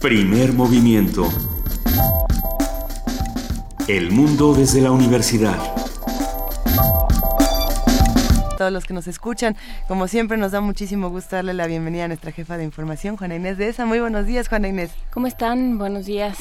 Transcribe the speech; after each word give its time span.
Primer 0.00 0.52
movimiento. 0.52 1.28
El 3.88 4.12
mundo 4.12 4.54
desde 4.54 4.80
la 4.80 4.92
universidad 4.92 5.58
todos 8.56 8.72
los 8.72 8.84
que 8.84 8.92
nos 8.92 9.06
escuchan. 9.06 9.56
Como 9.86 10.08
siempre, 10.08 10.36
nos 10.36 10.50
da 10.50 10.60
muchísimo 10.60 11.10
gusto 11.10 11.36
darle 11.36 11.54
la 11.54 11.68
bienvenida 11.68 12.06
a 12.06 12.08
nuestra 12.08 12.32
jefa 12.32 12.56
de 12.56 12.64
información, 12.64 13.16
Juana 13.16 13.36
Inés 13.36 13.56
de 13.56 13.68
esa. 13.68 13.86
Muy 13.86 14.00
buenos 14.00 14.26
días, 14.26 14.48
Juana 14.48 14.66
Inés. 14.66 14.90
¿Cómo 15.12 15.28
están? 15.28 15.78
Buenos 15.78 16.06
días. 16.06 16.36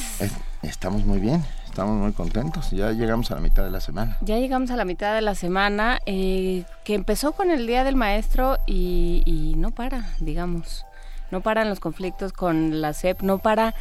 estamos 0.64 1.06
muy 1.06 1.20
bien, 1.20 1.46
estamos 1.66 1.96
muy 2.02 2.14
contentos. 2.14 2.72
Ya 2.72 2.92
llegamos 2.92 3.30
a 3.30 3.36
la 3.36 3.42
mitad 3.42 3.64
de 3.64 3.70
la 3.70 3.82
semana. 3.82 4.18
Ya 4.22 4.38
llegamos 4.38 4.72
a 4.72 4.76
la 4.76 4.84
mitad 4.84 5.14
de 5.14 5.22
la 5.22 5.36
semana, 5.36 6.00
eh, 6.08 6.64
que 6.84 6.96
empezó 6.96 7.34
con 7.34 7.52
el 7.52 7.68
Día 7.68 7.84
del 7.84 7.96
Maestro 7.96 8.58
y, 8.66 9.22
y 9.26 9.54
no 9.56 9.70
para, 9.70 10.16
digamos. 10.20 10.87
No 11.32 11.42
paran 11.42 11.70
los 11.70 11.80
conflictos 11.80 12.34
con 12.34 12.82
la 12.82 12.94
SEP, 12.94 13.22
no 13.22 13.40
para 13.40 13.76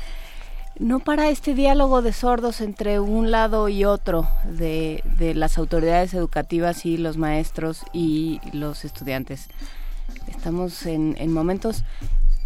no 0.78 1.00
para 1.00 1.30
este 1.30 1.54
diálogo 1.54 2.02
de 2.02 2.12
sordos 2.12 2.60
entre 2.60 3.00
un 3.00 3.30
lado 3.30 3.70
y 3.70 3.84
otro 3.84 4.28
de, 4.44 5.02
de, 5.18 5.34
las 5.34 5.56
autoridades 5.56 6.12
educativas 6.12 6.84
y 6.84 6.98
los 6.98 7.16
maestros 7.16 7.82
y 7.94 8.40
los 8.52 8.84
estudiantes. 8.84 9.48
Estamos 10.28 10.84
en, 10.84 11.16
en 11.18 11.32
momentos 11.32 11.82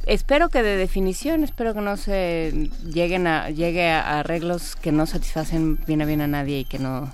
espero 0.07 0.49
que 0.49 0.63
de 0.63 0.77
definición, 0.77 1.45
espero 1.45 1.75
que 1.75 1.81
no 1.81 1.97
se 1.97 2.71
lleguen 2.85 3.27
a, 3.27 3.51
llegue 3.51 3.91
a 3.91 4.21
arreglos 4.21 4.77
que 4.77 4.93
no 4.93 5.07
satisfacen 5.07 5.79
bien 5.87 6.03
a 6.03 6.05
bien 6.05 6.21
a 6.21 6.27
nadie 6.27 6.61
y 6.61 6.65
que 6.65 6.79
no 6.79 7.13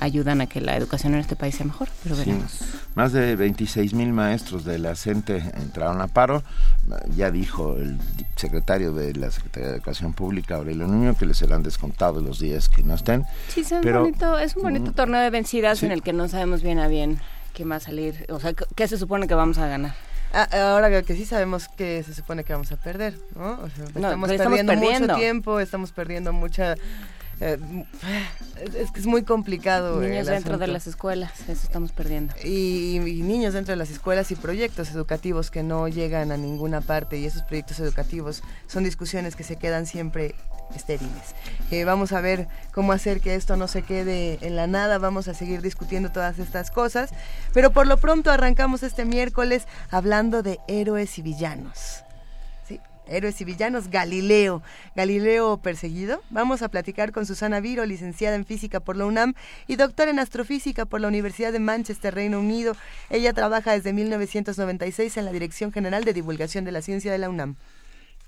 ayudan 0.00 0.40
a 0.40 0.46
que 0.46 0.60
la 0.60 0.76
educación 0.76 1.14
en 1.14 1.20
este 1.20 1.36
país 1.36 1.56
sea 1.56 1.66
mejor, 1.66 1.88
pero 2.02 2.16
veremos. 2.16 2.60
Más 2.94 3.12
de 3.12 3.36
26 3.36 3.94
mil 3.94 4.12
maestros 4.12 4.64
de 4.64 4.78
la 4.78 4.94
CENTE 4.94 5.38
entraron 5.60 6.00
a 6.00 6.08
paro. 6.08 6.42
Ya 7.16 7.30
dijo 7.30 7.76
el 7.76 7.98
secretario 8.36 8.92
de 8.92 9.14
la 9.14 9.30
Secretaría 9.30 9.68
de 9.68 9.74
Educación 9.76 10.12
Pública, 10.12 10.56
Aurelio 10.56 10.86
Nuño, 10.86 11.16
que 11.16 11.26
les 11.26 11.38
serán 11.38 11.62
descontados 11.62 12.22
los 12.22 12.38
días 12.38 12.68
que 12.68 12.82
no 12.82 12.94
estén. 12.94 13.24
Sí, 13.48 13.60
es 13.60 13.72
un, 13.72 13.82
bonito, 13.82 14.38
es 14.38 14.56
un 14.56 14.62
bonito 14.62 14.90
mm, 14.92 14.94
torneo 14.94 15.20
de 15.20 15.30
vencidas 15.30 15.82
en 15.82 15.92
el 15.92 16.02
que 16.02 16.12
no 16.12 16.28
sabemos 16.28 16.62
bien 16.62 16.78
a 16.78 16.88
bien 16.88 17.18
qué 17.54 17.64
va 17.64 17.76
a 17.76 17.80
salir, 17.80 18.24
o 18.28 18.38
sea, 18.38 18.52
qué 18.54 18.86
se 18.88 18.96
supone 18.96 19.26
que 19.26 19.34
vamos 19.34 19.58
a 19.58 19.66
ganar. 19.66 19.94
Ah, 20.32 20.72
ahora 20.72 21.02
que 21.02 21.14
sí 21.14 21.24
sabemos 21.24 21.68
que 21.68 22.02
se 22.02 22.14
supone 22.14 22.44
que 22.44 22.52
vamos 22.52 22.70
a 22.72 22.76
perder, 22.76 23.14
¿no? 23.34 23.66
estamos, 23.66 24.28
perdiendo 24.28 24.74
mucho 24.74 25.16
tiempo, 25.16 25.60
estamos 25.60 25.92
perdiendo 25.92 26.32
mucha... 26.32 26.74
Eh, 27.40 27.58
es 28.76 28.90
que 28.90 29.00
es 29.00 29.06
muy 29.06 29.22
complicado. 29.22 30.00
Niños 30.00 30.26
dentro 30.26 30.58
de 30.58 30.66
las 30.66 30.86
escuelas, 30.86 31.32
eso 31.48 31.62
estamos 31.64 31.92
perdiendo. 31.92 32.34
Y, 32.44 32.98
niños 32.98 33.54
dentro 33.54 33.72
de 33.72 33.76
las 33.76 33.90
escuelas 33.90 34.30
y 34.30 34.36
proyectos 34.36 34.90
educativos 34.90 35.50
que 35.50 35.62
no 35.62 35.88
llegan 35.88 36.32
a 36.32 36.36
ninguna 36.36 36.80
parte 36.80 37.18
y 37.18 37.26
esos 37.26 37.42
proyectos 37.42 37.80
educativos 37.80 38.42
son 38.66 38.84
discusiones 38.84 39.36
que 39.36 39.44
se 39.44 39.56
quedan 39.56 39.86
siempre 39.86 40.34
estériles. 40.74 41.34
Eh, 41.70 41.84
vamos 41.84 42.12
a 42.12 42.20
ver 42.20 42.48
cómo 42.72 42.92
hacer 42.92 43.20
que 43.20 43.34
esto 43.34 43.56
no 43.56 43.68
se 43.68 43.82
quede 43.82 44.38
en 44.40 44.56
la 44.56 44.66
nada, 44.66 44.98
vamos 44.98 45.28
a 45.28 45.34
seguir 45.34 45.62
discutiendo 45.62 46.10
todas 46.10 46.38
estas 46.38 46.70
cosas, 46.70 47.10
pero 47.54 47.72
por 47.72 47.86
lo 47.86 47.96
pronto 47.98 48.30
arrancamos 48.30 48.82
este 48.82 49.04
miércoles 49.04 49.66
hablando 49.90 50.42
de 50.42 50.58
héroes 50.68 51.18
y 51.18 51.22
villanos. 51.22 52.04
Héroes 53.08 53.40
y 53.40 53.44
villanos, 53.44 53.88
Galileo, 53.88 54.62
Galileo 54.94 55.58
perseguido. 55.58 56.22
Vamos 56.30 56.62
a 56.62 56.68
platicar 56.68 57.12
con 57.12 57.26
Susana 57.26 57.60
Viro, 57.60 57.84
licenciada 57.86 58.36
en 58.36 58.44
física 58.44 58.80
por 58.80 58.96
la 58.96 59.06
UNAM 59.06 59.34
y 59.66 59.76
doctora 59.76 60.10
en 60.10 60.18
astrofísica 60.18 60.84
por 60.84 61.00
la 61.00 61.08
Universidad 61.08 61.52
de 61.52 61.60
Manchester, 61.60 62.14
Reino 62.14 62.40
Unido. 62.40 62.74
Ella 63.10 63.32
trabaja 63.32 63.72
desde 63.72 63.92
1996 63.92 65.16
en 65.16 65.24
la 65.24 65.32
Dirección 65.32 65.72
General 65.72 66.04
de 66.04 66.12
Divulgación 66.12 66.64
de 66.64 66.72
la 66.72 66.82
Ciencia 66.82 67.12
de 67.12 67.18
la 67.18 67.28
UNAM. 67.28 67.56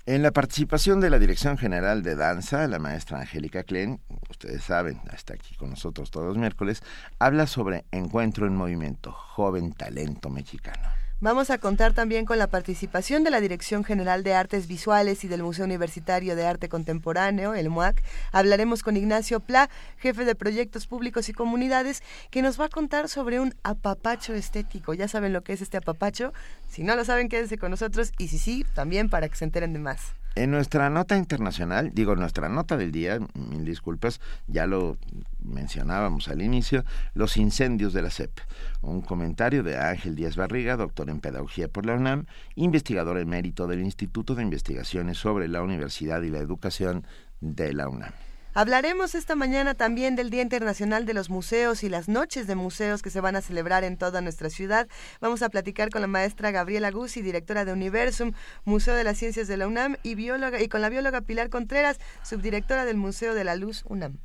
En 0.07 0.23
la 0.23 0.31
participación 0.31 0.99
de 0.99 1.11
la 1.11 1.19
Dirección 1.19 1.59
General 1.59 2.01
de 2.01 2.15
Danza, 2.15 2.67
la 2.67 2.79
maestra 2.79 3.19
Angélica 3.19 3.63
Klein, 3.63 3.99
ustedes 4.31 4.63
saben, 4.63 4.99
está 5.13 5.35
aquí 5.35 5.55
con 5.55 5.69
nosotros 5.69 6.09
todos 6.09 6.25
los 6.25 6.37
miércoles, 6.37 6.81
habla 7.19 7.45
sobre 7.45 7.85
Encuentro 7.91 8.47
en 8.47 8.55
Movimiento, 8.55 9.11
joven 9.11 9.73
talento 9.73 10.31
mexicano. 10.31 11.00
Vamos 11.23 11.51
a 11.51 11.59
contar 11.59 11.93
también 11.93 12.25
con 12.25 12.39
la 12.39 12.47
participación 12.47 13.23
de 13.23 13.29
la 13.29 13.41
Dirección 13.41 13.83
General 13.83 14.23
de 14.23 14.33
Artes 14.33 14.65
Visuales 14.65 15.23
y 15.23 15.27
del 15.27 15.43
Museo 15.43 15.65
Universitario 15.65 16.35
de 16.35 16.47
Arte 16.47 16.67
Contemporáneo, 16.67 17.53
el 17.53 17.69
MUAC. 17.69 18.01
Hablaremos 18.31 18.81
con 18.81 18.97
Ignacio 18.97 19.39
Pla, 19.39 19.69
jefe 19.97 20.25
de 20.25 20.33
proyectos 20.33 20.87
públicos 20.87 21.29
y 21.29 21.33
comunidades, 21.33 22.01
que 22.31 22.41
nos 22.41 22.59
va 22.59 22.65
a 22.65 22.69
contar 22.69 23.07
sobre 23.07 23.39
un 23.39 23.53
apapacho 23.61 24.33
estético. 24.33 24.95
Ya 24.95 25.07
saben 25.07 25.31
lo 25.31 25.43
que 25.43 25.53
es 25.53 25.61
este 25.61 25.77
apapacho. 25.77 26.33
Si 26.67 26.81
no 26.81 26.95
lo 26.95 27.05
saben, 27.05 27.29
quédense 27.29 27.59
con 27.59 27.69
nosotros 27.69 28.13
y 28.17 28.29
si 28.29 28.39
sí, 28.39 28.65
también 28.73 29.07
para 29.07 29.29
que 29.29 29.35
se 29.35 29.45
enteren 29.45 29.73
de 29.73 29.79
más. 29.79 30.20
En 30.33 30.49
nuestra 30.49 30.89
nota 30.89 31.17
internacional, 31.17 31.91
digo 31.93 32.15
nuestra 32.15 32.47
nota 32.47 32.77
del 32.77 32.93
día, 32.93 33.19
mil 33.33 33.65
disculpas, 33.65 34.21
ya 34.47 34.65
lo 34.65 34.97
mencionábamos 35.43 36.29
al 36.29 36.41
inicio, 36.41 36.85
los 37.13 37.35
incendios 37.35 37.91
de 37.91 38.01
la 38.01 38.09
CEP. 38.09 38.39
Un 38.81 39.01
comentario 39.01 39.61
de 39.61 39.77
Ángel 39.77 40.15
Díaz 40.15 40.37
Barriga, 40.37 40.77
doctor 40.77 41.09
en 41.09 41.19
Pedagogía 41.19 41.67
por 41.67 41.85
la 41.85 41.95
UNAM, 41.95 42.27
investigador 42.55 43.17
emérito 43.17 43.67
del 43.67 43.81
Instituto 43.81 44.33
de 44.33 44.43
Investigaciones 44.43 45.17
sobre 45.17 45.49
la 45.49 45.61
Universidad 45.63 46.21
y 46.21 46.29
la 46.29 46.39
Educación 46.39 47.05
de 47.41 47.73
la 47.73 47.89
UNAM. 47.89 48.13
Hablaremos 48.53 49.15
esta 49.15 49.35
mañana 49.35 49.75
también 49.75 50.17
del 50.17 50.29
Día 50.29 50.41
Internacional 50.41 51.05
de 51.05 51.13
los 51.13 51.29
Museos 51.29 51.83
y 51.83 51.89
las 51.89 52.09
noches 52.09 52.47
de 52.47 52.55
museos 52.55 53.01
que 53.01 53.09
se 53.09 53.21
van 53.21 53.37
a 53.37 53.41
celebrar 53.41 53.85
en 53.85 53.95
toda 53.95 54.19
nuestra 54.19 54.49
ciudad. 54.49 54.89
Vamos 55.21 55.41
a 55.41 55.47
platicar 55.47 55.89
con 55.89 56.01
la 56.01 56.07
maestra 56.07 56.51
Gabriela 56.51 56.91
Guzzi, 56.91 57.21
directora 57.21 57.63
de 57.63 57.71
Universum, 57.71 58.33
Museo 58.65 58.93
de 58.93 59.05
las 59.05 59.17
Ciencias 59.17 59.47
de 59.47 59.55
la 59.55 59.67
UNAM, 59.67 59.95
y, 60.03 60.15
bióloga, 60.15 60.61
y 60.61 60.67
con 60.67 60.81
la 60.81 60.89
bióloga 60.89 61.21
Pilar 61.21 61.49
Contreras, 61.49 61.97
subdirectora 62.23 62.83
del 62.83 62.97
Museo 62.97 63.35
de 63.35 63.45
la 63.45 63.55
Luz 63.55 63.85
UNAM. 63.87 64.17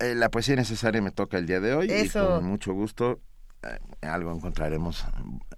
Eh, 0.00 0.14
la 0.14 0.30
poesía 0.30 0.56
necesaria 0.56 1.00
me 1.00 1.10
toca 1.10 1.38
el 1.38 1.46
día 1.46 1.60
de 1.60 1.72
hoy 1.72 1.90
y 1.90 2.08
con 2.10 2.44
mucho 2.44 2.74
gusto 2.74 3.20
eh, 3.62 4.06
algo 4.06 4.32
encontraremos 4.32 5.06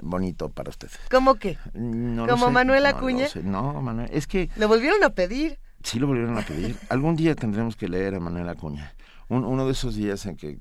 bonito 0.01 0.51
para 0.51 0.71
ustedes. 0.71 1.01
¿Cómo 1.11 1.35
qué? 1.35 1.59
¿Como 1.73 2.51
Manuel 2.53 2.87
Acuña? 2.87 3.27
No, 3.43 3.73
no, 3.73 3.83
Manuel, 3.83 4.09
es 4.13 4.29
que... 4.29 4.51
Lo 4.55 4.69
volvieron 4.69 5.03
a 5.03 5.11
pedir 5.11 5.59
sí 5.83 5.99
lo 5.99 6.07
volvieron 6.07 6.39
a 6.39 6.43
pedir. 6.43 6.77
Algún 6.89 7.17
día 7.17 7.35
tendremos 7.35 7.77
que 7.77 7.89
leer 7.89 8.15
a 8.15 8.21
Manuel 8.21 8.49
Acuña. 8.49 8.95
uno 9.29 9.67
de 9.67 9.73
esos 9.73 9.95
días 9.95 10.27
en 10.27 10.37
que, 10.37 10.59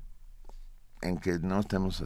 en 1.02 1.18
que 1.18 1.38
no 1.38 1.60
estemos 1.60 2.02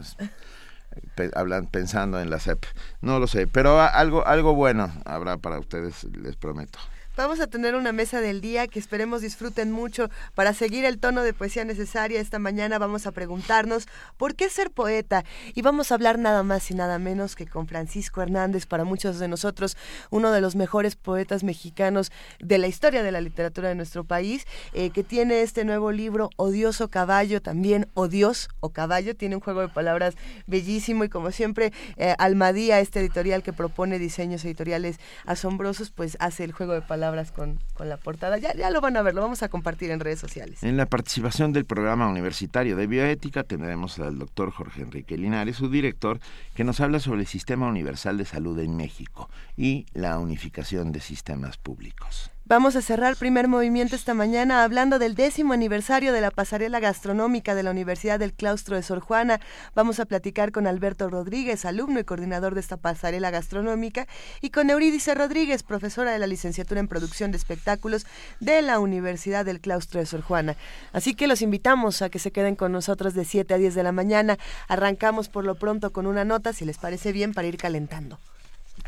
pensando 1.71 2.19
en 2.19 2.29
la 2.29 2.39
CEP. 2.39 2.65
No 3.01 3.19
lo 3.19 3.27
sé, 3.27 3.47
pero 3.47 3.81
algo, 3.81 4.25
algo 4.25 4.53
bueno 4.53 4.91
habrá 5.05 5.37
para 5.37 5.59
ustedes, 5.59 6.03
les 6.03 6.35
prometo. 6.35 6.79
Vamos 7.17 7.41
a 7.41 7.47
tener 7.47 7.75
una 7.75 7.91
mesa 7.91 8.21
del 8.21 8.39
día 8.39 8.67
que 8.67 8.79
esperemos 8.79 9.21
disfruten 9.21 9.69
mucho. 9.69 10.09
Para 10.33 10.53
seguir 10.53 10.85
el 10.85 10.97
tono 10.97 11.23
de 11.23 11.33
poesía 11.33 11.65
necesaria 11.65 12.21
esta 12.21 12.39
mañana 12.39 12.79
vamos 12.79 13.05
a 13.05 13.11
preguntarnos 13.11 13.89
por 14.15 14.33
qué 14.33 14.49
ser 14.49 14.71
poeta 14.71 15.25
y 15.53 15.61
vamos 15.61 15.91
a 15.91 15.95
hablar 15.95 16.17
nada 16.17 16.41
más 16.43 16.71
y 16.71 16.73
nada 16.73 16.99
menos 16.99 17.35
que 17.35 17.47
con 17.47 17.67
Francisco 17.67 18.21
Hernández, 18.21 18.65
para 18.65 18.85
muchos 18.85 19.19
de 19.19 19.27
nosotros 19.27 19.75
uno 20.09 20.31
de 20.31 20.39
los 20.39 20.55
mejores 20.55 20.95
poetas 20.95 21.43
mexicanos 21.43 22.13
de 22.39 22.57
la 22.57 22.67
historia 22.67 23.03
de 23.03 23.11
la 23.11 23.19
literatura 23.19 23.67
de 23.67 23.75
nuestro 23.75 24.05
país, 24.05 24.47
eh, 24.71 24.91
que 24.91 25.03
tiene 25.03 25.41
este 25.41 25.65
nuevo 25.65 25.91
libro 25.91 26.29
Odioso 26.37 26.87
Caballo, 26.87 27.41
también 27.41 27.89
Odios 27.93 28.47
o 28.61 28.69
Caballo, 28.69 29.17
tiene 29.17 29.35
un 29.35 29.41
juego 29.41 29.59
de 29.59 29.67
palabras 29.67 30.15
bellísimo 30.47 31.03
y 31.03 31.09
como 31.09 31.31
siempre 31.31 31.73
eh, 31.97 32.15
Almadía, 32.19 32.79
este 32.79 33.01
editorial 33.01 33.43
que 33.43 33.51
propone 33.51 33.99
diseños 33.99 34.45
editoriales 34.45 34.97
asombrosos, 35.25 35.91
pues 35.91 36.15
hace 36.21 36.45
el 36.45 36.53
juego 36.53 36.71
de 36.71 36.81
palabras 36.81 37.00
palabras 37.01 37.31
con, 37.31 37.59
con 37.73 37.89
la 37.89 37.97
portada. 37.97 38.37
Ya, 38.37 38.53
ya 38.53 38.69
lo 38.69 38.79
van 38.79 38.95
a 38.95 39.01
ver, 39.01 39.15
lo 39.15 39.21
vamos 39.21 39.41
a 39.41 39.49
compartir 39.49 39.89
en 39.89 39.99
redes 39.99 40.19
sociales. 40.19 40.61
En 40.61 40.77
la 40.77 40.85
participación 40.85 41.51
del 41.51 41.65
programa 41.65 42.07
universitario 42.07 42.75
de 42.75 42.85
bioética 42.85 43.43
tendremos 43.43 43.97
al 43.97 44.19
doctor 44.19 44.51
Jorge 44.51 44.83
Enrique 44.83 45.17
Linares, 45.17 45.55
su 45.55 45.67
director, 45.67 46.19
que 46.53 46.63
nos 46.63 46.79
habla 46.79 46.99
sobre 46.99 47.21
el 47.21 47.27
Sistema 47.27 47.67
Universal 47.67 48.19
de 48.19 48.25
Salud 48.25 48.59
en 48.59 48.77
México 48.77 49.31
y 49.57 49.87
la 49.93 50.19
unificación 50.19 50.91
de 50.91 50.99
sistemas 50.99 51.57
públicos. 51.57 52.30
Vamos 52.51 52.75
a 52.75 52.81
cerrar 52.81 53.15
primer 53.15 53.47
movimiento 53.47 53.95
esta 53.95 54.13
mañana 54.13 54.65
hablando 54.65 54.99
del 54.99 55.15
décimo 55.15 55.53
aniversario 55.53 56.11
de 56.11 56.19
la 56.19 56.31
pasarela 56.31 56.81
gastronómica 56.81 57.55
de 57.55 57.63
la 57.63 57.71
Universidad 57.71 58.19
del 58.19 58.33
Claustro 58.33 58.75
de 58.75 58.83
Sor 58.83 58.99
Juana. 58.99 59.39
Vamos 59.73 60.01
a 60.01 60.05
platicar 60.05 60.51
con 60.51 60.67
Alberto 60.67 61.09
Rodríguez, 61.09 61.63
alumno 61.63 62.01
y 62.01 62.03
coordinador 62.03 62.53
de 62.53 62.59
esta 62.59 62.75
pasarela 62.75 63.31
gastronómica, 63.31 64.05
y 64.41 64.49
con 64.49 64.69
Eurídice 64.69 65.15
Rodríguez, 65.15 65.63
profesora 65.63 66.11
de 66.11 66.19
la 66.19 66.27
licenciatura 66.27 66.81
en 66.81 66.89
producción 66.89 67.31
de 67.31 67.37
espectáculos 67.37 68.05
de 68.41 68.61
la 68.61 68.79
Universidad 68.79 69.45
del 69.45 69.61
Claustro 69.61 70.01
de 70.01 70.05
Sor 70.05 70.19
Juana. 70.21 70.57
Así 70.91 71.15
que 71.15 71.27
los 71.27 71.41
invitamos 71.41 72.01
a 72.01 72.09
que 72.09 72.19
se 72.19 72.33
queden 72.33 72.57
con 72.57 72.73
nosotros 72.73 73.13
de 73.13 73.23
7 73.23 73.53
a 73.53 73.59
10 73.59 73.75
de 73.75 73.83
la 73.83 73.93
mañana. 73.93 74.37
Arrancamos 74.67 75.29
por 75.29 75.45
lo 75.45 75.55
pronto 75.55 75.93
con 75.93 76.05
una 76.05 76.25
nota, 76.25 76.51
si 76.51 76.65
les 76.65 76.77
parece 76.77 77.13
bien, 77.13 77.33
para 77.33 77.47
ir 77.47 77.55
calentando. 77.55 78.19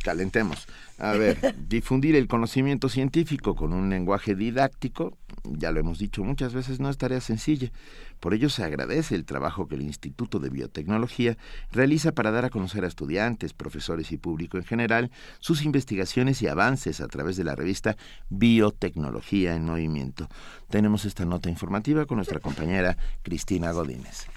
Calentemos. 0.03 0.67
A 0.99 1.13
ver, 1.13 1.55
difundir 1.67 2.15
el 2.15 2.27
conocimiento 2.27 2.89
científico 2.89 3.55
con 3.55 3.73
un 3.73 3.89
lenguaje 3.89 4.35
didáctico, 4.35 5.17
ya 5.43 5.71
lo 5.71 5.79
hemos 5.79 5.99
dicho 5.99 6.23
muchas 6.23 6.53
veces, 6.53 6.79
no 6.79 6.89
es 6.89 6.97
tarea 6.97 7.21
sencilla. 7.21 7.71
Por 8.19 8.33
ello 8.33 8.49
se 8.49 8.63
agradece 8.63 9.15
el 9.15 9.25
trabajo 9.25 9.67
que 9.67 9.75
el 9.75 9.81
Instituto 9.81 10.39
de 10.39 10.49
Biotecnología 10.49 11.37
realiza 11.71 12.13
para 12.13 12.31
dar 12.31 12.45
a 12.45 12.49
conocer 12.49 12.85
a 12.85 12.87
estudiantes, 12.87 13.53
profesores 13.53 14.11
y 14.13 14.17
público 14.17 14.57
en 14.57 14.63
general 14.63 15.11
sus 15.39 15.63
investigaciones 15.63 16.41
y 16.41 16.47
avances 16.47 17.01
a 17.01 17.07
través 17.07 17.35
de 17.35 17.43
la 17.43 17.55
revista 17.55 17.97
Biotecnología 18.29 19.55
en 19.55 19.65
Movimiento. 19.65 20.29
Tenemos 20.69 21.03
esta 21.03 21.25
nota 21.25 21.49
informativa 21.49 22.05
con 22.05 22.17
nuestra 22.17 22.39
compañera 22.39 22.97
Cristina 23.23 23.71
Godínez. 23.71 24.27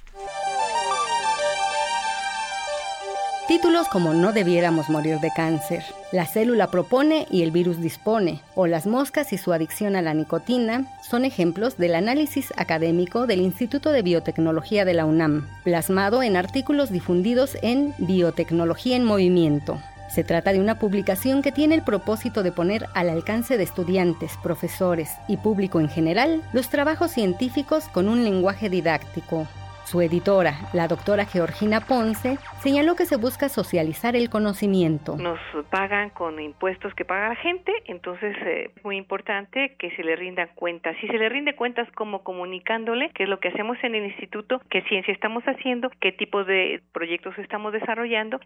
Títulos 3.49 3.87
como 3.87 4.13
No 4.13 4.33
debiéramos 4.33 4.91
morir 4.91 5.21
de 5.21 5.31
cáncer, 5.31 5.85
La 6.11 6.27
célula 6.27 6.67
propone 6.67 7.29
y 7.31 7.45
el 7.45 7.53
virus 7.53 7.81
dispone, 7.81 8.41
o 8.57 8.67
Las 8.67 8.89
moscas 8.89 9.33
y 9.33 9.39
su 9.39 9.53
adicción 9.53 9.95
a 9.95 10.03
la 10.03 10.15
nicotina, 10.15 10.85
son 11.09 11.25
ejemplos 11.25 11.77
del 11.77 11.95
análisis 11.95 12.53
académico 12.57 13.29
del 13.29 13.41
Instituto 13.41 13.93
de 13.93 14.03
Biotecnología 14.03 14.85
de 14.85 14.95
la 14.95 15.05
UNAM, 15.05 15.47
plasmado 15.63 16.25
en 16.25 16.37
artículos 16.37 16.91
difundidos 16.91 17.57
en 17.63 17.95
Biotecnología 17.99 18.97
en 18.97 19.05
Movimiento. 19.05 19.79
Se 20.13 20.25
trata 20.25 20.53
de 20.53 20.59
una 20.59 20.81
publicación 20.81 21.41
que 21.41 21.53
tiene 21.53 21.77
el 21.77 21.83
propósito 21.83 22.43
de 22.43 22.51
poner 22.51 22.89
al 22.95 23.09
alcance 23.11 23.57
de 23.57 23.63
estudiantes, 23.63 24.33
profesores 24.43 25.11
y 25.29 25.37
público 25.37 25.79
en 25.79 25.89
general 25.89 26.43
los 26.53 26.69
trabajos 26.69 27.13
científicos 27.13 27.85
con 27.93 28.09
un 28.09 28.25
lenguaje 28.25 28.69
didáctico, 28.69 29.47
su 29.87 30.01
editora, 30.01 30.55
la 30.73 30.89
doctora 30.89 31.25
Georgina 31.25 31.81
Ponce, 31.81 32.39
señaló 32.59 32.97
que 32.97 33.07
se 33.07 33.17
busca 33.17 33.49
socializar 33.49 34.17
el 34.17 34.29
conocimiento. 34.29 35.17
Nos 35.17 35.39
pagan 35.71 36.11
con 36.11 36.41
impuestos 36.41 36.93
que 36.95 37.05
paga 37.05 37.29
la 37.29 37.37
gente, 37.37 37.73
entonces 37.87 38.37
es 38.37 38.47
eh, 38.47 38.71
muy 38.83 38.97
importante 38.97 39.77
que 39.79 39.95
se 39.95 40.03
le 40.03 40.17
rindan 40.17 40.49
cuentas. 40.57 40.97
Si 41.01 41.07
se 41.07 41.19
le 41.19 41.29
rinde 41.29 41.55
cuentas 41.55 41.89
como 41.93 42.25
comunicándole 42.25 43.11
qué 43.15 43.23
es 43.23 43.29
lo 43.29 43.39
que 43.39 43.49
hacemos 43.49 43.79
en 43.83 43.95
el 43.95 44.07
instituto, 44.07 44.61
qué 44.71 44.83
ciencia 44.83 45.15
estamos 45.15 45.45
haciendo, 45.45 45.89
qué 46.01 46.11
tipo 46.11 46.43
de 46.45 46.83
proyectos 46.93 47.39
estamos 47.39 47.73
desarrollando, 47.73 48.41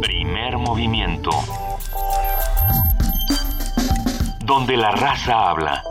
Primer 0.00 0.58
movimiento. 0.58 1.30
Donde 4.44 4.76
la 4.76 4.92
raza 4.92 5.50
habla. 5.50 5.82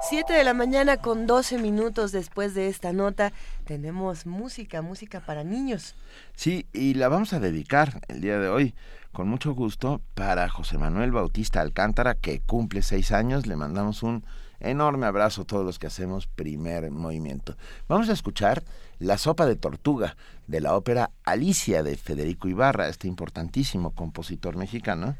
7 0.00 0.32
de 0.32 0.42
la 0.42 0.52
mañana 0.52 0.96
con 0.96 1.28
12 1.28 1.58
minutos 1.58 2.10
después 2.10 2.54
de 2.54 2.66
esta 2.66 2.92
nota 2.92 3.32
tenemos 3.66 4.26
música, 4.26 4.82
música 4.82 5.20
para 5.20 5.44
niños. 5.44 5.94
Sí, 6.34 6.66
y 6.72 6.94
la 6.94 7.08
vamos 7.08 7.32
a 7.32 7.38
dedicar 7.38 8.00
el 8.08 8.20
día 8.20 8.40
de 8.40 8.48
hoy 8.48 8.74
con 9.12 9.28
mucho 9.28 9.54
gusto 9.54 10.00
para 10.14 10.48
José 10.48 10.76
Manuel 10.76 11.12
Bautista 11.12 11.60
Alcántara 11.60 12.16
que 12.16 12.40
cumple 12.40 12.82
seis 12.82 13.12
años. 13.12 13.46
Le 13.46 13.54
mandamos 13.54 14.02
un 14.02 14.24
Enorme 14.60 15.06
abrazo 15.06 15.42
a 15.42 15.44
todos 15.44 15.64
los 15.64 15.78
que 15.78 15.86
hacemos 15.86 16.26
primer 16.26 16.90
movimiento. 16.90 17.56
Vamos 17.88 18.08
a 18.08 18.12
escuchar 18.12 18.64
La 18.98 19.16
sopa 19.16 19.46
de 19.46 19.54
tortuga 19.54 20.16
de 20.48 20.60
la 20.60 20.74
ópera 20.74 21.12
Alicia 21.24 21.82
de 21.82 21.96
Federico 21.96 22.48
Ibarra, 22.48 22.88
este 22.88 23.06
importantísimo 23.06 23.92
compositor 23.94 24.56
mexicano. 24.56 25.16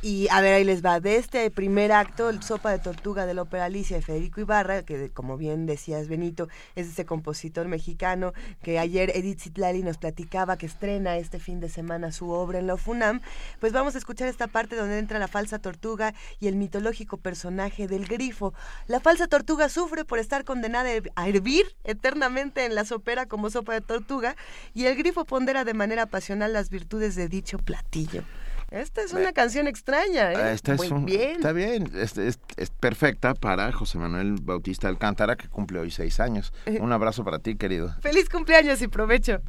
Y 0.00 0.28
a 0.30 0.40
ver, 0.40 0.54
ahí 0.54 0.62
les 0.62 0.84
va. 0.84 1.00
De 1.00 1.16
este 1.16 1.50
primer 1.50 1.90
acto, 1.90 2.30
el 2.30 2.40
Sopa 2.40 2.70
de 2.70 2.78
Tortuga 2.78 3.26
de 3.26 3.34
la 3.34 3.42
Ópera 3.42 3.64
Alicia 3.64 3.96
de 3.96 4.02
Federico 4.02 4.40
Ibarra, 4.40 4.84
que 4.84 5.10
como 5.10 5.36
bien 5.36 5.66
decías, 5.66 6.06
Benito, 6.06 6.48
es 6.76 6.86
ese 6.86 7.04
compositor 7.04 7.66
mexicano 7.66 8.32
que 8.62 8.78
ayer 8.78 9.10
Edith 9.16 9.40
Zitlali 9.40 9.82
nos 9.82 9.98
platicaba 9.98 10.56
que 10.56 10.66
estrena 10.66 11.16
este 11.16 11.40
fin 11.40 11.58
de 11.58 11.68
semana 11.68 12.12
su 12.12 12.30
obra 12.30 12.60
en 12.60 12.68
la 12.68 12.76
FUNAM. 12.76 13.22
Pues 13.58 13.72
vamos 13.72 13.96
a 13.96 13.98
escuchar 13.98 14.28
esta 14.28 14.46
parte 14.46 14.76
donde 14.76 15.00
entra 15.00 15.18
la 15.18 15.26
falsa 15.26 15.58
tortuga 15.58 16.14
y 16.38 16.46
el 16.46 16.54
mitológico 16.54 17.16
personaje 17.16 17.88
del 17.88 18.06
grifo. 18.06 18.54
La 18.86 19.00
falsa 19.00 19.26
tortuga 19.26 19.68
sufre 19.68 20.04
por 20.04 20.20
estar 20.20 20.44
condenada 20.44 20.90
a 21.16 21.28
hervir 21.28 21.74
eternamente 21.82 22.64
en 22.64 22.76
la 22.76 22.84
sopera 22.84 23.26
como 23.26 23.50
sopa 23.50 23.72
de 23.72 23.80
tortuga 23.80 24.36
y 24.74 24.86
el 24.86 24.94
grifo 24.96 25.24
pondera 25.24 25.64
de 25.64 25.74
manera 25.74 26.06
pasional 26.06 26.52
las 26.52 26.70
virtudes 26.70 27.16
de 27.16 27.26
dicho 27.26 27.58
platillo. 27.58 28.22
Esta 28.70 29.00
es 29.00 29.14
una 29.14 29.32
canción 29.32 29.66
extraña, 29.66 30.32
¿eh? 30.32 30.36
Ah, 30.36 30.52
esta 30.52 30.74
es 30.74 31.04
bien. 31.04 31.36
Está 31.36 31.52
bien, 31.52 31.90
es, 31.94 32.18
es, 32.18 32.38
perfecta 32.80 33.32
para 33.32 33.72
José 33.72 33.96
Manuel 33.96 34.36
Bautista 34.42 34.88
Alcántara, 34.88 35.36
que 35.36 35.48
cumple 35.48 35.80
hoy 35.80 35.90
seis 35.90 36.20
años. 36.20 36.52
Eh. 36.66 36.78
Un 36.80 36.92
abrazo 36.92 37.24
para 37.24 37.38
ti, 37.38 37.56
querido. 37.56 37.94
Feliz 38.02 38.28
cumpleaños 38.28 38.82
y 38.82 38.88
provecho. 38.88 39.40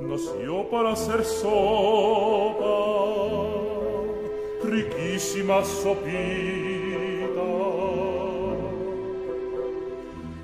Nació 0.00 0.70
para 0.70 0.92
hacer 0.92 1.22
sopa, 1.22 2.64
riquísima 4.64 5.62
sopita, 5.62 6.08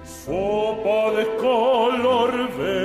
sopa 0.05 1.13
de 1.17 1.37
color 1.39 2.59
verde 2.59 2.76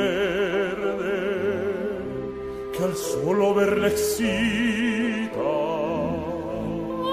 solo 3.01 3.53
verla 3.55 3.87
excita. 3.87 5.39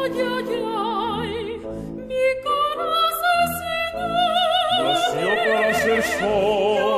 Ay, 0.00 0.20
ay, 0.34 0.50
ay, 0.76 1.60
mi 2.08 2.26
corazón 2.44 3.40
se 3.58 3.74
Nació 4.84 5.28
para 5.44 5.70
ser 5.82 6.02
sopa, 6.02 6.97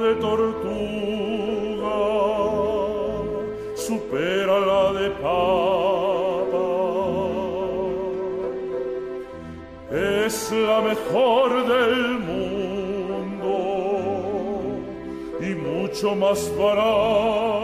de 0.00 0.14
tortuga 0.16 1.98
supera 3.74 4.58
la 4.70 4.92
de 4.98 5.10
papa. 5.24 6.66
Es 10.24 10.52
la 10.52 10.80
mejor 10.80 11.48
del 11.72 12.18
mundo 12.28 13.54
y 15.40 15.54
mucho 15.54 16.14
más 16.14 16.40
barata. 16.56 17.59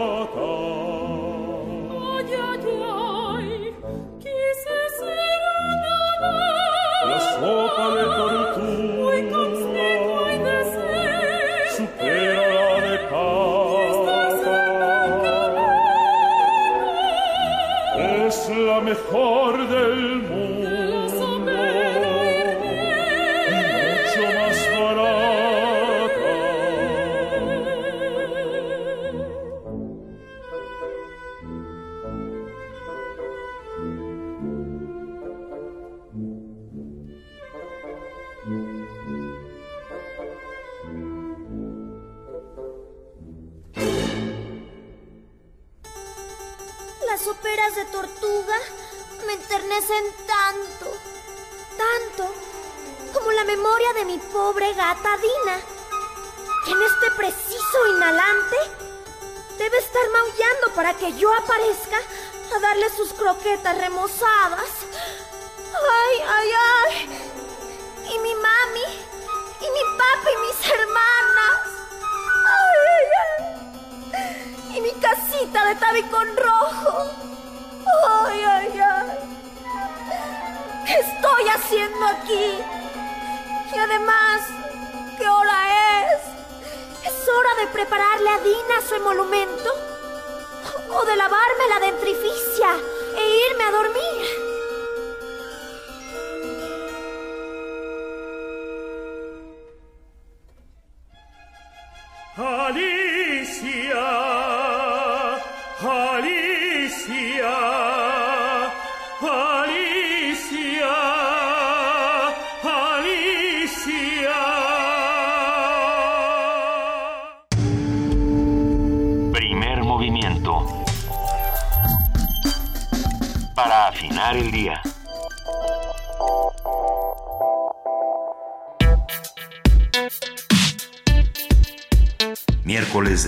Memoria 53.67 53.93
de 53.93 54.05
mi 54.05 54.17
pobre 54.31 54.73
gata 54.75 55.17
Dina, 55.17 55.59
que 56.63 56.71
en 56.71 56.83
este 56.83 57.11
preciso 57.17 57.87
inhalante 57.95 58.55
debe 59.57 59.77
estar 59.79 60.03
maullando 60.13 60.73
para 60.73 60.93
que 60.93 61.11
yo 61.17 61.33
aparezca 61.33 61.97
a 62.55 62.59
darle 62.59 62.89
sus 62.91 63.11
croquetas 63.11 63.77
remozadas. 63.77 64.69
¡Ay, 65.73 66.15
ay, 66.27 66.49
ay! 66.75 67.09
Y 68.05 68.19
mi 68.19 68.35
mami, 68.35 68.87
y 69.59 69.69
mi 69.75 69.83
papi, 69.97 70.29
y 70.33 70.37
mis 70.47 70.69
hermanas. 70.71 71.59
¡Ay, 72.55 72.79
ay, 72.95 73.07
ay! 74.13 74.77
Y 74.77 74.81
mi 74.81 74.91
casita 74.93 75.65
de 75.65 75.75
tabicón 75.75 76.37
rojo. 76.37 77.11
¡Ay, 78.07 78.41
ay, 78.43 78.79
ay! 78.79 79.07
¿Qué 80.85 80.93
estoy 80.93 81.49
haciendo 81.49 82.05
aquí? 82.05 82.63
Y 83.73 83.77
además, 83.77 84.41
¿qué 85.17 85.27
hora 85.27 86.05
es? 86.13 86.21
¿Es 87.05 87.29
hora 87.29 87.55
de 87.61 87.67
prepararle 87.67 88.29
a 88.29 88.39
Dina 88.39 88.81
su 88.87 88.95
emolumento? 88.95 89.71
¿O 90.89 91.05
de 91.05 91.15
lavarme 91.15 91.67
la 91.69 91.79
dentrificia 91.79 92.69
e 93.17 93.51
irme 93.51 93.63
a 93.63 93.71
dormir? 93.71 94.36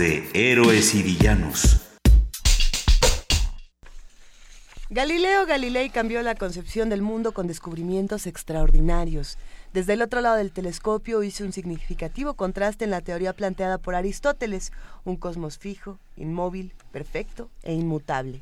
De 0.00 0.26
Héroes 0.32 0.94
y 0.94 1.02
Villanos. 1.02 1.78
Galileo 4.88 5.44
Galilei 5.44 5.90
cambió 5.90 6.22
la 6.22 6.34
concepción 6.34 6.88
del 6.88 7.02
mundo 7.02 7.32
con 7.32 7.46
descubrimientos 7.46 8.26
extraordinarios. 8.26 9.36
Desde 9.74 9.92
el 9.92 10.00
otro 10.00 10.22
lado 10.22 10.36
del 10.36 10.52
telescopio 10.52 11.22
hizo 11.22 11.44
un 11.44 11.52
significativo 11.52 12.32
contraste 12.32 12.86
en 12.86 12.92
la 12.92 13.02
teoría 13.02 13.34
planteada 13.34 13.76
por 13.76 13.94
Aristóteles, 13.94 14.72
un 15.04 15.16
cosmos 15.16 15.58
fijo, 15.58 15.98
inmóvil, 16.16 16.72
perfecto 16.92 17.50
e 17.62 17.74
inmutable. 17.74 18.40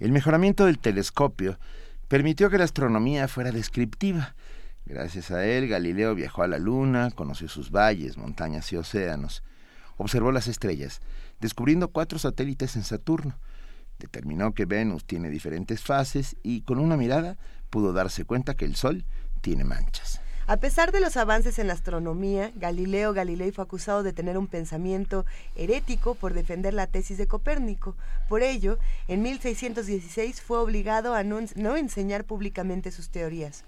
El 0.00 0.12
mejoramiento 0.12 0.66
del 0.66 0.78
telescopio 0.78 1.58
permitió 2.08 2.50
que 2.50 2.58
la 2.58 2.64
astronomía 2.64 3.26
fuera 3.26 3.52
descriptiva. 3.52 4.34
Gracias 4.84 5.30
a 5.30 5.46
él, 5.46 5.66
Galileo 5.66 6.14
viajó 6.14 6.42
a 6.42 6.46
la 6.46 6.58
Luna, 6.58 7.10
conoció 7.10 7.48
sus 7.48 7.70
valles, 7.70 8.18
montañas 8.18 8.70
y 8.70 8.76
océanos. 8.76 9.42
Observó 9.96 10.32
las 10.32 10.48
estrellas, 10.48 11.00
descubriendo 11.40 11.88
cuatro 11.88 12.18
satélites 12.18 12.76
en 12.76 12.84
Saturno. 12.84 13.38
Determinó 13.98 14.52
que 14.54 14.64
Venus 14.64 15.04
tiene 15.04 15.30
diferentes 15.30 15.82
fases 15.82 16.36
y 16.42 16.62
con 16.62 16.78
una 16.78 16.96
mirada 16.96 17.36
pudo 17.70 17.92
darse 17.92 18.24
cuenta 18.24 18.54
que 18.54 18.64
el 18.64 18.76
Sol 18.76 19.04
tiene 19.40 19.64
manchas. 19.64 20.20
A 20.46 20.58
pesar 20.58 20.92
de 20.92 21.00
los 21.00 21.16
avances 21.16 21.58
en 21.58 21.68
la 21.68 21.72
astronomía, 21.72 22.52
Galileo 22.56 23.14
Galilei 23.14 23.50
fue 23.50 23.64
acusado 23.64 24.02
de 24.02 24.12
tener 24.12 24.36
un 24.36 24.46
pensamiento 24.46 25.24
herético 25.56 26.14
por 26.14 26.34
defender 26.34 26.74
la 26.74 26.86
tesis 26.86 27.16
de 27.16 27.26
Copérnico. 27.26 27.96
Por 28.28 28.42
ello, 28.42 28.78
en 29.08 29.22
1616 29.22 30.42
fue 30.42 30.58
obligado 30.58 31.14
a 31.14 31.22
no, 31.22 31.38
no 31.56 31.76
enseñar 31.76 32.24
públicamente 32.24 32.90
sus 32.90 33.08
teorías. 33.08 33.64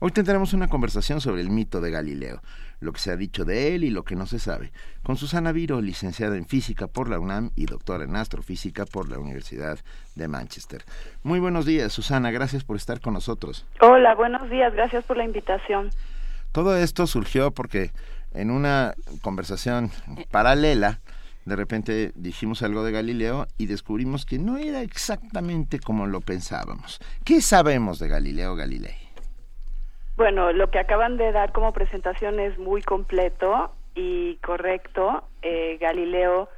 Hoy 0.00 0.10
tendremos 0.10 0.52
una 0.52 0.66
conversación 0.66 1.20
sobre 1.20 1.42
el 1.42 1.50
mito 1.50 1.80
de 1.80 1.92
Galileo, 1.92 2.42
lo 2.82 2.92
que 2.92 3.00
se 3.00 3.12
ha 3.12 3.16
dicho 3.16 3.44
de 3.44 3.74
él 3.74 3.84
y 3.84 3.90
lo 3.90 4.04
que 4.04 4.16
no 4.16 4.26
se 4.26 4.38
sabe, 4.38 4.72
con 5.02 5.16
Susana 5.16 5.52
Viro, 5.52 5.80
licenciada 5.80 6.36
en 6.36 6.46
física 6.46 6.88
por 6.88 7.08
la 7.08 7.18
UNAM 7.18 7.50
y 7.54 7.66
doctora 7.66 8.04
en 8.04 8.16
astrofísica 8.16 8.84
por 8.86 9.08
la 9.08 9.18
Universidad 9.18 9.78
de 10.16 10.28
Manchester. 10.28 10.84
Muy 11.22 11.38
buenos 11.38 11.64
días, 11.64 11.92
Susana, 11.92 12.30
gracias 12.32 12.64
por 12.64 12.76
estar 12.76 13.00
con 13.00 13.14
nosotros. 13.14 13.64
Hola, 13.80 14.14
buenos 14.14 14.50
días, 14.50 14.74
gracias 14.74 15.04
por 15.04 15.16
la 15.16 15.24
invitación. 15.24 15.90
Todo 16.50 16.76
esto 16.76 17.06
surgió 17.06 17.52
porque 17.52 17.92
en 18.34 18.50
una 18.50 18.94
conversación 19.22 19.90
paralela, 20.30 21.00
de 21.44 21.56
repente 21.56 22.12
dijimos 22.14 22.62
algo 22.62 22.84
de 22.84 22.92
Galileo 22.92 23.46
y 23.58 23.66
descubrimos 23.66 24.26
que 24.26 24.38
no 24.38 24.58
era 24.58 24.82
exactamente 24.82 25.78
como 25.78 26.06
lo 26.06 26.20
pensábamos. 26.20 26.98
¿Qué 27.24 27.40
sabemos 27.40 27.98
de 28.00 28.08
Galileo 28.08 28.54
Galilei? 28.56 29.01
Bueno, 30.16 30.52
lo 30.52 30.70
que 30.70 30.78
acaban 30.78 31.16
de 31.16 31.32
dar 31.32 31.52
como 31.52 31.72
presentación 31.72 32.38
es 32.38 32.58
muy 32.58 32.82
completo 32.82 33.72
y 33.94 34.36
correcto. 34.36 35.24
Eh, 35.42 35.78
Galileo, 35.80 36.48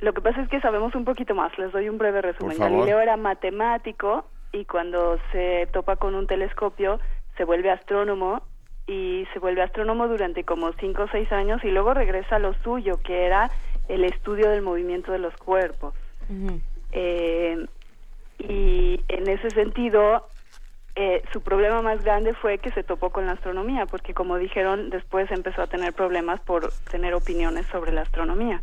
lo 0.00 0.12
que 0.12 0.20
pasa 0.20 0.42
es 0.42 0.48
que 0.48 0.60
sabemos 0.60 0.94
un 0.94 1.04
poquito 1.04 1.34
más. 1.34 1.56
Les 1.58 1.72
doy 1.72 1.88
un 1.88 1.98
breve 1.98 2.20
resumen. 2.20 2.58
Galileo 2.58 3.00
era 3.00 3.16
matemático 3.16 4.26
y 4.52 4.64
cuando 4.66 5.18
se 5.32 5.68
topa 5.72 5.96
con 5.96 6.14
un 6.14 6.26
telescopio 6.26 7.00
se 7.36 7.44
vuelve 7.44 7.70
astrónomo 7.70 8.42
y 8.86 9.26
se 9.32 9.38
vuelve 9.38 9.62
astrónomo 9.62 10.06
durante 10.06 10.44
como 10.44 10.72
cinco 10.74 11.04
o 11.04 11.08
seis 11.08 11.30
años 11.32 11.64
y 11.64 11.70
luego 11.70 11.94
regresa 11.94 12.36
a 12.36 12.38
lo 12.38 12.52
suyo, 12.62 13.00
que 13.02 13.24
era 13.24 13.50
el 13.88 14.04
estudio 14.04 14.50
del 14.50 14.62
movimiento 14.62 15.10
de 15.10 15.18
los 15.18 15.34
cuerpos. 15.36 15.94
Eh, 16.92 17.66
y 18.38 19.00
en 19.08 19.28
ese 19.28 19.50
sentido, 19.50 20.28
eh, 20.96 21.22
su 21.32 21.40
problema 21.40 21.82
más 21.82 22.02
grande 22.04 22.34
fue 22.34 22.58
que 22.58 22.70
se 22.70 22.84
topó 22.84 23.10
con 23.10 23.26
la 23.26 23.32
astronomía, 23.32 23.86
porque 23.86 24.14
como 24.14 24.36
dijeron, 24.36 24.90
después 24.90 25.30
empezó 25.30 25.62
a 25.62 25.66
tener 25.66 25.92
problemas 25.92 26.40
por 26.40 26.72
tener 26.90 27.14
opiniones 27.14 27.66
sobre 27.66 27.92
la 27.92 28.02
astronomía. 28.02 28.62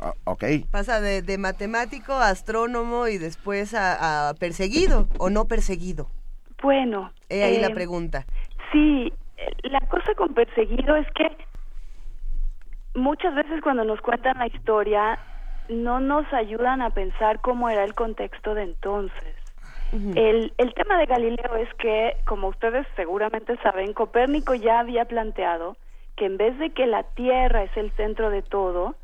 Ah, 0.00 0.12
ok. 0.24 0.44
Pasa 0.70 1.00
de, 1.00 1.22
de 1.22 1.38
matemático 1.38 2.12
a 2.12 2.30
astrónomo 2.30 3.08
y 3.08 3.18
después 3.18 3.74
a, 3.74 4.28
a 4.28 4.34
perseguido 4.34 5.08
o 5.18 5.28
no 5.28 5.46
perseguido. 5.46 6.08
Bueno. 6.62 7.12
He 7.28 7.42
ahí 7.42 7.58
la 7.60 7.68
eh, 7.68 7.74
pregunta. 7.74 8.24
Sí, 8.72 9.12
la 9.62 9.80
cosa 9.88 10.14
con 10.14 10.34
perseguido 10.34 10.96
es 10.96 11.06
que 11.12 11.36
muchas 12.94 13.34
veces 13.34 13.60
cuando 13.62 13.84
nos 13.84 14.00
cuentan 14.00 14.38
la 14.38 14.46
historia 14.46 15.18
no 15.68 16.00
nos 16.00 16.32
ayudan 16.32 16.80
a 16.80 16.90
pensar 16.90 17.40
cómo 17.40 17.68
era 17.68 17.84
el 17.84 17.94
contexto 17.94 18.54
de 18.54 18.62
entonces. 18.62 19.37
El, 19.92 20.52
el 20.58 20.74
tema 20.74 20.98
de 20.98 21.06
Galileo 21.06 21.56
es 21.56 21.72
que, 21.74 22.16
como 22.26 22.48
ustedes 22.48 22.86
seguramente 22.94 23.56
saben, 23.62 23.94
Copérnico 23.94 24.54
ya 24.54 24.80
había 24.80 25.06
planteado 25.06 25.76
que 26.16 26.26
en 26.26 26.36
vez 26.36 26.58
de 26.58 26.70
que 26.70 26.86
la 26.86 27.04
Tierra 27.04 27.62
es 27.62 27.74
el 27.76 27.90
centro 27.92 28.28
de 28.28 28.42
todo 28.42 28.96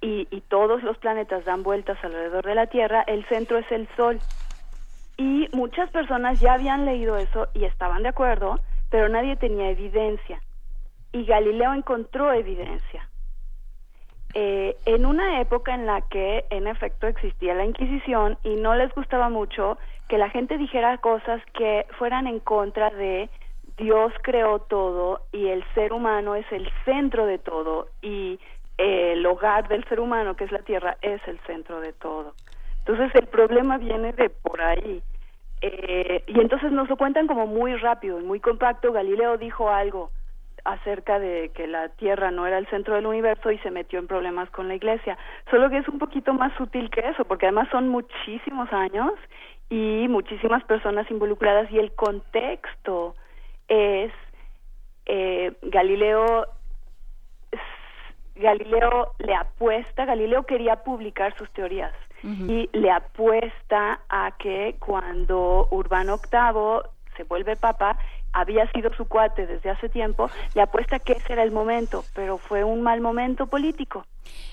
y, 0.00 0.28
y 0.30 0.40
todos 0.42 0.82
los 0.82 0.98
planetas 0.98 1.44
dan 1.44 1.62
vueltas 1.62 1.96
alrededor 2.02 2.44
de 2.44 2.54
la 2.54 2.66
Tierra, 2.66 3.02
el 3.06 3.24
centro 3.26 3.58
es 3.58 3.70
el 3.72 3.88
Sol. 3.96 4.20
Y 5.16 5.48
muchas 5.52 5.90
personas 5.90 6.38
ya 6.40 6.54
habían 6.54 6.84
leído 6.84 7.16
eso 7.16 7.48
y 7.54 7.64
estaban 7.64 8.02
de 8.02 8.10
acuerdo, 8.10 8.60
pero 8.90 9.08
nadie 9.08 9.36
tenía 9.36 9.70
evidencia. 9.70 10.42
Y 11.12 11.24
Galileo 11.24 11.72
encontró 11.72 12.32
evidencia. 12.32 13.08
Eh, 14.34 14.76
en 14.84 15.06
una 15.06 15.40
época 15.40 15.74
en 15.74 15.86
la 15.86 16.02
que 16.02 16.44
en 16.50 16.66
efecto 16.66 17.06
existía 17.06 17.54
la 17.54 17.64
Inquisición 17.64 18.38
y 18.44 18.56
no 18.56 18.74
les 18.74 18.94
gustaba 18.94 19.30
mucho 19.30 19.78
que 20.08 20.18
la 20.18 20.30
gente 20.30 20.58
dijera 20.58 20.98
cosas 20.98 21.42
que 21.52 21.86
fueran 21.98 22.26
en 22.26 22.40
contra 22.40 22.90
de 22.90 23.28
Dios 23.76 24.12
creó 24.22 24.58
todo 24.58 25.20
y 25.32 25.48
el 25.48 25.64
ser 25.74 25.92
humano 25.92 26.34
es 26.34 26.50
el 26.50 26.68
centro 26.84 27.26
de 27.26 27.38
todo 27.38 27.88
y 28.02 28.40
eh, 28.78 29.12
el 29.12 29.24
hogar 29.26 29.68
del 29.68 29.84
ser 29.84 30.00
humano, 30.00 30.34
que 30.34 30.44
es 30.44 30.52
la 30.52 30.60
tierra, 30.60 30.96
es 31.02 31.20
el 31.28 31.38
centro 31.40 31.80
de 31.80 31.92
todo. 31.92 32.34
Entonces 32.80 33.14
el 33.14 33.26
problema 33.26 33.78
viene 33.78 34.12
de 34.12 34.30
por 34.30 34.60
ahí. 34.60 35.02
Eh, 35.60 36.24
y 36.26 36.40
entonces 36.40 36.72
nos 36.72 36.88
lo 36.88 36.96
cuentan 36.96 37.26
como 37.26 37.46
muy 37.46 37.76
rápido 37.76 38.20
y 38.20 38.24
muy 38.24 38.40
compacto. 38.40 38.92
Galileo 38.92 39.36
dijo 39.36 39.68
algo 39.68 40.10
acerca 40.64 41.18
de 41.18 41.50
que 41.54 41.66
la 41.66 41.88
Tierra 41.90 42.30
no 42.30 42.46
era 42.46 42.58
el 42.58 42.66
centro 42.68 42.94
del 42.94 43.06
universo 43.06 43.50
y 43.50 43.58
se 43.58 43.70
metió 43.70 43.98
en 43.98 44.06
problemas 44.06 44.50
con 44.50 44.68
la 44.68 44.74
Iglesia. 44.74 45.16
Solo 45.50 45.70
que 45.70 45.78
es 45.78 45.88
un 45.88 45.98
poquito 45.98 46.32
más 46.34 46.52
sutil 46.56 46.90
que 46.90 47.00
eso, 47.00 47.24
porque 47.24 47.46
además 47.46 47.68
son 47.70 47.88
muchísimos 47.88 48.72
años 48.72 49.12
y 49.70 50.06
muchísimas 50.08 50.64
personas 50.64 51.10
involucradas 51.10 51.70
y 51.70 51.78
el 51.78 51.92
contexto 51.92 53.14
es 53.68 54.12
eh, 55.06 55.52
Galileo 55.62 56.46
Galileo 58.36 59.14
le 59.18 59.34
apuesta, 59.34 60.04
Galileo 60.04 60.44
quería 60.44 60.76
publicar 60.84 61.36
sus 61.36 61.50
teorías 61.50 61.92
y 62.22 62.68
le 62.72 62.90
apuesta 62.90 64.00
a 64.08 64.32
que 64.38 64.76
cuando 64.80 65.68
Urbano 65.70 66.16
VIII 66.16 66.90
se 67.16 67.24
vuelve 67.24 67.56
papa, 67.56 67.96
había 68.32 68.70
sido 68.72 68.92
su 68.94 69.06
cuate 69.06 69.46
desde 69.46 69.70
hace 69.70 69.88
tiempo, 69.88 70.30
le 70.54 70.62
apuesta 70.62 70.98
que 70.98 71.12
ese 71.12 71.32
era 71.32 71.42
el 71.42 71.50
momento, 71.50 72.04
pero 72.14 72.38
fue 72.38 72.64
un 72.64 72.82
mal 72.82 73.00
momento 73.00 73.46
político. 73.46 74.04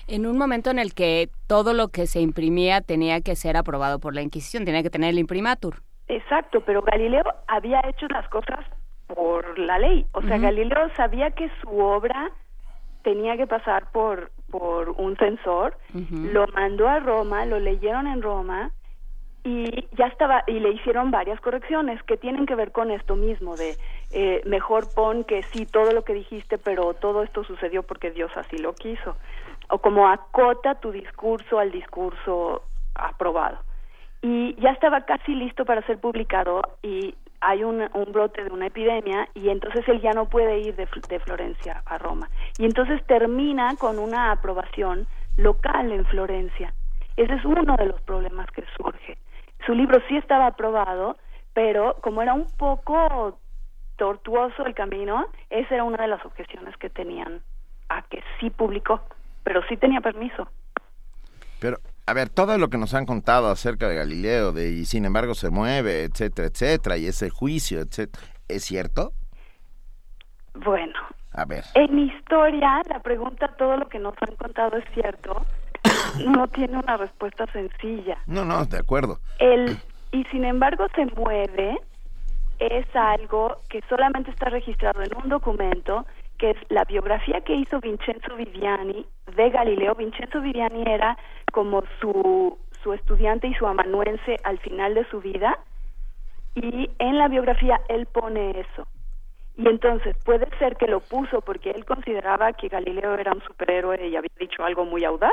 En 0.06 0.26
un 0.26 0.38
momento 0.38 0.70
en 0.70 0.78
el 0.78 0.94
que 0.94 1.28
todo 1.46 1.74
lo 1.74 1.88
que 1.88 2.06
se 2.06 2.20
imprimía 2.20 2.80
tenía 2.80 3.20
que 3.20 3.36
ser 3.36 3.56
aprobado 3.56 3.98
por 3.98 4.14
la 4.14 4.22
Inquisición, 4.22 4.64
tenía 4.64 4.82
que 4.82 4.90
tener 4.90 5.10
el 5.10 5.18
imprimatur. 5.18 5.82
Exacto, 6.08 6.60
pero 6.60 6.82
Galileo 6.82 7.24
había 7.48 7.80
hecho 7.88 8.06
las 8.08 8.28
cosas 8.28 8.60
por 9.08 9.58
la 9.58 9.78
ley. 9.78 10.06
O 10.12 10.22
sea, 10.22 10.38
Galileo 10.38 10.88
sabía 10.96 11.30
que 11.32 11.50
su 11.60 11.68
obra 11.78 12.30
tenía 13.02 13.36
que 13.36 13.46
pasar 13.46 13.90
por, 13.92 14.32
por 14.50 14.90
un 14.90 15.16
censor, 15.16 15.78
lo 16.10 16.46
mandó 16.48 16.88
a 16.88 16.98
Roma, 17.00 17.44
lo 17.44 17.60
leyeron 17.60 18.06
en 18.06 18.22
Roma 18.22 18.72
y 19.46 19.86
ya 19.92 20.06
estaba 20.06 20.42
y 20.48 20.58
le 20.58 20.70
hicieron 20.70 21.12
varias 21.12 21.40
correcciones 21.40 22.02
que 22.02 22.16
tienen 22.16 22.46
que 22.46 22.56
ver 22.56 22.72
con 22.72 22.90
esto 22.90 23.14
mismo 23.14 23.54
de 23.54 23.76
eh, 24.10 24.42
mejor 24.44 24.92
pon 24.92 25.22
que 25.22 25.44
sí 25.44 25.66
todo 25.66 25.92
lo 25.92 26.02
que 26.02 26.14
dijiste 26.14 26.58
pero 26.58 26.94
todo 26.94 27.22
esto 27.22 27.44
sucedió 27.44 27.84
porque 27.84 28.10
Dios 28.10 28.32
así 28.36 28.58
lo 28.58 28.74
quiso. 28.74 29.16
O 29.70 29.78
como 29.78 30.08
acota 30.08 30.80
tu 30.80 30.90
discurso 30.90 31.60
al 31.60 31.70
discurso 31.70 32.62
aprobado. 32.96 33.58
Y 34.20 34.56
ya 34.60 34.70
estaba 34.70 35.02
casi 35.02 35.32
listo 35.36 35.64
para 35.64 35.86
ser 35.86 36.00
publicado 36.00 36.62
y 36.82 37.14
hay 37.40 37.62
un, 37.62 37.88
brote 38.12 38.42
de 38.42 38.50
una 38.50 38.66
epidemia 38.66 39.28
y 39.34 39.50
entonces 39.50 39.86
él 39.86 40.00
ya 40.00 40.10
no 40.10 40.28
puede 40.28 40.58
ir 40.58 40.74
de, 40.74 40.88
de 41.08 41.20
Florencia 41.20 41.84
a 41.86 41.98
Roma. 41.98 42.28
Y 42.58 42.64
entonces 42.64 43.00
termina 43.06 43.76
con 43.78 44.00
una 44.00 44.32
aprobación 44.32 45.06
local 45.36 45.92
en 45.92 46.04
Florencia. 46.06 46.74
Ese 47.16 47.34
es 47.34 47.44
uno 47.44 47.76
de 47.76 47.86
los 47.86 48.00
problemas 48.00 48.50
que 48.50 48.64
surge 48.76 49.16
su 49.66 49.74
libro 49.74 50.00
sí 50.08 50.16
estaba 50.16 50.46
aprobado, 50.46 51.16
pero 51.52 51.96
como 52.00 52.22
era 52.22 52.32
un 52.32 52.46
poco 52.56 53.38
tortuoso 53.96 54.64
el 54.64 54.74
camino, 54.74 55.26
esa 55.50 55.74
era 55.74 55.84
una 55.84 56.02
de 56.02 56.08
las 56.08 56.24
objeciones 56.24 56.76
que 56.76 56.88
tenían 56.88 57.42
a 57.88 58.02
que 58.02 58.22
sí 58.40 58.50
publicó, 58.50 59.00
pero 59.42 59.62
sí 59.68 59.76
tenía 59.76 60.00
permiso. 60.00 60.48
Pero, 61.60 61.78
a 62.06 62.12
ver, 62.12 62.28
todo 62.28 62.58
lo 62.58 62.68
que 62.68 62.78
nos 62.78 62.94
han 62.94 63.06
contado 63.06 63.48
acerca 63.48 63.88
de 63.88 63.96
Galileo, 63.96 64.52
de 64.52 64.70
y 64.70 64.84
sin 64.84 65.04
embargo 65.04 65.34
se 65.34 65.50
mueve, 65.50 66.04
etcétera, 66.04 66.48
etcétera, 66.48 66.96
y 66.98 67.06
ese 67.06 67.30
juicio, 67.30 67.80
etcétera, 67.80 68.24
¿es 68.48 68.64
cierto? 68.64 69.12
Bueno. 70.54 70.94
A 71.32 71.44
ver. 71.44 71.64
En 71.74 71.98
historia, 71.98 72.80
la 72.88 73.00
pregunta, 73.00 73.48
todo 73.58 73.76
lo 73.76 73.88
que 73.88 73.98
nos 73.98 74.14
han 74.26 74.36
contado 74.36 74.78
es 74.78 74.84
cierto, 74.94 75.44
no 76.26 76.48
tiene 76.48 76.78
una 76.78 76.96
respuesta 76.96 77.46
sencilla. 77.52 78.18
No, 78.26 78.44
no, 78.44 78.64
de 78.64 78.78
acuerdo. 78.78 79.18
El 79.38 79.78
y 80.12 80.24
sin 80.24 80.44
embargo 80.44 80.86
se 80.94 81.06
mueve 81.06 81.78
es 82.58 82.86
algo 82.94 83.58
que 83.68 83.82
solamente 83.88 84.30
está 84.30 84.48
registrado 84.48 85.02
en 85.02 85.14
un 85.14 85.28
documento 85.28 86.06
que 86.38 86.50
es 86.50 86.56
la 86.68 86.84
biografía 86.84 87.40
que 87.42 87.54
hizo 87.54 87.80
Vincenzo 87.80 88.36
Viviani 88.36 89.06
de 89.34 89.50
Galileo. 89.50 89.94
Vincenzo 89.94 90.40
Viviani 90.40 90.84
era 90.86 91.18
como 91.52 91.82
su, 92.00 92.58
su 92.82 92.92
estudiante 92.92 93.48
y 93.48 93.54
su 93.54 93.66
amanuense 93.66 94.36
al 94.44 94.58
final 94.58 94.94
de 94.94 95.08
su 95.10 95.20
vida 95.20 95.58
y 96.54 96.90
en 96.98 97.18
la 97.18 97.28
biografía 97.28 97.80
él 97.88 98.06
pone 98.06 98.60
eso. 98.60 98.86
Y 99.56 99.68
entonces 99.68 100.16
puede 100.24 100.46
ser 100.58 100.76
que 100.76 100.86
lo 100.86 101.00
puso 101.00 101.40
porque 101.40 101.70
él 101.70 101.84
consideraba 101.84 102.52
que 102.52 102.68
Galileo 102.68 103.14
era 103.14 103.32
un 103.32 103.42
superhéroe 103.42 104.08
y 104.08 104.16
había 104.16 104.30
dicho 104.38 104.64
algo 104.64 104.84
muy 104.84 105.04
audaz, 105.04 105.32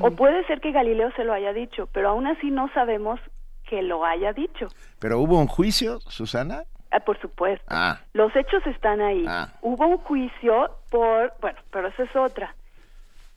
o 0.00 0.10
puede 0.12 0.44
ser 0.46 0.60
que 0.60 0.72
Galileo 0.72 1.10
se 1.16 1.24
lo 1.24 1.32
haya 1.32 1.52
dicho, 1.52 1.88
pero 1.92 2.10
aún 2.10 2.26
así 2.26 2.50
no 2.50 2.68
sabemos 2.72 3.20
que 3.68 3.82
lo 3.82 4.04
haya 4.04 4.32
dicho. 4.32 4.68
¿Pero 4.98 5.18
hubo 5.18 5.38
un 5.38 5.46
juicio, 5.46 6.00
Susana? 6.00 6.64
Ah, 6.90 7.00
por 7.00 7.18
supuesto. 7.20 7.64
Ah. 7.68 8.00
Los 8.12 8.34
hechos 8.36 8.64
están 8.66 9.00
ahí. 9.00 9.24
Ah. 9.26 9.48
Hubo 9.62 9.86
un 9.86 9.98
juicio 9.98 10.70
por, 10.90 11.32
bueno, 11.40 11.58
pero 11.70 11.88
esa 11.88 12.04
es 12.04 12.14
otra. 12.16 12.54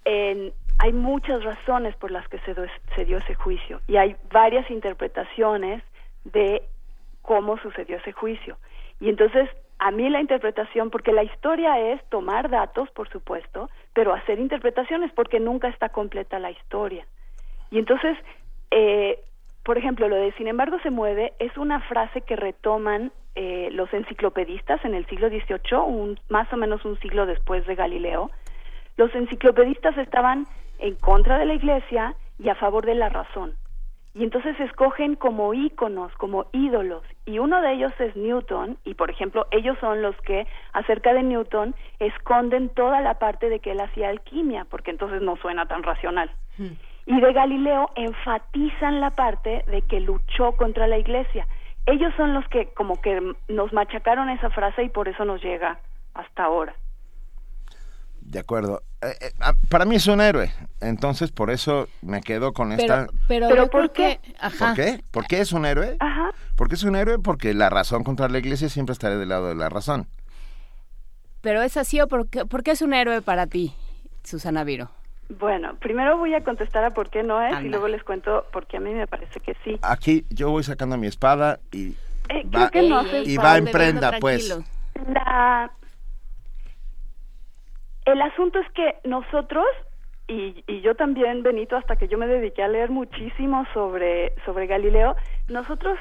En, 0.06 0.54
hay 0.80 0.94
muchas 0.94 1.44
razones 1.44 1.96
por 1.96 2.12
las 2.12 2.28
que 2.28 2.40
se, 2.40 2.54
do- 2.54 2.66
se 2.96 3.06
dio 3.06 3.18
ese 3.18 3.34
juicio 3.34 3.82
y 3.88 3.98
hay 3.98 4.16
varias 4.32 4.70
interpretaciones 4.70 5.84
de 6.24 6.62
cómo 7.24 7.58
sucedió 7.58 7.98
ese 7.98 8.12
juicio. 8.12 8.58
Y 9.00 9.10
entonces, 9.10 9.50
a 9.80 9.92
mí 9.92 10.10
la 10.10 10.22
interpretación, 10.22 10.90
porque 10.90 11.12
la 11.12 11.24
historia 11.24 11.80
es 11.80 12.04
tomar 12.10 12.50
datos, 12.50 12.90
por 12.92 13.10
supuesto, 13.10 13.70
pero 13.94 14.14
hacer 14.14 14.40
interpretaciones 14.40 15.12
porque 15.14 15.40
nunca 15.40 15.68
está 15.68 15.90
completa 15.90 16.40
la 16.40 16.52
historia. 16.52 17.06
Y 17.70 17.80
entonces, 17.80 18.18
eh, 18.72 19.20
por 19.64 19.78
ejemplo, 19.78 20.08
lo 20.08 20.16
de 20.16 20.32
sin 20.34 20.48
embargo 20.48 20.78
se 20.82 20.90
mueve 20.90 21.34
es 21.40 21.56
una 21.58 21.82
frase 21.82 22.22
que 22.22 22.36
retoman 22.36 23.12
eh, 23.36 23.70
los 23.72 23.94
enciclopedistas 23.94 24.84
en 24.84 24.96
el 24.96 25.06
siglo 25.06 25.30
XVIII, 25.30 25.78
un, 25.86 26.20
más 26.30 26.52
o 26.52 26.58
menos 26.58 26.84
un 26.86 27.00
siglo 27.00 27.26
después 27.26 27.66
de 27.68 27.76
Galileo. 27.76 28.32
Los 28.96 29.14
enciclopedistas 29.14 29.96
estaban 29.98 30.48
en 30.80 30.96
contra 30.96 31.38
de 31.38 31.46
la 31.46 31.54
Iglesia 31.54 32.16
y 32.40 32.50
a 32.50 32.56
favor 32.56 32.86
de 32.86 32.96
la 32.96 33.10
razón. 33.10 33.54
Y 34.18 34.24
entonces 34.24 34.60
escogen 34.60 35.16
como 35.16 35.54
íconos, 35.54 36.12
como 36.14 36.48
ídolos. 36.52 37.04
Y 37.28 37.38
uno 37.38 37.62
de 37.62 37.74
ellos 37.74 37.94
es 38.00 38.16
Newton, 38.16 38.80
y 38.84 38.96
por 38.96 39.12
ejemplo, 39.12 39.46
ellos 39.52 39.78
son 39.80 40.02
los 40.02 40.20
que 40.22 40.48
acerca 40.74 41.14
de 41.14 41.22
Newton 41.22 41.76
esconden 42.00 42.70
toda 42.70 43.00
la 43.02 43.20
parte 43.20 43.48
de 43.48 43.60
que 43.60 43.74
él 43.74 43.80
hacía 43.80 44.10
alquimia, 44.10 44.66
porque 44.66 44.90
entonces 44.90 45.22
no 45.22 45.36
suena 45.36 45.68
tan 45.68 45.84
racional. 45.84 46.32
Y 47.06 47.22
de 47.22 47.32
Galileo 47.32 47.92
enfatizan 47.96 49.02
la 49.02 49.12
parte 49.12 49.64
de 49.68 49.84
que 49.84 50.00
luchó 50.00 50.54
contra 50.54 50.88
la 50.88 50.98
iglesia. 50.98 51.46
Ellos 51.86 52.12
son 52.18 52.34
los 52.34 52.48
que 52.48 52.74
como 52.74 53.00
que 53.00 53.22
nos 53.50 53.72
machacaron 53.72 54.30
esa 54.30 54.50
frase 54.50 54.82
y 54.82 54.90
por 54.90 55.08
eso 55.08 55.26
nos 55.26 55.44
llega 55.44 55.78
hasta 56.16 56.44
ahora. 56.44 56.74
De 58.28 58.40
acuerdo. 58.40 58.84
Eh, 59.02 59.08
eh, 59.22 59.32
ah, 59.40 59.54
para 59.70 59.86
mí 59.86 59.96
es 59.96 60.06
un 60.08 60.20
héroe, 60.20 60.52
entonces 60.82 61.32
por 61.32 61.50
eso 61.50 61.88
me 62.02 62.20
quedo 62.22 62.52
con 62.52 62.74
esta... 62.74 63.08
Pero, 63.30 63.48
¿Pero 63.48 63.70
por 63.70 63.92
que... 63.94 64.20
Ajá. 64.40 64.68
¿Por 64.68 64.76
qué? 64.76 65.04
¿Por 65.12 65.28
qué 65.28 65.40
es 65.40 65.54
un 65.54 65.66
héroe? 65.66 65.96
Ajá. 66.00 66.32
Porque 66.58 66.76
es 66.76 66.84
un 66.84 66.96
héroe 66.98 67.20
porque 67.20 67.54
la 67.54 67.70
razón 67.70 68.04
contra 68.04 68.28
la 68.28 68.38
iglesia 68.40 68.68
siempre 68.68 68.92
estará 68.94 69.16
del 69.18 69.30
lado 69.30 69.48
de 69.48 69.56
la 69.56 69.70
razón. 69.70 70.08
Pero 71.42 71.62
es 71.62 71.78
así 71.78 72.02
o 72.02 72.08
por 72.10 72.28
qué, 72.28 72.46
por 72.46 72.64
qué 72.64 72.72
es 72.72 72.82
un 72.82 72.94
héroe 72.94 73.22
para 73.22 73.48
ti, 73.48 73.74
Susana 74.24 74.64
Viro. 74.66 74.90
Bueno, 75.40 75.76
primero 75.80 76.18
voy 76.18 76.34
a 76.34 76.44
contestar 76.44 76.84
a 76.84 76.90
por 76.92 77.10
qué 77.10 77.24
no 77.24 77.42
es 77.42 77.62
y 77.64 77.70
luego 77.70 77.88
les 77.88 78.04
cuento 78.04 78.46
por 78.52 78.66
qué 78.66 78.78
a 78.78 78.80
mí 78.82 78.94
me 78.94 79.08
parece 79.08 79.40
que 79.40 79.56
sí. 79.64 79.78
Aquí 79.84 80.26
yo 80.30 80.50
voy 80.50 80.64
sacando 80.64 80.98
mi 80.98 81.08
espada 81.08 81.60
y 81.72 81.96
Eh, 82.30 82.44
va, 82.54 82.70
creo 82.70 82.72
que 82.72 82.90
no 82.90 83.02
y 83.24 83.36
sabe. 83.36 83.38
va 83.38 83.58
en 83.58 83.66
prenda, 83.66 84.12
pues. 84.20 84.58
La... 85.14 85.72
El 88.08 88.22
asunto 88.22 88.58
es 88.60 88.70
que 88.72 88.96
nosotros, 89.04 89.66
y, 90.30 90.64
y 90.66 90.80
yo 90.80 90.96
también, 90.96 91.44
Benito, 91.44 91.76
hasta 91.76 91.98
que 91.98 92.08
yo 92.08 92.18
me 92.18 92.26
dediqué 92.26 92.64
a 92.64 92.70
leer 92.70 92.90
muchísimo 92.90 93.66
sobre, 93.74 94.34
sobre 94.46 94.66
Galileo, 94.66 95.18
nosotros 95.50 96.00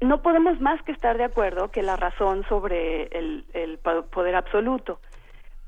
no 0.00 0.22
podemos 0.22 0.60
más 0.60 0.82
que 0.82 0.90
estar 0.90 1.16
de 1.16 1.22
acuerdo 1.22 1.70
que 1.70 1.82
la 1.82 1.94
razón 1.94 2.44
sobre 2.48 3.04
el, 3.16 3.44
el 3.54 3.78
po- 3.78 4.06
poder 4.06 4.34
absoluto. 4.34 5.00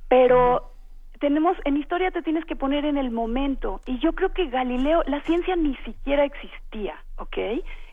Pero 0.09 0.73
tenemos, 1.21 1.57
en 1.65 1.77
historia 1.77 2.11
te 2.11 2.23
tienes 2.23 2.45
que 2.45 2.57
poner 2.57 2.85
en 2.85 2.97
el 2.99 3.13
momento, 3.13 3.81
y 3.87 4.01
yo 4.01 4.13
creo 4.15 4.33
que 4.33 4.47
Galileo, 4.49 5.05
la 5.07 5.21
ciencia 5.23 5.55
ni 5.55 5.77
siquiera 5.77 6.25
existía, 6.25 6.97
¿ok? 7.19 7.39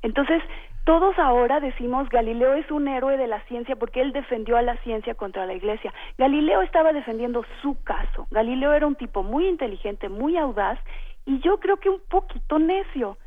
Entonces, 0.01 0.41
todos 0.85 1.17
ahora 1.17 1.59
decimos 1.59 2.07
Galileo 2.09 2.53
es 2.53 2.69
un 2.69 2.87
héroe 2.87 3.17
de 3.17 3.27
la 3.27 3.41
ciencia 3.45 3.75
porque 3.75 4.01
él 4.01 4.13
defendió 4.13 4.55
a 4.55 4.61
la 4.61 4.77
ciencia 4.77 5.15
contra 5.15 5.45
la 5.45 5.53
iglesia. 5.53 5.91
Galileo 6.17 6.61
estaba 6.61 6.93
defendiendo 6.93 7.43
su 7.61 7.81
caso. 7.83 8.27
Galileo 8.29 8.71
era 8.73 8.85
un 8.85 8.95
tipo 8.95 9.23
muy 9.23 9.47
inteligente, 9.47 10.09
muy 10.09 10.37
audaz 10.37 10.79
y 11.25 11.39
yo 11.39 11.59
creo 11.59 11.77
que 11.77 11.89
un 11.89 11.99
poquito 12.07 12.59
necio. 12.59 13.17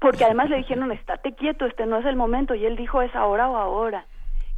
Porque 0.00 0.24
además 0.24 0.50
le 0.50 0.56
dijeron, 0.56 0.90
estate 0.92 1.34
quieto, 1.34 1.66
este 1.66 1.86
no 1.86 1.98
es 1.98 2.06
el 2.06 2.16
momento. 2.16 2.54
Y 2.54 2.64
él 2.64 2.74
dijo, 2.74 3.02
es 3.02 3.14
ahora 3.14 3.48
o 3.48 3.56
ahora. 3.56 4.06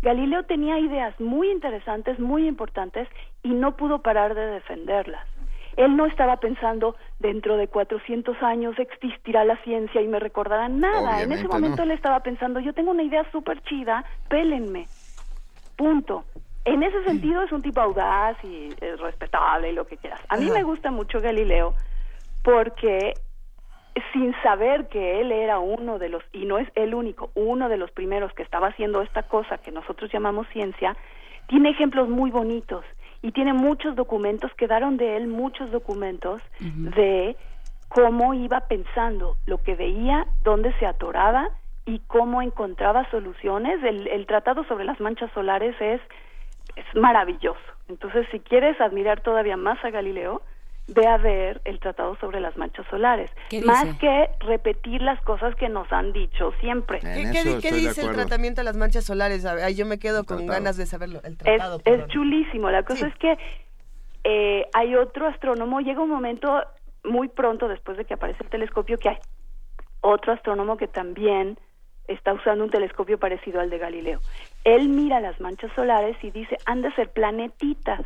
Galileo 0.01 0.45
tenía 0.45 0.79
ideas 0.79 1.19
muy 1.21 1.51
interesantes, 1.51 2.19
muy 2.19 2.47
importantes, 2.47 3.09
y 3.43 3.51
no 3.51 3.77
pudo 3.77 4.03
parar 4.03 4.35
de 4.35 4.47
defenderlas. 4.47 5.27
Él 5.77 5.97
no 5.97 6.07
estaba 6.07 6.37
pensando 6.37 6.97
dentro 7.19 7.57
de 7.57 7.69
400 7.69 8.43
años 8.43 8.79
existirá 8.79 9.45
la 9.45 9.57
ciencia 9.63 10.01
y 10.01 10.09
me 10.09 10.19
recordarán 10.19 10.81
nada. 10.81 11.23
en 11.23 11.33
ese 11.33 11.49
momento 11.49 11.83
él 11.83 11.91
estaba 11.91 12.21
pensando, 12.21 12.61
yo 12.61 12.73
tengo 12.73 12.91
una 12.91 13.03
idea 13.03 13.25
súper 13.31 13.63
chida, 13.63 14.05
pélenme. 14.29 14.87
Punto. 15.77 16.25
En 16.65 16.83
ese 16.83 17.03
sentido 17.05 17.43
es 17.43 17.51
un 17.51 17.63
tipo 17.63 17.81
audaz 17.81 18.37
y 18.45 18.69
es 18.81 19.01
respetable 19.01 19.71
y 19.71 19.75
lo 19.75 19.87
que 19.87 19.97
quieras. 19.97 20.21
A 20.29 20.37
mí 20.37 20.49
me 20.51 20.63
gusta 20.63 20.91
mucho 20.91 21.21
Galileo 21.21 21.75
porque 22.45 23.15
sin 24.13 24.35
saber 24.43 24.89
que 24.89 25.21
él 25.21 25.33
era 25.33 25.59
uno 25.59 25.99
de 25.99 26.09
los, 26.09 26.23
y 26.33 26.47
no 26.47 26.59
es 26.59 26.69
el 26.75 26.95
único, 26.95 27.31
uno 27.35 27.69
de 27.69 27.77
los 27.77 27.91
primeros 27.91 28.33
que 28.33 28.43
estaba 28.43 28.69
haciendo 28.69 29.03
esta 29.03 29.25
cosa 29.25 29.59
que 29.59 29.71
nosotros 29.71 30.11
llamamos 30.13 30.47
ciencia, 30.49 30.97
tiene 31.49 31.71
ejemplos 31.71 32.09
muy 32.09 32.31
bonitos 32.31 32.85
y 33.23 33.33
tiene 33.33 33.53
muchos 33.53 33.95
documentos, 33.95 34.53
quedaron 34.57 34.97
de 34.97 35.17
él 35.17 35.29
muchos 35.29 35.71
documentos 35.71 36.43
de 36.59 37.37
cómo 37.89 38.35
iba 38.35 38.61
pensando, 38.63 39.37
lo 39.47 39.63
que 39.63 39.75
veía, 39.77 40.27
dónde 40.43 40.73
se 40.79 40.87
atoraba 40.87 41.49
y 41.87 42.01
cómo 42.01 42.43
encontraba 42.43 43.09
soluciones. 43.11 43.83
El, 43.85 44.09
el 44.09 44.27
tratado 44.27 44.65
sobre 44.65 44.85
las 44.85 45.01
manchas 45.01 45.31
solares 45.33 45.75
es, 45.81 46.01
es 46.75 46.85
maravilloso. 46.95 47.61
Entonces, 47.89 48.27
si 48.33 48.41
quieres 48.41 48.81
admirar 48.81 49.21
todavía 49.21 49.57
más 49.57 49.83
a 49.85 49.91
Galileo, 49.91 50.43
ve 50.95 51.07
a 51.07 51.17
ver 51.17 51.61
el 51.65 51.81
tratado 51.81 52.17
sobre 52.17 52.41
las 52.41 52.57
manchas 52.57 52.87
solares, 52.89 53.31
más 53.65 53.97
que 53.99 54.29
repetir 54.41 55.03
las 55.03 55.21
cosas 55.23 55.55
que 55.57 55.69
nos 55.69 55.91
han 55.93 56.13
dicho 56.13 56.53
siempre. 56.61 57.01
¿Qué, 57.01 57.73
dice 57.73 58.03
el 58.03 58.13
tratamiento 58.13 58.61
de 58.61 58.65
las 58.65 58.77
manchas 58.77 59.05
solares? 59.05 59.45
Ahí 59.45 59.75
yo 59.75 59.87
me 59.87 59.99
quedo 59.99 60.25
con 60.25 60.47
ganas 60.47 60.77
de 60.77 60.87
saberlo. 60.87 61.21
El 61.25 61.37
tratado, 61.37 61.81
es, 61.85 62.07
chulísimo. 62.09 62.71
La 62.71 62.83
cosa 62.83 63.07
es 63.07 63.15
que 63.17 63.37
eh, 64.25 64.67
hay 64.73 64.95
otro 64.95 65.27
astrónomo, 65.27 65.81
llega 65.81 66.01
un 66.01 66.11
momento 66.11 66.63
muy 67.05 67.29
pronto 67.29 67.69
después 67.69 67.97
de 67.97 68.05
que 68.05 68.15
aparece 68.15 68.45
el 68.45 68.51
telescopio 68.51 68.97
que 68.99 69.09
hay 69.09 69.19
otro 70.03 70.33
astrónomo 70.33 70.77
que 70.77 70.89
también 70.89 71.59
está 72.09 72.33
usando 72.35 72.65
un 72.65 72.71
telescopio 72.71 73.19
parecido 73.19 73.61
al 73.61 73.71
de 73.71 73.79
Galileo. 73.79 74.21
Él 74.65 74.89
mira 74.89 75.21
las 75.21 75.41
manchas 75.41 75.71
solares 75.75 76.17
y 76.23 76.31
dice, 76.31 76.59
han 76.67 76.83
de 76.83 76.93
ser 76.95 77.11
planetitas 77.11 78.01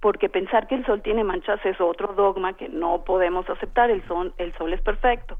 porque 0.00 0.28
pensar 0.28 0.66
que 0.66 0.74
el 0.74 0.86
sol 0.86 1.02
tiene 1.02 1.24
manchas 1.24 1.60
es 1.64 1.80
otro 1.80 2.14
dogma 2.14 2.54
que 2.54 2.68
no 2.68 3.04
podemos 3.04 3.48
aceptar, 3.48 3.90
el 3.90 4.06
sol, 4.06 4.32
el 4.38 4.52
sol 4.54 4.72
es 4.72 4.80
perfecto. 4.80 5.38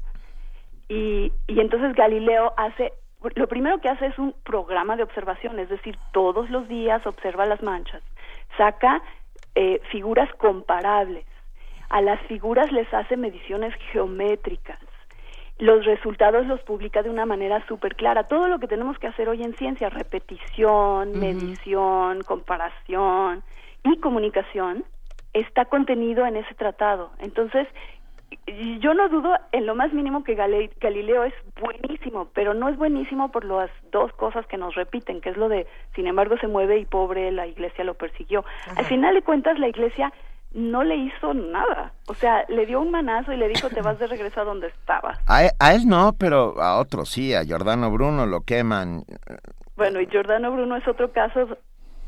Y, 0.87 1.31
y 1.47 1.59
entonces 1.59 1.95
Galileo 1.95 2.53
hace, 2.57 2.93
lo 3.35 3.47
primero 3.47 3.79
que 3.79 3.89
hace 3.89 4.07
es 4.07 4.19
un 4.19 4.33
programa 4.43 4.95
de 4.95 5.03
observación, 5.03 5.59
es 5.59 5.69
decir, 5.69 5.97
todos 6.11 6.49
los 6.49 6.67
días 6.67 7.05
observa 7.07 7.45
las 7.45 7.63
manchas, 7.63 8.03
saca 8.57 9.01
eh, 9.55 9.81
figuras 9.89 10.31
comparables, 10.35 11.25
a 11.89 12.01
las 12.01 12.21
figuras 12.21 12.71
les 12.71 12.93
hace 12.93 13.17
mediciones 13.17 13.73
geométricas, 13.91 14.79
los 15.57 15.85
resultados 15.85 16.47
los 16.47 16.59
publica 16.61 17.03
de 17.03 17.09
una 17.11 17.25
manera 17.27 17.63
súper 17.67 17.95
clara. 17.95 18.23
Todo 18.23 18.47
lo 18.47 18.57
que 18.57 18.67
tenemos 18.67 18.97
que 18.97 19.05
hacer 19.05 19.29
hoy 19.29 19.43
en 19.43 19.55
ciencia, 19.57 19.89
repetición, 19.89 21.19
medición, 21.19 22.23
comparación, 22.23 23.43
y 23.83 23.97
comunicación 23.99 24.85
está 25.33 25.65
contenido 25.65 26.25
en 26.25 26.35
ese 26.37 26.53
tratado. 26.55 27.11
Entonces, 27.19 27.67
yo 28.79 28.93
no 28.93 29.09
dudo 29.09 29.33
en 29.51 29.65
lo 29.65 29.75
más 29.75 29.93
mínimo 29.93 30.23
que 30.23 30.35
Galileo 30.35 31.23
es 31.23 31.33
buenísimo, 31.59 32.29
pero 32.33 32.53
no 32.53 32.69
es 32.69 32.77
buenísimo 32.77 33.31
por 33.31 33.45
las 33.45 33.69
dos 33.91 34.11
cosas 34.13 34.45
que 34.47 34.57
nos 34.57 34.75
repiten, 34.75 35.21
que 35.21 35.29
es 35.29 35.37
lo 35.37 35.49
de, 35.49 35.67
sin 35.95 36.07
embargo, 36.07 36.37
se 36.37 36.47
mueve 36.47 36.79
y 36.79 36.85
pobre, 36.85 37.31
la 37.31 37.47
iglesia 37.47 37.83
lo 37.83 37.95
persiguió. 37.95 38.43
Al 38.75 38.85
final 38.85 39.15
de 39.15 39.21
cuentas, 39.21 39.59
la 39.59 39.67
iglesia 39.67 40.13
no 40.53 40.83
le 40.83 40.95
hizo 40.95 41.33
nada. 41.33 41.93
O 42.07 42.13
sea, 42.13 42.45
le 42.49 42.65
dio 42.65 42.81
un 42.81 42.91
manazo 42.91 43.31
y 43.31 43.37
le 43.37 43.47
dijo, 43.47 43.69
te 43.69 43.81
vas 43.81 43.99
de 43.99 44.07
regreso 44.07 44.41
a 44.41 44.45
donde 44.45 44.67
estaba. 44.67 45.17
A, 45.27 45.45
e, 45.45 45.51
a 45.59 45.73
él 45.73 45.87
no, 45.87 46.13
pero 46.17 46.61
a 46.61 46.79
otros 46.79 47.09
sí, 47.09 47.33
a 47.33 47.43
Giordano 47.43 47.91
Bruno 47.91 48.25
lo 48.25 48.41
queman. 48.41 49.03
Bueno, 49.75 50.01
y 50.01 50.07
Giordano 50.07 50.51
Bruno 50.51 50.75
es 50.75 50.87
otro 50.87 51.11
caso 51.11 51.57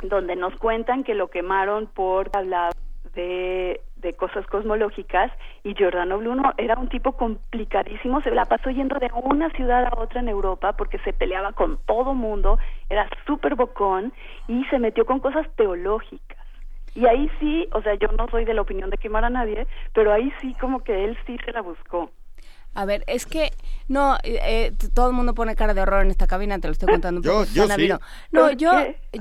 donde 0.10 0.36
nos 0.36 0.56
cuentan 0.58 1.04
que 1.04 1.16
lo 1.16 1.30
quemaron 1.30 1.88
por 1.88 2.30
hablar 2.34 2.74
de, 3.16 3.82
de 3.98 4.14
cosas 4.14 4.46
cosmológicas 4.48 5.32
y 5.64 5.74
Giordano 5.76 6.18
Bruno 6.18 6.54
era 6.58 6.76
un 6.78 6.90
tipo 6.90 7.14
complicadísimo, 7.14 8.22
se 8.22 8.32
la 8.32 8.46
pasó 8.46 8.70
yendo 8.70 9.00
de 9.00 9.10
una 9.14 9.50
ciudad 9.52 9.86
a 9.86 10.00
otra 10.00 10.22
en 10.22 10.30
Europa 10.30 10.74
porque 10.74 11.00
se 11.00 11.14
peleaba 11.14 11.54
con 11.54 11.78
todo 11.86 12.14
mundo, 12.14 12.60
era 12.90 13.08
súper 13.26 13.56
bocón 13.56 14.14
y 14.48 14.64
se 14.66 14.80
metió 14.80 15.06
con 15.06 15.20
cosas 15.20 15.48
teológicas. 15.56 16.38
Y 16.96 17.08
ahí 17.08 17.30
sí, 17.40 17.68
o 17.72 17.82
sea, 17.82 17.96
yo 17.96 18.08
no 18.10 18.28
soy 18.28 18.46
de 18.46 18.54
la 18.54 18.62
opinión 18.62 18.92
de 18.92 18.98
quemar 18.98 19.26
a 19.26 19.30
nadie, 19.30 19.66
pero 19.94 20.14
ahí 20.14 20.32
sí 20.40 20.54
como 20.60 20.84
que 20.84 21.06
él 21.06 21.18
sí 21.26 21.38
se 21.44 21.52
la 21.52 21.62
buscó. 21.62 22.12
A 22.74 22.86
ver, 22.86 23.04
es 23.08 23.26
que 23.26 23.52
no, 23.88 24.16
eh, 24.24 24.40
eh, 24.44 24.72
todo 24.94 25.10
el 25.10 25.14
mundo 25.14 25.34
pone 25.34 25.56
cara 25.56 25.74
de 25.74 25.82
horror 25.82 26.04
en 26.04 26.12
esta 26.12 26.28
cabina, 26.28 26.60
te 26.60 26.68
lo 26.68 26.72
estoy 26.72 26.90
contando 26.90 27.20
un 27.20 27.24
poco. 27.26 27.46
Yo, 27.54 27.68
sí. 27.68 27.90
No, 28.32 28.52
yo, 28.52 28.72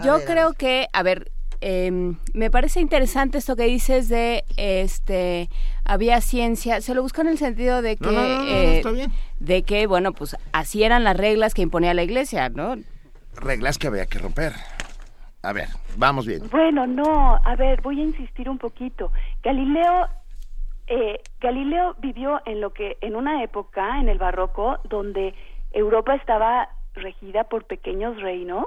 yo 0.03 0.25
creo 0.25 0.55
que, 0.55 0.89
a 0.93 1.03
ver, 1.03 1.31
eh, 1.65 2.15
me 2.35 2.51
parece 2.51 2.81
interesante 2.81 3.39
esto 3.39 3.55
que 3.55 3.65
dices 3.65 4.09
de, 4.09 4.45
este, 4.57 5.49
había 5.85 6.21
ciencia. 6.21 6.81
Se 6.81 6.93
lo 6.93 7.03
busco 7.03 7.21
en 7.21 7.29
el 7.29 7.39
sentido 7.39 7.83
de 7.83 7.97
que, 7.97 8.83
eh, 8.83 9.09
de 9.39 9.63
que, 9.63 9.87
bueno, 9.87 10.13
pues 10.13 10.37
así 10.53 10.83
eran 10.83 11.05
las 11.05 11.17
reglas 11.17 11.55
que 11.55 11.63
imponía 11.63 11.95
la 11.95 12.03
Iglesia, 12.03 12.49
¿no? 12.49 12.75
Reglas 13.37 13.79
que 13.79 13.87
había 13.87 14.07
que 14.07 14.19
romper. 14.19 14.55
A 15.43 15.53
ver, 15.53 15.69
vamos 15.97 16.27
bien. 16.27 16.43
Bueno, 16.51 16.87
no, 16.87 17.37
a 17.37 17.57
ver, 17.57 17.81
voy 17.81 18.01
a 18.01 18.05
insistir 18.05 18.51
un 18.51 18.59
poquito. 18.59 19.13
Galileo 19.45 20.09
eh, 20.95 21.21
Galileo 21.41 21.95
vivió 22.01 22.43
en 22.45 22.61
lo 22.61 22.75
que 22.75 22.99
en 23.01 23.17
una 23.17 23.43
época 23.43 23.99
en 23.99 24.11
el 24.11 24.19
barroco 24.19 24.79
donde 24.85 25.35
Europa 25.73 26.15
estaba 26.15 26.69
regida 26.95 27.45
por 27.45 27.65
pequeños 27.65 28.21
reinos 28.21 28.67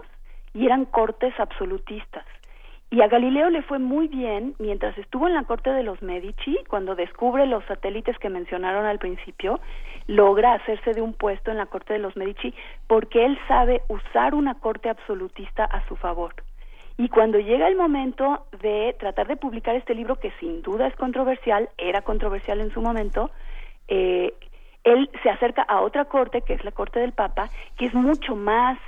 y 0.55 0.65
eran 0.65 0.85
cortes 0.85 1.39
absolutistas. 1.39 2.25
Y 2.89 3.01
a 3.01 3.07
Galileo 3.07 3.51
le 3.51 3.61
fue 3.61 3.77
muy 3.77 4.07
bien 4.07 4.55
mientras 4.57 4.97
estuvo 4.97 5.27
en 5.27 5.35
la 5.35 5.43
corte 5.43 5.69
de 5.69 5.83
los 5.83 6.01
Medici, 6.01 6.57
cuando 6.67 6.95
descubre 6.95 7.45
los 7.45 7.63
satélites 7.65 8.17
que 8.17 8.29
mencionaron 8.29 8.87
al 8.87 8.97
principio, 8.97 9.59
logra 10.07 10.53
hacerse 10.53 10.93
de 10.93 11.01
un 11.01 11.13
puesto 11.13 11.51
en 11.51 11.57
la 11.57 11.67
corte 11.67 11.93
de 11.93 11.99
los 11.99 12.17
Medici 12.17 12.55
porque 12.87 13.23
él 13.23 13.37
sabe 13.47 13.83
usar 13.87 14.33
una 14.33 14.55
corte 14.55 14.89
absolutista 14.89 15.63
a 15.63 15.87
su 15.87 15.95
favor. 15.95 16.33
Y 16.97 17.09
cuando 17.09 17.39
llega 17.39 17.67
el 17.67 17.75
momento 17.75 18.45
de 18.61 18.95
tratar 18.99 19.27
de 19.27 19.35
publicar 19.35 19.75
este 19.75 19.95
libro, 19.95 20.15
que 20.17 20.31
sin 20.39 20.61
duda 20.61 20.87
es 20.87 20.95
controversial, 20.95 21.69
era 21.77 22.01
controversial 22.01 22.61
en 22.61 22.71
su 22.71 22.81
momento, 22.81 23.31
eh, 23.87 24.33
él 24.83 25.09
se 25.23 25.29
acerca 25.29 25.63
a 25.63 25.81
otra 25.81 26.05
corte, 26.05 26.41
que 26.41 26.53
es 26.53 26.63
la 26.63 26.71
corte 26.71 26.99
del 26.99 27.11
Papa, 27.11 27.49
que 27.77 27.87
es 27.87 27.93
mucho 27.93 28.35
más 28.35 28.79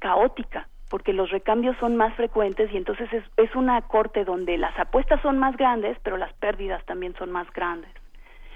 caótica, 0.00 0.66
porque 0.90 1.12
los 1.12 1.30
recambios 1.30 1.76
son 1.78 1.96
más 1.96 2.14
frecuentes 2.14 2.72
y 2.72 2.76
entonces 2.76 3.12
es, 3.12 3.24
es 3.36 3.54
una 3.54 3.80
corte 3.82 4.24
donde 4.24 4.58
las 4.58 4.76
apuestas 4.78 5.20
son 5.22 5.38
más 5.38 5.56
grandes, 5.56 5.96
pero 6.02 6.16
las 6.16 6.32
pérdidas 6.34 6.84
también 6.86 7.14
son 7.16 7.30
más 7.30 7.50
grandes. 7.52 7.90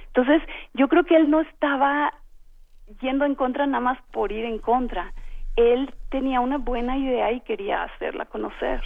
Entonces, 0.08 0.42
yo 0.74 0.88
creo 0.88 1.04
que 1.04 1.16
él 1.16 1.30
no 1.30 1.42
estaba 1.42 2.14
yendo 3.00 3.24
en 3.24 3.34
contra 3.34 3.66
nada 3.66 3.80
más 3.80 3.98
por 4.12 4.32
ir 4.32 4.44
en 4.44 4.58
contra. 4.58 5.12
Él 5.56 5.94
tenía 6.10 6.40
una 6.40 6.58
buena 6.58 6.96
idea 6.98 7.32
y 7.32 7.40
quería 7.40 7.84
hacerla 7.84 8.26
conocer. 8.26 8.82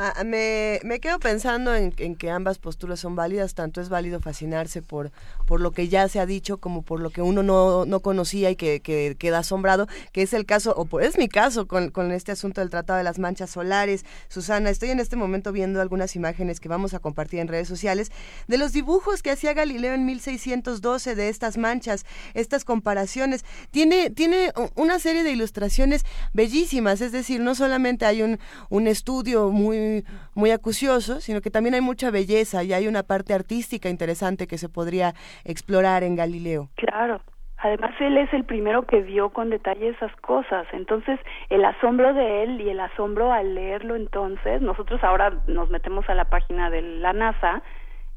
Ah, 0.00 0.22
me, 0.24 0.78
me, 0.84 1.00
quedo 1.00 1.18
pensando 1.18 1.74
en, 1.74 1.90
que 1.90 2.30
ambas 2.30 2.58
posturas 2.58 3.00
son 3.00 3.16
válidas, 3.16 3.54
tanto 3.54 3.80
es 3.80 3.88
válido 3.88 4.20
fascinarse 4.20 4.80
por, 4.80 5.10
por 5.44 5.60
lo 5.60 5.72
que 5.72 5.88
ya 5.88 6.08
se 6.08 6.20
ha 6.20 6.26
dicho 6.26 6.58
como 6.58 6.82
por 6.82 7.00
lo 7.00 7.10
que 7.10 7.20
uno 7.20 7.42
no, 7.42 7.84
no 7.84 7.98
conocía 7.98 8.48
y 8.48 8.54
que, 8.54 8.78
que, 8.78 9.16
queda 9.18 9.38
asombrado, 9.38 9.88
que 10.12 10.22
es 10.22 10.34
el 10.34 10.46
caso, 10.46 10.72
o 10.76 11.00
es 11.00 11.18
mi 11.18 11.28
caso 11.28 11.66
con, 11.66 11.90
con, 11.90 12.12
este 12.12 12.30
asunto 12.30 12.60
del 12.60 12.70
Tratado 12.70 12.98
de 12.98 13.02
las 13.02 13.18
Manchas 13.18 13.50
Solares. 13.50 14.04
Susana, 14.28 14.70
estoy 14.70 14.90
en 14.90 15.00
este 15.00 15.16
momento 15.16 15.50
viendo 15.50 15.80
algunas 15.80 16.14
imágenes 16.14 16.60
que 16.60 16.68
vamos 16.68 16.94
a 16.94 17.00
compartir 17.00 17.40
en 17.40 17.48
redes 17.48 17.66
sociales 17.66 18.12
de 18.46 18.56
los 18.56 18.72
dibujos 18.72 19.20
que 19.20 19.32
hacía 19.32 19.52
Galileo 19.52 19.94
en 19.94 20.06
1612 20.06 21.16
de 21.16 21.28
estas 21.28 21.58
manchas, 21.58 22.06
estas 22.34 22.64
comparaciones. 22.64 23.44
Tiene, 23.72 24.10
tiene 24.10 24.52
una 24.76 25.00
serie 25.00 25.24
de 25.24 25.32
ilustraciones 25.32 26.04
bellísimas, 26.32 27.00
es 27.00 27.10
decir, 27.10 27.40
no 27.40 27.56
solamente 27.56 28.06
hay 28.06 28.22
un, 28.22 28.38
un 28.70 28.86
estudio 28.86 29.50
muy 29.50 29.87
muy, 30.34 30.50
acucioso, 30.50 31.20
sino 31.20 31.40
que 31.40 31.50
también 31.50 31.74
hay 31.74 31.80
mucha 31.80 32.10
belleza 32.10 32.64
y 32.64 32.72
hay 32.72 32.88
una 32.88 33.02
parte 33.02 33.34
artística 33.34 33.88
interesante 33.88 34.46
que 34.46 34.58
se 34.58 34.68
podría 34.68 35.14
explorar 35.44 36.02
en 36.02 36.16
Galileo. 36.16 36.68
Claro. 36.76 37.20
Además, 37.60 37.90
él 38.00 38.16
es 38.18 38.32
el 38.32 38.44
primero 38.44 38.86
que 38.86 39.02
vio 39.02 39.30
con 39.30 39.50
detalle 39.50 39.88
esas 39.88 40.14
cosas. 40.16 40.66
Entonces, 40.72 41.18
el 41.50 41.64
asombro 41.64 42.14
de 42.14 42.44
él 42.44 42.60
y 42.60 42.70
el 42.70 42.78
asombro 42.78 43.32
al 43.32 43.54
leerlo 43.54 43.96
entonces, 43.96 44.62
nosotros 44.62 45.02
ahora 45.02 45.42
nos 45.48 45.68
metemos 45.68 46.08
a 46.08 46.14
la 46.14 46.26
página 46.26 46.70
de 46.70 46.82
la 46.82 47.12
NASA 47.12 47.62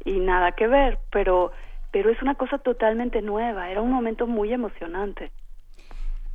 y 0.05 0.19
nada 0.19 0.51
que 0.51 0.67
ver, 0.67 0.99
pero 1.11 1.51
pero 1.91 2.09
es 2.09 2.21
una 2.21 2.35
cosa 2.35 2.57
totalmente 2.57 3.21
nueva, 3.21 3.69
era 3.69 3.81
un 3.81 3.91
momento 3.91 4.25
muy 4.25 4.53
emocionante. 4.53 5.31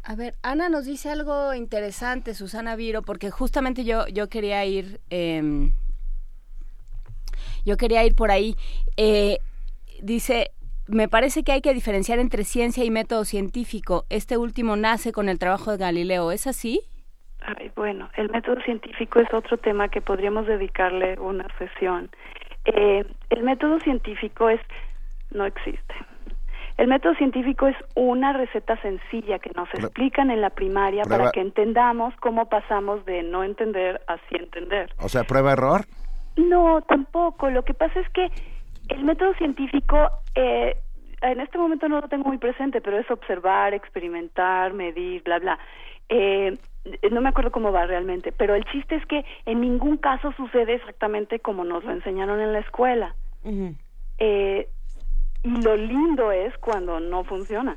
A 0.08 0.14
ver, 0.14 0.34
Ana 0.44 0.68
nos 0.68 0.84
dice 0.84 1.10
algo 1.10 1.52
interesante, 1.52 2.32
Susana 2.32 2.76
Viro, 2.76 3.02
porque 3.02 3.32
justamente 3.32 3.84
yo, 3.84 4.06
yo 4.06 4.28
quería 4.28 4.64
ir, 4.64 5.00
em, 5.10 5.72
yo 7.64 7.76
quería 7.76 8.04
ir 8.04 8.14
por 8.14 8.30
ahí. 8.30 8.54
Eh, 8.96 9.38
dice, 10.00 10.52
me 10.86 11.08
parece 11.08 11.42
que 11.42 11.50
hay 11.50 11.60
que 11.60 11.74
diferenciar 11.74 12.20
entre 12.20 12.44
ciencia 12.44 12.84
y 12.84 12.90
método 12.92 13.24
científico. 13.24 14.04
Este 14.08 14.36
último 14.36 14.76
nace 14.76 15.10
con 15.10 15.28
el 15.28 15.40
trabajo 15.40 15.72
de 15.72 15.78
Galileo, 15.78 16.30
¿es 16.30 16.46
así? 16.46 16.82
Ay, 17.40 17.72
bueno, 17.74 18.08
el 18.14 18.30
método 18.30 18.60
científico 18.60 19.18
es 19.18 19.34
otro 19.34 19.58
tema 19.58 19.88
que 19.88 20.00
podríamos 20.00 20.46
dedicarle 20.46 21.18
una 21.18 21.48
sesión. 21.58 22.10
Eh, 22.64 23.04
el 23.30 23.42
método 23.42 23.80
científico 23.80 24.50
es 24.50 24.60
no 25.32 25.46
existe. 25.46 25.94
El 26.76 26.88
método 26.88 27.14
científico 27.14 27.66
es 27.66 27.76
una 27.94 28.34
receta 28.34 28.80
sencilla 28.82 29.38
que 29.38 29.50
nos 29.56 29.68
explican 29.72 30.30
en 30.30 30.42
la 30.42 30.50
primaria 30.50 31.04
para 31.04 31.30
que 31.30 31.40
entendamos 31.40 32.14
cómo 32.16 32.48
pasamos 32.50 33.04
de 33.06 33.22
no 33.22 33.44
entender 33.44 34.02
a 34.06 34.16
sí 34.28 34.36
entender. 34.38 34.92
O 34.98 35.08
sea, 35.08 35.24
prueba 35.24 35.52
error. 35.52 35.86
No, 36.36 36.82
tampoco. 36.82 37.48
Lo 37.48 37.64
que 37.64 37.72
pasa 37.72 37.98
es 38.00 38.08
que 38.10 38.30
el 38.88 39.04
método 39.04 39.32
científico, 39.34 39.96
eh, 40.34 40.76
en 41.22 41.40
este 41.40 41.56
momento 41.56 41.88
no 41.88 42.00
lo 42.00 42.08
tengo 42.08 42.28
muy 42.28 42.38
presente, 42.38 42.82
pero 42.82 42.98
es 42.98 43.10
observar, 43.10 43.72
experimentar, 43.72 44.74
medir, 44.74 45.22
bla, 45.22 45.38
bla. 45.38 45.58
Eh, 46.10 46.58
no 47.10 47.20
me 47.22 47.30
acuerdo 47.30 47.50
cómo 47.50 47.72
va 47.72 47.86
realmente, 47.86 48.32
pero 48.32 48.54
el 48.54 48.64
chiste 48.66 48.96
es 48.96 49.06
que 49.06 49.24
en 49.46 49.62
ningún 49.62 49.96
caso 49.96 50.32
sucede 50.32 50.74
exactamente 50.74 51.40
como 51.40 51.64
nos 51.64 51.84
lo 51.84 51.92
enseñaron 51.92 52.38
en 52.40 52.52
la 52.52 52.60
escuela. 52.60 53.14
eh, 54.18 54.68
y 55.46 55.62
lo 55.62 55.76
lindo 55.76 56.32
es 56.32 56.56
cuando 56.58 56.98
no 56.98 57.24
funciona. 57.24 57.76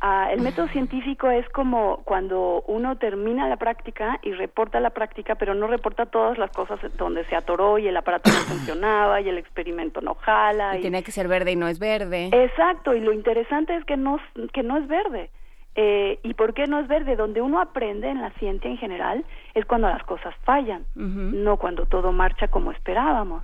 Ah, 0.00 0.28
el 0.32 0.40
método 0.42 0.68
científico 0.68 1.28
es 1.28 1.48
como 1.48 2.02
cuando 2.04 2.62
uno 2.68 2.96
termina 2.98 3.48
la 3.48 3.56
práctica 3.56 4.20
y 4.22 4.32
reporta 4.32 4.78
la 4.78 4.90
práctica, 4.90 5.34
pero 5.34 5.54
no 5.54 5.66
reporta 5.66 6.06
todas 6.06 6.38
las 6.38 6.52
cosas 6.52 6.78
donde 6.96 7.24
se 7.24 7.34
atoró 7.34 7.78
y 7.78 7.88
el 7.88 7.96
aparato 7.96 8.30
no 8.30 8.36
funcionaba 8.46 9.20
y 9.20 9.28
el 9.28 9.38
experimento 9.38 10.00
no 10.00 10.14
jala. 10.14 10.78
Y, 10.78 10.82
tiene 10.82 11.02
que 11.02 11.10
ser 11.10 11.26
verde 11.26 11.50
y 11.50 11.56
no 11.56 11.66
es 11.66 11.80
verde. 11.80 12.30
Exacto, 12.32 12.94
y 12.94 13.00
lo 13.00 13.12
interesante 13.12 13.74
es 13.74 13.84
que 13.84 13.96
no, 13.96 14.20
que 14.52 14.62
no 14.62 14.76
es 14.76 14.86
verde. 14.86 15.30
Eh, 15.74 16.20
¿Y 16.22 16.34
por 16.34 16.54
qué 16.54 16.66
no 16.68 16.78
es 16.78 16.86
verde? 16.86 17.16
Donde 17.16 17.40
uno 17.40 17.60
aprende 17.60 18.08
en 18.08 18.20
la 18.20 18.30
ciencia 18.34 18.70
en 18.70 18.78
general 18.78 19.24
es 19.54 19.64
cuando 19.64 19.88
las 19.88 20.02
cosas 20.04 20.34
fallan, 20.44 20.84
no 20.94 21.56
cuando 21.56 21.86
todo 21.86 22.12
marcha 22.12 22.48
como 22.48 22.70
esperábamos. 22.70 23.42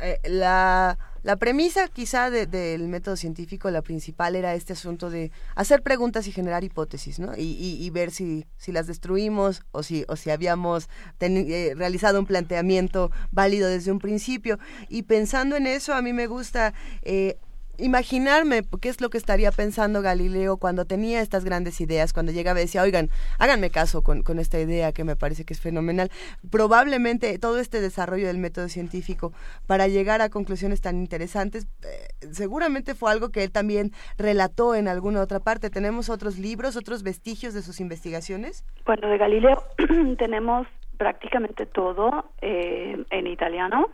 Eh, 0.00 0.18
la, 0.28 0.96
la, 1.22 1.36
premisa 1.36 1.88
quizá 1.88 2.30
del 2.30 2.88
método 2.88 3.16
científico, 3.16 3.70
la 3.70 3.82
principal 3.82 4.36
era 4.36 4.54
este 4.54 4.72
asunto 4.72 5.10
de 5.10 5.30
hacer 5.54 5.82
preguntas 5.82 6.26
y 6.26 6.32
generar 6.32 6.64
hipótesis, 6.64 7.18
¿no? 7.18 7.36
Y, 7.36 7.78
y, 7.80 7.90
ver 7.90 8.10
si, 8.10 8.46
si 8.56 8.72
las 8.72 8.86
destruimos 8.86 9.62
o 9.72 9.82
si, 9.82 10.04
o 10.08 10.16
si 10.16 10.30
habíamos 10.30 10.88
eh, 11.20 11.74
realizado 11.76 12.18
un 12.18 12.26
planteamiento 12.26 13.10
válido 13.30 13.68
desde 13.68 13.92
un 13.92 13.98
principio. 13.98 14.58
Y 14.88 15.02
pensando 15.02 15.56
en 15.56 15.66
eso, 15.66 15.94
a 15.94 16.02
mí 16.02 16.12
me 16.12 16.26
gusta... 16.26 16.74
Eh, 17.02 17.38
imaginarme 17.78 18.62
qué 18.80 18.88
es 18.88 19.00
lo 19.00 19.10
que 19.10 19.18
estaría 19.18 19.50
pensando 19.50 20.02
Galileo 20.02 20.56
cuando 20.56 20.84
tenía 20.84 21.20
estas 21.20 21.44
grandes 21.44 21.80
ideas, 21.80 22.12
cuando 22.12 22.32
llegaba 22.32 22.60
y 22.60 22.64
decía, 22.64 22.82
oigan, 22.82 23.08
háganme 23.38 23.70
caso 23.70 24.02
con, 24.02 24.22
con, 24.22 24.38
esta 24.38 24.60
idea 24.60 24.92
que 24.92 25.04
me 25.04 25.16
parece 25.16 25.44
que 25.44 25.54
es 25.54 25.60
fenomenal. 25.60 26.10
Probablemente 26.50 27.38
todo 27.38 27.58
este 27.58 27.80
desarrollo 27.80 28.26
del 28.26 28.38
método 28.38 28.68
científico 28.68 29.32
para 29.66 29.88
llegar 29.88 30.20
a 30.20 30.28
conclusiones 30.28 30.80
tan 30.80 30.98
interesantes, 30.98 31.66
eh, 31.82 32.08
seguramente 32.30 32.94
fue 32.94 33.10
algo 33.10 33.30
que 33.30 33.44
él 33.44 33.52
también 33.52 33.92
relató 34.18 34.74
en 34.74 34.88
alguna 34.88 35.20
otra 35.20 35.40
parte. 35.40 35.70
¿Tenemos 35.70 36.10
otros 36.10 36.38
libros, 36.38 36.76
otros 36.76 37.02
vestigios 37.02 37.54
de 37.54 37.62
sus 37.62 37.80
investigaciones? 37.80 38.64
Bueno, 38.84 39.08
de 39.08 39.18
Galileo 39.18 39.62
tenemos 40.18 40.66
prácticamente 40.98 41.66
todo 41.66 42.30
eh, 42.40 43.04
en 43.10 43.26
italiano. 43.26 43.88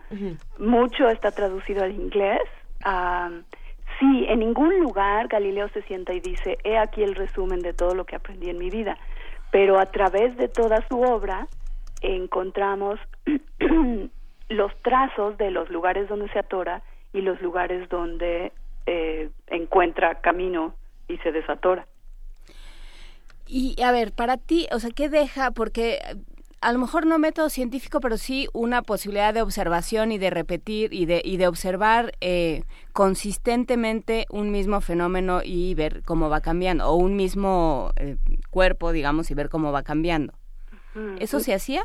Mucho 0.59 1.09
está 1.09 1.31
traducido 1.31 1.83
al 1.83 1.91
inglés. 1.91 2.41
Sí, 3.99 4.25
en 4.29 4.39
ningún 4.39 4.79
lugar 4.79 5.27
Galileo 5.27 5.67
se 5.69 5.81
sienta 5.83 6.13
y 6.13 6.21
dice, 6.21 6.57
he 6.63 6.77
aquí 6.77 7.03
el 7.03 7.15
resumen 7.15 7.59
de 7.59 7.73
todo 7.73 7.93
lo 7.95 8.05
que 8.05 8.15
aprendí 8.15 8.49
en 8.49 8.57
mi 8.57 8.69
vida, 8.69 8.97
pero 9.51 9.77
a 9.77 9.87
través 9.87 10.37
de 10.37 10.47
toda 10.47 10.85
su 10.87 11.01
obra 11.01 11.47
encontramos 12.01 12.99
los 14.49 14.81
trazos 14.81 15.37
de 15.37 15.51
los 15.51 15.69
lugares 15.69 16.07
donde 16.07 16.29
se 16.29 16.39
atora 16.39 16.81
y 17.11 17.21
los 17.21 17.41
lugares 17.41 17.89
donde 17.89 18.53
eh, 18.85 19.29
encuentra 19.47 20.21
camino 20.21 20.73
y 21.07 21.17
se 21.17 21.31
desatora. 21.31 21.85
Y 23.47 23.81
a 23.81 23.91
ver, 23.91 24.11
para 24.13 24.37
ti, 24.37 24.67
o 24.71 24.79
sea, 24.79 24.91
¿qué 24.91 25.09
deja? 25.09 25.51
Porque 25.51 25.99
a 26.61 26.73
lo 26.73 26.79
mejor 26.79 27.05
no 27.05 27.19
método 27.19 27.49
científico, 27.49 27.99
pero 28.01 28.17
sí 28.17 28.47
una 28.53 28.81
posibilidad 28.81 29.33
de 29.33 29.41
observación 29.41 30.11
y 30.11 30.17
de 30.17 30.29
repetir 30.29 30.93
y 30.93 31.05
de, 31.05 31.21
y 31.23 31.37
de 31.37 31.47
observar 31.47 32.11
eh, 32.21 32.63
consistentemente 32.93 34.25
un 34.29 34.51
mismo 34.51 34.81
fenómeno 34.81 35.41
y 35.43 35.73
ver 35.75 36.01
cómo 36.03 36.29
va 36.29 36.41
cambiando, 36.41 36.87
o 36.87 36.95
un 36.95 37.15
mismo 37.15 37.91
eh, 37.95 38.17
cuerpo, 38.49 38.91
digamos, 38.91 39.31
y 39.31 39.35
ver 39.35 39.49
cómo 39.49 39.71
va 39.71 39.83
cambiando. 39.83 40.33
¿Eso 41.19 41.39
se 41.39 41.53
hacía? 41.53 41.83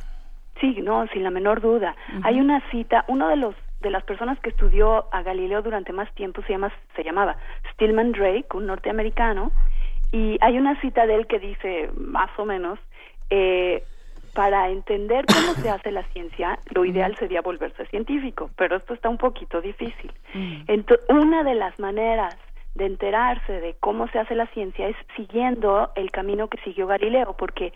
Sí, 0.60 0.78
no, 0.82 1.06
sin 1.12 1.22
la 1.22 1.30
menor 1.30 1.60
duda. 1.60 1.94
Hay 2.24 2.40
una 2.40 2.68
cita, 2.70 3.04
uno 3.06 3.28
de 3.28 3.36
los 3.36 3.54
de 3.80 3.90
las 3.90 4.02
personas 4.02 4.40
que 4.40 4.48
estudió 4.48 5.14
a 5.14 5.22
Galileo 5.22 5.60
durante 5.60 5.92
más 5.92 6.12
tiempo 6.14 6.40
se 6.42 6.54
llama 6.54 6.72
se 6.96 7.04
llamaba 7.04 7.36
Stillman 7.74 8.12
Drake, 8.12 8.46
un 8.54 8.66
norteamericano, 8.66 9.52
y 10.10 10.38
hay 10.40 10.56
una 10.56 10.80
cita 10.80 11.06
de 11.06 11.16
él 11.16 11.26
que 11.26 11.38
dice 11.38 11.90
más 11.94 12.30
o 12.38 12.46
menos 12.46 12.78
eh, 13.28 13.84
para 14.34 14.68
entender 14.68 15.24
cómo 15.26 15.54
se 15.54 15.70
hace 15.70 15.92
la 15.92 16.02
ciencia, 16.12 16.58
lo 16.74 16.84
ideal 16.84 17.16
sería 17.16 17.40
volverse 17.40 17.86
científico, 17.86 18.50
pero 18.56 18.76
esto 18.76 18.94
está 18.94 19.08
un 19.08 19.18
poquito 19.18 19.60
difícil. 19.60 20.12
Entonces, 20.66 21.06
una 21.08 21.44
de 21.44 21.54
las 21.54 21.78
maneras 21.78 22.36
de 22.74 22.86
enterarse 22.86 23.60
de 23.60 23.74
cómo 23.78 24.08
se 24.08 24.18
hace 24.18 24.34
la 24.34 24.46
ciencia 24.48 24.88
es 24.88 24.96
siguiendo 25.16 25.90
el 25.94 26.10
camino 26.10 26.48
que 26.48 26.58
siguió 26.62 26.88
Galileo, 26.88 27.36
porque 27.36 27.72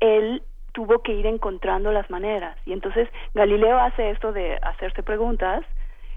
él 0.00 0.42
tuvo 0.72 1.02
que 1.02 1.12
ir 1.12 1.26
encontrando 1.26 1.90
las 1.92 2.10
maneras. 2.10 2.56
Y 2.66 2.72
entonces 2.72 3.08
Galileo 3.34 3.78
hace 3.78 4.10
esto 4.10 4.32
de 4.32 4.58
hacerse 4.62 5.02
preguntas, 5.02 5.64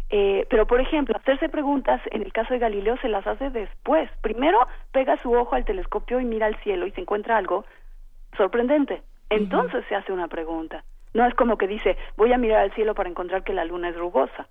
eh, 0.09 0.45
pero 0.49 0.67
por 0.67 0.81
ejemplo, 0.81 1.15
hacerse 1.17 1.47
preguntas 1.47 2.01
en 2.11 2.21
el 2.21 2.33
caso 2.33 2.53
de 2.53 2.59
Galileo 2.59 2.97
se 2.97 3.09
las 3.09 3.25
hace 3.25 3.49
después. 3.49 4.09
Primero 4.21 4.59
pega 4.91 5.21
su 5.21 5.33
ojo 5.33 5.55
al 5.55 5.65
telescopio 5.65 6.19
y 6.19 6.25
mira 6.25 6.47
al 6.47 6.57
cielo 6.63 6.85
y 6.85 6.91
se 6.91 7.01
encuentra 7.01 7.37
algo 7.37 7.65
sorprendente 8.35 9.01
entonces 9.35 9.83
se 9.89 9.95
hace 9.95 10.11
una 10.11 10.27
pregunta. 10.27 10.83
No 11.13 11.25
es 11.25 11.33
como 11.35 11.57
que 11.57 11.67
dice, 11.67 11.97
voy 12.17 12.33
a 12.33 12.37
mirar 12.37 12.61
al 12.61 12.73
cielo 12.73 12.93
para 12.93 13.09
encontrar 13.09 13.43
que 13.43 13.53
la 13.53 13.65
luna 13.65 13.89
es 13.89 13.95
rugosa. 13.95 14.47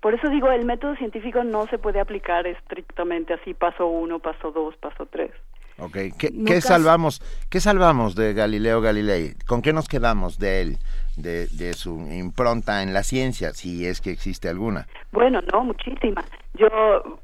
Por 0.00 0.14
eso 0.14 0.28
digo, 0.30 0.50
el 0.50 0.64
método 0.64 0.96
científico 0.96 1.44
no 1.44 1.66
se 1.66 1.78
puede 1.78 2.00
aplicar 2.00 2.46
estrictamente 2.46 3.34
así, 3.34 3.52
paso 3.52 3.86
uno, 3.86 4.18
paso 4.18 4.50
dos, 4.50 4.74
paso 4.76 5.06
tres. 5.06 5.30
Ok, 5.78 5.96
¿Qué, 6.18 6.60
salvamos, 6.60 7.22
¿qué 7.48 7.60
salvamos 7.60 8.14
de 8.14 8.34
Galileo 8.34 8.80
Galilei? 8.80 9.34
¿Con 9.46 9.62
qué 9.62 9.72
nos 9.72 9.88
quedamos 9.88 10.38
de 10.38 10.60
él, 10.62 10.78
de, 11.16 11.46
de, 11.48 11.72
su 11.74 11.98
impronta 12.10 12.82
en 12.82 12.92
la 12.92 13.02
ciencia, 13.02 13.50
si 13.52 13.86
es 13.86 14.00
que 14.00 14.10
existe 14.10 14.48
alguna? 14.48 14.86
Bueno, 15.12 15.40
no, 15.52 15.64
muchísima. 15.64 16.24
Yo 16.54 16.68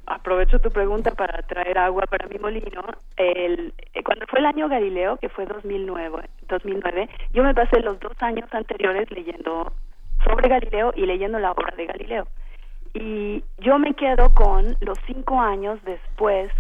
aprovecho 0.07 0.61
tu 0.61 0.71
pregunta 0.71 1.11
para 1.13 1.43
traer 1.43 1.79
agua 1.79 2.05
para 2.09 2.27
mi 2.29 2.39
molino. 2.39 2.83
El, 3.17 3.75
eh, 3.95 4.03
cuando 4.03 4.27
fue 4.27 4.39
el 4.39 4.47
año 4.47 4.69
Galileo, 4.69 5.17
que 5.17 5.29
fue 5.29 5.47
2009, 5.47 6.29
2009, 6.49 7.09
yo 7.33 7.43
me 7.43 7.55
pasé 7.55 7.81
los 7.81 7.99
dos 8.01 8.15
años 8.21 8.49
anteriores 8.53 9.11
leyendo 9.11 9.73
sobre 10.25 10.49
Galileo 10.49 10.93
y 10.97 11.07
leyendo 11.07 11.39
la 11.39 11.53
obra 11.53 11.75
de 11.77 11.87
Galileo. 11.87 12.27
Y 12.95 13.45
yo 13.59 13.79
me 13.79 13.95
quedo 13.95 14.33
con 14.33 14.77
los 14.81 14.99
cinco 15.07 15.41
años 15.41 15.79
después 15.85 16.51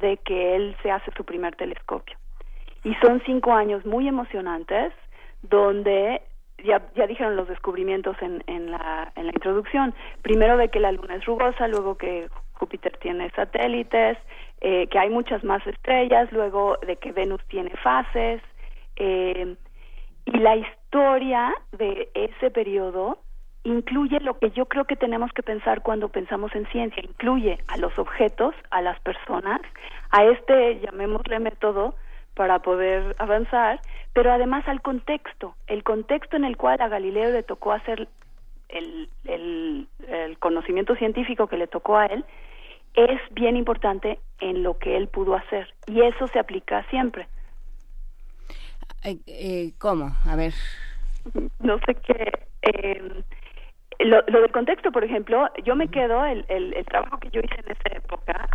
de 0.00 0.16
que 0.18 0.56
él 0.56 0.76
se 0.82 0.90
hace 0.90 1.10
su 1.16 1.24
primer 1.24 1.56
telescopio. 1.56 2.16
Y 2.84 2.94
son 2.96 3.22
cinco 3.26 3.52
años 3.52 3.84
muy 3.84 4.08
emocionantes 4.08 4.92
donde 5.42 6.22
ya, 6.64 6.82
ya 6.94 7.06
dijeron 7.06 7.36
los 7.36 7.48
descubrimientos 7.48 8.16
en, 8.20 8.42
en, 8.46 8.70
la, 8.70 9.12
en 9.16 9.26
la 9.26 9.32
introducción. 9.32 9.94
Primero 10.22 10.56
de 10.56 10.68
que 10.68 10.80
la 10.80 10.92
Luna 10.92 11.16
es 11.16 11.24
rugosa, 11.24 11.68
luego 11.68 11.96
que 11.96 12.28
Júpiter 12.52 12.96
tiene 12.98 13.30
satélites, 13.30 14.18
eh, 14.60 14.88
que 14.88 14.98
hay 14.98 15.10
muchas 15.10 15.44
más 15.44 15.64
estrellas, 15.66 16.30
luego 16.32 16.76
de 16.86 16.96
que 16.96 17.12
Venus 17.12 17.40
tiene 17.48 17.70
fases. 17.82 18.42
Eh, 18.96 19.56
y 20.24 20.38
la 20.38 20.56
historia 20.56 21.54
de 21.72 22.10
ese 22.14 22.50
periodo 22.50 23.18
incluye 23.64 24.20
lo 24.20 24.38
que 24.38 24.50
yo 24.50 24.66
creo 24.66 24.84
que 24.84 24.96
tenemos 24.96 25.32
que 25.32 25.42
pensar 25.42 25.82
cuando 25.82 26.08
pensamos 26.08 26.54
en 26.54 26.66
ciencia, 26.66 27.02
incluye 27.02 27.58
a 27.68 27.76
los 27.76 27.96
objetos, 27.98 28.54
a 28.70 28.82
las 28.82 28.98
personas, 29.00 29.60
a 30.10 30.24
este, 30.24 30.80
llamémosle 30.80 31.38
método, 31.38 31.94
para 32.38 32.60
poder 32.60 33.16
avanzar, 33.18 33.80
pero 34.12 34.32
además 34.32 34.62
al 34.68 34.80
contexto, 34.80 35.56
el 35.66 35.82
contexto 35.82 36.36
en 36.36 36.44
el 36.44 36.56
cual 36.56 36.80
a 36.80 36.86
Galileo 36.86 37.32
le 37.32 37.42
tocó 37.42 37.72
hacer 37.72 38.06
el, 38.68 39.08
el, 39.24 39.88
el 40.06 40.38
conocimiento 40.38 40.94
científico 40.94 41.48
que 41.48 41.56
le 41.56 41.66
tocó 41.66 41.96
a 41.96 42.06
él, 42.06 42.24
es 42.94 43.20
bien 43.32 43.56
importante 43.56 44.20
en 44.38 44.62
lo 44.62 44.78
que 44.78 44.96
él 44.96 45.08
pudo 45.08 45.34
hacer 45.34 45.74
y 45.88 46.02
eso 46.02 46.28
se 46.28 46.38
aplica 46.38 46.84
siempre. 46.90 47.26
Eh, 49.02 49.72
¿Cómo? 49.78 50.16
A 50.24 50.36
ver. 50.36 50.54
No 51.58 51.80
sé 51.86 51.96
qué. 51.96 52.30
Eh, 52.62 53.02
lo, 54.04 54.22
del 54.22 54.52
contexto, 54.52 54.92
por 54.92 55.02
ejemplo, 55.02 55.48
yo 55.64 55.74
me 55.74 55.88
quedo, 55.88 56.24
el, 56.24 56.44
el, 56.48 56.84
trabajo 56.86 57.18
que 57.18 57.30
yo 57.30 57.40
hice 57.40 57.56
en 57.56 57.72
esa 57.72 57.96
época 57.96 58.48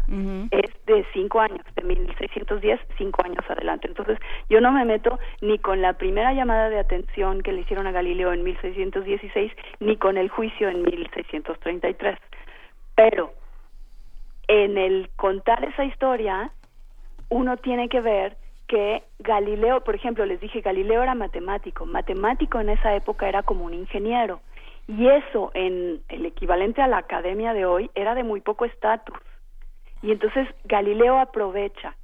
es 0.51 0.85
de 0.85 1.05
cinco 1.13 1.41
años, 1.41 1.65
de 1.75 1.83
1610, 1.83 2.79
cinco 2.97 3.23
años 3.25 3.43
adelante. 3.49 3.87
Entonces, 3.87 4.17
yo 4.49 4.61
no 4.61 4.71
me 4.71 4.85
meto 4.85 5.19
ni 5.41 5.59
con 5.59 5.81
la 5.81 5.93
primera 5.93 6.33
llamada 6.33 6.69
de 6.69 6.79
atención 6.79 7.41
que 7.41 7.51
le 7.51 7.61
hicieron 7.61 7.87
a 7.87 7.91
Galileo 7.91 8.31
en 8.31 8.43
1616, 8.43 9.51
ni 9.81 9.97
con 9.97 10.17
el 10.17 10.29
juicio 10.29 10.69
en 10.69 10.81
1633. 10.83 12.17
Pero, 12.95 13.33
en 14.47 14.77
el 14.77 15.09
contar 15.17 15.65
esa 15.65 15.83
historia, 15.83 16.51
uno 17.27 17.57
tiene 17.57 17.89
que 17.89 17.99
ver 17.99 18.37
que 18.67 19.03
Galileo, 19.19 19.83
por 19.83 19.95
ejemplo, 19.95 20.25
les 20.25 20.39
dije, 20.39 20.61
Galileo 20.61 21.03
era 21.03 21.15
matemático. 21.15 21.85
Matemático 21.85 22.61
en 22.61 22.69
esa 22.69 22.95
época 22.95 23.27
era 23.27 23.43
como 23.43 23.65
un 23.65 23.73
ingeniero 23.73 24.39
y 24.87 25.07
eso 25.07 25.51
en 25.53 26.01
el 26.09 26.25
equivalente 26.25 26.81
a 26.81 26.87
la 26.87 26.97
academia 26.97 27.53
de 27.53 27.65
hoy 27.65 27.89
era 27.95 28.15
de 28.15 28.23
muy 28.23 28.41
poco 28.41 28.65
estatus. 28.65 29.17
Y 30.01 30.11
entonces 30.11 30.47
Galileo 30.65 31.19
aprovecha 31.19 31.95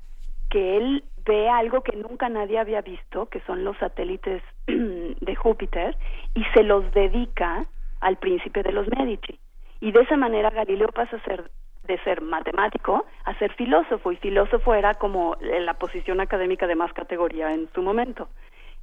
que 0.49 0.77
él 0.77 1.03
ve 1.25 1.49
algo 1.49 1.81
que 1.81 1.95
nunca 1.97 2.29
nadie 2.29 2.57
había 2.57 2.81
visto, 2.81 3.27
que 3.27 3.41
son 3.41 3.63
los 3.63 3.77
satélites 3.77 4.41
de 4.67 5.35
Júpiter, 5.35 5.97
y 6.33 6.43
se 6.53 6.63
los 6.63 6.91
dedica 6.93 7.65
al 7.99 8.17
príncipe 8.17 8.63
de 8.63 8.71
los 8.71 8.87
Medici. 8.87 9.37
Y 9.81 9.91
de 9.91 10.01
esa 10.01 10.17
manera 10.17 10.49
Galileo 10.49 10.87
pasa 10.89 11.17
a 11.17 11.23
ser 11.23 11.51
de 11.89 11.97
ser 12.03 12.21
matemático 12.21 13.05
a 13.25 13.33
ser 13.39 13.51
filósofo 13.53 14.11
y 14.11 14.17
filósofo 14.17 14.75
era 14.75 14.93
como 14.93 15.35
la 15.41 15.73
posición 15.73 16.21
académica 16.21 16.67
de 16.67 16.75
más 16.75 16.93
categoría 16.93 17.51
en 17.51 17.67
su 17.73 17.81
momento. 17.81 18.29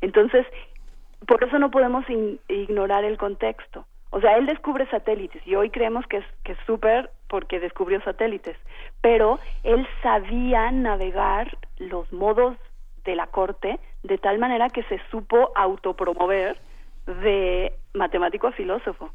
Entonces, 0.00 0.44
por 1.26 1.42
eso 1.44 1.58
no 1.58 1.70
podemos 1.70 2.04
ignorar 2.48 3.04
el 3.04 3.18
contexto. 3.18 3.86
O 4.10 4.20
sea, 4.20 4.36
él 4.36 4.46
descubre 4.46 4.88
satélites 4.88 5.46
y 5.46 5.56
hoy 5.56 5.70
creemos 5.70 6.06
que 6.06 6.18
es 6.18 6.24
que 6.44 6.52
es 6.52 6.58
súper 6.66 7.10
porque 7.28 7.60
descubrió 7.60 8.00
satélites, 8.02 8.56
pero 9.00 9.38
él 9.64 9.86
sabía 10.02 10.70
navegar 10.70 11.58
los 11.78 12.10
modos 12.12 12.56
de 13.04 13.16
la 13.16 13.26
corte 13.26 13.78
de 14.04 14.18
tal 14.18 14.38
manera 14.38 14.70
que 14.70 14.84
se 14.84 15.00
supo 15.10 15.52
autopromover 15.54 16.58
de 17.06 17.72
matemático 17.94 18.46
a 18.46 18.52
filósofo. 18.52 19.10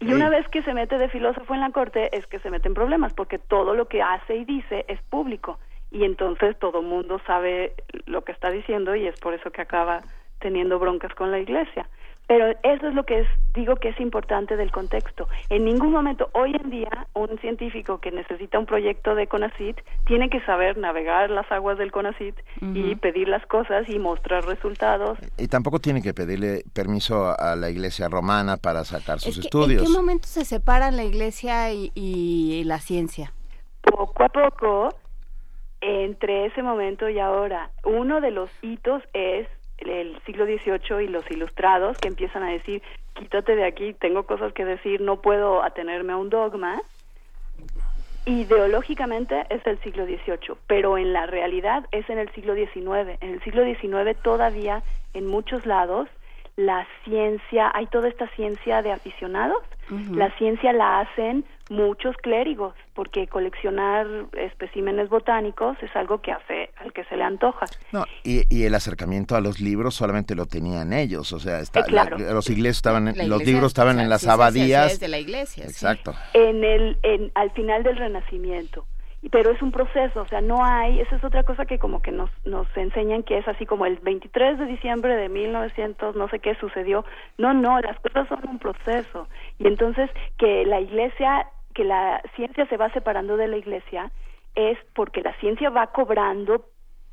Y 0.00 0.12
una 0.12 0.28
vez 0.28 0.46
que 0.48 0.62
se 0.62 0.74
mete 0.74 0.98
de 0.98 1.08
filósofo 1.08 1.54
en 1.54 1.60
la 1.60 1.70
corte 1.70 2.14
es 2.16 2.26
que 2.26 2.40
se 2.40 2.50
mete 2.50 2.68
en 2.68 2.74
problemas 2.74 3.14
porque 3.14 3.38
todo 3.38 3.74
lo 3.74 3.88
que 3.88 4.02
hace 4.02 4.36
y 4.36 4.44
dice 4.44 4.84
es 4.88 5.00
público 5.02 5.58
y 5.90 6.04
entonces 6.04 6.58
todo 6.58 6.82
mundo 6.82 7.20
sabe 7.26 7.72
lo 8.04 8.22
que 8.22 8.32
está 8.32 8.50
diciendo 8.50 8.94
y 8.94 9.06
es 9.06 9.18
por 9.18 9.32
eso 9.32 9.50
que 9.50 9.62
acaba 9.62 10.02
teniendo 10.40 10.78
broncas 10.78 11.14
con 11.14 11.30
la 11.30 11.38
iglesia. 11.38 11.88
Pero 12.28 12.50
eso 12.62 12.88
es 12.88 12.94
lo 12.94 13.04
que 13.04 13.20
es, 13.20 13.28
digo 13.54 13.76
que 13.76 13.88
es 13.88 13.98
importante 14.00 14.58
del 14.58 14.70
contexto. 14.70 15.26
En 15.48 15.64
ningún 15.64 15.92
momento, 15.92 16.28
hoy 16.34 16.54
en 16.62 16.68
día, 16.68 17.06
un 17.14 17.38
científico 17.38 18.00
que 18.00 18.10
necesita 18.10 18.58
un 18.58 18.66
proyecto 18.66 19.14
de 19.14 19.26
CONACIT 19.26 19.78
tiene 20.06 20.28
que 20.28 20.42
saber 20.42 20.76
navegar 20.76 21.30
las 21.30 21.50
aguas 21.50 21.78
del 21.78 21.90
CONACIT 21.90 22.34
y 22.74 22.96
pedir 22.96 23.28
las 23.28 23.46
cosas 23.46 23.88
y 23.88 23.98
mostrar 23.98 24.44
resultados. 24.44 25.18
Y 25.38 25.48
tampoco 25.48 25.78
tiene 25.78 26.02
que 26.02 26.12
pedirle 26.12 26.64
permiso 26.74 27.34
a 27.38 27.56
la 27.56 27.70
iglesia 27.70 28.10
romana 28.10 28.58
para 28.58 28.84
sacar 28.84 29.20
sus 29.20 29.38
estudios. 29.38 29.80
¿En 29.80 29.88
qué 29.88 29.98
momento 29.98 30.28
se 30.28 30.44
separan 30.44 30.98
la 30.98 31.04
iglesia 31.04 31.72
y 31.72 32.62
la 32.64 32.78
ciencia? 32.78 33.32
Poco 33.80 34.22
a 34.22 34.28
poco, 34.28 34.90
entre 35.80 36.44
ese 36.44 36.62
momento 36.62 37.08
y 37.08 37.18
ahora, 37.20 37.70
uno 37.84 38.20
de 38.20 38.32
los 38.32 38.50
hitos 38.60 39.02
es 39.14 39.48
el 39.78 40.18
siglo 40.26 40.44
XVIII 40.44 41.04
y 41.04 41.08
los 41.08 41.30
ilustrados 41.30 41.96
que 41.98 42.08
empiezan 42.08 42.42
a 42.42 42.50
decir, 42.50 42.82
quítate 43.14 43.56
de 43.56 43.64
aquí, 43.64 43.94
tengo 43.94 44.24
cosas 44.24 44.52
que 44.52 44.64
decir, 44.64 45.00
no 45.00 45.20
puedo 45.20 45.62
atenerme 45.62 46.12
a 46.12 46.16
un 46.16 46.30
dogma. 46.30 46.80
Ideológicamente 48.26 49.46
es 49.48 49.66
el 49.66 49.80
siglo 49.80 50.04
XVIII, 50.04 50.56
pero 50.66 50.98
en 50.98 51.12
la 51.12 51.26
realidad 51.26 51.86
es 51.92 52.08
en 52.10 52.18
el 52.18 52.30
siglo 52.32 52.54
XIX. 52.54 53.16
En 53.20 53.34
el 53.34 53.42
siglo 53.42 53.64
XIX 53.64 54.20
todavía 54.22 54.82
en 55.14 55.26
muchos 55.26 55.64
lados 55.64 56.08
la 56.58 56.84
ciencia, 57.04 57.70
hay 57.72 57.86
toda 57.86 58.08
esta 58.08 58.26
ciencia 58.30 58.82
de 58.82 58.90
aficionados, 58.90 59.62
la 60.10 60.36
ciencia 60.36 60.72
la 60.72 61.00
hacen 61.00 61.44
muchos 61.70 62.16
clérigos, 62.16 62.74
porque 62.94 63.28
coleccionar 63.28 64.06
especímenes 64.32 65.08
botánicos 65.08 65.80
es 65.80 65.94
algo 65.94 66.20
que 66.20 66.32
hace 66.32 66.70
al 66.80 66.92
que 66.92 67.04
se 67.04 67.16
le 67.16 67.22
antoja. 67.22 67.66
No, 67.92 68.04
y, 68.24 68.42
y 68.54 68.64
el 68.64 68.74
acercamiento 68.74 69.36
a 69.36 69.40
los 69.40 69.60
libros 69.60 69.94
solamente 69.94 70.34
lo 70.34 70.46
tenían 70.46 70.92
ellos, 70.92 71.32
o 71.32 71.38
sea, 71.38 71.60
está, 71.60 71.86
los 71.86 72.50
iglesias 72.50 72.78
estaban, 72.78 73.14
los 73.28 73.44
libros 73.44 73.68
estaban 73.68 74.00
en 74.00 74.08
las 74.08 74.26
abadías 74.26 74.98
de 74.98 75.06
la 75.06 75.20
iglesia. 75.20 75.64
Exacto. 75.64 76.12
En 76.34 76.64
el, 76.64 76.98
en, 77.04 77.30
al 77.36 77.52
final 77.52 77.84
del 77.84 77.98
Renacimiento 77.98 78.84
pero 79.30 79.50
es 79.50 79.60
un 79.62 79.72
proceso, 79.72 80.22
o 80.22 80.26
sea, 80.26 80.40
no 80.40 80.64
hay, 80.64 81.00
esa 81.00 81.16
es 81.16 81.24
otra 81.24 81.42
cosa 81.42 81.66
que 81.66 81.78
como 81.78 82.00
que 82.00 82.12
nos, 82.12 82.30
nos 82.44 82.68
enseñan 82.76 83.24
que 83.24 83.38
es 83.38 83.48
así 83.48 83.66
como 83.66 83.84
el 83.84 83.96
23 83.96 84.58
de 84.58 84.66
diciembre 84.66 85.16
de 85.16 85.28
1900, 85.28 86.14
no 86.14 86.28
sé 86.28 86.38
qué 86.38 86.54
sucedió, 86.54 87.04
no, 87.36 87.52
no, 87.52 87.80
las 87.80 87.98
cosas 88.00 88.28
son 88.28 88.48
un 88.48 88.58
proceso, 88.58 89.28
y 89.58 89.66
entonces 89.66 90.08
que 90.38 90.64
la 90.64 90.80
iglesia, 90.80 91.48
que 91.74 91.84
la 91.84 92.22
ciencia 92.36 92.66
se 92.66 92.76
va 92.76 92.90
separando 92.90 93.36
de 93.36 93.48
la 93.48 93.56
iglesia, 93.56 94.10
es 94.54 94.78
porque 94.94 95.20
la 95.20 95.34
ciencia 95.40 95.68
va 95.70 95.88
cobrando 95.88 96.64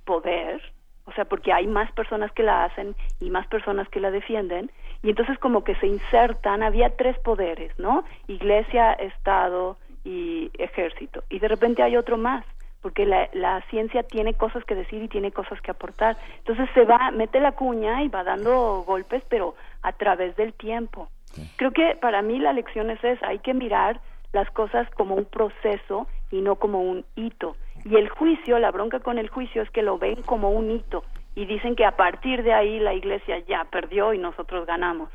poder, 0.06 0.62
o 1.06 1.12
sea, 1.14 1.26
porque 1.26 1.54
hay 1.54 1.68
más 1.68 1.92
personas 1.92 2.32
que 2.34 2.44
la 2.44 2.66
hacen 2.66 2.96
y 3.20 3.30
más 3.32 3.48
personas 3.48 3.90
que 3.90 4.00
la 4.00 4.12
defienden, 4.12 4.72
y 5.02 5.10
entonces 5.10 5.38
como 5.40 5.64
que 5.64 5.76
se 5.76 5.88
insertan, 5.88 6.64
había 6.64 6.96
tres 6.96 7.18
poderes, 7.20 7.78
¿no? 7.80 8.04
Iglesia, 8.28 8.94
Estado, 8.94 9.78
y 10.06 10.52
ejército. 10.58 11.24
Y 11.30 11.40
de 11.40 11.50
repente 11.50 11.84
hay 11.84 11.98
otro 11.98 12.18
más, 12.18 12.46
porque 12.82 13.06
la, 13.06 13.28
la 13.34 13.62
ciencia 13.70 14.04
tiene 14.04 14.36
cosas 14.36 14.64
que 14.64 14.76
decir 14.76 15.04
y 15.04 15.08
tiene 15.10 15.32
cosas 15.32 15.60
que 15.62 15.72
aportar. 15.72 16.16
Entonces 16.38 16.70
se 16.74 16.86
va, 16.86 17.12
mete 17.12 17.42
la 17.42 17.54
cuña 17.54 18.04
y 18.04 18.08
va 18.08 18.24
dando 18.24 18.84
golpes, 18.86 19.24
pero 19.28 19.56
a 19.82 19.92
través 19.92 20.36
del 20.38 20.54
tiempo. 20.54 21.10
Creo 21.58 21.72
que 21.72 21.98
para 22.00 22.22
mí 22.22 22.40
la 22.40 22.54
lección 22.54 22.90
es 22.90 23.04
esa, 23.04 23.28
hay 23.28 23.40
que 23.40 23.54
mirar 23.54 24.00
las 24.32 24.50
cosas 24.52 24.90
como 24.92 25.16
un 25.16 25.26
proceso 25.26 26.08
y 26.32 26.42
no 26.42 26.56
como 26.56 26.82
un 26.82 27.04
hito. 27.16 27.58
Y 27.84 27.96
el 27.96 28.10
juicio, 28.10 28.58
la 28.60 28.72
bronca 28.72 29.00
con 29.00 29.18
el 29.18 29.30
juicio 29.30 29.62
es 29.62 29.70
que 29.70 29.82
lo 29.82 29.98
ven 29.98 30.22
como 30.22 30.50
un 30.52 30.72
hito 30.72 31.04
y 31.36 31.46
dicen 31.46 31.76
que 31.76 31.86
a 31.86 31.96
partir 31.96 32.44
de 32.44 32.54
ahí 32.54 32.80
la 32.80 32.94
iglesia 32.94 33.40
ya 33.40 33.66
perdió 33.66 34.14
y 34.14 34.18
nosotros 34.18 34.66
ganamos. 34.66 35.10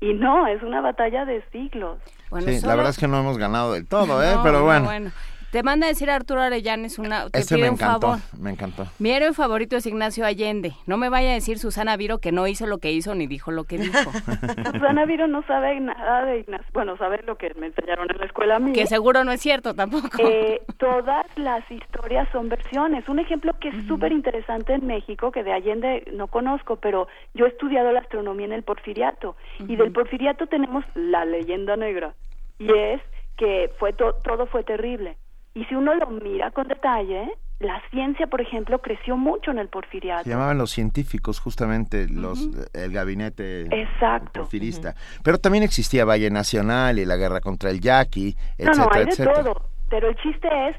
Y 0.00 0.14
no, 0.14 0.46
es 0.46 0.62
una 0.62 0.80
batalla 0.80 1.24
de 1.24 1.44
siglos. 1.52 1.98
sí, 2.40 2.60
la 2.62 2.74
verdad 2.74 2.90
es 2.90 2.98
que 2.98 3.06
no 3.06 3.20
hemos 3.20 3.36
ganado 3.36 3.74
del 3.74 3.86
todo, 3.86 4.22
¿eh? 4.24 4.36
Pero 4.42 4.64
bueno. 4.64 5.10
Te 5.50 5.64
manda 5.64 5.86
a 5.86 5.88
decir 5.88 6.08
Arturo 6.10 6.42
Arellanes 6.42 7.00
una, 7.00 7.28
te 7.28 7.40
este 7.40 7.56
me 7.56 7.66
encantó, 7.66 8.16
Me 8.38 8.50
encantó. 8.50 8.86
Mi 9.00 9.10
héroe 9.10 9.32
favorito 9.32 9.76
es 9.76 9.84
Ignacio 9.84 10.24
Allende. 10.24 10.74
No 10.86 10.96
me 10.96 11.08
vaya 11.08 11.30
a 11.30 11.34
decir 11.34 11.58
Susana 11.58 11.96
Viro 11.96 12.18
que 12.18 12.30
no 12.30 12.46
hizo 12.46 12.68
lo 12.68 12.78
que 12.78 12.92
hizo 12.92 13.16
ni 13.16 13.26
dijo 13.26 13.50
lo 13.50 13.64
que 13.64 13.78
dijo. 13.78 13.98
Susana 14.72 15.04
Viro 15.06 15.26
no 15.26 15.42
sabe 15.48 15.80
nada 15.80 16.24
de 16.24 16.38
Ignacio. 16.38 16.66
Bueno, 16.72 16.96
sabe 16.98 17.20
lo 17.26 17.36
que 17.36 17.52
me 17.54 17.66
enseñaron 17.66 18.08
en 18.12 18.18
la 18.18 18.26
escuela 18.26 18.60
mía. 18.60 18.74
Que 18.74 18.86
seguro 18.86 19.24
no 19.24 19.32
es 19.32 19.40
cierto 19.40 19.74
tampoco. 19.74 20.18
Eh, 20.18 20.62
todas 20.78 21.26
las 21.34 21.68
historias 21.68 22.28
son 22.30 22.48
versiones. 22.48 23.08
Un 23.08 23.18
ejemplo 23.18 23.52
que 23.58 23.70
es 23.70 23.86
súper 23.88 24.12
interesante 24.12 24.74
en 24.74 24.86
México, 24.86 25.32
que 25.32 25.42
de 25.42 25.52
Allende 25.52 26.04
no 26.12 26.28
conozco, 26.28 26.76
pero 26.76 27.08
yo 27.34 27.46
he 27.46 27.48
estudiado 27.48 27.90
la 27.90 27.98
astronomía 27.98 28.46
en 28.46 28.52
el 28.52 28.62
Porfiriato. 28.62 29.34
Y 29.58 29.74
del 29.74 29.90
Porfiriato 29.90 30.46
tenemos 30.46 30.84
la 30.94 31.24
leyenda 31.24 31.76
negra. 31.76 32.14
Y 32.60 32.72
es 32.72 33.00
que 33.36 33.72
fue 33.80 33.92
todo 33.92 34.46
fue 34.46 34.62
terrible 34.62 35.16
y 35.54 35.64
si 35.64 35.74
uno 35.74 35.94
lo 35.94 36.06
mira 36.08 36.50
con 36.50 36.68
detalle, 36.68 37.32
la 37.60 37.80
ciencia, 37.90 38.26
por 38.26 38.40
ejemplo, 38.40 38.80
creció 38.80 39.16
mucho 39.16 39.50
en 39.50 39.58
el 39.58 39.68
porfiriato. 39.68 40.24
Se 40.24 40.30
llamaban 40.30 40.56
los 40.56 40.70
científicos, 40.70 41.40
justamente, 41.40 42.06
los 42.08 42.48
el 42.72 42.92
gabinete 42.92 43.62
Exacto. 43.70 44.40
porfirista. 44.40 44.94
Pero 45.22 45.38
también 45.38 45.62
existía 45.62 46.04
Valle 46.06 46.30
Nacional 46.30 46.98
y 46.98 47.04
la 47.04 47.16
guerra 47.16 47.40
contra 47.40 47.70
el 47.70 47.80
yaqui, 47.80 48.34
etcétera, 48.56 48.72
no, 48.76 48.84
no, 48.84 48.90
hay 48.92 49.04
de 49.04 49.24
todo. 49.24 49.62
Pero 49.90 50.08
el 50.08 50.16
chiste 50.16 50.48
es, 50.68 50.76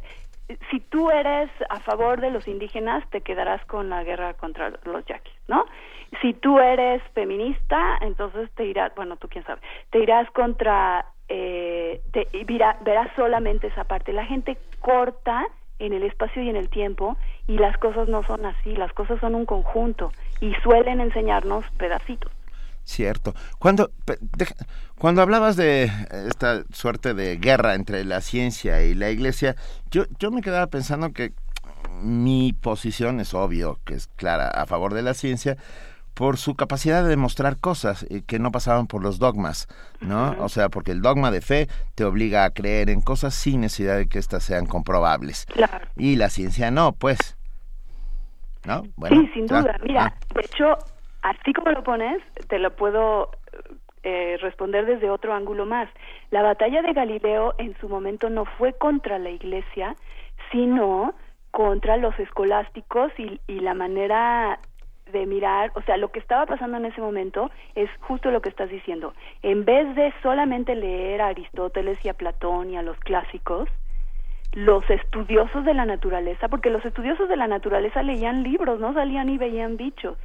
si 0.72 0.80
tú 0.80 1.12
eres 1.12 1.52
a 1.70 1.80
favor 1.82 2.20
de 2.20 2.32
los 2.32 2.48
indígenas, 2.48 3.08
te 3.12 3.22
quedarás 3.22 3.64
con 3.66 3.90
la 3.90 4.04
guerra 4.04 4.34
contra 4.34 4.72
los 4.84 5.06
yaquis, 5.06 5.34
¿no? 5.48 5.66
Si 6.22 6.34
tú 6.34 6.60
eres 6.60 7.02
feminista, 7.14 7.98
entonces 8.02 8.50
te 8.56 8.66
irás, 8.66 8.94
bueno, 8.96 9.18
tú 9.18 9.28
quién 9.30 9.46
sabe, 9.46 9.62
te 9.92 10.00
irás 10.00 10.30
contra 10.32 11.06
eh, 11.34 12.02
te, 12.12 12.28
verás 12.84 13.08
solamente 13.16 13.68
esa 13.68 13.86
parte. 13.86 14.12
La 14.12 14.26
gente 14.26 14.58
corta 14.82 15.48
en 15.80 15.94
el 15.94 16.04
espacio 16.04 16.44
y 16.44 16.50
en 16.50 16.58
el 16.58 16.70
tiempo 16.70 17.16
y 17.48 17.58
las 17.58 17.78
cosas 17.78 18.10
no 18.10 18.22
son 18.24 18.46
así, 18.46 18.76
las 18.76 18.92
cosas 18.92 19.20
son 19.22 19.36
un 19.36 19.46
conjunto 19.46 20.12
y 20.42 20.54
suelen 20.56 21.00
enseñarnos 21.00 21.64
pedacitos. 21.78 22.30
Cierto. 22.84 23.34
Cuando, 23.60 23.92
cuando 24.98 25.22
hablabas 25.22 25.56
de 25.56 25.86
esta 26.28 26.64
suerte 26.74 27.14
de 27.14 27.38
guerra 27.38 27.76
entre 27.76 28.04
la 28.04 28.20
ciencia 28.20 28.84
y 28.84 28.94
la 28.94 29.10
iglesia, 29.10 29.56
yo, 29.90 30.04
yo 30.20 30.32
me 30.32 30.42
quedaba 30.42 30.68
pensando 30.68 31.14
que 31.14 31.32
mi 32.02 32.52
posición 32.52 33.22
es 33.22 33.34
obvio, 33.34 33.80
que 33.86 33.94
es 33.94 34.08
clara, 34.18 34.50
a 34.50 34.66
favor 34.66 34.94
de 34.94 35.04
la 35.04 35.14
ciencia, 35.14 35.56
por 36.22 36.38
su 36.38 36.56
capacidad 36.56 37.02
de 37.02 37.10
demostrar 37.10 37.58
cosas 37.60 38.04
eh, 38.12 38.22
que 38.28 38.38
no 38.38 38.52
pasaban 38.52 38.86
por 38.86 39.02
los 39.02 39.18
dogmas, 39.18 39.68
¿no? 40.02 40.36
O 40.38 40.50
sea, 40.50 40.70
porque 40.70 40.92
el 40.92 41.02
dogma 41.02 41.32
de 41.32 41.42
fe 41.42 41.68
te 41.96 42.04
obliga 42.04 42.46
a 42.46 42.52
creer 42.52 42.92
en 42.92 43.02
cosas 43.02 43.34
sin 43.34 43.62
necesidad 43.62 43.98
de 43.98 44.08
que 44.08 44.20
éstas 44.20 44.44
sean 44.44 44.68
comprobables. 44.68 45.48
Claro. 45.48 45.88
Y 45.98 46.18
la 46.18 46.30
ciencia 46.30 46.70
no, 46.70 46.92
pues. 46.92 47.40
¿No? 48.68 48.84
sí, 49.10 49.32
sin 49.34 49.48
duda. 49.48 49.76
Mira, 49.82 50.14
de 50.36 50.42
hecho, 50.42 50.78
así 51.24 51.54
como 51.54 51.72
lo 51.72 51.84
pones, 51.84 52.22
te 52.50 52.60
lo 52.60 52.70
puedo 52.76 53.32
eh, 54.04 54.38
responder 54.42 54.86
desde 54.86 55.10
otro 55.10 55.34
ángulo 55.34 55.66
más. 55.66 55.90
La 56.30 56.44
batalla 56.44 56.84
de 56.84 56.94
Galileo 56.94 57.56
en 57.58 57.76
su 57.80 57.90
momento 57.90 58.30
no 58.30 58.46
fue 58.46 58.74
contra 58.74 59.18
la 59.18 59.32
Iglesia, 59.32 59.96
sino 60.52 61.16
contra 61.50 61.98
los 61.98 62.18
escolásticos 62.20 63.12
y, 63.18 63.42
y 63.48 63.62
la 63.62 63.74
manera 63.74 64.60
de 65.12 65.26
mirar, 65.26 65.72
o 65.76 65.82
sea, 65.82 65.98
lo 65.98 66.10
que 66.10 66.20
estaba 66.20 66.46
pasando 66.46 66.78
en 66.78 66.86
ese 66.86 67.02
momento 67.02 67.52
es 67.76 67.90
justo 68.02 68.32
lo 68.32 68.42
que 68.42 68.50
estás 68.50 68.70
diciendo. 68.70 69.14
En 69.42 69.66
vez 69.66 69.96
de 69.96 70.14
solamente 70.22 70.76
leer 70.76 71.22
a 71.22 71.28
Aristóteles 71.28 72.04
y 72.06 72.10
a 72.10 72.14
Platón 72.14 72.70
y 72.70 72.78
a 72.78 72.82
los 72.82 72.98
clásicos, 73.00 73.70
los 74.54 74.88
estudiosos 74.90 75.64
de 75.64 75.74
la 75.74 75.86
naturaleza, 75.86 76.50
porque 76.50 76.70
los 76.70 76.84
estudiosos 76.84 77.30
de 77.30 77.38
la 77.38 77.48
naturaleza 77.48 78.04
leían 78.04 78.44
libros, 78.44 78.80
no 78.80 78.94
salían 78.94 79.30
y 79.30 79.38
veían 79.38 79.78
bichos. 79.78 80.18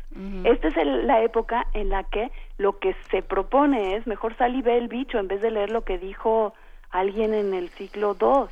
Esta 0.45 0.69
es 0.69 0.77
la 1.05 1.23
época 1.23 1.67
en 1.75 1.91
la 1.91 2.03
que 2.03 2.33
lo 2.59 2.79
que 2.79 2.97
se 3.11 3.23
propone 3.23 3.95
es 3.95 4.07
mejor 4.07 4.37
sal 4.37 4.57
y 4.57 4.63
ve 4.63 4.79
el 4.79 4.89
bicho 4.89 5.19
en 5.19 5.29
vez 5.29 5.41
de 5.43 5.53
leer 5.53 5.71
lo 5.71 5.83
que 5.83 5.99
dijo 5.99 6.55
alguien 6.91 7.35
en 7.35 7.55
el 7.55 7.69
siglo 7.71 8.17
II. 8.21 8.49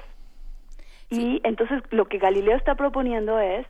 Y 1.11 1.41
entonces 1.45 1.83
lo 1.91 2.07
que 2.07 2.19
Galileo 2.19 2.57
está 2.57 2.77
proponiendo 2.77 3.39
es 3.41 3.67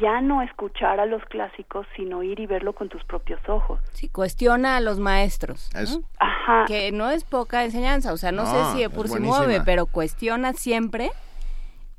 ya 0.00 0.20
no 0.20 0.42
escuchar 0.42 1.00
a 1.00 1.06
los 1.06 1.24
clásicos, 1.24 1.86
sino 1.96 2.22
ir 2.22 2.40
y 2.40 2.46
verlo 2.46 2.74
con 2.74 2.88
tus 2.88 3.02
propios 3.04 3.40
ojos. 3.48 3.80
Sí, 3.92 4.08
cuestiona 4.08 4.76
a 4.76 4.80
los 4.80 4.98
maestros. 4.98 5.70
Ajá. 6.18 6.64
Que 6.66 6.92
no 6.92 7.10
es 7.10 7.24
poca 7.24 7.64
enseñanza, 7.64 8.12
o 8.12 8.16
sea, 8.16 8.32
no, 8.32 8.46
sé 8.46 8.76
si 8.76 8.88
por 8.88 9.08
si 9.08 9.18
mueve, 9.20 9.60
pero 9.64 9.86
cuestiona 9.86 10.52
siempre, 10.52 11.10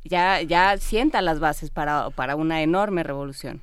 ya, 0.03 0.41
ya 0.41 0.77
sienta 0.77 1.21
las 1.21 1.39
bases 1.39 1.71
para, 1.71 2.09
para 2.11 2.35
una 2.35 2.61
enorme 2.61 3.03
revolución. 3.03 3.61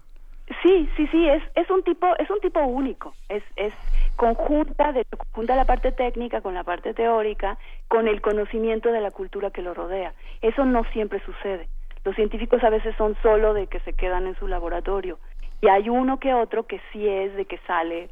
Sí, 0.63 0.89
sí, 0.97 1.09
sí, 1.09 1.29
es, 1.29 1.43
es 1.57 1.69
un 1.71 1.83
tipo, 1.83 2.07
es 2.19 2.31
un 2.31 2.39
tipo 2.41 2.61
único, 2.61 3.15
es, 3.29 3.43
es 3.57 3.75
conjunta, 4.15 4.93
de, 4.93 5.05
conjunta 5.05 5.57
la 5.57 5.65
parte 5.65 5.91
técnica 5.91 6.41
con 6.41 6.55
la 6.55 6.63
parte 6.63 6.95
teórica, 6.95 7.59
con 7.89 8.07
el 8.07 8.21
conocimiento 8.21 8.93
de 8.93 9.01
la 9.01 9.11
cultura 9.11 9.51
que 9.51 9.63
lo 9.63 9.75
rodea. 9.75 10.15
Eso 10.43 10.65
no 10.65 10.85
siempre 10.93 11.21
sucede. 11.25 11.69
Los 12.07 12.15
científicos 12.15 12.63
a 12.63 12.71
veces 12.71 12.95
son 12.97 13.17
solo 13.21 13.53
de 13.53 13.67
que 13.67 13.81
se 13.81 13.93
quedan 13.93 14.29
en 14.29 14.37
su 14.37 14.47
laboratorio 14.47 15.19
y 15.61 15.67
hay 15.67 15.89
uno 15.89 16.21
que 16.21 16.33
otro 16.35 16.65
que 16.65 16.81
sí 16.93 17.05
es 17.09 17.35
de 17.35 17.47
que 17.47 17.59
sale 17.67 18.11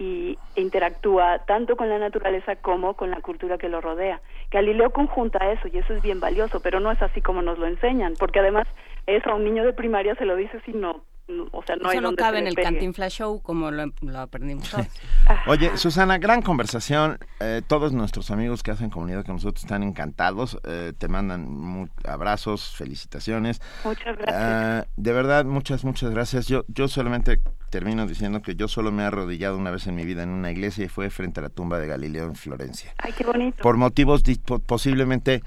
y 0.00 0.36
interactúa 0.56 1.38
tanto 1.46 1.76
con 1.76 1.88
la 1.88 2.00
naturaleza 2.00 2.56
como 2.56 2.94
con 2.94 3.12
la 3.12 3.20
cultura 3.20 3.56
que 3.56 3.68
lo 3.68 3.80
rodea. 3.80 4.20
Galileo 4.50 4.90
conjunta 4.90 5.52
eso 5.52 5.68
y 5.68 5.78
eso 5.78 5.94
es 5.94 6.02
bien 6.02 6.18
valioso, 6.18 6.58
pero 6.58 6.80
no 6.80 6.90
es 6.90 7.00
así 7.02 7.20
como 7.20 7.40
nos 7.40 7.56
lo 7.56 7.68
enseñan, 7.68 8.16
porque 8.18 8.40
además 8.40 8.66
eso 9.06 9.30
a 9.30 9.34
un 9.34 9.44
niño 9.44 9.64
de 9.64 9.72
primaria 9.72 10.14
se 10.16 10.24
lo 10.24 10.36
dice 10.36 10.60
si 10.64 10.72
no 10.72 11.04
o 11.52 11.62
sea, 11.64 11.76
no 11.76 11.84
Eso 11.84 11.88
hay 11.92 11.96
no 12.00 12.08
donde 12.08 12.22
cabe 12.22 12.38
en 12.38 12.46
el 12.48 12.54
pegue. 12.54 12.64
Cantinflas 12.68 13.10
Show 13.14 13.40
como 13.40 13.70
lo, 13.70 13.86
lo 14.02 14.18
aprendimos 14.18 14.68
todos. 14.68 14.86
Oye, 15.46 15.74
Susana, 15.78 16.18
gran 16.18 16.42
conversación. 16.42 17.18
Eh, 17.40 17.62
todos 17.66 17.94
nuestros 17.94 18.30
amigos 18.30 18.62
que 18.62 18.72
hacen 18.72 18.90
comunidad 18.90 19.24
con 19.24 19.36
nosotros 19.36 19.64
están 19.64 19.82
encantados. 19.82 20.58
Eh, 20.64 20.92
te 20.98 21.08
mandan 21.08 21.50
mu- 21.50 21.88
abrazos, 22.06 22.76
felicitaciones. 22.76 23.62
Muchas 23.84 24.18
gracias. 24.18 24.36
Ah, 24.38 24.84
de 24.98 25.12
verdad, 25.14 25.46
muchas, 25.46 25.82
muchas 25.86 26.10
gracias. 26.10 26.46
Yo, 26.46 26.66
yo 26.68 26.88
solamente 26.88 27.40
termino 27.70 28.06
diciendo 28.06 28.42
que 28.42 28.54
yo 28.54 28.68
solo 28.68 28.92
me 28.92 29.02
he 29.04 29.06
arrodillado 29.06 29.56
una 29.56 29.70
vez 29.70 29.86
en 29.86 29.94
mi 29.94 30.04
vida 30.04 30.24
en 30.24 30.28
una 30.28 30.50
iglesia 30.50 30.84
y 30.84 30.88
fue 30.88 31.08
frente 31.08 31.40
a 31.40 31.44
la 31.44 31.48
tumba 31.48 31.78
de 31.78 31.86
Galileo 31.86 32.26
en 32.26 32.34
Florencia. 32.34 32.92
Ay, 32.98 33.12
qué 33.16 33.24
bonito. 33.24 33.62
Por 33.62 33.78
motivos 33.78 34.22
posiblemente... 34.66 35.42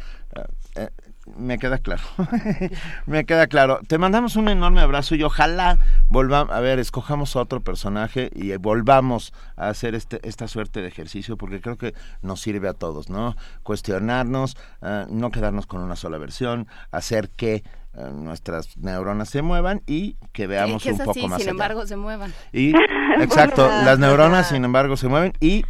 me 1.35 1.57
queda 1.57 1.77
claro. 1.77 2.03
me 3.05 3.25
queda 3.25 3.47
claro. 3.47 3.79
Te 3.87 3.97
mandamos 3.97 4.35
un 4.35 4.49
enorme 4.49 4.81
abrazo 4.81 5.15
y 5.15 5.23
ojalá 5.23 5.77
volvamos, 6.09 6.53
a 6.55 6.59
ver, 6.59 6.79
escojamos 6.79 7.35
otro 7.35 7.61
personaje 7.61 8.29
y 8.33 8.55
volvamos 8.55 9.33
a 9.55 9.69
hacer 9.69 9.95
este, 9.95 10.19
esta 10.27 10.47
suerte 10.47 10.81
de 10.81 10.87
ejercicio 10.87 11.37
porque 11.37 11.61
creo 11.61 11.77
que 11.77 11.93
nos 12.21 12.41
sirve 12.41 12.69
a 12.69 12.73
todos, 12.73 13.09
¿no? 13.09 13.35
Cuestionarnos, 13.63 14.57
ah, 14.81 15.05
no 15.09 15.31
quedarnos 15.31 15.65
con 15.65 15.81
una 15.81 15.95
sola 15.95 16.17
versión, 16.17 16.67
hacer 16.91 17.29
que 17.29 17.63
ah, 17.93 18.09
nuestras 18.13 18.77
neuronas 18.77 19.29
se 19.29 19.41
muevan 19.41 19.81
y 19.85 20.17
que 20.33 20.47
veamos 20.47 20.83
que 20.83 20.89
es 20.89 20.99
un 20.99 21.05
poco 21.05 21.11
así, 21.11 21.27
más 21.27 21.39
sin 21.39 21.49
allá. 21.49 21.51
embargo, 21.51 21.85
se 21.85 21.97
muevan. 21.97 22.33
Y, 22.53 22.73
exacto, 23.19 23.67
las 23.67 23.99
neuronas, 23.99 24.49
sin 24.49 24.63
embargo, 24.63 24.97
se 24.97 25.07
mueven 25.07 25.33
y, 25.39 25.65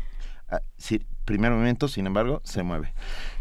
ah, 0.50 0.62
sí, 0.78 1.02
primer 1.28 1.52
momento, 1.52 1.88
sin 1.90 2.08
embargo, 2.08 2.42
se 2.46 2.64
mueve. 2.64 2.94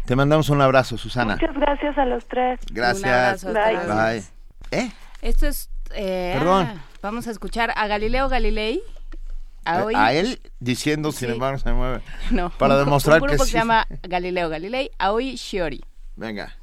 Te 0.05 0.15
mandamos 0.15 0.49
un 0.49 0.61
abrazo, 0.61 0.97
Susana. 0.97 1.33
Muchas 1.35 1.55
gracias 1.55 1.97
a 1.97 2.05
los 2.05 2.27
tres. 2.27 2.59
Gracias. 2.71 3.43
Un 3.43 3.49
abrazo, 3.57 3.79
hasta 3.79 4.05
Bye. 4.11 4.19
Bye. 4.19 4.23
¿Eh? 4.71 4.91
Esto 5.21 5.47
es... 5.47 5.69
eh, 5.95 6.35
Perdón. 6.37 6.67
ah, 6.69 6.75
vamos 7.01 7.27
a 7.27 7.31
escuchar 7.31 7.71
a 7.75 7.87
Galileo 7.87 8.27
Galilei. 8.29 8.81
A, 9.65 9.83
hoy, 9.83 9.95
A 9.95 10.13
él 10.13 10.39
diciendo, 10.59 11.11
sin 11.11 11.27
Sí. 11.29 11.33
embargo, 11.33 11.57
se 11.59 11.71
mueve. 11.73 12.01
no, 12.31 12.49
Para 12.51 12.75
un, 12.75 12.79
demostrar 12.85 13.21
un 13.21 13.27
que 13.27 13.33
grupo 13.33 13.45
sí. 13.45 13.51
se 13.51 13.57
llama 13.57 13.87
Galileo 14.03 14.49
Galilei, 14.49 14.91
Aoi 14.99 15.35
Shiori. 15.35 15.83
Venga. 16.15 16.55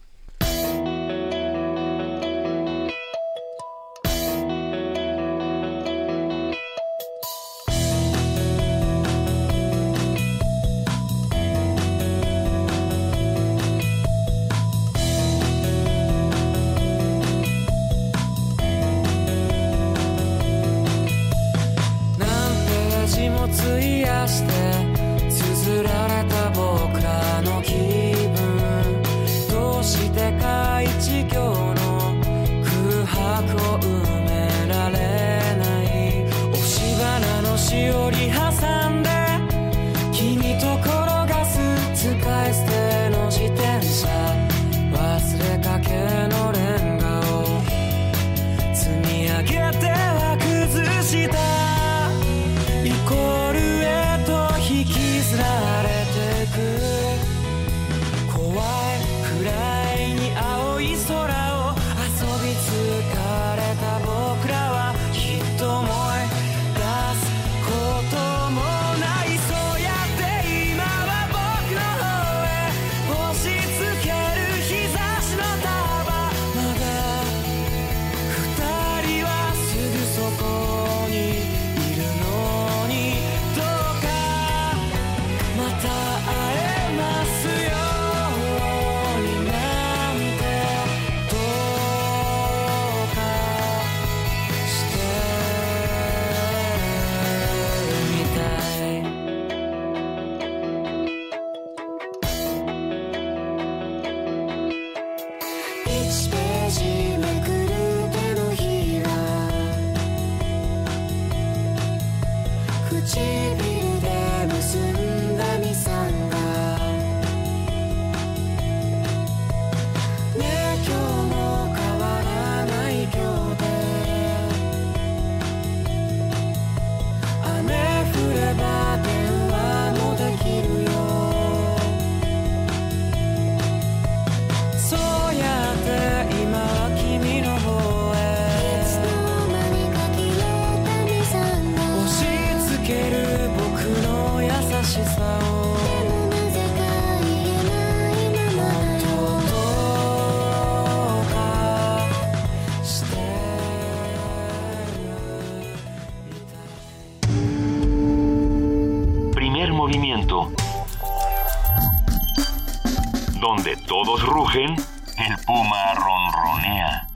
Rugen, 164.54 164.76
el 165.18 165.44
puma 165.46 165.94
ronronea. 165.94 167.08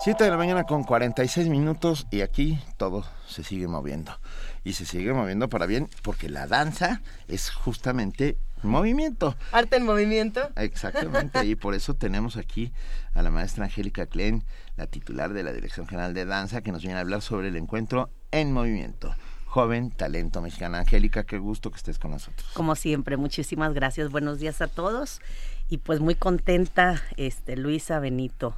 7 0.00 0.24
de 0.24 0.30
la 0.30 0.36
mañana 0.36 0.64
con 0.64 0.84
46 0.84 1.48
minutos 1.48 2.06
y 2.10 2.22
aquí 2.22 2.58
todo 2.76 3.04
se 3.26 3.42
sigue 3.42 3.66
moviendo. 3.66 4.18
Y 4.64 4.74
se 4.74 4.86
sigue 4.86 5.12
moviendo 5.12 5.48
para 5.48 5.66
bien 5.66 5.88
porque 6.02 6.28
la 6.28 6.46
danza 6.46 7.02
es 7.28 7.50
justamente 7.50 8.38
movimiento. 8.62 9.36
Arte 9.52 9.76
en 9.76 9.84
movimiento. 9.84 10.48
Exactamente, 10.56 11.44
y 11.44 11.54
por 11.54 11.74
eso 11.74 11.94
tenemos 11.94 12.36
aquí 12.36 12.72
a 13.14 13.22
la 13.22 13.30
maestra 13.30 13.64
Angélica 13.64 14.06
Klein, 14.06 14.44
la 14.76 14.86
titular 14.86 15.32
de 15.32 15.42
la 15.42 15.52
Dirección 15.52 15.86
General 15.86 16.14
de 16.14 16.24
Danza, 16.24 16.62
que 16.62 16.72
nos 16.72 16.82
viene 16.82 16.96
a 16.96 17.00
hablar 17.00 17.20
sobre 17.20 17.48
el 17.48 17.56
encuentro 17.56 18.10
en 18.30 18.52
movimiento. 18.52 19.14
Joven 19.50 19.90
talento 19.90 20.40
mexicana. 20.40 20.78
Angélica, 20.78 21.24
qué 21.24 21.38
gusto 21.38 21.72
que 21.72 21.76
estés 21.76 21.98
con 21.98 22.12
nosotros. 22.12 22.48
Como 22.54 22.76
siempre, 22.76 23.16
muchísimas 23.16 23.74
gracias. 23.74 24.08
Buenos 24.08 24.38
días 24.38 24.60
a 24.60 24.68
todos. 24.68 25.20
Y 25.68 25.78
pues 25.78 25.98
muy 25.98 26.14
contenta, 26.14 27.02
este, 27.16 27.56
Luisa, 27.56 27.98
Benito 27.98 28.54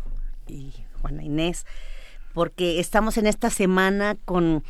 y 0.47 0.75
Juana 1.01 1.25
Inés, 1.25 1.65
porque 2.35 2.79
estamos 2.79 3.17
en 3.17 3.27
esta 3.27 3.49
semana 3.49 4.19
con 4.27 4.65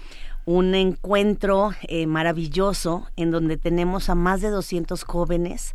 un 0.44 0.74
encuentro 0.76 1.72
eh, 1.88 2.06
maravilloso 2.06 3.08
en 3.16 3.32
donde 3.32 3.56
tenemos 3.56 4.08
a 4.08 4.14
más 4.14 4.40
de 4.40 4.50
200 4.50 5.02
jóvenes 5.02 5.74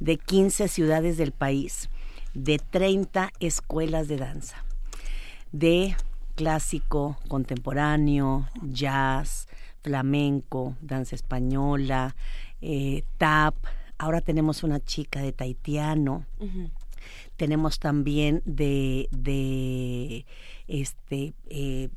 de 0.00 0.16
15 0.16 0.66
ciudades 0.66 1.18
del 1.18 1.30
país, 1.30 1.88
de 2.34 2.58
30 2.58 3.30
escuelas 3.38 4.08
de 4.08 4.16
danza, 4.16 4.56
de 5.52 5.94
clásico, 6.34 7.16
contemporáneo, 7.28 8.48
jazz, 8.62 9.46
flamenco, 9.84 10.76
danza 10.80 11.14
española, 11.14 12.16
eh, 12.62 13.04
tap. 13.18 13.54
Ahora 13.98 14.22
tenemos 14.22 14.64
una 14.64 14.80
chica 14.80 15.20
de 15.20 15.32
taitiano. 15.32 16.26
Tenemos 17.36 17.78
también 17.78 18.42
de, 18.46 19.08
de 19.12 20.24
este 20.66 21.34
eh, 21.50 21.90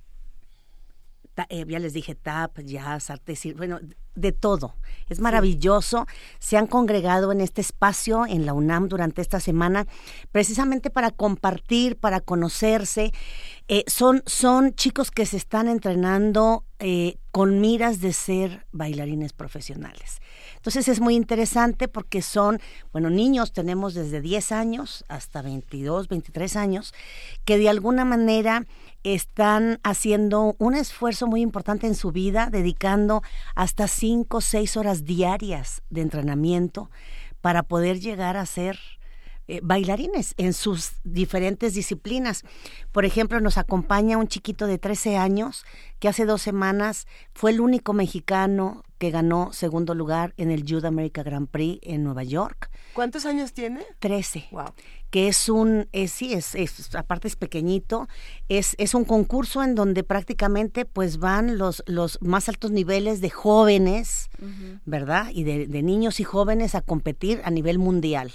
eh, 1.49 1.65
ya 1.67 1.79
les 1.79 1.93
dije 1.93 2.15
tap, 2.15 2.59
jazz, 2.61 3.09
arte, 3.11 3.35
bueno, 3.55 3.79
de 4.15 4.31
todo. 4.31 4.73
Es 5.07 5.19
maravilloso. 5.19 6.07
Se 6.39 6.57
han 6.57 6.65
congregado 6.65 7.31
en 7.31 7.41
este 7.41 7.61
espacio 7.61 8.25
en 8.25 8.45
la 8.47 8.53
UNAM 8.53 8.87
durante 8.87 9.21
esta 9.21 9.39
semana 9.39 9.85
precisamente 10.31 10.89
para 10.89 11.11
compartir, 11.11 11.97
para 11.97 12.21
conocerse. 12.21 13.13
Eh, 13.69 13.83
son, 13.87 14.23
son 14.25 14.73
chicos 14.75 15.11
que 15.11 15.25
se 15.25 15.35
están 15.35 15.67
entrenando 15.67 16.63
eh, 16.79 17.17
con 17.31 17.59
miras 17.59 17.99
de 17.99 18.13
ser 18.13 18.65
bailarines 18.71 19.33
profesionales. 19.33 20.21
Entonces 20.55 20.87
es 20.87 21.01
muy 21.01 21.15
interesante 21.15 21.89
porque 21.89 22.21
son, 22.21 22.61
bueno, 22.93 23.09
niños 23.09 23.51
tenemos 23.51 23.93
desde 23.93 24.21
10 24.21 24.51
años 24.53 25.03
hasta 25.09 25.41
22, 25.41 26.07
23 26.07 26.55
años, 26.55 26.93
que 27.43 27.57
de 27.57 27.67
alguna 27.67 28.05
manera 28.05 28.65
están 29.03 29.79
haciendo 29.83 30.55
un 30.59 30.73
esfuerzo 30.73 31.27
muy 31.27 31.41
importante 31.41 31.87
en 31.87 31.95
su 31.95 32.11
vida, 32.11 32.49
dedicando 32.49 33.21
hasta 33.53 33.87
cinco 33.87 34.37
o 34.37 34.41
seis 34.41 34.77
horas 34.77 35.03
diarias 35.03 35.81
de 35.89 36.01
entrenamiento 36.01 36.89
para 37.41 37.63
poder 37.63 37.99
llegar 37.99 38.37
a 38.37 38.45
ser 38.45 38.79
eh, 39.47 39.61
bailarines 39.63 40.33
en 40.37 40.53
sus 40.53 40.91
diferentes 41.03 41.73
disciplinas. 41.73 42.43
Por 42.91 43.05
ejemplo, 43.05 43.39
nos 43.39 43.57
acompaña 43.57 44.17
un 44.17 44.27
chiquito 44.27 44.67
de 44.67 44.77
13 44.77 45.17
años 45.17 45.65
que 45.99 46.09
hace 46.09 46.25
dos 46.25 46.41
semanas 46.41 47.07
fue 47.33 47.51
el 47.51 47.61
único 47.61 47.93
mexicano 47.93 48.83
que 48.97 49.11
ganó 49.11 49.53
segundo 49.53 49.93
lugar 49.93 50.33
en 50.37 50.51
el 50.51 50.63
Youth 50.63 50.85
America 50.85 51.23
Grand 51.23 51.47
Prix 51.47 51.79
en 51.83 52.03
Nueva 52.03 52.23
York. 52.23 52.69
¿Cuántos 52.93 53.25
años 53.25 53.53
tiene? 53.53 53.85
13. 53.99 54.49
Que 55.11 55.27
es 55.27 55.47
un, 55.47 55.87
es, 55.91 56.11
sí, 56.11 56.33
es, 56.33 56.55
es, 56.55 56.93
aparte 56.95 57.27
es 57.27 57.35
pequeñito, 57.35 58.09
es, 58.49 58.75
es 58.79 58.93
un 58.93 59.05
concurso 59.05 59.63
en 59.63 59.75
donde 59.75 60.03
prácticamente 60.03 60.83
pues 60.85 61.19
van 61.19 61.57
los, 61.57 61.83
los 61.85 62.17
más 62.21 62.49
altos 62.49 62.71
niveles 62.71 63.21
de 63.21 63.29
jóvenes, 63.29 64.29
¿verdad? 64.85 65.29
Y 65.31 65.43
de, 65.43 65.67
de 65.67 65.83
niños 65.83 66.19
y 66.19 66.23
jóvenes 66.23 66.75
a 66.75 66.81
competir 66.81 67.41
a 67.45 67.51
nivel 67.51 67.79
mundial. 67.79 68.33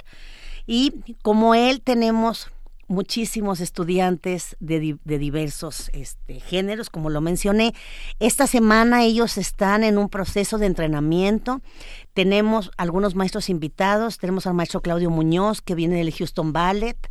Y 0.66 1.16
como 1.22 1.54
él 1.54 1.80
tenemos 1.82 2.50
muchísimos 2.92 3.60
estudiantes 3.60 4.56
de, 4.60 4.98
de 5.02 5.18
diversos 5.18 5.90
este, 5.94 6.40
géneros, 6.40 6.90
como 6.90 7.10
lo 7.10 7.20
mencioné. 7.20 7.74
Esta 8.20 8.46
semana 8.46 9.02
ellos 9.02 9.38
están 9.38 9.82
en 9.82 9.98
un 9.98 10.08
proceso 10.08 10.58
de 10.58 10.66
entrenamiento. 10.66 11.62
Tenemos 12.12 12.70
algunos 12.76 13.14
maestros 13.14 13.48
invitados. 13.48 14.18
Tenemos 14.18 14.46
al 14.46 14.54
maestro 14.54 14.82
Claudio 14.82 15.10
Muñoz, 15.10 15.62
que 15.62 15.74
viene 15.74 15.96
del 15.96 16.12
Houston 16.12 16.52
Ballet. 16.52 17.10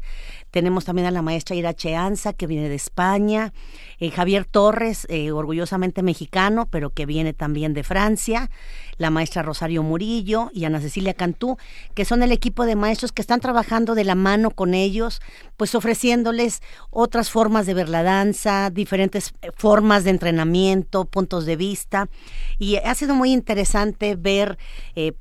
Tenemos 0.51 0.85
también 0.85 1.07
a 1.07 1.11
la 1.11 1.21
maestra 1.21 1.55
Ira 1.55 1.73
Cheanza, 1.73 2.33
que 2.33 2.45
viene 2.45 2.69
de 2.69 2.75
España. 2.75 3.53
Eh, 3.99 4.11
Javier 4.11 4.45
Torres, 4.45 5.07
eh, 5.09 5.31
orgullosamente 5.31 6.03
mexicano, 6.03 6.67
pero 6.69 6.91
que 6.91 7.05
viene 7.05 7.33
también 7.33 7.73
de 7.73 7.83
Francia. 7.83 8.51
La 8.97 9.09
maestra 9.09 9.41
Rosario 9.41 9.83
Murillo 9.83 10.49
y 10.53 10.65
Ana 10.65 10.79
Cecilia 10.81 11.13
Cantú, 11.13 11.57
que 11.93 12.05
son 12.05 12.23
el 12.23 12.31
equipo 12.31 12.65
de 12.65 12.75
maestros 12.75 13.11
que 13.11 13.21
están 13.21 13.39
trabajando 13.39 13.95
de 13.95 14.03
la 14.03 14.15
mano 14.15 14.51
con 14.51 14.73
ellos, 14.73 15.21
pues 15.57 15.75
ofreciéndoles 15.75 16.61
otras 16.89 17.29
formas 17.29 17.65
de 17.65 17.73
ver 17.73 17.89
la 17.89 18.03
danza, 18.03 18.69
diferentes 18.69 19.33
eh, 19.41 19.51
formas 19.55 20.03
de 20.03 20.11
entrenamiento, 20.11 21.05
puntos 21.05 21.45
de 21.45 21.55
vista. 21.55 22.09
Y 22.59 22.77
ha 22.77 22.95
sido 22.95 23.15
muy 23.15 23.31
interesante 23.31 24.15
ver 24.15 24.57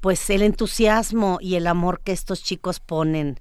pues 0.00 0.28
el 0.30 0.42
entusiasmo 0.42 1.38
y 1.40 1.54
el 1.54 1.66
amor 1.66 2.00
que 2.00 2.12
estos 2.12 2.42
chicos 2.42 2.80
ponen 2.80 3.38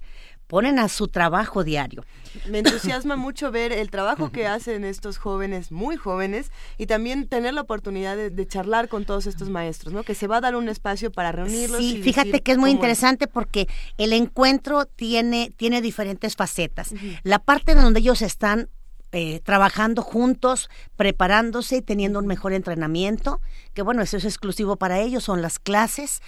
ponen 0.50 0.80
a 0.80 0.88
su 0.88 1.06
trabajo 1.06 1.62
diario. 1.62 2.04
Me 2.48 2.58
entusiasma 2.58 3.14
mucho 3.14 3.52
ver 3.52 3.70
el 3.70 3.88
trabajo 3.88 4.32
que 4.32 4.48
hacen 4.48 4.84
estos 4.84 5.16
jóvenes, 5.16 5.70
muy 5.70 5.96
jóvenes, 5.96 6.50
y 6.76 6.86
también 6.86 7.28
tener 7.28 7.54
la 7.54 7.60
oportunidad 7.60 8.16
de, 8.16 8.46
charlar 8.48 8.88
con 8.88 9.04
todos 9.04 9.28
estos 9.28 9.48
maestros, 9.48 9.94
¿no? 9.94 10.02
Que 10.02 10.16
se 10.16 10.26
va 10.26 10.38
a 10.38 10.40
dar 10.40 10.56
un 10.56 10.68
espacio 10.68 11.12
para 11.12 11.30
reunirlos. 11.30 11.78
Sí, 11.78 12.02
fíjate 12.02 12.40
que 12.40 12.50
es 12.50 12.58
muy 12.58 12.72
interesante 12.72 13.28
porque 13.28 13.68
el 13.96 14.12
encuentro 14.12 14.86
tiene, 14.86 15.52
tiene 15.56 15.80
diferentes 15.80 16.34
facetas. 16.34 16.94
La 17.22 17.38
parte 17.38 17.76
donde 17.76 18.00
ellos 18.00 18.20
están 18.20 18.68
eh, 19.12 19.38
trabajando 19.44 20.02
juntos, 20.02 20.68
preparándose 20.96 21.76
y 21.76 21.82
teniendo 21.82 22.18
un 22.18 22.26
mejor 22.26 22.54
entrenamiento, 22.54 23.40
que 23.72 23.82
bueno, 23.82 24.02
eso 24.02 24.16
es 24.16 24.24
exclusivo 24.24 24.74
para 24.74 24.98
ellos, 24.98 25.22
son 25.22 25.42
las 25.42 25.60
clases. 25.60 26.22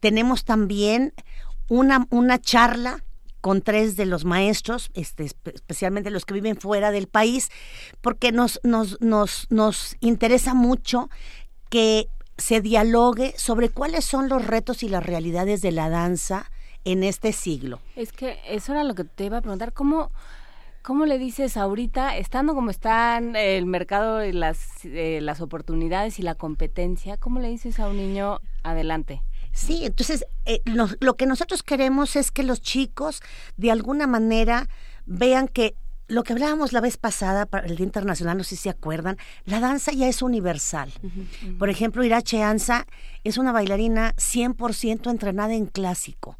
Tenemos 0.00 0.46
también 0.46 1.12
una, 1.68 2.06
una 2.08 2.40
charla 2.40 3.02
con 3.46 3.62
tres 3.62 3.94
de 3.94 4.06
los 4.06 4.24
maestros, 4.24 4.90
este, 4.94 5.22
especialmente 5.22 6.10
los 6.10 6.24
que 6.24 6.34
viven 6.34 6.56
fuera 6.56 6.90
del 6.90 7.06
país, 7.06 7.48
porque 8.00 8.32
nos, 8.32 8.58
nos, 8.64 9.00
nos, 9.00 9.46
nos 9.50 9.94
interesa 10.00 10.52
mucho 10.52 11.08
que 11.70 12.08
se 12.36 12.60
dialogue 12.60 13.34
sobre 13.36 13.68
cuáles 13.68 14.04
son 14.04 14.28
los 14.28 14.44
retos 14.44 14.82
y 14.82 14.88
las 14.88 15.06
realidades 15.06 15.62
de 15.62 15.70
la 15.70 15.88
danza 15.88 16.50
en 16.84 17.04
este 17.04 17.30
siglo. 17.30 17.78
Es 17.94 18.10
que 18.10 18.40
eso 18.48 18.72
era 18.72 18.82
lo 18.82 18.96
que 18.96 19.04
te 19.04 19.26
iba 19.26 19.36
a 19.38 19.42
preguntar, 19.42 19.72
¿cómo, 19.72 20.10
cómo 20.82 21.06
le 21.06 21.16
dices 21.16 21.56
ahorita, 21.56 22.16
estando 22.16 22.52
como 22.52 22.70
están 22.70 23.36
el 23.36 23.64
mercado, 23.66 24.22
las, 24.32 24.84
eh, 24.84 25.20
las 25.22 25.40
oportunidades 25.40 26.18
y 26.18 26.22
la 26.22 26.34
competencia, 26.34 27.16
cómo 27.16 27.38
le 27.38 27.48
dices 27.48 27.78
a 27.78 27.86
un 27.86 27.96
niño 27.96 28.40
adelante? 28.64 29.22
Sí, 29.56 29.86
entonces 29.86 30.26
eh, 30.44 30.60
lo, 30.66 31.16
que 31.16 31.24
nosotros 31.24 31.62
queremos 31.62 32.14
es 32.14 32.30
que 32.30 32.42
los 32.42 32.60
chicos 32.60 33.22
de 33.56 33.70
alguna 33.70 34.06
manera 34.06 34.68
vean 35.06 35.48
que 35.48 35.74
lo 36.08 36.24
que 36.24 36.34
hablábamos 36.34 36.74
la 36.74 36.82
vez 36.82 36.98
pasada 36.98 37.46
para 37.46 37.66
el 37.66 37.76
Día 37.76 37.86
Internacional, 37.86 38.36
no 38.36 38.44
sé 38.44 38.50
si 38.50 38.64
se 38.64 38.70
acuerdan, 38.70 39.16
la 39.46 39.58
danza 39.58 39.92
ya 39.92 40.08
es 40.08 40.20
universal. 40.20 40.92
Por 41.58 41.70
ejemplo, 41.70 42.04
Irache 42.04 42.42
Anza 42.42 42.86
es 43.24 43.38
una 43.38 43.50
bailarina 43.50 44.14
100% 44.16 45.10
entrenada 45.10 45.54
en 45.54 45.66
clásico, 45.66 46.38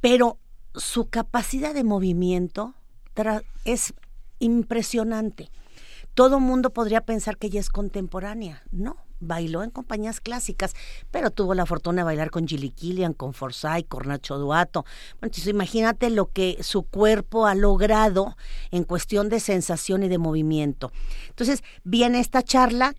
pero 0.00 0.38
su 0.74 1.08
capacidad 1.08 1.72
de 1.72 1.84
movimiento 1.84 2.74
es 3.64 3.94
impresionante. 4.40 5.50
Todo 6.14 6.40
mundo 6.40 6.70
podría 6.70 7.02
pensar 7.02 7.38
que 7.38 7.46
ella 7.46 7.60
es 7.60 7.70
contemporánea, 7.70 8.64
no 8.72 9.05
bailó 9.20 9.62
en 9.62 9.70
compañías 9.70 10.20
clásicas, 10.20 10.74
pero 11.10 11.30
tuvo 11.30 11.54
la 11.54 11.66
fortuna 11.66 12.02
de 12.02 12.04
bailar 12.04 12.30
con 12.30 12.46
Gilly 12.46 12.70
Killian, 12.70 13.12
con 13.12 13.34
Forsyth, 13.34 13.88
con 13.88 14.08
Nacho 14.08 14.38
Duato. 14.38 14.84
Bueno, 15.20 15.34
imagínate 15.46 16.10
lo 16.10 16.30
que 16.30 16.58
su 16.62 16.82
cuerpo 16.82 17.46
ha 17.46 17.54
logrado 17.54 18.36
en 18.70 18.84
cuestión 18.84 19.28
de 19.28 19.40
sensación 19.40 20.02
y 20.02 20.08
de 20.08 20.18
movimiento. 20.18 20.92
Entonces, 21.28 21.62
viene 21.84 22.20
esta 22.20 22.42
charla 22.42 22.94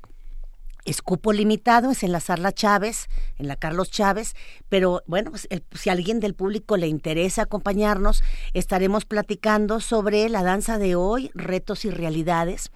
escupo 0.87 1.33
limitado, 1.33 1.91
es 1.91 2.03
en 2.03 2.11
la 2.11 2.21
Sala 2.21 2.53
Chávez, 2.53 3.07
en 3.37 3.47
la 3.47 3.57
Carlos 3.57 3.91
Chávez, 3.91 4.35
pero 4.69 5.03
bueno, 5.05 5.31
pues, 5.31 5.47
si 5.73 5.89
a 5.89 5.93
alguien 5.93 6.19
del 6.19 6.33
público 6.33 6.77
le 6.77 6.87
interesa 6.87 7.43
acompañarnos, 7.43 8.23
estaremos 8.53 9.05
platicando 9.05 9.81
sobre 9.81 10.29
la 10.29 10.43
danza 10.43 10.77
de 10.77 10.95
hoy, 10.95 11.29
retos 11.33 11.83
y 11.85 11.89
realidades 11.89 12.71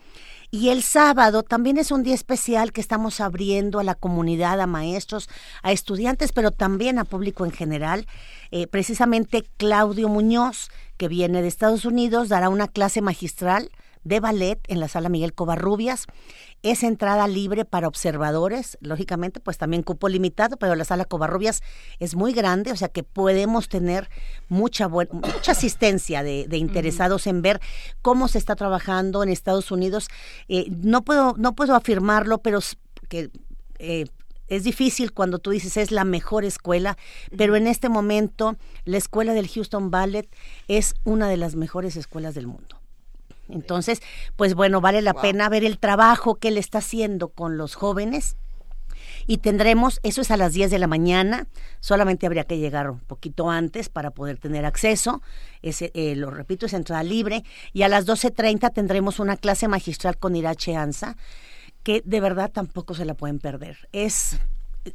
Y 0.53 0.67
el 0.67 0.83
sábado 0.83 1.43
también 1.43 1.77
es 1.77 1.91
un 1.91 2.03
día 2.03 2.13
especial 2.13 2.73
que 2.73 2.81
estamos 2.81 3.21
abriendo 3.21 3.79
a 3.79 3.85
la 3.85 3.95
comunidad, 3.95 4.59
a 4.59 4.67
maestros, 4.67 5.29
a 5.63 5.71
estudiantes, 5.71 6.33
pero 6.33 6.51
también 6.51 6.99
a 6.99 7.05
público 7.05 7.45
en 7.45 7.51
general. 7.51 8.05
Eh, 8.51 8.67
precisamente 8.67 9.45
Claudio 9.55 10.09
Muñoz, 10.09 10.69
que 10.97 11.07
viene 11.07 11.41
de 11.41 11.47
Estados 11.47 11.85
Unidos, 11.85 12.27
dará 12.27 12.49
una 12.49 12.67
clase 12.67 13.01
magistral 13.01 13.71
de 14.03 14.19
ballet 14.19 14.59
en 14.67 14.81
la 14.81 14.89
sala 14.89 15.07
Miguel 15.07 15.33
Covarrubias. 15.33 16.07
Es 16.63 16.83
entrada 16.83 17.27
libre 17.27 17.65
para 17.65 17.87
observadores, 17.87 18.77
lógicamente, 18.81 19.39
pues 19.39 19.57
también 19.57 19.81
cupo 19.81 20.09
limitado, 20.09 20.57
pero 20.57 20.75
la 20.75 20.85
sala 20.85 21.05
Covarrubias 21.05 21.63
es 21.99 22.15
muy 22.15 22.33
grande, 22.33 22.71
o 22.71 22.75
sea 22.75 22.89
que 22.89 23.03
podemos 23.03 23.67
tener 23.67 24.09
mucha, 24.47 24.87
mucha 24.87 25.51
asistencia 25.51 26.21
de, 26.21 26.45
interesados 26.57 27.25
en 27.25 27.41
ver 27.41 27.59
cómo 28.01 28.27
se 28.27 28.37
está 28.37 28.55
trabajando 28.55 29.23
en 29.23 29.29
Estados 29.29 29.71
Unidos. 29.71 30.07
Eh, 30.47 30.67
no, 30.69 31.01
puedo, 31.01 31.33
no 31.37 31.55
puedo 31.55 31.75
afirmarlo, 31.75 32.39
pero 32.39 32.59
que 33.09 33.31
eh, 33.79 34.05
es 34.51 34.65
difícil 34.65 35.13
cuando 35.13 35.39
tú 35.39 35.51
dices 35.51 35.77
es 35.77 35.91
la 35.91 36.03
mejor 36.03 36.43
escuela, 36.43 36.97
pero 37.37 37.55
en 37.55 37.67
este 37.67 37.87
momento 37.87 38.57
la 38.83 38.97
escuela 38.97 39.33
del 39.33 39.47
Houston 39.47 39.91
Ballet 39.91 40.27
es 40.67 40.93
una 41.05 41.29
de 41.29 41.37
las 41.37 41.55
mejores 41.55 41.95
escuelas 41.95 42.35
del 42.35 42.47
mundo. 42.47 42.80
Entonces, 43.51 44.01
pues 44.35 44.53
bueno, 44.55 44.81
vale 44.81 45.01
la 45.01 45.13
pena 45.13 45.49
ver 45.49 45.63
el 45.63 45.77
trabajo 45.77 46.35
que 46.35 46.49
él 46.49 46.57
está 46.57 46.79
haciendo 46.79 47.29
con 47.29 47.57
los 47.57 47.75
jóvenes. 47.75 48.35
Y 49.27 49.37
tendremos, 49.37 49.99
eso 50.03 50.21
es 50.21 50.31
a 50.31 50.37
las 50.37 50.53
10 50.53 50.71
de 50.71 50.79
la 50.79 50.87
mañana, 50.87 51.47
solamente 51.79 52.25
habría 52.25 52.45
que 52.45 52.57
llegar 52.57 52.89
un 52.89 52.99
poquito 52.99 53.49
antes 53.49 53.89
para 53.89 54.11
poder 54.11 54.37
tener 54.37 54.65
acceso, 54.65 55.21
ese, 55.61 55.91
eh, 55.93 56.15
lo 56.15 56.31
repito, 56.31 56.65
es 56.65 56.73
entrada 56.73 57.03
libre, 57.03 57.43
y 57.71 57.83
a 57.83 57.87
las 57.87 58.07
12.30 58.07 58.73
tendremos 58.73 59.19
una 59.19 59.37
clase 59.37 59.67
magistral 59.67 60.17
con 60.17 60.35
Irache 60.35 60.75
Anza, 60.75 61.17
que 61.83 62.01
de 62.05 62.19
verdad 62.19 62.51
tampoco 62.51 62.93
se 62.93 63.05
la 63.05 63.13
pueden 63.13 63.39
perder. 63.39 63.87
Es 63.91 64.37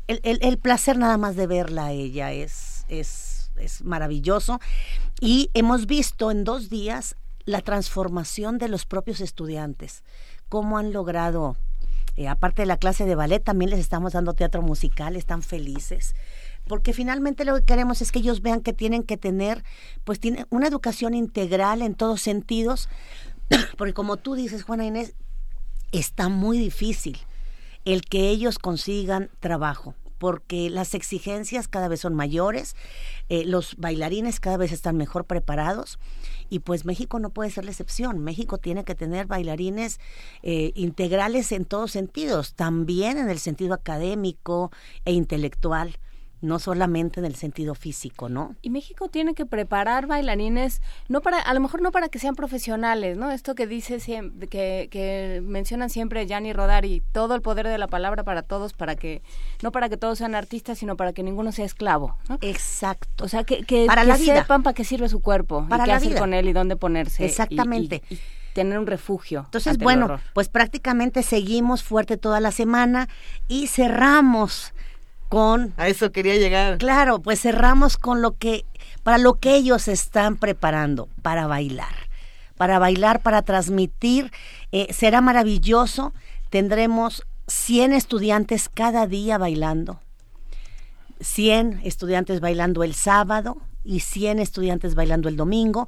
el, 0.09 0.38
el 0.42 0.59
placer 0.59 0.98
nada 0.98 1.16
más 1.16 1.36
de 1.36 1.46
verla 1.46 1.86
a 1.86 1.92
ella, 1.92 2.32
es, 2.32 2.84
es, 2.88 3.50
es 3.57 3.82
maravilloso. 3.82 4.61
Y 5.20 5.50
hemos 5.54 5.86
visto 5.86 6.30
en 6.30 6.44
dos 6.44 6.68
días 6.68 7.16
la 7.47 7.62
transformación 7.62 8.59
de 8.59 8.68
los 8.68 8.84
propios 8.84 9.20
estudiantes, 9.20 10.03
cómo 10.49 10.78
han 10.78 10.92
logrado, 10.92 11.57
eh, 12.16 12.28
aparte 12.28 12.62
de 12.62 12.66
la 12.66 12.76
clase 12.76 13.07
de 13.07 13.14
ballet, 13.14 13.42
también 13.42 13.70
les 13.70 13.80
estamos 13.80 14.12
dando 14.12 14.34
teatro 14.34 14.62
musical, 14.62 15.16
están 15.16 15.42
felices, 15.42 16.14
porque 16.66 16.92
finalmente 16.92 17.44
lo 17.44 17.55
que 17.55 17.64
queremos 17.64 18.03
es 18.03 18.11
que 18.11 18.18
ellos 18.18 18.42
vean 18.42 18.61
que 18.61 18.72
tienen 18.72 19.05
que 19.05 19.16
tener, 19.16 19.64
pues 20.05 20.18
tienen 20.18 20.47
una 20.51 20.66
educación 20.66 21.14
integral 21.14 21.82
en 21.82 21.94
todos 21.94 22.20
sentidos, 22.20 22.88
porque 23.78 23.94
como 23.94 24.16
tú 24.16 24.34
dices, 24.34 24.64
Juana 24.64 24.84
Inés, 24.84 25.14
está 25.92 26.28
muy 26.28 26.59
difícil 26.59 27.18
el 27.84 28.03
que 28.03 28.28
ellos 28.28 28.59
consigan 28.59 29.30
trabajo 29.38 29.94
porque 30.19 30.71
las 30.71 30.95
exigencias 30.95 31.69
cada 31.69 31.89
vez 31.89 32.01
son 32.01 32.14
mayores, 32.14 32.77
eh, 33.29 33.45
los 33.45 33.77
bailarines 33.77 34.41
cada 34.41 34.57
vez 34.57 34.73
están 34.73 34.97
mejor 34.97 35.25
preparados 35.25 35.99
y 36.49 36.61
pues 36.61 36.85
México 36.85 37.19
no 37.19 37.31
puede 37.31 37.51
ser 37.51 37.64
la 37.64 37.71
excepción. 37.71 38.19
México 38.19 38.59
tiene 38.59 38.85
que 38.85 38.95
tener 38.95 39.27
bailarines 39.27 40.01
eh, 40.43 40.73
integrales 40.75 41.53
en 41.53 41.64
todos 41.64 41.91
sentidos, 41.91 42.55
también 42.55 43.19
en 43.19 43.31
el 43.31 43.39
sentido 43.39 43.75
académico 43.75 44.71
e 45.05 45.12
intelectual 45.12 45.99
no 46.41 46.59
solamente 46.59 47.20
en 47.20 47.26
el 47.26 47.34
sentido 47.34 47.74
físico, 47.74 48.28
¿no? 48.28 48.55
Y 48.62 48.70
México 48.70 49.09
tiene 49.09 49.34
que 49.34 49.47
preparar 49.47 50.07
bailarines, 50.07 50.82
no 51.09 51.20
para, 51.20 51.39
a 51.39 51.55
lo 51.55 51.61
mejor 51.61 51.82
no 51.82 51.93
para 51.93 52.09
que 52.09 52.18
sean 52.18 52.34
profesionales, 52.34 53.16
¿no? 53.16 53.30
Esto 53.30 53.55
que 53.55 53.66
dice 53.66 53.99
que, 54.51 54.89
que 54.91 55.41
mencionan 55.43 55.91
siempre 55.91 56.26
Gianni 56.26 56.53
Rodari, 56.53 57.03
todo 57.12 57.34
el 57.34 57.43
poder 57.43 57.68
de 57.68 57.78
la 57.78 57.89
palabra 57.89 58.22
para 58.24 58.43
todos, 58.43 58.72
para 58.72 58.97
que, 58.97 59.22
no 59.62 59.72
para 59.72 59.89
que 59.89 59.97
todos 59.97 60.18
sean 60.18 60.34
artistas, 60.34 60.78
sino 60.78 60.97
para 60.97 61.12
que 61.12 61.22
ninguno 61.22 61.53
sea 61.53 61.64
esclavo, 61.64 62.16
¿no? 62.28 62.39
Exacto. 62.43 63.24
O 63.24 63.28
sea, 63.28 63.45
que, 63.45 63.64
que, 63.64 63.87
para 63.87 64.05
la 64.05 64.16
vida. 64.16 64.37
sepan 64.37 64.62
para 64.62 64.74
qué 64.74 64.84
sirve 64.84 65.09
su 65.09 65.20
cuerpo, 65.20 65.66
para 65.68 65.84
y 65.84 65.87
qué 65.87 65.93
hacer 65.93 66.18
con 66.18 66.34
él 66.34 66.49
y 66.49 66.53
dónde 66.53 66.76
ponerse. 66.76 67.24
Exactamente. 67.24 68.03
Y, 68.11 68.18
tener 68.57 68.78
un 68.78 68.87
refugio. 68.87 69.43
Entonces, 69.45 69.76
bueno, 69.76 70.18
pues 70.32 70.49
prácticamente 70.49 71.22
seguimos 71.22 71.82
fuerte 71.82 72.16
toda 72.16 72.41
la 72.41 72.53
semana 72.53 73.07
y 73.49 73.66
cerramos 73.66 74.72
con... 75.29 75.72
A 75.77 75.89
eso 75.89 76.12
quería 76.12 76.37
llegar. 76.37 76.79
Claro, 76.79 77.20
pues 77.20 77.41
cerramos 77.41 77.97
con 77.97 78.22
lo 78.22 78.37
que, 78.37 78.64
para 79.03 79.18
lo 79.18 79.35
que 79.35 79.55
ellos 79.55 79.89
están 79.89 80.37
preparando, 80.37 81.09
para 81.22 81.47
bailar. 81.47 82.09
Para 82.57 82.79
bailar, 82.79 83.20
para 83.20 83.43
transmitir. 83.43 84.33
Eh, 84.72 84.93
será 84.93 85.20
maravilloso. 85.20 86.14
Tendremos 86.51 87.27
100 87.49 87.93
estudiantes 87.93 88.68
cada 88.72 89.07
día 89.07 89.39
bailando. 89.39 90.01
100 91.21 91.81
estudiantes 91.85 92.41
bailando 92.41 92.85
el 92.85 92.95
sábado 92.95 93.59
y 93.87 94.01
100 94.01 94.41
estudiantes 94.41 94.95
bailando 94.95 95.29
el 95.29 95.37
domingo 95.37 95.87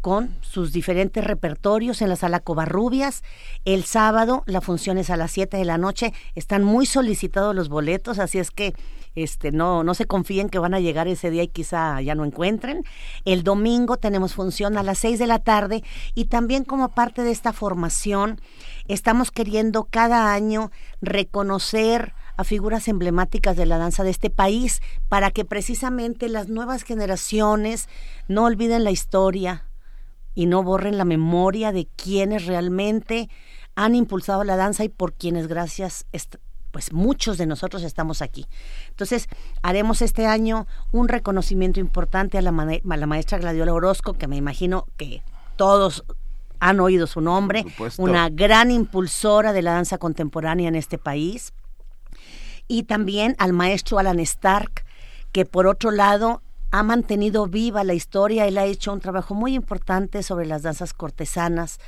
con 0.00 0.36
sus 0.42 0.72
diferentes 0.72 1.24
repertorios 1.24 2.02
en 2.02 2.10
la 2.10 2.16
sala 2.16 2.40
Covarrubias. 2.40 3.22
El 3.64 3.84
sábado 3.84 4.44
la 4.46 4.60
función 4.60 4.98
es 4.98 5.10
a 5.10 5.16
las 5.16 5.32
7 5.32 5.56
de 5.56 5.64
la 5.64 5.78
noche. 5.78 6.12
Están 6.34 6.62
muy 6.62 6.86
solicitados 6.86 7.54
los 7.54 7.68
boletos, 7.68 8.18
así 8.18 8.38
es 8.38 8.50
que 8.50 8.74
este 9.14 9.50
no 9.50 9.82
no 9.82 9.94
se 9.94 10.06
confíen 10.06 10.48
que 10.48 10.58
van 10.58 10.74
a 10.74 10.80
llegar 10.80 11.08
ese 11.08 11.30
día 11.30 11.42
y 11.42 11.48
quizá 11.48 12.00
ya 12.02 12.14
no 12.14 12.24
encuentren. 12.24 12.84
El 13.24 13.42
domingo 13.42 13.96
tenemos 13.96 14.34
función 14.34 14.76
a 14.76 14.82
las 14.82 14.98
6 14.98 15.18
de 15.18 15.26
la 15.26 15.38
tarde 15.38 15.82
y 16.14 16.26
también 16.26 16.64
como 16.64 16.90
parte 16.90 17.22
de 17.22 17.32
esta 17.32 17.52
formación 17.52 18.40
estamos 18.86 19.30
queriendo 19.30 19.84
cada 19.84 20.32
año 20.32 20.70
reconocer 21.00 22.14
a 22.38 22.44
figuras 22.44 22.88
emblemáticas 22.88 23.58
de 23.58 23.66
la 23.66 23.76
danza 23.76 24.02
de 24.02 24.10
este 24.10 24.30
país 24.30 24.80
para 25.10 25.30
que 25.30 25.44
precisamente 25.44 26.30
las 26.30 26.48
nuevas 26.48 26.84
generaciones 26.84 27.90
no 28.28 28.44
olviden 28.44 28.84
la 28.84 28.90
historia, 28.90 29.68
y 30.38 30.46
no 30.46 30.62
borren 30.62 30.98
la 30.98 31.04
memoria 31.04 31.72
de 31.72 31.88
quienes 31.96 32.46
realmente 32.46 33.28
han 33.74 33.96
impulsado 33.96 34.44
la 34.44 34.54
danza 34.54 34.84
y 34.84 34.88
por 34.88 35.12
quienes 35.12 35.48
gracias 35.48 36.06
pues 36.70 36.92
muchos 36.92 37.38
de 37.38 37.46
nosotros 37.46 37.82
estamos 37.82 38.22
aquí. 38.22 38.46
Entonces, 38.90 39.26
haremos 39.62 40.00
este 40.00 40.26
año 40.26 40.68
un 40.92 41.08
reconocimiento 41.08 41.80
importante 41.80 42.38
a 42.38 42.42
la, 42.42 42.52
la 42.52 43.06
maestra 43.08 43.38
Gladiola 43.38 43.74
Orozco, 43.74 44.12
que 44.12 44.28
me 44.28 44.36
imagino 44.36 44.86
que 44.96 45.24
todos 45.56 46.04
han 46.60 46.78
oído 46.78 47.08
su 47.08 47.20
nombre, 47.20 47.64
una 47.96 48.28
gran 48.28 48.70
impulsora 48.70 49.52
de 49.52 49.62
la 49.62 49.72
danza 49.72 49.98
contemporánea 49.98 50.68
en 50.68 50.76
este 50.76 50.98
país, 50.98 51.52
y 52.68 52.84
también 52.84 53.34
al 53.38 53.52
maestro 53.52 53.98
Alan 53.98 54.20
Stark, 54.20 54.84
que 55.32 55.44
por 55.44 55.66
otro 55.66 55.90
lado 55.90 56.42
ha 56.70 56.82
mantenido 56.82 57.46
viva 57.46 57.82
la 57.82 57.94
historia, 57.94 58.46
él 58.46 58.58
ha 58.58 58.66
hecho 58.66 58.92
un 58.92 59.00
trabajo 59.00 59.34
muy 59.34 59.54
importante 59.54 60.22
sobre 60.22 60.46
las 60.46 60.62
danzas 60.62 60.92
cortesanas 60.92 61.80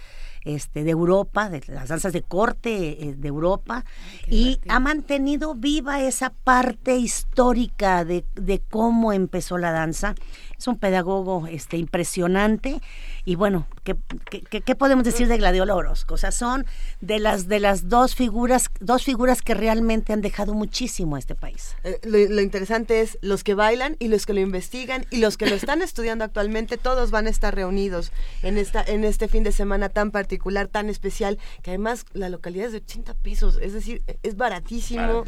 este, 0.42 0.84
de 0.84 0.90
Europa, 0.90 1.50
de 1.50 1.62
las 1.68 1.88
danzas 1.90 2.14
de 2.14 2.22
corte 2.22 3.04
eh, 3.04 3.14
de 3.14 3.28
Europa, 3.28 3.84
y 4.26 4.58
ha 4.68 4.80
mantenido 4.80 5.54
viva 5.54 6.00
esa 6.00 6.30
parte 6.30 6.96
histórica 6.96 8.06
de, 8.06 8.24
de, 8.36 8.60
cómo 8.60 9.12
empezó 9.12 9.58
la 9.58 9.70
danza. 9.70 10.14
Es 10.60 10.68
un 10.68 10.76
pedagogo 10.76 11.46
este, 11.46 11.78
impresionante 11.78 12.82
y 13.24 13.34
bueno, 13.34 13.66
¿qué, 13.82 13.96
qué, 14.42 14.74
podemos 14.74 15.04
decir 15.04 15.26
de 15.26 15.38
Gladiola 15.38 15.74
Orozco? 15.74 16.12
O 16.12 16.16
sea, 16.18 16.32
son 16.32 16.66
de 17.00 17.18
las, 17.18 17.48
de 17.48 17.60
las 17.60 17.88
dos 17.88 18.14
figuras, 18.14 18.68
dos 18.78 19.04
figuras 19.04 19.40
que 19.40 19.54
realmente 19.54 20.12
han 20.12 20.20
dejado 20.20 20.52
muchísimo 20.52 21.16
a 21.16 21.18
este 21.18 21.34
país. 21.34 21.76
Eh, 21.82 21.98
lo, 22.02 22.42
interesante 22.42 23.00
es 23.00 23.16
los 23.22 23.42
que 23.42 23.54
bailan 23.54 23.96
y 23.98 24.08
los 24.08 24.26
que 24.26 24.34
lo 24.34 24.40
investigan 24.40 25.06
y 25.08 25.16
los 25.16 25.38
que 25.38 25.46
lo 25.46 25.54
están 25.54 25.80
estudiando 25.82 26.24
actualmente, 26.24 26.76
todos 26.76 27.10
van 27.10 27.26
a 27.26 27.30
estar 27.30 27.54
reunidos 27.54 28.12
en 28.42 28.58
esta, 28.58 28.82
en 28.82 29.04
este 29.04 29.28
fin 29.28 29.44
de 29.44 29.52
semana 29.52 29.88
tan 29.88 30.10
particular, 30.10 30.68
tan 30.68 30.90
especial, 30.90 31.38
que 31.62 31.70
además 31.70 32.04
la 32.12 32.28
localidad 32.28 32.66
es 32.66 32.72
de 32.72 32.78
80 32.78 33.14
pisos, 33.14 33.58
es 33.62 33.72
decir, 33.72 34.02
es 34.22 34.36
baratísimo. 34.36 35.24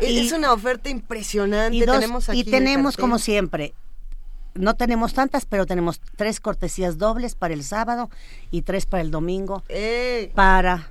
es, 0.00 0.32
una 0.32 0.52
oferta 0.52 0.90
impresionante. 0.90 1.78
Y, 1.78 1.86
tenemos 1.86 2.28
y 2.30 2.44
tenemos 2.44 2.98
como 2.98 3.18
siempre 3.18 3.72
no 4.58 4.74
tenemos 4.74 5.14
tantas, 5.14 5.44
pero 5.46 5.66
tenemos 5.66 6.00
tres 6.16 6.40
cortesías 6.40 6.98
dobles 6.98 7.34
para 7.34 7.54
el 7.54 7.62
sábado 7.62 8.10
y 8.50 8.62
tres 8.62 8.86
para 8.86 9.02
el 9.02 9.10
domingo 9.10 9.62
para 10.34 10.90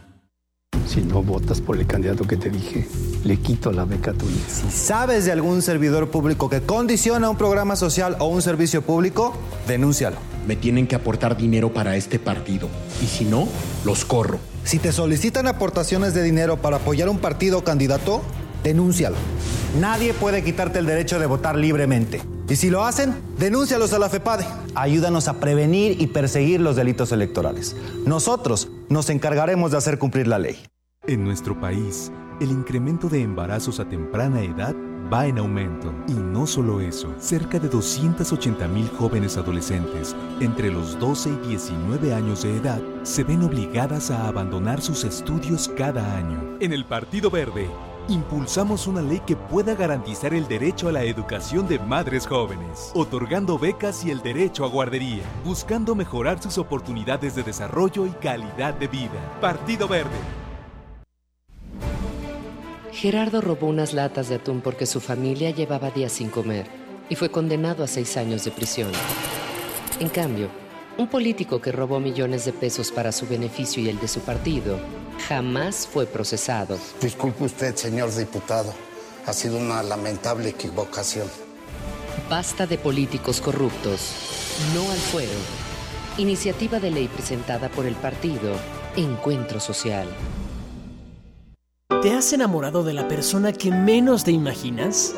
Si 0.91 0.99
no 0.99 1.23
votas 1.23 1.61
por 1.61 1.77
el 1.77 1.87
candidato 1.87 2.27
que 2.27 2.35
te 2.35 2.49
dije, 2.49 2.85
le 3.23 3.37
quito 3.37 3.71
la 3.71 3.85
beca 3.85 4.11
tuya. 4.11 4.41
Si 4.49 4.69
sabes 4.69 5.23
de 5.23 5.31
algún 5.31 5.61
servidor 5.61 6.09
público 6.09 6.49
que 6.49 6.61
condiciona 6.63 7.29
un 7.29 7.37
programa 7.37 7.77
social 7.77 8.17
o 8.19 8.27
un 8.27 8.41
servicio 8.41 8.81
público, 8.81 9.33
denúncialo. 9.69 10.17
Me 10.45 10.57
tienen 10.57 10.87
que 10.87 10.95
aportar 10.95 11.37
dinero 11.37 11.71
para 11.71 11.95
este 11.95 12.19
partido. 12.19 12.67
Y 13.01 13.05
si 13.05 13.23
no, 13.23 13.47
los 13.85 14.03
corro. 14.03 14.39
Si 14.65 14.79
te 14.79 14.91
solicitan 14.91 15.47
aportaciones 15.47 16.13
de 16.13 16.23
dinero 16.23 16.57
para 16.57 16.75
apoyar 16.75 17.07
un 17.07 17.19
partido 17.19 17.59
o 17.59 17.63
candidato, 17.63 18.21
denúncialo. 18.63 19.17
Nadie 19.79 20.13
puede 20.13 20.43
quitarte 20.43 20.79
el 20.79 20.85
derecho 20.85 21.19
de 21.19 21.25
votar 21.25 21.55
libremente. 21.55 22.21
Y 22.49 22.57
si 22.57 22.69
lo 22.69 22.83
hacen, 22.83 23.15
denúncialos 23.37 23.93
a 23.93 23.99
la 23.99 24.09
FEPADE. 24.09 24.45
Ayúdanos 24.75 25.29
a 25.29 25.39
prevenir 25.39 26.01
y 26.01 26.07
perseguir 26.07 26.59
los 26.59 26.75
delitos 26.75 27.13
electorales. 27.13 27.75
Nosotros 28.05 28.69
nos 28.89 29.09
encargaremos 29.09 29.71
de 29.71 29.77
hacer 29.77 29.97
cumplir 29.97 30.27
la 30.27 30.39
ley. 30.39 30.59
En 31.07 31.23
nuestro 31.23 31.59
país, 31.59 32.11
el 32.41 32.51
incremento 32.51 33.07
de 33.07 33.21
embarazos 33.21 33.79
a 33.79 33.87
temprana 33.87 34.41
edad 34.41 34.75
va 35.11 35.27
en 35.27 35.37
aumento. 35.37 35.93
Y 36.07 36.13
no 36.13 36.47
solo 36.47 36.81
eso, 36.81 37.13
cerca 37.19 37.59
de 37.59 37.67
280 37.69 38.67
mil 38.67 38.87
jóvenes 38.89 39.37
adolescentes 39.37 40.15
entre 40.39 40.71
los 40.71 40.97
12 40.99 41.29
y 41.29 41.47
19 41.49 42.13
años 42.13 42.43
de 42.43 42.57
edad 42.57 42.81
se 43.03 43.23
ven 43.23 43.43
obligadas 43.43 44.11
a 44.11 44.27
abandonar 44.27 44.81
sus 44.81 45.03
estudios 45.03 45.69
cada 45.77 46.17
año. 46.17 46.57
En 46.59 46.73
el 46.73 46.85
Partido 46.85 47.29
Verde, 47.29 47.67
impulsamos 48.07 48.87
una 48.87 49.01
ley 49.01 49.21
que 49.25 49.35
pueda 49.35 49.75
garantizar 49.75 50.33
el 50.33 50.47
derecho 50.47 50.89
a 50.89 50.91
la 50.91 51.03
educación 51.03 51.67
de 51.67 51.79
madres 51.79 52.27
jóvenes, 52.27 52.91
otorgando 52.93 53.57
becas 53.57 54.03
y 54.05 54.11
el 54.11 54.21
derecho 54.21 54.65
a 54.65 54.67
guardería, 54.67 55.23
buscando 55.45 55.95
mejorar 55.95 56.41
sus 56.41 56.57
oportunidades 56.57 57.35
de 57.35 57.43
desarrollo 57.43 58.05
y 58.05 58.11
calidad 58.11 58.73
de 58.73 58.87
vida. 58.87 59.39
Partido 59.39 59.87
Verde. 59.87 60.09
Gerardo 62.91 63.41
robó 63.41 63.67
unas 63.67 63.93
latas 63.93 64.29
de 64.29 64.35
atún 64.35 64.61
porque 64.61 64.85
su 64.85 64.99
familia 64.99 65.51
llevaba 65.51 65.89
días 65.89 66.11
sin 66.11 66.29
comer 66.29 66.67
y 67.09 67.15
fue 67.15 67.31
condenado 67.31 67.83
a 67.83 67.87
seis 67.87 68.17
años 68.17 68.43
de 68.43 68.51
prisión. 68.51 68.91
En 69.99 70.09
cambio, 70.09 70.49
un 70.97 71.07
político 71.07 71.61
que 71.61 71.71
robó 71.71 71.99
millones 71.99 72.45
de 72.45 72.53
pesos 72.53 72.91
para 72.91 73.11
su 73.11 73.27
beneficio 73.27 73.81
y 73.81 73.89
el 73.89 73.99
de 73.99 74.07
su 74.07 74.19
partido 74.21 74.79
jamás 75.27 75.87
fue 75.87 76.05
procesado. 76.05 76.77
Disculpe 77.01 77.45
usted, 77.45 77.75
señor 77.75 78.13
diputado. 78.15 78.73
Ha 79.25 79.33
sido 79.33 79.57
una 79.57 79.83
lamentable 79.83 80.49
equivocación. 80.49 81.27
Basta 82.29 82.65
de 82.65 82.77
políticos 82.77 83.39
corruptos. 83.41 84.57
No 84.73 84.89
al 84.91 84.97
fuero. 84.97 85.31
Iniciativa 86.17 86.79
de 86.79 86.91
ley 86.91 87.07
presentada 87.07 87.69
por 87.69 87.85
el 87.85 87.95
partido 87.95 88.55
Encuentro 88.95 89.59
Social. 89.59 90.07
¿Te 92.01 92.13
has 92.13 92.33
enamorado 92.33 92.83
de 92.83 92.93
la 92.93 93.07
persona 93.07 93.53
que 93.53 93.69
menos 93.69 94.23
te 94.23 94.31
imaginas? 94.31 95.13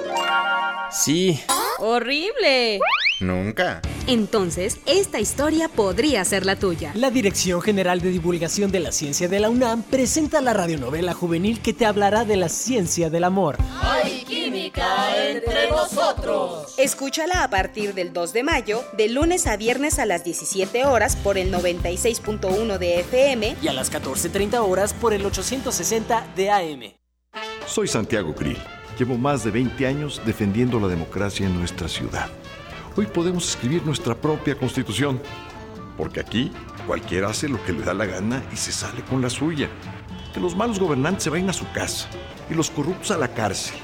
Sí. 0.91 1.39
¡Horrible! 1.79 2.79
Nunca. 3.19 3.81
Entonces, 4.07 4.79
esta 4.85 5.19
historia 5.19 5.69
podría 5.69 6.23
ser 6.25 6.45
la 6.45 6.55
tuya. 6.55 6.91
La 6.95 7.09
Dirección 7.09 7.61
General 7.61 8.01
de 8.01 8.09
Divulgación 8.09 8.71
de 8.71 8.79
la 8.79 8.91
Ciencia 8.91 9.27
de 9.27 9.39
la 9.39 9.49
UNAM 9.49 9.83
presenta 9.83 10.41
la 10.41 10.53
radionovela 10.53 11.13
juvenil 11.13 11.61
que 11.61 11.73
te 11.73 11.85
hablará 11.85 12.25
de 12.25 12.35
la 12.35 12.49
ciencia 12.49 13.09
del 13.09 13.23
amor. 13.23 13.57
¡Hay 13.81 14.23
química 14.23 15.15
entre 15.27 15.69
nosotros! 15.69 16.75
Escúchala 16.77 17.43
a 17.43 17.49
partir 17.49 17.93
del 17.93 18.13
2 18.13 18.33
de 18.33 18.43
mayo, 18.43 18.83
de 18.97 19.09
lunes 19.09 19.47
a 19.47 19.57
viernes 19.57 19.99
a 19.99 20.05
las 20.05 20.23
17 20.23 20.85
horas 20.85 21.15
por 21.15 21.37
el 21.37 21.53
96.1 21.53 22.77
de 22.77 22.99
FM 22.99 23.55
y 23.61 23.67
a 23.67 23.73
las 23.73 23.91
14.30 23.91 24.59
horas 24.59 24.93
por 24.93 25.13
el 25.13 25.25
860 25.25 26.33
de 26.35 26.49
AM. 26.49 26.93
Soy 27.65 27.87
Santiago 27.87 28.35
Krill. 28.35 28.57
Llevo 28.97 29.17
más 29.17 29.43
de 29.43 29.51
20 29.51 29.87
años 29.87 30.21
defendiendo 30.25 30.79
la 30.79 30.87
democracia 30.87 31.47
en 31.47 31.57
nuestra 31.57 31.87
ciudad. 31.87 32.29
Hoy 32.95 33.07
podemos 33.07 33.49
escribir 33.49 33.83
nuestra 33.87 34.13
propia 34.13 34.53
constitución, 34.53 35.19
porque 35.97 36.19
aquí 36.19 36.51
cualquiera 36.85 37.29
hace 37.29 37.49
lo 37.49 37.63
que 37.65 37.73
le 37.73 37.81
da 37.81 37.95
la 37.95 38.05
gana 38.05 38.43
y 38.53 38.55
se 38.55 38.71
sale 38.71 39.01
con 39.01 39.19
la 39.19 39.31
suya. 39.31 39.67
Que 40.31 40.39
los 40.39 40.55
malos 40.55 40.79
gobernantes 40.79 41.23
se 41.23 41.31
vayan 41.31 41.49
a 41.49 41.53
su 41.53 41.65
casa 41.71 42.07
y 42.51 42.53
los 42.53 42.69
corruptos 42.69 43.09
a 43.09 43.17
la 43.17 43.29
cárcel. 43.29 43.75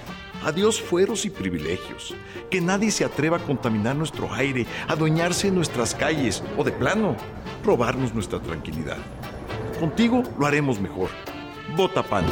Adiós 0.43 0.79
fueros 0.79 1.25
y 1.25 1.31
privilegios. 1.31 2.13
Que 2.51 2.61
nadie 2.61 2.91
se 2.91 3.03
atreva 3.03 3.37
a 3.37 3.43
contaminar 3.43 3.95
nuestro 3.95 4.31
aire, 4.31 4.67
adueñarse 4.87 5.47
de 5.47 5.55
nuestras 5.55 5.95
calles 5.95 6.43
o 6.55 6.63
de 6.63 6.71
plano, 6.71 7.17
robarnos 7.65 8.13
nuestra 8.13 8.39
tranquilidad. 8.39 8.97
Contigo 9.79 10.21
lo 10.37 10.45
haremos 10.45 10.79
mejor. 10.79 11.09
Vota 11.75 12.03
PAN. 12.03 12.25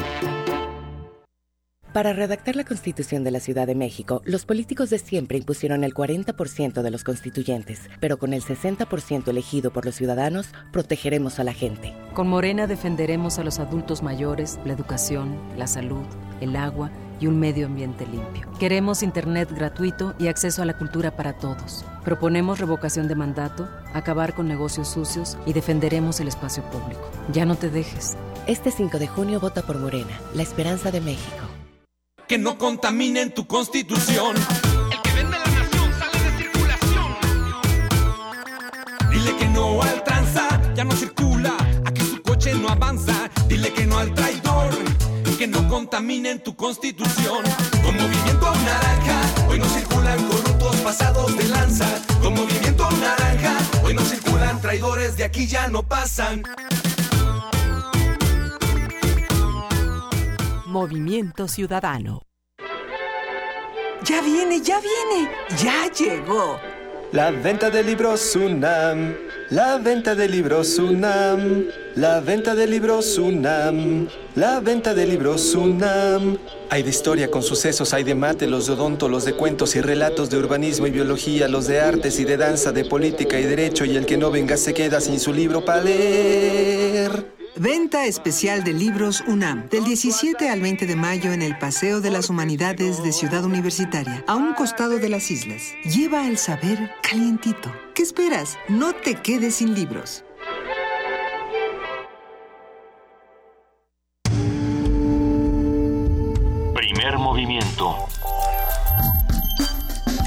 Para 1.97 2.13
redactar 2.13 2.55
la 2.55 2.63
Constitución 2.63 3.23
de 3.23 3.31
la 3.31 3.39
Ciudad 3.39 3.65
de 3.65 3.73
México, 3.73 4.21
los 4.23 4.45
políticos 4.45 4.91
de 4.91 4.99
siempre 4.99 5.39
impusieron 5.39 5.83
el 5.83 5.95
40% 5.95 6.83
de 6.83 6.91
los 6.91 7.03
constituyentes, 7.03 7.89
pero 7.99 8.19
con 8.19 8.33
el 8.33 8.43
60% 8.43 9.27
elegido 9.29 9.73
por 9.73 9.83
los 9.83 9.95
ciudadanos, 9.95 10.49
protegeremos 10.71 11.39
a 11.39 11.43
la 11.43 11.53
gente. 11.53 11.95
Con 12.13 12.27
Morena 12.27 12.67
defenderemos 12.67 13.39
a 13.39 13.43
los 13.43 13.57
adultos 13.57 14.03
mayores, 14.03 14.59
la 14.63 14.73
educación, 14.73 15.39
la 15.57 15.65
salud, 15.65 16.05
el 16.39 16.55
agua 16.55 16.91
y 17.19 17.25
un 17.25 17.39
medio 17.39 17.65
ambiente 17.65 18.05
limpio. 18.05 18.47
Queremos 18.59 19.01
Internet 19.01 19.49
gratuito 19.51 20.13
y 20.19 20.27
acceso 20.27 20.61
a 20.61 20.65
la 20.65 20.77
cultura 20.77 21.15
para 21.15 21.33
todos. 21.33 21.83
Proponemos 22.05 22.59
revocación 22.59 23.07
de 23.07 23.15
mandato, 23.15 23.67
acabar 23.95 24.35
con 24.35 24.47
negocios 24.47 24.87
sucios 24.87 25.35
y 25.47 25.53
defenderemos 25.53 26.19
el 26.19 26.27
espacio 26.27 26.61
público. 26.65 27.09
Ya 27.33 27.45
no 27.45 27.55
te 27.55 27.71
dejes. 27.71 28.15
Este 28.45 28.69
5 28.69 28.99
de 28.99 29.07
junio 29.07 29.39
vota 29.39 29.63
por 29.63 29.79
Morena, 29.79 30.21
la 30.35 30.43
esperanza 30.43 30.91
de 30.91 31.01
México 31.01 31.56
que 32.27 32.37
no 32.37 32.57
contaminen 32.57 33.33
tu 33.33 33.47
constitución. 33.47 34.35
El 34.35 35.01
que 35.01 35.11
vende 35.13 35.37
la 35.39 35.45
nación 35.45 35.93
sale 35.97 36.19
de 36.19 36.37
circulación. 36.37 37.15
Dile 39.11 39.37
que 39.37 39.47
no 39.47 39.81
al 39.81 40.03
tranza, 40.03 40.73
ya 40.75 40.83
no 40.83 40.91
circula, 40.91 41.55
aquí 41.85 42.01
su 42.01 42.21
coche 42.21 42.53
no 42.53 42.67
avanza. 42.67 43.29
Dile 43.47 43.71
que 43.71 43.85
no 43.85 43.97
al 43.97 44.13
traidor, 44.13 44.69
que 45.37 45.47
no 45.47 45.69
contaminen 45.69 46.43
tu 46.43 46.55
constitución. 46.55 47.43
Con 47.83 47.95
movimiento 47.95 48.53
naranja, 48.65 49.21
hoy 49.47 49.59
no 49.59 49.69
circulan 49.69 50.27
corruptos 50.27 50.75
pasados 50.77 51.37
de 51.37 51.47
lanza. 51.47 51.87
Con 52.21 52.33
movimiento 52.33 52.89
naranja, 52.91 53.57
hoy 53.83 53.93
no 53.93 54.01
circulan 54.01 54.59
traidores, 54.59 55.15
de 55.15 55.23
aquí 55.23 55.47
ya 55.47 55.69
no 55.69 55.83
pasan. 55.83 56.43
Movimiento 60.67 61.47
Ciudadano. 61.47 62.23
Ya 64.03 64.21
viene, 64.21 64.61
ya 64.61 64.81
viene, 64.81 65.31
ya 65.57 65.89
llegó. 65.93 66.59
La 67.13 67.31
venta 67.31 67.69
de 67.69 67.83
libros 67.83 68.35
UNAM, 68.35 69.15
la 69.49 69.77
venta 69.77 70.13
de 70.13 70.27
libros 70.27 70.77
UNAM, 70.77 71.67
la 71.95 72.19
venta 72.19 72.53
de 72.53 72.67
libros 72.67 73.17
UNAM, 73.17 74.09
la 74.35 74.59
venta 74.59 74.93
de 74.93 75.07
libros 75.07 75.55
UNAM. 75.55 76.37
Hay 76.69 76.83
de 76.83 76.89
historia 76.89 77.31
con 77.31 77.43
sucesos, 77.43 77.93
hay 77.93 78.03
de 78.03 78.13
mate, 78.13 78.45
los 78.45 78.67
de 78.67 78.73
odonto, 78.73 79.07
los 79.07 79.23
de 79.23 79.35
cuentos 79.35 79.73
y 79.77 79.79
relatos 79.79 80.29
de 80.29 80.37
urbanismo 80.37 80.85
y 80.87 80.91
biología, 80.91 81.47
los 81.47 81.67
de 81.67 81.79
artes 81.79 82.19
y 82.19 82.25
de 82.25 82.35
danza, 82.35 82.73
de 82.73 82.83
política 82.83 83.39
y 83.39 83.43
derecho, 83.43 83.85
y 83.85 83.95
el 83.95 84.05
que 84.05 84.17
no 84.17 84.31
venga 84.31 84.57
se 84.57 84.73
queda 84.73 84.99
sin 84.99 85.21
su 85.21 85.31
libro 85.31 85.63
para 85.63 85.81
leer. 85.81 87.36
Venta 87.59 88.05
especial 88.05 88.63
de 88.63 88.71
libros 88.71 89.23
UNAM, 89.25 89.67
del 89.69 89.83
17 89.83 90.47
al 90.47 90.61
20 90.61 90.85
de 90.85 90.95
mayo 90.95 91.31
en 91.33 91.41
el 91.41 91.57
Paseo 91.57 92.01
de 92.01 92.11
las 92.11 92.29
Humanidades 92.29 93.01
de 93.01 93.11
Ciudad 93.11 93.43
Universitaria, 93.43 94.23
a 94.27 94.35
un 94.35 94.53
costado 94.53 94.99
de 94.99 95.09
las 95.09 95.31
islas. 95.31 95.73
Lleva 95.83 96.27
el 96.27 96.37
saber 96.37 96.91
calientito. 97.01 97.73
¿Qué 97.95 98.03
esperas? 98.03 98.59
No 98.69 98.93
te 98.93 99.15
quedes 99.15 99.55
sin 99.55 99.73
libros. 99.73 100.23
Primer 106.75 107.17
movimiento. 107.17 107.97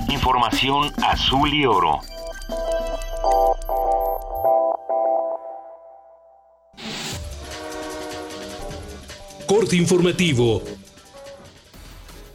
Información 0.08 0.92
azul 1.00 1.54
y 1.54 1.64
oro. 1.64 2.00
Corte 9.50 9.74
Informativo. 9.74 10.62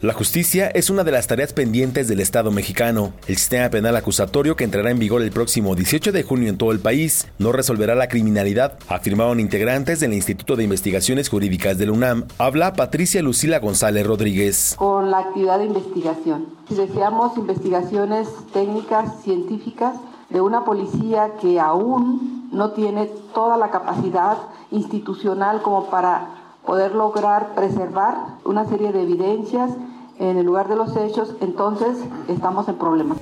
La 0.02 0.12
justicia 0.12 0.68
es 0.68 0.90
una 0.90 1.06
de 1.06 1.14
las 1.14 1.28
tareas 1.28 1.54
pendientes 1.54 2.10
del 2.10 2.20
Estado 2.20 2.52
mexicano. 2.52 3.14
El 3.26 3.38
sistema 3.38 3.70
penal 3.70 3.96
acusatorio 3.96 4.58
que 4.58 4.66
entrará 4.66 4.92
en 4.92 5.00
vigor 5.00 5.22
el 5.22 5.32
próximo 5.32 5.76
18 5.76 6.12
de 6.12 6.24
junio 6.24 6.50
en 6.50 6.58
todo 6.58 6.74
el 6.74 6.82
país 6.82 7.32
no 7.40 7.54
resolverá 7.54 7.96
la 7.96 8.10
criminalidad, 8.10 8.78
afirmaron 8.90 9.40
integrantes 9.40 10.02
del 10.02 10.14
Instituto 10.14 10.58
de 10.58 10.66
Investigaciones 10.66 11.30
Jurídicas 11.30 11.78
del 11.78 11.92
UNAM. 11.92 12.26
Habla 12.38 12.74
Patricia 12.74 13.22
Lucila 13.22 13.60
González 13.60 14.06
Rodríguez. 14.06 14.76
Con 14.78 15.10
la 15.10 15.20
actividad 15.20 15.60
de 15.60 15.68
investigación. 15.68 16.48
Si 16.68 16.76
deseamos 16.76 17.38
investigaciones 17.38 18.28
técnicas, 18.52 19.24
científicas, 19.24 19.96
de 20.30 20.42
una 20.42 20.66
policía 20.66 21.32
que 21.40 21.62
aún 21.62 22.50
no 22.52 22.72
tiene 22.72 23.06
toda 23.34 23.56
la 23.56 23.72
capacidad 23.72 24.38
institucional 24.70 25.62
como 25.62 25.90
para 25.90 26.45
poder 26.66 26.96
lograr 26.96 27.54
preservar 27.56 28.38
una 28.44 28.66
serie 28.66 28.92
de 28.92 29.04
evidencias 29.04 29.72
en 30.20 30.38
el 30.38 30.46
lugar 30.46 30.68
de 30.68 30.76
los 30.76 30.96
hechos, 30.96 31.30
entonces 31.42 31.98
estamos 32.28 32.68
en 32.68 32.76
problemas. 32.78 33.18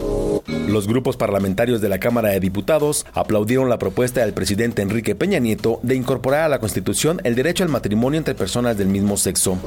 Los 0.67 0.87
grupos 0.87 1.17
parlamentarios 1.17 1.81
de 1.81 1.89
la 1.89 1.99
Cámara 1.99 2.29
de 2.29 2.39
Diputados 2.39 3.05
aplaudieron 3.13 3.69
la 3.69 3.79
propuesta 3.79 4.21
del 4.21 4.33
presidente 4.33 4.81
Enrique 4.81 5.15
Peña 5.15 5.39
Nieto 5.39 5.79
de 5.83 5.95
incorporar 5.95 6.41
a 6.41 6.49
la 6.49 6.59
Constitución 6.59 7.21
el 7.23 7.35
derecho 7.35 7.63
al 7.63 7.69
matrimonio 7.69 8.17
entre 8.17 8.35
personas 8.35 8.77
del 8.77 8.87
mismo 8.87 9.17
sexo. 9.17 9.57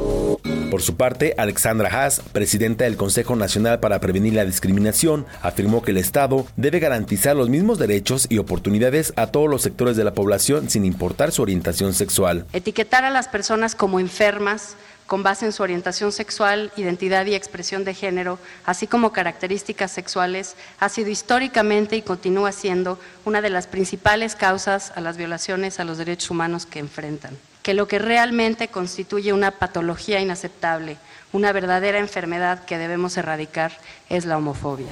Por 0.70 0.82
su 0.82 0.96
parte, 0.96 1.34
Alexandra 1.38 1.88
Haas, 1.88 2.20
presidenta 2.32 2.84
del 2.84 2.96
Consejo 2.96 3.36
Nacional 3.36 3.80
para 3.80 4.00
Prevenir 4.00 4.34
la 4.34 4.44
Discriminación, 4.44 5.24
afirmó 5.42 5.82
que 5.82 5.92
el 5.92 5.96
Estado 5.96 6.44
debe 6.56 6.80
garantizar 6.80 7.36
los 7.36 7.48
mismos 7.48 7.78
derechos 7.78 8.26
y 8.28 8.38
oportunidades 8.38 9.12
a 9.16 9.28
todos 9.28 9.48
los 9.48 9.62
sectores 9.62 9.96
de 9.96 10.04
la 10.04 10.14
población 10.14 10.68
sin 10.68 10.84
importar 10.84 11.32
su 11.32 11.42
orientación 11.42 11.94
sexual. 11.94 12.46
Etiquetar 12.52 13.04
a 13.04 13.10
las 13.10 13.28
personas 13.28 13.74
como 13.74 14.00
enfermas 14.00 14.76
con 15.06 15.22
base 15.22 15.46
en 15.46 15.52
su 15.52 15.62
orientación 15.62 16.12
sexual, 16.12 16.72
identidad 16.76 17.26
y 17.26 17.34
expresión 17.34 17.84
de 17.84 17.94
género, 17.94 18.38
así 18.64 18.86
como 18.86 19.12
características 19.12 19.92
sexuales, 19.92 20.56
ha 20.80 20.88
sido 20.88 21.10
históricamente 21.10 21.96
y 21.96 22.02
continúa 22.02 22.52
siendo 22.52 22.98
una 23.24 23.40
de 23.40 23.50
las 23.50 23.66
principales 23.66 24.34
causas 24.34 24.92
a 24.96 25.00
las 25.00 25.16
violaciones 25.16 25.78
a 25.78 25.84
los 25.84 25.98
derechos 25.98 26.30
humanos 26.30 26.66
que 26.66 26.80
enfrentan. 26.80 27.36
Que 27.62 27.74
lo 27.74 27.88
que 27.88 27.98
realmente 27.98 28.68
constituye 28.68 29.32
una 29.32 29.52
patología 29.52 30.20
inaceptable, 30.20 30.98
una 31.36 31.52
verdadera 31.52 31.98
enfermedad 31.98 32.64
que 32.64 32.78
debemos 32.78 33.16
erradicar 33.18 33.72
es 34.08 34.24
la 34.24 34.38
homofobia. 34.38 34.86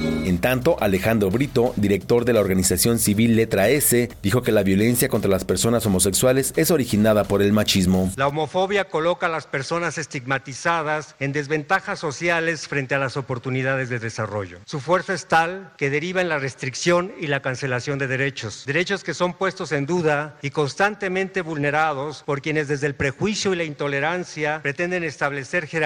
En 0.00 0.38
tanto, 0.38 0.76
Alejandro 0.80 1.30
Brito, 1.30 1.72
director 1.76 2.24
de 2.24 2.32
la 2.32 2.40
organización 2.40 2.98
civil 2.98 3.36
Letra 3.36 3.68
S, 3.68 4.10
dijo 4.22 4.42
que 4.42 4.50
la 4.50 4.64
violencia 4.64 5.08
contra 5.08 5.30
las 5.30 5.44
personas 5.44 5.86
homosexuales 5.86 6.52
es 6.56 6.70
originada 6.70 7.24
por 7.24 7.42
el 7.42 7.52
machismo. 7.52 8.10
La 8.16 8.26
homofobia 8.26 8.88
coloca 8.88 9.26
a 9.26 9.28
las 9.28 9.46
personas 9.46 9.96
estigmatizadas 9.98 11.14
en 11.20 11.32
desventajas 11.32 12.00
sociales 12.00 12.66
frente 12.66 12.96
a 12.96 12.98
las 12.98 13.16
oportunidades 13.16 13.88
de 13.88 14.00
desarrollo. 14.00 14.58
Su 14.64 14.80
fuerza 14.80 15.14
es 15.14 15.26
tal 15.26 15.72
que 15.76 15.90
deriva 15.90 16.22
en 16.22 16.28
la 16.28 16.38
restricción 16.38 17.12
y 17.20 17.28
la 17.28 17.40
cancelación 17.40 17.98
de 17.98 18.08
derechos, 18.08 18.64
derechos 18.66 19.04
que 19.04 19.14
son 19.14 19.34
puestos 19.34 19.70
en 19.70 19.86
duda 19.86 20.38
y 20.42 20.50
constantemente 20.50 21.42
vulnerados 21.42 22.24
por 22.24 22.42
quienes 22.42 22.66
desde 22.66 22.88
el 22.88 22.96
prejuicio 22.96 23.52
y 23.52 23.56
la 23.56 23.64
intolerancia 23.64 24.60
pretenden 24.62 25.04
establecer 25.04 25.66
jerarquías 25.66 25.83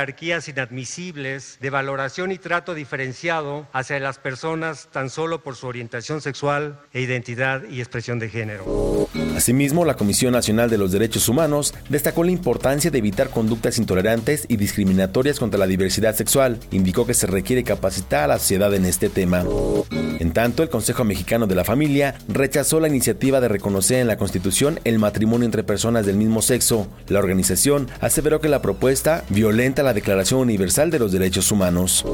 inadmisibles 0.49 1.59
de 1.61 1.71
valoración 1.71 2.31
y 2.31 2.39
trato 2.39 2.75
diferenciado 2.75 3.67
hacia 3.73 3.99
las 3.99 4.19
personas 4.19 4.89
tan 4.93 5.11
solo 5.11 5.43
por 5.43 5.57
su 5.57 5.67
orientación 5.67 6.21
sexual 6.21 6.81
e 6.93 7.01
identidad 7.01 7.63
y 7.69 7.81
expresión 7.81 8.19
de 8.19 8.29
género. 8.29 9.09
Asimismo, 9.37 9.85
la 9.85 9.95
Comisión 9.95 10.33
Nacional 10.33 10.71
de 10.71 10.79
los 10.79 10.93
Derechos 10.93 11.29
Humanos 11.29 11.75
destacó 11.89 12.25
la 12.25 12.31
importancia 12.31 12.91
de 12.91 12.99
evitar 12.99 13.31
conductas 13.31 13.79
intolerantes 13.79 14.45
y 14.49 14.57
discriminatorias 14.57 15.39
contra 15.39 15.59
la 15.59 15.67
diversidad 15.67 16.15
sexual. 16.15 16.59
Indicó 16.71 17.07
que 17.07 17.15
se 17.15 17.27
requiere 17.27 17.65
capacitar 17.65 18.25
a 18.25 18.27
la 18.29 18.39
sociedad 18.39 18.73
en 18.75 18.85
este 18.85 19.09
tema. 19.09 19.45
En 19.91 20.33
tanto, 20.33 20.63
el 20.63 20.69
Consejo 20.69 21.05
Mexicano 21.05 21.47
de 21.47 21.55
la 21.55 21.65
Familia 21.65 22.15
rechazó 22.29 22.81
la 22.81 22.89
iniciativa 22.89 23.41
de 23.41 23.49
reconocer 23.49 24.01
en 24.01 24.07
la 24.07 24.17
Constitución 24.17 24.81
el 24.85 24.99
matrimonio 24.99 25.47
entre 25.47 25.63
personas 25.63 26.07
del 26.07 26.17
mismo 26.17 26.43
sexo. 26.43 26.89
La 27.09 27.19
organización 27.19 27.89
aseveró 28.01 28.41
que 28.41 28.49
la 28.49 28.63
propuesta 28.63 29.25
violenta 29.29 29.83
la 29.83 29.88
Declaración 29.95 30.41
Universal 30.41 30.91
de 30.91 30.99
los 30.99 31.13
Derechos 31.13 31.51
Humanos. 31.53 32.05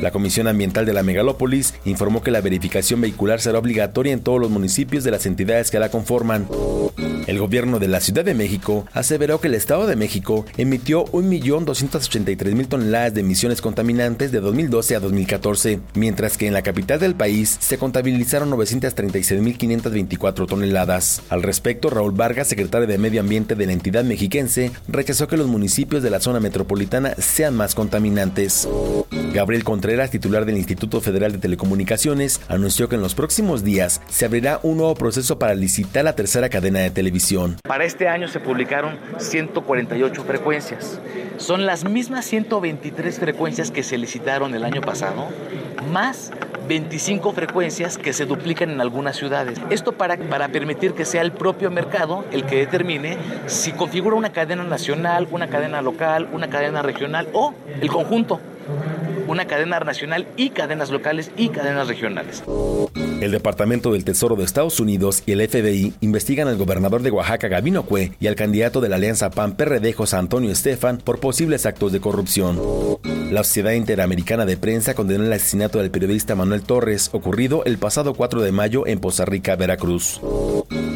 La 0.00 0.10
Comisión 0.10 0.48
Ambiental 0.48 0.84
de 0.84 0.92
la 0.92 1.02
Megalópolis 1.02 1.74
informó 1.84 2.22
que 2.22 2.30
la 2.30 2.40
verificación 2.40 3.00
vehicular 3.00 3.40
será 3.40 3.58
obligatoria 3.58 4.12
en 4.12 4.20
todos 4.20 4.40
los 4.40 4.50
municipios 4.50 5.04
de 5.04 5.12
las 5.12 5.26
entidades 5.26 5.70
que 5.70 5.78
la 5.78 5.90
conforman. 5.90 6.48
El 7.26 7.38
gobierno 7.38 7.78
de 7.78 7.86
la 7.86 8.00
Ciudad 8.00 8.24
de 8.24 8.34
México 8.34 8.84
aseveró 8.92 9.40
que 9.40 9.46
el 9.46 9.54
Estado 9.54 9.86
de 9.86 9.94
México 9.94 10.44
emitió 10.56 11.04
1.283.000 11.06 12.66
toneladas 12.66 13.14
de 13.14 13.20
emisiones 13.20 13.62
contaminantes 13.62 14.32
de 14.32 14.40
2012 14.40 14.96
a 14.96 15.00
2014, 15.00 15.78
mientras 15.94 16.36
que 16.36 16.48
en 16.48 16.52
la 16.52 16.62
capital 16.62 16.98
del 16.98 17.14
país 17.14 17.56
se 17.60 17.78
contabilizaron 17.78 18.50
936.524 18.50 20.46
toneladas. 20.48 21.22
Al 21.30 21.44
respecto, 21.44 21.90
Raúl 21.90 22.12
Vargas, 22.12 22.48
secretario 22.48 22.88
de 22.88 22.98
Medio 22.98 23.20
Ambiente 23.20 23.54
de 23.54 23.66
la 23.66 23.72
entidad 23.72 24.02
mexiquense, 24.04 24.72
rechazó 24.88 25.28
que 25.28 25.36
los 25.36 25.46
municipios 25.46 26.02
de 26.02 26.10
la 26.10 26.20
zona 26.20 26.40
metropolitana 26.40 26.91
sean 27.18 27.56
más 27.56 27.74
contaminantes. 27.74 28.68
Gabriel 29.32 29.64
Contreras, 29.64 30.10
titular 30.10 30.44
del 30.44 30.58
Instituto 30.58 31.00
Federal 31.00 31.32
de 31.32 31.38
Telecomunicaciones, 31.38 32.40
anunció 32.48 32.88
que 32.88 32.96
en 32.96 33.02
los 33.02 33.14
próximos 33.14 33.64
días 33.64 34.02
se 34.08 34.26
abrirá 34.26 34.60
un 34.62 34.76
nuevo 34.76 34.94
proceso 34.94 35.38
para 35.38 35.54
licitar 35.54 36.04
la 36.04 36.14
tercera 36.14 36.50
cadena 36.50 36.80
de 36.80 36.90
televisión. 36.90 37.56
Para 37.66 37.84
este 37.84 38.08
año 38.08 38.28
se 38.28 38.40
publicaron 38.40 38.98
148 39.18 40.24
frecuencias. 40.24 41.00
Son 41.38 41.64
las 41.64 41.84
mismas 41.84 42.26
123 42.26 43.18
frecuencias 43.18 43.70
que 43.70 43.82
se 43.82 43.96
licitaron 43.96 44.54
el 44.54 44.64
año 44.64 44.82
pasado, 44.82 45.28
más 45.90 46.30
25 46.68 47.32
frecuencias 47.32 47.98
que 47.98 48.12
se 48.12 48.26
duplican 48.26 48.70
en 48.70 48.80
algunas 48.80 49.16
ciudades. 49.16 49.60
Esto 49.70 49.92
para, 49.92 50.16
para 50.16 50.48
permitir 50.48 50.94
que 50.94 51.04
sea 51.04 51.22
el 51.22 51.32
propio 51.32 51.70
mercado 51.70 52.24
el 52.30 52.44
que 52.44 52.56
determine 52.56 53.18
si 53.46 53.72
configura 53.72 54.16
una 54.16 54.32
cadena 54.32 54.64
nacional, 54.64 55.26
una 55.30 55.48
cadena 55.48 55.82
local, 55.82 56.28
una 56.32 56.48
cadena 56.48 56.81
regional 56.82 57.28
o 57.32 57.54
el 57.80 57.88
conjunto 57.88 58.40
una 59.26 59.46
cadena 59.46 59.80
nacional 59.80 60.26
y 60.36 60.50
cadenas 60.50 60.90
locales 60.90 61.30
y 61.36 61.48
cadenas 61.48 61.88
regionales. 61.88 62.42
El 63.20 63.30
Departamento 63.30 63.92
del 63.92 64.04
Tesoro 64.04 64.36
de 64.36 64.44
Estados 64.44 64.80
Unidos 64.80 65.22
y 65.26 65.32
el 65.32 65.48
FBI 65.48 65.94
investigan 66.00 66.48
al 66.48 66.56
gobernador 66.56 67.02
de 67.02 67.10
Oaxaca, 67.10 67.48
Gabino 67.48 67.84
Cue, 67.84 68.12
y 68.18 68.26
al 68.26 68.34
candidato 68.34 68.80
de 68.80 68.88
la 68.88 68.96
Alianza 68.96 69.30
PAN-PRD, 69.30 69.92
José 69.92 70.16
Antonio 70.16 70.50
Estefan, 70.50 70.98
por 70.98 71.20
posibles 71.20 71.66
actos 71.66 71.92
de 71.92 72.00
corrupción. 72.00 72.58
La 73.30 73.44
Sociedad 73.44 73.72
Interamericana 73.72 74.44
de 74.44 74.56
Prensa 74.56 74.94
condenó 74.94 75.24
el 75.24 75.32
asesinato 75.32 75.78
del 75.78 75.90
periodista 75.90 76.34
Manuel 76.34 76.62
Torres, 76.62 77.10
ocurrido 77.12 77.64
el 77.64 77.78
pasado 77.78 78.14
4 78.14 78.42
de 78.42 78.52
mayo 78.52 78.86
en 78.86 78.98
Poza 78.98 79.24
Rica, 79.24 79.56
Veracruz. 79.56 80.20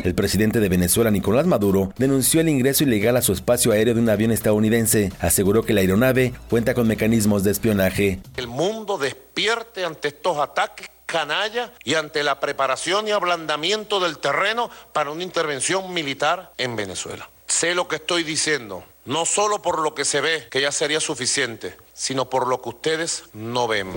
El 0.04 0.14
presidente 0.14 0.60
de 0.60 0.68
Venezuela, 0.68 1.10
Nicolás 1.10 1.46
Maduro, 1.46 1.92
denunció 1.96 2.40
el 2.40 2.48
ingreso 2.48 2.84
ilegal 2.84 3.16
a 3.16 3.22
su 3.22 3.32
espacio 3.32 3.72
aéreo 3.72 3.94
de 3.94 4.00
un 4.00 4.08
avión 4.08 4.30
estadounidense. 4.30 5.12
Aseguró 5.20 5.64
que 5.64 5.72
la 5.72 5.80
aeronave 5.80 6.32
cuenta 6.48 6.74
con 6.74 6.86
mecanismos 6.86 7.44
de 7.44 7.50
espionaje. 7.50 8.20
El 8.36 8.46
mundo 8.46 8.98
despierte 8.98 9.84
ante 9.84 10.08
estos 10.08 10.38
ataques 10.38 10.88
canalla 11.06 11.72
y 11.84 11.94
ante 11.94 12.22
la 12.22 12.40
preparación 12.40 13.08
y 13.08 13.12
ablandamiento 13.12 14.00
del 14.00 14.18
terreno 14.18 14.70
para 14.92 15.10
una 15.10 15.22
intervención 15.22 15.94
militar 15.94 16.52
en 16.58 16.76
Venezuela. 16.76 17.28
Sé 17.46 17.74
lo 17.74 17.86
que 17.86 17.96
estoy 17.96 18.24
diciendo, 18.24 18.82
no 19.04 19.24
solo 19.24 19.62
por 19.62 19.80
lo 19.80 19.94
que 19.94 20.04
se 20.04 20.20
ve, 20.20 20.48
que 20.50 20.60
ya 20.60 20.72
sería 20.72 21.00
suficiente, 21.00 21.76
sino 21.94 22.28
por 22.28 22.48
lo 22.48 22.60
que 22.60 22.70
ustedes 22.70 23.24
no 23.32 23.68
ven. 23.68 23.88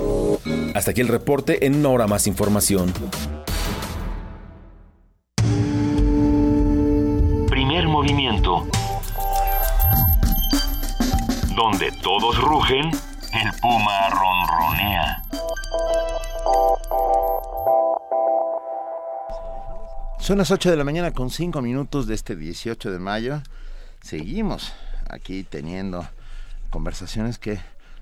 Hasta 0.76 0.92
aquí 0.92 1.02
el 1.02 1.08
reporte, 1.08 1.66
en 1.66 1.76
una 1.76 1.90
hora 1.90 2.08
más 2.08 2.28
información. 2.28 2.94
Movimiento. 8.00 8.66
Donde 11.54 11.92
todos 12.02 12.38
rugen, 12.40 12.86
el 12.86 13.60
puma 13.60 14.10
ronronea. 14.10 15.22
Son 20.18 20.38
las 20.38 20.50
8 20.50 20.72
de 20.72 20.78
la 20.78 20.86
mañana 20.86 21.12
con 21.12 21.30
5 21.30 21.62
minutos 21.62 22.08
de 22.08 22.16
este 22.16 22.38
18 22.38 22.90
de 22.90 23.00
mayo. 23.00 23.42
Seguimos 24.00 24.72
aquí 25.10 25.44
teniendo 25.44 26.08
conversaciones 26.70 27.38
que 27.38 27.60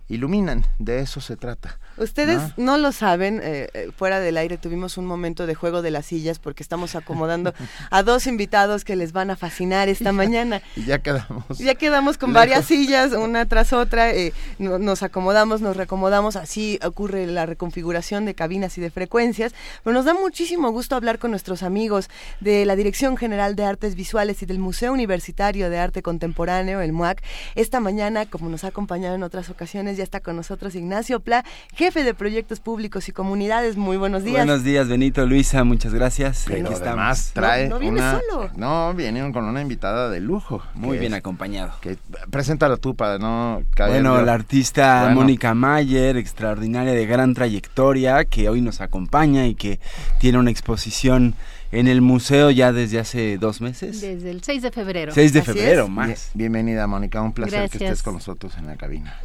iluminan, 0.09 0.63
de 0.77 0.99
eso 0.99 1.21
se 1.21 1.37
trata. 1.37 1.79
Ustedes 1.97 2.41
no, 2.57 2.77
lo 2.77 2.91
saben, 2.91 3.41
eh, 3.43 3.69
eh, 3.73 3.91
fuera 3.95 4.19
del 4.19 4.37
aire 4.37 4.57
tuvimos 4.57 4.97
un 4.97 5.05
momento 5.05 5.47
de 5.47 5.55
juego 5.55 5.81
de 5.81 5.91
las 5.91 6.05
sillas 6.05 6.39
porque 6.39 6.61
estamos 6.61 6.95
acomodando 6.95 7.53
a 7.91 8.03
dos 8.03 8.27
invitados 8.27 8.83
que 8.83 8.95
les 8.95 9.11
van 9.13 9.31
a 9.31 9.35
fascinar 9.35 9.89
esta 9.89 10.11
mañana. 10.13 10.61
Y 10.75 10.85
ya 10.85 10.99
quedamos. 10.99 11.57
Ya 11.57 11.75
quedamos 11.75 12.17
con 12.17 12.33
varias 12.33 12.65
sillas, 12.65 13.13
una 13.13 13.45
tras 13.45 13.73
otra, 13.73 14.11
eh, 14.11 14.33
nos 14.59 15.03
acomodamos, 15.03 15.61
nos 15.61 15.75
recomodamos, 15.75 16.35
así 16.35 16.79
ocurre 16.83 17.25
la 17.27 17.45
reconfiguración 17.45 18.25
de 18.25 18.35
cabinas 18.35 18.77
y 18.77 18.81
de 18.81 18.89
frecuencias, 18.91 19.53
pero 19.83 19.93
nos 19.93 20.05
da 20.05 20.13
muchísimo 20.13 20.71
gusto 20.71 20.95
hablar 20.95 21.19
con 21.19 21.31
nuestros 21.31 21.63
amigos 21.63 22.09
de 22.39 22.65
la 22.65 22.75
Dirección 22.75 23.17
General 23.17 23.55
de 23.55 23.65
Artes 23.65 23.95
Visuales 23.95 24.41
y 24.41 24.45
del 24.45 24.59
Museo 24.59 24.93
Universitario 24.93 25.69
de 25.69 25.79
Arte 25.79 26.01
Contemporáneo, 26.01 26.81
el 26.81 26.93
MUAC. 26.93 27.23
Esta 27.55 27.79
mañana, 27.79 28.25
como 28.25 28.49
nos 28.49 28.63
ha 28.63 28.67
acompañado 28.67 29.15
en 29.15 29.23
otras 29.23 29.49
ocasiones, 29.49 29.97
ya 29.97 30.03
está 30.03 30.19
con 30.19 30.35
nosotros 30.35 30.75
Ignacio 30.75 31.19
Pla, 31.19 31.43
jefe 31.88 32.03
de 32.03 32.13
proyectos 32.13 32.59
públicos 32.59 33.07
y 33.07 33.13
comunidades. 33.13 33.77
Muy 33.77 33.95
buenos 33.95 34.25
días. 34.25 34.45
Buenos 34.45 34.65
días, 34.65 34.89
Benito, 34.89 35.25
Luisa, 35.25 35.63
muchas 35.63 35.93
gracias. 35.93 36.43
Pero 36.45 36.69
estamos. 36.69 37.31
trae 37.31 37.69
no, 37.69 37.79
viene 37.79 38.01
solo. 38.01 38.49
No, 38.57 38.93
viene 38.93 39.31
con 39.31 39.45
una 39.45 39.61
invitada 39.61 40.09
de 40.09 40.19
lujo. 40.19 40.61
Muy 40.73 40.97
bien 40.97 41.13
acompañado. 41.13 41.71
Que, 41.79 41.97
preséntala 42.29 42.75
tú 42.75 42.93
para 42.97 43.19
no 43.19 43.61
caer. 43.73 43.91
Bueno, 43.91 44.21
la 44.21 44.33
artista 44.33 45.09
Mónica 45.13 45.53
Mayer, 45.53 46.17
extraordinaria 46.17 46.91
de 46.91 47.05
gran 47.05 47.33
trayectoria, 47.33 48.25
que 48.25 48.49
hoy 48.49 48.59
nos 48.59 48.81
acompaña 48.81 49.47
y 49.47 49.55
que 49.55 49.79
tiene 50.19 50.39
una 50.39 50.51
exposición 50.51 51.35
en 51.71 51.88
el 51.88 52.01
museo 52.01 52.51
ya 52.51 52.73
desde 52.73 52.99
hace 52.99 53.38
dos 53.38 53.61
meses. 53.61 54.01
Desde 54.01 54.29
el 54.29 54.43
6 54.43 54.61
de 54.61 54.71
febrero. 54.71 55.13
6 55.13 55.31
de 55.31 55.41
febrero, 55.41 55.88
más. 55.88 56.31
bienvenida, 56.33 56.85
Mónica. 56.85 57.21
Un 57.21 57.31
placer 57.31 57.69
que 57.69 57.77
estés 57.77 58.03
con 58.03 58.15
nosotros 58.15 58.57
en 58.57 58.67
la 58.67 58.75
cabina. 58.75 59.17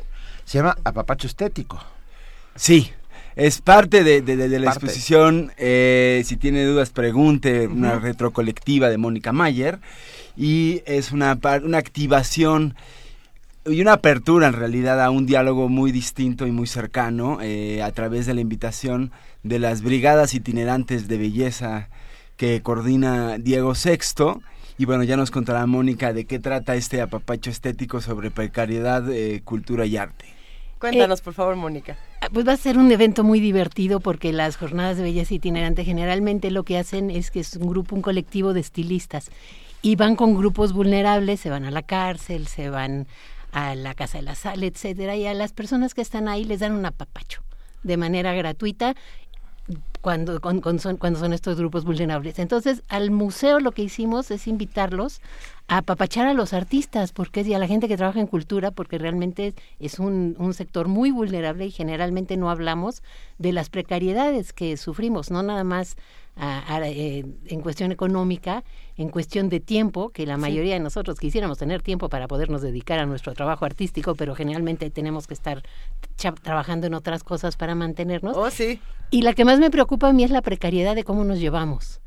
Se 0.45 0.59
llama 0.59 0.77
Apapacho 0.85 1.27
Estético. 1.27 1.81
Sí, 2.55 2.91
es 3.37 3.61
parte 3.61 4.05
de, 4.05 4.59
la 4.59 4.71
exposición. 4.71 5.53
Eh, 5.57 6.23
si 6.25 6.37
tiene 6.37 6.65
dudas, 6.65 6.91
pregunte. 6.91 7.67
Una 7.67 7.99
retrocolectiva 7.99 8.91
de 8.91 8.99
Mónica 8.99 9.33
Mayer. 9.33 9.79
Y 10.37 10.83
es 10.87 11.13
una, 11.13 11.39
una 11.63 11.79
activación 11.79 12.75
y 13.65 13.81
una 13.81 13.95
apertura 13.95 14.49
en 14.49 14.55
realidad 14.55 15.03
a 15.03 15.11
un 15.11 15.25
diálogo 15.25 15.69
muy 15.69 15.93
distinto 15.93 16.47
y 16.47 16.51
muy 16.51 16.67
cercano 16.67 17.39
eh, 17.41 17.81
a 17.83 17.93
través 17.93 18.27
de 18.27 18.35
la 18.35 18.41
invitación 18.41 19.13
de 19.45 19.61
las 19.61 19.83
brigadas 19.83 20.35
itinerantes 20.35 21.07
de 21.07 21.19
belleza 21.19 21.89
que 22.37 22.61
coordina 22.63 23.39
Diego 23.39 23.75
Sexto. 23.75 24.43
Y 24.79 24.85
bueno, 24.85 25.05
ya 25.05 25.17
nos 25.17 25.31
contará 25.31 25.65
Mónica 25.67 26.13
de 26.13 26.25
qué 26.25 26.39
trata 26.39 26.75
este 26.75 27.01
apapacho 27.01 27.51
estético 27.51 28.01
sobre 28.01 28.31
precariedad, 28.31 29.09
eh, 29.11 29.43
cultura 29.45 29.87
y 29.87 29.97
arte. 29.97 30.42
Cuéntanos, 30.83 31.21
por 31.21 31.33
favor, 31.33 31.55
Mónica. 31.55 31.97
Ah, 32.21 32.29
pues 32.33 32.45
va 32.45 32.55
a 32.55 32.57
ser 32.57 32.77
un 32.77 32.91
evento 32.91 33.23
muy 33.23 33.39
divertido 33.39 34.01
porque 34.01 34.33
las 34.33 34.57
jornadas 34.57 34.97
de 34.97 35.05
belleza 35.05 35.33
itinerante 35.33 35.85
generalmente 35.85 36.51
lo 36.51 36.65
que 36.65 36.77
hacen 36.77 37.09
es 37.09 37.31
que 37.31 37.39
es 37.39 37.55
un 37.55 37.69
grupo, 37.69 37.95
un 37.95 38.03
colectivo 38.03 38.53
de 38.53 38.59
estilistas 38.59 39.31
y 39.81 39.95
van 39.95 40.17
con 40.17 40.37
grupos 40.37 40.73
vulnerables, 40.73 41.39
se 41.39 41.51
van 41.51 41.65
a 41.65 41.71
la 41.71 41.83
cárcel, 41.83 42.49
se 42.49 42.69
van 42.69 43.07
a 43.53 43.77
la 43.77 43.95
casa 43.95 44.19
de 44.19 44.25
la 44.25 44.35
sal, 44.35 44.65
etcétera, 44.65 45.15
y 45.15 45.25
a 45.25 45.35
las 45.35 45.53
personas 45.53 45.95
que 45.95 46.01
están 46.01 46.27
ahí 46.27 46.45
les 46.45 46.59
dan 46.59 46.73
un 46.73 46.85
apapacho 46.85 47.43
de 47.85 47.97
manera 47.97 48.35
gratuita 48.35 48.97
cuando, 50.03 50.41
son, 50.79 50.97
cuando 50.97 51.21
son 51.21 51.33
estos 51.33 51.57
grupos 51.57 51.85
vulnerables. 51.85 52.39
Entonces, 52.41 52.83
al 52.89 53.11
museo 53.11 53.61
lo 53.61 53.71
que 53.71 53.83
hicimos 53.83 54.31
es 54.33 54.49
invitarlos 54.49 55.21
a 55.69 55.79
apapachar 55.79 56.27
a 56.27 56.35
los 56.35 56.53
artistas, 56.53 57.13
porque 57.13 57.43
y 57.43 57.55
a 57.55 57.59
la 57.59 57.69
gente 57.69 57.87
que 57.87 57.97
trabaja 57.97 58.21
en 58.21 58.27
cultura, 58.27 58.73
porque 58.73 58.99
realmente 58.99 59.55
es 59.79 60.01
un, 60.01 60.35
un 60.39 60.55
sector 60.55 60.89
muy 60.89 61.13
vulnerable 61.13 61.67
y 61.67 61.71
generalmente 61.71 62.37
no 62.37 62.51
hablamos 62.51 63.03
de 63.39 63.53
las 63.53 63.71
precariedades 63.71 64.53
que 64.53 64.77
sufrimos, 64.77 65.31
no 65.31 65.43
nada 65.43 65.63
más 65.63 65.97
eh, 66.37 67.25
en 67.47 67.61
cuestión 67.61 67.93
económica, 67.93 68.65
en 68.97 69.11
cuestión 69.11 69.49
de 69.49 69.61
tiempo, 69.61 70.11
que 70.11 70.27
la 70.27 70.37
mayoría 70.37 70.75
de 70.75 70.81
nosotros 70.81 71.19
quisiéramos 71.19 71.59
tener 71.59 71.83
tiempo 71.83 72.09
para 72.09 72.27
podernos 72.27 72.63
dedicar 72.63 72.99
a 72.99 73.07
nuestro 73.07 73.35
trabajo 73.35 73.65
artístico, 73.65 74.15
pero 74.15 74.35
generalmente 74.35 74.91
tenemos 74.91 75.27
que 75.27 75.35
estar 75.35 75.63
trabajando 76.43 76.87
en 76.87 76.95
otras 76.95 77.23
cosas 77.23 77.57
para 77.57 77.75
mantenernos. 77.75 78.37
Oh, 78.37 78.51
sí. 78.51 78.81
Y 79.11 79.23
la 79.23 79.35
que 79.35 79.45
más 79.45 79.59
me 79.59 79.71
preocupa 79.71 80.09
a 80.09 80.13
mí 80.13 80.25
es 80.25 80.31
la 80.31 80.43
precariedad 80.43 80.95
de 80.95 81.05
cómo 81.05 81.25
nos 81.25 81.39
llevamos 81.39 82.01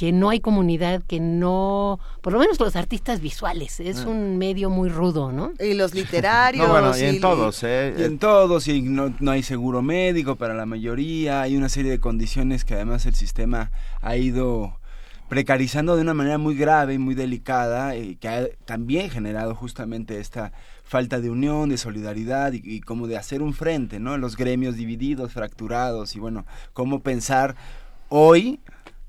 que 0.00 0.12
no 0.12 0.30
hay 0.30 0.40
comunidad, 0.40 1.02
que 1.06 1.20
no, 1.20 2.00
por 2.22 2.32
lo 2.32 2.38
menos 2.38 2.58
los 2.58 2.74
artistas 2.74 3.20
visuales, 3.20 3.80
es 3.80 3.98
ah. 3.98 4.08
un 4.08 4.38
medio 4.38 4.70
muy 4.70 4.88
rudo, 4.88 5.30
¿no? 5.30 5.52
Y 5.60 5.74
los 5.74 5.92
literarios. 5.92 6.66
no, 6.66 6.72
bueno, 6.72 6.96
y 6.96 7.02
en 7.02 7.20
todos, 7.20 7.62
¿eh? 7.64 7.94
Y 7.98 8.04
en 8.04 8.18
todos, 8.18 8.66
y 8.66 8.80
no, 8.80 9.12
no, 9.20 9.30
hay 9.30 9.42
seguro 9.42 9.82
médico 9.82 10.36
para 10.36 10.54
la 10.54 10.64
mayoría, 10.64 11.42
hay 11.42 11.54
una 11.54 11.68
serie 11.68 11.90
de 11.90 12.00
condiciones 12.00 12.64
que 12.64 12.72
además 12.72 13.04
el 13.04 13.14
sistema 13.14 13.72
ha 14.00 14.16
ido 14.16 14.80
precarizando 15.28 15.96
de 15.96 16.00
una 16.00 16.14
manera 16.14 16.38
muy 16.38 16.54
grave 16.56 16.94
y 16.94 16.98
muy 16.98 17.14
delicada, 17.14 17.94
y 17.94 18.16
que 18.16 18.28
ha 18.28 18.46
también 18.64 19.10
generado 19.10 19.54
justamente 19.54 20.18
esta 20.18 20.52
falta 20.82 21.20
de 21.20 21.28
unión, 21.28 21.68
de 21.68 21.76
solidaridad 21.76 22.54
y, 22.54 22.62
y 22.64 22.80
como 22.80 23.06
de 23.06 23.18
hacer 23.18 23.42
un 23.42 23.52
frente, 23.52 24.00
¿no? 24.00 24.16
Los 24.16 24.38
gremios 24.38 24.76
divididos, 24.76 25.34
fracturados 25.34 26.16
y 26.16 26.20
bueno, 26.20 26.46
cómo 26.72 27.00
pensar 27.00 27.54
hoy 28.08 28.60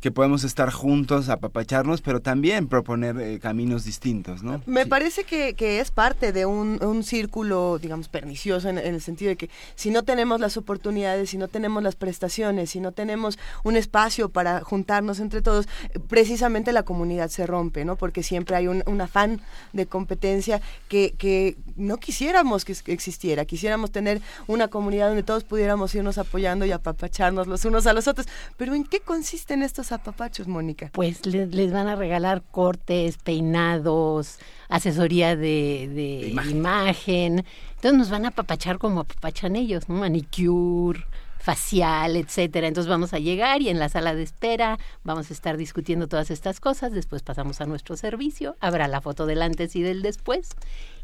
que 0.01 0.11
podemos 0.11 0.43
estar 0.43 0.71
juntos, 0.71 1.29
apapacharnos, 1.29 2.01
pero 2.01 2.21
también 2.21 2.67
proponer 2.67 3.19
eh, 3.19 3.39
caminos 3.39 3.85
distintos, 3.85 4.41
¿no? 4.41 4.61
Me 4.65 4.87
parece 4.87 5.23
que, 5.23 5.53
que, 5.53 5.79
es 5.79 5.91
parte 5.91 6.31
de 6.31 6.47
un, 6.47 6.83
un 6.83 7.03
círculo, 7.03 7.77
digamos, 7.79 8.07
pernicioso 8.07 8.67
en, 8.67 8.79
el 8.79 8.99
sentido 8.99 9.29
de 9.29 9.35
que 9.35 9.49
si 9.75 9.91
no 9.91 10.01
tenemos 10.01 10.39
las 10.39 10.57
oportunidades, 10.57 11.29
si 11.29 11.37
no 11.37 11.47
tenemos 11.47 11.83
las 11.83 11.95
prestaciones, 11.95 12.71
si 12.71 12.79
no 12.79 12.91
tenemos 12.91 13.37
un 13.63 13.75
espacio 13.75 14.29
para 14.29 14.61
juntarnos 14.61 15.19
entre 15.19 15.43
todos, 15.43 15.67
precisamente 16.07 16.71
la 16.71 16.81
comunidad 16.81 17.29
se 17.29 17.45
rompe, 17.45 17.85
¿no? 17.85 17.95
Porque 17.95 18.23
siempre 18.23 18.55
hay 18.55 18.67
un, 18.67 18.83
un 18.87 19.01
afán 19.01 19.39
de 19.71 19.85
competencia 19.85 20.61
que, 20.89 21.13
que 21.15 21.57
no 21.75 21.97
quisiéramos 21.97 22.65
que 22.65 22.75
existiera, 22.87 23.45
quisiéramos 23.45 23.91
tener 23.91 24.19
una 24.47 24.67
comunidad 24.67 25.09
donde 25.09 25.23
todos 25.23 25.43
pudiéramos 25.43 25.93
irnos 25.93 26.17
apoyando 26.17 26.65
y 26.65 26.71
apapacharnos 26.71 27.45
los 27.45 27.65
unos 27.65 27.85
a 27.85 27.93
los 27.93 28.07
otros, 28.07 28.27
pero 28.57 28.73
¿en 28.73 28.83
qué 28.83 28.99
consisten 28.99 29.61
estos 29.61 29.90
papachos, 29.99 30.47
Mónica? 30.47 30.89
Pues 30.93 31.25
les, 31.25 31.71
van 31.71 31.87
a 31.87 31.95
regalar 31.95 32.43
cortes, 32.51 33.17
peinados, 33.17 34.39
asesoría 34.69 35.35
de, 35.35 36.33
imagen. 36.49 37.45
Entonces 37.75 37.97
nos 37.97 38.09
van 38.09 38.25
a 38.25 38.29
apapachar 38.29 38.77
como 38.77 39.01
apapachan 39.01 39.55
ellos, 39.55 39.89
¿no? 39.89 39.95
Manicure, 39.95 41.05
facial, 41.41 42.15
etcétera. 42.15 42.67
Entonces 42.67 42.89
vamos 42.89 43.13
a 43.13 43.19
llegar 43.19 43.61
y 43.61 43.69
en 43.69 43.79
la 43.79 43.89
sala 43.89 44.15
de 44.15 44.23
espera 44.23 44.77
vamos 45.03 45.29
a 45.29 45.33
estar 45.33 45.57
discutiendo 45.57 46.07
todas 46.07 46.31
estas 46.31 46.59
cosas. 46.59 46.93
Después 46.93 47.23
pasamos 47.23 47.61
a 47.61 47.65
nuestro 47.65 47.97
servicio. 47.97 48.55
Habrá 48.59 48.87
la 48.87 49.01
foto 49.01 49.25
del 49.25 49.41
antes 49.41 49.75
y 49.75 49.81
del 49.81 50.01
después. 50.01 50.49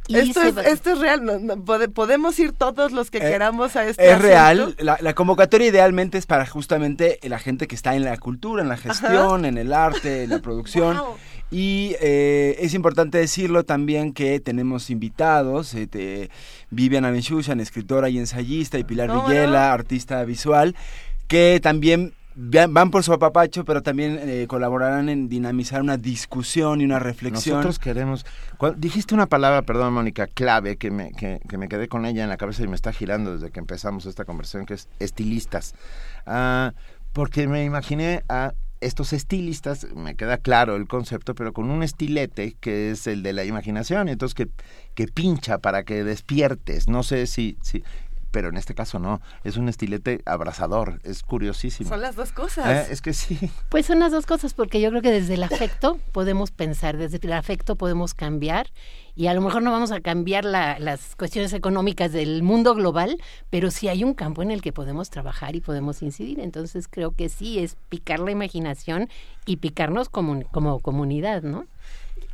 esto, 0.07 0.41
es, 0.41 0.57
esto 0.57 0.91
es 0.91 0.99
real, 0.99 1.43
podemos 1.93 2.39
ir 2.39 2.53
todos 2.53 2.93
los 2.93 3.11
que 3.11 3.17
eh, 3.17 3.21
queramos 3.21 3.75
a 3.75 3.85
este 3.85 4.09
Es 4.09 4.21
real, 4.21 4.75
la, 4.79 5.13
convocatoria 5.13 5.67
idealmente 5.67 6.17
es 6.17 6.25
para 6.25 6.45
justamente 6.45 7.19
la 7.23 7.39
gente 7.39 7.67
que 7.67 7.75
está 7.75 7.93
en 7.95 8.05
la 8.05 8.17
cultura, 8.17 8.61
en 8.61 8.69
la 8.69 8.77
gestión, 8.77 9.43
en 9.43 9.57
el 9.57 9.73
arte, 9.73 10.23
en 10.23 10.29
la 10.29 10.39
producción. 10.39 10.97
Y 11.49 11.95
eh, 12.01 12.57
es 12.59 12.73
importante 12.73 13.17
decirlo 13.17 13.63
también 13.63 14.13
que 14.13 14.39
tenemos 14.39 14.89
invitados, 14.89 15.73
eh, 15.75 16.29
Viviana 16.71 17.09
Benchushan, 17.09 17.59
escritora 17.59 18.09
y 18.09 18.17
ensayista, 18.17 18.77
y 18.77 18.83
Pilar 18.83 19.11
Villela, 19.11 19.71
artista 19.71 20.23
visual, 20.25 20.75
que 21.27 21.59
también 21.61 22.13
van 22.37 22.91
por 22.91 23.03
su 23.03 23.13
apapacho, 23.13 23.65
pero 23.65 23.81
también 23.81 24.19
eh, 24.21 24.45
colaborarán 24.47 25.09
en 25.09 25.27
dinamizar 25.27 25.81
una 25.81 25.97
discusión 25.97 26.81
y 26.81 26.85
una 26.85 26.99
reflexión. 26.99 27.57
Nosotros 27.57 27.79
queremos... 27.79 28.25
Dijiste 28.75 29.15
una 29.15 29.25
palabra, 29.25 29.63
perdón 29.63 29.93
Mónica, 29.93 30.27
clave, 30.27 30.77
que 30.77 30.91
me, 30.91 31.11
que, 31.13 31.39
me 31.57 31.67
quedé 31.67 31.87
con 31.87 32.05
ella 32.05 32.23
en 32.23 32.29
la 32.29 32.37
cabeza 32.37 32.63
y 32.63 32.67
me 32.67 32.75
está 32.75 32.93
girando 32.93 33.33
desde 33.33 33.49
que 33.51 33.59
empezamos 33.59 34.05
esta 34.05 34.25
conversación, 34.25 34.65
que 34.67 34.75
es 34.75 34.87
estilistas. 34.99 35.73
Ah, 36.27 36.73
porque 37.13 37.47
me 37.47 37.63
imaginé 37.63 38.23
a 38.29 38.53
estos 38.81 39.13
estilistas, 39.13 39.87
me 39.95 40.15
queda 40.15 40.37
claro 40.37 40.75
el 40.75 40.87
concepto, 40.87 41.35
pero 41.35 41.53
con 41.53 41.69
un 41.69 41.83
estilete 41.83 42.55
que 42.59 42.91
es 42.91 43.07
el 43.07 43.23
de 43.23 43.33
la 43.33 43.45
imaginación, 43.45 44.09
entonces 44.09 44.35
que, 44.35 44.49
que 44.93 45.07
pincha 45.07 45.57
para 45.59 45.83
que 45.83 46.03
despiertes. 46.03 46.87
No 46.87 47.03
sé 47.03 47.27
si, 47.27 47.57
si, 47.61 47.83
pero 48.31 48.49
en 48.49 48.57
este 48.57 48.75
caso 48.75 48.99
no, 48.99 49.21
es 49.43 49.57
un 49.57 49.69
estilete 49.69 50.21
abrazador, 50.25 50.99
es 51.03 51.23
curiosísimo. 51.23 51.89
Son 51.89 52.01
las 52.01 52.15
dos 52.15 52.31
cosas. 52.31 52.89
Eh, 52.89 52.93
es 52.93 53.01
que 53.01 53.13
sí. 53.13 53.39
Pues 53.69 53.85
son 53.85 53.99
las 53.99 54.11
dos 54.11 54.25
cosas, 54.25 54.53
porque 54.53 54.81
yo 54.81 54.89
creo 54.89 55.01
que 55.01 55.11
desde 55.11 55.35
el 55.35 55.43
afecto 55.43 55.99
podemos 56.11 56.51
pensar, 56.51 56.97
desde 56.97 57.19
el 57.21 57.33
afecto 57.33 57.75
podemos 57.75 58.13
cambiar 58.13 58.67
y 59.15 59.27
a 59.27 59.33
lo 59.33 59.41
mejor 59.41 59.63
no 59.63 59.71
vamos 59.71 59.91
a 59.91 59.99
cambiar 59.99 60.45
las 60.45 61.15
cuestiones 61.15 61.51
económicas 61.53 62.11
del 62.11 62.43
mundo 62.43 62.75
global, 62.75 63.21
pero 63.49 63.71
sí 63.71 63.87
hay 63.87 64.03
un 64.03 64.13
campo 64.13 64.43
en 64.43 64.51
el 64.51 64.61
que 64.61 64.71
podemos 64.71 65.09
trabajar 65.09 65.55
y 65.55 65.61
podemos 65.61 66.03
incidir. 66.03 66.39
Entonces 66.39 66.87
creo 66.87 67.11
que 67.11 67.27
sí 67.27 67.57
es 67.57 67.77
picar 67.89 68.19
la 68.19 68.29
imaginación 68.29 69.09
y 69.45 69.57
picarnos 69.57 70.09
como, 70.09 70.43
como 70.51 70.79
comunidad, 70.79 71.41
¿no? 71.41 71.65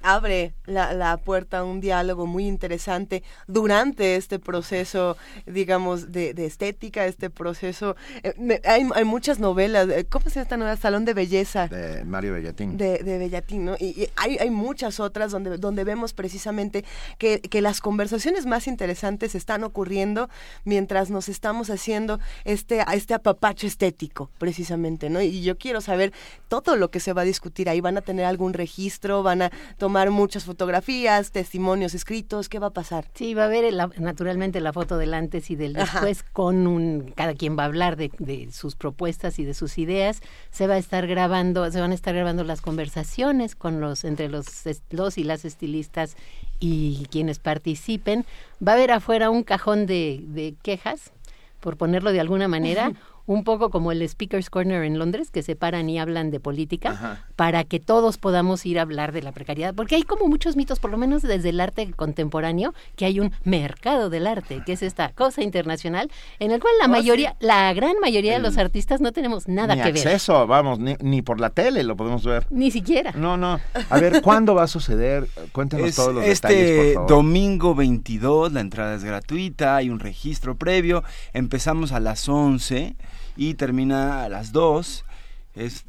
Abre 0.03 0.53
la, 0.65 0.93
la, 0.93 1.17
puerta 1.17 1.59
a 1.59 1.63
un 1.63 1.79
diálogo 1.79 2.27
muy 2.27 2.45
interesante 2.45 3.23
durante 3.47 4.17
este 4.17 4.37
proceso, 4.37 5.17
digamos, 5.45 6.11
de, 6.11 6.33
de 6.33 6.45
estética, 6.45 7.05
este 7.05 7.29
proceso. 7.29 7.95
Eh, 8.21 8.61
hay, 8.65 8.87
hay, 8.93 9.05
muchas 9.05 9.39
novelas, 9.39 9.87
eh, 9.89 10.05
¿cómo 10.09 10.25
se 10.25 10.35
llama 10.35 10.43
esta 10.43 10.57
novela? 10.57 10.77
Salón 10.77 11.05
de 11.05 11.13
Belleza. 11.13 11.67
De 11.69 12.03
Mario 12.03 12.33
Bellatín. 12.33 12.77
De, 12.77 12.99
de 12.99 13.17
Bellatín, 13.17 13.65
¿no? 13.65 13.75
Y, 13.79 14.01
y, 14.01 14.09
hay, 14.17 14.37
hay 14.37 14.49
muchas 14.49 14.99
otras 14.99 15.31
donde, 15.31 15.57
donde 15.57 15.83
vemos 15.85 16.13
precisamente 16.13 16.83
que, 17.17 17.39
que 17.39 17.61
las 17.61 17.79
conversaciones 17.79 18.45
más 18.45 18.67
interesantes 18.67 19.35
están 19.35 19.63
ocurriendo 19.63 20.29
mientras 20.65 21.09
nos 21.09 21.29
estamos 21.29 21.69
haciendo 21.69 22.19
este, 22.43 22.83
este 22.93 23.13
apapacho 23.13 23.67
estético, 23.67 24.29
precisamente, 24.37 25.09
¿no? 25.09 25.21
Y 25.21 25.43
yo 25.43 25.57
quiero 25.57 25.79
saber 25.79 26.11
todo 26.49 26.75
lo 26.75 26.91
que 26.91 26.99
se 26.99 27.13
va 27.13 27.21
a 27.21 27.25
discutir 27.25 27.69
ahí. 27.69 27.79
¿Van 27.79 27.97
a 27.97 28.01
tener 28.01 28.25
algún 28.25 28.53
registro? 28.53 29.23
¿Van 29.23 29.43
a 29.43 29.51
tomar 29.77 29.92
muchas 30.11 30.43
fotografías, 30.45 31.31
testimonios 31.31 31.93
escritos? 31.93 32.49
¿Qué 32.49 32.59
va 32.59 32.67
a 32.67 32.73
pasar? 32.73 33.05
Sí, 33.13 33.33
va 33.33 33.43
a 33.43 33.45
haber 33.45 33.73
naturalmente 33.99 34.59
la 34.59 34.73
foto 34.73 34.97
del 34.97 35.13
antes 35.13 35.51
y 35.51 35.55
del 35.55 35.73
después 35.73 36.21
Ajá. 36.21 36.29
con 36.33 36.67
un... 36.67 37.13
Cada 37.15 37.35
quien 37.35 37.57
va 37.57 37.63
a 37.63 37.65
hablar 37.67 37.95
de, 37.95 38.11
de, 38.19 38.51
sus 38.51 38.75
propuestas 38.75 39.39
y 39.39 39.45
de 39.45 39.53
sus 39.53 39.77
ideas. 39.77 40.21
Se 40.51 40.67
va 40.67 40.73
a 40.73 40.77
estar 40.77 41.07
grabando, 41.07 41.69
se 41.71 41.79
van 41.79 41.91
a 41.91 41.95
estar 41.95 42.15
grabando 42.15 42.43
las 42.43 42.61
conversaciones 42.61 43.55
con 43.55 43.79
los, 43.79 44.03
entre 44.03 44.29
los, 44.29 44.47
los 44.89 45.17
y 45.17 45.23
las 45.23 45.45
estilistas 45.45 46.17
y 46.59 47.07
quienes 47.11 47.39
participen. 47.39 48.25
Va 48.65 48.73
a 48.73 48.75
haber 48.75 48.91
afuera 48.91 49.29
un 49.29 49.43
cajón 49.43 49.85
de, 49.85 50.23
de 50.27 50.55
quejas, 50.61 51.11
por 51.59 51.77
ponerlo 51.77 52.11
de 52.11 52.19
alguna 52.19 52.47
manera, 52.49 52.91
un 53.25 53.43
poco 53.43 53.69
como 53.69 53.91
el 53.91 54.07
Speaker's 54.07 54.49
Corner 54.49 54.83
en 54.83 54.99
Londres, 54.99 55.31
que 55.31 55.43
se 55.43 55.55
paran 55.55 55.89
y 55.89 55.97
hablan 55.97 56.29
de 56.29 56.39
política, 56.39 56.91
Ajá. 56.91 57.25
para 57.35 57.63
que 57.63 57.79
todos 57.79 58.17
podamos 58.17 58.65
ir 58.65 58.79
a 58.79 58.81
hablar 58.81 59.13
de 59.13 59.21
la 59.21 59.31
precariedad. 59.31 59.73
Porque 59.73 59.95
hay 59.95 60.03
como 60.03 60.27
muchos 60.27 60.55
mitos, 60.57 60.79
por 60.79 60.91
lo 60.91 60.97
menos 60.97 61.21
desde 61.21 61.49
el 61.49 61.59
arte 61.61 61.91
contemporáneo, 61.93 62.73
que 62.95 63.05
hay 63.05 63.19
un 63.19 63.31
mercado 63.43 64.09
del 64.09 64.27
arte, 64.27 64.61
que 64.65 64.73
es 64.73 64.83
esta 64.83 65.09
cosa 65.09 65.41
internacional, 65.41 66.11
en 66.39 66.51
el 66.51 66.59
cual 66.59 66.73
la 66.79 66.85
oh, 66.85 66.89
mayoría, 66.89 67.31
sí. 67.39 67.45
la 67.45 67.73
gran 67.73 67.95
mayoría 68.01 68.33
de 68.33 68.39
los 68.39 68.57
artistas 68.57 68.99
no 68.99 69.13
tenemos 69.13 69.47
nada 69.47 69.75
ni 69.75 69.81
que 69.81 69.89
acceso, 69.89 70.03
ver. 70.03 70.15
acceso, 70.15 70.47
vamos, 70.47 70.79
ni, 70.79 70.95
ni, 70.99 71.21
por 71.21 71.39
la 71.39 71.49
tele 71.49 71.83
lo 71.83 71.95
podemos 71.95 72.25
ver. 72.25 72.45
Ni 72.49 72.71
siquiera. 72.71 73.13
No, 73.13 73.37
no. 73.37 73.59
A 73.89 73.99
ver, 73.99 74.21
¿cuándo 74.21 74.53
va 74.53 74.63
a 74.63 74.67
suceder? 74.67 75.27
Cuéntenos 75.53 75.87
es 75.87 75.95
todos 75.95 76.13
los 76.13 76.25
este 76.25 76.47
detalles, 76.49 76.85
por 76.85 76.93
favor. 76.95 77.09
domingo 77.09 77.75
22, 77.75 78.51
la 78.51 78.59
entrada 78.59 78.95
es 78.95 79.03
gratuita, 79.03 79.77
hay 79.77 79.89
un 79.89 79.99
registro 79.99 80.55
previo, 80.57 81.03
empezamos 81.31 81.93
a 81.93 82.01
las 82.01 82.27
11 82.27 82.95
y 83.35 83.55
termina 83.55 84.23
a 84.23 84.29
las 84.29 84.51
2. 84.51 85.05
Es 85.55 85.85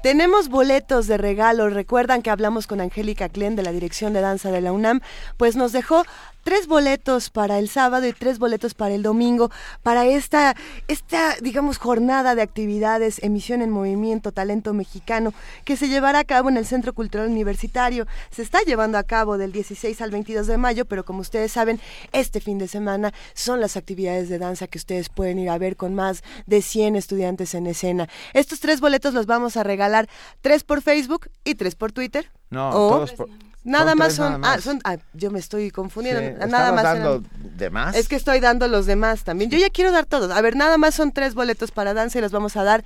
Tenemos 0.08 0.48
boletos 0.48 1.08
de 1.08 1.18
regalo. 1.18 1.70
Recuerdan 1.70 2.22
que 2.22 2.30
hablamos 2.30 2.66
con 2.66 2.80
Angélica 2.80 3.28
Klen 3.28 3.58
de 3.58 3.64
la 3.64 3.74
Dirección 3.74 4.14
de 4.14 4.22
Danza 4.22 4.52
de 4.52 4.62
la 4.62 4.72
UNAM. 4.72 5.02
Pues 5.36 5.58
nos 5.58 5.74
dejó 5.74 6.06
tres 6.48 6.66
boletos 6.66 7.30
para 7.30 7.60
el 7.60 7.68
sábado 7.68 8.08
y 8.08 8.14
tres 8.14 8.40
boletos 8.40 8.74
para 8.74 8.96
el 8.96 9.04
domingo 9.04 9.52
para 9.84 10.06
esta, 10.06 10.56
esta, 10.88 11.36
digamos, 11.42 11.78
jornada 11.78 12.36
de 12.36 12.42
actividades, 12.42 13.22
emisión 13.22 13.62
en 13.62 13.70
movimiento, 13.70 14.32
talento 14.32 14.74
mexicano, 14.74 15.34
que 15.66 15.76
se 15.76 15.90
llevará 15.90 16.20
a 16.20 16.24
cabo 16.24 16.48
en 16.48 16.56
el 16.56 16.66
Centro 16.66 16.94
Cultural 16.94 17.28
Universitario. 17.28 18.08
Se 18.32 18.44
está 18.44 18.62
llevando 18.62 18.98
a 18.98 19.04
cabo 19.04 19.38
del 19.38 19.52
16 19.52 20.00
al 20.00 20.12
22 20.12 20.48
de 20.48 20.58
mayo, 20.58 20.86
pero 20.86 21.04
como 21.04 21.20
ustedes 21.20 21.52
saben, 21.52 21.82
este 22.14 22.40
fin 22.40 22.60
de 22.60 22.70
semana 22.70 23.14
son 23.34 23.60
las 23.60 23.76
actividades 23.76 24.30
de 24.30 24.40
danza 24.40 24.68
que 24.68 24.78
ustedes 24.78 25.10
pueden 25.10 25.40
ir 25.40 25.50
a 25.50 25.58
ver 25.58 25.76
con 25.76 25.96
más 25.96 26.24
de 26.46 26.62
100 26.62 26.96
estudiantes 26.96 27.56
en 27.56 27.68
escena. 27.68 28.08
Estos 28.32 28.62
tres 28.62 28.80
boletos 28.80 29.14
los 29.14 29.26
vamos 29.26 29.58
a 29.58 29.64
regalar, 29.64 30.08
tres 30.40 30.64
por 30.64 30.82
Facebook 30.82 31.30
y 31.44 31.56
tres 31.56 31.76
por 31.76 31.92
Twitter. 31.92 32.32
No, 32.50 32.70
o, 32.70 32.90
todos 32.90 33.12
por... 33.12 33.28
Nada 33.64 33.92
son 33.92 33.98
más 33.98 34.14
son, 34.14 34.26
nada 34.26 34.38
más. 34.38 34.58
ah, 34.58 34.62
son, 34.62 34.80
ah, 34.86 34.98
yo 35.14 35.30
me 35.32 35.40
estoy 35.40 35.72
confundiendo. 35.72 36.22
Sí, 36.22 36.50
nada 36.50 36.72
más 36.72 36.84
dando 36.84 37.16
eran, 37.16 37.58
de 37.58 37.70
más. 37.70 37.96
Es 37.96 38.08
que 38.08 38.16
estoy 38.16 38.40
dando 38.40 38.68
los 38.68 38.86
demás 38.86 39.24
también. 39.24 39.52
Yo 39.52 39.58
ya 39.58 39.70
quiero 39.70 39.92
dar 39.92 40.06
todos. 40.06 40.32
A 40.32 40.42
ver, 40.42 40.56
nada 40.56 40.78
más 40.78 40.96
son 40.96 41.12
tres 41.12 41.34
boletos 41.34 41.72
para 41.72 41.94
danza 41.94 42.20
y 42.20 42.22
los 42.22 42.32
vamos 42.32 42.56
a 42.56 42.64
dar 42.64 42.86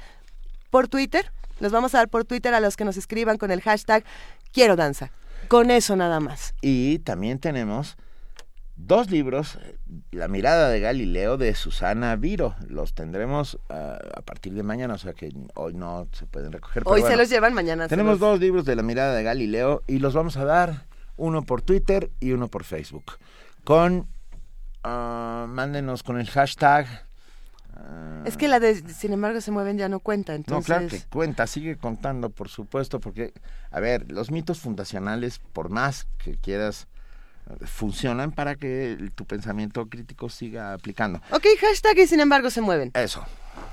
por 0.69 0.87
Twitter. 0.87 1.31
Los 1.59 1.71
vamos 1.71 1.93
a 1.93 1.99
dar 1.99 2.09
por 2.09 2.25
Twitter 2.25 2.53
a 2.55 2.59
los 2.59 2.75
que 2.77 2.85
nos 2.85 2.97
escriban 2.97 3.37
con 3.37 3.51
el 3.51 3.61
hashtag 3.61 4.03
quiero 4.51 4.75
danza. 4.75 5.11
Con 5.47 5.69
eso 5.69 5.95
nada 5.95 6.19
más. 6.19 6.55
Y 6.61 6.99
también 6.99 7.37
tenemos 7.37 7.97
dos 8.87 9.09
libros, 9.09 9.57
La 10.11 10.27
mirada 10.27 10.69
de 10.69 10.79
Galileo 10.79 11.37
de 11.37 11.55
Susana 11.55 12.15
Viro. 12.15 12.55
Los 12.67 12.93
tendremos 12.93 13.55
uh, 13.69 13.73
a 13.73 14.21
partir 14.23 14.53
de 14.53 14.63
mañana, 14.63 14.95
o 14.95 14.97
sea 14.97 15.13
que 15.13 15.31
hoy 15.55 15.73
no 15.73 16.07
se 16.11 16.25
pueden 16.25 16.51
recoger. 16.51 16.83
Hoy 16.85 17.01
se 17.01 17.15
los 17.15 17.29
llevan, 17.29 17.53
mañana. 17.53 17.87
Tenemos 17.87 18.19
los... 18.19 18.31
dos 18.31 18.39
libros 18.39 18.65
de 18.65 18.75
La 18.75 18.83
mirada 18.83 19.15
de 19.15 19.23
Galileo 19.23 19.83
y 19.87 19.99
los 19.99 20.13
vamos 20.13 20.37
a 20.37 20.45
dar 20.45 20.85
uno 21.17 21.43
por 21.43 21.61
Twitter 21.61 22.09
y 22.19 22.31
uno 22.31 22.47
por 22.47 22.63
Facebook. 22.63 23.13
Con, 23.63 24.07
uh, 24.83 25.47
mándenos 25.47 26.03
con 26.03 26.19
el 26.19 26.29
hashtag. 26.29 26.87
Uh, 27.73 28.27
es 28.27 28.37
que 28.37 28.47
la 28.47 28.59
de, 28.59 28.75
sin 28.89 29.13
embargo, 29.13 29.39
se 29.41 29.51
mueven 29.51 29.77
ya 29.77 29.87
no 29.87 29.99
cuenta. 29.99 30.35
Entonces... 30.35 30.69
No, 30.69 30.75
claro 30.75 30.89
que 30.89 31.01
cuenta, 31.09 31.47
sigue 31.47 31.77
contando, 31.77 32.29
por 32.29 32.49
supuesto, 32.49 32.99
porque, 32.99 33.33
a 33.69 33.79
ver, 33.79 34.11
los 34.11 34.31
mitos 34.31 34.59
fundacionales, 34.59 35.39
por 35.53 35.69
más 35.69 36.07
que 36.17 36.35
quieras 36.35 36.87
funcionan 37.65 38.31
para 38.31 38.55
que 38.55 38.97
tu 39.15 39.25
pensamiento 39.25 39.87
crítico 39.87 40.29
siga 40.29 40.73
aplicando. 40.73 41.21
Ok, 41.31 41.45
hashtag 41.59 41.99
y 41.99 42.07
sin 42.07 42.19
embargo 42.19 42.49
se 42.49 42.61
mueven. 42.61 42.91
Eso. 42.93 43.25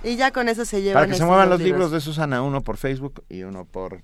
Y 0.02 0.16
ya 0.16 0.30
con 0.30 0.48
eso 0.48 0.64
se 0.64 0.82
llevan. 0.82 1.02
Para 1.02 1.12
que 1.12 1.18
se 1.18 1.24
muevan 1.24 1.50
los 1.50 1.60
libros 1.60 1.90
de 1.90 2.00
Susana, 2.00 2.42
uno 2.42 2.62
por 2.62 2.76
Facebook 2.76 3.24
y 3.28 3.42
uno 3.42 3.64
por 3.64 4.02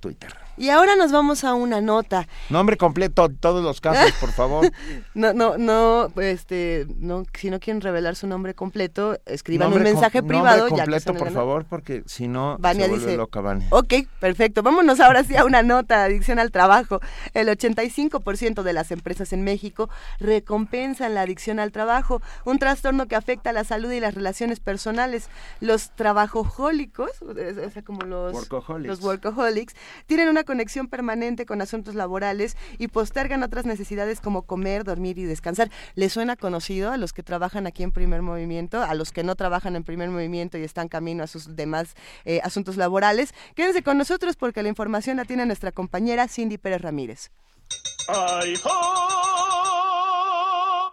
Twitter. 0.00 0.34
Y 0.60 0.68
ahora 0.68 0.94
nos 0.94 1.10
vamos 1.10 1.42
a 1.44 1.54
una 1.54 1.80
nota. 1.80 2.28
Nombre 2.50 2.76
completo, 2.76 3.30
todos 3.30 3.64
los 3.64 3.80
casos, 3.80 4.12
por 4.20 4.30
favor. 4.30 4.70
no, 5.14 5.32
no, 5.32 5.56
no, 5.56 6.12
este, 6.20 6.86
no, 6.98 7.24
si 7.32 7.48
no 7.48 7.58
quieren 7.60 7.80
revelar 7.80 8.14
su 8.14 8.26
nombre 8.26 8.52
completo, 8.52 9.18
escriban 9.24 9.70
nombre 9.70 9.88
un 9.88 9.94
mensaje 9.94 10.22
privado. 10.22 10.68
Nombre 10.68 10.84
completo, 10.84 11.14
ya 11.14 11.18
por 11.18 11.32
favor, 11.32 11.64
porque 11.64 12.02
si 12.04 12.28
no, 12.28 12.58
Vania 12.58 12.84
se 12.84 12.90
vuelve 12.90 13.06
dice, 13.06 13.16
loca, 13.16 13.40
Vania. 13.40 13.68
Ok, 13.70 13.94
perfecto. 14.18 14.62
Vámonos 14.62 15.00
ahora 15.00 15.24
sí 15.24 15.34
a 15.34 15.46
una 15.46 15.62
nota, 15.62 16.04
adicción 16.04 16.38
al 16.38 16.50
trabajo. 16.50 17.00
El 17.32 17.48
85% 17.48 18.62
de 18.62 18.72
las 18.74 18.90
empresas 18.90 19.32
en 19.32 19.42
México 19.42 19.88
recompensan 20.18 21.14
la 21.14 21.22
adicción 21.22 21.58
al 21.58 21.72
trabajo, 21.72 22.20
un 22.44 22.58
trastorno 22.58 23.08
que 23.08 23.16
afecta 23.16 23.54
la 23.54 23.64
salud 23.64 23.90
y 23.92 24.00
las 24.00 24.14
relaciones 24.14 24.60
personales. 24.60 25.30
Los 25.60 25.88
trabajojólicos, 25.92 27.12
o 27.22 27.70
sea, 27.70 27.82
como 27.82 28.02
los 28.02 28.34
workaholics. 28.34 28.88
los 28.88 29.00
workaholics, 29.00 29.74
tienen 30.04 30.28
una 30.28 30.44
conexión 30.50 30.88
permanente 30.88 31.46
con 31.46 31.62
asuntos 31.62 31.94
laborales 31.94 32.56
y 32.76 32.88
postergan 32.88 33.44
otras 33.44 33.66
necesidades 33.66 34.20
como 34.20 34.42
comer, 34.42 34.82
dormir 34.82 35.16
y 35.16 35.22
descansar. 35.22 35.70
¿Les 35.94 36.12
suena 36.12 36.34
conocido 36.34 36.90
a 36.90 36.96
los 36.96 37.12
que 37.12 37.22
trabajan 37.22 37.68
aquí 37.68 37.84
en 37.84 37.92
primer 37.92 38.20
movimiento, 38.20 38.82
a 38.82 38.96
los 38.96 39.12
que 39.12 39.22
no 39.22 39.36
trabajan 39.36 39.76
en 39.76 39.84
primer 39.84 40.10
movimiento 40.10 40.58
y 40.58 40.64
están 40.64 40.88
camino 40.88 41.22
a 41.22 41.28
sus 41.28 41.54
demás 41.54 41.94
eh, 42.24 42.40
asuntos 42.42 42.76
laborales? 42.76 43.32
Quédense 43.54 43.84
con 43.84 43.96
nosotros 43.96 44.34
porque 44.34 44.64
la 44.64 44.68
información 44.68 45.18
la 45.18 45.24
tiene 45.24 45.46
nuestra 45.46 45.70
compañera 45.70 46.26
Cindy 46.26 46.58
Pérez 46.58 46.82
Ramírez. 46.82 47.30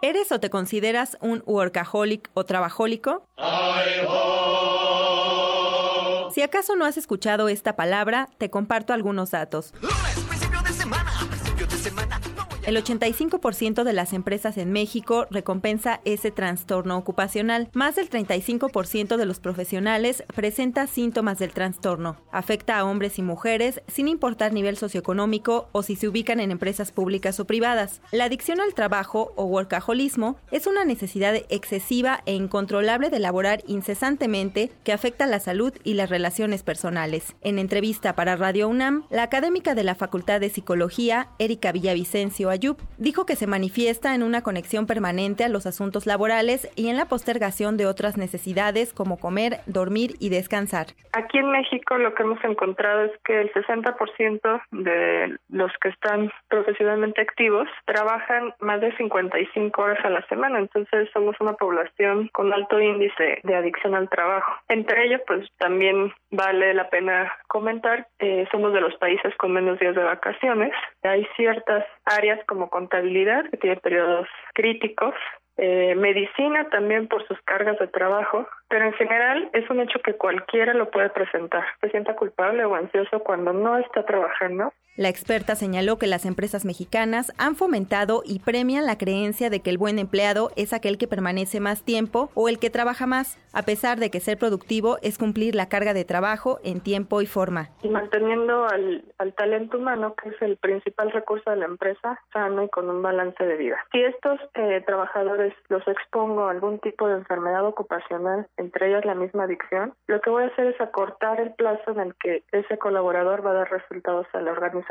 ¿Eres 0.03 0.31
o 0.31 0.39
te 0.39 0.51
consideras 0.51 1.17
un 1.19 1.41
workaholic 1.47 2.29
o 2.35 2.45
trabajólico? 2.45 3.25
Si 6.37 6.43
acaso 6.43 6.75
no 6.75 6.85
has 6.85 6.97
escuchado 6.97 7.49
esta 7.49 7.75
palabra, 7.75 8.29
te 8.37 8.51
comparto 8.51 8.93
algunos 8.93 9.31
datos. 9.31 9.73
El 12.67 12.75
85% 12.75 13.85
de 13.85 13.93
las 13.93 14.11
empresas 14.11 14.57
en 14.57 14.73
México 14.73 15.25
recompensa 15.31 16.01
ese 16.03 16.31
trastorno 16.31 16.97
ocupacional. 16.97 17.69
Más 17.71 17.95
del 17.95 18.09
35% 18.09 19.15
de 19.15 19.25
los 19.25 19.39
profesionales 19.39 20.25
presenta 20.35 20.85
síntomas 20.85 21.39
del 21.39 21.53
trastorno. 21.53 22.17
Afecta 22.29 22.77
a 22.77 22.83
hombres 22.83 23.19
y 23.19 23.21
mujeres 23.21 23.81
sin 23.87 24.09
importar 24.09 24.51
nivel 24.51 24.75
socioeconómico 24.75 25.69
o 25.71 25.81
si 25.81 25.95
se 25.95 26.09
ubican 26.09 26.41
en 26.41 26.51
empresas 26.51 26.91
públicas 26.91 27.39
o 27.39 27.47
privadas. 27.47 28.01
La 28.11 28.25
adicción 28.25 28.59
al 28.59 28.73
trabajo 28.73 29.31
o 29.37 29.45
workaholismo 29.45 30.35
es 30.51 30.67
una 30.67 30.83
necesidad 30.83 31.35
excesiva 31.47 32.21
e 32.25 32.33
incontrolable 32.33 33.09
de 33.09 33.19
laborar 33.19 33.63
incesantemente 33.67 34.73
que 34.83 34.91
afecta 34.91 35.25
la 35.25 35.39
salud 35.39 35.71
y 35.85 35.93
las 35.93 36.09
relaciones 36.09 36.63
personales. 36.63 37.33
En 37.39 37.59
entrevista 37.59 38.13
para 38.13 38.35
Radio 38.35 38.67
UNAM, 38.67 39.05
la 39.09 39.23
académica 39.23 39.73
de 39.73 39.85
la 39.85 39.95
Facultad 39.95 40.41
de 40.41 40.49
Psicología, 40.49 41.29
Erika 41.39 41.71
Villavicencio 41.71 42.56
Ayub, 42.57 42.77
dijo 42.97 43.25
que 43.27 43.35
se 43.35 43.45
manifiesta 43.45 44.15
en 44.15 44.23
una 44.23 44.41
conexión 44.41 44.87
permanente 44.87 45.43
a 45.43 45.49
los 45.49 45.67
asuntos 45.67 46.07
laborales 46.07 46.71
y 46.75 46.89
en 46.89 46.97
la 46.97 47.05
postergación 47.05 47.77
de 47.77 47.85
otras 47.85 48.17
necesidades 48.17 48.93
como 48.93 49.19
comer, 49.19 49.57
dormir 49.67 50.15
y 50.19 50.29
descansar. 50.29 50.87
Aquí 51.13 51.37
en 51.37 51.51
México 51.51 51.97
lo 51.97 52.15
que 52.15 52.23
hemos 52.23 52.43
encontrado 52.43 53.05
es 53.05 53.11
que 53.23 53.41
el 53.41 53.53
60% 53.53 54.61
de 54.71 55.37
los 55.49 55.71
que 55.81 55.89
están 55.89 56.31
profesionalmente 56.49 57.21
activos 57.21 57.67
trabajan 57.85 58.53
más 58.59 58.81
de 58.81 58.95
55 58.97 59.81
horas 59.81 60.03
a 60.03 60.09
la 60.09 60.25
semana, 60.27 60.57
entonces 60.57 61.09
somos 61.13 61.35
una 61.39 61.53
población 61.53 62.29
con 62.33 62.51
alto 62.53 62.79
índice 62.79 63.39
de 63.43 63.55
adicción 63.55 63.93
al 63.93 64.09
trabajo. 64.09 64.51
Entre 64.67 65.05
ellos, 65.05 65.21
pues 65.27 65.47
también 65.59 66.11
vale 66.31 66.73
la 66.73 66.89
pena 66.89 67.31
comentar, 67.47 68.07
eh, 68.19 68.47
somos 68.51 68.73
de 68.73 68.81
los 68.81 68.95
países 68.95 69.35
con 69.37 69.53
menos 69.53 69.79
días 69.79 69.95
de 69.95 70.03
vacaciones. 70.03 70.71
Hay 71.03 71.27
ciertas 71.35 71.85
áreas 72.05 72.39
como 72.47 72.69
contabilidad, 72.69 73.49
que 73.49 73.57
tiene 73.57 73.77
periodos 73.77 74.27
críticos, 74.53 75.15
eh, 75.57 75.95
medicina 75.95 76.69
también 76.69 77.07
por 77.07 77.27
sus 77.27 77.41
cargas 77.41 77.79
de 77.79 77.87
trabajo, 77.87 78.47
pero 78.69 78.85
en 78.85 78.93
general 78.93 79.49
es 79.53 79.67
un 79.69 79.79
hecho 79.79 79.99
que 79.99 80.13
cualquiera 80.13 80.73
lo 80.73 80.91
puede 80.91 81.09
presentar. 81.09 81.65
Se 81.81 81.89
sienta 81.89 82.15
culpable 82.15 82.63
o 82.65 82.75
ansioso 82.75 83.19
cuando 83.21 83.53
no 83.53 83.77
está 83.77 84.05
trabajando 84.05 84.71
la 84.97 85.09
experta 85.09 85.53
señaló 85.53 85.99
que 85.99 86.07
las 86.07 86.25
empresas 86.25 86.65
mexicanas 86.65 87.31
han 87.37 87.55
fomentado 87.55 88.23
y 88.25 88.39
premian 88.39 88.87
la 88.87 88.97
creencia 88.97 89.51
de 89.51 89.59
que 89.59 89.69
el 89.69 89.77
buen 89.77 89.99
empleado 89.99 90.49
es 90.55 90.73
aquel 90.73 90.97
que 90.97 91.07
permanece 91.07 91.59
más 91.59 91.83
tiempo 91.83 92.31
o 92.33 92.49
el 92.49 92.57
que 92.57 92.71
trabaja 92.71 93.05
más, 93.05 93.37
a 93.53 93.61
pesar 93.61 93.99
de 93.99 94.09
que 94.09 94.19
ser 94.19 94.39
productivo 94.39 94.97
es 95.03 95.19
cumplir 95.19 95.53
la 95.53 95.69
carga 95.69 95.93
de 95.93 96.03
trabajo 96.03 96.59
en 96.63 96.81
tiempo 96.81 97.21
y 97.21 97.27
forma. 97.27 97.69
Y 97.83 97.89
manteniendo 97.89 98.65
al, 98.65 99.03
talento 99.35 99.77
humano, 99.77 100.15
que 100.15 100.29
es 100.29 100.41
el 100.41 100.57
principal 100.57 101.11
recurso 101.11 101.51
de 101.51 101.57
la 101.57 101.65
empresa, 101.65 102.19
sano 102.33 102.63
y 102.63 102.69
con 102.69 102.89
un 102.89 103.03
balance 103.03 103.45
de 103.45 103.55
vida. 103.55 103.77
Si 103.91 104.01
estos 104.01 104.39
eh, 104.55 104.81
trabajadores 104.87 105.53
los 105.69 105.87
expongo 105.87 106.45
a 106.47 106.51
algún 106.51 106.79
tipo 106.79 107.07
de 107.07 107.17
enfermedad 107.17 107.63
ocupacional, 107.67 108.47
entre 108.57 108.89
ellas 108.89 109.05
la 109.05 109.13
misma 109.13 109.43
adicción, 109.43 109.93
lo 110.07 110.19
que 110.21 110.31
voy 110.31 110.45
a 110.45 110.47
hacer 110.47 110.65
es 110.67 110.81
acortar 110.81 111.39
el 111.39 111.53
plazo 111.53 111.91
en 111.91 111.99
el 111.99 112.15
que 112.15 112.41
ese 112.51 112.79
colaborador 112.79 113.45
va 113.45 113.51
a 113.51 113.53
dar 113.53 113.69
resultados 113.69 114.25
a 114.33 114.41
la 114.41 114.53
organización 114.53 114.86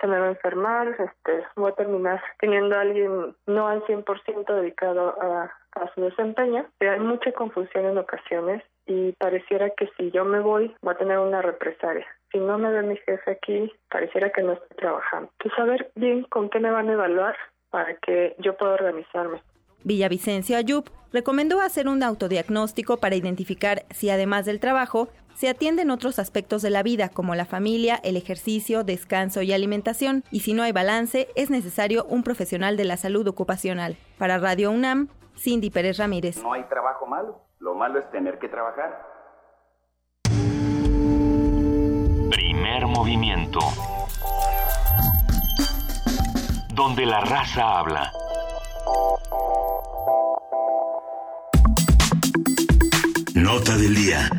se 0.00 0.06
me 0.06 0.18
va 0.18 0.26
a 0.26 0.30
enfermar, 0.30 0.88
este, 0.88 1.44
voy 1.56 1.70
a 1.72 1.74
terminar 1.74 2.22
teniendo 2.38 2.76
a 2.76 2.82
alguien 2.82 3.36
no 3.46 3.68
al 3.68 3.82
100% 3.84 4.54
dedicado 4.54 5.16
a, 5.20 5.52
a 5.72 5.94
su 5.94 6.02
desempeño. 6.02 6.66
Pero 6.78 6.92
hay 6.92 7.00
mucha 7.00 7.32
confusión 7.32 7.86
en 7.86 7.98
ocasiones 7.98 8.62
y 8.86 9.12
pareciera 9.12 9.70
que 9.70 9.88
si 9.96 10.10
yo 10.10 10.24
me 10.24 10.40
voy, 10.40 10.74
voy 10.82 10.94
a 10.94 10.98
tener 10.98 11.18
una 11.18 11.42
represalia. 11.42 12.06
Si 12.32 12.38
no 12.38 12.58
me 12.58 12.70
ve 12.70 12.82
mi 12.82 12.96
jefe 12.96 13.30
aquí, 13.30 13.72
pareciera 13.88 14.30
que 14.30 14.42
no 14.42 14.52
estoy 14.52 14.76
trabajando. 14.76 15.30
Entonces, 15.32 15.56
saber 15.56 15.90
bien 15.94 16.24
con 16.24 16.48
qué 16.50 16.60
me 16.60 16.70
van 16.70 16.88
a 16.88 16.92
evaluar 16.92 17.36
para 17.70 17.94
que 17.96 18.34
yo 18.38 18.56
pueda 18.56 18.74
organizarme. 18.74 19.42
Villavicencio 19.84 20.56
Ayub 20.56 20.90
recomendó 21.12 21.60
hacer 21.60 21.88
un 21.88 22.02
autodiagnóstico 22.02 22.98
para 22.98 23.16
identificar 23.16 23.84
si 23.90 24.10
además 24.10 24.46
del 24.46 24.60
trabajo 24.60 25.08
se 25.34 25.48
atienden 25.48 25.90
otros 25.90 26.18
aspectos 26.18 26.60
de 26.60 26.70
la 26.70 26.82
vida 26.82 27.08
como 27.08 27.34
la 27.34 27.46
familia, 27.46 27.98
el 28.04 28.16
ejercicio, 28.16 28.84
descanso 28.84 29.40
y 29.40 29.52
alimentación, 29.52 30.22
y 30.30 30.40
si 30.40 30.52
no 30.52 30.62
hay 30.62 30.72
balance, 30.72 31.28
es 31.34 31.48
necesario 31.48 32.04
un 32.04 32.22
profesional 32.22 32.76
de 32.76 32.84
la 32.84 32.98
salud 32.98 33.26
ocupacional. 33.26 33.96
Para 34.18 34.38
Radio 34.38 34.70
UNAM, 34.70 35.08
Cindy 35.38 35.70
Pérez 35.70 35.96
Ramírez. 35.96 36.42
No 36.42 36.52
hay 36.52 36.64
trabajo 36.64 37.06
malo, 37.06 37.40
lo 37.58 37.74
malo 37.74 37.98
es 37.98 38.10
tener 38.10 38.38
que 38.38 38.48
trabajar. 38.48 39.02
Primer 42.30 42.86
movimiento. 42.86 43.60
Donde 46.74 47.06
la 47.06 47.20
raza 47.20 47.78
habla. 47.78 48.12
Nota 53.52 53.76
del 53.76 53.96
día. 53.96 54.30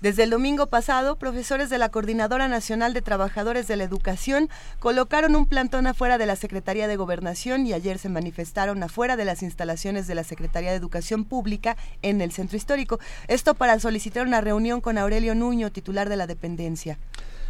Desde 0.00 0.22
el 0.22 0.30
domingo 0.30 0.68
pasado, 0.68 1.16
profesores 1.16 1.68
de 1.68 1.76
la 1.76 1.90
Coordinadora 1.90 2.48
Nacional 2.48 2.94
de 2.94 3.02
Trabajadores 3.02 3.68
de 3.68 3.76
la 3.76 3.84
Educación 3.84 4.48
colocaron 4.78 5.36
un 5.36 5.44
plantón 5.44 5.86
afuera 5.86 6.16
de 6.16 6.24
la 6.24 6.36
Secretaría 6.36 6.88
de 6.88 6.96
Gobernación 6.96 7.66
y 7.66 7.74
ayer 7.74 7.98
se 7.98 8.08
manifestaron 8.08 8.82
afuera 8.82 9.16
de 9.16 9.26
las 9.26 9.42
instalaciones 9.42 10.06
de 10.06 10.14
la 10.14 10.24
Secretaría 10.24 10.70
de 10.70 10.76
Educación 10.76 11.26
Pública 11.26 11.76
en 12.00 12.22
el 12.22 12.32
Centro 12.32 12.56
Histórico. 12.56 12.98
Esto 13.28 13.52
para 13.52 13.78
solicitar 13.78 14.26
una 14.26 14.40
reunión 14.40 14.80
con 14.80 14.96
Aurelio 14.96 15.34
Nuño, 15.34 15.70
titular 15.70 16.08
de 16.08 16.16
la 16.16 16.26
dependencia. 16.26 16.98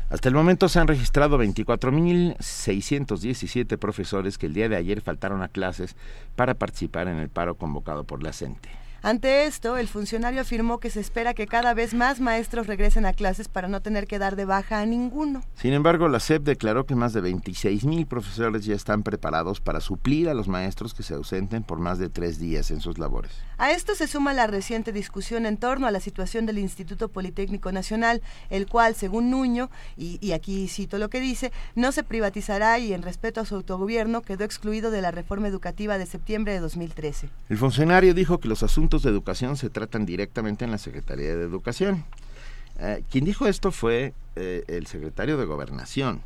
Hasta 0.08 0.28
el 0.28 0.34
momento 0.34 0.68
se 0.68 0.80
han 0.80 0.88
registrado 0.88 1.38
24.617 1.38 3.78
profesores 3.78 4.36
que 4.36 4.46
el 4.46 4.54
día 4.54 4.68
de 4.68 4.74
ayer 4.74 5.00
faltaron 5.00 5.44
a 5.44 5.48
clases 5.48 5.94
para 6.34 6.54
participar 6.54 7.06
en 7.06 7.18
el 7.18 7.28
paro 7.28 7.54
convocado 7.54 8.02
por 8.02 8.24
la 8.24 8.32
CENTE. 8.32 8.80
Ante 9.02 9.47
esto, 9.47 9.78
el 9.78 9.89
funcionario 9.89 10.43
afirmó 10.43 10.78
que 10.78 10.90
se 10.90 11.01
espera 11.01 11.32
que 11.32 11.47
cada 11.47 11.72
vez 11.72 11.94
más 11.94 12.20
maestros 12.20 12.66
regresen 12.66 13.06
a 13.06 13.14
clases 13.14 13.48
para 13.48 13.66
no 13.66 13.81
tener 13.81 14.06
que 14.06 14.18
dar 14.18 14.36
de 14.36 14.44
baja 14.44 14.81
a 14.81 14.85
ninguno. 14.85 15.43
Sin 15.55 15.72
embargo, 15.72 16.06
la 16.09 16.20
SEP 16.20 16.43
declaró 16.43 16.85
que 16.85 16.94
más 16.94 17.14
de 17.14 17.22
26 17.22 17.85
mil 17.85 18.06
profesores 18.06 18.66
ya 18.66 18.74
están 18.74 19.02
preparados 19.02 19.60
para 19.60 19.81
suplir 19.81 20.28
a 20.28 20.35
los 20.35 20.48
maestros 20.48 20.93
que 20.93 21.02
se 21.02 21.14
ausenten 21.14 21.62
por 21.62 21.78
más 21.78 21.98
de 21.98 22.10
tres 22.10 22.39
días 22.39 22.70
en 22.70 22.81
sus 22.81 22.98
labores. 22.98 23.32
A 23.56 23.72
esto 23.72 23.94
se 23.94 24.06
suma 24.06 24.35
la 24.35 24.47
reciente 24.47 24.93
discusión 24.93 25.47
en 25.47 25.56
torno 25.56 25.86
a 25.86 25.90
la 25.90 26.01
situación 26.01 26.44
del 26.44 26.59
Instituto 26.59 27.09
Politécnico 27.09 27.72
Nacional, 27.72 28.20
el 28.51 28.66
cual, 28.66 28.94
según 28.94 29.31
Nuño, 29.31 29.70
y, 29.97 30.18
y 30.20 30.32
aquí 30.32 30.68
cito 30.68 30.98
lo 30.98 31.09
que 31.09 31.20
dice, 31.20 31.52
no 31.74 31.93
se 31.93 32.02
privatizará 32.02 32.78
y 32.78 32.93
en 32.93 33.02
respeto 33.02 33.40
a 33.40 33.47
su 33.47 33.55
autogobierno 33.55 34.20
quedó 34.20 34.44
excluido 34.44 34.90
de 34.90 35.01
la 35.01 35.10
reforma 35.10 35.48
educativa 35.48 35.97
de 35.97 36.05
septiembre 36.05 36.52
de 36.52 36.60
2013. 36.60 37.31
El 37.48 37.56
funcionario 37.56 38.12
dijo 38.12 38.39
que 38.40 38.48
los 38.48 38.62
asuntos 38.62 38.89
de 38.98 39.08
educación 39.08 39.56
se 39.56 39.70
tratan 39.70 40.04
directamente 40.04 40.64
en 40.64 40.72
la 40.72 40.78
Secretaría 40.78 41.36
de 41.36 41.44
Educación. 41.44 42.04
Eh, 42.80 43.04
quien 43.10 43.24
dijo 43.24 43.46
esto 43.46 43.70
fue 43.70 44.14
eh, 44.34 44.64
el 44.66 44.86
secretario 44.86 45.36
de 45.36 45.44
Gobernación, 45.44 46.22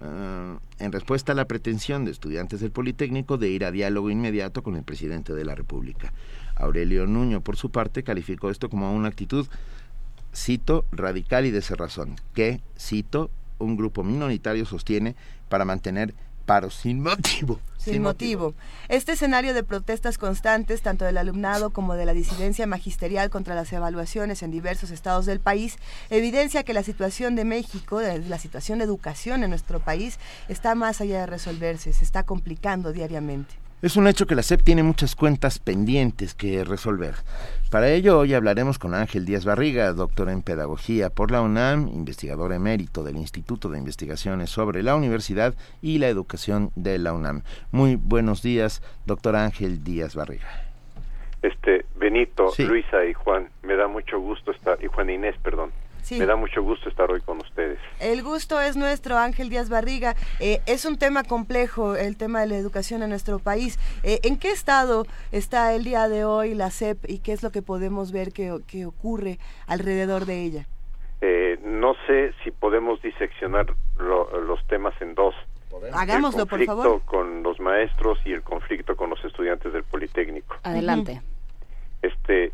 eh, 0.00 0.56
en 0.78 0.92
respuesta 0.92 1.32
a 1.32 1.34
la 1.34 1.46
pretensión 1.46 2.04
de 2.04 2.12
estudiantes 2.12 2.60
del 2.60 2.70
Politécnico 2.70 3.38
de 3.38 3.48
ir 3.48 3.64
a 3.64 3.72
diálogo 3.72 4.10
inmediato 4.10 4.62
con 4.62 4.76
el 4.76 4.84
presidente 4.84 5.34
de 5.34 5.44
la 5.44 5.56
República. 5.56 6.12
Aurelio 6.54 7.06
Nuño, 7.06 7.40
por 7.40 7.56
su 7.56 7.70
parte, 7.70 8.04
calificó 8.04 8.50
esto 8.50 8.70
como 8.70 8.94
una 8.94 9.08
actitud, 9.08 9.46
cito, 10.34 10.84
radical 10.92 11.44
y 11.44 11.50
de 11.50 11.60
cerrazón, 11.60 12.14
que, 12.34 12.60
cito, 12.78 13.30
un 13.58 13.76
grupo 13.76 14.04
minoritario 14.04 14.64
sostiene 14.64 15.16
para 15.48 15.64
mantener 15.64 16.14
paro 16.46 16.70
sin 16.70 17.02
motivo. 17.02 17.60
Sin, 17.76 18.02
motivo. 18.02 18.54
Este 18.88 19.12
escenario 19.12 19.54
de 19.54 19.62
protestas 19.62 20.18
constantes, 20.18 20.82
tanto 20.82 21.04
del 21.04 21.18
alumnado 21.18 21.70
como 21.70 21.94
de 21.94 22.04
la 22.04 22.14
disidencia 22.14 22.66
magisterial 22.66 23.30
contra 23.30 23.54
las 23.54 23.72
evaluaciones 23.72 24.42
en 24.42 24.50
diversos 24.50 24.90
estados 24.90 25.24
del 25.24 25.38
país, 25.38 25.76
evidencia 26.10 26.64
que 26.64 26.74
la 26.74 26.82
situación 26.82 27.36
de 27.36 27.44
México, 27.44 28.00
la 28.00 28.38
situación 28.40 28.78
de 28.78 28.86
educación 28.86 29.44
en 29.44 29.50
nuestro 29.50 29.78
país, 29.78 30.18
está 30.48 30.74
más 30.74 31.00
allá 31.00 31.20
de 31.20 31.26
resolverse, 31.26 31.92
se 31.92 32.04
está 32.04 32.24
complicando 32.24 32.92
diariamente. 32.92 33.54
Es 33.82 33.96
un 33.96 34.08
hecho 34.08 34.26
que 34.26 34.34
la 34.34 34.42
SEP 34.42 34.62
tiene 34.62 34.82
muchas 34.82 35.14
cuentas 35.14 35.58
pendientes 35.58 36.34
que 36.34 36.64
resolver. 36.64 37.14
Para 37.70 37.90
ello, 37.90 38.18
hoy 38.18 38.32
hablaremos 38.32 38.78
con 38.78 38.94
Ángel 38.94 39.26
Díaz 39.26 39.44
Barriga, 39.44 39.92
doctor 39.92 40.30
en 40.30 40.40
Pedagogía 40.40 41.10
por 41.10 41.30
la 41.30 41.42
UNAM, 41.42 41.88
investigador 41.88 42.54
emérito 42.54 43.04
del 43.04 43.18
Instituto 43.18 43.68
de 43.68 43.78
Investigaciones 43.78 44.48
sobre 44.48 44.82
la 44.82 44.96
Universidad 44.96 45.54
y 45.82 45.98
la 45.98 46.08
Educación 46.08 46.70
de 46.74 46.98
la 46.98 47.12
UNAM. 47.12 47.42
Muy 47.70 47.96
buenos 47.96 48.42
días, 48.42 48.80
doctor 49.04 49.36
Ángel 49.36 49.84
Díaz 49.84 50.14
Barriga. 50.14 50.48
Este, 51.42 51.84
Benito, 51.96 52.46
Luisa 52.58 53.04
y 53.04 53.12
Juan, 53.12 53.50
me 53.62 53.76
da 53.76 53.88
mucho 53.88 54.18
gusto 54.18 54.52
estar, 54.52 54.82
y 54.82 54.86
Juan 54.86 55.10
Inés, 55.10 55.36
perdón, 55.42 55.70
me 56.12 56.26
da 56.26 56.36
mucho 56.36 56.62
gusto 56.62 56.88
estar 56.88 57.10
hoy 57.10 57.20
con 57.20 57.38
ustedes. 57.38 57.78
El 58.00 58.22
gusto 58.22 58.60
es 58.60 58.76
nuestro, 58.76 59.16
Ángel 59.16 59.48
Díaz 59.48 59.68
Barriga. 59.68 60.14
Eh, 60.40 60.60
es 60.66 60.84
un 60.84 60.98
tema 60.98 61.24
complejo, 61.24 61.96
el 61.96 62.16
tema 62.16 62.40
de 62.40 62.46
la 62.46 62.56
educación 62.56 63.02
en 63.02 63.10
nuestro 63.10 63.38
país. 63.38 63.78
Eh, 64.02 64.20
¿En 64.22 64.38
qué 64.38 64.50
estado 64.50 65.06
está 65.32 65.74
el 65.74 65.84
día 65.84 66.08
de 66.08 66.24
hoy 66.24 66.54
la 66.54 66.70
SEP 66.70 67.08
y 67.08 67.18
qué 67.18 67.32
es 67.32 67.42
lo 67.42 67.50
que 67.50 67.62
podemos 67.62 68.12
ver 68.12 68.32
que, 68.32 68.86
ocurre 68.86 69.38
alrededor 69.66 70.26
de 70.26 70.42
ella? 70.42 70.66
Eh, 71.20 71.58
no 71.64 71.94
sé 72.06 72.32
si 72.44 72.50
podemos 72.50 73.00
diseccionar 73.02 73.66
los 73.98 74.66
temas 74.68 74.94
en 75.00 75.14
dos. 75.14 75.34
Hagámoslo, 75.92 76.46
por 76.46 76.64
favor. 76.64 76.86
El 76.86 76.92
conflicto 76.92 77.10
con 77.10 77.42
los 77.42 77.58
maestros 77.58 78.18
y 78.24 78.32
el 78.32 78.42
conflicto 78.42 78.96
con 78.96 79.10
los 79.10 79.24
estudiantes 79.24 79.72
del 79.72 79.84
Politécnico. 79.84 80.56
Adelante. 80.62 81.20
Este, 82.02 82.52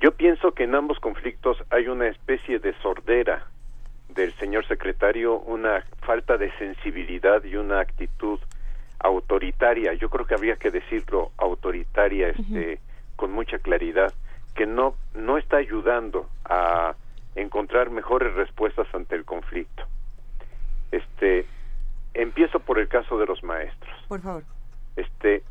yo 0.00 0.12
pienso 0.12 0.52
que 0.52 0.64
en 0.64 0.74
ambos 0.74 0.98
conflictos 1.00 1.56
hay 1.70 1.88
una 1.88 2.08
especie 2.08 2.58
de 2.58 2.72
sordera 2.82 3.46
del 4.08 4.32
señor 4.34 4.66
secretario, 4.66 5.38
una 5.38 5.84
falta 6.00 6.36
de 6.36 6.50
sensibilidad 6.58 7.42
y 7.44 7.56
una 7.56 7.80
actitud 7.80 8.38
autoritaria. 9.00 9.94
Yo 9.94 10.08
creo 10.08 10.26
que 10.26 10.34
habría 10.34 10.56
que 10.56 10.70
decirlo 10.70 11.32
autoritaria, 11.36 12.28
este, 12.28 12.80
con 13.16 13.32
mucha 13.32 13.58
claridad, 13.58 14.12
que 14.54 14.66
no 14.66 14.94
no 15.14 15.38
está 15.38 15.58
ayudando 15.58 16.28
a 16.44 16.94
encontrar 17.34 17.90
mejores 17.90 18.34
respuestas 18.34 18.86
ante 18.92 19.14
el 19.14 19.24
conflicto. 19.24 19.84
Este, 20.90 21.46
empiezo 22.14 22.60
por 22.60 22.78
el 22.78 22.88
caso 22.88 23.18
de 23.18 23.26
los 23.26 23.42
maestros. 23.42 23.94
Por 24.08 24.20
favor. 24.20 24.42
Este, 24.96 25.42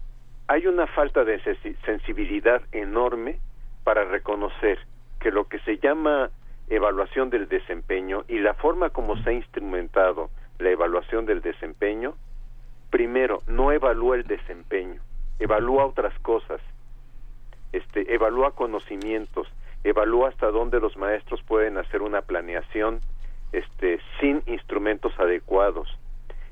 hay 0.48 0.68
una 0.68 0.88
falta 0.88 1.24
de 1.24 1.42
sensibilidad 1.86 2.62
enorme 2.72 3.40
para 3.88 4.04
reconocer 4.04 4.80
que 5.18 5.32
lo 5.32 5.48
que 5.48 5.60
se 5.60 5.78
llama 5.78 6.30
evaluación 6.68 7.30
del 7.30 7.48
desempeño 7.48 8.26
y 8.28 8.40
la 8.40 8.54
forma 8.54 8.90
como 8.90 9.16
se 9.24 9.30
ha 9.30 9.32
instrumentado 9.32 10.30
la 10.60 10.72
evaluación 10.72 11.26
del 11.26 11.42
desempeño, 11.42 12.14
primero, 12.90 13.44
no 13.48 13.72
evalúa 13.72 14.18
el 14.18 14.28
desempeño, 14.28 15.00
evalúa 15.40 15.86
otras 15.86 16.14
cosas, 16.20 16.60
este, 17.72 18.14
evalúa 18.14 18.52
conocimientos, 18.56 19.48
evalúa 19.86 20.28
hasta 20.28 20.52
dónde 20.52 20.82
los 20.82 20.98
maestros 20.98 21.42
pueden 21.44 21.78
hacer 21.78 22.02
una 22.02 22.24
planeación 22.24 23.00
este, 23.54 24.02
sin 24.20 24.44
instrumentos 24.48 25.18
adecuados, 25.18 25.88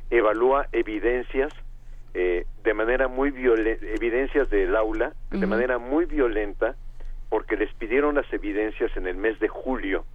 evalúa 0.09 0.67
evidencias 0.71 1.53
eh, 2.13 2.45
de 2.63 2.73
manera 2.73 3.09
muy 3.09 3.31
violenta, 3.31 3.85
evidencias 3.87 4.49
del 4.49 4.73
aula, 4.73 5.11
de 5.31 5.45
manera 5.45 5.79
muy 5.79 6.05
violenta, 6.05 6.77
porque 7.29 7.57
les 7.57 7.73
pidieron 7.73 8.15
las 8.15 8.31
evidencias 8.31 8.95
en 8.95 9.07
el 9.07 9.17
mes 9.17 9.39
de 9.39 9.47
julio. 9.47 10.05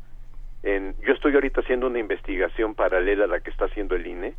En, 0.63 0.95
yo 1.07 1.15
estoy 1.15 1.35
ahorita 1.35 1.63
haciendo 1.63 1.87
una 1.87 1.99
investigación 1.99 2.75
paralela 2.75 3.25
a 3.25 3.29
la 3.29 3.41
que 3.41 3.51
está 3.51 3.65
haciendo 3.65 3.95
el 3.95 4.07
INE. 4.07 4.35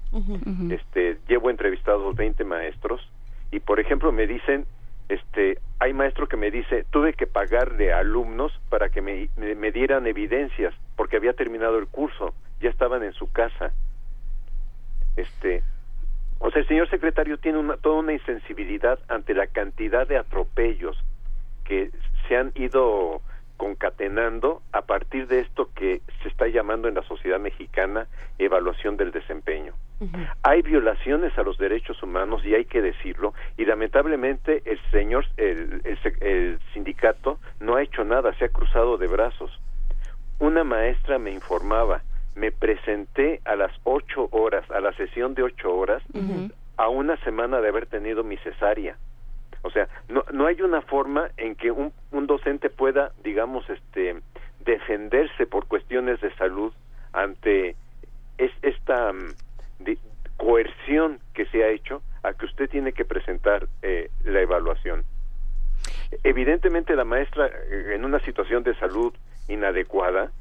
Este, 0.70 1.18
llevo 1.28 1.50
entrevistados 1.50 2.16
20 2.16 2.44
maestros 2.44 3.02
y, 3.52 3.60
por 3.60 3.80
ejemplo, 3.80 4.12
me 4.12 4.28
dicen, 4.28 4.66
este, 5.10 5.58
hay 5.80 5.94
maestro 5.94 6.28
que 6.28 6.38
me 6.38 6.52
dice, 6.52 6.86
tuve 6.90 7.14
que 7.14 7.28
pagarle 7.28 7.92
a 7.92 8.00
alumnos 8.00 8.54
para 8.70 8.90
que 8.90 9.02
me, 9.02 9.30
me, 9.36 9.72
dieran 9.72 10.08
evidencias 10.08 10.74
porque 10.96 11.18
había 11.18 11.34
terminado 11.34 11.78
el 11.80 11.88
curso, 11.88 12.34
ya 12.62 12.70
estaban 12.70 13.04
en 13.04 13.14
su 13.14 13.32
casa. 13.32 13.74
Este, 15.18 15.64
o 16.40 16.50
sea, 16.50 16.62
el 16.62 16.68
señor 16.68 16.90
secretario 16.90 17.38
tiene 17.40 17.58
una, 17.58 17.78
toda 17.78 18.00
una 18.00 18.14
insensibilidad 18.14 19.00
ante 19.10 19.34
la 19.34 19.48
cantidad 19.48 20.08
de 20.08 20.18
atropellos 20.18 20.98
que 21.66 21.92
se 22.32 22.38
han 22.38 22.54
ido 22.56 23.22
concatenando 23.58 24.62
a 24.72 24.84
partir 24.84 25.28
de 25.28 25.42
esto 25.42 25.70
que 25.76 26.02
se 26.24 26.30
está 26.30 26.48
llamando 26.48 26.88
en 26.88 26.96
la 26.96 27.04
sociedad 27.04 27.42
mexicana 27.42 28.08
evaluación 28.40 28.96
del 28.96 29.12
desempeño. 29.12 29.74
Hay 30.42 30.62
violaciones 30.62 31.38
a 31.38 31.44
los 31.44 31.58
derechos 31.58 32.02
humanos 32.02 32.46
y 32.46 32.56
hay 32.56 32.64
que 32.64 32.82
decirlo 32.82 33.34
y 33.58 33.66
lamentablemente 33.66 34.62
el 34.64 34.80
señor 34.92 35.26
el, 35.36 35.82
el, 36.22 36.60
sindicato 36.74 37.38
no 37.60 37.76
ha 37.76 37.84
hecho 37.84 38.06
nada, 38.06 38.34
se 38.36 38.46
ha 38.46 38.50
cruzado 38.50 38.98
de 38.98 39.08
brazos. 39.08 39.52
Una 40.40 40.64
maestra 40.64 41.20
me 41.20 41.32
informaba, 41.32 42.02
me 42.34 42.54
presenté 42.54 43.42
a 43.44 43.58
las 43.58 43.74
ocho 43.84 44.30
horas, 44.32 44.64
a 44.72 44.80
la 44.80 44.94
sesión 44.94 45.36
de 45.36 45.44
ocho 45.44 45.76
horas, 45.76 46.02
a 46.78 46.88
una 46.88 47.18
semana 47.26 47.60
de 47.60 47.68
haber 47.68 47.88
tenido 47.88 48.24
mi 48.24 48.38
cesárea 48.38 48.96
o 49.64 49.70
sea, 49.70 49.88
no, 50.10 50.24
no 50.32 50.48
hay 50.48 50.62
una 50.62 50.82
forma 50.82 51.30
en 51.38 51.56
que 51.56 51.72
un, 51.72 51.94
un 52.12 52.28
docente 52.28 52.70
pueda, 52.70 53.12
digamos, 53.24 53.70
este, 53.70 54.22
defenderse 54.66 55.46
por 55.46 55.68
cuestiones 55.68 56.20
de 56.22 56.34
salud 56.36 56.74
ante 57.14 57.76
es, 58.38 58.52
esta 58.62 59.14
mm, 59.14 59.34
coerción 60.38 61.20
que 61.34 61.46
se 61.48 61.64
ha 61.64 61.70
hecho 61.70 62.02
a 62.24 62.34
que 62.34 62.46
usted 62.46 62.70
tiene 62.70 62.94
que 62.94 63.06
presentar 63.06 63.68
eh, 63.82 64.10
la 64.24 64.42
evaluación. 64.42 65.04
Evidentemente 66.24 66.96
la 66.96 67.06
maestra 67.06 67.48
eh, 67.48 67.94
en 67.96 68.06
una 68.06 68.20
situación 68.20 68.64
de 68.64 68.76
salud 68.76 69.14
inadecuada 69.48 70.32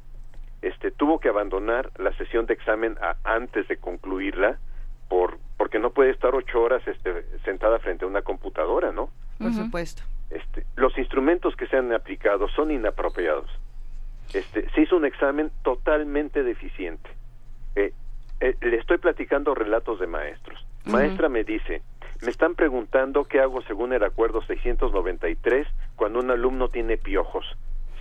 este 0.61 0.91
tuvo 0.91 1.19
que 1.19 1.29
abandonar 1.29 1.89
la 1.97 2.13
sesión 2.17 2.45
de 2.45 2.53
examen 2.53 2.95
antes 3.23 3.67
de 3.67 3.77
concluirla 3.77 4.59
por 5.09 5.39
porque 5.61 5.77
no 5.77 5.91
puede 5.91 6.09
estar 6.09 6.33
ocho 6.33 6.59
horas 6.59 6.81
este, 6.87 7.23
sentada 7.45 7.77
frente 7.77 8.03
a 8.03 8.07
una 8.07 8.23
computadora, 8.23 8.91
¿no? 8.91 9.11
Por 9.37 9.53
supuesto. 9.53 10.01
Este, 10.31 10.65
los 10.75 10.97
instrumentos 10.97 11.55
que 11.55 11.67
se 11.67 11.77
han 11.77 11.93
aplicado 11.93 12.47
son 12.49 12.71
inapropiados. 12.71 13.47
Este, 14.33 14.67
se 14.71 14.81
hizo 14.81 14.97
un 14.97 15.05
examen 15.05 15.51
totalmente 15.61 16.41
deficiente. 16.41 17.07
Eh, 17.75 17.93
eh, 18.39 18.55
le 18.59 18.75
estoy 18.77 18.97
platicando 18.97 19.53
relatos 19.53 19.99
de 19.99 20.07
maestros. 20.07 20.65
Maestra 20.85 21.29
me 21.29 21.43
dice, 21.43 21.83
me 22.23 22.31
están 22.31 22.55
preguntando 22.55 23.25
qué 23.25 23.39
hago 23.39 23.61
según 23.61 23.93
el 23.93 24.03
acuerdo 24.03 24.41
693 24.41 25.67
cuando 25.95 26.21
un 26.21 26.31
alumno 26.31 26.69
tiene 26.69 26.97
piojos. 26.97 27.45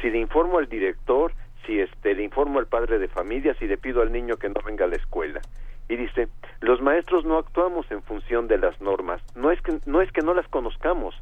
Si 0.01 0.09
le 0.09 0.19
informo 0.19 0.57
al 0.57 0.71
director, 0.71 1.35
si 1.67 1.79
este, 1.79 2.15
le 2.15 2.23
informo 2.23 2.59
al 2.59 2.69
padre 2.69 2.99
de 2.99 3.09
familia, 3.09 3.55
si 3.59 3.67
le 3.67 3.77
pido 3.77 4.01
al 4.01 4.13
niño 4.13 4.39
que 4.39 4.49
no 4.49 4.63
venga 4.65 4.87
a 4.87 4.89
la 4.89 4.97
escuela 4.97 5.43
y 5.91 5.97
dice 5.97 6.29
los 6.61 6.81
maestros 6.81 7.25
no 7.25 7.37
actuamos 7.37 7.91
en 7.91 8.03
función 8.03 8.47
de 8.47 8.59
las 8.59 8.81
normas. 8.81 9.21
No 9.35 9.51
es 9.51 9.61
que 9.61 9.79
no 9.87 10.01
es 10.01 10.11
que 10.13 10.23
no 10.23 10.33
las 10.33 10.49
conozcamos 10.49 11.15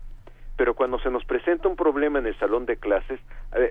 pero 0.56 0.74
cuando 0.74 0.98
se 0.98 1.10
nos 1.10 1.24
presenta 1.24 1.68
un 1.68 1.76
problema 1.76 2.18
en 2.18 2.26
el 2.26 2.38
salón 2.38 2.66
de 2.66 2.76
clases 2.76 3.18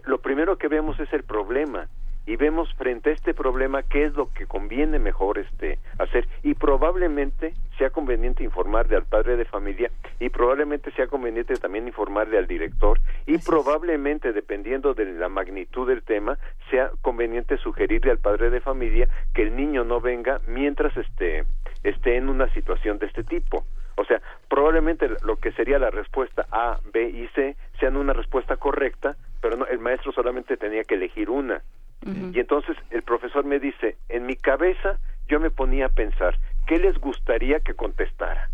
lo 0.05 0.19
primero 0.19 0.57
que 0.57 0.67
vemos 0.67 0.99
es 0.99 1.11
el 1.13 1.23
problema 1.23 1.87
y 2.27 2.35
vemos 2.35 2.71
frente 2.75 3.09
a 3.09 3.13
este 3.13 3.33
problema 3.33 3.83
qué 3.83 4.03
es 4.03 4.13
lo 4.13 4.31
que 4.33 4.45
conviene 4.45 4.99
mejor 4.99 5.39
este 5.39 5.79
hacer. 5.97 6.27
Y 6.43 6.53
probablemente 6.53 7.53
sea 7.77 7.89
conveniente 7.89 8.43
informarle 8.43 8.97
al 8.97 9.05
padre 9.05 9.37
de 9.37 9.45
familia 9.45 9.89
y 10.19 10.29
probablemente 10.29 10.91
sea 10.91 11.07
conveniente 11.07 11.55
también 11.55 11.87
informarle 11.87 12.37
al 12.37 12.45
director 12.45 12.99
y 13.25 13.37
probablemente 13.37 14.33
dependiendo 14.33 14.93
de 14.93 15.05
la 15.05 15.29
magnitud 15.29 15.87
del 15.87 16.03
tema 16.03 16.37
sea 16.69 16.91
conveniente 17.01 17.57
sugerirle 17.57 18.11
al 18.11 18.19
padre 18.19 18.49
de 18.49 18.59
familia 18.59 19.07
que 19.33 19.43
el 19.43 19.55
niño 19.55 19.85
no 19.85 20.01
venga 20.01 20.41
mientras 20.47 20.95
esté 20.97 21.45
esté 21.83 22.17
en 22.17 22.27
una 22.27 22.51
situación 22.53 22.99
de 22.99 23.05
este 23.05 23.23
tipo. 23.23 23.63
O 23.95 24.03
sea, 24.03 24.21
probablemente 24.49 25.07
lo 25.23 25.37
que 25.37 25.51
sería 25.53 25.79
la 25.79 25.91
respuesta 25.91 26.45
A, 26.51 26.79
B 26.93 27.09
y 27.09 27.27
C 27.29 27.55
sean 27.79 27.95
una 27.95 28.13
respuesta 28.13 28.57
correcta, 28.57 29.15
pero 29.41 29.55
no, 29.55 29.65
el 29.65 29.79
maestro 29.79 30.11
solamente 30.11 30.57
tenía 30.57 30.83
que 30.83 30.95
elegir 30.95 31.29
una. 31.29 31.61
Y 32.05 32.39
entonces 32.39 32.77
el 32.89 33.01
profesor 33.01 33.43
me 33.43 33.59
dice, 33.59 33.97
en 34.07 34.25
mi 34.25 34.35
cabeza 34.35 34.97
yo 35.27 35.39
me 35.39 35.49
ponía 35.49 35.87
a 35.87 35.89
pensar, 35.89 36.37
¿qué 36.65 36.77
les 36.77 36.97
gustaría 36.99 37.59
que 37.59 37.73
contestara? 37.73 38.49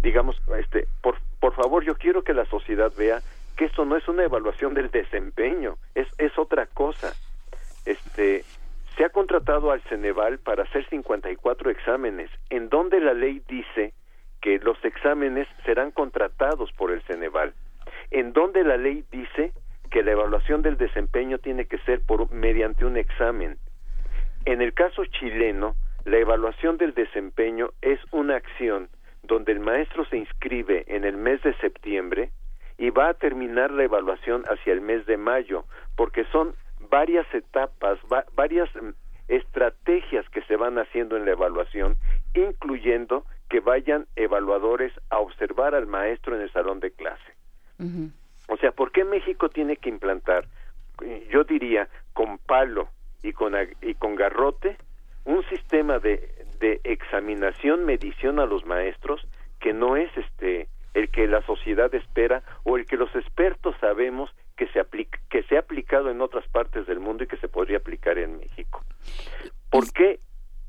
Digamos, 0.00 0.40
este, 0.58 0.86
por, 1.02 1.16
por 1.40 1.54
favor, 1.54 1.84
yo 1.84 1.96
quiero 1.96 2.22
que 2.22 2.32
la 2.32 2.44
sociedad 2.44 2.92
vea 2.96 3.20
que 3.56 3.64
esto 3.64 3.84
no 3.84 3.96
es 3.96 4.06
una 4.08 4.24
evaluación 4.24 4.74
del 4.74 4.90
desempeño, 4.90 5.76
es, 5.94 6.06
es 6.18 6.38
otra 6.38 6.66
cosa. 6.66 7.12
Este, 7.86 8.44
se 8.96 9.04
ha 9.04 9.10
contratado 9.10 9.72
al 9.72 9.82
Ceneval 9.82 10.38
para 10.38 10.64
hacer 10.64 10.88
54 10.88 11.70
exámenes, 11.70 12.30
en 12.50 12.68
donde 12.68 13.00
la 13.00 13.14
ley 13.14 13.42
dice 13.48 13.92
que 14.40 14.58
los 14.58 14.82
exámenes 14.84 15.48
serán 15.64 15.90
contratados 15.90 16.72
por 16.72 16.90
el 16.90 17.02
Ceneval, 17.02 17.54
en 18.10 18.32
donde 18.32 18.64
la 18.64 18.76
ley 18.76 19.04
dice 19.10 19.52
que 19.90 20.02
la 20.02 20.12
evaluación 20.12 20.62
del 20.62 20.76
desempeño 20.76 21.38
tiene 21.38 21.66
que 21.66 21.78
ser 21.78 22.00
por 22.00 22.30
mediante 22.32 22.84
un 22.84 22.96
examen. 22.96 23.58
En 24.44 24.62
el 24.62 24.72
caso 24.72 25.04
chileno, 25.04 25.74
la 26.04 26.18
evaluación 26.18 26.78
del 26.78 26.94
desempeño 26.94 27.70
es 27.82 28.00
una 28.10 28.36
acción 28.36 28.88
donde 29.22 29.52
el 29.52 29.60
maestro 29.60 30.04
se 30.06 30.16
inscribe 30.16 30.84
en 30.86 31.04
el 31.04 31.16
mes 31.16 31.42
de 31.42 31.54
septiembre 31.58 32.30
y 32.78 32.90
va 32.90 33.10
a 33.10 33.14
terminar 33.14 33.70
la 33.70 33.84
evaluación 33.84 34.44
hacia 34.46 34.72
el 34.72 34.80
mes 34.80 35.04
de 35.04 35.18
mayo, 35.18 35.64
porque 35.96 36.24
son 36.32 36.54
varias 36.88 37.26
etapas, 37.34 37.98
varias 38.34 38.68
mm, 38.74 38.90
estrategias 39.28 40.26
que 40.30 40.40
se 40.42 40.56
van 40.56 40.78
haciendo 40.78 41.16
en 41.16 41.26
la 41.26 41.32
evaluación, 41.32 41.96
incluyendo 42.34 43.24
que 43.50 43.60
vayan 43.60 44.06
evaluadores 44.16 44.92
a 45.10 45.18
observar 45.18 45.74
al 45.74 45.86
maestro 45.86 46.34
en 46.34 46.42
el 46.42 46.52
salón 46.52 46.80
de 46.80 46.92
clase. 46.92 47.34
O 48.50 48.56
sea, 48.56 48.72
¿por 48.72 48.90
qué 48.90 49.04
México 49.04 49.48
tiene 49.48 49.76
que 49.76 49.88
implantar, 49.88 50.44
yo 51.30 51.44
diría, 51.44 51.88
con 52.12 52.38
palo 52.38 52.88
y 53.22 53.32
con, 53.32 53.54
y 53.80 53.94
con 53.94 54.16
garrote, 54.16 54.76
un 55.24 55.44
sistema 55.48 56.00
de, 56.00 56.34
de 56.58 56.80
examinación, 56.82 57.84
medición 57.84 58.40
a 58.40 58.46
los 58.46 58.66
maestros 58.66 59.24
que 59.60 59.72
no 59.72 59.96
es 59.96 60.10
este 60.16 60.68
el 60.94 61.10
que 61.10 61.28
la 61.28 61.42
sociedad 61.42 61.94
espera 61.94 62.42
o 62.64 62.76
el 62.76 62.86
que 62.86 62.96
los 62.96 63.14
expertos 63.14 63.76
sabemos 63.80 64.28
que 64.56 64.66
se 64.68 64.80
aplica, 64.80 65.20
que 65.30 65.44
se 65.44 65.54
ha 65.56 65.60
aplicado 65.60 66.10
en 66.10 66.20
otras 66.20 66.46
partes 66.48 66.88
del 66.88 66.98
mundo 66.98 67.22
y 67.22 67.28
que 67.28 67.36
se 67.36 67.46
podría 67.46 67.78
aplicar 67.78 68.18
en 68.18 68.38
México. 68.38 68.82
¿Por 69.70 69.92
qué 69.92 70.18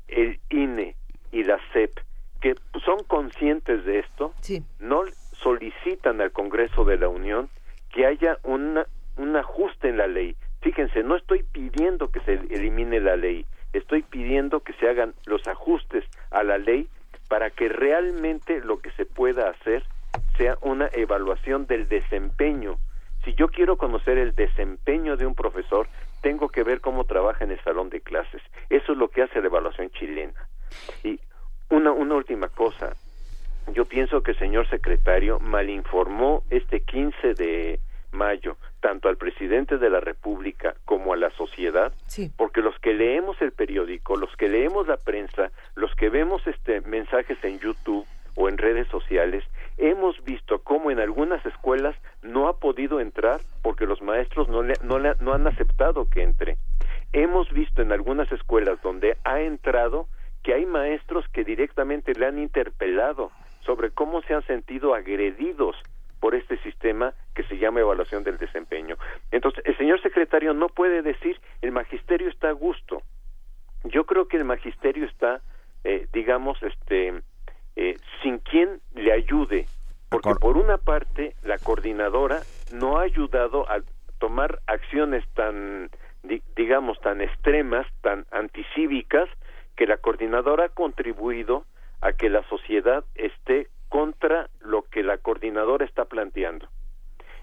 el 0.06 0.38
INE 0.50 0.94
y 1.32 1.42
la 1.42 1.58
CEP, 1.72 1.98
que 2.40 2.54
son 2.84 3.02
conscientes 3.08 3.84
de 3.84 3.98
esto, 3.98 4.32
no 4.78 5.02
solicitan 5.32 6.20
al 6.20 6.30
Congreso 6.30 6.84
de 6.84 6.98
la 6.98 7.08
Unión 7.08 7.48
que 7.92 8.06
haya 8.06 8.38
una, 8.42 8.86
un 9.16 9.36
ajuste 9.36 9.88
en 9.88 9.98
la 9.98 10.06
ley? 10.06 10.34
Fíjense, 10.60 11.02
no 11.02 11.16
estoy 11.16 11.42
pidiendo 11.42 12.10
que 12.10 12.20
se 12.20 12.34
elimine 12.34 13.00
la 13.00 13.16
ley, 13.16 13.44
estoy 13.72 14.02
pidiendo 14.02 14.60
que 14.60 14.72
se 14.74 14.88
hagan 14.88 15.14
los 15.26 15.46
ajustes 15.46 16.04
a 16.30 16.42
la 16.42 16.58
ley 16.58 16.88
para 17.28 17.50
que 17.50 17.68
realmente 17.68 18.60
lo 18.60 18.80
que 18.80 18.90
se 18.92 19.04
pueda 19.06 19.48
hacer 19.48 19.84
sea 20.36 20.58
una 20.60 20.88
evaluación 20.92 21.66
del 21.66 21.88
desempeño. 21.88 22.76
Si 23.24 23.34
yo 23.34 23.48
quiero 23.48 23.76
conocer 23.76 24.18
el 24.18 24.34
desempeño 24.34 25.16
de 25.16 25.26
un 25.26 25.34
profesor, 25.34 25.86
tengo 26.20 26.48
que 26.48 26.62
ver 26.62 26.80
cómo 26.80 27.04
trabaja 27.04 27.44
en 27.44 27.50
el 27.50 27.60
salón 27.62 27.90
de 27.90 28.00
clases. 28.00 28.42
Eso 28.68 28.92
es 28.92 28.98
lo 28.98 29.08
que 29.08 29.22
hace 29.22 29.40
la 29.40 29.46
evaluación 29.46 29.90
chilena. 29.90 30.46
Y 31.04 31.20
una, 31.70 31.92
una 31.92 32.14
última 32.16 32.48
cosa. 32.48 32.94
Yo 33.72 33.84
pienso 33.84 34.22
que 34.22 34.32
el 34.32 34.38
señor 34.38 34.68
secretario 34.68 35.38
malinformó 35.40 36.42
este 36.50 36.80
15 36.80 37.34
de 37.34 37.80
mayo 38.12 38.56
tanto 38.80 39.08
al 39.08 39.16
presidente 39.16 39.78
de 39.78 39.90
la 39.90 40.00
República 40.00 40.74
como 40.84 41.12
a 41.12 41.16
la 41.16 41.30
sociedad, 41.30 41.92
porque 42.36 42.60
los 42.60 42.78
que 42.80 42.92
leemos 42.94 43.40
el 43.40 43.52
periódico, 43.52 44.16
los 44.16 44.34
que 44.36 44.48
leemos 44.48 44.88
la 44.88 44.96
prensa, 44.96 45.50
los 45.76 45.94
que 45.94 46.10
vemos 46.10 46.46
este 46.46 46.80
mensajes 46.82 47.38
en 47.42 47.58
YouTube 47.60 48.06
o 48.34 48.48
en 48.48 48.58
redes 48.58 48.88
sociales, 48.88 49.44
hemos 49.78 50.22
visto 50.24 50.58
cómo 50.62 50.90
en 50.90 50.98
algunas 50.98 51.44
escuelas 51.46 51.94
no 52.22 52.48
ha 52.48 52.58
podido 52.58 53.00
entrar 53.00 53.40
porque 53.62 53.86
los 53.86 54.02
maestros 54.02 54.48
no, 54.48 54.62
le, 54.62 54.74
no, 54.82 54.98
le, 54.98 55.14
no 55.20 55.32
han 55.32 55.46
aceptado 55.46 56.08
que 56.10 56.22
entre. 56.22 56.56
Hemos 57.12 57.50
visto 57.52 57.82
en 57.82 57.92
algunas 57.92 58.30
escuelas 58.32 58.80
donde 58.82 59.16
ha 59.24 59.40
entrado 59.40 60.08
que 60.42 60.54
hay 60.54 60.66
maestros 60.66 61.24
que 61.28 61.44
directamente 61.44 62.14
le 62.14 62.26
han 62.26 62.38
interpelado 62.38 63.30
sobre 63.64 63.90
cómo 63.90 64.22
se 64.22 64.34
han 64.34 64.44
sentido 64.46 64.94
agredidos 64.94 65.76
por 66.20 66.34
este 66.34 66.56
sistema 66.58 67.14
que 67.34 67.42
se 67.44 67.58
llama 67.58 67.80
evaluación 67.80 68.22
del 68.22 68.38
desempeño. 68.38 68.96
Entonces, 69.32 69.64
el 69.66 69.76
señor 69.76 70.00
secretario 70.02 70.54
no 70.54 70.68
puede 70.68 71.02
decir 71.02 71.40
el 71.62 71.72
magisterio 71.72 72.28
está 72.28 72.50
a 72.50 72.52
gusto. 72.52 73.02
Yo 73.84 74.04
creo 74.04 74.28
que 74.28 74.36
el 74.36 74.44
magisterio 74.44 75.06
está, 75.06 75.40
eh, 75.82 76.06
digamos, 76.12 76.62
este, 76.62 77.22
eh, 77.74 77.96
sin 78.22 78.38
quien 78.38 78.80
le 78.94 79.12
ayude, 79.12 79.66
porque 80.10 80.34
por 80.40 80.56
una 80.56 80.78
parte 80.78 81.34
la 81.42 81.58
coordinadora 81.58 82.42
no 82.72 82.98
ha 82.98 83.02
ayudado 83.02 83.68
a 83.68 83.80
tomar 84.20 84.60
acciones 84.68 85.24
tan, 85.34 85.90
digamos, 86.54 87.00
tan 87.00 87.20
extremas, 87.20 87.86
tan 88.00 88.26
anticívicas, 88.30 89.28
que 89.74 89.86
la 89.86 89.96
coordinadora 89.96 90.66
ha 90.66 90.68
contribuido 90.68 91.64
a 92.02 92.12
que 92.12 92.28
la 92.28 92.42
sociedad 92.48 93.04
esté 93.14 93.68
contra 93.88 94.50
lo 94.60 94.82
que 94.82 95.02
la 95.02 95.18
coordinadora 95.18 95.84
está 95.84 96.04
planteando. 96.04 96.68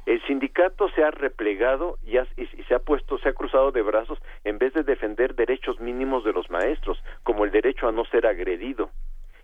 El 0.06 0.22
sindicato 0.26 0.90
se 0.90 1.03
ha 1.03 1.11
replegado 1.11 1.98
y, 2.03 2.18
y, 2.18 2.64
se 2.68 2.76
ha 2.76 2.80
puesto, 2.80 3.18
se 3.19 3.30
ha 3.30 3.34
cruzado 3.34 3.72
de 3.72 3.81
brazos 3.81 4.19
en 4.44 4.57
vez 4.57 4.73
de 4.73 4.84
defender 4.84 5.36
derechos 5.36 5.80
mínimos 5.80 6.23
de 6.23 6.34
los 6.34 6.49
maestros, 6.49 7.02
como 7.23 7.45
el 7.45 7.52
derecho 7.52 7.88
a 7.88 7.91
no 7.91 8.06
ser 8.06 8.26
agredido. 8.26 8.90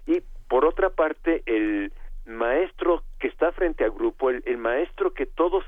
Y 0.08 0.22
por 0.48 0.66
otra 0.66 0.90
parte, 0.90 1.44
el 1.46 1.94
maestro 2.26 3.04
que 3.20 3.28
está 3.28 3.52
frente 3.52 3.84
al 3.84 3.92
grupo, 3.92 4.30
el, 4.30 4.42
el 4.46 4.58
maestro 4.58 5.14
que 5.14 5.26
todos 5.26 5.64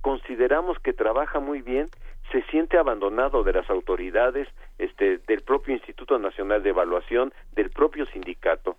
consideramos 0.00 0.78
que 0.78 0.94
trabaja 0.94 1.40
muy 1.40 1.60
bien, 1.60 1.88
se 2.32 2.40
siente 2.44 2.78
abandonado 2.78 3.42
de 3.42 3.52
las 3.52 3.68
autoridades, 3.68 4.48
este, 4.78 5.18
del 5.18 5.42
propio 5.42 5.74
Instituto 5.74 6.18
Nacional 6.18 6.62
de 6.62 6.70
Evaluación, 6.70 7.34
del 7.52 7.68
propio 7.68 8.06
sindicato. 8.06 8.77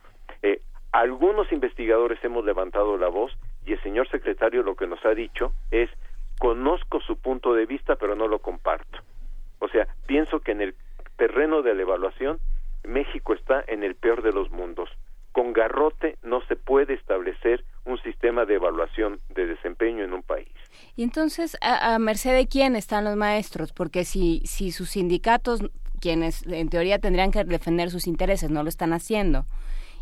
Algunos 1.00 1.50
investigadores 1.54 2.22
hemos 2.26 2.44
levantado 2.44 2.98
la 2.98 3.08
voz 3.08 3.32
y 3.66 3.72
el 3.72 3.82
señor 3.82 4.10
secretario 4.10 4.64
lo 4.64 4.76
que 4.76 4.86
nos 4.86 5.00
ha 5.06 5.14
dicho 5.14 5.54
es 5.72 5.90
conozco 6.40 7.00
su 7.00 7.16
punto 7.16 7.54
de 7.54 7.66
vista 7.66 7.96
pero 7.96 8.18
no 8.18 8.28
lo 8.28 8.40
comparto. 8.40 9.00
O 9.60 9.70
sea, 9.70 9.88
pienso 10.08 10.42
que 10.42 10.52
en 10.52 10.60
el 10.60 10.76
terreno 11.16 11.62
de 11.62 11.74
la 11.74 11.84
evaluación 11.84 12.40
México 12.84 13.34
está 13.34 13.64
en 13.68 13.84
el 13.84 13.96
peor 13.96 14.24
de 14.24 14.34
los 14.34 14.52
mundos. 14.52 14.90
Con 15.32 15.54
garrote 15.54 16.18
no 16.22 16.42
se 16.50 16.58
puede 16.58 16.96
establecer 16.96 17.64
un 17.86 17.98
sistema 18.02 18.44
de 18.44 18.56
evaluación 18.56 19.22
de 19.30 19.48
desempeño 19.48 20.04
en 20.04 20.12
un 20.12 20.24
país. 20.24 20.50
Y 20.98 21.04
entonces, 21.04 21.58
¿a, 21.62 21.98
merced 21.98 22.34
de 22.34 22.46
quién 22.48 22.76
están 22.76 23.06
los 23.06 23.16
maestros? 23.16 23.72
Porque 23.72 24.04
si, 24.04 24.42
si 24.44 24.74
sus 24.74 24.90
sindicatos, 24.90 25.62
quienes 26.02 26.46
en 26.46 26.68
teoría 26.68 27.00
tendrían 27.00 27.32
que 27.32 27.46
defender 27.46 27.90
sus 27.90 28.06
intereses, 28.06 28.50
no 28.50 28.64
lo 28.64 28.70
están 28.70 28.92
haciendo, 28.92 29.46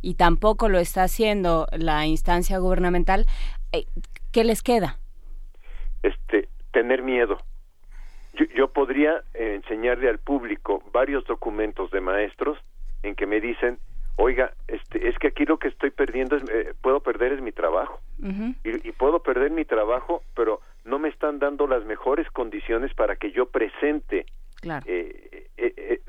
y 0.02 0.15
tampoco 0.15 0.69
lo 0.69 0.80
está 0.80 1.03
haciendo 1.03 1.68
la 1.72 2.06
instancia 2.06 2.57
gubernamental, 2.60 3.26
eh, 3.72 3.86
¿qué 4.32 4.44
les 4.44 4.61
queda? 4.61 4.98
Este, 6.03 6.49
tener 6.72 7.03
miedo. 7.03 7.38
Yo, 8.56 8.68
podría 8.68 9.24
enseñarle 9.34 10.10
al 10.10 10.19
público 10.19 10.84
varios 10.94 11.26
documentos 11.26 11.90
de 11.90 12.02
maestros 12.02 12.60
en 13.02 13.15
que 13.15 13.26
me 13.26 13.41
dicen, 13.41 13.80
oiga, 14.15 14.53
este, 14.68 15.10
es 15.10 15.18
que 15.18 15.28
aquí 15.28 15.45
lo 15.45 15.57
que 15.57 15.69
estoy 15.69 15.90
perdiendo 15.90 16.36
es, 16.36 16.44
eh, 16.49 16.74
puedo 16.82 16.99
perder 16.99 17.34
es 17.34 17.41
mi 17.41 17.52
trabajo. 17.52 17.99
y, 18.64 18.91
puedo 18.91 19.19
perder 19.24 19.52
mi 19.52 19.65
trabajo, 19.65 20.22
pero 20.36 20.61
no 20.86 20.99
me 20.99 21.10
están 21.10 21.40
dando 21.40 21.68
las 21.68 21.86
mejores 21.86 22.30
condiciones 22.32 22.94
para 22.94 23.15
que 23.15 23.32
yo 23.32 23.48
presente. 23.48 24.26
Eh, 24.86 26.02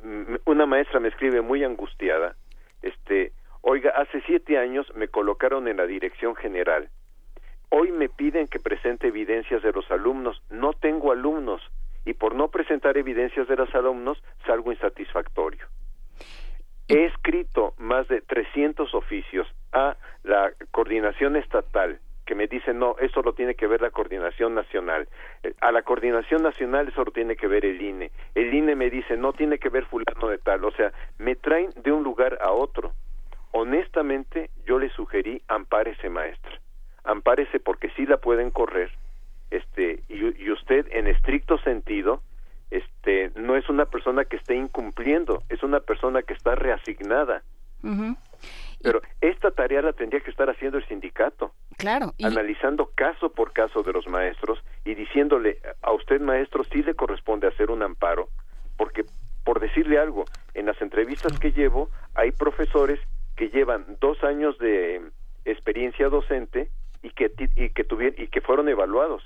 una 0.45 0.67
maestra 0.67 1.01
me 1.01 1.09
escribe 1.09 1.41
muy 1.43 1.65
angustiada, 1.65 2.35
este, 2.83 3.33
Oiga, 3.63 3.91
hace 3.97 4.21
siete 4.27 4.59
años 4.59 4.87
me 4.95 5.09
colocaron 5.09 5.69
en 5.69 5.77
la 5.77 5.87
dirección 5.87 6.35
general. 6.37 6.89
Hoy 7.71 7.93
me 7.93 8.09
piden 8.09 8.47
que 8.47 8.59
presente 8.59 9.09
evidencias 9.09 9.63
de 9.63 9.73
los 9.73 9.91
alumnos. 9.91 10.43
No 10.49 10.73
tengo 10.73 11.13
alumnos 11.13 11.61
y 12.05 12.15
por 12.15 12.35
no 12.35 12.49
presentar 12.49 12.97
evidencias 12.97 13.47
de 13.49 13.57
los 13.57 13.75
alumnos 13.75 14.23
salgo 14.47 14.73
insatisfactorio. 14.73 15.67
He 16.89 17.05
escrito 17.05 17.75
más 17.77 18.09
de 18.09 18.23
300 18.23 18.95
oficios 18.95 19.47
a 19.73 19.97
la 20.23 20.53
coordinación 20.71 21.37
estatal 21.37 22.01
que 22.25 22.35
me 22.35 22.47
dicen, 22.47 22.79
no, 22.79 22.97
eso 22.99 23.23
lo 23.23 23.33
tiene 23.33 23.55
que 23.55 23.67
ver 23.67 23.81
la 23.81 23.91
coordinación 23.91 24.55
nacional. 24.55 25.09
Eh, 25.43 25.55
a 25.63 25.73
la 25.73 25.83
coordinación 25.83 26.43
nacional 26.43 26.89
eso 26.89 27.05
lo 27.05 27.11
tiene 27.11 27.37
que 27.37 27.47
ver 27.47 27.65
el 27.65 27.81
INE. 27.81 28.11
El 28.35 28.53
INE 28.53 28.75
me 28.77 28.91
dice, 28.91 29.17
no 29.17 29.33
tiene 29.33 29.59
que 29.59 29.71
ver 29.71 29.87
fulano 29.87 30.29
de 30.29 30.37
tal. 30.37 30.63
O 30.65 30.71
sea, 30.73 30.93
me 31.19 31.37
traen 31.37 31.71
de 31.83 31.91
un 31.91 32.05
lugar 32.05 32.39
a 32.43 32.53
otro 32.53 32.93
honestamente 33.53 34.51
yo 34.67 34.79
le 34.79 34.91
sugerí 34.91 35.43
ampárese 35.49 36.09
maestra, 36.09 36.61
ampárese 37.05 37.61
porque 37.61 37.91
sí 37.97 38.07
la 38.07 38.19
pueden 38.19 38.51
correr, 38.51 38.91
este, 39.51 40.03
y, 40.09 40.51
usted 40.51 40.87
en 40.91 41.07
estricto 41.07 41.59
sentido, 41.59 42.23
este, 42.71 43.31
no 43.35 43.57
es 43.57 43.69
una 43.69 43.87
persona 43.87 44.25
que 44.25 44.37
esté 44.37 44.55
incumpliendo, 44.55 45.43
es 45.49 45.63
una 45.63 45.81
persona 45.81 46.23
que 46.23 46.35
está 46.35 46.55
reasignada. 46.55 47.43
Pero 48.83 49.01
esta 49.21 49.51
tarea 49.51 49.83
la 49.83 49.93
tendría 49.93 50.21
que 50.21 50.31
estar 50.31 50.51
haciendo 50.51 50.79
el 50.79 50.87
sindicato. 50.87 51.53
Claro. 51.79 52.13
Analizando 52.23 52.91
caso 52.95 53.31
por 53.31 53.53
caso 53.53 53.83
de 53.83 53.93
los 53.93 54.07
maestros 54.09 54.63
y 54.85 54.95
diciéndole 54.95 55.61
a 55.83 55.93
usted 55.93 56.21
maestro 56.21 56.65
sí 56.65 56.83
le 56.83 56.95
corresponde 56.95 57.47
hacer 57.47 57.71
un 57.71 57.83
amparo, 57.83 58.29
porque 58.77 59.05
por 59.45 59.61
decirle 59.61 59.99
algo, 59.99 60.25
en 60.55 60.67
las 60.67 60.81
entrevistas 60.83 61.39
que 61.39 61.53
llevo 61.53 61.89
hay 62.15 62.33
profesores 62.33 63.01
que 63.39 63.49
llevan 63.49 63.97
dos 64.01 64.23
años 64.25 64.59
de 64.59 65.01
experiencia 65.45 66.09
docente 66.09 66.69
y 67.03 67.11
que 67.11 67.33
y 67.57 67.71
que 67.71 67.85
tuvieron 67.85 68.21
y 68.21 68.27
que 68.27 68.41
fueron 68.41 68.69
evaluados 68.69 69.23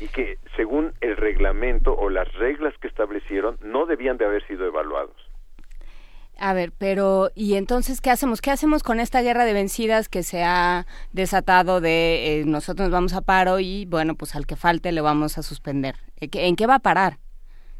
y 0.00 0.08
que 0.08 0.38
según 0.56 0.92
el 1.00 1.16
reglamento 1.16 1.96
o 1.96 2.10
las 2.10 2.30
reglas 2.34 2.74
que 2.80 2.88
establecieron 2.88 3.56
no 3.62 3.86
debían 3.86 4.18
de 4.18 4.26
haber 4.26 4.46
sido 4.46 4.66
evaluados. 4.66 5.16
A 6.38 6.52
ver, 6.52 6.72
pero 6.76 7.30
¿y 7.34 7.54
entonces 7.54 8.02
qué 8.02 8.10
hacemos? 8.10 8.42
¿Qué 8.42 8.50
hacemos 8.50 8.82
con 8.82 9.00
esta 9.00 9.22
guerra 9.22 9.46
de 9.46 9.54
vencidas 9.54 10.10
que 10.10 10.22
se 10.22 10.42
ha 10.42 10.86
desatado 11.12 11.80
de 11.80 12.40
eh, 12.40 12.44
nosotros 12.44 12.88
nos 12.88 12.92
vamos 12.92 13.14
a 13.14 13.22
paro 13.22 13.58
y 13.58 13.86
bueno, 13.86 14.16
pues 14.16 14.34
al 14.34 14.46
que 14.46 14.56
falte 14.56 14.92
le 14.92 15.00
vamos 15.00 15.38
a 15.38 15.42
suspender? 15.42 15.94
¿En 16.20 16.56
qué 16.56 16.66
va 16.66 16.74
a 16.74 16.80
parar? 16.80 17.18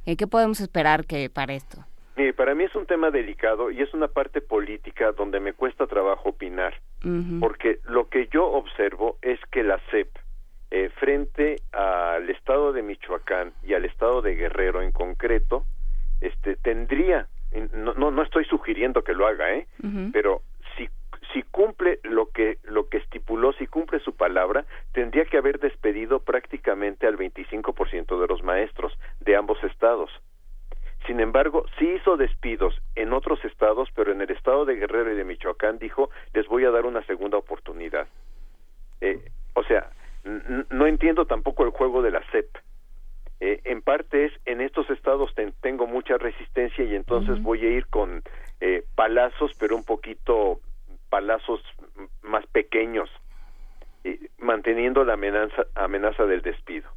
¿En 0.06 0.16
qué 0.16 0.26
podemos 0.26 0.60
esperar 0.60 1.04
que 1.04 1.28
para 1.28 1.52
esto? 1.52 1.84
Mire, 2.16 2.32
para 2.32 2.54
mí 2.54 2.64
es 2.64 2.74
un 2.74 2.86
tema 2.86 3.10
delicado 3.10 3.70
y 3.70 3.82
es 3.82 3.92
una 3.92 4.08
parte 4.08 4.40
política 4.40 5.12
donde 5.12 5.38
me 5.38 5.52
cuesta 5.52 5.86
trabajo 5.86 6.30
opinar, 6.30 6.74
porque 7.40 7.78
lo 7.84 8.08
que 8.08 8.28
yo 8.28 8.46
observo 8.46 9.18
es 9.22 9.38
que 9.52 9.62
la 9.62 9.78
CEP, 9.90 10.08
eh, 10.70 10.90
frente 10.98 11.56
al 11.72 12.28
estado 12.30 12.72
de 12.72 12.82
Michoacán 12.82 13.52
y 13.62 13.74
al 13.74 13.84
estado 13.84 14.22
de 14.22 14.34
Guerrero 14.34 14.82
en 14.82 14.92
concreto, 14.92 15.64
este, 16.20 16.56
tendría 16.56 17.28
no, 17.72 17.94
no, 17.94 18.10
no 18.10 18.22
estoy 18.22 18.44
sugiriendo 18.44 19.02
que 19.02 19.14
lo 19.14 19.26
haga, 19.26 19.54
¿eh? 19.54 19.66
Pero 20.12 20.42
si, 20.76 20.88
si 21.32 21.42
cumple 21.42 22.00
lo 22.02 22.30
que, 22.30 22.58
lo 22.64 22.88
que 22.88 22.98
estipuló, 22.98 23.52
si 23.54 23.66
cumple 23.66 24.00
su 24.00 24.14
palabra, 24.14 24.64
tendría 24.92 25.24
que 25.24 25.38
haber 25.38 25.58
despedido 25.58 26.20
prácticamente 26.20 27.06
al 27.06 27.16
25% 27.16 28.20
de 28.20 28.26
los 28.26 28.42
maestros 28.42 28.92
de 29.20 29.36
ambos 29.36 29.62
estados. 29.64 30.10
Sin 31.06 31.20
embargo, 31.20 31.64
sí 31.78 31.88
hizo 31.88 32.16
despidos 32.16 32.74
en 32.96 33.12
otros 33.12 33.44
estados, 33.44 33.88
pero 33.94 34.10
en 34.10 34.20
el 34.20 34.30
estado 34.30 34.64
de 34.64 34.74
Guerrero 34.74 35.12
y 35.12 35.16
de 35.16 35.24
Michoacán 35.24 35.78
dijo, 35.78 36.10
les 36.34 36.46
voy 36.48 36.64
a 36.64 36.70
dar 36.70 36.84
una 36.84 37.04
segunda 37.06 37.38
oportunidad. 37.38 38.08
Eh, 39.00 39.30
o 39.54 39.62
sea, 39.62 39.90
no 40.70 40.86
entiendo 40.86 41.26
tampoco 41.26 41.62
el 41.64 41.70
juego 41.70 42.02
de 42.02 42.10
la 42.10 42.22
CEP. 42.32 42.48
Eh, 43.38 43.60
en 43.64 43.82
parte 43.82 44.24
es 44.24 44.32
en 44.46 44.60
estos 44.60 44.88
estados 44.90 45.32
tengo 45.60 45.86
mucha 45.86 46.16
resistencia 46.16 46.84
y 46.84 46.96
entonces 46.96 47.40
voy 47.42 47.64
a 47.64 47.68
ir 47.68 47.86
con 47.86 48.22
eh, 48.60 48.84
palazos, 48.96 49.52
pero 49.60 49.76
un 49.76 49.84
poquito 49.84 50.60
palazos 51.08 51.60
más 52.22 52.44
pequeños, 52.46 53.08
manteniendo 54.38 55.04
la 55.04 55.12
amenaza, 55.12 55.66
amenaza 55.74 56.24
del 56.26 56.42
despido. 56.42 56.88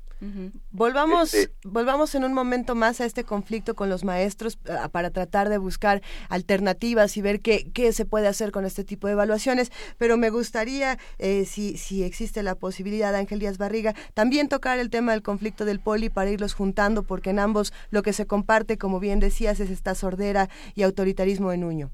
Volvamos, 0.72 1.34
este, 1.34 1.54
volvamos 1.64 2.14
en 2.14 2.26
un 2.26 2.34
momento 2.34 2.76
más 2.76 3.00
a 3.00 3.06
este 3.06 3.24
conflicto 3.24 3.74
con 3.76 3.90
los 3.90 4.04
maestros 4.04 4.58
para 4.92 5.12
tratar 5.12 5.48
de 5.48 5.58
buscar 5.58 6.02
alternativas 6.28 7.16
y 7.16 7.22
ver 7.22 7.40
qué, 7.40 7.72
qué, 7.74 7.94
se 7.94 8.06
puede 8.06 8.28
hacer 8.28 8.52
con 8.52 8.66
este 8.66 8.84
tipo 8.84 9.08
de 9.08 9.14
evaluaciones. 9.14 9.72
Pero 9.98 10.18
me 10.18 10.30
gustaría, 10.30 10.98
eh, 11.20 11.46
si, 11.46 11.78
si 11.78 12.04
existe 12.04 12.44
la 12.44 12.56
posibilidad, 12.56 13.16
Ángel 13.16 13.40
Díaz 13.40 13.58
Barriga, 13.58 13.94
también 14.14 14.50
tocar 14.50 14.80
el 14.80 14.90
tema 14.90 15.14
del 15.14 15.22
conflicto 15.22 15.64
del 15.64 15.80
poli 15.80 16.10
para 16.10 16.30
irlos 16.30 16.54
juntando, 16.54 17.04
porque 17.04 17.30
en 17.30 17.40
ambos 17.40 17.74
lo 17.90 18.04
que 18.04 18.12
se 18.12 18.28
comparte, 18.28 18.78
como 18.78 19.00
bien 19.00 19.20
decías, 19.20 19.60
es 19.60 19.70
esta 19.70 19.96
sordera 19.96 20.50
y 20.76 20.84
autoritarismo 20.84 21.54
en 21.54 21.64
Uño. 21.64 21.92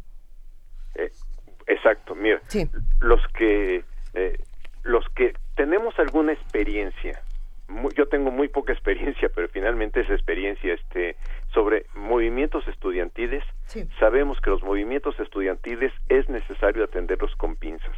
Eh, 0.95 1.11
exacto, 1.67 2.15
mira, 2.15 2.41
los 3.01 3.21
que 3.37 3.83
eh, 4.13 4.37
los 4.83 5.03
que 5.09 5.33
tenemos 5.55 5.97
alguna 5.99 6.31
experiencia 6.31 7.21
yo 7.95 8.07
tengo 8.07 8.31
muy 8.31 8.47
poca 8.47 8.73
experiencia, 8.73 9.29
pero 9.33 9.47
finalmente 9.49 10.01
esa 10.01 10.13
experiencia 10.13 10.73
este, 10.73 11.15
sobre 11.53 11.85
movimientos 11.95 12.67
estudiantiles. 12.67 13.43
Sabemos 13.99 14.39
que 14.41 14.49
los 14.49 14.63
movimientos 14.63 15.19
estudiantiles 15.19 15.91
es 16.09 16.29
necesario 16.29 16.83
atenderlos 16.83 17.35
con 17.35 17.55
pinzas. 17.55 17.95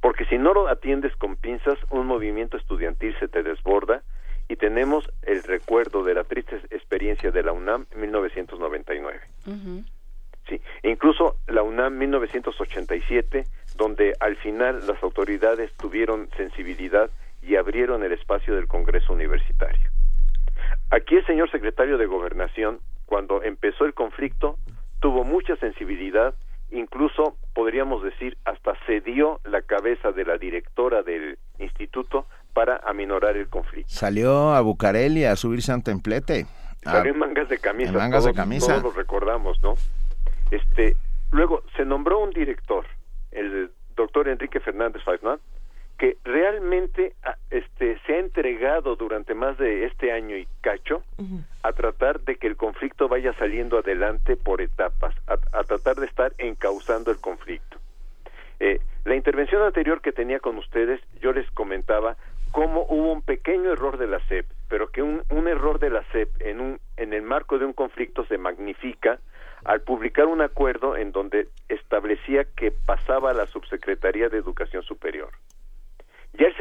Porque 0.00 0.26
si 0.26 0.36
no 0.36 0.52
lo 0.52 0.68
atiendes 0.68 1.16
con 1.16 1.36
pinzas, 1.36 1.78
un 1.90 2.06
movimiento 2.06 2.58
estudiantil 2.58 3.16
se 3.18 3.28
te 3.28 3.42
desborda 3.42 4.02
y 4.48 4.56
tenemos 4.56 5.10
el 5.22 5.42
recuerdo 5.42 6.04
de 6.04 6.14
la 6.14 6.24
triste 6.24 6.56
experiencia 6.70 7.30
de 7.30 7.42
la 7.42 7.52
UNAM 7.52 7.86
en 7.90 8.00
1999. 8.02 9.20
Sí, 10.48 10.60
incluso 10.82 11.36
la 11.48 11.62
UNAM 11.62 11.96
1987, 11.96 13.46
donde 13.76 14.14
al 14.20 14.36
final 14.36 14.86
las 14.86 15.02
autoridades 15.02 15.72
tuvieron 15.72 16.28
sensibilidad 16.36 17.10
y 17.46 17.56
abrieron 17.56 18.02
el 18.02 18.12
espacio 18.12 18.54
del 18.54 18.66
Congreso 18.66 19.12
Universitario. 19.12 19.90
Aquí 20.90 21.16
el 21.16 21.26
señor 21.26 21.50
secretario 21.50 21.98
de 21.98 22.06
Gobernación, 22.06 22.80
cuando 23.06 23.42
empezó 23.42 23.84
el 23.84 23.94
conflicto, 23.94 24.56
tuvo 25.00 25.24
mucha 25.24 25.56
sensibilidad, 25.56 26.34
incluso 26.70 27.36
podríamos 27.54 28.02
decir 28.02 28.38
hasta 28.44 28.74
cedió 28.86 29.40
la 29.44 29.62
cabeza 29.62 30.12
de 30.12 30.24
la 30.24 30.38
directora 30.38 31.02
del 31.02 31.38
instituto 31.58 32.26
para 32.52 32.76
aminorar 32.86 33.36
el 33.36 33.48
conflicto. 33.48 33.92
Salió 33.92 34.54
a 34.54 34.60
Bucareli 34.60 35.24
a 35.24 35.36
subirse 35.36 35.72
a 35.72 35.76
un 35.76 35.82
templete. 35.82 36.46
Salió 36.82 37.12
en 37.12 37.18
mangas 37.18 37.48
de 37.48 37.58
camisa. 37.58 37.90
En 37.90 37.96
mangas 37.96 38.24
de 38.24 38.32
camisa. 38.32 38.80
Todos 38.80 38.82
lo 38.82 38.90
recordamos, 38.92 39.62
¿no? 39.62 39.74
Este, 40.50 40.96
luego 41.32 41.62
se 41.76 41.84
nombró 41.84 42.20
un 42.20 42.30
director, 42.30 42.86
el 43.32 43.70
doctor 43.96 44.28
Enrique 44.28 44.60
Fernández 44.60 45.02
Faisnán, 45.02 45.38
que 45.98 46.16
realmente 46.24 47.14
ah, 47.22 47.36
este, 47.50 47.98
se 48.06 48.14
ha 48.14 48.18
entregado 48.18 48.96
durante 48.96 49.34
más 49.34 49.56
de 49.58 49.86
este 49.86 50.12
año 50.12 50.36
y 50.36 50.48
cacho 50.60 51.02
a 51.62 51.72
tratar 51.72 52.20
de 52.20 52.36
que 52.36 52.46
el 52.46 52.56
conflicto 52.56 53.08
vaya 53.08 53.32
saliendo 53.34 53.78
adelante 53.78 54.36
por 54.36 54.60
etapas, 54.60 55.14
a, 55.26 55.36
tratar 55.64 55.96
de 55.96 56.06
estar 56.06 56.32
encauzando 56.38 57.10
el 57.10 57.18
conflicto. 57.18 57.78
Eh, 58.60 58.80
la 59.04 59.14
intervención 59.14 59.62
anterior 59.62 60.00
que 60.00 60.12
tenía 60.12 60.40
con 60.40 60.56
ustedes, 60.58 61.00
yo 61.20 61.32
les 61.32 61.48
comentaba 61.52 62.16
cómo 62.50 62.86
hubo 62.88 63.12
un 63.12 63.22
pequeño 63.22 63.72
error 63.72 63.98
de 63.98 64.06
la 64.06 64.20
CEP, 64.28 64.46
pero 64.68 64.88
que 64.88 65.02
un, 65.02 65.22
un 65.30 65.48
error 65.48 65.78
de 65.78 65.90
la 65.90 66.02
CEP 66.12 66.28
en, 66.40 66.60
un, 66.60 66.80
en 66.96 67.12
el 67.12 67.22
marco 67.22 67.58
de 67.58 67.66
un 67.66 67.72
conflicto 67.72 68.24
se 68.26 68.38
magnifica 68.38 69.18
al 69.64 69.80
publicar 69.80 70.26
un 70.26 70.40
acuerdo 70.40 70.96
en 70.96 71.12
donde 71.12 71.48
establecía 71.68 72.44
que 72.44 72.70
pasaba 72.70 73.30
a 73.30 73.34
la 73.34 73.46
Subsecretaría 73.46 74.28
de 74.28 74.38
Educación 74.38 74.82
Superior. 74.82 75.30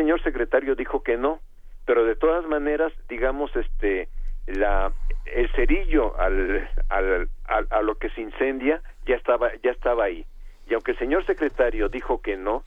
Señor 0.04 0.22
secretario 0.22 0.76
dijo 0.76 1.02
que 1.02 1.16
no, 1.16 1.40
pero 1.86 2.04
de 2.04 2.18
todas 2.18 2.46
maneras, 2.46 2.92
digamos, 3.08 3.56
este, 3.56 4.10
la, 4.48 4.92
el 5.24 5.50
cerillo 5.54 6.20
al, 6.20 6.70
al, 6.90 7.30
a 7.70 7.82
lo 7.82 7.96
que 7.96 8.10
se 8.10 8.20
incendia 8.20 8.82
ya 9.06 9.16
estaba, 9.16 9.56
ya 9.64 9.72
estaba 9.72 10.04
ahí. 10.04 10.26
Y 10.68 10.74
aunque 10.74 10.92
el 10.92 11.00
señor 11.00 11.26
secretario 11.26 11.88
dijo 11.88 12.22
que 12.22 12.36
no, 12.36 12.66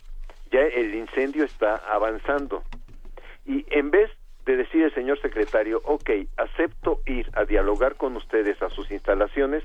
ya 0.51 0.61
el 0.61 0.95
incendio 0.95 1.45
está 1.45 1.75
avanzando. 1.75 2.63
Y 3.45 3.67
en 3.69 3.91
vez 3.91 4.11
de 4.47 4.57
decir 4.57 4.85
el 4.85 4.95
señor 4.95 5.21
secretario, 5.21 5.83
ok, 5.85 6.09
acepto 6.39 7.01
ir 7.05 7.29
a 7.35 7.45
dialogar 7.45 7.97
con 7.97 8.17
ustedes 8.17 8.63
a 8.63 8.71
sus 8.71 8.91
instalaciones, 8.91 9.63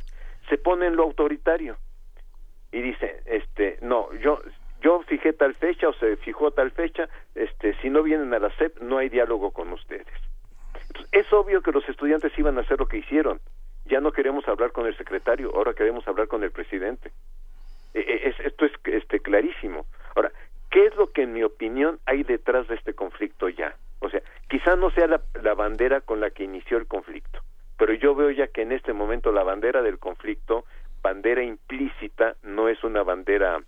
se 0.50 0.58
pone 0.58 0.88
en 0.88 0.98
lo 0.98 1.04
autoritario 1.04 1.78
y 2.74 2.82
dice, 2.82 3.22
este, 3.28 3.78
no, 3.82 4.14
yo 4.16 4.42
yo 4.82 5.02
fijé 5.04 5.34
tal 5.34 5.54
fecha 5.56 5.88
o 5.88 5.94
se 5.94 6.18
fijó 6.18 6.52
tal 6.52 6.72
fecha, 6.72 7.08
este, 7.36 7.76
si 7.82 7.90
no 7.90 8.04
vienen 8.04 8.34
a 8.34 8.40
la 8.40 8.50
SEP 8.58 8.80
no 8.82 8.98
hay 8.98 9.10
diálogo 9.10 9.52
con 9.52 9.72
ustedes. 9.72 10.08
es 11.12 11.32
obvio 11.32 11.62
que 11.62 11.72
los 11.72 11.88
estudiantes 11.88 12.38
iban 12.38 12.58
a 12.58 12.62
hacer 12.62 12.80
lo 12.80 12.88
que 12.88 12.98
hicieron. 12.98 13.40
Ya 13.86 14.00
no 14.00 14.12
queremos 14.12 14.48
hablar 14.48 14.72
con 14.72 14.88
el 14.88 14.98
secretario, 14.98 15.52
ahora 15.56 15.74
queremos 15.74 16.08
hablar 16.08 16.28
con 16.28 16.44
el 16.44 16.52
presidente. 16.52 17.12
E, 17.94 18.00
e, 18.00 18.30
es, 18.30 18.40
esto 18.40 18.66
es 18.66 18.72
este, 18.86 19.20
clarísimo. 19.20 19.86
Ahora, 20.16 20.32
¿qué 20.70 20.86
es 20.86 20.96
lo 20.96 21.12
que 21.12 21.24
en 21.24 21.34
mi 21.34 21.44
opinión 21.44 22.00
hay 22.06 22.24
detrás 22.24 22.68
de 22.68 22.76
este 22.76 22.94
conflicto 22.94 23.50
ya? 23.50 23.76
O 24.00 24.10
sea, 24.10 24.22
quizá 24.50 24.76
no 24.76 24.90
sea 24.92 25.08
la, 25.08 25.22
la 25.44 25.54
bandera 25.54 26.02
con 26.02 26.20
la 26.20 26.32
que 26.32 26.44
inició 26.44 26.78
el 26.78 26.88
conflicto, 26.88 27.42
pero 27.78 27.94
yo 27.94 28.16
veo 28.16 28.32
ya 28.32 28.48
que 28.48 28.64
en 28.64 28.72
este 28.72 28.94
momento 28.94 29.32
la 29.32 29.44
bandera 29.44 29.82
del 29.82 30.00
conflicto, 30.00 30.66
bandera 31.04 31.44
implícita, 31.44 32.36
no 32.44 32.70
es 32.70 32.84
una 32.84 33.04
bandera 33.04 33.60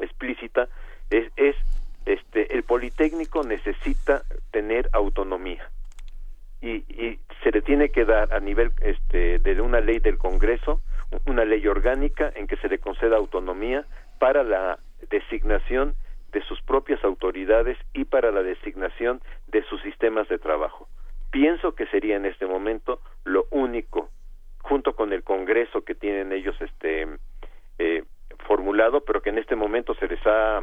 explícita 0.00 0.68
es, 1.10 1.30
es 1.36 1.56
este 2.06 2.54
el 2.54 2.62
politécnico 2.62 3.42
necesita 3.42 4.22
tener 4.50 4.88
autonomía 4.92 5.70
y, 6.60 6.76
y, 6.88 7.20
se 7.42 7.52
le 7.52 7.62
tiene 7.62 7.90
que 7.90 8.04
dar 8.04 8.32
a 8.34 8.40
nivel 8.40 8.72
este 8.80 9.38
de 9.38 9.60
una 9.60 9.80
ley 9.80 10.00
del 10.00 10.18
Congreso 10.18 10.82
una 11.26 11.44
ley 11.44 11.66
orgánica 11.66 12.32
en 12.34 12.46
que 12.46 12.56
se 12.56 12.68
le 12.68 12.78
conceda 12.78 13.16
autonomía 13.16 13.84
para 14.18 14.42
la 14.42 14.78
designación 15.10 15.94
de 16.32 16.42
sus 16.42 16.60
propias 16.62 17.02
autoridades 17.04 17.78
y 17.94 18.04
para 18.04 18.30
la 18.30 18.42
designación 18.42 19.20
de 19.46 19.62
sus 19.64 19.80
sistemas 19.82 20.28
de 20.28 20.38
trabajo. 20.38 20.88
Pienso 21.30 21.74
que 21.74 21.86
sería 21.86 22.16
en 22.16 22.26
este 22.26 22.46
momento 22.46 23.00
lo 23.24 23.46
único, 23.50 24.10
junto 24.62 24.94
con 24.94 25.12
el 25.12 25.22
Congreso 25.22 25.84
que 25.84 25.94
tienen 25.94 26.32
ellos 26.32 26.56
este 26.60 27.06
eh, 27.78 28.04
formulado, 28.46 29.02
pero 29.02 29.20
que 29.20 29.30
en 29.30 29.38
este 29.38 29.56
momento 29.56 29.94
se 29.94 30.08
les 30.08 30.20
ha 30.26 30.60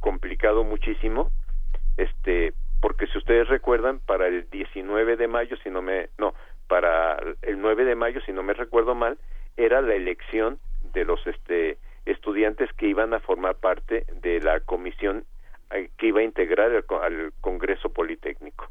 complicado 0.00 0.64
muchísimo, 0.64 1.30
este, 1.96 2.52
porque 2.80 3.06
si 3.06 3.18
ustedes 3.18 3.48
recuerdan, 3.48 4.00
para 4.00 4.28
el 4.28 4.48
19 4.50 5.16
de 5.16 5.28
mayo, 5.28 5.56
si 5.62 5.70
no 5.70 5.82
me, 5.82 6.08
no, 6.18 6.34
para 6.68 7.18
el 7.42 7.60
9 7.60 7.84
de 7.84 7.94
mayo, 7.94 8.20
si 8.20 8.32
no 8.32 8.42
me 8.42 8.52
recuerdo 8.52 8.94
mal, 8.94 9.18
era 9.56 9.80
la 9.80 9.94
elección 9.94 10.58
de 10.92 11.04
los 11.04 11.26
este, 11.26 11.78
estudiantes 12.04 12.72
que 12.74 12.86
iban 12.86 13.14
a 13.14 13.20
formar 13.20 13.56
parte 13.56 14.04
de 14.20 14.40
la 14.40 14.60
comisión 14.60 15.24
eh, 15.70 15.90
que 15.98 16.08
iba 16.08 16.20
a 16.20 16.24
integrar 16.24 16.70
al 16.70 17.32
Congreso 17.40 17.90
Politécnico. 17.90 18.68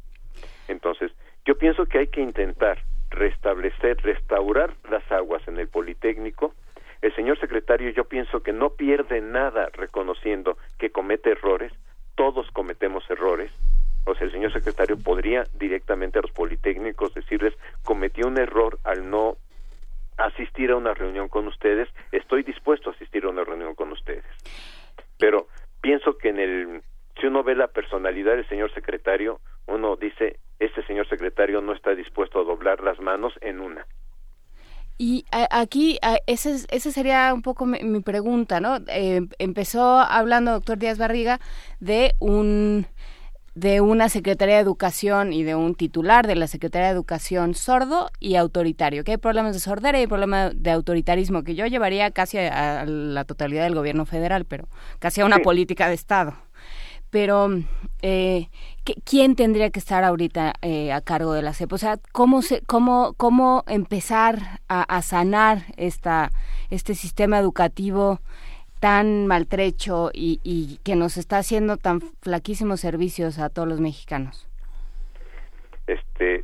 Entonces, 0.68 1.12
yo 1.46 1.58
pienso 1.58 1.86
que 1.86 2.00
hay 2.00 2.08
que 2.08 2.22
intentar 2.22 2.80
restablecer, 3.10 3.98
restaurar 4.02 4.74
las 4.90 5.10
aguas 5.12 5.46
en 5.48 5.60
el 5.60 5.68
Politécnico, 5.68 6.54
El 7.06 7.14
señor 7.14 7.40
secretario 7.40 7.92
yo 7.92 8.06
pienso 8.06 8.42
que 8.42 8.52
no 8.52 8.72
pierde 8.72 9.22
nada 9.22 9.70
reconociendo 9.74 10.58
que 10.80 10.90
comete 10.90 11.34
errores, 11.34 11.72
todos 12.16 12.50
cometemos 12.50 13.08
errores. 13.12 13.52
O 14.08 14.16
sea, 14.16 14.26
el 14.26 14.32
señor 14.32 14.52
secretario 14.52 14.98
podría 14.98 15.44
directamente 15.54 16.18
a 16.18 16.24
los 16.24 16.32
politécnicos 16.32 17.14
decirles, 17.14 17.54
cometí 17.84 18.24
un 18.24 18.40
error 18.40 18.80
al 18.84 19.08
no 19.08 19.38
asistir 20.18 20.72
a 20.72 20.78
una 20.78 20.96
reunión 20.96 21.30
con 21.30 21.46
ustedes, 21.46 21.88
estoy 22.12 22.42
dispuesto 22.42 22.90
a 22.90 22.94
asistir 22.94 23.26
a 23.26 23.30
una 23.30 23.44
reunión 23.44 23.76
con 23.76 23.92
ustedes. 23.92 24.26
Pero 25.20 25.46
pienso 25.82 26.18
que 26.18 26.30
en 26.30 26.40
el 26.40 26.82
si 27.22 27.28
uno 27.28 27.44
ve 27.44 27.54
la 27.54 27.68
personalidad 27.68 28.36
del 28.36 28.50
señor 28.50 28.74
secretario, 28.74 29.42
uno 29.68 29.96
dice, 29.96 30.40
este 30.58 30.84
señor 30.88 31.08
secretario 31.08 31.62
no 31.62 31.74
está 31.74 31.94
dispuesto 31.94 32.40
a 32.40 32.44
doblar 32.44 32.82
las 32.82 33.00
manos 33.00 33.36
en 33.42 33.60
una. 33.60 33.86
Y 34.98 35.26
aquí, 35.32 36.00
esa 36.26 36.52
ese 36.70 36.92
sería 36.92 37.34
un 37.34 37.42
poco 37.42 37.66
mi, 37.66 38.00
pregunta, 38.00 38.62
¿no? 38.62 38.78
Eh, 38.88 39.28
empezó 39.40 40.00
hablando, 40.00 40.52
doctor 40.52 40.78
Díaz 40.78 40.98
Barriga, 40.98 41.42
de 41.80 42.16
un 42.20 42.88
de 43.56 43.80
una 43.80 44.10
Secretaría 44.10 44.56
de 44.56 44.62
Educación 44.62 45.32
y 45.32 45.44
de 45.44 45.56
un 45.56 45.76
titular 45.76 46.28
de 46.28 46.36
la 46.36 46.48
Secretaría 46.48 46.88
de 46.88 46.94
Educación 46.94 47.56
sordo 47.56 48.12
y 48.20 48.36
autoritario, 48.36 49.06
que 49.06 49.12
hay 49.12 49.18
problemas 49.18 49.54
de 49.54 49.62
sordera 49.62 49.98
y 49.98 50.02
hay 50.02 50.08
problemas 50.08 50.52
de 50.56 50.72
autoritarismo, 50.72 51.44
que 51.44 51.56
yo 51.56 51.66
llevaría 51.66 52.12
casi 52.12 52.38
a, 52.38 52.86
la 52.86 53.24
totalidad 53.24 53.64
del 53.64 53.76
gobierno 53.76 54.06
federal, 54.06 54.44
pero 54.44 54.68
casi 55.00 55.22
a 55.22 55.26
una 55.26 55.40
política 55.40 55.88
de 55.88 55.94
Estado. 55.94 56.36
Pero, 57.10 57.50
eh, 58.02 58.50
¿quién 59.04 59.36
tendría 59.36 59.70
que 59.70 59.80
estar 59.80 60.04
ahorita 60.04 60.54
eh, 60.62 60.92
a 60.92 61.02
cargo 61.02 61.34
de 61.34 61.42
la 61.42 61.54
CEP? 61.54 61.74
O 61.74 61.78
sea, 61.78 61.98
¿cómo, 62.12 62.42
se, 62.42 62.62
cómo, 62.66 63.14
cómo 63.18 63.64
empezar 63.68 64.38
a, 64.68 64.84
a 64.84 65.02
sanar 65.02 65.60
esta, 65.78 66.32
este 66.70 66.96
sistema 66.96 67.40
educativo 67.40 68.20
tan 68.80 69.26
maltrecho 69.26 70.12
y, 70.14 70.80
que 70.84 70.96
nos 70.96 71.18
está 71.18 71.40
haciendo 71.40 71.78
tan 71.78 72.02
flaquísimos 72.22 72.80
servicios 72.80 73.40
a 73.40 73.50
todos 73.50 73.68
los 73.68 73.80
mexicanos? 73.80 74.48
Este, 75.88 76.44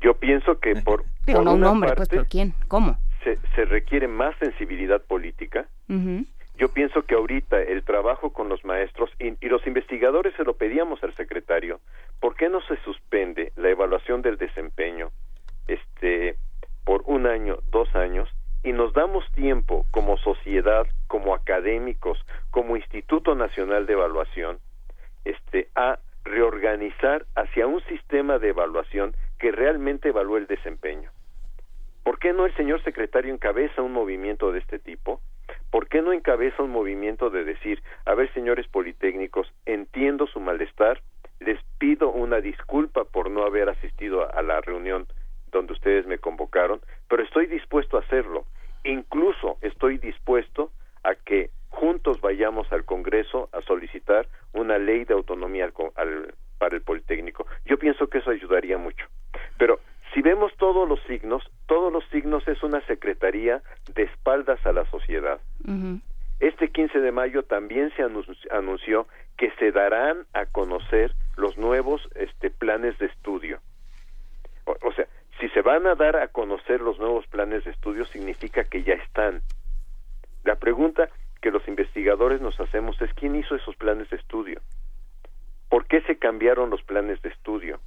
yo 0.00 0.14
pienso 0.14 0.58
que 0.58 0.76
por... 0.76 1.04
Digo, 1.26 1.42
no 1.42 1.54
un 1.54 1.64
hombre, 1.64 1.92
pues, 1.96 2.08
¿por 2.08 2.26
quién? 2.26 2.54
¿Cómo? 2.68 2.98
Se, 3.24 3.38
se 3.54 3.64
requiere 3.64 4.08
más 4.08 4.36
sensibilidad 4.38 5.00
política. 5.02 5.66
Yo 6.62 6.68
pienso 6.68 7.02
que 7.02 7.16
ahorita 7.16 7.60
el 7.60 7.82
trabajo 7.82 8.32
con 8.32 8.48
los 8.48 8.64
maestros 8.64 9.10
y, 9.18 9.34
los 9.48 9.66
investigadores 9.66 10.32
se 10.36 10.44
lo 10.44 10.54
pedíamos 10.54 11.02
al 11.02 11.12
secretario, 11.16 11.80
¿por 12.20 12.36
qué 12.36 12.48
no 12.48 12.60
se 12.60 12.76
suspende 12.84 13.50
la 13.56 13.70
evaluación 13.70 14.22
del 14.22 14.38
desempeño 14.38 15.10
este 15.66 16.36
por 16.84 17.02
un 17.06 17.26
año, 17.26 17.58
dos 17.72 17.92
años 17.96 18.28
y 18.62 18.72
nos 18.72 18.92
damos 18.92 19.24
tiempo 19.32 19.86
como 19.90 20.16
sociedad, 20.18 20.86
como 21.08 21.34
académicos, 21.34 22.24
como 22.52 22.76
Instituto 22.76 23.34
Nacional 23.34 23.86
de 23.86 23.94
Evaluación, 23.94 24.60
este, 25.24 25.68
a 25.74 25.98
reorganizar 26.22 27.26
hacia 27.34 27.66
un 27.66 27.82
sistema 27.86 28.38
de 28.38 28.50
evaluación 28.50 29.16
que 29.40 29.50
realmente 29.50 30.10
evalúe 30.10 30.36
el 30.36 30.46
desempeño. 30.46 31.10
¿Por 32.04 32.20
qué 32.20 32.32
no 32.32 32.46
el 32.46 32.54
señor 32.54 32.80
secretario 32.84 33.34
encabeza 33.34 33.82
un 33.82 33.92
movimiento 33.92 34.52
de 34.52 34.60
este 34.60 34.78
tipo? 34.78 35.20
¿Por 35.72 35.88
qué 35.88 36.02
no 36.02 36.12
encabeza 36.12 36.62
un 36.62 36.70
movimiento 36.70 37.30
de 37.30 37.44
decir, 37.44 37.82
a 38.04 38.14
ver, 38.14 38.30
señores 38.34 38.68
politécnicos, 38.68 39.50
entiendo 39.64 40.26
su 40.26 40.38
malestar, 40.38 41.00
les 41.40 41.58
pido 41.78 42.10
una 42.10 42.42
disculpa 42.42 43.04
por 43.04 43.30
no 43.30 43.44
haber 43.44 43.70
asistido 43.70 44.30
a 44.34 44.42
la 44.42 44.60
reunión 44.60 45.06
donde 45.50 45.72
ustedes 45.72 46.06
me 46.06 46.18
convocaron, 46.18 46.82
pero 47.08 47.22
estoy 47.22 47.46
dispuesto 47.46 47.96
a 47.96 48.00
hacerlo. 48.00 48.44
Incluso 48.84 49.56
estoy 49.62 49.96
dispuesto 49.96 50.72
a 51.04 51.14
que 51.14 51.48
juntos 51.70 52.20
vayamos 52.20 52.70
al 52.70 52.84
Congreso 52.84 53.48
a 53.52 53.62
solicitar 53.62 54.28
una 54.52 54.76
ley 54.76 55.06
de 55.06 55.14
autonomía 55.14 55.72
para 56.58 56.76
el 56.76 56.82
Politécnico. 56.82 57.46
Yo 57.64 57.78
pienso 57.78 58.08
que 58.08 58.18
eso 58.18 58.30
ayudaría 58.30 58.76
mucho. 58.76 59.06
Pero 59.56 59.80
si 60.14 60.22
vemos 60.22 60.52
todos 60.56 60.88
los 60.88 61.00
signos, 61.04 61.42
todos 61.66 61.92
los 61.92 62.04
signos 62.10 62.46
es 62.46 62.62
una 62.62 62.80
secretaría 62.86 63.62
de 63.94 64.04
espaldas 64.04 64.64
a 64.66 64.72
la 64.72 64.84
sociedad. 64.90 65.40
Este 66.40 66.68
15 66.68 66.98
de 67.00 67.12
mayo 67.12 67.44
también 67.44 67.92
se 67.96 68.02
anunció 68.50 69.06
que 69.36 69.50
se 69.58 69.72
darán 69.72 70.26
a 70.32 70.46
conocer 70.46 71.12
los 71.36 71.56
nuevos 71.56 72.08
este, 72.14 72.50
planes 72.50 72.98
de 72.98 73.06
estudio. 73.06 73.60
o 74.66 74.92
sea, 74.92 75.06
si 75.40 75.48
se 75.48 75.62
van 75.62 75.86
a 75.86 75.94
dar 75.94 76.16
a 76.16 76.28
conocer 76.28 76.80
los 76.80 76.98
nuevos 76.98 77.26
planes 77.26 77.64
de 77.64 77.70
estudio, 77.70 78.04
significa 78.06 78.64
que 78.64 78.82
ya 78.82 78.94
están. 78.94 79.42
La 80.44 80.56
pregunta 80.56 81.08
que 81.40 81.50
los 81.50 81.66
investigadores 81.66 82.40
nos 82.40 82.58
hacemos 82.60 83.00
es 83.00 83.12
quién 83.14 83.34
hizo 83.34 83.56
esos 83.56 83.74
planes 83.76 84.10
de 84.10 84.16
estudio. 84.16 84.60
¿Por 85.68 85.86
qué 85.86 86.02
se 86.02 86.18
cambiaron 86.18 86.70
los 86.70 86.82
planes 86.82 87.20
de 87.22 87.30
estudio? 87.30 87.80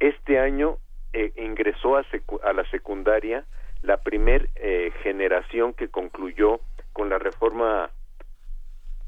Este 0.00 0.38
año 0.38 0.78
eh, 1.12 1.32
ingresó 1.36 1.96
a, 1.96 2.04
la 2.52 2.64
secundaria 2.70 3.44
la 3.82 3.96
primer 3.98 4.48
eh, 4.56 4.92
generación 5.02 5.72
que 5.72 5.88
concluyó 5.88 6.60
con 6.92 7.08
la 7.08 7.18
reforma 7.18 7.90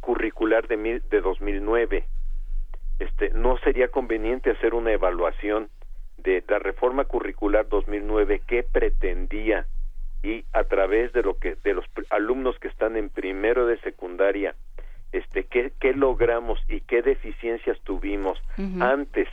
curricular 0.00 0.66
de, 0.66 1.02
de 1.08 1.20
2009. 1.20 2.04
Este, 2.98 3.30
no 3.30 3.58
sería 3.58 3.88
conveniente 3.88 4.50
hacer 4.50 4.74
una 4.74 4.92
evaluación 4.92 5.68
de 6.18 6.42
la 6.48 6.58
reforma 6.58 7.04
curricular 7.04 7.68
2009 7.68 8.42
qué 8.46 8.62
pretendía 8.62 9.66
y 10.22 10.44
a 10.52 10.64
través 10.64 11.12
de 11.12 11.22
lo 11.22 11.36
que 11.38 11.56
de 11.56 11.74
los 11.74 11.84
alumnos 12.10 12.58
que 12.58 12.68
están 12.68 12.96
en 12.96 13.10
primero 13.10 13.66
de 13.66 13.78
secundaria 13.80 14.54
este 15.10 15.44
qué, 15.44 15.72
qué 15.80 15.92
logramos 15.94 16.60
y 16.68 16.80
qué 16.82 17.02
deficiencias 17.02 17.78
tuvimos 17.80 18.40
antes 18.80 19.28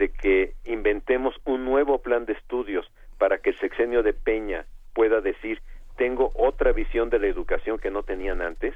de 0.00 0.08
que 0.08 0.54
inventemos 0.64 1.36
un 1.44 1.64
nuevo 1.64 2.00
plan 2.00 2.24
de 2.24 2.32
estudios 2.32 2.90
para 3.18 3.38
que 3.38 3.50
el 3.50 3.58
sexenio 3.58 4.02
de 4.02 4.14
Peña 4.14 4.64
pueda 4.94 5.20
decir 5.20 5.60
tengo 5.96 6.32
otra 6.34 6.72
visión 6.72 7.10
de 7.10 7.18
la 7.18 7.26
educación 7.26 7.78
que 7.78 7.90
no 7.90 8.02
tenían 8.02 8.40
antes 8.40 8.74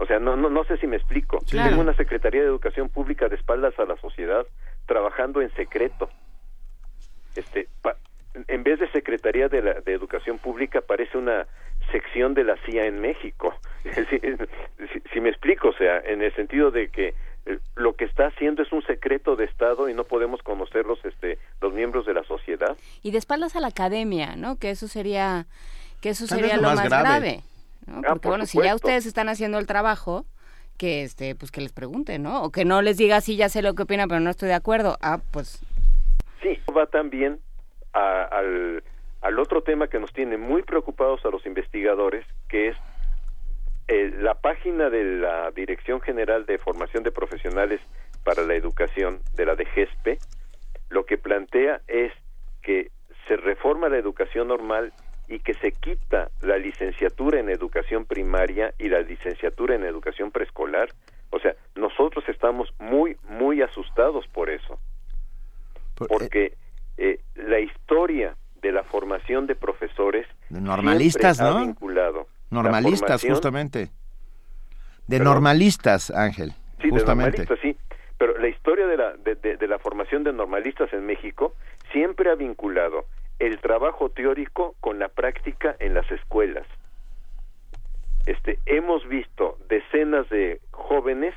o 0.00 0.06
sea, 0.06 0.18
no, 0.18 0.34
no, 0.34 0.48
no 0.48 0.64
sé 0.64 0.78
si 0.78 0.86
me 0.86 0.96
explico. 0.96 1.40
Tengo 1.50 1.78
una 1.78 1.92
Secretaría 1.94 2.40
de 2.40 2.46
Educación 2.46 2.88
Pública 2.88 3.28
de 3.28 3.36
espaldas 3.36 3.78
a 3.78 3.84
la 3.84 3.98
sociedad 3.98 4.46
trabajando 4.86 5.42
en 5.42 5.52
secreto. 5.52 6.08
Este, 7.36 7.68
en 8.48 8.62
vez 8.62 8.80
de 8.80 8.90
Secretaría 8.92 9.48
de, 9.48 9.60
la, 9.60 9.74
de 9.74 9.92
Educación 9.92 10.38
Pública 10.38 10.80
parece 10.80 11.18
una 11.18 11.46
sección 11.92 12.32
de 12.32 12.44
la 12.44 12.56
CIA 12.64 12.86
en 12.86 13.02
México. 13.02 13.54
si, 15.12 15.20
me 15.20 15.28
explico, 15.28 15.68
o 15.68 15.74
sea, 15.74 15.98
en 15.98 16.22
el 16.22 16.34
sentido 16.34 16.70
de 16.70 16.88
que 16.88 17.14
eh, 17.44 17.58
lo 17.76 17.92
que 17.94 18.06
está 18.06 18.28
haciendo 18.28 18.62
es 18.62 18.72
un 18.72 18.82
secreto 18.84 19.36
de 19.36 19.44
Estado 19.44 19.86
y 19.89 19.89
no 20.00 20.04
podemos 20.04 20.42
conocerlos 20.42 20.98
este, 21.04 21.38
los 21.60 21.74
miembros 21.74 22.06
de 22.06 22.14
la 22.14 22.24
sociedad. 22.24 22.74
Y 23.02 23.10
de 23.10 23.18
espaldas 23.18 23.54
a 23.54 23.60
la 23.60 23.66
academia, 23.68 24.34
¿no? 24.34 24.56
Que 24.56 24.70
eso 24.70 24.88
sería, 24.88 25.46
que 26.00 26.10
eso 26.10 26.26
sería 26.26 26.56
lo 26.56 26.74
más, 26.74 26.88
grave 26.88 27.42
Ah, 27.86 28.00
Porque 28.08 28.28
bueno, 28.28 28.46
si 28.46 28.62
ya 28.62 28.74
ustedes 28.74 29.04
están 29.04 29.28
haciendo 29.28 29.58
el 29.58 29.66
trabajo, 29.66 30.24
que 30.78 31.02
este, 31.02 31.34
pues 31.34 31.50
que 31.50 31.60
les 31.60 31.72
pregunte, 31.72 32.18
¿no? 32.18 32.42
O 32.44 32.50
que 32.50 32.64
no 32.64 32.82
les 32.82 32.96
diga 32.96 33.20
sí 33.20 33.36
ya 33.36 33.48
sé 33.48 33.62
lo 33.62 33.74
que 33.74 33.82
opina, 33.82 34.06
pero 34.06 34.20
no 34.20 34.30
estoy 34.30 34.48
de 34.48 34.54
acuerdo. 34.54 34.96
Ah, 35.02 35.20
pues 35.32 35.60
sí, 36.42 36.58
va 36.76 36.86
también 36.86 37.40
al, 37.92 38.82
al 39.22 39.38
otro 39.38 39.62
tema 39.62 39.88
que 39.88 39.98
nos 39.98 40.12
tiene 40.12 40.36
muy 40.36 40.62
preocupados 40.62 41.24
a 41.24 41.30
los 41.30 41.44
investigadores, 41.46 42.24
que 42.48 42.68
es 42.68 42.76
eh, 43.88 44.14
la 44.20 44.34
página 44.34 44.88
de 44.88 45.02
la 45.02 45.50
Dirección 45.50 46.00
General 46.00 46.46
de 46.46 46.58
Formación 46.58 47.02
de 47.02 47.10
Profesionales 47.10 47.80
para 48.24 48.42
la 48.44 48.54
Educación 48.54 49.20
de 49.34 49.46
la 49.46 49.54
DGESPE, 49.54 50.18
lo 50.88 51.04
que 51.06 51.18
plantea 51.18 51.80
es 51.86 52.12
que 52.62 52.90
se 53.26 53.36
reforma 53.36 53.88
la 53.88 53.96
educación 53.96 54.48
normal 54.48 54.92
y 55.28 55.38
que 55.38 55.54
se 55.54 55.70
quita 55.70 56.30
la 56.42 56.58
licenciatura 56.58 57.38
en 57.38 57.48
educación 57.48 58.04
primaria 58.04 58.74
y 58.78 58.88
la 58.88 59.00
licenciatura 59.00 59.76
en 59.76 59.84
educación 59.84 60.32
preescolar. 60.32 60.88
O 61.30 61.38
sea, 61.38 61.54
nosotros 61.76 62.24
estamos 62.28 62.68
muy, 62.80 63.16
muy 63.28 63.62
asustados 63.62 64.26
por 64.28 64.50
eso. 64.50 64.78
Porque 66.08 66.54
eh, 66.96 67.20
la 67.36 67.60
historia 67.60 68.34
de 68.60 68.72
la 68.72 68.82
formación 68.82 69.46
de 69.46 69.54
profesores 69.54 70.26
de 70.48 70.60
normalistas, 70.60 71.40
¿no? 71.40 71.58
Ha 71.58 71.64
vinculado 71.64 72.26
normalistas, 72.50 73.22
justamente. 73.22 73.90
De 75.06 75.20
normalistas, 75.20 76.10
Ángel. 76.10 76.52
Sí, 76.82 76.90
justamente. 76.90 77.42
de 77.42 77.46
normalistas, 77.46 77.58
sí. 77.62 77.76
Pero 78.20 78.36
la 78.36 78.48
historia 78.48 78.86
de 78.86 78.98
la, 78.98 79.14
de 79.14 79.66
la 79.66 79.78
formación 79.78 80.24
de 80.24 80.34
normalistas 80.34 80.92
en 80.92 81.06
México 81.06 81.54
siempre 81.90 82.30
ha 82.30 82.34
vinculado 82.34 83.06
el 83.38 83.58
trabajo 83.60 84.10
teórico 84.10 84.74
con 84.80 84.98
la 84.98 85.08
práctica 85.08 85.74
en 85.78 85.94
las 85.94 86.10
escuelas. 86.10 86.66
Este, 88.26 88.58
hemos 88.66 89.08
visto 89.08 89.56
decenas 89.70 90.28
de 90.28 90.60
jóvenes 90.70 91.34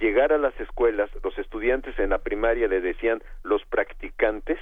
llegar 0.00 0.32
a 0.32 0.38
las 0.38 0.58
escuelas, 0.58 1.08
los 1.22 1.38
estudiantes 1.38 1.96
en 2.00 2.10
la 2.10 2.18
primaria 2.18 2.66
le 2.66 2.80
decían 2.80 3.22
los 3.44 3.64
practicantes, 3.66 4.58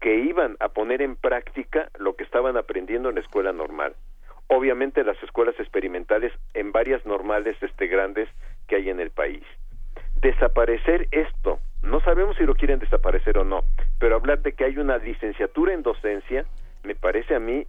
que 0.00 0.14
iban 0.20 0.56
a 0.60 0.70
poner 0.70 1.02
en 1.02 1.14
práctica 1.14 1.90
lo 1.98 2.16
que 2.16 2.24
estaban 2.24 2.56
aprendiendo 2.56 3.10
en 3.10 3.16
la 3.16 3.20
escuela 3.20 3.52
normal. 3.52 3.96
Obviamente 4.46 5.04
las 5.04 5.22
escuelas 5.22 5.60
experimentales 5.60 6.32
en 6.54 6.72
varias 6.72 7.04
normales 7.04 7.62
este 7.62 7.86
grandes 7.86 8.30
que 8.66 8.76
hay 8.76 8.88
en 8.88 9.00
el 9.00 9.10
país. 9.10 9.44
Desaparecer 10.20 11.08
esto, 11.12 11.60
no 11.82 12.00
sabemos 12.00 12.36
si 12.36 12.44
lo 12.44 12.54
quieren 12.54 12.78
desaparecer 12.78 13.38
o 13.38 13.44
no, 13.44 13.62
pero 13.98 14.16
hablar 14.16 14.42
de 14.42 14.52
que 14.52 14.64
hay 14.64 14.76
una 14.76 14.98
licenciatura 14.98 15.72
en 15.72 15.82
docencia 15.82 16.44
me 16.84 16.94
parece 16.94 17.34
a 17.34 17.40
mí 17.40 17.66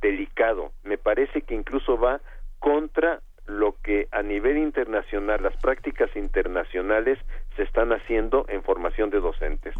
delicado, 0.00 0.72
me 0.84 0.98
parece 0.98 1.42
que 1.42 1.54
incluso 1.54 1.98
va 1.98 2.20
contra 2.60 3.20
lo 3.46 3.76
que 3.82 4.08
a 4.12 4.22
nivel 4.22 4.58
internacional, 4.58 5.42
las 5.42 5.56
prácticas 5.56 6.14
internacionales 6.14 7.18
se 7.56 7.62
están 7.62 7.92
haciendo 7.92 8.44
en 8.48 8.62
formación 8.62 9.10
de 9.10 9.20
docentes. 9.20 9.74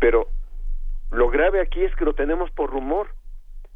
Pero 0.00 0.26
lo 1.10 1.30
grave 1.30 1.60
aquí 1.60 1.84
es 1.84 1.94
que 1.94 2.04
lo 2.04 2.14
tenemos 2.14 2.50
por 2.50 2.70
rumor. 2.70 3.08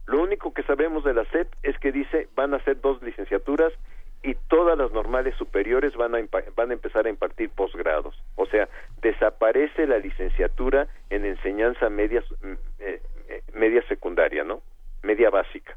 Lo 0.07 0.21
único 0.21 0.53
que 0.53 0.65
sabemos 0.65 1.05
de 1.05 1.15
la 1.15 1.25
SEP 1.27 1.49
es 1.63 1.79
que 1.79 1.93
dice 1.93 2.29
van 2.35 2.55
a 2.55 2.63
ser 2.65 2.81
dos 2.81 3.01
licenciaturas 3.03 3.73
y 4.23 4.35
todas 4.49 4.77
las 4.77 4.93
normales 4.93 5.35
superiores 5.37 5.95
van 5.97 6.15
a, 6.15 6.19
van 6.55 6.71
a 6.71 6.75
empezar 6.75 7.07
a 7.07 7.11
impartir 7.11 7.51
posgrados. 7.51 8.15
O 8.37 8.47
sea, 8.47 8.69
desaparece 9.01 9.87
la 9.87 9.99
licenciatura 9.99 10.89
en 11.09 11.25
enseñanza 11.25 11.89
media, 11.89 12.23
mm, 12.43 12.53
eh, 12.81 13.03
eh, 13.29 13.43
media 13.55 13.83
secundaria, 13.89 14.45
¿no? 14.45 14.61
Media 15.03 15.31
básica. 15.31 15.77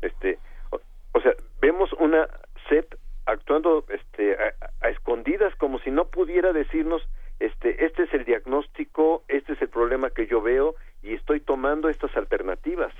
Este, 0.00 0.38
o, 1.12 1.20
sea, 1.20 1.34
vemos 1.60 1.92
una 1.94 2.26
SEP 2.68 2.94
actuando 3.26 3.84
este, 3.90 4.36
a 4.80 4.88
escondidas 4.88 5.54
como 5.56 5.78
si 5.80 5.90
no 5.90 6.06
pudiera 6.06 6.54
decirnos 6.54 7.02
este, 7.40 7.84
este 7.84 8.04
es 8.04 8.14
el 8.14 8.24
diagnóstico, 8.24 9.24
este 9.28 9.52
es 9.54 9.62
el 9.62 9.68
problema 9.68 10.10
que 10.10 10.26
yo 10.26 10.40
veo 10.40 10.76
y 11.02 11.14
estoy 11.14 11.40
tomando 11.40 11.88
estas 11.88 12.16
alternativas. 12.16 12.92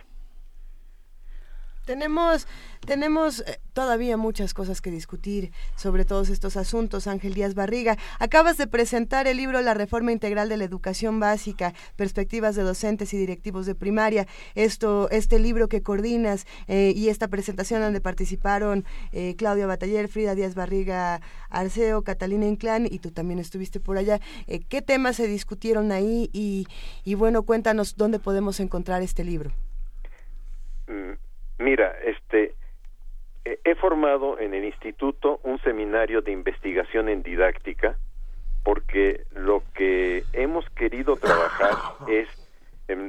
Tenemos, 1.84 2.46
tenemos 2.86 3.40
eh, 3.40 3.60
todavía 3.74 4.16
muchas 4.16 4.54
cosas 4.54 4.80
que 4.80 4.90
discutir 4.90 5.52
sobre 5.76 6.04
todos 6.04 6.30
estos 6.30 6.56
asuntos. 6.56 7.06
Ángel 7.06 7.34
Díaz 7.34 7.54
Barriga, 7.54 7.98
acabas 8.18 8.56
de 8.56 8.66
presentar 8.66 9.26
el 9.26 9.36
libro 9.36 9.60
La 9.60 9.74
Reforma 9.74 10.10
Integral 10.10 10.48
de 10.48 10.56
la 10.56 10.64
Educación 10.64 11.20
Básica, 11.20 11.74
Perspectivas 11.96 12.56
de 12.56 12.62
Docentes 12.62 13.12
y 13.12 13.18
Directivos 13.18 13.66
de 13.66 13.74
Primaria. 13.74 14.26
Esto, 14.54 15.10
este 15.10 15.38
libro 15.38 15.68
que 15.68 15.82
coordinas 15.82 16.46
eh, 16.68 16.92
y 16.96 17.08
esta 17.08 17.28
presentación 17.28 17.82
donde 17.82 18.00
participaron 18.00 18.84
eh, 19.12 19.34
Claudia 19.36 19.66
Bataller, 19.66 20.08
Frida 20.08 20.34
Díaz 20.34 20.54
Barriga 20.54 21.20
Arceo, 21.50 22.02
Catalina 22.02 22.46
Inclán 22.46 22.86
y 22.90 22.98
tú 22.98 23.10
también 23.10 23.38
estuviste 23.38 23.78
por 23.78 23.98
allá. 23.98 24.20
¿Qué 24.68 24.82
temas 24.82 25.16
se 25.16 25.26
discutieron 25.26 25.92
ahí? 25.92 26.30
Y, 26.32 26.66
y 27.04 27.14
bueno, 27.14 27.42
cuéntanos 27.42 27.96
dónde 27.96 28.18
podemos 28.18 28.60
encontrar 28.60 29.02
este 29.02 29.24
libro. 29.24 29.52
Mm, 30.86 31.14
Mira, 31.58 31.94
este, 32.04 32.54
he 33.44 33.74
formado 33.76 34.38
en 34.38 34.54
el 34.54 34.64
instituto 34.64 35.40
un 35.42 35.60
seminario 35.60 36.22
de 36.22 36.32
investigación 36.32 37.08
en 37.08 37.22
didáctica 37.22 37.96
porque 38.64 39.24
lo 39.32 39.62
que 39.74 40.24
hemos 40.32 40.68
querido 40.70 41.16
trabajar 41.16 41.74
es 42.08 42.28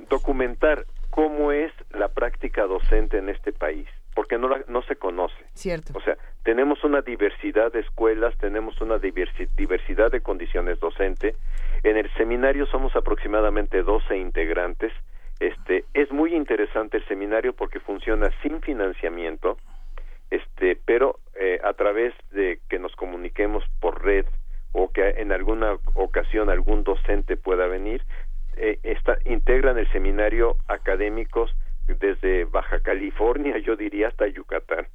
documentar 0.10 0.86
cómo 1.10 1.52
es 1.54 1.72
la 1.92 2.10
práctica 2.10 2.64
docente 2.68 3.18
en 3.18 3.30
este 3.30 3.54
país, 3.54 3.88
porque 4.14 4.38
no, 4.38 4.50
no 4.68 4.82
se 4.84 4.98
conoce. 4.98 5.46
Cierto. 5.54 5.94
O 5.96 6.02
sea, 6.02 6.18
tenemos 6.44 6.84
una 6.84 7.02
diversidad 7.02 7.72
de 7.72 7.80
escuelas, 7.80 8.38
tenemos 8.38 8.80
una 8.82 9.00
diversidad 9.00 10.12
de 10.12 10.22
condiciones 10.22 10.80
docente. 10.82 11.36
En 11.84 11.96
el 11.96 12.14
seminario 12.16 12.66
somos 12.66 12.94
aproximadamente 12.98 13.82
12 13.82 14.18
integrantes 14.18 14.92
este, 15.40 15.86
es 15.94 16.12
muy 16.12 16.34
interesante 16.34 16.98
el 16.98 17.08
seminario 17.08 17.54
porque 17.54 17.80
funciona 17.80 18.32
sin 18.42 18.62
financiamiento, 18.62 19.58
este, 20.32 20.78
pero 20.86 21.20
eh, 21.36 21.60
a 21.64 21.74
través 21.74 22.14
de 22.32 22.60
que 22.70 22.80
nos 22.80 22.96
comuniquemos 22.96 23.64
por 23.80 24.04
red 24.04 24.26
o 24.72 24.92
que 24.92 25.08
en 25.18 25.32
alguna 25.32 25.78
ocasión 25.94 26.50
algún 26.50 26.84
docente 26.84 27.38
pueda 27.38 27.68
venir, 27.68 28.02
eh, 28.58 28.80
está, 28.84 29.18
integran 29.26 29.78
el 29.78 29.92
seminario 29.92 30.56
académicos 30.68 31.54
desde 31.88 32.46
Baja 32.46 32.80
California, 32.80 33.58
yo 33.60 33.76
diría 33.76 34.08
hasta 34.08 34.28
Yucatán, 34.28 34.88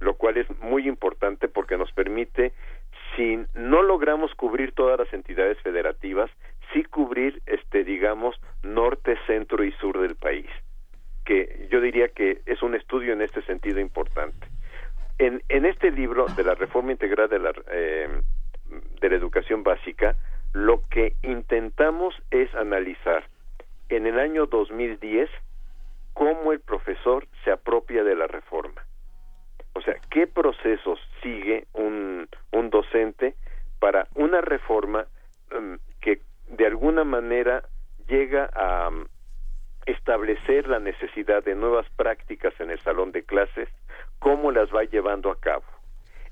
lo 0.00 0.14
cual 0.14 0.38
es 0.38 0.46
muy 0.60 0.88
importante 0.88 1.48
porque 1.48 1.76
nos 1.76 1.92
permite, 1.92 2.52
si 3.14 3.38
no 3.54 3.82
logramos 3.82 4.34
cubrir 4.34 4.72
todas 4.72 4.98
las 4.98 5.12
entidades 5.12 5.58
federativas, 5.60 6.30
sí 6.72 6.84
cubrir, 6.84 7.42
este, 7.46 7.84
digamos, 7.84 8.40
norte, 8.62 9.16
centro 9.26 9.64
y 9.64 9.72
sur 9.72 10.00
del 10.00 10.16
país, 10.16 10.46
que 11.24 11.68
yo 11.70 11.80
diría 11.80 12.08
que 12.08 12.40
es 12.46 12.62
un 12.62 12.74
estudio 12.74 13.12
en 13.12 13.22
este 13.22 13.42
sentido 13.42 13.80
importante. 13.80 14.46
En, 15.18 15.42
en 15.48 15.64
este 15.64 15.90
libro 15.90 16.26
de 16.36 16.44
la 16.44 16.54
reforma 16.54 16.92
integral 16.92 17.28
de 17.28 17.38
la, 17.38 17.52
eh, 17.70 18.20
de 19.00 19.08
la 19.08 19.16
educación 19.16 19.62
básica, 19.62 20.14
lo 20.52 20.82
que 20.88 21.14
intentamos 21.22 22.14
es 22.30 22.54
analizar 22.54 23.24
en 23.88 24.06
el 24.06 24.18
año 24.18 24.46
2010 24.46 25.30
cómo 26.12 26.52
el 26.52 26.60
profesor 26.60 27.26
se 27.44 27.50
apropia 27.50 28.02
de 28.02 28.14
la 28.14 28.26
reforma. 28.26 28.82
O 29.74 29.82
sea, 29.82 29.96
qué 30.10 30.26
procesos 30.26 30.98
sigue 31.22 31.66
un, 31.74 32.26
un 32.52 32.70
docente 32.70 33.34
para 33.78 34.08
una 34.14 34.40
reforma 34.40 35.06
que 35.50 35.78
de 36.48 36.66
alguna 36.66 37.04
manera 37.04 37.62
llega 38.08 38.46
a 38.54 38.88
um, 38.88 39.06
establecer 39.86 40.68
la 40.68 40.78
necesidad 40.78 41.44
de 41.44 41.54
nuevas 41.54 41.88
prácticas 41.96 42.52
en 42.60 42.70
el 42.70 42.80
salón 42.80 43.12
de 43.12 43.22
clases, 43.24 43.68
cómo 44.18 44.50
las 44.50 44.72
va 44.74 44.84
llevando 44.84 45.30
a 45.30 45.40
cabo. 45.40 45.64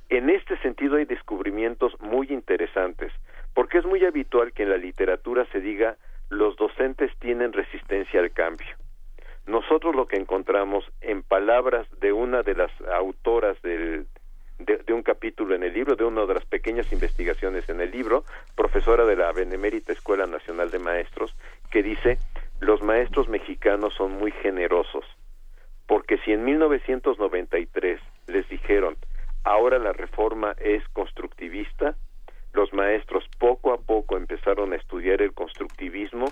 En 0.08 0.28
este 0.28 0.56
sentido 0.58 0.96
hay 0.96 1.04
descubrimientos 1.04 1.98
muy 2.00 2.28
interesantes, 2.28 3.12
porque 3.54 3.78
es 3.78 3.86
muy 3.86 4.04
habitual 4.04 4.52
que 4.52 4.64
en 4.64 4.70
la 4.70 4.76
literatura 4.76 5.46
se 5.52 5.60
diga 5.60 5.96
los 6.30 6.56
docentes 6.56 7.10
tienen 7.18 7.52
resistencia 7.52 8.20
al 8.20 8.32
cambio. 8.32 8.76
Nosotros 9.46 9.94
lo 9.94 10.06
que 10.06 10.16
encontramos 10.16 10.84
en 11.00 11.22
palabras 11.22 11.86
de 12.00 12.12
una 12.12 12.42
de 12.42 12.54
las 12.54 12.70
autoras 12.92 13.60
del, 13.62 14.06
de, 14.58 14.92
un 14.92 15.02
capítulo 15.02 15.54
en 15.54 15.62
el 15.62 15.72
libro, 15.72 15.96
de 15.96 16.04
una 16.04 16.26
de 16.26 16.34
las 16.34 16.44
pequeñas 16.44 16.92
investigaciones 16.92 17.68
en 17.68 17.80
el 17.80 17.90
libro, 17.90 18.24
profesora 18.54 19.04
de 19.04 19.16
la 19.16 19.32
Benemérita 19.32 19.92
Escuela 19.92 20.26
Nacional 20.26 20.70
de 20.70 20.78
Maestros, 20.78 21.34
que 21.70 21.82
dice, 21.82 22.18
los 22.60 22.82
maestros 22.82 23.28
mexicanos 23.28 23.94
son 23.94 24.12
muy 24.12 24.30
generosos, 24.30 25.04
porque 25.86 26.18
si 26.18 26.32
en 26.32 26.44
1993 26.44 28.00
les 28.28 28.48
dijeron, 28.48 28.96
ahora 29.42 29.78
la 29.78 29.92
reforma 29.92 30.54
es 30.60 30.86
constructivista, 30.88 31.96
los 32.52 32.72
maestros 32.72 33.24
poco 33.38 33.72
a 33.72 33.78
poco 33.78 34.16
empezaron 34.16 34.72
a 34.72 34.76
estudiar 34.76 35.20
el 35.20 35.34
constructivismo 35.34 36.26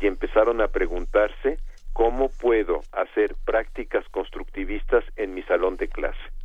y 0.00 0.08
empezaron 0.08 0.60
a 0.60 0.68
preguntarse 0.68 1.58
cómo 1.92 2.28
puedo 2.28 2.80
hacer 2.92 3.34
prácticas 3.44 4.04
constructivistas 4.10 5.04
en 5.16 5.34
mi 5.34 5.42
salón 5.44 5.76
de 5.76 5.88
clase. 5.88 6.37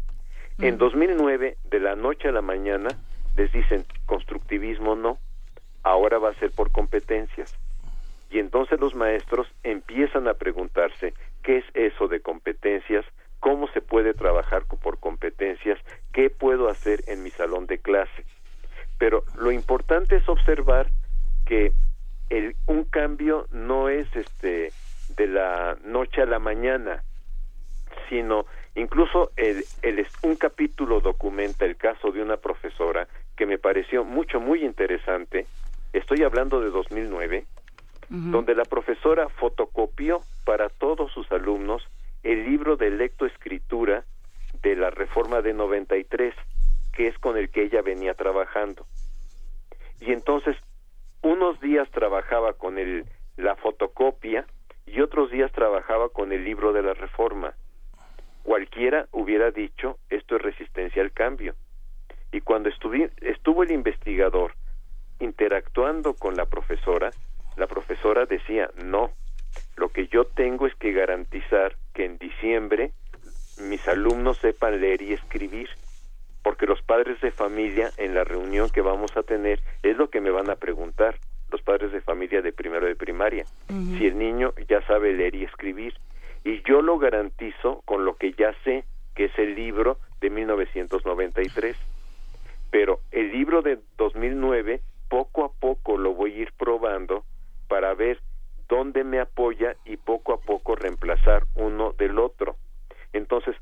En 0.60 0.78
2009, 0.78 1.58
de 1.70 1.80
la 1.80 1.96
noche 1.96 2.30
a 2.30 2.32
la 2.32 2.42
mañana, 2.42 2.90
les 3.36 3.52
dicen 3.52 3.86
constructivismo 4.06 4.96
no, 4.96 5.18
ahora 5.84 6.20
va 6.20 6.30
a 6.30 6.36
ser 6.36 6.52
por 6.52 6.72
competencias. 6.72 7.58
Y 8.30 8.40
entonces 8.40 8.80
los 8.80 8.96
maestros 8.96 9.48
empiezan 9.64 10.28
a 10.28 10.34
preguntarse 10.36 11.14
qué 11.44 11.58
es 11.58 11.66
eso 11.74 12.08
de 12.08 12.22
competencias, 12.22 13.06
cómo 13.40 13.68
se 13.70 13.82
puede 13.82 14.14
trabajar 14.14 14.64
por 14.66 15.00
competencias, 15.00 15.80
qué 16.14 16.30
puedo 16.30 16.70
hacer 16.70 17.04
en 17.08 17.24
mi 17.24 17.30
salón 17.32 17.68
de 17.68 17.80
clase. 17.80 18.26
Pero 18.98 19.24
lo 19.38 19.52
importante 19.52 20.16
es 20.16 20.30
observar 20.30 20.88
que 21.46 21.72
el, 22.30 22.56
un 22.68 22.86
cambio 22.86 23.48
no 23.52 23.90
es 23.90 24.08
este 24.16 24.72
de 25.18 25.28
la 25.28 25.78
noche 25.84 26.22
a 26.22 26.26
la 26.26 26.40
mañana, 26.40 27.04
sino 28.10 28.46
Incluso 28.76 29.32
el, 29.36 29.64
el, 29.84 30.08
un 30.24 30.36
capítulo 30.36 31.00
documenta 31.00 31.66
el 31.66 31.76
caso 31.76 32.12
de 32.12 32.22
una 32.22 32.38
profesora 32.38 33.08
que 33.38 33.46
me 33.46 33.60
pareció 33.60 34.04
mucho, 34.04 34.40
muy 34.40 34.64
interesante. 34.64 35.46
Estoy 35.94 36.24
hablando 36.24 36.60
de 36.60 36.72
2009, 36.72 37.46
donde 38.10 38.54
la 38.54 38.66
profesora 38.66 39.30
fotocopió 39.30 40.22
para 40.46 40.70
todos 40.70 41.12
sus 41.12 41.32
alumnos 41.32 41.84
el 42.24 42.46
libro 42.46 42.76
de 42.76 42.90
lectoescritura 42.92 44.04
de 44.62 44.76
la 44.76 44.90
reforma 44.90 45.42
de 45.42 45.54
93, 45.54 46.34
que 46.94 47.08
es 47.08 47.18
con 47.20 47.38
el 47.38 47.50
que 47.50 47.64
ella 47.64 47.82
venía 47.82 48.14
trabajando. 48.14 48.86
Y 50.00 50.12
entonces, 50.12 50.56
unos 51.22 51.60
días 51.60 51.90
trabajaba 51.92 52.54
con 52.54 52.78
el, 52.78 53.06
la 53.38 53.56
fotocopia 53.56 54.46
y 54.86 55.02
otros 55.02 55.32
días 55.32 55.52
trabajaba 55.52 56.10
con 56.10 56.32
el 56.32 56.44
libro 56.44 56.74
de 56.74 56.82
la 56.82 56.94
reforma 56.94 57.54
cualquiera 58.44 59.08
hubiera 59.12 59.52
dicho 59.52 59.98
esto 60.10 60.36
es 60.36 60.42
resistencia 60.42 61.02
al 61.02 61.12
cambio. 61.12 61.56
Y 62.32 62.42
cuando 62.42 62.70
estuvo 62.70 63.64
el 63.64 63.72
investigador 63.72 64.54
interactuando 65.20 66.14
con 66.14 66.36
la 66.36 66.46
profesora, 66.46 67.12
la 67.58 67.68
profesora 67.68 68.26
decía, 68.26 68.70
no, 68.84 69.12
lo 69.78 69.90
que 69.90 70.08
yo 70.08 70.26
tengo 70.26 70.68
es 70.68 70.76
que 70.76 70.92
garantizar 70.92 71.76
que 71.94 72.06
en 72.06 72.18
diciembre 72.18 72.92
mis 73.70 73.88
alumnos 73.88 74.38
sepan 74.38 74.82
leer 74.82 75.02
y 75.02 75.14
escribir, 75.14 75.70
porque 76.42 76.66
los 76.66 76.82
padres 76.82 77.22
de 77.22 77.32
familia 77.32 77.92
en 77.98 78.16
la 78.16 78.24
reunión 78.24 78.70
que 78.70 78.82
vamos 78.82 79.16
a 79.16 79.24
tener 79.24 79.60
es 79.84 79.98
lo 79.98 80.10
que 80.10 80.22
me 80.22 80.32
van 80.32 80.50
a 80.50 80.56
preguntar, 80.56 81.18
los 81.52 81.62
padres 81.62 81.92
de 81.92 82.02
familia 82.02 82.42
de 82.42 82.52
primero 82.52 82.88
de 82.88 82.96
primaria, 82.96 83.46
si 83.68 84.08
el 84.08 84.18
niño 84.18 84.54
ya 84.68 84.82
sabe 84.88 85.14
leer 85.14 85.36
y 85.36 85.44
escribir. 85.44 85.94
Y 86.44 86.62
yo 86.64 86.82
lo 86.82 86.98
garantizo 86.98 87.82
con 87.86 88.06
lo 88.06 88.18
que 88.18 88.34
ya 88.34 88.54
sé, 88.64 88.86
que 89.16 89.26
es 89.26 89.38
el 89.38 89.56
libro 89.56 89.98
de 90.20 90.30
1993. 90.30 91.78
Pero 92.72 93.00
el 93.12 93.32
libro 93.32 93.62
de 93.62 93.80
2009, 93.98 94.82
poco 95.10 95.46
a 95.46 95.52
poco 95.52 95.98
lo 95.98 96.14
voy 96.14 96.34
a 96.34 96.38
ir 96.44 96.54
probando 96.58 97.24
para 97.68 97.94
ver 97.94 98.20
dónde 98.68 99.04
me 99.04 99.20
apoya 99.20 99.76
y 99.86 99.98
poco 99.98 100.34
a 100.34 100.40
poco 100.40 100.76
reemplazar 100.76 101.44
uno 101.56 101.94
del 101.94 102.18
otro. 102.20 102.56
Entonces, 103.14 103.56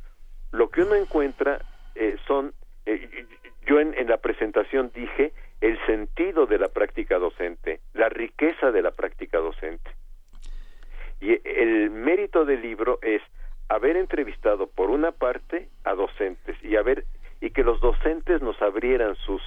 lo 0.52 0.70
que 0.70 0.82
uno 0.82 0.96
encuentra 0.96 1.60
eh, 1.96 2.16
son, 2.28 2.54
eh, 2.86 3.26
yo 3.68 3.80
en, 3.80 3.94
en 3.98 4.08
la 4.08 4.18
presentación 4.18 4.92
dije 4.94 5.34
el 5.60 5.78
sentido 5.86 6.46
de 6.46 6.58
la 6.58 6.70
práctica 6.70 7.20
docente, 7.20 7.82
la 7.94 8.10
riqueza 8.10 8.72
de 8.72 8.82
la 8.82 8.92
práctica 8.92 9.38
docente. 9.38 9.92
Y 11.22 11.40
el 11.48 11.90
mérito 11.92 12.44
del 12.46 12.62
libro 12.62 13.00
es 13.02 13.22
haber 13.70 13.96
entrevistado 13.96 14.68
por 14.68 14.90
una 14.90 15.12
parte 15.14 15.70
a 15.86 15.94
docentes 15.94 16.58
y 16.64 16.76
haber 16.76 17.06
y 17.40 17.52
que 17.52 17.64
los 17.64 17.80
docentes 17.80 18.42
nos 18.42 18.62
abrieran 18.62 19.16
sus 19.16 19.42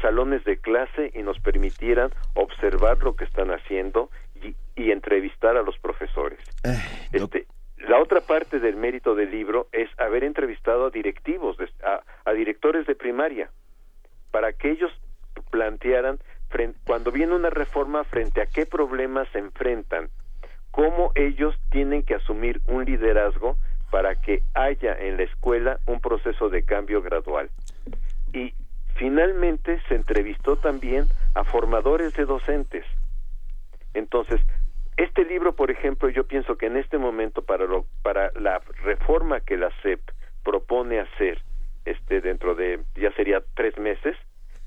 salones 0.00 0.44
de 0.44 0.58
clase 0.58 1.10
y 1.14 1.22
nos 1.22 1.38
permitieran 1.40 2.10
observar 2.34 2.98
lo 2.98 3.14
que 3.16 3.24
están 3.24 3.50
haciendo 3.50 4.10
y, 4.42 4.54
y 4.76 4.90
entrevistar 4.90 5.56
a 5.56 5.62
los 5.62 5.78
profesores. 5.78 6.38
este, 7.24 7.46
la 7.78 7.98
otra 8.00 8.20
parte 8.20 8.58
del 8.60 8.76
mérito 8.76 9.14
del 9.14 9.30
libro 9.30 9.68
es 9.72 9.88
haber 9.98 10.24
entrevistado 10.24 10.86
a 10.86 10.90
directivos, 10.90 11.56
de- 11.56 11.68
a, 11.84 12.02
a 12.24 12.32
directores 12.32 12.86
de 12.86 12.94
primaria, 12.94 13.50
para 14.30 14.52
que 14.52 14.70
ellos 14.70 14.92
plantearan 15.50 16.18
cuando 16.84 17.10
viene 17.10 17.34
una 17.34 17.50
reforma 17.50 18.04
frente 18.04 18.40
a 18.42 18.46
qué 18.46 18.66
problemas 18.66 19.26
se 19.32 19.38
enfrentan, 19.38 20.10
cómo 20.72 21.12
ellos 21.14 21.54
tienen 21.70 22.02
que 22.02 22.16
asumir 22.16 22.60
un 22.66 22.84
liderazgo 22.84 23.56
para 23.90 24.20
que 24.20 24.42
haya 24.54 24.98
en 24.98 25.18
la 25.18 25.24
escuela 25.24 25.78
un 25.86 26.00
proceso 26.00 26.48
de 26.48 26.64
cambio 26.64 27.02
gradual. 27.02 27.50
Y 28.32 28.54
finalmente 28.96 29.80
se 29.86 29.94
entrevistó 29.94 30.56
también 30.56 31.04
a 31.34 31.44
formadores 31.44 32.14
de 32.14 32.24
docentes. 32.24 32.84
Entonces, 33.92 34.40
este 34.96 35.24
libro, 35.24 35.54
por 35.54 35.70
ejemplo, 35.70 36.08
yo 36.08 36.24
pienso 36.26 36.56
que 36.56 36.66
en 36.66 36.78
este 36.78 36.96
momento 36.96 37.42
para 37.42 37.66
lo, 37.66 37.84
para 38.02 38.32
la 38.40 38.60
reforma 38.82 39.40
que 39.40 39.58
la 39.58 39.70
SEP 39.82 40.00
propone 40.42 41.00
hacer, 41.00 41.42
este 41.84 42.20
dentro 42.20 42.54
de 42.54 42.80
ya 42.94 43.12
sería 43.12 43.42
tres 43.54 43.76
meses, 43.78 44.16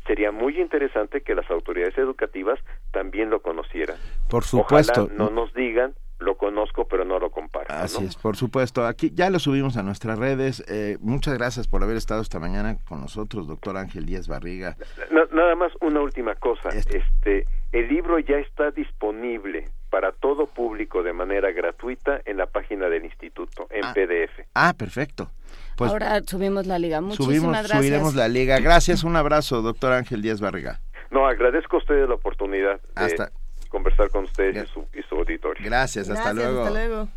sería 0.06 0.32
muy 0.32 0.60
interesante 0.60 1.22
que 1.22 1.36
las 1.36 1.50
autoridades 1.50 1.98
educativas 1.98 2.60
también 2.92 3.30
lo 3.30 3.42
conocieran. 3.42 3.98
Por 4.30 4.44
supuesto. 4.44 5.04
Ojalá 5.06 5.18
no 5.18 5.30
nos 5.30 5.54
digan 5.54 5.94
lo 6.18 6.38
conozco 6.38 6.88
pero 6.88 7.04
no 7.04 7.20
lo 7.20 7.30
comparo. 7.30 7.66
Así 7.70 8.02
¿no? 8.02 8.08
es, 8.08 8.16
por 8.16 8.38
supuesto. 8.38 8.86
Aquí 8.86 9.12
ya 9.14 9.30
lo 9.30 9.38
subimos 9.38 9.76
a 9.76 9.84
nuestras 9.84 10.18
redes. 10.18 10.64
Eh, 10.70 10.98
muchas 11.02 11.38
gracias 11.38 11.68
por 11.68 11.84
haber 11.84 11.98
estado 11.98 12.22
esta 12.22 12.40
mañana 12.40 12.78
con 12.88 13.02
nosotros, 13.02 13.48
doctor 13.48 13.76
Ángel 13.76 14.06
Díaz 14.06 14.28
Barriga. 14.30 14.78
Na- 15.12 15.28
nada 15.34 15.56
más 15.56 15.74
una 15.82 16.00
última 16.02 16.34
cosa. 16.36 16.70
Este, 16.70 17.46
el 17.78 17.90
libro 17.90 18.20
ya 18.20 18.38
está 18.38 18.72
disponible 18.72 19.70
para 19.90 20.12
todo 20.14 20.48
público 20.48 21.04
de 21.04 21.12
manera 21.14 21.52
gratuita 21.52 22.22
en 22.26 22.38
la 22.38 22.46
página 22.48 22.88
del 22.88 23.04
instituto, 23.06 23.68
en 23.70 23.82
PDF. 23.94 24.48
Ah, 24.54 24.74
perfecto. 24.78 25.30
Pues 25.76 25.92
Ahora 25.92 26.22
subimos 26.26 26.66
la 26.68 26.80
liga. 26.80 27.02
Muchísimas 27.02 27.26
subimos, 27.28 27.52
gracias. 27.52 27.78
subiremos 27.78 28.16
la 28.16 28.28
liga. 28.30 28.60
Gracias, 28.60 29.04
un 29.04 29.16
abrazo, 29.18 29.62
doctor 29.62 29.92
Ángel 29.94 30.22
Díaz 30.22 30.40
Barriga. 30.40 30.80
No, 31.12 31.28
agradezco 31.28 31.76
a 31.76 31.80
ustedes 31.80 32.08
la 32.08 32.16
oportunidad 32.16 32.80
de 32.82 32.88
Hasta- 32.96 33.32
conversar 33.70 34.10
con 34.10 34.24
ustedes 34.24 34.70
y 34.70 34.74
su, 34.74 34.86
y 34.98 35.02
su 35.04 35.16
auditorio. 35.16 35.64
Gracias, 35.66 36.10
hasta 36.10 36.34
luego. 36.34 36.70
luego. 36.70 37.10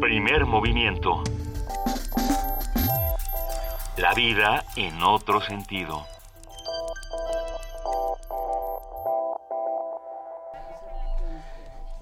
Primer 0.00 0.46
movimiento. 0.46 1.22
La 3.96 4.14
vida 4.14 4.64
en 4.76 5.00
otro 5.02 5.40
sentido. 5.40 6.06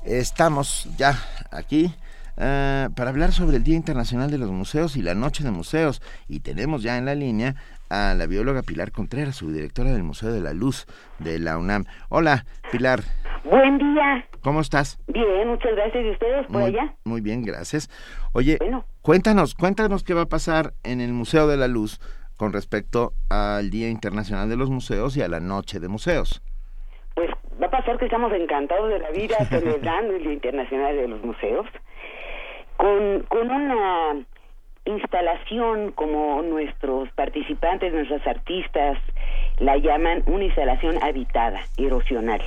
Estamos 0.05 0.89
ya 0.97 1.15
aquí 1.51 1.93
eh, 2.37 2.89
para 2.95 3.11
hablar 3.11 3.33
sobre 3.33 3.57
el 3.57 3.65
Día 3.65 3.77
Internacional 3.77 4.31
de 4.31 4.39
los 4.39 4.51
Museos 4.51 4.97
y 4.97 5.03
la 5.03 5.15
Noche 5.15 5.43
de 5.43 5.51
Museos. 5.51 6.01
Y 6.29 6.41
tenemos 6.41 6.83
ya 6.83 6.97
en 6.97 7.07
la 7.07 7.15
línea 7.15 7.57
a 7.89 8.15
la 8.15 8.27
bióloga 8.27 8.63
Pilar 8.63 8.93
Contreras, 8.93 9.37
subdirectora 9.37 9.91
del 9.93 10.03
Museo 10.05 10.33
de 10.33 10.41
la 10.41 10.53
Luz 10.53 10.87
de 11.19 11.39
la 11.39 11.59
UNAM. 11.59 11.85
Hola, 12.09 12.47
Pilar, 12.71 13.03
Buen 13.45 13.79
día. 13.79 14.27
¿cómo 14.43 14.61
estás? 14.61 14.99
Bien, 15.09 15.49
muchas 15.49 15.73
gracias. 15.75 16.05
¿Y 16.05 16.11
ustedes 16.11 16.47
por 16.47 16.61
Muy, 16.61 16.65
allá? 16.65 16.95
muy 17.05 17.21
bien, 17.21 17.43
gracias. 17.43 17.89
Oye, 18.33 18.59
cuéntanos, 19.03 19.55
cuéntanos 19.55 20.03
qué 20.05 20.15
va 20.15 20.23
a 20.23 20.27
pasar 20.29 20.75
en 20.85 21.01
el 21.01 21.13
Museo 21.13 21.47
de 21.47 21.57
la 21.57 21.69
Luz 21.69 22.01
con 22.37 22.53
respecto 22.53 23.13
al 23.31 23.71
Día 23.71 23.89
Internacional 23.89 24.49
de 24.49 24.57
los 24.57 24.71
Museos 24.71 25.17
y 25.17 25.23
a 25.23 25.29
la 25.29 25.41
Noche 25.41 25.81
de 25.81 25.89
Museos. 25.89 26.43
Pues 27.15 27.31
va 27.61 27.67
a 27.67 27.71
pasar 27.71 27.99
que 27.99 28.05
estamos 28.05 28.33
encantados 28.33 28.91
de 28.91 28.99
la 28.99 29.11
vida 29.11 29.37
celebrando 29.49 30.15
el 30.15 30.23
Día 30.23 30.33
Internacional 30.33 30.97
de 30.97 31.09
los 31.09 31.23
Museos 31.23 31.67
con, 32.77 33.23
con 33.29 33.51
una 33.51 34.25
instalación 34.85 35.93
como 35.93 36.43
nuestros 36.43 37.11
participantes, 37.11 37.93
nuestros 37.93 38.25
artistas 38.27 38.99
la 39.59 39.77
llaman 39.77 40.23
una 40.27 40.45
instalación 40.45 41.03
habitada, 41.03 41.61
erosional. 41.77 42.43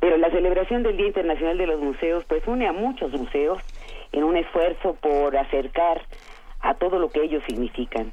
Pero 0.00 0.16
la 0.18 0.30
celebración 0.30 0.82
del 0.82 0.96
Día 0.96 1.06
Internacional 1.06 1.56
de 1.56 1.66
los 1.66 1.80
Museos 1.80 2.24
pues 2.28 2.46
une 2.46 2.66
a 2.66 2.72
muchos 2.72 3.12
museos 3.12 3.58
en 4.12 4.24
un 4.24 4.36
esfuerzo 4.36 4.94
por 5.00 5.36
acercar 5.36 6.02
a 6.60 6.74
todo 6.74 6.98
lo 6.98 7.08
que 7.08 7.22
ellos 7.22 7.42
significan. 7.46 8.12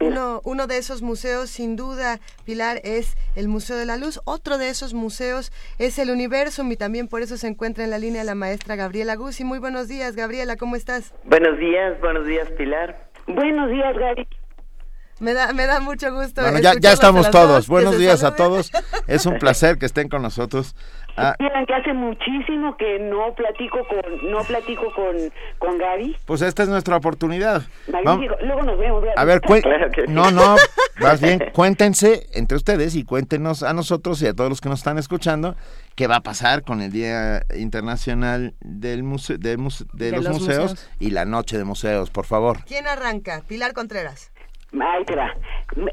Uno, 0.00 0.40
uno 0.44 0.66
de 0.68 0.78
esos 0.78 1.02
museos, 1.02 1.50
sin 1.50 1.74
duda, 1.74 2.20
Pilar, 2.44 2.80
es 2.84 3.16
el 3.34 3.48
Museo 3.48 3.76
de 3.76 3.84
la 3.84 3.96
Luz. 3.96 4.20
Otro 4.24 4.56
de 4.56 4.68
esos 4.68 4.94
museos 4.94 5.50
es 5.78 5.98
el 5.98 6.10
Universum 6.10 6.70
y 6.70 6.76
también 6.76 7.08
por 7.08 7.22
eso 7.22 7.36
se 7.36 7.48
encuentra 7.48 7.82
en 7.82 7.90
la 7.90 7.98
línea 7.98 8.22
la 8.22 8.36
maestra 8.36 8.76
Gabriela 8.76 9.16
Guzzi. 9.16 9.42
Muy 9.42 9.58
buenos 9.58 9.88
días, 9.88 10.14
Gabriela, 10.14 10.56
¿cómo 10.56 10.76
estás? 10.76 11.14
Buenos 11.24 11.58
días, 11.58 12.00
buenos 12.00 12.26
días, 12.26 12.48
Pilar. 12.52 13.08
Buenos 13.26 13.70
días, 13.70 13.96
Gaby. 13.96 14.26
Me 15.20 15.34
da, 15.34 15.52
me 15.52 15.66
da 15.66 15.80
mucho 15.80 16.12
gusto. 16.12 16.42
Bueno, 16.42 16.58
ya, 16.60 16.74
ya 16.78 16.90
a 16.90 16.92
estamos 16.94 17.30
todos. 17.30 17.48
dos, 17.48 17.66
Buenos 17.68 17.98
días 17.98 18.22
a 18.24 18.36
todos. 18.36 18.70
Es 19.06 19.26
un 19.26 19.38
placer 19.38 19.78
que 19.78 19.86
estén 19.86 20.08
con 20.08 20.22
nosotros. 20.22 20.76
Ah, 21.20 21.34
Miren 21.40 21.66
que 21.66 21.74
hace 21.74 21.92
muchísimo 21.92 22.76
que 22.76 23.00
no 23.00 23.34
platico 23.34 23.78
con 23.88 24.30
no 24.30 24.38
platico 24.44 24.84
con 24.94 25.16
con 25.58 25.76
Gaby. 25.76 26.16
pues 26.26 26.42
esta 26.42 26.62
es 26.62 26.68
nuestra 26.68 26.94
oportunidad. 26.96 27.62
Magnífico. 27.92 28.36
Luego 28.44 28.62
nos 28.62 28.78
vemos. 28.78 29.02
Gaby. 29.02 29.14
A 29.16 29.24
ver, 29.24 29.40
cuen- 29.40 29.62
Claro 29.62 29.90
que 29.90 30.06
sí. 30.06 30.12
no, 30.12 30.30
no, 30.30 30.54
más 31.00 31.20
bien 31.20 31.42
cuéntense 31.52 32.28
entre 32.34 32.56
ustedes 32.56 32.94
y 32.94 33.02
cuéntenos 33.02 33.64
a 33.64 33.72
nosotros 33.72 34.22
y 34.22 34.28
a 34.28 34.34
todos 34.34 34.48
los 34.48 34.60
que 34.60 34.68
nos 34.68 34.78
están 34.78 34.96
escuchando 34.98 35.56
qué 35.96 36.06
va 36.06 36.16
a 36.16 36.20
pasar 36.22 36.62
con 36.62 36.80
el 36.82 36.92
Día 36.92 37.42
Internacional 37.56 38.54
del 38.60 39.02
muse- 39.02 39.38
de, 39.38 39.58
muse- 39.58 39.86
de 39.94 40.12
De 40.12 40.16
los, 40.18 40.24
los 40.24 40.40
museos, 40.40 40.70
museos. 40.70 40.90
y 41.00 41.10
la 41.10 41.24
Noche 41.24 41.58
de 41.58 41.64
Museos, 41.64 42.10
por 42.10 42.26
favor. 42.26 42.58
¿Quién 42.64 42.86
arranca? 42.86 43.42
Pilar 43.48 43.72
Contreras. 43.72 44.30
Ahí 44.80 45.04
te 45.04 45.16
va. 45.16 45.34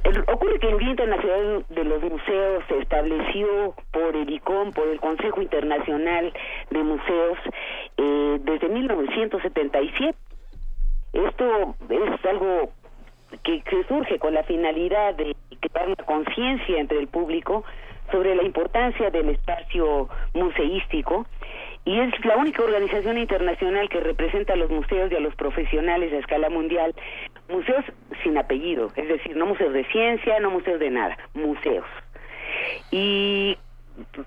El- 0.03 0.23
Ocurre 0.27 0.59
que 0.59 0.67
el 0.69 0.77
Día 0.79 0.89
Internacional 0.89 1.65
de 1.69 1.83
los 1.85 2.03
Museos 2.03 2.63
se 2.67 2.77
estableció 2.79 3.73
por 3.91 4.15
el 4.15 4.29
ICOM, 4.29 4.71
por 4.73 4.87
el 4.87 4.99
Consejo 4.99 5.41
Internacional 5.41 6.33
de 6.71 6.83
Museos, 6.83 7.37
eh, 7.97 8.37
desde 8.41 8.67
1977. 8.67 10.17
Esto 11.13 11.75
es 11.89 12.25
algo 12.25 12.69
que, 13.43 13.61
que 13.61 13.83
surge 13.87 14.19
con 14.19 14.33
la 14.33 14.43
finalidad 14.43 15.15
de 15.15 15.35
crear 15.61 15.87
una 15.87 15.95
conciencia 16.05 16.77
entre 16.79 16.99
el 16.99 17.07
público 17.07 17.63
sobre 18.11 18.35
la 18.35 18.43
importancia 18.43 19.09
del 19.09 19.29
espacio 19.29 20.09
museístico 20.33 21.25
y 21.85 21.99
es 21.99 22.25
la 22.25 22.35
única 22.37 22.63
organización 22.63 23.17
internacional 23.17 23.89
que 23.89 23.99
representa 23.99 24.53
a 24.53 24.57
los 24.57 24.69
museos 24.69 25.11
y 25.11 25.15
a 25.15 25.19
los 25.19 25.35
profesionales 25.35 26.11
a 26.13 26.17
escala 26.17 26.49
mundial, 26.49 26.93
museos 27.49 27.85
sin 28.23 28.37
apellido, 28.37 28.91
es 28.95 29.07
decir, 29.07 29.35
no 29.35 29.45
museos 29.45 29.73
de 29.73 29.85
ciencia, 29.85 30.39
no 30.39 30.51
museos 30.51 30.79
de 30.79 30.89
nada, 30.89 31.17
museos. 31.33 31.85
Y 32.91 33.57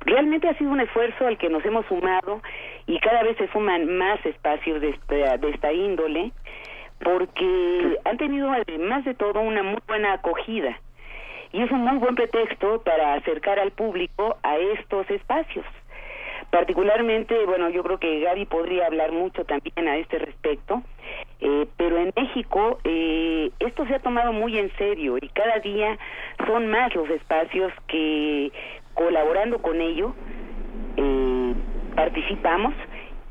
realmente 0.04 0.48
ha 0.48 0.54
sido 0.54 0.70
un 0.70 0.80
esfuerzo 0.80 1.26
al 1.26 1.38
que 1.38 1.48
nos 1.48 1.64
hemos 1.64 1.86
sumado 1.86 2.42
y 2.86 2.98
cada 3.00 3.22
vez 3.22 3.36
se 3.36 3.48
suman 3.48 3.98
más 3.98 4.24
espacios 4.24 4.80
de 4.80 4.90
esta, 4.90 5.36
de 5.36 5.50
esta 5.50 5.72
índole 5.72 6.32
porque 7.00 7.98
han 8.04 8.16
tenido 8.16 8.50
además 8.50 9.04
de 9.04 9.14
todo 9.14 9.40
una 9.40 9.62
muy 9.62 9.80
buena 9.86 10.14
acogida 10.14 10.78
y 11.52 11.62
es 11.62 11.70
un 11.70 11.82
muy 11.82 11.98
buen 11.98 12.14
pretexto 12.14 12.82
para 12.82 13.14
acercar 13.14 13.58
al 13.58 13.70
público 13.70 14.36
a 14.42 14.58
estos 14.58 15.08
espacios. 15.10 15.64
Particularmente, 16.50 17.44
bueno, 17.44 17.68
yo 17.68 17.82
creo 17.82 17.98
que 17.98 18.20
Gaby 18.20 18.46
podría 18.46 18.86
hablar 18.86 19.12
mucho 19.12 19.44
también 19.44 19.86
a 19.86 19.98
este 19.98 20.18
respecto, 20.18 20.82
eh, 21.40 21.66
pero 21.76 21.98
en 21.98 22.12
México 22.16 22.78
eh, 22.84 23.50
esto 23.60 23.86
se 23.86 23.94
ha 23.94 23.98
tomado 23.98 24.32
muy 24.32 24.56
en 24.58 24.74
serio 24.78 25.18
y 25.20 25.28
cada 25.28 25.58
día 25.58 25.98
son 26.46 26.68
más 26.68 26.94
los 26.94 27.08
espacios 27.10 27.70
que 27.86 28.50
colaborando 28.94 29.58
con 29.58 29.80
ello 29.80 30.14
eh, 30.96 31.54
participamos 31.94 32.74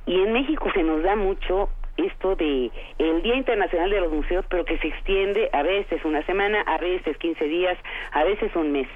y 0.05 0.21
en 0.21 0.33
México 0.33 0.69
se 0.73 0.83
nos 0.83 1.01
da 1.01 1.15
mucho 1.15 1.69
esto 1.97 2.35
de 2.35 2.71
el 2.99 3.23
Día 3.23 3.35
Internacional 3.35 3.89
de 3.89 4.01
los 4.01 4.11
Museos, 4.13 4.45
pero 4.49 4.63
que 4.63 4.77
se 4.77 4.87
extiende 4.87 5.49
a 5.51 5.63
veces 5.63 6.05
una 6.05 6.23
semana, 6.25 6.61
a 6.61 6.77
veces 6.77 7.17
15 7.17 7.43
días, 7.45 7.77
a 8.11 8.23
veces 8.23 8.55
un 8.55 8.71
mes. 8.71 8.87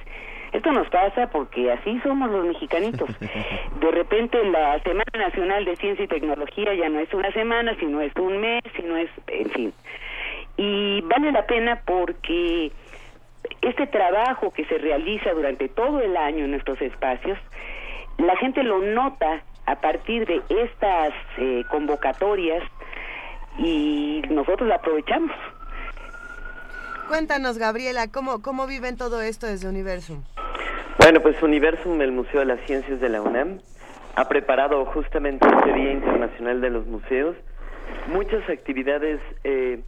Esto 0.52 0.72
nos 0.72 0.90
pasa 0.90 1.28
porque 1.28 1.72
así 1.72 2.00
somos 2.02 2.30
los 2.30 2.46
mexicanitos. 2.46 3.10
De 3.80 3.92
repente 3.92 4.44
la 4.46 4.80
Semana 4.84 5.12
Nacional 5.18 5.66
de 5.66 5.76
Ciencia 5.78 6.06
y 6.06 6.08
Tecnología 6.08 6.74
ya 6.74 6.90
no 6.90 7.00
es 7.00 7.14
una 7.14 7.32
semana, 7.32 7.76
sino 7.80 8.02
es 8.02 8.14
un 8.18 8.40
mes, 8.40 8.62
sino 8.76 8.98
es, 8.98 9.10
en 9.28 9.50
fin. 9.50 9.74
Y 10.58 11.02
vale 11.02 11.32
la 11.32 11.46
pena 11.46 11.82
porque 11.86 12.72
este 13.62 13.88
trabajo 13.88 14.52
que 14.52 14.66
se 14.66 14.78
realiza 14.78 15.32
durante 15.32 15.70
todo 15.70 16.02
el 16.02 16.18
año 16.18 16.46
en 16.46 16.52
nuestros 16.52 16.82
espacios, 16.82 17.38
la 18.18 18.36
gente 18.38 18.64
lo 18.64 18.80
nota 18.80 19.42
a 19.66 19.76
partir 19.80 20.26
de 20.26 20.42
estas 20.50 21.14
eh, 21.38 21.64
convocatorias 21.70 22.64
y 23.58 24.22
nosotros 24.30 24.68
la 24.68 24.76
aprovechamos. 24.76 25.32
Cuéntanos, 27.16 27.58
Gabriela, 27.58 28.08
¿cómo, 28.08 28.42
cómo 28.42 28.68
viven 28.68 28.96
todo 28.96 29.22
esto 29.22 29.46
desde 29.46 29.68
Universum? 29.68 30.24
Bueno, 30.98 31.20
pues 31.20 31.36
Universum, 31.44 32.02
el 32.02 32.14
Museo 32.14 32.40
de 32.40 32.46
las 32.46 32.62
Ciencias 32.66 33.02
de 33.02 33.10
la 33.10 33.22
UNAM, 33.22 33.60
ha 34.16 34.30
preparado 34.30 34.86
justamente 34.86 35.46
este 35.46 35.74
Día 35.74 35.92
Internacional 35.92 36.62
de 36.62 36.70
los 36.70 36.88
Museos 36.88 37.36
muchas 38.08 38.50
actividades 38.50 39.20
eh, 39.44 39.82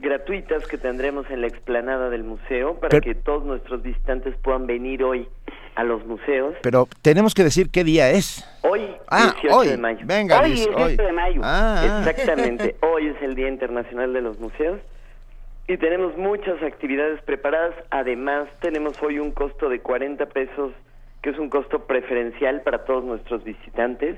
gratuitas 0.00 0.66
que 0.66 0.78
tendremos 0.78 1.30
en 1.30 1.42
la 1.42 1.46
explanada 1.46 2.10
del 2.10 2.24
museo 2.24 2.80
para 2.80 3.00
que 3.00 3.14
todos 3.14 3.44
nuestros 3.44 3.80
visitantes 3.80 4.34
puedan 4.42 4.66
venir 4.66 5.04
hoy 5.04 5.28
a 5.76 5.84
los 5.84 6.04
museos. 6.06 6.56
Pero 6.60 6.88
tenemos 7.02 7.34
que 7.34 7.44
decir 7.44 7.70
qué 7.70 7.84
día 7.84 8.10
es. 8.10 8.44
Hoy, 8.62 8.96
Ah, 9.06 9.32
18 9.40 9.56
hoy. 9.56 9.68
de 9.68 9.76
mayo. 9.76 10.00
Venga, 10.06 10.40
hoy, 10.40 10.48
Liz, 10.50 10.66
18 10.66 10.84
hoy. 10.84 10.96
de 10.96 11.12
mayo. 11.12 11.40
Ah, 11.44 11.82
ah. 11.84 11.98
Exactamente. 12.10 12.74
hoy 12.82 13.06
es 13.06 13.22
el 13.22 13.36
Día 13.36 13.46
Internacional 13.48 14.12
de 14.12 14.22
los 14.22 14.40
Museos. 14.40 14.80
Y 15.70 15.78
tenemos 15.78 16.16
muchas 16.16 16.60
actividades 16.64 17.22
preparadas. 17.22 17.76
Además, 17.90 18.48
tenemos 18.58 19.00
hoy 19.04 19.20
un 19.20 19.30
costo 19.30 19.68
de 19.68 19.78
40 19.78 20.26
pesos, 20.26 20.72
que 21.22 21.30
es 21.30 21.38
un 21.38 21.48
costo 21.48 21.86
preferencial 21.86 22.62
para 22.62 22.84
todos 22.84 23.04
nuestros 23.04 23.44
visitantes. 23.44 24.16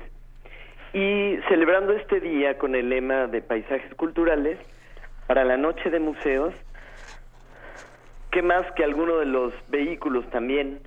Y 0.93 1.37
celebrando 1.49 1.93
este 1.93 2.21
día 2.21 2.57
con 2.57 2.73
el 2.73 2.89
lema 2.89 3.27
de 3.27 3.43
paisajes 3.43 3.93
culturales, 3.93 4.57
para 5.27 5.45
la 5.45 5.55
noche 5.55 5.91
de 5.91 5.99
museos, 5.99 6.55
¿qué 8.31 8.41
más 8.41 8.65
que 8.71 8.83
alguno 8.83 9.17
de 9.17 9.27
los 9.27 9.53
vehículos 9.67 10.27
también 10.31 10.79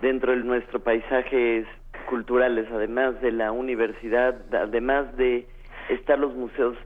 dentro 0.00 0.32
de 0.32 0.38
nuestro 0.38 0.80
paisajes 0.80 1.66
culturales, 2.06 2.66
además 2.72 3.20
de 3.20 3.30
la 3.30 3.52
universidad, 3.52 4.40
además 4.54 5.14
de 5.18 5.46
estar 5.90 6.18
los 6.18 6.34
museos 6.34 6.78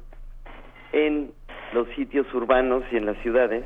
en 0.90 1.37
los 1.72 1.88
sitios 1.96 2.32
urbanos 2.34 2.82
y 2.92 2.96
en 2.96 3.06
las 3.06 3.16
ciudades, 3.18 3.64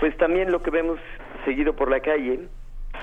pues 0.00 0.16
también 0.16 0.50
lo 0.50 0.62
que 0.62 0.70
vemos 0.70 0.98
seguido 1.44 1.74
por 1.74 1.90
la 1.90 2.00
calle 2.00 2.40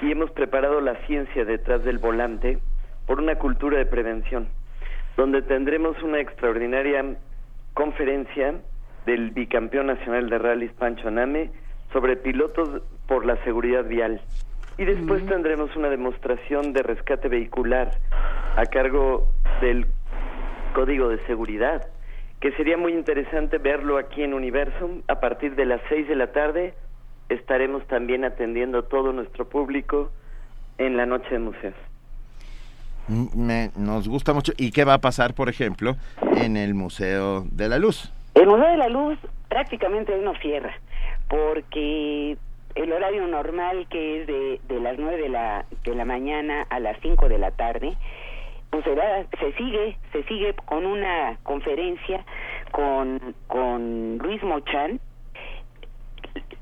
y 0.02 0.11
hemos 0.11 0.32
preparado 0.32 0.82
la 0.82 0.95
ciencia 1.07 1.45
detrás 1.45 1.84
del 1.84 1.98
volante 1.98 2.60
por 3.06 3.20
una 3.20 3.36
cultura 3.36 3.78
de 3.78 3.86
prevención, 3.86 4.48
donde 5.18 5.41
tendremos 5.41 6.02
una 6.03 6.20
extraordinaria 6.20 7.03
conferencia 7.74 8.56
del 9.06 9.32
bicampeón 9.32 9.88
nacional 9.88 10.30
de 10.30 10.38
rallies 10.38 10.74
Pancho 10.74 11.07
Aname 11.07 11.52
sobre 11.91 12.18
pilotos 12.18 12.82
por 13.07 13.26
la 13.26 13.36
seguridad 13.44 13.86
vial. 13.86 14.22
Y 14.78 14.86
después 14.86 15.26
tendremos 15.26 15.76
una 15.76 15.90
demostración 15.90 16.72
de 16.72 16.84
rescate 16.84 17.28
vehicular 17.28 17.91
a 18.56 18.66
cargo 18.66 19.28
del 19.61 19.88
Código 20.74 21.10
de 21.10 21.20
Seguridad, 21.26 21.88
que 22.40 22.52
sería 22.53 22.78
muy 22.78 22.94
interesante 22.94 23.57
verlo 23.57 23.98
aquí 23.98 24.24
en 24.24 24.34
Universum. 24.34 25.02
A 25.07 25.20
partir 25.20 25.56
de 25.56 25.66
las 25.66 25.82
6 25.90 26.07
de 26.07 26.16
la 26.16 26.32
tarde 26.32 26.74
estaremos 27.30 27.86
también 27.88 28.24
atendiendo 28.24 28.80
a 28.80 28.82
todo 28.84 29.11
nuestro 29.14 29.48
público 29.48 30.11
en 30.78 30.95
la 30.98 31.06
noche 31.06 31.28
de 31.32 31.40
museos. 31.40 31.76
Mm, 33.07 33.26
Me- 33.45 33.72
nos 33.76 34.07
gusta 34.07 34.34
mucho. 34.34 34.53
¿Y 34.57 34.72
qué 34.72 34.86
va 34.86 34.95
a 34.95 34.99
pasar, 35.02 35.34
por 35.34 35.49
ejemplo, 35.49 35.95
en 36.38 36.56
el 36.57 36.74
Museo 36.74 37.44
de 37.52 37.68
la 37.68 37.78
Luz? 37.78 38.11
El 38.36 38.48
Museo 38.48 38.70
de 38.70 38.78
la 38.78 38.88
Luz 38.90 39.18
prácticamente 39.49 40.14
hoy 40.14 40.22
no 40.24 40.34
cierra, 40.36 40.74
porque 41.28 42.38
el 42.76 42.94
horario 42.94 43.28
normal 43.28 43.88
que 43.90 44.22
es 44.22 44.28
de, 44.28 44.61
de 44.70 44.80
las 44.80 44.98
9 44.98 45.18
de 45.24 45.30
la, 45.30 45.66
de 45.84 45.95
la 45.95 46.06
mañana 46.06 46.66
a 46.70 46.80
las 46.80 46.98
5 47.02 47.28
de 47.28 47.38
la 47.40 47.52
tarde, 47.52 47.94
pues 48.70 48.84
será- 48.84 49.26
se 49.40 49.52
sigue, 49.54 49.98
se 50.12 50.24
sigue 50.24 50.54
con 50.66 50.86
una 50.86 51.38
conferencia 51.44 52.24
con, 52.72 53.20
con 53.48 54.18
Luis 54.20 54.41
Mochán 54.44 55.00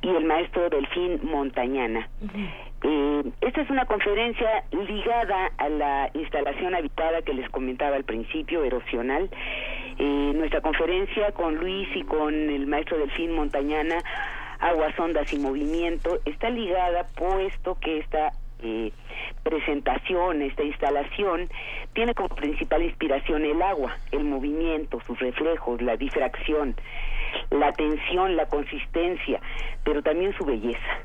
y 0.02 0.10
el 0.10 0.26
maestro 0.26 0.70
Delfín 0.70 1.20
Montañana. 1.24 2.08
Eh, 2.84 3.24
esta 3.42 3.62
es 3.62 3.70
una 3.70 3.86
conferencia 3.86 4.64
ligada 4.72 5.52
a 5.58 5.68
la 5.68 6.10
instalación 6.14 6.76
habitada 6.76 7.24
que 7.24 7.34
les 7.34 7.50
comentaba 7.50 7.96
al 7.96 8.04
principio, 8.04 8.64
erosional. 8.64 9.30
Eh, 9.98 10.32
nuestra 10.36 10.62
conferencia 10.62 11.32
con 11.32 11.56
Luis 11.56 11.90
y 11.96 12.04
con 12.04 12.34
el 12.34 12.68
maestro 12.68 12.98
Delfín 13.00 13.34
Montañana, 13.34 13.98
Aguas, 14.60 14.98
Ondas 15.00 15.34
y 15.34 15.40
Movimiento, 15.40 16.20
está 16.26 16.50
ligada 16.52 17.08
puesto 17.18 17.78
que 17.80 17.98
esta 17.98 18.32
eh, 18.64 18.92
presentación, 19.44 20.42
esta 20.42 20.64
instalación, 20.64 21.50
tiene 21.94 22.14
como 22.14 22.30
principal 22.30 22.84
inspiración 22.84 23.46
el 23.46 23.62
agua, 23.62 23.98
el 24.12 24.24
movimiento, 24.24 25.00
sus 25.06 25.20
reflejos, 25.20 25.82
la 25.82 25.98
difracción, 25.98 26.76
la 27.52 27.72
tensión, 27.74 28.36
la 28.36 28.48
consistencia, 28.48 29.40
pero 29.84 30.02
también 30.02 30.34
su 30.38 30.46
belleza 30.46 31.00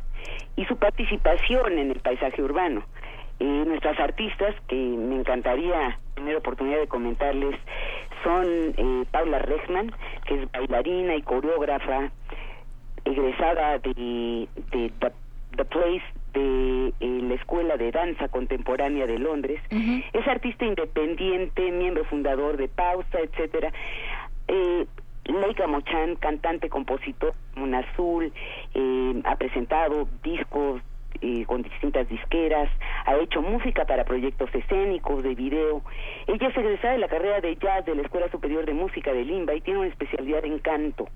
y 0.56 0.64
su 0.64 0.76
participación 0.76 1.78
en 1.78 1.90
el 1.90 2.00
paisaje 2.00 2.42
urbano. 2.42 2.84
Eh, 3.40 3.64
nuestras 3.66 3.98
artistas, 3.98 4.54
que 4.68 4.76
me 4.76 5.16
encantaría 5.16 5.98
tener 6.14 6.36
oportunidad 6.36 6.78
de 6.78 6.86
comentarles, 6.86 7.58
son 8.22 8.46
eh, 8.46 9.04
Paula 9.10 9.38
Rechman, 9.40 9.92
que 10.26 10.42
es 10.42 10.52
bailarina 10.52 11.16
y 11.16 11.22
coreógrafa, 11.22 12.12
egresada 13.04 13.78
de, 13.78 14.48
de 14.70 14.92
The, 15.00 15.12
The 15.56 15.64
Place 15.64 16.04
de 16.32 16.92
eh, 17.00 17.20
la 17.22 17.34
Escuela 17.34 17.76
de 17.76 17.90
Danza 17.90 18.28
Contemporánea 18.28 19.06
de 19.06 19.18
Londres. 19.18 19.60
Es 19.70 20.26
artista 20.26 20.64
independiente, 20.64 21.70
miembro 21.70 22.04
fundador 22.04 22.56
de 22.56 22.68
Pausa, 22.68 23.20
etcétera. 23.20 23.72
Eh, 24.48 24.86
Leica 25.24 25.66
Mochan, 25.66 26.16
cantante, 26.16 26.68
compositor, 26.68 27.34
un 27.56 27.74
azul, 27.74 28.32
eh, 28.74 29.22
ha 29.24 29.36
presentado 29.36 30.08
discos 30.22 30.82
eh, 31.20 31.44
con 31.46 31.62
distintas 31.62 32.08
disqueras, 32.08 32.68
ha 33.06 33.16
hecho 33.16 33.42
música 33.42 33.84
para 33.84 34.04
proyectos 34.04 34.52
escénicos, 34.54 35.22
de 35.22 35.34
video. 35.34 35.82
Ella 36.26 36.48
es 36.48 36.56
egresada 36.56 36.94
de 36.94 36.98
la 36.98 37.08
carrera 37.08 37.40
de 37.40 37.54
jazz 37.56 37.84
de 37.84 37.94
la 37.94 38.02
Escuela 38.02 38.28
Superior 38.30 38.66
de 38.66 38.74
Música 38.74 39.12
de 39.12 39.24
Limba 39.24 39.54
y 39.54 39.60
tiene 39.60 39.80
una 39.80 39.88
especialidad 39.88 40.44
en 40.44 40.58
canto. 40.58 41.08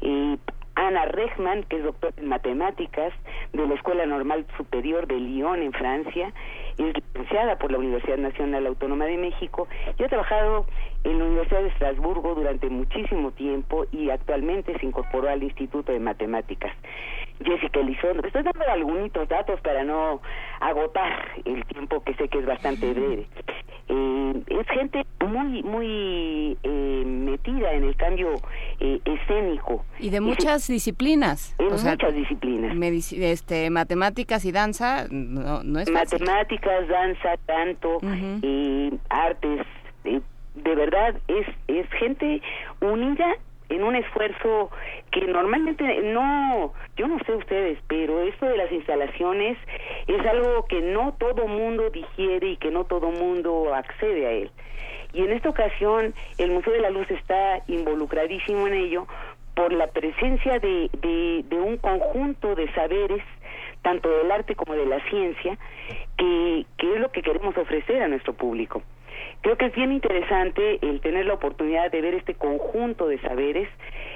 Eh, 0.00 0.36
Ana 0.80 1.04
Rechman, 1.04 1.64
que 1.64 1.76
es 1.76 1.84
doctora 1.84 2.14
en 2.16 2.28
matemáticas 2.28 3.12
de 3.52 3.66
la 3.66 3.74
Escuela 3.74 4.06
Normal 4.06 4.46
Superior 4.56 5.06
de 5.06 5.16
Lyon, 5.16 5.60
en 5.60 5.72
Francia, 5.72 6.32
es 6.78 6.94
licenciada 6.94 7.58
por 7.58 7.70
la 7.70 7.76
Universidad 7.78 8.16
Nacional 8.16 8.66
Autónoma 8.66 9.04
de 9.04 9.18
México 9.18 9.68
y 9.98 10.02
ha 10.02 10.08
trabajado 10.08 10.64
en 11.04 11.18
la 11.18 11.24
Universidad 11.24 11.62
de 11.62 11.68
Estrasburgo 11.68 12.34
durante 12.34 12.68
muchísimo 12.68 13.30
tiempo 13.32 13.86
y 13.92 14.10
actualmente 14.10 14.78
se 14.78 14.86
incorporó 14.86 15.28
al 15.28 15.42
Instituto 15.42 15.92
de 15.92 16.00
Matemáticas. 16.00 16.72
Jessica 17.42 17.80
Elizondo, 17.80 18.26
estoy 18.26 18.42
dando 18.42 18.64
algunos 18.68 19.28
datos 19.28 19.60
para 19.62 19.82
no 19.82 20.20
agotar 20.60 21.28
el 21.44 21.64
tiempo 21.66 22.02
que 22.02 22.14
sé 22.14 22.28
que 22.28 22.38
es 22.38 22.46
bastante 22.46 22.92
breve. 22.92 23.26
Eh, 23.88 24.42
es 24.46 24.66
gente 24.68 25.04
muy, 25.26 25.62
muy 25.62 26.56
eh, 26.62 27.02
metida 27.04 27.72
en 27.72 27.84
el 27.84 27.96
cambio 27.96 28.34
eh, 28.78 29.00
escénico. 29.04 29.84
Y 29.98 30.10
de 30.10 30.20
muchas 30.20 30.68
disciplinas. 30.68 31.54
En 31.58 31.72
o 31.72 31.78
sea, 31.78 31.92
muchas 31.92 32.14
disciplinas. 32.14 32.76
este, 33.12 33.70
matemáticas 33.70 34.44
y 34.44 34.52
danza 34.52 35.06
no, 35.10 35.62
no 35.62 35.80
es 35.80 35.90
fácil. 35.90 36.20
Matemáticas, 36.20 36.88
danza, 36.88 37.36
canto, 37.46 37.98
eh, 38.42 38.92
artes, 39.08 39.66
eh, 40.04 40.20
de 40.62 40.74
verdad 40.74 41.16
es, 41.28 41.46
es 41.68 41.90
gente 41.92 42.42
unida 42.80 43.36
en 43.70 43.84
un 43.84 43.94
esfuerzo 43.94 44.70
que 45.12 45.26
normalmente 45.26 45.84
no, 46.02 46.72
yo 46.96 47.06
no 47.06 47.18
sé 47.24 47.34
ustedes, 47.34 47.78
pero 47.88 48.20
esto 48.22 48.46
de 48.46 48.56
las 48.56 48.70
instalaciones 48.70 49.56
es 50.06 50.26
algo 50.26 50.66
que 50.66 50.80
no 50.80 51.14
todo 51.18 51.46
mundo 51.46 51.88
digiere 51.90 52.48
y 52.48 52.56
que 52.56 52.70
no 52.70 52.84
todo 52.84 53.10
mundo 53.10 53.72
accede 53.74 54.26
a 54.26 54.30
él. 54.32 54.50
Y 55.12 55.22
en 55.22 55.32
esta 55.32 55.48
ocasión 55.48 56.14
el 56.38 56.50
Museo 56.50 56.72
de 56.72 56.80
la 56.80 56.90
Luz 56.90 57.08
está 57.10 57.62
involucradísimo 57.68 58.66
en 58.66 58.74
ello 58.74 59.06
por 59.54 59.72
la 59.72 59.88
presencia 59.88 60.58
de, 60.58 60.90
de, 61.48 61.60
un 61.60 61.76
conjunto 61.76 62.54
de 62.54 62.72
saberes 62.72 63.22
tanto 63.82 64.08
del 64.08 64.30
arte 64.30 64.54
como 64.54 64.74
de 64.74 64.86
la 64.86 65.00
ciencia, 65.08 65.58
que, 66.18 66.66
que 66.76 66.94
es 66.94 67.00
lo 67.00 67.10
que 67.10 67.22
queremos 67.22 67.56
ofrecer 67.56 68.02
a 68.02 68.08
nuestro 68.08 68.34
público. 68.34 68.82
Creo 69.42 69.56
que 69.56 69.66
es 69.66 69.74
bien 69.74 69.92
interesante 69.92 70.78
el 70.82 71.00
tener 71.00 71.26
la 71.26 71.34
oportunidad 71.34 71.90
de 71.90 72.00
ver 72.00 72.14
este 72.14 72.34
conjunto 72.34 73.08
de 73.08 73.18
saberes 73.20 73.68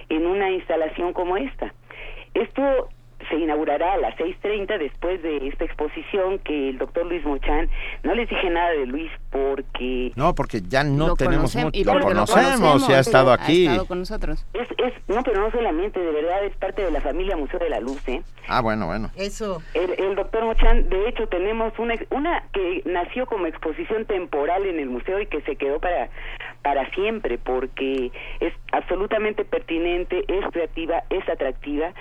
en 0.08 0.26
una 0.26 0.50
instalación 0.50 1.12
como 1.12 1.36
esta. 1.36 1.72
Esto 2.34 2.88
se 3.28 3.36
inaugurará 3.36 3.94
a 3.94 3.96
las 3.98 4.14
6.30 4.16 4.78
después 4.78 5.22
de 5.22 5.48
esta 5.48 5.64
exposición 5.64 6.38
que 6.40 6.70
el 6.70 6.78
doctor 6.78 7.06
Luis 7.06 7.24
Mochán, 7.24 7.68
no 8.02 8.14
les 8.14 8.28
dije 8.28 8.50
nada 8.50 8.70
de 8.70 8.86
Luis 8.86 9.10
porque... 9.30 10.12
No, 10.16 10.34
porque 10.34 10.60
ya 10.66 10.84
no 10.84 11.08
Lo 11.08 11.16
tenemos 11.16 11.54
mucho. 11.56 11.84
Lo 11.84 12.00
conocemos, 12.00 12.88
ya 12.88 12.96
ha 12.96 13.00
estado 13.00 13.30
Ha 13.30 13.34
aquí. 13.34 13.66
estado 13.66 13.86
con 13.86 13.98
nosotros. 14.00 14.46
Es, 14.54 14.68
es, 14.78 14.92
no, 15.08 15.22
pero 15.22 15.40
no 15.40 15.50
solamente, 15.50 16.00
de 16.00 16.12
verdad 16.12 16.44
es 16.44 16.56
parte 16.56 16.82
de 16.82 16.90
la 16.90 17.00
familia 17.00 17.36
Museo 17.36 17.58
de 17.58 17.70
la 17.70 17.80
Luz, 17.80 18.06
¿eh? 18.08 18.22
Ah, 18.48 18.60
bueno, 18.60 18.86
bueno. 18.86 19.10
Eso. 19.16 19.62
El, 19.72 19.92
el 19.98 20.14
doctor 20.16 20.44
Mochán, 20.44 20.88
de 20.90 21.08
hecho, 21.08 21.26
tenemos 21.28 21.72
una, 21.78 21.94
una 22.10 22.44
que 22.52 22.82
nació 22.84 23.26
como 23.26 23.46
exposición 23.46 24.04
temporal 24.04 24.66
en 24.66 24.78
el 24.78 24.90
museo 24.90 25.20
y 25.20 25.26
que 25.26 25.40
se 25.42 25.56
quedó 25.56 25.80
para, 25.80 26.10
para 26.62 26.88
siempre, 26.90 27.38
porque 27.38 28.12
es 28.40 28.52
absolutamente 28.72 29.44
pertinente, 29.44 30.24
es 30.28 30.44
creativa, 30.52 31.04
es 31.10 31.26
atractiva, 31.28 31.92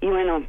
y 0.00 0.06
bueno, 0.08 0.42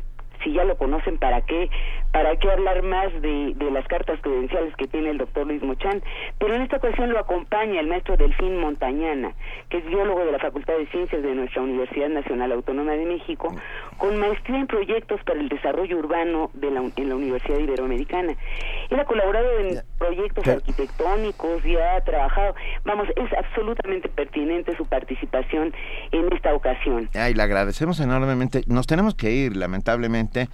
si 0.43 0.53
ya 0.53 0.63
lo 0.63 0.77
conocen, 0.77 1.17
¿para 1.17 1.41
qué? 1.41 1.69
¿Para 2.13 2.35
qué 2.37 2.49
hablar 2.49 2.83
más 2.83 3.11
de, 3.21 3.53
de 3.55 3.71
las 3.71 3.87
cartas 3.87 4.19
credenciales 4.21 4.75
que 4.75 4.87
tiene 4.87 5.09
el 5.09 5.17
doctor 5.17 5.47
Luis 5.47 5.63
Mochán? 5.63 6.03
Pero 6.37 6.53
en 6.53 6.61
esta 6.61 6.77
ocasión 6.77 7.09
lo 7.11 7.17
acompaña 7.17 7.79
el 7.79 7.87
maestro 7.87 8.15
Delfín 8.15 8.59
Montañana, 8.59 9.33
que 9.69 9.79
es 9.79 9.85
biólogo 9.85 10.23
de 10.23 10.31
la 10.31 10.37
Facultad 10.37 10.77
de 10.77 10.85
Ciencias 10.87 11.23
de 11.23 11.33
nuestra 11.33 11.63
Universidad 11.63 12.09
Nacional 12.09 12.51
Autónoma 12.51 12.91
de 12.91 13.05
México, 13.05 13.55
con 13.97 14.17
maestría 14.17 14.59
en 14.59 14.67
proyectos 14.67 15.23
para 15.23 15.39
el 15.39 15.49
desarrollo 15.49 15.97
urbano 15.97 16.51
de 16.53 16.69
la, 16.69 16.83
en 16.95 17.09
la 17.09 17.15
Universidad 17.15 17.57
Iberoamericana. 17.57 18.35
Él 18.91 18.99
ha 18.99 19.05
colaborado 19.05 19.59
en 19.59 19.79
proyectos 19.97 20.47
arquitectónicos 20.47 21.65
y 21.65 21.77
ha 21.77 21.99
trabajado, 22.01 22.53
vamos, 22.85 23.07
es 23.15 23.33
absolutamente 23.33 24.07
pertinente 24.09 24.77
su 24.77 24.85
participación 24.85 25.73
en 26.11 26.31
esta 26.31 26.53
ocasión. 26.53 27.09
Ay, 27.15 27.33
le 27.33 27.41
agradecemos 27.41 27.99
enormemente. 27.99 28.61
Nos 28.67 28.85
tenemos 28.85 29.15
que 29.15 29.31
ir, 29.31 29.57
lamentablemente, 29.57 30.47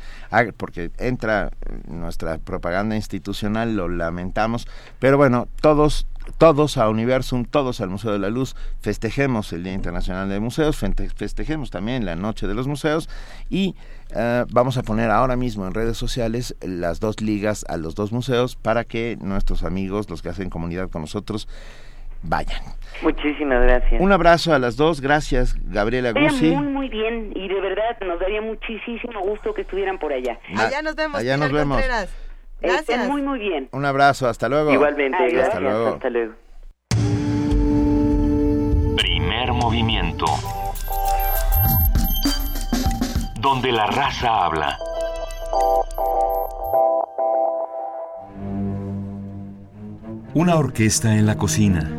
porque 0.58 0.92
entra 1.00 1.49
nuestra 1.88 2.38
propaganda 2.38 2.96
institucional, 2.96 3.76
lo 3.76 3.88
lamentamos. 3.88 4.68
Pero 5.00 5.18
bueno, 5.18 5.48
todos, 5.62 6.08
todos 6.38 6.78
a 6.78 6.90
Universum, 6.90 7.46
todos 7.46 7.82
al 7.82 7.90
Museo 7.90 8.12
de 8.12 8.20
la 8.20 8.30
Luz, 8.30 8.56
festejemos 8.82 9.52
el 9.54 9.64
Día 9.64 9.74
Internacional 9.74 10.30
de 10.30 10.40
Museos, 10.40 10.78
festejemos 10.78 11.72
también 11.72 12.06
la 12.06 12.16
Noche 12.16 12.48
de 12.48 12.54
los 12.54 12.68
Museos 12.68 13.10
y 13.50 13.76
eh, 14.12 14.46
vamos 14.52 14.78
a 14.78 14.84
poner 14.84 15.12
ahora 15.12 15.36
mismo 15.36 15.68
en 15.68 15.74
redes 15.74 15.98
sociales 15.98 16.56
las 16.62 17.00
dos 17.00 17.22
ligas 17.22 17.66
a 17.70 17.78
los 17.78 17.96
dos 17.96 18.12
museos 18.12 18.56
para 18.56 18.84
que 18.84 19.18
nuestros 19.22 19.64
amigos, 19.64 20.10
los 20.10 20.22
que 20.22 20.30
hacen 20.30 20.50
comunidad 20.50 20.90
con 20.90 21.02
nosotros, 21.02 21.48
vayan. 22.24 22.62
Muchísimas 23.02 23.62
gracias. 23.64 24.02
Un 24.02 24.12
abrazo 24.12 24.54
a 24.54 24.60
las 24.60 24.76
dos, 24.76 25.00
gracias 25.00 25.56
Gabriela 25.72 26.12
Guzzi. 26.12 26.52
muy, 26.52 26.68
muy 26.68 26.90
bien 26.90 27.32
y 27.36 27.48
de 27.48 27.62
verdad 27.62 27.98
nos 28.06 28.20
daría 28.20 28.42
muchísimo 28.42 29.22
gusto 29.22 29.54
que 29.54 29.62
estuvieran 29.62 29.98
por 30.00 30.12
allá. 30.12 30.40
Allá 30.58 30.82
nos 30.82 30.96
vemos. 30.96 31.20
Allá 31.20 31.38
nos 31.38 31.52
vemos. 31.52 31.78
Contreras. 31.78 32.10
Gracias. 32.62 32.90
Estén 32.90 33.08
muy, 33.08 33.22
muy 33.22 33.40
bien. 33.40 33.70
Un 33.72 33.86
abrazo, 33.86 34.28
hasta 34.28 34.50
luego. 34.50 34.74
Igualmente, 34.74 35.18
Adiós. 35.18 35.32
gracias. 35.34 35.56
Hasta 35.56 35.60
luego. 35.62 35.88
Hasta 35.94 36.10
luego. 36.10 36.34
Primer 38.98 39.54
movimiento. 39.54 40.26
Donde 43.40 43.72
la 43.72 43.88
raza 43.88 44.46
habla. 44.46 44.78
Una 50.34 50.58
orquesta 50.58 51.16
en 51.16 51.26
la 51.26 51.38
cocina 51.38 51.99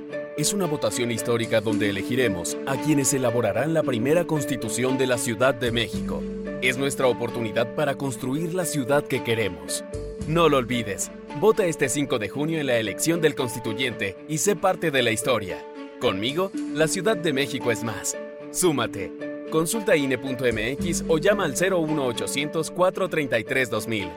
Es 0.37 0.53
una 0.53 0.65
votación 0.65 1.11
histórica 1.11 1.59
donde 1.59 1.89
elegiremos 1.89 2.57
a 2.65 2.77
quienes 2.77 3.13
elaborarán 3.13 3.73
la 3.73 3.83
primera 3.83 4.25
constitución 4.25 4.97
de 4.97 5.05
la 5.05 5.17
Ciudad 5.17 5.53
de 5.53 5.71
México. 5.71 6.23
Es 6.61 6.77
nuestra 6.77 7.07
oportunidad 7.07 7.75
para 7.75 7.95
construir 7.95 8.53
la 8.53 8.63
ciudad 8.65 9.03
que 9.03 9.23
queremos. 9.23 9.83
No 10.27 10.47
lo 10.47 10.57
olvides, 10.57 11.11
vota 11.41 11.65
este 11.65 11.89
5 11.89 12.17
de 12.17 12.29
junio 12.29 12.59
en 12.59 12.67
la 12.67 12.77
elección 12.77 13.19
del 13.19 13.35
constituyente 13.35 14.15
y 14.29 14.37
sé 14.37 14.55
parte 14.55 14.89
de 14.89 15.01
la 15.01 15.11
historia. 15.11 15.65
Conmigo, 15.99 16.51
la 16.73 16.87
Ciudad 16.87 17.17
de 17.17 17.33
México 17.33 17.69
es 17.69 17.83
más. 17.83 18.17
Súmate. 18.51 19.11
Consulta 19.51 19.97
INE.mx 19.97 21.03
o 21.09 21.17
llama 21.17 21.43
al 21.43 21.51
01800 21.51 22.71
433 22.71 23.69
2000. 23.69 24.09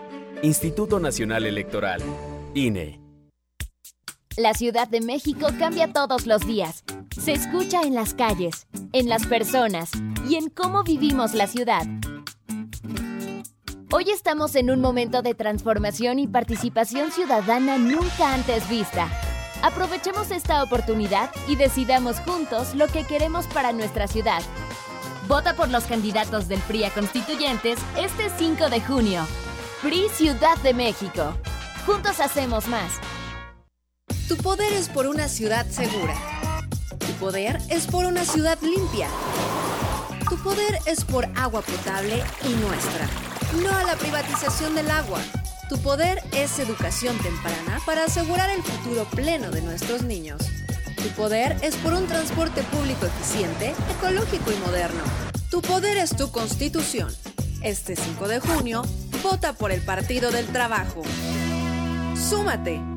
Instituto 0.43 1.01
Nacional 1.01 1.45
Electoral. 1.45 2.01
INE. 2.55 3.04
La 4.37 4.53
Ciudad 4.53 4.89
de 4.89 5.01
México 5.01 5.47
cambia 5.61 5.93
todos 5.93 6.27
los 6.27 6.45
días. 6.45 6.83
Se 7.17 7.33
escucha 7.33 7.83
en 7.83 7.95
las 7.95 8.15
calles, 8.15 8.67
en 8.93 9.09
las 9.09 9.27
personas 9.27 9.91
y 10.29 10.35
en 10.35 10.51
cómo 10.51 10.83
vivimos 10.83 11.35
la 11.35 11.47
ciudad. 11.47 11.87
Hoy 13.93 14.11
estamos 14.11 14.57
en 14.57 14.73
un 14.73 14.81
momento 14.81 15.23
de 15.23 15.35
transformación 15.35 16.19
y 16.19 16.27
participación 16.27 17.13
ciudadana 17.13 17.79
nunca 17.79 18.35
antes 18.35 18.69
vista. 18.69 19.09
Aprovechemos 19.63 20.33
esta 20.33 20.65
oportunidad 20.65 21.31
y 21.47 21.55
decidamos 21.55 22.19
juntos 22.19 22.75
lo 22.75 22.89
que 22.89 23.05
queremos 23.05 23.47
para 23.47 23.73
nuestra 23.73 24.09
ciudad. 24.09 24.43
Vota 25.29 25.55
por 25.55 25.69
los 25.69 25.85
candidatos 25.85 26.49
del 26.49 26.61
PRI 26.63 26.85
a 26.85 26.91
constituyentes 26.91 27.79
este 27.97 28.29
5 28.37 28.69
de 28.69 28.81
junio. 28.81 29.25
PRI 29.81 30.09
Ciudad 30.09 30.59
de 30.65 30.75
México. 30.75 31.35
Juntos 31.87 32.19
hacemos 32.19 32.67
más. 32.67 32.99
Tu 34.29 34.39
poder 34.39 34.73
es 34.73 34.89
por 34.89 35.07
una 35.07 35.29
ciudad 35.29 35.67
segura. 35.69 36.15
Tu 36.99 37.13
poder 37.21 37.59
es 37.69 37.87
por 37.87 38.07
una 38.07 38.25
ciudad 38.25 38.59
limpia. 38.63 39.07
Tu 40.31 40.39
poder 40.39 40.79
es 40.87 41.05
por 41.05 41.27
agua 41.37 41.61
potable 41.61 42.23
y 42.43 42.49
nuestra. 42.55 43.07
No 43.63 43.77
a 43.77 43.85
la 43.85 43.97
privatización 43.97 44.75
del 44.75 44.91
agua. 44.91 45.21
Tu 45.69 45.79
poder 45.79 46.23
es 46.33 46.59
educación 46.59 47.19
temprana 47.19 47.81
para 47.85 48.05
asegurar 48.05 48.49
el 48.49 48.63
futuro 48.63 49.05
pleno 49.15 49.51
de 49.51 49.61
nuestros 49.61 50.03
niños. 50.03 50.41
Tu 50.97 51.09
poder 51.11 51.59
es 51.61 51.77
por 51.77 51.93
un 51.93 52.07
transporte 52.07 52.63
público 52.63 53.05
eficiente, 53.05 53.75
ecológico 53.99 54.51
y 54.53 54.57
moderno. 54.67 55.03
Tu 55.51 55.61
poder 55.61 55.99
es 55.99 56.17
tu 56.17 56.31
constitución. 56.31 57.15
Este 57.63 57.95
5 57.95 58.29
de 58.29 58.41
junio, 58.41 58.83
vota 59.23 59.53
por 59.53 59.71
el 59.71 59.83
Partido 59.83 60.31
del 60.31 60.47
Trabajo. 60.47 61.03
Súmate. 62.17 62.94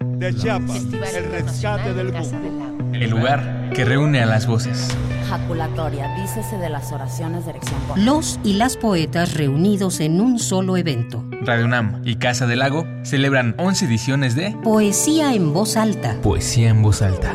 De 0.00 0.34
Chiapas, 0.34 0.84
el 0.92 1.30
rescate 1.30 1.94
del 1.94 2.12
mundo. 2.12 2.84
El 2.92 3.10
lugar 3.10 3.70
que 3.74 3.86
reúne 3.86 4.20
a 4.20 4.26
las 4.26 4.46
voces. 4.46 4.94
Jaculatoria, 5.28 6.14
dícese 6.16 6.58
de 6.58 6.68
las 6.68 6.92
oraciones 6.92 7.46
de 7.46 7.52
erección 7.52 7.80
Los 7.96 8.38
y 8.44 8.54
las 8.54 8.76
poetas 8.76 9.34
reunidos 9.34 10.00
en 10.00 10.20
un 10.20 10.38
solo 10.38 10.76
evento. 10.76 11.24
Radio 11.42 11.64
UNAM 11.64 12.02
y 12.04 12.16
Casa 12.16 12.46
del 12.46 12.58
Lago 12.58 12.86
celebran 13.04 13.54
11 13.58 13.86
ediciones 13.86 14.34
de 14.34 14.50
Poesía 14.62 15.34
en 15.34 15.54
voz 15.54 15.78
alta. 15.78 16.14
Poesía 16.22 16.68
en 16.68 16.82
voz 16.82 17.00
alta. 17.00 17.34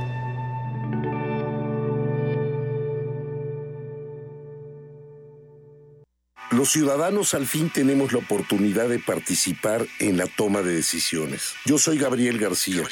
Los 6.51 6.69
ciudadanos 6.69 7.33
al 7.33 7.47
fin 7.47 7.69
tenemos 7.69 8.11
la 8.11 8.19
oportunidad 8.19 8.89
de 8.89 8.99
participar 8.99 9.85
en 9.99 10.17
la 10.17 10.27
toma 10.27 10.61
de 10.61 10.73
decisiones. 10.73 11.53
Yo 11.65 11.77
soy 11.77 11.97
Gabriel 11.97 12.37
García, 12.37 12.83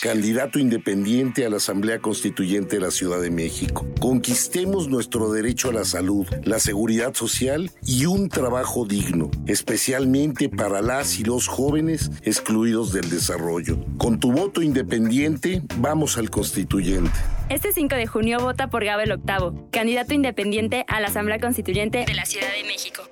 candidato 0.00 0.58
independiente 0.58 1.44
a 1.44 1.50
la 1.50 1.56
Asamblea 1.56 1.98
Constituyente 1.98 2.76
de 2.76 2.82
la 2.82 2.90
Ciudad 2.90 3.20
de 3.20 3.30
México. 3.30 3.86
Conquistemos 4.00 4.88
nuestro 4.88 5.32
derecho 5.32 5.70
a 5.70 5.72
la 5.72 5.84
salud, 5.84 6.26
la 6.44 6.60
seguridad 6.60 7.14
social 7.14 7.70
y 7.84 8.06
un 8.06 8.28
trabajo 8.28 8.86
digno, 8.86 9.30
especialmente 9.46 10.48
para 10.48 10.80
las 10.80 11.18
y 11.18 11.24
los 11.24 11.48
jóvenes 11.48 12.10
excluidos 12.22 12.92
del 12.92 13.10
desarrollo. 13.10 13.78
Con 13.98 14.20
tu 14.20 14.30
voto 14.30 14.62
independiente, 14.62 15.62
vamos 15.78 16.18
al 16.18 16.30
constituyente. 16.30 17.18
Este 17.48 17.72
5 17.72 17.94
de 17.94 18.06
junio 18.06 18.38
vota 18.40 18.68
por 18.68 18.84
Gabel 18.84 19.10
Octavo, 19.10 19.68
candidato 19.72 20.12
independiente 20.12 20.84
a 20.86 21.00
la 21.00 21.08
Asamblea 21.08 21.40
Constituyente 21.40 22.04
de 22.04 22.14
la 22.14 22.26
Ciudad 22.26 22.52
de 22.52 22.62
México. 22.64 23.07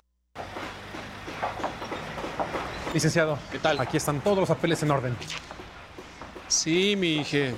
Licenciado, 2.95 3.39
¿qué 3.53 3.59
tal? 3.59 3.79
Aquí 3.81 3.97
están 3.97 4.21
todos 4.21 4.39
los 4.39 4.49
papeles 4.49 4.83
en 4.83 4.91
orden. 4.91 5.17
Sí, 6.49 6.97
mi 6.97 7.17
hija, 7.17 7.55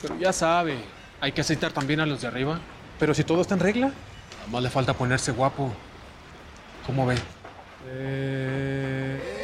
pero 0.00 0.18
ya 0.18 0.32
sabe, 0.32 0.76
hay 1.20 1.32
que 1.32 1.40
aceitar 1.40 1.72
también 1.72 2.00
a 2.00 2.06
los 2.06 2.20
de 2.20 2.26
arriba. 2.26 2.60
Pero 2.98 3.14
si 3.14 3.24
todo 3.24 3.40
está 3.42 3.54
en 3.54 3.60
regla. 3.60 3.86
Nada 3.86 4.50
más 4.50 4.62
le 4.62 4.70
falta 4.70 4.92
ponerse 4.92 5.32
guapo. 5.32 5.72
¿Cómo 6.86 7.06
ve? 7.06 7.16
Eh... 7.86 9.38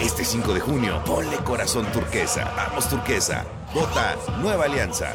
Este 0.00 0.24
5 0.24 0.54
de 0.54 0.60
junio, 0.60 1.02
ponle 1.04 1.36
corazón 1.38 1.84
turquesa. 1.92 2.50
Vamos 2.56 2.88
turquesa. 2.88 3.44
Vota 3.74 4.16
Nueva 4.40 4.66
Alianza. 4.66 5.14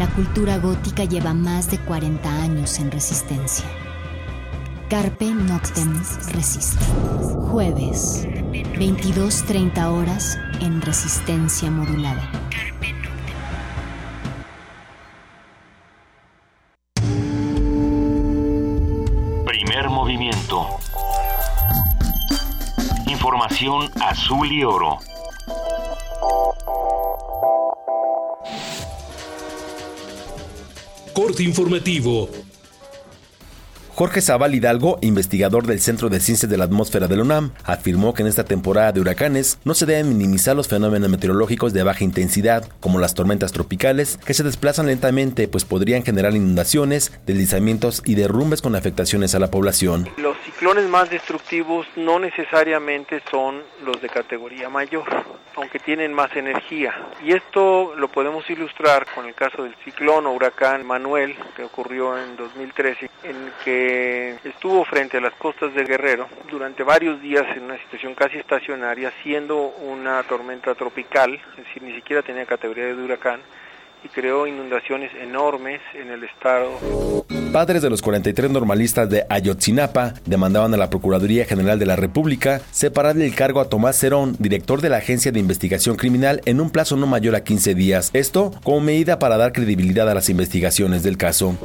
La 0.00 0.06
cultura 0.06 0.56
gótica 0.56 1.04
lleva 1.04 1.34
más 1.34 1.70
de 1.70 1.76
40 1.76 2.26
años 2.42 2.78
en 2.78 2.90
resistencia. 2.90 3.66
Carpe 4.88 5.26
Noctem 5.26 5.92
resiste. 6.32 6.82
Jueves, 7.50 8.26
22.30 8.26 9.84
horas 9.92 10.38
en 10.62 10.80
resistencia 10.80 11.70
modulada. 11.70 12.30
Primer 19.44 19.90
movimiento. 19.90 20.66
Información 23.06 23.90
azul 24.00 24.50
y 24.50 24.64
oro. 24.64 24.98
Corte 31.12 31.42
informativo. 31.42 32.28
Jorge 34.00 34.22
Zaval 34.22 34.54
Hidalgo, 34.54 34.98
investigador 35.02 35.66
del 35.66 35.78
Centro 35.78 36.08
de 36.08 36.20
Ciencias 36.20 36.50
de 36.50 36.56
la 36.56 36.64
Atmósfera 36.64 37.06
de 37.06 37.16
la 37.16 37.22
UNAM, 37.22 37.52
afirmó 37.66 38.14
que 38.14 38.22
en 38.22 38.28
esta 38.28 38.44
temporada 38.44 38.92
de 38.92 39.00
huracanes 39.02 39.58
no 39.62 39.74
se 39.74 39.84
deben 39.84 40.08
minimizar 40.08 40.56
los 40.56 40.68
fenómenos 40.68 41.10
meteorológicos 41.10 41.74
de 41.74 41.82
baja 41.82 42.02
intensidad, 42.02 42.66
como 42.80 42.98
las 42.98 43.12
tormentas 43.12 43.52
tropicales, 43.52 44.16
que 44.24 44.32
se 44.32 44.42
desplazan 44.42 44.86
lentamente, 44.86 45.48
pues 45.48 45.66
podrían 45.66 46.02
generar 46.02 46.34
inundaciones, 46.34 47.12
deslizamientos 47.26 48.02
y 48.06 48.14
derrumbes 48.14 48.62
con 48.62 48.74
afectaciones 48.74 49.34
a 49.34 49.38
la 49.38 49.50
población. 49.50 50.08
Los 50.16 50.38
ciclones 50.46 50.88
más 50.88 51.10
destructivos 51.10 51.86
no 51.94 52.18
necesariamente 52.18 53.20
son 53.30 53.62
los 53.84 54.00
de 54.00 54.08
categoría 54.08 54.70
mayor, 54.70 55.04
aunque 55.56 55.78
tienen 55.78 56.14
más 56.14 56.34
energía. 56.36 56.94
Y 57.22 57.32
esto 57.32 57.94
lo 57.96 58.08
podemos 58.08 58.48
ilustrar 58.48 59.06
con 59.14 59.26
el 59.26 59.34
caso 59.34 59.64
del 59.64 59.74
ciclón 59.84 60.26
o 60.26 60.32
huracán 60.32 60.86
Manuel, 60.86 61.36
que 61.54 61.64
ocurrió 61.64 62.16
en 62.16 62.38
2013, 62.38 63.10
en 63.24 63.52
que 63.62 63.89
estuvo 64.44 64.84
frente 64.84 65.18
a 65.18 65.20
las 65.20 65.34
costas 65.34 65.74
de 65.74 65.84
Guerrero 65.84 66.28
durante 66.50 66.82
varios 66.82 67.20
días 67.20 67.44
en 67.56 67.64
una 67.64 67.78
situación 67.78 68.14
casi 68.14 68.38
estacionaria, 68.38 69.12
siendo 69.22 69.56
una 69.56 70.22
tormenta 70.24 70.74
tropical, 70.74 71.34
es 71.34 71.64
decir, 71.64 71.82
ni 71.82 71.94
siquiera 71.94 72.22
tenía 72.22 72.46
categoría 72.46 72.86
de 72.86 72.94
huracán, 72.94 73.40
y 74.04 74.08
creó 74.08 74.46
inundaciones 74.46 75.10
enormes 75.20 75.80
en 75.94 76.10
el 76.10 76.24
estado. 76.24 76.70
Padres 77.52 77.82
de 77.82 77.90
los 77.90 78.00
43 78.00 78.50
normalistas 78.50 79.10
de 79.10 79.26
Ayotzinapa 79.28 80.14
demandaban 80.24 80.72
a 80.72 80.76
la 80.76 80.88
Procuraduría 80.88 81.44
General 81.44 81.78
de 81.78 81.86
la 81.86 81.96
República 81.96 82.60
separarle 82.70 83.26
el 83.26 83.34
cargo 83.34 83.60
a 83.60 83.68
Tomás 83.68 83.98
Cerón, 83.98 84.36
director 84.38 84.80
de 84.80 84.88
la 84.88 84.98
Agencia 84.98 85.32
de 85.32 85.40
Investigación 85.40 85.96
Criminal, 85.96 86.42
en 86.44 86.60
un 86.60 86.70
plazo 86.70 86.96
no 86.96 87.06
mayor 87.06 87.34
a 87.34 87.42
15 87.42 87.74
días. 87.74 88.10
Esto 88.12 88.52
como 88.62 88.80
medida 88.80 89.18
para 89.18 89.36
dar 89.36 89.52
credibilidad 89.52 90.08
a 90.08 90.14
las 90.14 90.28
investigaciones 90.28 91.02
del 91.02 91.16
caso. 91.16 91.56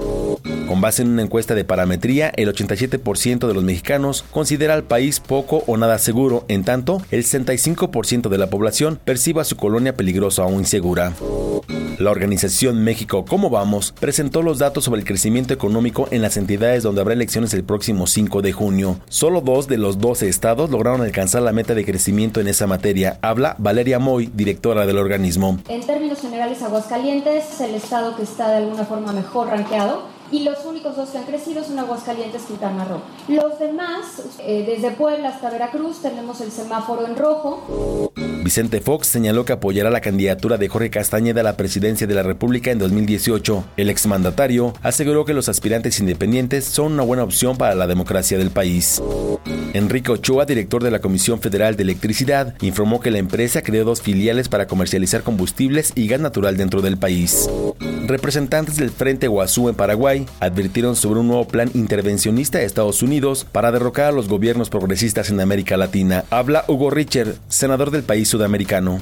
Con 0.68 0.82
base 0.82 1.04
en 1.04 1.10
una 1.10 1.22
encuesta 1.22 1.54
de 1.54 1.64
parametría, 1.64 2.32
el 2.36 2.52
87% 2.52 3.48
de 3.48 3.54
los 3.54 3.64
mexicanos 3.64 4.26
considera 4.32 4.74
al 4.74 4.84
país 4.84 5.20
poco 5.20 5.64
o 5.68 5.78
nada 5.78 6.00
seguro, 6.00 6.46
en 6.48 6.64
tanto, 6.64 7.02
el 7.12 7.24
65% 7.24 8.30
de 8.30 8.38
la 8.40 8.50
población 8.50 9.00
percibe 9.04 9.42
a 9.42 9.46
su 9.46 9.56
colonia 9.56 9.96
peligrosa 9.96 10.44
o 10.46 10.54
insegura. 10.54 11.14
La 12.00 12.12
organización 12.26 12.84
México 12.84 13.24
Cómo 13.24 13.52
Vamos 13.52 13.94
presentó 14.00 14.42
los 14.42 14.58
datos 14.58 14.86
sobre 14.86 15.00
el 15.02 15.06
crecimiento 15.06 15.54
económico 15.54 16.08
en 16.10 16.24
las 16.24 16.38
entidades 16.38 16.82
donde 16.82 17.02
habrá 17.02 17.14
elecciones 17.14 17.54
el 17.54 17.64
próximo 17.64 18.08
5 18.08 18.42
de 18.42 18.52
junio. 18.52 18.98
Solo 19.10 19.42
dos 19.42 19.68
de 19.68 19.78
los 19.78 20.00
12 20.00 20.28
estados 20.28 20.72
lograron 20.72 21.02
alcanzar 21.02 21.44
la 21.44 21.52
meta 21.52 21.76
de 21.76 21.86
crecimiento 21.86 22.42
en 22.42 22.48
esa 22.48 22.66
materia. 22.66 23.20
Habla 23.22 23.56
Valeria 23.60 24.00
Moy, 24.00 24.32
directora 24.34 24.88
del 24.88 24.98
organismo. 24.98 25.60
En 25.70 25.86
términos 25.86 26.20
generales, 26.20 26.64
Aguascalientes 26.64 27.46
es 27.54 27.62
el 27.62 27.76
estado 27.76 28.16
que 28.16 28.24
está 28.24 28.50
de 28.50 28.58
alguna 28.58 28.86
forma 28.86 29.14
mejor 29.14 29.50
rankeado 29.50 30.08
y 30.32 30.40
los 30.40 30.66
únicos 30.66 30.96
dos 30.96 31.10
que 31.10 31.20
han 31.20 31.26
crecido 31.26 31.64
son 31.64 31.78
Aguascalientes 31.78 32.42
y 32.46 32.48
Quintana. 32.48 32.88
Los 33.28 33.60
demás, 33.60 34.24
eh, 34.40 34.64
desde 34.66 34.96
Puebla 34.96 35.30
hasta 35.30 35.52
Veracruz, 35.52 36.02
tenemos 36.02 36.42
el 36.42 36.52
semáforo 36.52 37.06
en 37.06 37.16
rojo. 37.16 38.12
Vicente 38.46 38.80
Fox 38.80 39.08
señaló 39.08 39.44
que 39.44 39.54
apoyará 39.54 39.90
la 39.90 40.02
candidatura 40.02 40.58
de 40.58 40.68
Jorge 40.68 40.92
Castañeda 40.92 41.42
a 41.42 41.44
la 41.44 41.58
presidencia 41.58 42.06
de 42.06 42.14
la 42.14 42.22
República 42.22 42.70
en 42.70 42.78
2018. 42.78 43.66
El 43.76 43.90
exmandatario 43.90 44.76
aseguró 44.84 45.26
que 45.26 45.34
los 45.34 45.50
aspirantes 45.50 46.00
independientes 46.00 46.64
son 46.64 46.94
una 46.94 47.02
buena 47.02 47.24
opción 47.24 47.58
para 47.58 47.74
la 47.74 47.88
democracia 47.88 48.38
del 48.38 48.52
país. 48.52 49.02
Enrique 49.74 50.12
Ochoa, 50.12 50.46
director 50.46 50.84
de 50.84 50.92
la 50.92 51.00
Comisión 51.00 51.42
Federal 51.42 51.76
de 51.76 51.84
Electricidad, 51.84 52.54
informó 52.62 53.00
que 53.00 53.10
la 53.10 53.18
empresa 53.18 53.64
creó 53.64 53.84
dos 53.84 54.04
filiales 54.04 54.48
para 54.48 54.68
comercializar 54.68 55.24
combustibles 55.24 55.92
y 55.96 56.08
gas 56.08 56.22
natural 56.22 56.56
dentro 56.56 56.84
del 56.84 56.98
país. 56.98 57.50
Representantes 58.06 58.78
del 58.78 58.92
Frente 58.92 59.28
Guazú 59.28 59.68
en 59.68 59.76
Paraguay 59.76 60.28
advirtieron 60.40 60.96
sobre 60.96 61.22
un 61.22 61.28
nuevo 61.28 61.48
plan 61.48 61.72
intervencionista 61.74 62.60
de 62.60 62.66
Estados 62.66 63.02
Unidos 63.02 63.48
para 63.52 63.72
derrocar 63.72 64.06
a 64.06 64.12
los 64.12 64.30
gobiernos 64.30 64.70
progresistas 64.70 65.32
en 65.32 65.40
América 65.40 65.76
Latina. 65.76 66.24
Habla 66.30 66.66
Hugo 66.68 66.92
Richard, 66.92 67.34
senador 67.50 67.90
del 67.90 68.04
país 68.04 68.35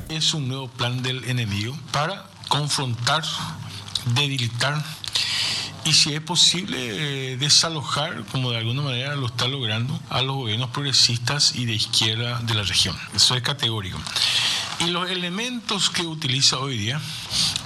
Es 0.09 0.33
un 0.33 0.47
nuevo 0.47 0.67
plan 0.67 1.01
del 1.01 1.23
enemigo 1.25 1.75
para 1.91 2.25
confrontar, 2.47 3.23
debilitar 4.15 4.83
y 5.85 5.93
si 5.93 6.13
es 6.13 6.21
posible 6.21 6.77
eh, 6.79 7.37
desalojar, 7.37 8.23
como 8.31 8.51
de 8.51 8.57
alguna 8.57 8.81
manera 8.81 9.15
lo 9.15 9.27
está 9.27 9.47
logrando, 9.47 9.99
a 10.09 10.21
los 10.21 10.35
gobiernos 10.35 10.69
progresistas 10.69 11.55
y 11.55 11.65
de 11.65 11.73
izquierda 11.73 12.39
de 12.43 12.53
la 12.53 12.63
región. 12.63 12.95
Eso 13.15 13.35
es 13.35 13.41
categórico. 13.41 13.99
Y 14.79 14.89
los 14.89 15.09
elementos 15.09 15.89
que 15.89 16.01
utiliza 16.01 16.57
hoy 16.57 16.77
día 16.77 16.99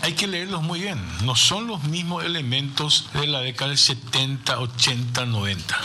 hay 0.02 0.14
que 0.14 0.28
leerlos 0.28 0.62
muy 0.62 0.80
bien. 0.80 1.00
No 1.24 1.36
son 1.36 1.68
los 1.68 1.84
mismos 1.84 2.24
elementos 2.24 3.10
de 3.14 3.28
la 3.28 3.42
década 3.42 3.70
del 3.70 3.78
70, 3.78 4.60
80, 4.60 5.26
90. 5.26 5.80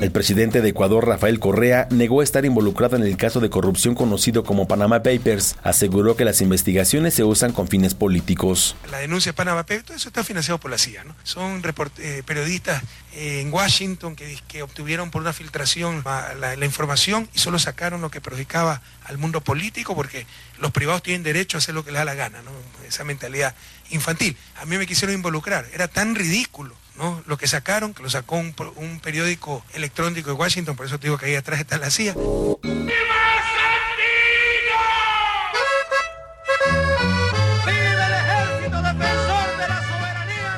El 0.00 0.12
presidente 0.12 0.60
de 0.60 0.68
Ecuador, 0.68 1.06
Rafael 1.06 1.40
Correa, 1.40 1.88
negó 1.90 2.22
estar 2.22 2.44
involucrado 2.44 2.96
en 2.96 3.02
el 3.02 3.16
caso 3.16 3.40
de 3.40 3.50
corrupción 3.50 3.94
conocido 3.94 4.44
como 4.44 4.68
Panama 4.68 5.02
Papers. 5.02 5.56
Aseguró 5.62 6.14
que 6.14 6.24
las 6.24 6.42
investigaciones 6.42 7.14
se 7.14 7.24
usan 7.24 7.52
con 7.52 7.68
fines 7.68 7.94
políticos. 7.94 8.76
La 8.90 8.98
denuncia 8.98 9.32
de 9.32 9.36
Panama 9.36 9.62
Papers, 9.62 9.86
todo 9.86 9.96
eso 9.96 10.08
está 10.08 10.22
financiado 10.22 10.58
por 10.60 10.70
la 10.70 10.78
CIA. 10.78 11.04
¿no? 11.04 11.14
Son 11.24 11.49
eh, 11.98 12.22
periodistas 12.24 12.82
eh, 13.12 13.40
en 13.40 13.52
Washington 13.52 14.16
que, 14.16 14.62
obtuvieron 14.62 15.10
por 15.10 15.22
una 15.22 15.32
filtración 15.32 16.02
la, 16.04 16.64
información 16.64 17.28
y 17.34 17.38
solo 17.38 17.58
sacaron 17.58 18.00
lo 18.00 18.10
que 18.10 18.20
perjudicaba 18.20 18.82
al 19.04 19.18
mundo 19.18 19.40
político 19.40 19.94
porque 19.94 20.26
los 20.58 20.70
privados 20.70 21.02
tienen 21.02 21.22
derecho 21.22 21.56
a 21.56 21.58
hacer 21.58 21.74
lo 21.74 21.84
que 21.84 21.90
les 21.90 21.98
da 21.98 22.04
la 22.04 22.14
gana, 22.14 22.40
esa 22.86 23.04
mentalidad 23.04 23.54
infantil. 23.90 24.36
A 24.60 24.66
mí 24.66 24.78
me 24.78 24.86
quisieron 24.86 25.14
involucrar, 25.14 25.66
era 25.72 25.88
tan 25.88 26.14
ridículo. 26.14 26.76
¿no? 26.96 27.22
Lo 27.26 27.38
que 27.38 27.48
sacaron, 27.48 27.94
que 27.94 28.02
lo 28.02 28.10
sacó 28.10 28.36
un, 28.36 28.54
un 28.76 29.00
periódico 29.00 29.64
electrónico 29.72 30.28
de 30.28 30.34
Washington, 30.34 30.76
por 30.76 30.84
eso 30.84 30.98
te 30.98 31.06
digo 31.06 31.16
que 31.16 31.26
ahí 31.26 31.34
atrás 31.34 31.58
está 31.60 31.78
la 31.78 31.90
CIA. 31.90 32.14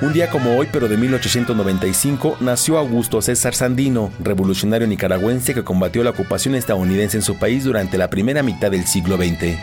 Un 0.02 0.12
día 0.12 0.28
como 0.30 0.56
hoy, 0.56 0.68
pero 0.72 0.88
de 0.88 0.96
1895, 0.96 2.38
nació 2.40 2.76
Augusto 2.76 3.22
César 3.22 3.54
Sandino, 3.54 4.10
revolucionario 4.18 4.88
nicaragüense 4.88 5.54
que 5.54 5.62
combatió 5.62 6.02
la 6.02 6.10
ocupación 6.10 6.56
estadounidense 6.56 7.18
en 7.18 7.22
su 7.22 7.38
país 7.38 7.62
durante 7.62 7.96
la 7.98 8.10
primera 8.10 8.42
mitad 8.42 8.72
del 8.72 8.84
siglo 8.84 9.16
XX. 9.16 9.56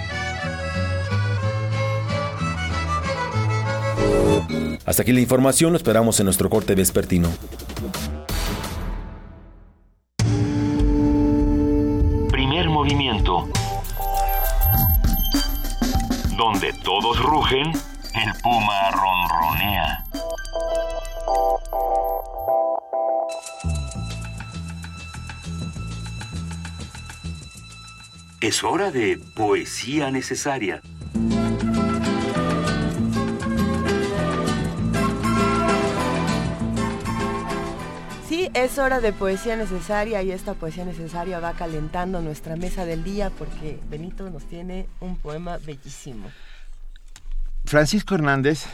Hasta 4.85 5.01
aquí 5.01 5.11
la 5.11 5.19
información, 5.19 5.73
lo 5.73 5.77
esperamos 5.77 6.17
en 6.21 6.23
nuestro 6.23 6.49
corte 6.49 6.73
vespertino. 6.73 7.27
Primer 12.31 12.69
movimiento. 12.69 13.49
Donde 16.37 16.71
todos 16.81 17.19
rugen, 17.19 17.73
el 18.15 18.41
puma 18.41 18.91
ronronea. 18.91 20.08
Es 28.41 28.63
hora 28.63 28.89
de 28.89 29.17
poesía 29.35 30.11
necesaria. 30.11 30.81
Sí, 38.29 38.49
es 38.53 38.77
hora 38.77 39.01
de 39.01 39.11
poesía 39.11 39.57
necesaria 39.57 40.23
y 40.23 40.31
esta 40.31 40.53
poesía 40.53 40.85
necesaria 40.85 41.41
va 41.41 41.51
calentando 41.51 42.21
nuestra 42.21 42.55
mesa 42.55 42.85
del 42.85 43.03
día 43.03 43.29
porque 43.29 43.77
Benito 43.89 44.29
nos 44.29 44.45
tiene 44.45 44.87
un 45.01 45.17
poema 45.17 45.57
bellísimo. 45.57 46.29
Francisco 47.65 48.15
Hernández, 48.15 48.67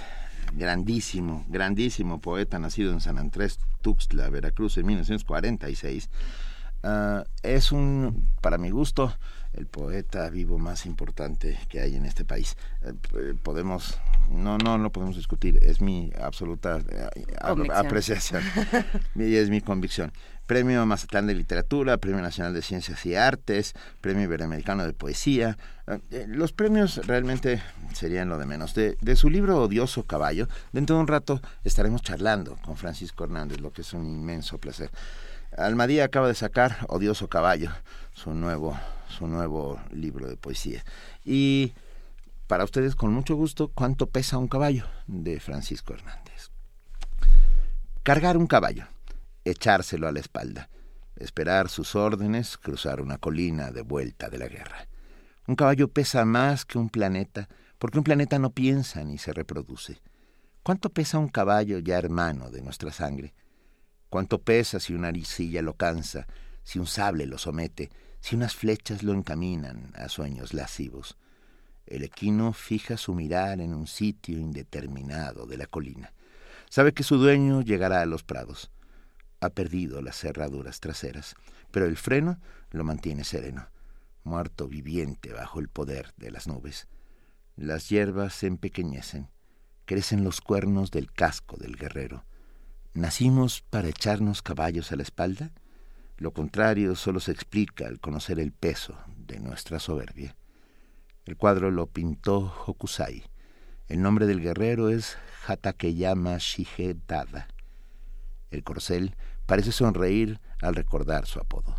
grandísimo, 0.53 1.43
grandísimo 1.47 2.21
poeta, 2.21 2.59
nacido 2.59 2.91
en 2.91 3.01
San 3.01 3.17
Andrés, 3.17 3.59
Tuxtla, 3.81 4.29
Veracruz, 4.29 4.77
en 4.77 4.85
1946, 4.85 6.11
ah, 6.83 7.23
es 7.41 7.71
un, 7.71 8.29
para 8.41 8.59
mi 8.59 8.69
gusto, 8.69 9.11
el 9.57 9.67
poeta 9.67 10.29
vivo 10.29 10.57
más 10.57 10.85
importante 10.85 11.57
que 11.69 11.79
hay 11.79 11.95
en 11.95 12.05
este 12.05 12.25
país. 12.25 12.57
Eh, 12.83 13.33
podemos, 13.41 13.97
no, 14.29 14.57
no 14.57 14.77
lo 14.77 14.91
podemos 14.91 15.15
discutir, 15.15 15.59
es 15.61 15.81
mi 15.81 16.11
absoluta 16.21 16.79
eh, 16.89 17.09
apreciación 17.73 18.43
y 19.15 19.35
es 19.35 19.49
mi 19.49 19.61
convicción. 19.61 20.11
Premio 20.45 20.85
Mazatlán 20.85 21.25
de 21.25 21.33
Literatura, 21.33 21.97
Premio 21.97 22.21
Nacional 22.21 22.53
de 22.53 22.61
Ciencias 22.61 23.03
y 23.07 23.15
Artes, 23.15 23.73
Premio 23.99 24.25
Iberoamericano 24.25 24.85
de 24.85 24.93
Poesía. 24.93 25.57
Eh, 26.11 26.25
los 26.27 26.53
premios 26.53 26.97
realmente 27.07 27.63
serían 27.93 28.29
lo 28.29 28.37
de 28.37 28.45
menos. 28.45 28.75
De, 28.75 28.95
de, 29.01 29.15
su 29.15 29.31
libro 29.31 29.59
Odioso 29.59 30.03
Caballo, 30.03 30.47
dentro 30.71 30.97
de 30.97 31.01
un 31.01 31.07
rato 31.07 31.41
estaremos 31.63 32.03
charlando 32.03 32.57
con 32.63 32.77
Francisco 32.77 33.23
Hernández, 33.23 33.59
lo 33.59 33.71
que 33.71 33.81
es 33.81 33.93
un 33.93 34.05
inmenso 34.05 34.59
placer. 34.59 34.91
Almadía 35.57 36.05
acaba 36.05 36.27
de 36.27 36.35
sacar 36.35 36.77
Odioso 36.89 37.27
Caballo, 37.27 37.71
su 38.15 38.33
nuevo 38.33 38.75
su 39.07 39.27
nuevo 39.27 39.79
libro 39.91 40.27
de 40.27 40.37
poesía. 40.37 40.83
Y 41.23 41.73
para 42.47 42.63
ustedes, 42.63 42.95
con 42.95 43.13
mucho 43.13 43.35
gusto, 43.35 43.69
¿cuánto 43.69 44.07
pesa 44.07 44.37
un 44.37 44.47
caballo? 44.47 44.85
de 45.07 45.39
Francisco 45.39 45.93
Hernández. 45.93 46.49
Cargar 48.03 48.37
un 48.37 48.47
caballo, 48.47 48.87
echárselo 49.43 50.07
a 50.07 50.11
la 50.11 50.19
espalda, 50.19 50.69
esperar 51.15 51.69
sus 51.69 51.95
órdenes, 51.95 52.57
cruzar 52.57 53.01
una 53.01 53.17
colina 53.17 53.71
de 53.71 53.81
vuelta 53.81 54.29
de 54.29 54.39
la 54.39 54.47
guerra. 54.47 54.87
Un 55.47 55.55
caballo 55.55 55.87
pesa 55.87 56.25
más 56.25 56.65
que 56.65 56.77
un 56.77 56.89
planeta, 56.89 57.47
porque 57.77 57.97
un 57.97 58.03
planeta 58.03 58.39
no 58.39 58.49
piensa 58.51 59.03
ni 59.03 59.17
se 59.17 59.31
reproduce. 59.31 60.01
¿Cuánto 60.63 60.89
pesa 60.89 61.19
un 61.19 61.29
caballo 61.29 61.77
ya 61.79 61.99
hermano 61.99 62.49
de 62.49 62.61
nuestra 62.61 62.91
sangre? 62.91 63.33
¿Cuánto 64.09 64.41
pesa 64.41 64.79
si 64.79 64.93
una 64.93 65.09
aricilla 65.09 65.61
lo 65.61 65.75
cansa, 65.75 66.25
si 66.63 66.79
un 66.79 66.87
sable 66.87 67.27
lo 67.27 67.37
somete, 67.37 67.91
si 68.25 68.35
unas 68.35 68.55
flechas 68.55 69.03
lo 69.03 69.13
encaminan 69.13 69.91
a 69.93 70.09
sueños 70.09 70.55
lascivos. 70.55 71.15
El 71.85 72.01
equino 72.01 72.53
fija 72.53 72.97
su 72.97 73.13
mirar 73.13 73.61
en 73.61 73.71
un 73.75 73.85
sitio 73.85 74.39
indeterminado 74.39 75.45
de 75.45 75.57
la 75.57 75.67
colina. 75.67 76.11
Sabe 76.67 76.91
que 76.91 77.03
su 77.03 77.17
dueño 77.19 77.61
llegará 77.61 78.01
a 78.01 78.07
los 78.07 78.23
prados. 78.23 78.71
Ha 79.41 79.51
perdido 79.51 80.01
las 80.01 80.17
cerraduras 80.17 80.79
traseras, 80.79 81.35
pero 81.69 81.85
el 81.85 81.97
freno 81.97 82.39
lo 82.71 82.83
mantiene 82.83 83.23
sereno, 83.25 83.69
muerto 84.23 84.67
viviente 84.67 85.31
bajo 85.31 85.59
el 85.59 85.69
poder 85.69 86.11
de 86.17 86.31
las 86.31 86.47
nubes. 86.47 86.87
Las 87.55 87.89
hierbas 87.89 88.33
se 88.33 88.47
empequeñecen, 88.47 89.29
crecen 89.85 90.23
los 90.23 90.41
cuernos 90.41 90.89
del 90.89 91.11
casco 91.11 91.57
del 91.57 91.75
guerrero. 91.75 92.25
¿Nacimos 92.95 93.61
para 93.69 93.89
echarnos 93.89 94.41
caballos 94.41 94.91
a 94.91 94.95
la 94.95 95.03
espalda? 95.03 95.51
Lo 96.17 96.31
contrario 96.31 96.95
solo 96.95 97.19
se 97.19 97.31
explica 97.31 97.87
al 97.87 97.99
conocer 97.99 98.39
el 98.39 98.53
peso 98.53 98.97
de 99.17 99.39
nuestra 99.39 99.79
soberbia. 99.79 100.35
El 101.25 101.35
cuadro 101.35 101.71
lo 101.71 101.87
pintó 101.87 102.53
Hokusai. 102.65 103.23
El 103.87 104.01
nombre 104.01 104.25
del 104.25 104.41
guerrero 104.41 104.89
es 104.89 105.17
Hatakeyama 105.45 106.37
Dada. 107.07 107.47
El 108.49 108.63
corcel 108.63 109.15
parece 109.45 109.71
sonreír 109.71 110.39
al 110.61 110.75
recordar 110.75 111.25
su 111.25 111.39
apodo. 111.39 111.75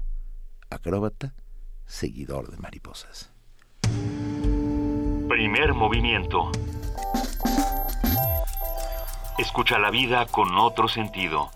Acróbata, 0.69 1.35
seguidor 1.87 2.51
de 2.51 2.59
mariposas. 2.59 3.33
Primer 5.29 5.73
movimiento. 5.75 6.51
Escucha 9.39 9.79
la 9.79 9.91
vida 9.91 10.27
con 10.27 10.57
otro 10.59 10.89
sentido. 10.89 11.51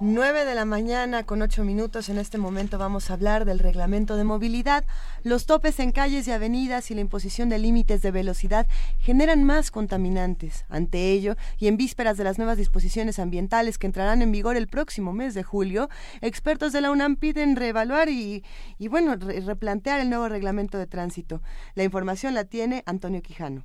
9 0.00 0.44
de 0.44 0.54
la 0.54 0.64
mañana 0.64 1.24
con 1.24 1.42
8 1.42 1.64
minutos. 1.64 2.08
En 2.08 2.18
este 2.18 2.38
momento 2.38 2.78
vamos 2.78 3.10
a 3.10 3.14
hablar 3.14 3.44
del 3.44 3.58
reglamento 3.58 4.16
de 4.16 4.22
movilidad. 4.22 4.84
Los 5.24 5.44
topes 5.44 5.80
en 5.80 5.90
calles 5.90 6.28
y 6.28 6.30
avenidas 6.30 6.92
y 6.92 6.94
la 6.94 7.00
imposición 7.00 7.48
de 7.48 7.58
límites 7.58 8.00
de 8.00 8.12
velocidad 8.12 8.68
generan 9.00 9.42
más 9.42 9.72
contaminantes. 9.72 10.66
Ante 10.68 11.10
ello, 11.10 11.34
y 11.58 11.66
en 11.66 11.76
vísperas 11.76 12.16
de 12.16 12.22
las 12.22 12.38
nuevas 12.38 12.58
disposiciones 12.58 13.18
ambientales 13.18 13.76
que 13.76 13.88
entrarán 13.88 14.22
en 14.22 14.30
vigor 14.30 14.56
el 14.56 14.68
próximo 14.68 15.12
mes 15.12 15.34
de 15.34 15.42
julio, 15.42 15.88
expertos 16.20 16.72
de 16.72 16.80
la 16.80 16.92
UNAM 16.92 17.16
piden 17.16 17.56
reevaluar 17.56 18.08
y, 18.08 18.44
y 18.78 18.86
bueno, 18.86 19.16
replantear 19.16 19.98
el 19.98 20.10
nuevo 20.10 20.28
reglamento 20.28 20.78
de 20.78 20.86
tránsito. 20.86 21.42
La 21.74 21.82
información 21.82 22.34
la 22.34 22.44
tiene 22.44 22.84
Antonio 22.86 23.20
Quijano. 23.20 23.64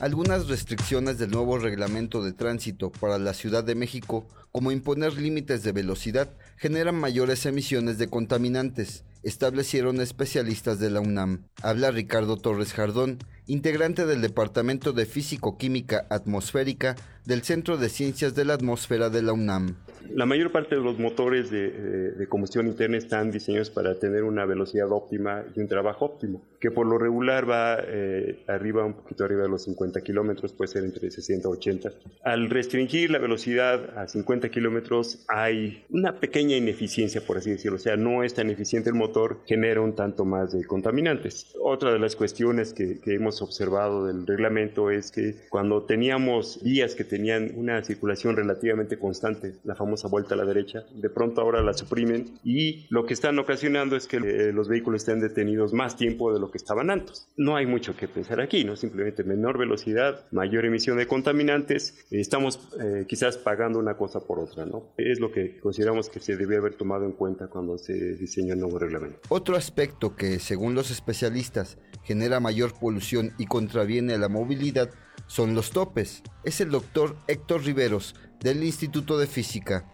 Algunas 0.00 0.48
restricciones 0.48 1.18
del 1.18 1.30
nuevo 1.30 1.58
reglamento 1.58 2.22
de 2.24 2.32
tránsito 2.32 2.90
para 2.90 3.18
la 3.18 3.34
Ciudad 3.34 3.62
de 3.62 3.74
México, 3.74 4.26
como 4.50 4.72
imponer 4.72 5.12
límites 5.12 5.62
de 5.62 5.72
velocidad, 5.72 6.30
generan 6.56 6.94
mayores 6.94 7.44
emisiones 7.44 7.98
de 7.98 8.08
contaminantes, 8.08 9.04
establecieron 9.22 10.00
especialistas 10.00 10.78
de 10.78 10.90
la 10.90 11.00
UNAM. 11.00 11.44
Habla 11.62 11.90
Ricardo 11.90 12.36
Torres 12.36 12.72
Jardón, 12.72 13.18
integrante 13.46 14.06
del 14.06 14.20
Departamento 14.22 14.92
de 14.92 15.06
Físico-Química 15.06 16.06
Atmosférica 16.10 16.96
del 17.24 17.42
Centro 17.42 17.76
de 17.76 17.88
Ciencias 17.88 18.34
de 18.34 18.44
la 18.44 18.54
Atmósfera 18.54 19.10
de 19.10 19.22
la 19.22 19.32
UNAM. 19.32 19.76
La 20.08 20.26
mayor 20.26 20.50
parte 20.50 20.74
de 20.74 20.80
los 20.80 20.98
motores 20.98 21.50
de, 21.50 21.70
de, 22.12 22.26
combustión 22.26 22.66
interna 22.66 22.96
están 22.96 23.30
diseñados 23.30 23.70
para 23.70 23.94
tener 23.96 24.24
una 24.24 24.44
velocidad 24.44 24.90
óptima 24.90 25.44
y 25.54 25.60
un 25.60 25.68
trabajo 25.68 26.06
óptimo, 26.06 26.42
que 26.58 26.70
por 26.70 26.86
lo 26.86 26.98
regular 26.98 27.48
va 27.48 27.78
eh, 27.86 28.42
arriba, 28.48 28.84
un 28.84 28.94
poquito 28.94 29.24
arriba 29.24 29.42
de 29.42 29.50
los 29.50 29.64
50 29.64 30.00
kilómetros, 30.00 30.52
puede 30.52 30.68
ser 30.68 30.84
entre 30.84 31.10
60 31.10 31.48
y 31.48 31.52
80. 31.52 31.92
Al 32.24 32.50
restringir 32.50 33.10
la 33.10 33.18
velocidad 33.18 33.98
a 33.98 34.08
50 34.08 34.48
kilómetros 34.48 35.24
hay 35.28 35.84
una 35.90 36.18
pequeña 36.18 36.56
ineficiencia, 36.56 37.20
por 37.20 37.36
así 37.36 37.50
decirlo, 37.50 37.76
o 37.76 37.80
sea, 37.80 37.96
no 37.96 38.24
es 38.24 38.34
tan 38.34 38.50
eficiente 38.50 38.90
el 38.90 38.96
motor, 38.96 39.09
genera 39.46 39.80
un 39.80 39.94
tanto 39.94 40.24
más 40.24 40.52
de 40.52 40.64
contaminantes. 40.66 41.54
Otra 41.60 41.92
de 41.92 41.98
las 41.98 42.16
cuestiones 42.16 42.72
que, 42.72 43.00
que 43.00 43.14
hemos 43.14 43.42
observado 43.42 44.06
del 44.06 44.26
reglamento 44.26 44.90
es 44.90 45.10
que 45.10 45.36
cuando 45.48 45.82
teníamos 45.84 46.60
vías 46.62 46.94
que 46.94 47.04
tenían 47.04 47.52
una 47.56 47.82
circulación 47.82 48.36
relativamente 48.36 48.98
constante, 48.98 49.54
la 49.64 49.74
famosa 49.74 50.08
vuelta 50.08 50.34
a 50.34 50.38
la 50.38 50.44
derecha. 50.44 50.84
De 50.94 51.10
pronto 51.10 51.40
ahora 51.40 51.62
la 51.62 51.72
suprimen 51.72 52.38
y 52.44 52.86
lo 52.90 53.04
que 53.06 53.14
están 53.14 53.38
ocasionando 53.38 53.96
es 53.96 54.06
que 54.06 54.16
eh, 54.16 54.52
los 54.52 54.68
vehículos 54.68 55.02
estén 55.02 55.20
detenidos 55.20 55.72
más 55.72 55.96
tiempo 55.96 56.32
de 56.32 56.40
lo 56.40 56.50
que 56.50 56.58
estaban 56.58 56.90
antes. 56.90 57.28
No 57.36 57.56
hay 57.56 57.66
mucho 57.66 57.96
que 57.96 58.08
pensar 58.08 58.40
aquí, 58.40 58.64
¿no? 58.64 58.76
Simplemente 58.76 59.24
menor 59.24 59.58
velocidad, 59.58 60.26
mayor 60.30 60.64
emisión 60.64 60.98
de 60.98 61.06
contaminantes. 61.06 62.06
estamos 62.10 62.60
eh, 62.80 63.04
quizás 63.08 63.36
pagando 63.38 63.78
una 63.78 63.96
cosa 63.96 64.20
por 64.20 64.38
otra, 64.38 64.66
¿no? 64.66 64.92
Es 64.96 65.20
lo 65.20 65.30
que 65.32 65.58
consideramos 65.58 66.08
que 66.08 66.20
se 66.20 66.36
debe 66.36 66.56
haber 66.56 66.74
tomado 66.74 67.04
en 67.04 67.12
cuenta 67.12 67.48
cuando 67.48 67.78
se 67.78 68.14
diseñó 68.16 68.54
el 68.54 68.60
nuevo 68.60 68.78
reglamento. 68.78 68.99
Otro 69.28 69.56
aspecto 69.56 70.16
que, 70.16 70.38
según 70.38 70.74
los 70.74 70.90
especialistas, 70.90 71.78
genera 72.04 72.40
mayor 72.40 72.78
polución 72.78 73.32
y 73.38 73.46
contraviene 73.46 74.14
a 74.14 74.18
la 74.18 74.28
movilidad 74.28 74.90
son 75.26 75.54
los 75.54 75.70
topes. 75.70 76.22
Es 76.44 76.60
el 76.60 76.70
doctor 76.70 77.16
Héctor 77.28 77.64
Riveros 77.64 78.14
del 78.40 78.64
Instituto 78.64 79.18
de 79.18 79.26
Física. 79.26 79.84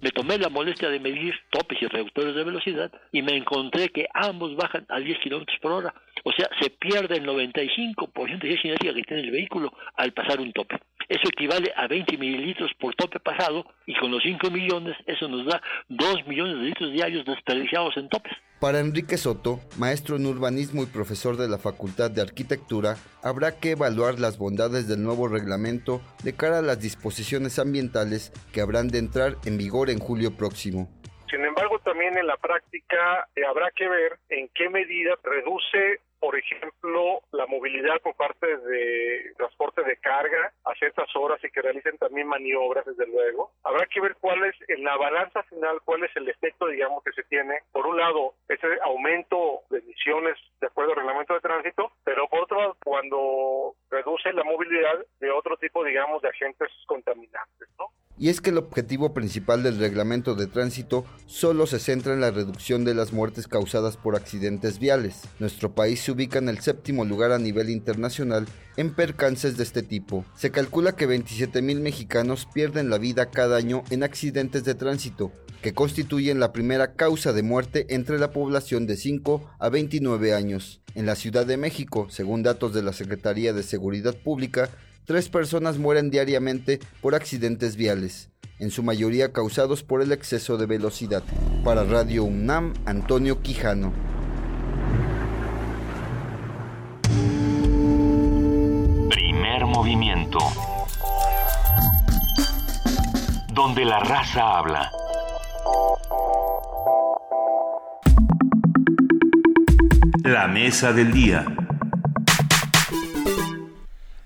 Me 0.00 0.10
tomé 0.10 0.36
la 0.38 0.50
molestia 0.50 0.90
de 0.90 1.00
medir 1.00 1.34
topes 1.50 1.78
y 1.80 1.86
reductores 1.86 2.34
de 2.34 2.44
velocidad 2.44 2.92
y 3.10 3.22
me 3.22 3.36
encontré 3.36 3.88
que 3.88 4.06
ambos 4.12 4.54
bajan 4.54 4.84
a 4.90 4.98
10 4.98 5.18
kilómetros 5.20 5.58
por 5.62 5.72
hora. 5.72 5.94
O 6.22 6.32
sea, 6.32 6.48
se 6.60 6.70
pierde 6.70 7.16
el 7.16 7.26
95% 7.26 8.38
de 8.40 8.54
esa 8.54 8.68
energía 8.68 8.94
que 8.94 9.02
tiene 9.02 9.22
el 9.22 9.30
vehículo 9.30 9.72
al 9.96 10.12
pasar 10.12 10.40
un 10.40 10.52
tope. 10.52 10.78
Eso 11.08 11.28
equivale 11.28 11.72
a 11.76 11.86
20 11.86 12.16
mililitros 12.16 12.70
por 12.80 12.94
tope 12.94 13.20
pasado 13.20 13.66
y 13.86 13.94
con 13.98 14.10
los 14.10 14.22
5 14.22 14.50
millones 14.50 14.96
eso 15.06 15.28
nos 15.28 15.46
da 15.46 15.60
2 15.88 16.26
millones 16.26 16.56
de 16.56 16.62
litros 16.62 16.92
diarios 16.92 17.26
desperdiciados 17.26 17.96
en 17.96 18.08
topes. 18.08 18.32
Para 18.58 18.80
Enrique 18.80 19.18
Soto, 19.18 19.60
maestro 19.78 20.16
en 20.16 20.24
urbanismo 20.24 20.82
y 20.82 20.86
profesor 20.86 21.36
de 21.36 21.48
la 21.48 21.58
Facultad 21.58 22.10
de 22.10 22.22
Arquitectura, 22.22 22.96
habrá 23.22 23.60
que 23.60 23.72
evaluar 23.72 24.18
las 24.18 24.38
bondades 24.38 24.88
del 24.88 25.02
nuevo 25.02 25.28
reglamento 25.28 26.00
de 26.22 26.34
cara 26.34 26.60
a 26.60 26.62
las 26.62 26.80
disposiciones 26.80 27.58
ambientales 27.58 28.32
que 28.54 28.62
habrán 28.62 28.88
de 28.88 28.98
entrar 28.98 29.34
en 29.44 29.58
vigor 29.58 29.90
en 29.90 29.98
julio 29.98 30.34
próximo. 30.34 30.88
Sin 31.30 31.44
embargo, 31.44 31.78
también 31.80 32.16
en 32.16 32.26
la 32.26 32.36
práctica 32.36 33.28
eh, 33.34 33.44
habrá 33.44 33.70
que 33.72 33.88
ver 33.88 34.18
en 34.30 34.48
qué 34.54 34.70
medida 34.70 35.14
reduce 35.22 36.00
por 36.24 36.38
ejemplo, 36.38 37.20
la 37.32 37.44
movilidad 37.44 38.00
por 38.00 38.14
parte 38.16 38.56
de 38.56 39.34
transporte 39.36 39.82
de 39.82 39.98
carga 39.98 40.54
a 40.64 40.74
ciertas 40.76 41.14
horas 41.16 41.38
y 41.44 41.50
que 41.50 41.60
realicen 41.60 41.98
también 41.98 42.26
maniobras, 42.26 42.86
desde 42.86 43.06
luego. 43.06 43.50
Habrá 43.62 43.84
que 43.84 44.00
ver 44.00 44.16
cuál 44.18 44.42
es, 44.44 44.56
en 44.68 44.82
la 44.84 44.96
balanza 44.96 45.42
final, 45.42 45.82
cuál 45.84 46.02
es 46.02 46.16
el 46.16 46.26
efecto, 46.26 46.66
digamos, 46.68 47.04
que 47.04 47.12
se 47.12 47.24
tiene. 47.24 47.58
Por 47.72 47.86
un 47.86 47.98
lado, 47.98 48.32
ese 48.48 48.66
aumento 48.84 49.64
de 49.68 49.80
emisiones 49.80 50.38
de 50.62 50.66
acuerdo 50.66 50.92
al 50.92 50.96
reglamento 50.96 51.34
de 51.34 51.40
tránsito, 51.40 51.92
pero 52.04 52.26
por 52.28 52.44
otro 52.44 52.58
lado, 52.58 52.76
cuando 52.82 53.74
reduce 53.90 54.32
la 54.32 54.44
movilidad 54.44 55.04
de 55.20 55.30
otro 55.30 55.58
tipo, 55.58 55.84
digamos, 55.84 56.22
de 56.22 56.30
agentes 56.30 56.70
contaminantes, 56.86 57.68
¿no? 57.78 57.90
Y 58.16 58.28
es 58.28 58.40
que 58.40 58.50
el 58.50 58.58
objetivo 58.58 59.12
principal 59.12 59.64
del 59.64 59.78
reglamento 59.78 60.36
de 60.36 60.46
tránsito 60.46 61.04
solo 61.26 61.66
se 61.66 61.80
centra 61.80 62.14
en 62.14 62.20
la 62.20 62.30
reducción 62.30 62.84
de 62.84 62.94
las 62.94 63.12
muertes 63.12 63.48
causadas 63.48 63.96
por 63.96 64.14
accidentes 64.14 64.78
viales. 64.78 65.22
Nuestro 65.40 65.74
país 65.74 66.00
se 66.00 66.12
ubica 66.12 66.38
en 66.38 66.48
el 66.48 66.60
séptimo 66.60 67.04
lugar 67.04 67.32
a 67.32 67.38
nivel 67.38 67.70
internacional 67.70 68.46
en 68.76 68.94
percances 68.94 69.56
de 69.56 69.64
este 69.64 69.82
tipo. 69.82 70.24
Se 70.36 70.52
calcula 70.52 70.94
que 70.94 71.08
27.000 71.08 71.80
mexicanos 71.80 72.46
pierden 72.52 72.88
la 72.88 72.98
vida 72.98 73.30
cada 73.30 73.56
año 73.56 73.82
en 73.90 74.04
accidentes 74.04 74.64
de 74.64 74.74
tránsito, 74.74 75.32
que 75.60 75.74
constituyen 75.74 76.38
la 76.38 76.52
primera 76.52 76.94
causa 76.94 77.32
de 77.32 77.42
muerte 77.42 77.86
entre 77.88 78.18
la 78.18 78.30
población 78.30 78.86
de 78.86 78.96
5 78.96 79.50
a 79.58 79.68
29 79.68 80.34
años. 80.34 80.80
En 80.94 81.06
la 81.06 81.16
Ciudad 81.16 81.46
de 81.46 81.56
México, 81.56 82.06
según 82.10 82.44
datos 82.44 82.72
de 82.74 82.82
la 82.82 82.92
Secretaría 82.92 83.52
de 83.52 83.64
Seguridad 83.64 84.14
Pública, 84.14 84.70
tres 85.04 85.28
personas 85.28 85.78
mueren 85.78 86.10
diariamente 86.10 86.80
por 87.00 87.14
accidentes 87.14 87.76
viales, 87.76 88.30
en 88.58 88.70
su 88.70 88.82
mayoría 88.82 89.32
causados 89.32 89.82
por 89.82 90.02
el 90.02 90.12
exceso 90.12 90.56
de 90.56 90.66
velocidad. 90.66 91.22
Para 91.64 91.84
Radio 91.84 92.24
UNAM, 92.24 92.74
Antonio 92.86 93.42
Quijano. 93.42 93.92
Primer 99.10 99.66
movimiento. 99.66 100.38
Donde 103.52 103.84
la 103.84 104.00
raza 104.00 104.58
habla. 104.58 104.90
La 110.24 110.48
mesa 110.48 110.92
del 110.92 111.12
día. 111.12 111.63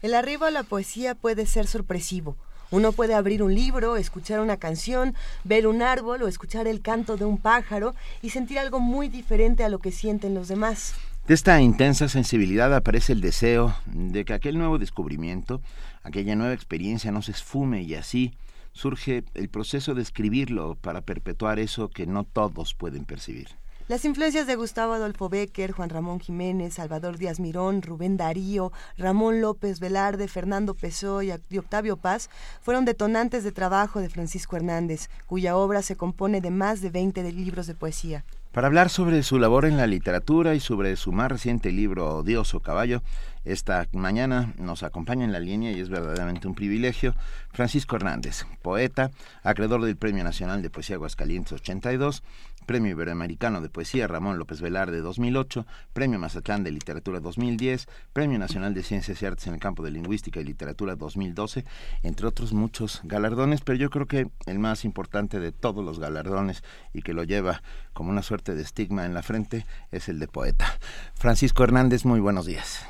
El 0.00 0.14
arribo 0.14 0.44
a 0.44 0.52
la 0.52 0.62
poesía 0.62 1.16
puede 1.16 1.44
ser 1.44 1.66
sorpresivo. 1.66 2.36
Uno 2.70 2.92
puede 2.92 3.14
abrir 3.14 3.42
un 3.42 3.54
libro, 3.54 3.96
escuchar 3.96 4.40
una 4.40 4.58
canción, 4.58 5.14
ver 5.42 5.66
un 5.66 5.82
árbol 5.82 6.22
o 6.22 6.28
escuchar 6.28 6.68
el 6.68 6.82
canto 6.82 7.16
de 7.16 7.24
un 7.24 7.38
pájaro 7.38 7.94
y 8.22 8.30
sentir 8.30 8.58
algo 8.58 8.78
muy 8.78 9.08
diferente 9.08 9.64
a 9.64 9.68
lo 9.68 9.80
que 9.80 9.90
sienten 9.90 10.34
los 10.34 10.48
demás. 10.48 10.94
De 11.26 11.34
esta 11.34 11.60
intensa 11.60 12.08
sensibilidad 12.08 12.72
aparece 12.74 13.12
el 13.12 13.20
deseo 13.20 13.74
de 13.86 14.24
que 14.24 14.34
aquel 14.34 14.56
nuevo 14.56 14.78
descubrimiento, 14.78 15.60
aquella 16.02 16.36
nueva 16.36 16.54
experiencia 16.54 17.10
no 17.10 17.22
se 17.22 17.32
esfume 17.32 17.82
y 17.82 17.94
así 17.94 18.34
surge 18.72 19.24
el 19.34 19.48
proceso 19.48 19.94
de 19.94 20.02
escribirlo 20.02 20.76
para 20.76 21.00
perpetuar 21.00 21.58
eso 21.58 21.88
que 21.88 22.06
no 22.06 22.22
todos 22.22 22.74
pueden 22.74 23.04
percibir. 23.04 23.48
Las 23.88 24.04
influencias 24.04 24.46
de 24.46 24.54
Gustavo 24.54 24.92
Adolfo 24.92 25.30
Becker, 25.30 25.72
Juan 25.72 25.88
Ramón 25.88 26.20
Jiménez, 26.20 26.74
Salvador 26.74 27.16
Díaz 27.16 27.40
Mirón, 27.40 27.80
Rubén 27.80 28.18
Darío, 28.18 28.70
Ramón 28.98 29.40
López 29.40 29.80
Velarde, 29.80 30.28
Fernando 30.28 30.74
Pessoa 30.74 31.24
y 31.24 31.56
Octavio 31.56 31.96
Paz 31.96 32.28
fueron 32.60 32.84
detonantes 32.84 33.44
de 33.44 33.52
trabajo 33.52 34.02
de 34.02 34.10
Francisco 34.10 34.56
Hernández, 34.56 35.08
cuya 35.24 35.56
obra 35.56 35.80
se 35.80 35.96
compone 35.96 36.42
de 36.42 36.50
más 36.50 36.82
de 36.82 36.90
20 36.90 37.32
libros 37.32 37.66
de 37.66 37.74
poesía. 37.74 38.26
Para 38.52 38.66
hablar 38.66 38.90
sobre 38.90 39.22
su 39.22 39.38
labor 39.38 39.64
en 39.64 39.76
la 39.76 39.86
literatura 39.86 40.54
y 40.54 40.60
sobre 40.60 40.96
su 40.96 41.12
más 41.12 41.30
reciente 41.30 41.70
libro 41.70 42.16
Odioso 42.16 42.60
Caballo, 42.60 43.02
esta 43.44 43.86
mañana 43.92 44.52
nos 44.58 44.82
acompaña 44.82 45.24
en 45.24 45.32
la 45.32 45.40
línea 45.40 45.70
y 45.70 45.80
es 45.80 45.88
verdaderamente 45.88 46.48
un 46.48 46.54
privilegio 46.54 47.14
Francisco 47.52 47.96
Hernández, 47.96 48.44
poeta, 48.60 49.10
acreedor 49.42 49.82
del 49.84 49.96
Premio 49.96 50.24
Nacional 50.24 50.60
de 50.60 50.70
Poesía 50.70 50.96
Aguascalientes 50.96 51.52
82, 51.52 52.22
Premio 52.68 52.90
Iberoamericano 52.90 53.62
de 53.62 53.70
Poesía 53.70 54.06
Ramón 54.06 54.38
López 54.38 54.60
Velarde 54.60 55.00
2008, 55.00 55.64
Premio 55.94 56.18
Mazatlán 56.18 56.64
de 56.64 56.70
Literatura 56.70 57.18
2010, 57.18 57.86
Premio 58.12 58.38
Nacional 58.38 58.74
de 58.74 58.82
Ciencias 58.82 59.22
y 59.22 59.26
Artes 59.26 59.46
en 59.46 59.54
el 59.54 59.58
campo 59.58 59.82
de 59.82 59.90
Lingüística 59.90 60.38
y 60.38 60.44
Literatura 60.44 60.94
2012, 60.94 61.64
entre 62.02 62.26
otros 62.26 62.52
muchos 62.52 63.00
galardones, 63.04 63.62
pero 63.62 63.78
yo 63.78 63.88
creo 63.88 64.04
que 64.04 64.26
el 64.46 64.58
más 64.58 64.84
importante 64.84 65.40
de 65.40 65.50
todos 65.50 65.82
los 65.82 65.98
galardones 65.98 66.62
y 66.92 67.00
que 67.00 67.14
lo 67.14 67.24
lleva 67.24 67.62
como 67.94 68.10
una 68.10 68.20
suerte 68.20 68.54
de 68.54 68.60
estigma 68.60 69.06
en 69.06 69.14
la 69.14 69.22
frente 69.22 69.64
es 69.90 70.10
el 70.10 70.18
de 70.18 70.28
poeta. 70.28 70.66
Francisco 71.14 71.64
Hernández, 71.64 72.04
muy 72.04 72.20
buenos 72.20 72.44
días. 72.44 72.86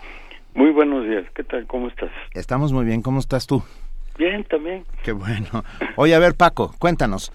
Muy 0.55 0.73
buenos 0.73 1.05
días, 1.07 1.25
¿qué 1.37 1.45
tal? 1.45 1.69
¿Cómo 1.69 1.87
estás? 1.87 2.11
Estamos 2.35 2.73
muy 2.73 2.85
bien, 2.85 3.01
¿cómo 3.01 3.21
estás 3.21 3.47
tú? 3.47 3.63
Bien, 4.19 4.43
también. 4.45 4.85
Qué 5.05 5.12
bueno. 5.12 5.65
Oye, 5.95 6.12
a 6.12 6.19
ver, 6.19 6.35
Paco, 6.35 6.74
cuéntanos, 6.81 7.32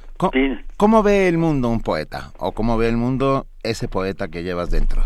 ¿cómo, 0.77 1.01
ve 1.01 1.29
el 1.29 1.37
mundo 1.37 1.69
un 1.69 1.81
poeta? 1.81 2.33
¿O 2.39 2.51
cómo 2.51 2.77
ve 2.77 2.89
el 2.89 2.97
mundo 2.97 3.45
ese 3.63 3.87
poeta 3.87 4.27
que 4.27 4.43
llevas 4.43 4.69
dentro? 4.69 5.01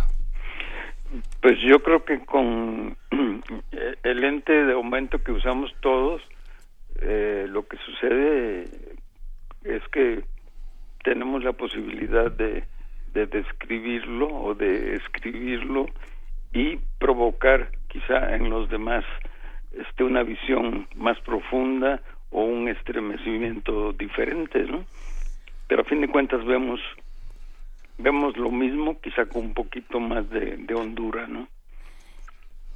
Pues 1.40 1.60
yo 1.62 1.80
creo 1.84 2.04
que 2.04 2.26
con 2.26 2.98
el 4.04 4.24
ente 4.24 4.52
de 4.52 4.74
aumento 4.74 5.24
que 5.24 5.32
usamos 5.32 5.72
todos, 5.80 6.24
eh, 7.00 7.46
lo 7.48 7.68
que 7.68 7.78
sucede 7.78 8.66
es 9.64 9.84
que 9.92 10.24
tenemos 11.04 11.44
la 11.44 11.54
posibilidad 11.54 12.32
de, 12.32 12.64
de 13.14 13.28
describirlo 13.28 14.28
o 14.28 14.56
de 14.56 14.96
escribirlo 14.96 15.86
y 16.54 16.80
provocar 16.98 17.70
quizá 17.88 18.36
en 18.36 18.50
los 18.50 18.68
demás 18.70 19.06
este, 19.80 20.04
una 20.04 20.24
visión 20.24 20.88
más 20.96 21.20
profunda 21.22 22.02
o 22.32 22.44
un 22.44 22.68
estremecimiento 22.68 23.94
diferente, 23.94 24.64
¿no? 24.64 24.84
Pero 25.68 25.82
a 25.82 25.86
fin 25.86 26.02
de 26.02 26.08
cuentas 26.08 26.46
vemos 26.46 26.80
vemos 27.98 28.38
lo 28.38 28.52
mismo, 28.52 29.00
quizá 29.02 29.26
con 29.26 29.46
un 29.46 29.54
poquito 29.54 30.00
más 30.00 30.30
de, 30.30 30.58
de 30.58 30.74
hondura, 30.76 31.28
¿no? 31.28 31.48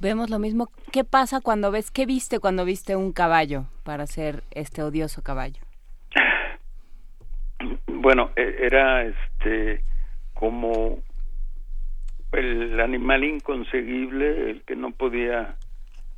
Vemos 0.00 0.30
lo 0.30 0.40
mismo. 0.40 0.68
¿Qué 0.90 1.04
pasa 1.04 1.40
cuando 1.40 1.70
ves, 1.70 1.92
qué 1.92 2.06
viste 2.06 2.40
cuando 2.40 2.64
viste 2.64 2.96
un 2.96 3.12
caballo 3.12 3.66
para 3.84 4.06
ser 4.08 4.42
este 4.50 4.82
odioso 4.82 5.22
caballo? 5.22 5.62
Bueno, 7.86 8.30
e, 8.34 8.66
era 8.66 9.04
este 9.04 9.84
como 10.34 10.98
el 12.32 12.80
animal 12.80 13.22
inconseguible, 13.22 14.50
el 14.50 14.62
que 14.62 14.74
no 14.74 14.90
podía 14.90 15.54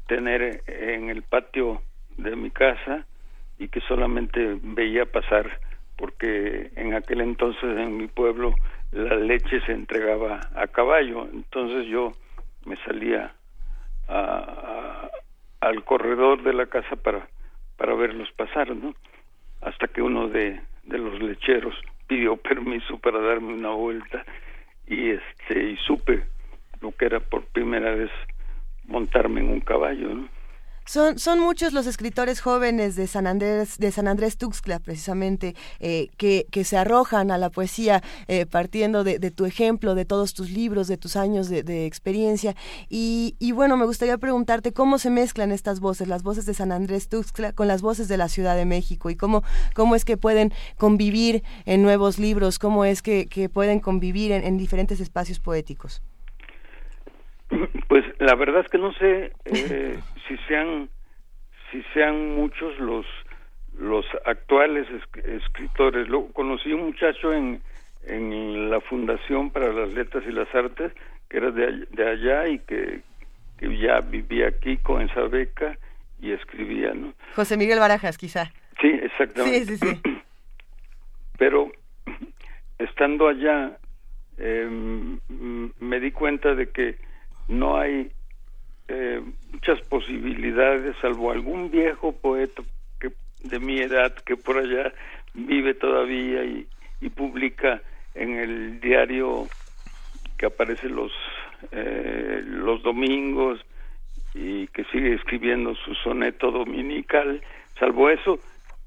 tener 0.06 0.62
en 0.66 1.10
el 1.10 1.22
patio 1.22 1.82
de 2.16 2.36
mi 2.36 2.50
casa 2.50 3.06
y 3.58 3.68
que 3.68 3.80
solamente 3.82 4.58
veía 4.62 5.06
pasar 5.06 5.60
porque 5.96 6.70
en 6.76 6.94
aquel 6.94 7.20
entonces 7.20 7.78
en 7.78 7.96
mi 7.96 8.08
pueblo 8.08 8.54
la 8.92 9.16
leche 9.16 9.60
se 9.62 9.72
entregaba 9.72 10.40
a 10.54 10.66
caballo. 10.66 11.28
Entonces 11.32 11.86
yo 11.86 12.12
me 12.64 12.76
salía 12.84 13.34
al 15.60 15.84
corredor 15.84 16.42
de 16.42 16.52
la 16.52 16.66
casa 16.66 16.96
para 16.96 17.26
para 17.76 17.94
verlos 17.94 18.30
pasar 18.32 18.74
no 18.76 18.94
hasta 19.62 19.88
que 19.88 20.02
uno 20.02 20.28
de 20.28 20.60
de 20.84 20.98
los 20.98 21.20
lecheros 21.20 21.74
pidió 22.06 22.36
permiso 22.50 22.98
para 22.98 23.18
darme 23.20 23.54
una 23.54 23.70
vuelta 23.70 24.24
y 24.86 25.10
este 25.10 25.70
y 25.70 25.76
supe 25.78 26.24
lo 26.80 26.92
que 26.92 27.06
era 27.06 27.20
por 27.20 27.46
primera 27.46 27.94
vez 27.94 28.10
montarme 28.86 29.40
en 29.40 29.50
un 29.50 29.60
caballo, 29.60 30.14
¿no? 30.14 30.28
Son, 30.86 31.18
son 31.18 31.40
muchos 31.40 31.72
los 31.72 31.86
escritores 31.86 32.42
jóvenes 32.42 32.94
de 32.94 33.06
San 33.06 33.26
Andrés, 33.26 33.78
de 33.78 33.90
San 33.90 34.06
Andrés 34.06 34.36
Tuxtla, 34.36 34.80
precisamente, 34.80 35.54
eh, 35.80 36.08
que, 36.18 36.46
que, 36.50 36.62
se 36.64 36.76
arrojan 36.76 37.30
a 37.30 37.38
la 37.38 37.48
poesía 37.48 38.02
eh, 38.28 38.44
partiendo 38.44 39.02
de, 39.02 39.18
tu 39.30 39.46
ejemplo, 39.46 39.94
de 39.94 40.04
todos 40.04 40.34
tus 40.34 40.50
libros, 40.50 40.86
de 40.86 40.98
tus 40.98 41.16
años 41.16 41.48
de, 41.48 41.86
experiencia. 41.86 42.54
Y, 42.90 43.34
bueno, 43.52 43.78
me 43.78 43.86
gustaría 43.86 44.18
preguntarte 44.18 44.74
cómo 44.74 44.98
se 44.98 45.08
mezclan 45.08 45.52
estas 45.52 45.80
voces, 45.80 46.06
las 46.06 46.22
voces 46.22 46.44
de 46.44 46.52
San 46.52 46.70
Andrés 46.70 47.08
Tuxtla 47.08 47.52
con 47.52 47.66
las 47.66 47.80
voces 47.80 48.06
de 48.06 48.18
la 48.18 48.28
Ciudad 48.28 48.54
de 48.54 48.66
México 48.66 49.08
y 49.08 49.16
cómo, 49.16 49.42
cómo 49.74 49.94
es 49.94 50.04
que 50.04 50.18
pueden 50.18 50.52
convivir 50.76 51.44
en 51.64 51.82
nuevos 51.82 52.18
libros, 52.18 52.58
cómo 52.58 52.84
es 52.84 53.00
que, 53.00 53.24
que 53.24 53.48
pueden 53.48 53.80
convivir 53.80 54.32
en 54.32 54.58
diferentes 54.58 55.00
espacios 55.00 55.40
poéticos. 55.40 56.02
Pues 57.88 58.04
la 58.18 58.34
verdad 58.34 58.62
es 58.62 58.68
que 58.68 58.78
no 58.78 58.92
sé 58.94 59.32
eh, 59.44 59.98
si 60.28 60.36
sean 60.48 60.88
si 61.70 61.82
sean 61.94 62.34
muchos 62.34 62.78
los 62.78 63.06
los 63.78 64.06
actuales 64.24 64.86
escritores. 65.24 66.08
Lo, 66.08 66.26
conocí 66.28 66.72
un 66.72 66.86
muchacho 66.86 67.32
en 67.32 67.60
en 68.06 68.70
la 68.70 68.80
Fundación 68.80 69.50
para 69.50 69.72
las 69.72 69.90
Letras 69.90 70.24
y 70.26 70.32
las 70.32 70.52
Artes 70.54 70.92
que 71.28 71.38
era 71.38 71.50
de, 71.50 71.86
de 71.90 72.08
allá 72.08 72.48
y 72.48 72.58
que, 72.60 73.00
que 73.58 73.78
ya 73.78 74.00
vivía 74.00 74.48
aquí 74.48 74.76
con 74.78 75.02
esa 75.02 75.22
beca 75.22 75.78
y 76.20 76.32
escribía, 76.32 76.92
¿no? 76.94 77.14
José 77.34 77.56
Miguel 77.56 77.78
Barajas, 77.78 78.18
quizá. 78.18 78.52
Sí, 78.80 78.88
exactamente. 78.88 79.64
Sí, 79.64 79.76
sí, 79.78 79.86
sí. 79.86 80.00
Pero 81.38 81.72
estando 82.78 83.28
allá 83.28 83.78
eh, 84.38 84.68
me 85.80 86.00
di 86.00 86.10
cuenta 86.12 86.54
de 86.54 86.70
que 86.70 86.96
no 87.48 87.76
hay 87.76 88.10
eh, 88.88 89.22
muchas 89.52 89.80
posibilidades, 89.82 90.96
salvo 91.00 91.30
algún 91.30 91.70
viejo 91.70 92.12
poeta 92.12 92.62
que, 93.00 93.12
de 93.40 93.58
mi 93.58 93.80
edad 93.80 94.14
que 94.14 94.36
por 94.36 94.58
allá 94.58 94.92
vive 95.34 95.74
todavía 95.74 96.44
y, 96.44 96.66
publica 97.14 97.82
en 98.14 98.38
el 98.38 98.80
diario 98.80 99.46
que 100.38 100.46
aparece 100.46 100.88
los 100.88 101.12
eh, 101.70 102.42
los 102.46 102.82
domingos 102.82 103.60
y 104.32 104.68
que 104.68 104.84
sigue 104.84 105.12
escribiendo 105.12 105.74
su 105.74 105.94
soneto 105.96 106.50
dominical 106.50 107.42
salvo 107.78 108.08
eso 108.08 108.40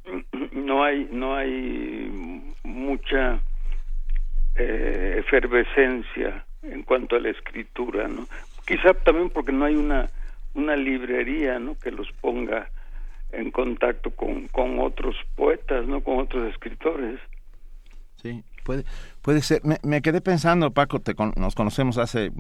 no 0.52 0.84
hay 0.84 1.08
no 1.12 1.36
hay 1.36 2.10
mucha 2.64 3.40
eh, 4.56 5.18
efervescencia 5.20 6.44
en 6.64 6.84
cuanto 6.84 7.16
a 7.16 7.20
la 7.20 7.30
escritura, 7.30 8.08
¿no? 8.08 8.28
Quizá 8.68 8.94
también 8.94 9.30
porque 9.30 9.52
no 9.52 9.65
hay 9.65 9.76
una 9.76 10.10
una 10.57 10.76
librería, 10.76 11.60
¿no? 11.60 11.77
Que 11.77 11.91
los 11.91 12.11
ponga 12.19 12.69
en 13.31 13.52
contacto 13.52 14.11
con, 14.11 14.48
con 14.48 14.80
otros 14.80 15.15
poetas, 15.35 15.88
¿no? 15.88 16.02
Con 16.02 16.19
otros 16.19 16.52
escritores. 16.52 17.19
Sí, 18.15 18.44
puede 18.64 18.84
puede 19.22 19.41
ser. 19.41 19.61
Me, 19.84 20.02
quedé 20.02 20.19
pensando, 20.22 20.72
Paco, 20.72 20.99
te 20.99 21.14
nos 21.35 21.56
conocemos 21.56 21.98
hace 21.98 22.31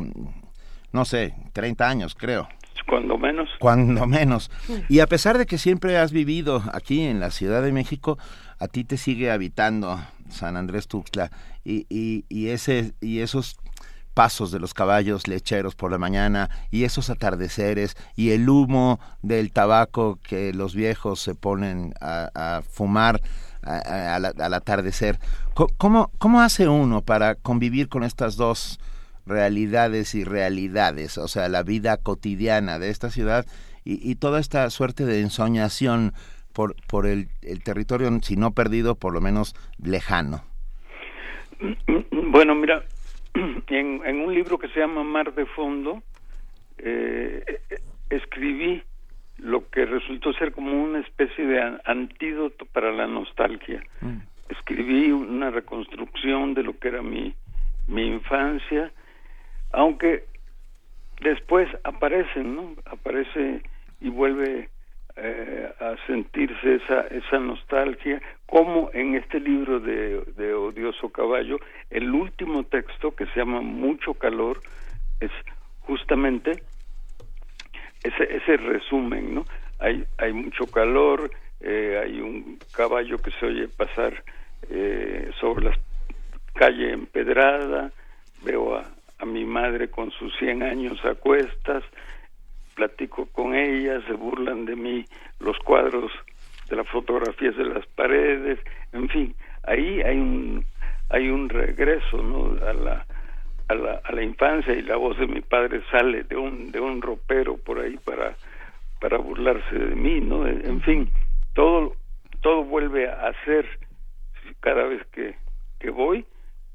no 0.91 1.05
sé, 1.05 1.35
30 1.53 1.87
años, 1.87 2.15
creo. 2.15 2.47
Cuando 2.87 3.17
menos. 3.17 3.49
Cuando 3.59 4.07
menos. 4.07 4.49
Y 4.87 5.01
a 5.01 5.07
pesar 5.07 5.37
de 5.37 5.45
que 5.45 5.57
siempre 5.57 5.97
has 5.97 6.11
vivido 6.11 6.63
aquí 6.73 7.01
en 7.01 7.19
la 7.19 7.31
Ciudad 7.31 7.61
de 7.61 7.73
México, 7.73 8.17
a 8.59 8.67
ti 8.67 8.85
te 8.85 8.97
sigue 8.97 9.29
habitando 9.29 9.99
San 10.29 10.55
Andrés 10.55 10.87
Tuxtla 10.87 11.29
y, 11.65 11.85
y, 11.89 12.25
y 12.29 12.49
ese 12.49 12.93
y 13.01 13.19
esos 13.19 13.57
pasos 14.17 14.51
de 14.51 14.59
los 14.59 14.73
caballos 14.73 15.27
lecheros 15.27 15.75
por 15.75 15.91
la 15.91 15.99
mañana 15.99 16.49
y 16.71 16.85
esos 16.85 17.11
atardeceres 17.11 17.95
y 18.15 18.31
el 18.31 18.49
humo 18.49 18.99
del 19.21 19.51
tabaco 19.51 20.17
que 20.27 20.53
los 20.55 20.73
viejos 20.73 21.19
se 21.19 21.35
ponen 21.35 21.93
a, 22.01 22.63
fumar 22.67 23.21
al 23.61 24.53
atardecer. 24.55 25.19
¿Cómo, 25.53 26.09
¿Cómo 26.17 26.41
hace 26.41 26.67
uno 26.67 27.03
para 27.03 27.35
convivir 27.35 27.89
con 27.89 28.03
estas 28.03 28.37
dos 28.37 28.79
realidades 29.27 30.15
y 30.15 30.23
realidades? 30.23 31.19
O 31.19 31.27
sea, 31.27 31.47
la 31.47 31.61
vida 31.61 31.97
cotidiana 31.97 32.79
de 32.79 32.89
esta 32.89 33.11
ciudad 33.11 33.45
y, 33.85 34.15
toda 34.15 34.39
esta 34.39 34.67
suerte 34.71 35.05
de 35.05 35.21
ensoñación 35.21 36.13
por, 36.53 36.75
por 36.87 37.05
el, 37.05 37.29
el 37.43 37.61
territorio, 37.61 38.09
si 38.23 38.35
no 38.35 38.49
perdido, 38.49 38.95
por 38.95 39.13
lo 39.13 39.21
menos 39.21 39.55
lejano. 39.77 40.43
Bueno, 42.31 42.55
mira, 42.55 42.83
en, 43.67 44.21
un 44.21 44.33
libro 44.33 44.57
que 44.57 44.67
se 44.69 44.79
llama 44.79 45.03
Mar 45.03 45.33
de 45.33 45.45
Fondo, 45.45 46.01
eh, 46.77 47.59
escribí 48.09 48.83
lo 49.37 49.69
que 49.69 49.85
resultó 49.85 50.33
ser 50.33 50.51
como 50.51 50.71
una 50.71 50.99
especie 50.99 51.45
de 51.45 51.79
antídoto 51.85 52.65
para 52.65 52.91
la 52.91 53.07
nostalgia. 53.07 53.83
Mm. 54.01 54.17
Escribí 54.49 55.11
una 55.11 55.51
reconstrucción 55.51 56.53
de 56.53 56.63
lo 56.63 56.77
que 56.79 56.87
era 56.87 57.01
mi, 57.01 57.35
mi 57.87 58.07
infancia, 58.07 58.91
aunque 59.71 60.25
después 61.21 61.69
aparecen, 61.83 62.55
¿no? 62.55 62.75
Aparece 62.85 63.61
y 63.99 64.09
vuelve 64.09 64.69
eh, 65.17 65.73
a 65.79 65.95
sentirse 66.05 66.75
esa, 66.75 67.01
esa 67.07 67.39
nostalgia, 67.39 68.21
como 68.45 68.89
en 68.93 69.15
este 69.15 69.39
libro 69.39 69.79
de, 69.79 70.21
de 70.37 70.53
Odioso 70.53 71.09
Caballo, 71.09 71.57
el 71.89 72.11
último 72.11 72.63
texto 72.63 73.15
que 73.15 73.25
se 73.27 73.39
llama 73.39 73.61
Mucho 73.61 74.13
Calor 74.13 74.61
es 75.19 75.31
justamente 75.79 76.61
ese, 78.03 78.35
ese 78.35 78.57
resumen, 78.57 79.33
¿no? 79.33 79.45
Hay, 79.79 80.05
hay 80.17 80.33
mucho 80.33 80.67
calor, 80.67 81.29
eh, 81.61 81.99
hay 82.03 82.19
un 82.19 82.59
caballo 82.75 83.17
que 83.17 83.31
se 83.31 83.45
oye 83.45 83.67
pasar 83.67 84.23
eh, 84.69 85.31
sobre 85.39 85.65
la 85.65 85.77
calle 86.53 86.93
empedrada, 86.93 87.91
veo 88.43 88.75
a, 88.75 88.85
a 89.19 89.25
mi 89.25 89.45
madre 89.45 89.89
con 89.89 90.11
sus 90.11 90.35
100 90.37 90.63
años 90.63 91.03
a 91.05 91.15
cuestas, 91.15 91.83
platico 92.77 93.25
con 93.33 93.55
ella, 93.55 93.99
se 94.05 94.13
burlan 94.13 94.65
de 94.65 94.75
mí 94.75 95.03
los 95.39 95.57
cuadros 95.59 96.11
de 96.69 96.75
las 96.75 96.87
fotografías 96.87 97.57
de 97.57 97.65
las 97.65 97.85
paredes, 97.87 98.59
en 98.93 99.09
fin, 99.09 99.35
ahí 99.63 100.01
hay 100.01 100.17
un 100.17 100.63
hay 101.09 101.29
un 101.29 101.49
regreso 101.49 102.21
¿no? 102.21 102.53
a 102.65 102.73
la 102.73 103.05
a 103.69 103.75
la, 103.75 104.01
a 104.03 104.11
la 104.13 104.23
infancia 104.23 104.73
y 104.73 104.81
la 104.81 104.95
voz 104.95 105.17
de 105.17 105.27
mi 105.27 105.41
padre 105.41 105.81
sale 105.91 106.23
de 106.23 106.35
un 106.35 106.71
de 106.71 106.79
un 106.79 107.01
ropero 107.01 107.57
por 107.57 107.79
ahí 107.79 107.97
para 107.97 108.35
para 108.99 109.17
burlarse 109.17 109.77
de 109.77 109.95
mí 109.95 110.19
no 110.21 110.47
en 110.47 110.81
fin 110.81 111.09
todo 111.53 111.93
todo 112.41 112.63
vuelve 112.63 113.09
a 113.09 113.31
ser 113.45 113.65
cada 114.59 114.83
vez 114.83 115.05
que 115.07 115.35
que 115.79 115.89
voy 115.89 116.25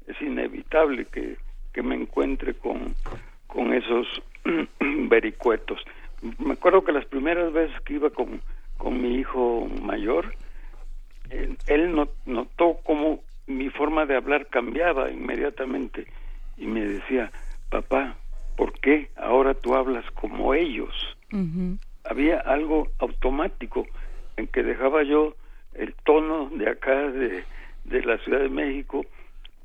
es 0.07 0.21
inevitable 0.21 1.05
que 1.05 1.37
que 1.73 1.81
me 1.81 1.95
encuentre 1.95 2.53
con 2.53 2.93
con 3.53 3.73
esos 3.73 4.07
vericuetos. 4.79 5.79
Me 6.39 6.53
acuerdo 6.53 6.83
que 6.83 6.91
las 6.91 7.05
primeras 7.05 7.53
veces 7.53 7.79
que 7.81 7.93
iba 7.93 8.09
con, 8.09 8.41
con 8.77 9.01
mi 9.01 9.15
hijo 9.15 9.69
mayor, 9.81 10.33
él, 11.29 11.95
notó 12.25 12.79
cómo 12.83 13.21
mi 13.47 13.69
forma 13.69 14.05
de 14.05 14.15
hablar 14.15 14.47
cambiaba 14.47 15.11
inmediatamente 15.11 16.07
y 16.57 16.65
me 16.65 16.81
decía, 16.81 17.31
papá, 17.69 18.15
¿por 18.55 18.73
qué 18.79 19.09
ahora 19.15 19.53
tú 19.53 19.75
hablas 19.75 20.05
como 20.11 20.53
ellos? 20.53 20.93
Había 22.05 22.39
algo 22.39 22.89
automático 22.99 23.87
en 24.37 24.47
que 24.47 24.61
dejaba 24.61 25.03
yo 25.03 25.35
el 25.73 25.95
tono 26.05 26.49
de 26.53 26.69
acá 26.69 27.09
de, 27.09 27.43
de 27.85 28.01
la 28.03 28.17
Ciudad 28.19 28.41
de 28.41 28.49
México 28.49 29.03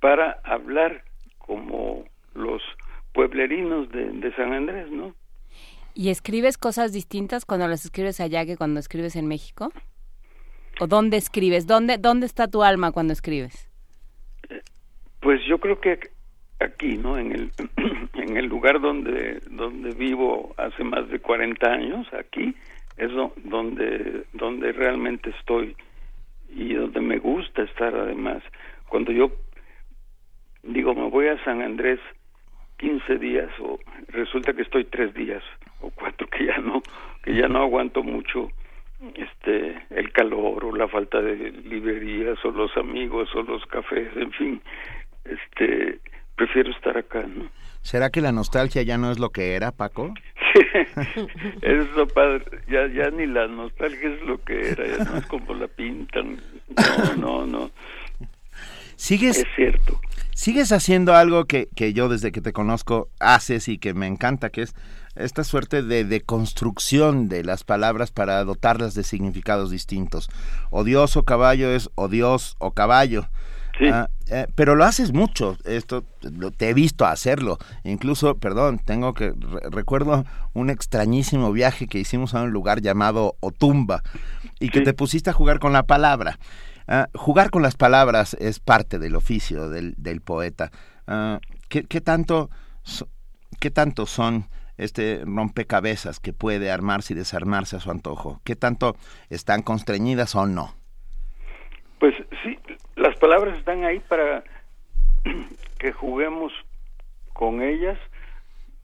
para 0.01 0.39
hablar 0.45 1.03
como 1.39 2.05
los 2.35 2.63
pueblerinos 3.13 3.91
de, 3.91 4.33
San 4.37 4.53
Andrés, 4.53 4.91
¿no? 4.91 5.15
¿Y 5.95 6.11
escribes 6.11 6.59
cosas 6.59 6.93
distintas 6.93 7.45
cuando 7.45 7.67
las 7.67 7.85
escribes 7.85 8.21
allá 8.21 8.47
que 8.47 8.57
cuando 8.57 8.79
escribes 8.79 9.17
en 9.17 9.27
México? 9.27 9.73
¿O 10.81 10.87
dónde 10.87 11.17
escribes? 11.17 11.67
¿Dónde, 11.67 11.99
dónde 11.99 12.27
está 12.27 12.49
tu 12.49 12.63
alma 12.63 12.93
cuando 12.93 13.13
escribes? 13.13 13.69
Pues 15.21 15.41
yo 15.49 15.59
creo 15.59 15.81
que 15.81 15.99
aquí, 16.61 16.97
¿no? 16.97 17.19
En 17.19 17.33
el, 17.33 17.51
en 18.15 18.37
el 18.37 18.47
lugar 18.47 18.81
donde, 18.81 19.41
donde 19.51 19.91
vivo 19.95 20.55
hace 20.57 20.85
más 20.85 21.09
de 21.09 21.19
40 21.19 21.67
años, 21.69 22.07
aquí, 22.13 22.55
es 22.97 23.11
donde, 23.45 24.25
donde 24.33 24.73
realmente 24.73 25.31
estoy 25.31 25.77
y 26.49 26.75
donde 26.75 27.01
me 27.01 27.19
gusta 27.19 27.63
estar 27.63 27.95
además. 27.95 28.43
Cuando 28.89 29.13
yo 29.13 29.31
digo, 30.63 30.95
me 30.95 31.09
voy 31.09 31.29
a 31.29 31.43
San 31.45 31.63
Andrés 31.63 32.01
15 32.79 33.19
días 33.19 33.51
o 33.61 33.79
resulta 34.09 34.53
que 34.53 34.63
estoy 34.63 34.85
tres 34.85 35.13
días 35.15 35.43
o 35.81 35.91
cuatro 35.91 36.27
que 36.29 36.47
ya 36.47 36.59
no 36.59 36.83
que 37.23 37.35
ya 37.35 37.49
no 37.49 37.63
aguanto 37.63 38.03
mucho 38.03 38.51
este 39.15 39.77
el 39.91 40.13
calor 40.13 40.65
o 40.65 40.75
la 40.75 40.89
falta 40.89 41.21
de 41.21 41.53
librerías 41.53 42.39
o 42.45 42.51
los 42.51 42.77
amigos 42.77 43.29
o 43.35 43.43
los 43.43 43.65
cafés, 43.67 44.09
en 44.17 44.33
fin, 44.33 44.63
este 45.25 46.01
prefiero 46.35 46.71
estar 46.71 46.97
acá, 46.97 47.23
¿no? 47.23 47.49
¿Será 47.83 48.11
que 48.11 48.21
la 48.21 48.33
nostalgia 48.33 48.83
ya 48.83 48.99
no 48.99 49.11
es 49.11 49.19
lo 49.19 49.31
que 49.31 49.55
era, 49.55 49.73
Paco? 49.73 50.13
es 51.63 51.91
lo 51.97 52.07
padre, 52.09 52.45
ya, 52.69 52.87
ya 52.89 53.11
ni 53.11 53.27
la 53.27 53.47
nostalgia 53.47 54.09
es 54.09 54.23
lo 54.23 54.39
que 54.43 54.71
era, 54.71 54.87
ya 54.87 55.05
no 55.05 55.19
es 55.19 55.27
como 55.27 55.55
la 55.55 55.69
pintan, 55.69 56.41
no, 56.77 57.17
no, 57.17 57.47
no. 57.47 57.71
¿Sigues, 58.99 59.39
es 59.39 59.47
cierto. 59.55 60.01
Sigues 60.35 60.73
haciendo 60.73 61.15
algo 61.15 61.45
que, 61.45 61.69
que 61.75 61.93
yo 61.93 62.09
desde 62.09 62.33
que 62.33 62.41
te 62.41 62.53
conozco 62.53 63.09
haces 63.21 63.69
y 63.69 63.79
que 63.79 63.95
me 63.95 64.09
encanta, 64.09 64.51
que 64.51 64.63
es 64.63 64.75
esta 65.15 65.45
suerte 65.45 65.83
de 65.83 66.05
deconstrucción 66.05 67.29
de 67.29 67.45
las 67.45 67.63
palabras 67.63 68.11
para 68.11 68.43
dotarlas 68.45 68.95
de 68.95 69.05
significados 69.05 69.71
distintos. 69.71 70.29
Odioso 70.71 71.25
caballo 71.25 71.71
es 71.71 71.91
odios 71.95 72.57
o 72.59 72.73
caballo. 72.73 73.29
Ah, 73.81 74.09
eh, 74.27 74.47
pero 74.57 74.75
lo 74.75 74.85
haces 74.85 75.13
mucho, 75.13 75.57
esto 75.65 76.05
te 76.57 76.69
he 76.69 76.75
visto 76.75 77.07
hacerlo. 77.07 77.59
Incluso, 77.85 78.37
perdón, 78.37 78.81
tengo 78.85 79.15
que 79.15 79.33
recuerdo 79.71 80.25
un 80.53 80.71
extrañísimo 80.71 81.53
viaje 81.53 81.87
que 81.87 82.01
hicimos 82.01 82.35
a 82.35 82.43
un 82.43 82.51
lugar 82.51 82.81
llamado 82.81 83.37
Otumba 83.39 84.03
y 84.59 84.71
que 84.71 84.81
te 84.81 84.95
pusiste 84.95 85.31
a 85.31 85.33
jugar 85.33 85.61
con 85.61 85.73
la 85.73 85.85
palabra. 85.85 86.41
Ah, 86.89 87.09
jugar 87.15 87.51
con 87.51 87.63
las 87.63 87.77
palabras 87.77 88.35
es 88.41 88.61
parte 88.61 88.99
del 88.99 89.15
oficio 89.15 89.69
del, 89.69 89.95
del 89.99 90.23
poeta. 90.23 90.71
Ah, 91.07 91.39
¿qué, 91.69 91.85
¿qué, 91.85 92.01
tanto, 92.01 92.49
¿Qué 93.61 93.71
tanto 93.71 94.07
son 94.07 94.47
este 94.79 95.23
rompecabezas 95.27 96.19
que 96.19 96.33
puede 96.33 96.71
armarse 96.71 97.13
y 97.13 97.17
desarmarse 97.17 97.77
a 97.77 97.81
su 97.81 97.91
antojo? 97.91 98.41
¿Qué 98.43 98.57
tanto 98.57 98.97
están 99.29 99.63
constreñidas 99.63 100.35
o 100.35 100.47
no? 100.47 100.75
Pues 102.01 102.15
sí, 102.43 102.59
las 102.97 103.17
palabras 103.19 103.59
están 103.59 103.85
ahí 103.85 104.01
para 104.01 104.43
que 105.79 105.93
juguemos 105.93 106.53
con 107.35 107.61
ellas 107.61 107.99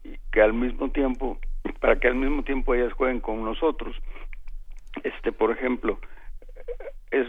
y 0.03 0.19
que 0.31 0.41
al 0.43 0.53
mismo 0.53 0.91
tiempo 0.91 1.39
para 1.79 1.99
que 1.99 2.07
al 2.07 2.15
mismo 2.15 2.43
tiempo 2.43 2.75
ellas 2.75 2.93
jueguen 2.93 3.19
con 3.19 3.43
nosotros. 3.43 3.95
Este, 5.03 5.31
por 5.31 5.51
ejemplo, 5.51 5.99
es 7.11 7.27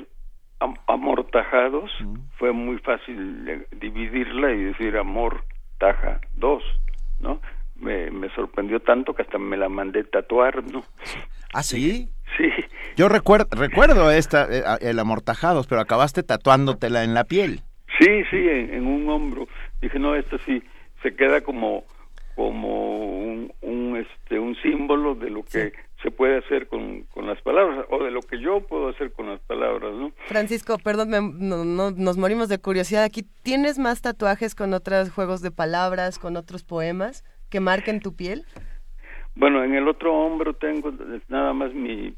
amortajados, 0.86 1.90
fue 2.38 2.52
muy 2.52 2.78
fácil 2.78 3.66
dividirla 3.72 4.52
y 4.52 4.64
decir 4.64 4.96
amor 4.96 5.44
taja 5.78 6.20
dos, 6.36 6.62
¿no? 7.20 7.40
Me, 7.76 8.10
me 8.10 8.30
sorprendió 8.34 8.80
tanto 8.80 9.14
que 9.14 9.22
hasta 9.22 9.38
me 9.38 9.56
la 9.56 9.68
mandé 9.68 10.04
tatuar, 10.04 10.64
¿no? 10.64 10.82
¿Ah, 11.52 11.62
sí? 11.62 12.08
Sí. 12.36 12.50
Yo 12.96 13.08
recuerdo, 13.08 13.46
recuerdo 13.50 14.10
esta, 14.10 14.46
eh, 14.50 14.62
el 14.80 14.98
amortajados, 14.98 15.66
pero 15.66 15.80
acabaste 15.80 16.22
tatuándotela 16.22 17.04
en 17.04 17.14
la 17.14 17.24
piel. 17.24 17.60
Sí, 17.98 18.24
sí, 18.30 18.48
en, 18.48 18.86
un 18.86 19.08
hombro. 19.08 19.46
Dije, 19.80 19.98
no, 19.98 20.14
esto 20.14 20.38
sí, 20.44 20.62
se 21.02 21.14
queda 21.14 21.40
como 21.42 21.84
como 22.34 23.22
un, 23.22 23.50
un 23.62 23.96
este 23.96 24.38
un 24.38 24.54
símbolo 24.56 25.14
de 25.14 25.30
lo 25.30 25.42
que 25.42 25.72
se 26.02 26.10
puede 26.10 26.38
hacer 26.38 26.68
con, 26.68 27.04
con, 27.04 27.26
las 27.26 27.40
palabras 27.42 27.86
o 27.90 28.02
de 28.02 28.10
lo 28.10 28.20
que 28.20 28.38
yo 28.40 28.60
puedo 28.60 28.88
hacer 28.88 29.12
con 29.12 29.28
las 29.28 29.40
palabras, 29.40 29.94
¿no? 29.94 30.12
Francisco, 30.26 30.78
perdón, 30.78 31.10
no, 31.10 31.64
no, 31.64 31.90
nos 31.90 32.16
morimos 32.18 32.48
de 32.48 32.58
curiosidad 32.58 33.02
aquí. 33.02 33.24
¿Tienes 33.42 33.78
más 33.78 34.02
tatuajes 34.02 34.54
con 34.54 34.74
otros 34.74 35.10
juegos 35.10 35.40
de 35.40 35.50
palabras, 35.50 36.18
con 36.18 36.36
otros 36.36 36.64
poemas 36.64 37.24
que 37.48 37.60
marquen 37.60 38.00
tu 38.00 38.14
piel? 38.14 38.44
Bueno, 39.34 39.64
en 39.64 39.74
el 39.74 39.88
otro 39.88 40.14
hombro 40.14 40.54
tengo 40.54 40.92
nada 41.28 41.52
más 41.52 41.72
mi 41.74 42.14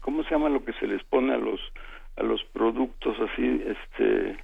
¿cómo 0.00 0.22
se 0.24 0.30
llama 0.30 0.48
lo 0.48 0.64
que 0.64 0.72
se 0.74 0.86
les 0.86 1.02
pone 1.04 1.32
a 1.32 1.38
los 1.38 1.60
a 2.16 2.22
los 2.22 2.42
productos 2.52 3.16
así 3.20 3.62
este 3.66 4.36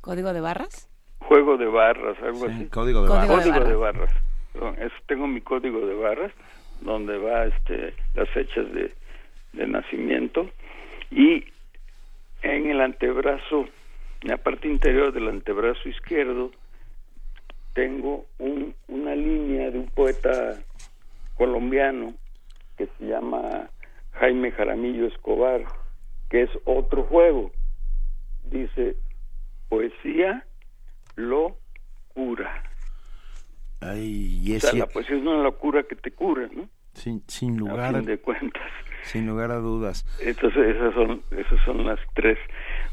código 0.00 0.32
de 0.32 0.40
barras? 0.40 0.90
Juego 1.20 1.56
de 1.56 1.66
barras, 1.66 2.18
algo 2.22 2.46
así. 2.46 2.66
Código 2.66 3.02
de 3.02 3.08
barras. 3.08 3.28
Código 3.28 3.64
de 3.64 3.74
barras. 3.76 4.10
tengo 5.06 5.26
mi 5.26 5.40
código 5.40 5.86
de 5.86 5.94
barras 5.94 6.32
donde 6.84 7.18
va 7.18 7.46
este 7.46 7.94
las 8.14 8.28
fechas 8.30 8.72
de, 8.72 8.92
de 9.52 9.66
nacimiento 9.66 10.48
y 11.10 11.44
en 12.42 12.70
el 12.70 12.80
antebrazo, 12.80 13.66
en 14.22 14.30
la 14.30 14.36
parte 14.36 14.68
interior 14.68 15.12
del 15.12 15.28
antebrazo 15.28 15.88
izquierdo 15.88 16.52
tengo 17.72 18.26
un, 18.38 18.74
una 18.88 19.14
línea 19.14 19.70
de 19.70 19.78
un 19.78 19.88
poeta 19.88 20.62
colombiano 21.36 22.14
que 22.76 22.88
se 22.98 23.06
llama 23.06 23.68
Jaime 24.12 24.52
Jaramillo 24.52 25.06
Escobar, 25.06 25.64
que 26.30 26.42
es 26.42 26.50
otro 26.64 27.04
juego. 27.04 27.50
Dice, 28.44 28.96
poesía 29.68 30.46
lo 31.16 31.56
cura. 32.14 32.62
Ay, 33.80 34.40
y 34.42 34.56
o 34.56 34.60
sea, 34.60 34.72
la 34.74 34.86
poesía 34.86 35.16
es 35.16 35.22
una 35.22 35.42
locura 35.42 35.82
que 35.82 35.96
te 35.96 36.12
cura, 36.12 36.48
¿no? 36.52 36.68
Sin, 36.94 37.22
sin 37.28 37.58
lugar 37.58 37.94
a 37.94 37.98
fin 37.98 38.06
de 38.06 38.18
cuentas. 38.18 38.62
Sin 39.02 39.26
lugar 39.26 39.50
a 39.50 39.58
dudas. 39.58 40.06
Entonces, 40.20 40.76
esas 40.76 40.94
son, 40.94 41.22
esas 41.30 41.60
son 41.64 41.86
las 41.86 42.00
tres. 42.14 42.38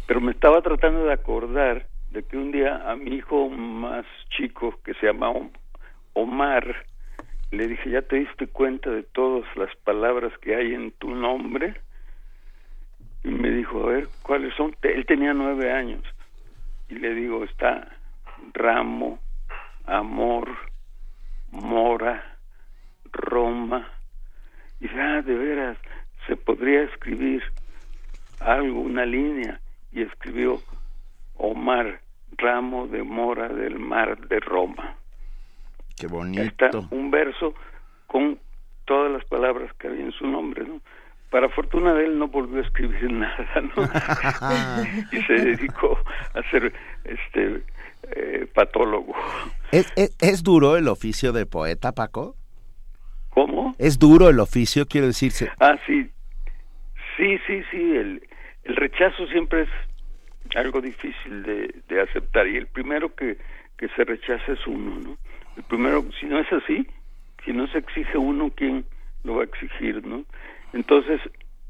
Pero 0.08 0.19
me 0.19 0.32
estaba 0.32 0.61
tratando 0.61 1.06
de 1.06 1.14
acordar 1.14 1.88
de 2.11 2.24
que 2.24 2.38
un 2.38 2.51
día 2.51 2.90
a 2.90 2.95
mi 2.95 3.16
hijo 3.16 3.50
más 3.50 4.06
chico, 4.30 4.77
que 4.84 4.93
se 4.95 5.06
llama 5.06 5.32
Omar, 6.14 6.85
le 7.51 7.67
dije, 7.67 7.92
¿ya 7.92 8.01
te 8.01 8.17
diste 8.17 8.48
cuenta 8.48 8.90
de 8.90 9.03
todas 9.03 9.45
las 9.56 9.74
palabras 9.77 10.38
que 10.40 10.56
hay 10.56 10.74
en 10.74 10.92
tu 10.92 11.16
nombre? 11.16 11.75
Y 13.24 13.30
me 13.30 13.51
dijo, 13.51 13.84
a 13.84 13.92
ver, 13.92 14.08
¿cuáles 14.24 14.53
son? 14.56 14.75
Él 14.82 15.06
tenía 15.06 15.34
nueve 15.34 15.72
años. 15.72 16.03
Y 16.90 16.95
le 16.95 17.14
digo, 17.14 17.43
está 17.43 17.88
ramo, 18.53 19.19
amor, 19.85 20.50
mora, 21.51 22.38
Roma. 23.11 23.88
Y 24.82 24.88
ah, 24.90 25.22
de 25.22 25.35
veras, 25.35 25.77
se 26.27 26.35
podría 26.35 26.84
escribir 26.84 27.43
algo, 28.40 28.82
una 28.82 29.06
línea. 29.06 29.61
Y 29.92 30.01
escribió 30.01 30.60
Omar, 31.35 32.01
ramo 32.38 32.88
de 32.88 33.03
mora 33.03 33.48
del 33.50 33.80
mar 33.80 34.18
de 34.27 34.40
Roma. 34.40 34.95
Qué 35.98 36.08
bonito. 36.08 36.42
Está 36.42 36.72
un 36.90 37.11
verso 37.11 37.53
con 38.08 38.40
todas 38.85 39.11
las 39.11 39.24
palabras 39.26 39.72
que 39.77 39.88
había 39.88 40.03
en 40.03 40.11
su 40.11 40.27
nombre, 40.27 40.66
¿no? 40.66 40.82
Para 41.30 41.48
fortuna 41.50 41.93
de 41.93 42.06
él 42.06 42.19
no 42.19 42.27
volvió 42.27 42.60
a 42.60 42.66
escribir 42.66 43.11
nada, 43.11 43.48
¿no? 43.76 43.84
y 45.18 45.22
se 45.24 45.34
dedicó 45.34 45.98
a 46.34 46.50
ser 46.50 46.74
este 47.03 47.64
eh, 48.16 48.48
patólogo. 48.53 49.14
¿Es, 49.72 49.93
es, 49.95 50.43
duro 50.43 50.76
el 50.76 50.88
oficio 50.88 51.32
de 51.32 51.45
poeta, 51.45 51.93
Paco? 51.93 52.35
¿Cómo? 53.32 53.76
¿Es 53.80 53.98
duro 53.98 54.30
el 54.30 54.40
oficio, 54.40 54.85
quiero 54.85 55.08
decirse? 55.08 55.50
Ah, 55.60 55.77
sí. 55.88 56.10
Sí, 57.18 57.40
sí, 57.48 57.64
sí. 57.72 57.95
El, 57.95 58.22
el 58.64 58.76
rechazo 58.76 59.26
siempre 59.27 59.64
es 59.64 59.69
algo 60.56 60.82
difícil 60.82 61.43
de, 61.43 61.74
de 61.88 62.01
aceptar. 62.01 62.48
Y 62.48 62.58
el 62.58 62.68
primero 62.68 63.16
que, 63.16 63.38
que 63.77 63.88
se 63.90 64.03
rechaza 64.03 64.51
es 64.51 64.68
uno, 64.68 65.00
¿no? 65.00 65.18
El 65.58 65.64
primero, 65.64 66.06
si 66.19 66.26
no 66.26 66.40
es 66.40 66.51
así, 66.51 66.88
si 67.43 67.53
no 67.53 67.68
se 67.68 67.80
exige 67.80 68.18
uno, 68.18 68.51
¿quién 68.56 68.85
lo 69.24 69.35
va 69.35 69.42
a 69.42 69.45
exigir, 69.45 70.06
no? 70.06 70.24
Entonces, 70.74 71.22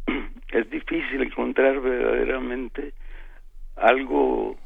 es 0.51 0.69
difícil 0.69 1.21
encontrar 1.21 1.79
verdaderamente 1.79 2.93
algo 3.75 4.57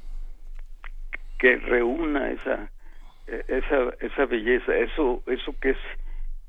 que 1.40 1.57
reúna 1.57 2.32
esa 2.32 2.69
esa 3.27 3.93
esa 3.99 4.25
belleza, 4.25 4.75
eso 4.77 5.24
eso 5.27 5.56
que 5.59 5.72
es 5.72 5.77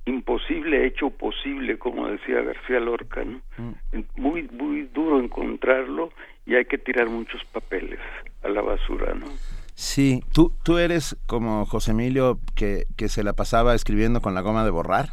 imposible 0.07 0.86
hecho 0.86 1.10
posible, 1.10 1.78
como 1.78 2.09
decía 2.09 2.41
García 2.41 2.81
Lorca, 2.81 3.25
¿no? 3.25 3.41
Mm. 3.59 4.05
Muy 4.17 4.49
muy 4.52 4.89
duro 4.94 5.20
encontrarlo 5.20 6.10
y 6.47 6.55
hay 6.55 6.65
que 6.65 6.78
tirar 6.78 7.09
muchos 7.09 7.44
papeles 7.47 7.99
a 8.43 8.49
la 8.49 8.62
basura, 8.62 9.15
¿no? 9.15 9.26
Sí, 9.75 10.23
¿tú, 10.33 10.52
tú 10.65 10.78
eres 10.78 11.17
como 11.26 11.67
José 11.67 11.91
Emilio 11.91 12.39
que, 12.55 12.85
que 12.97 13.09
se 13.09 13.23
la 13.23 13.35
pasaba 13.35 13.75
escribiendo 13.75 14.23
con 14.23 14.35
la 14.35 14.41
goma 14.41 14.65
de 14.65 14.70
borrar. 14.70 15.07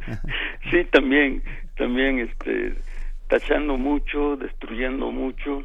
sí, 0.70 0.84
también, 0.92 1.42
también, 1.76 2.20
este, 2.20 2.74
tachando 3.26 3.76
mucho, 3.76 4.36
destruyendo 4.36 5.10
mucho. 5.10 5.64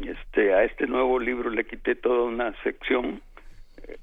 Este, 0.00 0.52
a 0.52 0.64
este 0.64 0.86
nuevo 0.86 1.18
libro 1.18 1.48
le 1.48 1.64
quité 1.64 1.94
toda 1.94 2.24
una 2.24 2.54
sección 2.62 3.22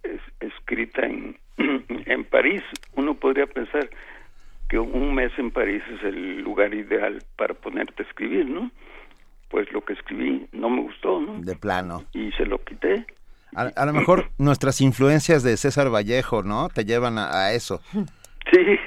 eh, 0.03 0.19
escrita 0.39 1.05
en, 1.05 1.37
en 2.05 2.23
París. 2.25 2.63
Uno 2.95 3.15
podría 3.15 3.47
pensar 3.47 3.89
que 4.69 4.79
un 4.79 5.15
mes 5.15 5.31
en 5.37 5.51
París 5.51 5.81
es 5.95 6.03
el 6.03 6.41
lugar 6.41 6.73
ideal 6.73 7.23
para 7.35 7.53
ponerte 7.53 8.03
a 8.03 8.05
escribir, 8.05 8.45
¿no? 8.49 8.71
pues 9.49 9.71
lo 9.71 9.83
que 9.83 9.93
escribí 9.93 10.47
no 10.51 10.69
me 10.69 10.81
gustó, 10.81 11.19
¿no? 11.21 11.39
De 11.39 11.55
plano. 11.55 12.03
Y 12.13 12.31
se 12.33 12.45
lo 12.45 12.63
quité. 12.63 13.05
A, 13.55 13.85
lo 13.85 13.93
mejor 13.93 14.29
nuestras 14.37 14.81
influencias 14.81 15.41
de 15.41 15.57
César 15.57 15.91
Vallejo, 15.91 16.43
¿no? 16.43 16.69
Te 16.69 16.85
llevan 16.85 17.17
a, 17.17 17.51
eso. 17.51 17.81
Sí, 18.49 18.79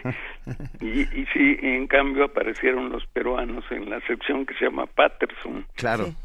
y, 0.81 1.01
y 1.01 1.27
sí, 1.35 1.59
en 1.61 1.87
cambio 1.87 2.25
aparecieron 2.25 2.89
los 2.89 3.05
peruanos 3.09 3.63
en 3.71 3.91
la 3.91 4.01
sección 4.07 4.47
que 4.47 4.55
se 4.55 4.65
llama 4.65 4.87
Patterson. 4.87 5.67
Claro. 5.75 6.07
Sí. 6.07 6.17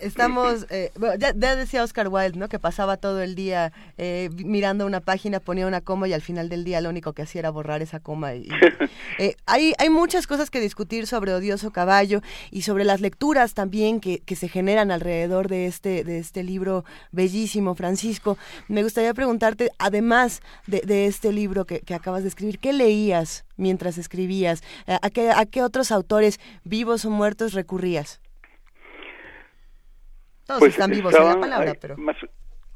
Estamos, 0.00 0.66
eh, 0.70 0.92
bueno, 0.96 1.16
ya, 1.16 1.32
ya 1.34 1.56
decía 1.56 1.82
Oscar 1.82 2.08
Wilde, 2.08 2.38
¿no? 2.38 2.48
Que 2.48 2.58
pasaba 2.58 2.96
todo 2.96 3.20
el 3.20 3.34
día 3.34 3.72
eh, 3.96 4.30
mirando 4.32 4.86
una 4.86 5.00
página, 5.00 5.40
ponía 5.40 5.66
una 5.66 5.80
coma 5.80 6.06
y 6.06 6.12
al 6.12 6.22
final 6.22 6.48
del 6.48 6.64
día 6.64 6.80
lo 6.80 6.88
único 6.88 7.12
que 7.12 7.22
hacía 7.22 7.40
era 7.40 7.50
borrar 7.50 7.82
esa 7.82 7.98
coma. 7.98 8.34
Y, 8.34 8.48
eh, 9.18 9.34
hay, 9.46 9.74
hay 9.78 9.90
muchas 9.90 10.26
cosas 10.26 10.50
que 10.50 10.60
discutir 10.60 11.06
sobre 11.06 11.34
Odioso 11.34 11.72
Caballo 11.72 12.22
y 12.50 12.62
sobre 12.62 12.84
las 12.84 13.00
lecturas 13.00 13.54
también 13.54 14.00
que, 14.00 14.20
que 14.20 14.36
se 14.36 14.48
generan 14.48 14.90
alrededor 14.90 15.48
de 15.48 15.66
este, 15.66 16.04
de 16.04 16.18
este 16.18 16.44
libro 16.44 16.84
bellísimo, 17.10 17.74
Francisco. 17.74 18.38
Me 18.68 18.84
gustaría 18.84 19.14
preguntarte, 19.14 19.70
además 19.78 20.42
de, 20.66 20.80
de 20.82 21.06
este 21.06 21.32
libro 21.32 21.64
que, 21.64 21.80
que 21.80 21.94
acabas 21.94 22.22
de 22.22 22.28
escribir, 22.28 22.60
¿qué 22.60 22.72
leías 22.72 23.44
mientras 23.56 23.98
escribías? 23.98 24.62
¿A 24.86 25.10
qué, 25.10 25.30
¿A 25.30 25.44
qué 25.44 25.62
otros 25.62 25.90
autores 25.90 26.38
vivos 26.62 27.04
o 27.04 27.10
muertos 27.10 27.52
recurrías? 27.52 28.20
Todos 30.48 30.60
Pues 30.60 30.72
están 30.72 30.90
vivos 30.90 31.12
en 31.14 31.20
la 31.20 31.24
estaban, 31.32 31.40
palabra, 31.42 31.74
pero... 31.78 31.98
Más, 31.98 32.16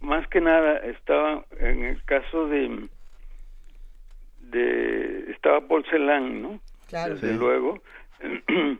más 0.00 0.28
que 0.28 0.42
nada, 0.42 0.76
estaba 0.80 1.42
en 1.58 1.84
el 1.86 2.04
caso 2.04 2.46
de... 2.48 2.86
de 4.40 5.30
estaba 5.30 5.66
Paul 5.66 5.82
Celan, 5.90 6.42
¿no? 6.42 6.60
Claro. 6.88 7.14
Desde 7.14 7.32
Sí. 7.32 7.38
luego. 7.38 7.82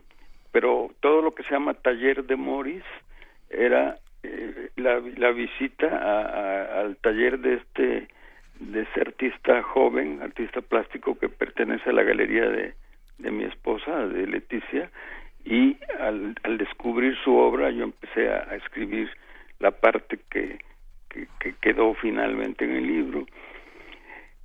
Pero 0.51 0.91
todo 0.99 1.23
lo 1.23 1.33
que 1.33 1.41
se 1.41 1.49
llama 1.49 1.73
taller 1.73 2.23
de 2.25 2.35
Morris 2.35 2.83
era 3.49 3.97
eh, 4.21 4.69
la, 4.75 4.99
la 5.17 5.31
visita 5.31 5.87
a- 5.87 6.21
a- 6.21 6.79
al 6.81 6.97
taller 6.97 7.39
de 7.39 7.55
este 7.55 8.07
de 8.59 8.81
ese 8.83 9.01
artista 9.01 9.63
joven, 9.63 10.21
artista 10.21 10.61
plástico 10.61 11.17
que 11.17 11.27
pertenece 11.27 11.89
a 11.89 11.93
la 11.93 12.03
galería 12.03 12.47
de, 12.47 12.75
de 13.17 13.31
mi 13.31 13.45
esposa, 13.45 14.05
de 14.07 14.27
Leticia, 14.27 14.91
y 15.45 15.77
al, 15.99 16.35
al 16.43 16.57
descubrir 16.57 17.15
su 17.23 17.35
obra 17.35 17.69
yo 17.71 17.83
empecé 17.83 18.29
a, 18.29 18.55
escribir 18.55 19.09
la 19.59 19.71
parte 19.71 20.19
que, 20.29 20.59
que, 21.09 21.27
que 21.39 21.53
quedó 21.61 21.93
finalmente 21.95 22.65
en 22.65 22.71
el 22.75 22.87
libro. 22.87 23.25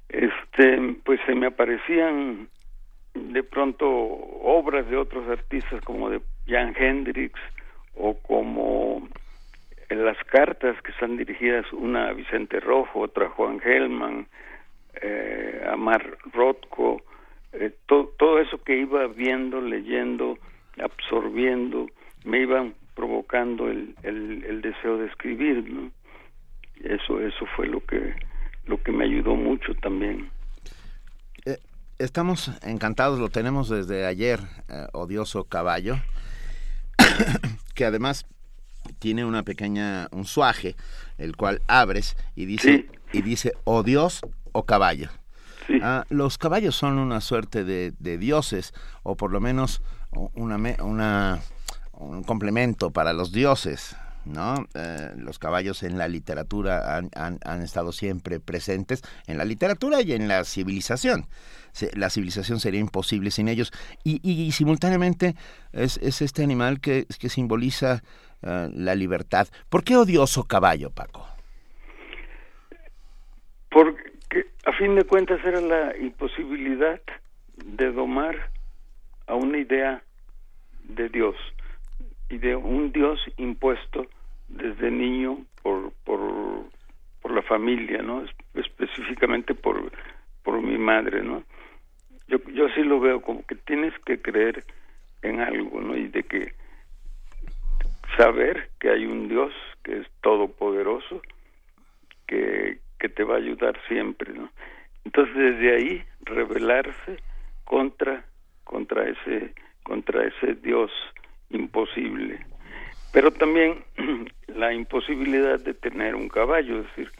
Este, 0.08 0.96
pues 1.04 1.20
se 1.26 1.34
me 1.34 1.46
aparecían 1.46 2.48
de 3.14 3.42
pronto 3.42 3.88
obras 3.88 4.88
de 4.88 4.96
otros 4.96 5.28
artistas 5.28 5.82
como 5.84 6.08
de 6.10 6.20
Jan 6.46 6.74
Hendrix 6.76 7.38
o 7.94 8.14
como 8.20 9.08
en 9.88 10.04
las 10.04 10.18
cartas 10.24 10.80
que 10.82 10.92
están 10.92 11.16
dirigidas 11.16 11.70
una 11.72 12.08
a 12.08 12.12
Vicente 12.12 12.60
Rojo, 12.60 13.00
otra 13.00 13.26
a 13.26 13.30
Juan 13.30 13.60
Gelman, 13.60 14.26
eh, 15.00 15.66
a 15.70 15.76
Mar 15.76 16.18
Rothko, 16.32 17.02
eh, 17.52 17.72
to- 17.86 18.12
todo 18.18 18.38
eso 18.38 18.62
que 18.62 18.76
iba 18.76 19.06
viendo, 19.06 19.60
leyendo, 19.60 20.38
absorbiendo, 20.80 21.88
me 22.24 22.42
iban 22.42 22.74
provocando 22.94 23.68
el, 23.68 23.94
el, 24.02 24.44
el 24.44 24.60
deseo 24.60 24.98
de 24.98 25.06
escribir, 25.06 25.70
¿no? 25.70 25.90
Eso, 26.82 27.20
eso 27.20 27.46
fue 27.56 27.66
lo 27.66 27.80
que, 27.84 28.14
lo 28.66 28.82
que 28.82 28.92
me 28.92 29.04
ayudó 29.04 29.34
mucho 29.34 29.74
también. 29.76 30.30
Eh, 31.44 31.58
estamos 31.98 32.50
encantados, 32.62 33.18
lo 33.18 33.28
tenemos 33.28 33.68
desde 33.68 34.06
ayer, 34.06 34.40
eh, 34.68 34.86
Odioso 34.92 35.44
Caballo, 35.44 35.96
que 37.74 37.84
además 37.84 38.26
tiene 38.98 39.24
una 39.24 39.42
pequeña, 39.42 40.08
un 40.12 40.24
suaje, 40.24 40.76
el 41.18 41.36
cual 41.36 41.62
abres 41.66 42.16
y 42.34 42.46
dice, 42.46 42.86
y 43.12 43.22
dice, 43.22 43.52
o 43.64 43.82
Dios 43.82 44.22
o 44.52 44.64
caballo. 44.64 45.08
Ah, 45.82 46.04
los 46.08 46.38
caballos 46.38 46.74
son 46.74 46.98
una 46.98 47.20
suerte 47.20 47.62
de, 47.62 47.92
de 47.98 48.16
dioses, 48.16 48.72
o 49.02 49.16
por 49.16 49.30
lo 49.30 49.40
menos 49.40 49.82
una, 50.12 50.56
una, 50.82 51.40
un 51.92 52.22
complemento 52.22 52.90
para 52.90 53.12
los 53.12 53.32
dioses. 53.32 53.96
¿no? 54.24 54.66
Eh, 54.74 55.12
los 55.16 55.38
caballos 55.38 55.82
en 55.82 55.96
la 55.96 56.06
literatura 56.06 56.98
han, 57.14 57.62
estado 57.62 57.92
siempre 57.92 58.40
presentes, 58.40 59.02
en 59.26 59.38
la 59.38 59.44
literatura 59.46 60.02
y 60.02 60.12
en 60.12 60.28
la 60.28 60.44
civilización. 60.44 61.26
La 61.94 62.10
civilización 62.10 62.60
sería 62.60 62.80
imposible 62.80 63.30
sin 63.30 63.48
ellos. 63.48 63.72
Y, 64.04 64.20
y- 64.22 64.42
y 64.42 64.52
simultáneamente 64.52 65.34
es, 65.72 65.96
es 65.98 66.20
este 66.20 66.42
animal 66.42 66.80
que, 66.80 67.06
que 67.18 67.28
simboliza 67.30 68.02
eh, 68.42 68.68
la 68.74 68.94
libertad. 68.94 69.48
¿Por 69.70 69.82
qué 69.82 69.96
odioso 69.96 70.44
caballo, 70.44 70.90
Paco? 70.90 71.26
Porque 73.70 74.46
a 74.66 74.72
fin 74.72 74.94
de 74.94 75.04
cuentas 75.04 75.40
era 75.44 75.60
la 75.60 75.96
imposibilidad 75.96 77.00
de 77.64 77.92
domar 77.92 78.50
a 79.28 79.34
una 79.34 79.58
idea 79.58 80.02
de 80.84 81.08
Dios 81.08 81.36
y 82.28 82.38
de 82.38 82.56
un 82.56 82.92
Dios 82.92 83.20
impuesto 83.36 84.06
desde 84.48 84.90
niño 84.90 85.44
por 85.62 85.92
por, 86.04 86.64
por 87.22 87.32
la 87.32 87.42
familia, 87.42 88.02
¿no? 88.02 88.22
Es- 88.24 88.34
Específicamente 88.54 89.54
por 89.54 89.92
por 90.42 90.60
mi 90.62 90.78
madre, 90.78 91.22
¿no? 91.22 91.44
Yo 92.26 92.38
yo 92.54 92.66
así 92.66 92.82
lo 92.82 92.98
veo 93.00 93.20
como 93.22 93.44
que 93.46 93.54
tienes 93.54 93.92
que 94.04 94.20
creer 94.20 94.64
en 95.22 95.40
algo, 95.40 95.80
¿no? 95.80 95.96
Y 95.96 96.08
de 96.08 96.22
que 96.24 96.54
saber 98.16 98.70
que 98.80 98.90
hay 98.90 99.06
un 99.06 99.28
Dios 99.28 99.52
que 99.84 99.98
es 100.00 100.06
todopoderoso 100.22 101.22
que, 102.26 102.78
que 102.98 103.08
te 103.08 103.24
va 103.24 103.34
a 103.34 103.38
ayudar 103.38 103.78
siempre, 103.88 104.32
¿no? 104.32 104.50
Entonces 105.04 105.34
desde 105.36 105.74
ahí 105.76 106.04
rebelarse 106.22 107.18
contra 107.64 108.24
contra 108.68 109.08
ese 109.08 109.54
contra 109.82 110.26
ese 110.26 110.54
Dios 110.56 110.92
imposible, 111.50 112.44
pero 113.10 113.32
también 113.32 113.82
la 114.48 114.72
imposibilidad 114.74 115.58
de 115.58 115.72
tener 115.72 116.14
un 116.14 116.28
caballo, 116.28 116.80
es 116.80 116.84
decir, 116.88 117.10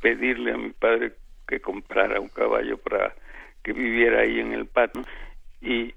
pedirle 0.00 0.52
a 0.52 0.56
mi 0.56 0.70
padre 0.70 1.12
que 1.46 1.60
comprara 1.60 2.18
un 2.20 2.28
caballo 2.30 2.78
para 2.78 3.14
que 3.62 3.74
viviera 3.74 4.20
ahí 4.22 4.40
en 4.40 4.52
el 4.52 4.66
patio 4.66 5.02
y 5.60 5.94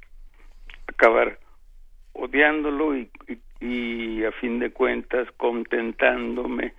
acabar 0.87 1.39
odiándolo 2.13 2.95
y, 2.97 3.09
y- 3.27 3.41
y 3.59 4.23
a 4.25 4.31
fin 4.33 4.59
de 4.59 4.71
cuentas 4.71 5.27
contentándome 5.37 6.73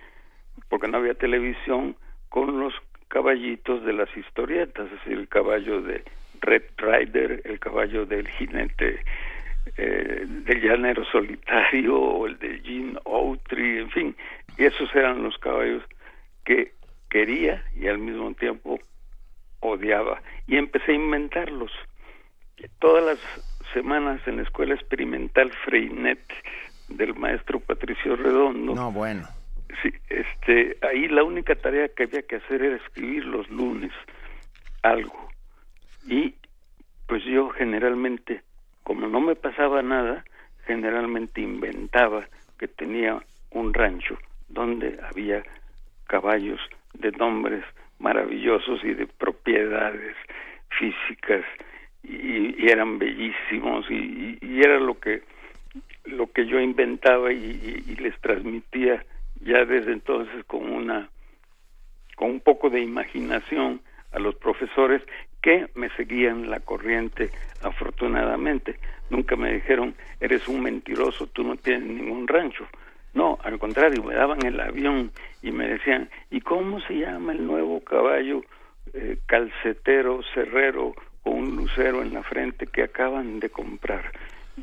porque 0.69 0.87
no 0.87 0.97
había 0.97 1.15
televisión 1.15 1.95
con 2.29 2.59
los 2.59 2.73
caballitos 3.07 3.83
de 3.83 3.93
las 3.93 4.15
historietas, 4.15 4.85
es 4.85 4.91
decir, 4.91 5.13
el 5.17 5.27
caballo 5.27 5.81
de 5.81 6.03
Red 6.41 6.63
Rider, 6.77 7.41
el 7.45 7.59
caballo 7.59 8.05
del 8.05 8.27
jinete 8.27 9.03
eh, 9.77 10.25
del 10.25 10.61
llanero 10.61 11.05
solitario 11.05 11.95
o 11.95 12.25
el 12.25 12.37
de 12.39 12.59
Gene 12.59 12.99
Autry, 13.05 13.79
en 13.79 13.89
fin, 13.91 14.15
y 14.57 14.65
esos 14.65 14.93
eran 14.95 15.23
los 15.23 15.37
caballos 15.37 15.83
que 16.43 16.73
quería 17.09 17.63
y 17.75 17.87
al 17.87 17.97
mismo 17.97 18.33
tiempo 18.33 18.79
odiaba 19.59 20.21
y 20.47 20.57
empecé 20.57 20.91
a 20.93 20.95
inventarlos 20.95 21.71
todas 22.79 23.03
las 23.03 23.19
semanas 23.73 24.21
en 24.27 24.37
la 24.37 24.43
escuela 24.43 24.73
experimental 24.73 25.51
Freinet 25.65 26.19
del 26.87 27.15
maestro 27.15 27.59
Patricio 27.59 28.15
Redondo 28.15 28.73
No, 28.73 28.91
bueno. 28.91 29.27
Sí, 29.83 29.93
este, 30.09 30.77
ahí 30.81 31.07
la 31.07 31.23
única 31.23 31.55
tarea 31.55 31.87
que 31.89 32.03
había 32.03 32.23
que 32.23 32.37
hacer 32.37 32.63
era 32.63 32.77
escribir 32.77 33.25
los 33.25 33.47
lunes 33.49 33.91
algo. 34.81 35.28
Y 36.09 36.33
pues 37.07 37.23
yo 37.23 37.49
generalmente, 37.49 38.41
como 38.83 39.07
no 39.07 39.21
me 39.21 39.35
pasaba 39.35 39.83
nada, 39.83 40.25
generalmente 40.65 41.39
inventaba 41.39 42.27
que 42.57 42.67
tenía 42.67 43.23
un 43.51 43.73
rancho 43.73 44.17
donde 44.47 44.99
había 45.07 45.43
caballos 46.07 46.59
de 46.95 47.11
nombres 47.11 47.63
maravillosos 47.99 48.83
y 48.83 48.95
de 48.95 49.05
propiedades 49.05 50.15
físicas 50.69 51.45
y, 52.03 52.67
eran 52.67 52.97
bellísimos 52.97 53.85
y, 53.89 54.37
era 54.59 54.79
lo 54.79 54.99
que 54.99 55.21
lo 56.05 56.31
que 56.31 56.45
yo 56.47 56.59
inventaba 56.59 57.31
y- 57.31 57.83
y 57.87 57.95
les 57.95 58.19
transmitía 58.19 59.05
ya 59.41 59.63
desde 59.65 59.93
entonces 59.93 60.43
con 60.45 60.71
una 60.71 61.09
con 62.15 62.31
un 62.31 62.39
poco 62.41 62.69
de 62.69 62.81
imaginación 62.81 63.81
a 64.11 64.19
los 64.19 64.35
profesores 64.35 65.01
que 65.41 65.67
me 65.75 65.89
seguían 65.91 66.49
la 66.49 66.59
corriente 66.59 67.31
afortunadamente. 67.61 68.79
Nunca 69.09 69.35
me 69.35 69.53
dijeron 69.53 69.95
eres 70.19 70.47
un 70.47 70.61
mentiroso 70.61 71.27
tú 71.27 71.43
no 71.43 71.55
tienes 71.55 71.87
ningún 71.87 72.27
rancho 72.27 72.67
no 73.13 73.37
al 73.43 73.57
contrario 73.59 74.03
me 74.03 74.13
daban 74.13 74.45
el 74.45 74.59
avión 74.59 75.11
y 75.41 75.51
me 75.51 75.67
decían 75.67 76.09
y 76.29 76.41
cómo 76.41 76.79
se 76.81 76.95
llama 76.95 77.31
el 77.31 77.45
nuevo 77.45 77.81
caballo 77.81 78.43
eh, 78.93 79.17
calcetero 79.25 80.21
cerrero 80.33 80.93
con 81.23 81.33
un 81.33 81.55
lucero 81.55 82.01
en 82.01 82.13
la 82.13 82.23
frente 82.23 82.67
que 82.67 82.83
acaban 82.83 83.39
de 83.39 83.49
comprar 83.49 84.11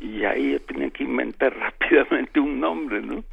y 0.01 0.25
ahí 0.25 0.53
yo 0.53 0.61
tenía 0.61 0.91
que 0.91 1.05
inventar 1.05 1.57
rápidamente 1.59 2.41
un 2.41 2.61
nombre 2.61 3.01
no 3.01 3.25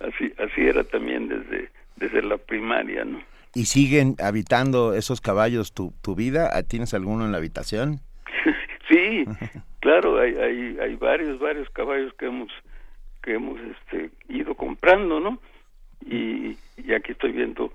así 0.00 0.32
así 0.38 0.62
era 0.62 0.84
también 0.84 1.28
desde 1.28 1.70
desde 1.96 2.22
la 2.22 2.36
primaria 2.36 3.04
no 3.04 3.20
¿Y 3.54 3.66
siguen 3.66 4.16
habitando 4.18 4.94
esos 4.94 5.20
caballos 5.20 5.72
tu, 5.72 5.92
tu 6.02 6.14
vida? 6.14 6.50
¿Tienes 6.62 6.94
alguno 6.94 7.24
en 7.24 7.32
la 7.32 7.38
habitación? 7.38 8.00
sí, 8.88 9.24
claro, 9.80 10.18
hay, 10.18 10.34
hay, 10.36 10.78
hay 10.80 10.96
varios, 10.96 11.38
varios 11.38 11.68
caballos 11.70 12.12
que 12.14 12.26
hemos 12.26 12.50
que 13.22 13.34
hemos 13.34 13.58
este, 13.60 14.10
ido 14.28 14.54
comprando, 14.56 15.20
¿no? 15.20 15.38
Y, 16.04 16.56
y 16.76 16.92
aquí 16.92 17.12
estoy 17.12 17.30
viendo 17.30 17.72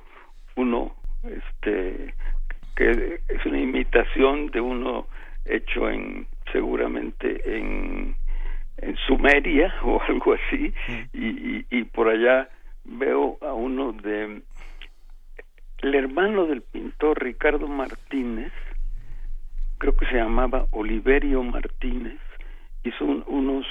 uno, 0.58 0.94
este, 1.24 2.14
que 2.76 3.22
es 3.30 3.46
una 3.46 3.60
imitación 3.60 4.48
de 4.48 4.60
uno 4.60 5.08
hecho 5.46 5.90
en 5.90 6.28
seguramente 6.52 7.58
en, 7.58 8.16
en 8.78 8.98
Sumeria 9.08 9.74
o 9.84 10.02
algo 10.02 10.34
así 10.34 10.74
y, 11.14 11.66
y, 11.70 11.84
por 11.84 12.10
allá 12.10 12.50
veo 12.86 13.38
a 13.42 13.54
uno 13.54 13.92
de 13.94 14.42
el 15.82 15.96
hermano 15.96 16.46
del 16.46 16.62
pintor 16.62 17.22
Ricardo 17.24 17.68
Martínez 17.68 18.52
creo 19.78 19.96
que 19.96 20.08
se 20.08 20.16
llamaba 20.16 20.66
Oliverio 20.72 21.44
Martínez 21.44 22.20
hizo 22.84 23.06
unos 23.06 23.66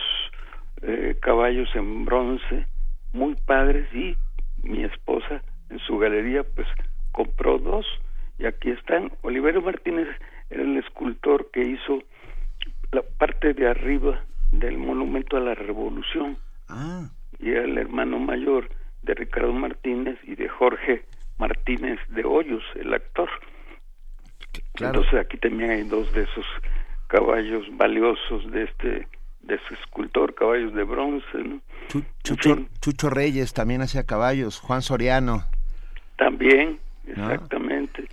eh, 0.82 1.16
caballos 1.20 1.68
en 1.74 2.04
bronce 2.04 2.66
muy 3.12 3.34
padres 3.46 3.88
y 3.94 4.16
mi 4.62 4.84
esposa 4.84 5.42
en 5.70 5.78
su 5.80 5.98
galería 5.98 6.44
pues 6.44 6.66
compró 7.12 7.58
dos. 7.58 7.86
Y 8.38 8.44
aquí 8.44 8.70
están. 8.70 9.10
Oliverio 9.22 9.62
Martínez 9.62 10.08
era 10.50 10.62
el 10.62 10.76
escultor 10.76 11.50
que 11.50 11.62
hizo 11.62 12.02
la 12.92 13.02
parte 13.18 13.54
de 13.54 13.66
arriba 13.68 14.22
del 14.52 14.76
monumento 14.76 15.36
a 15.36 15.40
la 15.40 15.54
revolución. 15.54 16.38
Ah. 16.68 17.08
y 17.38 17.50
era 17.50 17.62
el 17.62 17.78
hermano 17.78 18.18
mayor 18.18 18.68
de 19.04 19.14
Ricardo 19.14 19.52
Martínez 19.52 20.18
y 20.24 20.34
de 20.34 20.48
Jorge 20.48 21.04
Martínez 21.38 21.98
de 22.08 22.24
Hoyos 22.24 22.62
el 22.74 22.92
actor 22.94 23.28
entonces 24.78 25.14
aquí 25.14 25.36
también 25.38 25.70
hay 25.70 25.82
dos 25.82 26.12
de 26.12 26.22
esos 26.22 26.46
caballos 27.08 27.64
valiosos 27.76 28.50
de 28.50 28.64
este 28.64 29.08
de 29.40 29.54
ese 29.54 29.74
escultor 29.74 30.34
caballos 30.34 30.74
de 30.74 30.82
bronce 30.84 31.38
¿no? 31.38 31.60
Chucho, 32.22 33.10
Reyes 33.10 33.52
también 33.52 33.82
hacía 33.82 34.04
caballos 34.04 34.58
Juan 34.60 34.82
Soriano 34.82 35.44
también 36.16 36.78
exactamente 37.06 38.08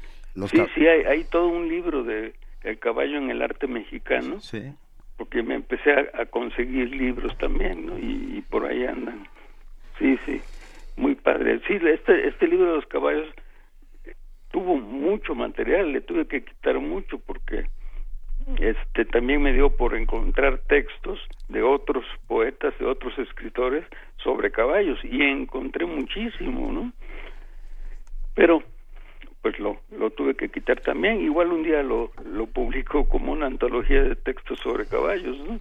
sí 0.48 0.64
sí 0.76 0.88
hay, 0.88 1.03
hay 1.03 1.24
todo 1.26 1.48
un 1.48 1.68
libro 1.68 2.03
de 2.03 2.34
el 2.64 2.80
caballo 2.80 3.18
en 3.18 3.30
el 3.30 3.42
arte 3.42 3.68
mexicano. 3.68 4.40
Sí. 4.40 4.74
Porque 5.18 5.43
me 5.43 5.56
empecé 5.56 5.92
a, 5.92 6.26
conseguir 6.26 6.90
libros 6.90 7.38
también, 7.38 7.85
¿no? 7.85 8.00
Y, 8.00 8.43
por 8.50 8.66
ahí 8.66 8.85
andan. 8.85 9.27
Sí, 10.00 10.18
sí. 10.26 10.42
Muy 10.95 11.15
padre. 11.15 11.61
Sí, 11.67 11.80
este, 11.81 12.27
este 12.27 12.47
libro 12.47 12.67
de 12.67 12.75
los 12.77 12.85
caballos 12.85 13.27
tuvo 14.51 14.77
mucho 14.77 15.33
material, 15.33 15.91
le 15.91 16.01
tuve 16.01 16.27
que 16.27 16.43
quitar 16.43 16.80
mucho 16.80 17.17
porque 17.19 17.65
este 18.59 19.05
también 19.05 19.41
me 19.41 19.53
dio 19.53 19.75
por 19.75 19.95
encontrar 19.95 20.59
textos 20.67 21.19
de 21.49 21.63
otros 21.63 22.05
poetas, 22.27 22.77
de 22.77 22.85
otros 22.85 23.17
escritores 23.17 23.85
sobre 24.17 24.51
caballos 24.51 24.99
y 25.03 25.22
encontré 25.22 25.85
muchísimo, 25.85 26.72
¿no? 26.72 26.93
Pero 28.35 28.63
pues 29.41 29.59
lo, 29.59 29.81
lo 29.91 30.09
tuve 30.11 30.35
que 30.35 30.49
quitar 30.49 30.80
también. 30.81 31.22
Igual 31.22 31.51
un 31.51 31.63
día 31.63 31.83
lo, 31.83 32.11
lo 32.25 32.47
publicó 32.47 33.07
como 33.07 33.31
una 33.31 33.47
antología 33.47 34.03
de 34.03 34.15
textos 34.15 34.59
sobre 34.59 34.85
caballos, 34.85 35.38
¿no? 35.39 35.59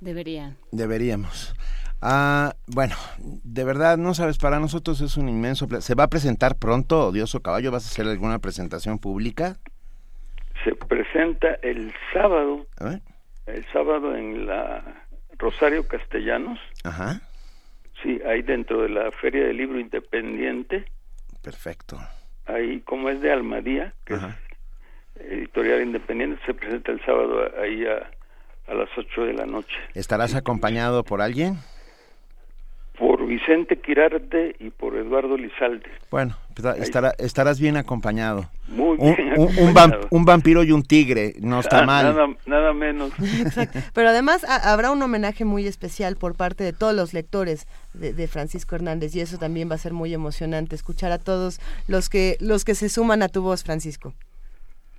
Deberían. 0.00 0.56
Deberíamos. 0.70 1.54
Ah, 2.00 2.54
bueno, 2.66 2.94
de 3.18 3.64
verdad, 3.64 3.98
no 3.98 4.14
sabes, 4.14 4.38
para 4.38 4.60
nosotros 4.60 5.00
es 5.00 5.16
un 5.16 5.28
inmenso 5.28 5.66
¿Se 5.80 5.94
va 5.94 6.04
a 6.04 6.08
presentar 6.08 6.56
pronto, 6.56 7.08
Odioso 7.08 7.40
Caballo? 7.40 7.72
¿Vas 7.72 7.84
a 7.86 7.88
hacer 7.88 8.06
alguna 8.06 8.38
presentación 8.38 8.98
pública? 8.98 9.56
Se 10.64 10.74
presenta 10.74 11.54
el 11.62 11.92
sábado. 12.12 12.66
El 13.46 13.66
sábado 13.72 14.14
en 14.14 14.46
la 14.46 15.04
Rosario 15.38 15.86
Castellanos. 15.88 16.58
Ajá. 16.84 17.20
Sí, 18.02 18.20
ahí 18.26 18.42
dentro 18.42 18.82
de 18.82 18.90
la 18.90 19.10
Feria 19.12 19.44
del 19.44 19.56
Libro 19.56 19.80
Independiente. 19.80 20.84
Perfecto 21.42 21.98
ahí 22.48 22.80
como 22.80 23.08
es 23.10 23.20
de 23.20 23.30
Almadía, 23.30 23.94
que 24.04 24.14
es 24.14 24.20
editorial 25.16 25.82
independiente, 25.82 26.40
se 26.46 26.54
presenta 26.54 26.92
el 26.92 27.04
sábado 27.04 27.50
ahí 27.60 27.84
a, 27.86 28.10
a 28.70 28.74
las 28.74 28.88
8 28.96 29.24
de 29.24 29.32
la 29.34 29.46
noche. 29.46 29.76
¿Estarás 29.94 30.34
acompañado 30.34 31.04
por 31.04 31.20
alguien? 31.20 31.58
Por 33.28 33.38
Vicente 33.38 33.76
Quirarte 33.76 34.56
y 34.58 34.70
por 34.70 34.96
Eduardo 34.96 35.36
Lizalde. 35.36 35.90
Bueno, 36.10 36.36
pues, 36.54 36.78
estará, 36.78 37.12
estarás 37.18 37.60
bien 37.60 37.76
acompañado. 37.76 38.48
Muy 38.68 38.96
bien 38.96 39.34
un, 39.36 39.50
un, 40.10 40.24
vampiro 40.24 40.62
y 40.62 40.72
un 40.72 40.82
tigre, 40.82 41.34
no 41.40 41.60
está 41.60 41.80
ah, 41.80 41.86
mal. 41.86 42.36
Nada, 42.46 42.72
menos. 42.72 43.12
Pero 43.92 44.08
además 44.08 44.44
habrá 44.44 44.90
un 44.90 45.02
homenaje 45.02 45.44
muy 45.44 45.66
especial 45.66 46.16
por 46.16 46.36
parte 46.36 46.64
de 46.64 46.72
todos 46.72 46.94
los 46.94 47.12
lectores 47.12 47.66
de, 47.92 48.28
Francisco 48.28 48.74
Hernández 48.76 49.14
y 49.14 49.20
eso 49.20 49.38
también 49.38 49.70
va 49.70 49.74
a 49.74 49.78
ser 49.78 49.92
muy 49.92 50.14
emocionante, 50.14 50.74
escuchar 50.74 51.12
a 51.12 51.18
todos 51.18 51.60
los 51.86 52.08
que, 52.08 52.36
los 52.40 52.64
que 52.64 52.74
se 52.74 52.88
suman 52.88 53.22
a 53.22 53.28
tu 53.28 53.42
voz, 53.42 53.62
Francisco. 53.62 54.14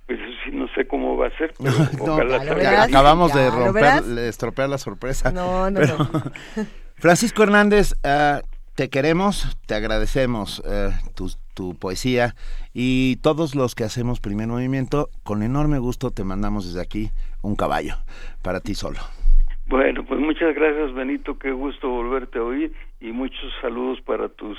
Pues 0.06 0.18
sí, 0.44 0.50
no 0.52 0.68
sé 0.74 0.86
cómo 0.86 1.16
va 1.16 1.28
a 1.28 1.36
ser, 1.36 1.52
pero 1.98 2.80
acabamos 2.80 3.32
de 3.34 3.50
romper, 3.50 4.02
estropear 4.18 4.68
la 4.68 4.78
sorpresa. 4.78 5.32
No, 5.32 5.70
no, 5.70 5.80
no. 5.80 6.10
Francisco 7.00 7.42
Hernández, 7.42 7.94
uh, 8.04 8.46
te 8.74 8.90
queremos, 8.90 9.56
te 9.66 9.74
agradecemos 9.74 10.58
uh, 10.58 10.90
tu, 11.14 11.30
tu, 11.54 11.74
poesía 11.74 12.34
y 12.74 13.16
todos 13.22 13.54
los 13.54 13.74
que 13.74 13.84
hacemos 13.84 14.20
primer 14.20 14.48
movimiento, 14.48 15.08
con 15.22 15.42
enorme 15.42 15.78
gusto 15.78 16.10
te 16.10 16.24
mandamos 16.24 16.66
desde 16.66 16.82
aquí 16.82 17.10
un 17.40 17.56
caballo 17.56 17.94
para 18.42 18.60
ti 18.60 18.74
solo. 18.74 18.98
Bueno, 19.66 20.04
pues 20.04 20.20
muchas 20.20 20.54
gracias 20.54 20.92
Benito, 20.92 21.38
qué 21.38 21.52
gusto 21.52 21.88
volverte 21.88 22.38
a 22.38 22.42
oír 22.42 22.74
y 23.00 23.12
muchos 23.12 23.50
saludos 23.62 23.98
para 24.02 24.28
tus 24.28 24.58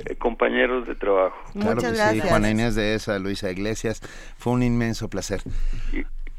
eh, 0.00 0.16
compañeros 0.16 0.86
de 0.86 0.94
trabajo. 0.96 1.38
Claro 1.54 1.76
muchas 1.76 1.92
que 1.92 1.96
gracias. 1.96 2.24
sí, 2.24 2.28
Juana 2.28 2.50
Inés 2.50 2.74
de 2.74 2.94
esa, 2.94 3.18
Luisa 3.18 3.50
Iglesias, 3.50 4.02
fue 4.36 4.52
un 4.52 4.62
inmenso 4.62 5.08
placer. 5.08 5.40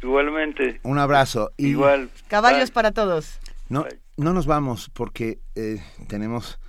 igualmente. 0.03 0.79
Un 0.83 0.99
abrazo. 0.99 1.49
Igual. 1.57 2.11
Caballos 2.27 2.69
para 2.69 2.91
todos. 2.91 3.40
No, 3.71 3.85
no 4.17 4.33
nos 4.33 4.47
vamos 4.47 4.89
porque 4.93 5.39
eh, 5.55 5.81
tenemos, 6.07 6.59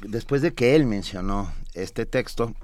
después 0.00 0.40
de 0.40 0.54
que 0.54 0.74
él 0.74 0.86
mencionó 0.86 1.52
este 1.74 2.06
texto, 2.06 2.54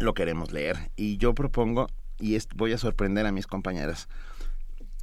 lo 0.00 0.14
queremos 0.14 0.50
leer. 0.50 0.90
Y 0.96 1.16
yo 1.18 1.32
propongo, 1.32 1.86
y 2.18 2.36
voy 2.56 2.72
a 2.72 2.78
sorprender 2.78 3.24
a 3.26 3.30
mis 3.30 3.46
compañeras. 3.46 4.08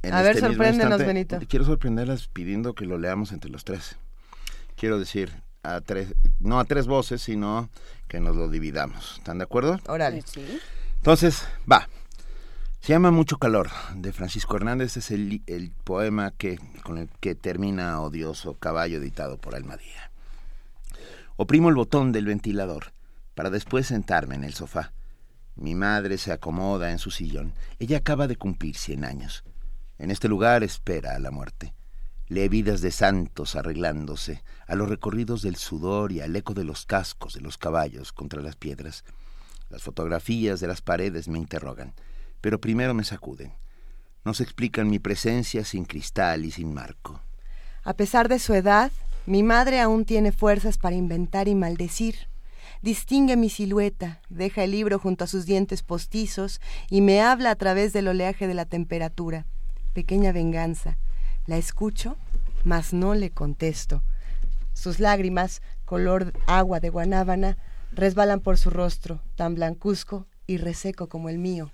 a 0.02 0.20
ver, 0.20 0.36
este 0.36 0.46
sorpréndenos, 0.46 0.98
Benito. 0.98 1.38
Quiero 1.48 1.64
sorprenderlas 1.64 2.28
pidiendo 2.28 2.74
que 2.74 2.84
lo 2.84 2.98
leamos 2.98 3.32
entre 3.32 3.50
los 3.50 3.64
tres. 3.64 3.96
Quiero 4.76 4.98
decir, 4.98 5.32
a 5.62 5.80
tres, 5.80 6.14
no 6.38 6.60
a 6.60 6.66
tres 6.66 6.86
voces, 6.86 7.22
sino 7.22 7.70
que 8.08 8.20
nos 8.20 8.36
lo 8.36 8.50
dividamos. 8.50 9.14
¿Están 9.16 9.38
de 9.38 9.44
acuerdo? 9.44 9.80
Órale. 9.86 10.22
Sí. 10.26 10.60
Entonces, 10.96 11.48
va. 11.70 11.88
Se 12.82 12.92
llama 12.94 13.12
Mucho 13.12 13.38
Calor, 13.38 13.70
de 13.94 14.12
Francisco 14.12 14.56
Hernández. 14.56 14.96
Es 14.96 15.12
el, 15.12 15.40
poema 15.84 16.32
que, 16.32 16.58
con 16.82 16.98
el 16.98 17.08
que 17.20 17.36
termina 17.36 18.00
Odioso 18.00 18.54
Caballo, 18.54 18.98
editado 18.98 19.38
por 19.38 19.54
Almadía. 19.54 20.10
Oprimo 21.36 21.68
el 21.68 21.76
botón 21.76 22.10
del 22.10 22.26
ventilador 22.26 22.92
para 23.36 23.50
después 23.50 23.86
sentarme 23.86 24.34
en 24.34 24.42
el 24.42 24.54
sofá. 24.54 24.92
Mi 25.54 25.76
madre 25.76 26.18
se 26.18 26.32
acomoda 26.32 26.90
en 26.90 26.98
su 26.98 27.12
sillón. 27.12 27.52
Ella 27.78 27.98
acaba 27.98 28.26
de 28.26 28.34
cumplir 28.34 28.76
cien 28.76 29.04
años. 29.04 29.44
En 29.98 30.10
este 30.10 30.26
lugar 30.26 30.64
espera 30.64 31.14
a 31.14 31.20
la 31.20 31.30
muerte. 31.30 31.74
Lee 32.26 32.48
vidas 32.48 32.80
de 32.80 32.90
santos 32.90 33.54
arreglándose, 33.54 34.42
a 34.66 34.74
los 34.74 34.88
recorridos 34.88 35.42
del 35.42 35.54
sudor 35.54 36.10
y 36.10 36.20
al 36.20 36.34
eco 36.34 36.52
de 36.52 36.64
los 36.64 36.84
cascos 36.84 37.34
de 37.34 37.42
los 37.42 37.58
caballos 37.58 38.12
contra 38.12 38.42
las 38.42 38.56
piedras. 38.56 39.04
Las 39.68 39.84
fotografías 39.84 40.58
de 40.58 40.66
las 40.66 40.82
paredes 40.82 41.28
me 41.28 41.38
interrogan 41.38 41.94
pero 42.42 42.60
primero 42.60 42.92
me 42.92 43.04
sacuden. 43.04 43.54
Nos 44.24 44.42
explican 44.42 44.90
mi 44.90 44.98
presencia 44.98 45.64
sin 45.64 45.86
cristal 45.86 46.44
y 46.44 46.50
sin 46.50 46.74
marco. 46.74 47.22
A 47.82 47.94
pesar 47.94 48.28
de 48.28 48.38
su 48.38 48.52
edad, 48.52 48.92
mi 49.24 49.42
madre 49.42 49.80
aún 49.80 50.04
tiene 50.04 50.32
fuerzas 50.32 50.76
para 50.76 50.96
inventar 50.96 51.48
y 51.48 51.54
maldecir. 51.54 52.28
Distingue 52.82 53.36
mi 53.36 53.48
silueta, 53.48 54.20
deja 54.28 54.64
el 54.64 54.72
libro 54.72 54.98
junto 54.98 55.24
a 55.24 55.28
sus 55.28 55.46
dientes 55.46 55.82
postizos 55.82 56.60
y 56.90 57.00
me 57.00 57.22
habla 57.22 57.50
a 57.50 57.56
través 57.56 57.92
del 57.92 58.08
oleaje 58.08 58.46
de 58.46 58.54
la 58.54 58.66
temperatura. 58.66 59.46
Pequeña 59.94 60.32
venganza. 60.32 60.98
La 61.46 61.56
escucho, 61.56 62.16
mas 62.64 62.92
no 62.92 63.14
le 63.14 63.30
contesto. 63.30 64.02
Sus 64.72 65.00
lágrimas, 65.00 65.62
color 65.84 66.32
agua 66.46 66.80
de 66.80 66.90
guanábana, 66.90 67.56
resbalan 67.92 68.40
por 68.40 68.58
su 68.58 68.70
rostro, 68.70 69.20
tan 69.36 69.54
blancuzco 69.54 70.26
y 70.46 70.56
reseco 70.56 71.08
como 71.08 71.28
el 71.28 71.38
mío. 71.38 71.70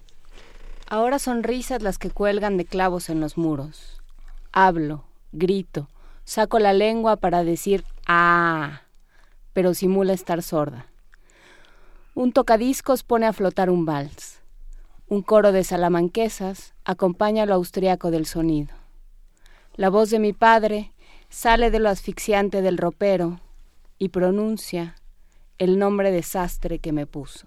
Ahora 0.91 1.19
son 1.19 1.43
risas 1.43 1.83
las 1.83 1.99
que 1.99 2.11
cuelgan 2.11 2.57
de 2.57 2.65
clavos 2.65 3.11
en 3.11 3.21
los 3.21 3.37
muros. 3.37 4.01
Hablo, 4.53 5.05
grito, 5.33 5.87
saco 6.25 6.59
la 6.59 6.73
lengua 6.73 7.17
para 7.17 7.45
decir 7.45 7.85
ah, 8.07 8.81
pero 9.53 9.75
simula 9.75 10.15
estar 10.15 10.43
sorda. 10.43 10.87
Un 12.15 12.33
tocadiscos 12.33 13.03
pone 13.03 13.27
a 13.27 13.35
flotar 13.35 13.69
un 13.69 13.85
vals. 13.85 14.41
Un 15.09 15.21
coro 15.21 15.53
de 15.53 15.63
salamanquesas 15.63 16.73
acompaña 16.87 17.45
lo 17.45 17.53
austriaco 17.53 18.11
del 18.11 18.25
sonido. 18.25 18.75
La 19.75 19.91
voz 19.91 20.09
de 20.09 20.19
mi 20.19 20.33
padre 20.33 20.93
sale 21.29 21.71
de 21.71 21.81
lo 21.81 21.91
asfixiante 21.91 22.63
del 22.63 22.79
ropero 22.79 23.41
y 23.99 24.09
pronuncia 24.09 24.97
el 25.59 25.79
nombre 25.79 26.11
desastre 26.13 26.79
que 26.79 26.93
me 26.93 27.07
puso. 27.07 27.47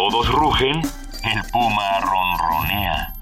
Todos 0.00 0.32
rugen, 0.32 0.76
el 0.76 1.50
puma 1.52 2.00
ronronea. 2.00 3.12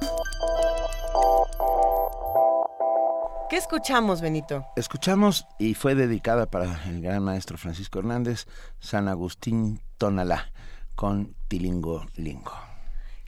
¿Qué 3.51 3.57
escuchamos, 3.57 4.21
Benito? 4.21 4.65
Escuchamos 4.77 5.49
y 5.59 5.75
fue 5.75 5.97
dedicada 5.97 6.47
para 6.47 6.85
el 6.85 7.03
gran 7.03 7.25
maestro 7.25 7.59
Francisco 7.59 7.99
Hernández, 7.99 8.47
San 8.79 9.09
Agustín 9.09 9.81
Tonalá, 9.97 10.53
con 10.95 11.35
Tilingo 11.49 12.07
Lingo. 12.15 12.53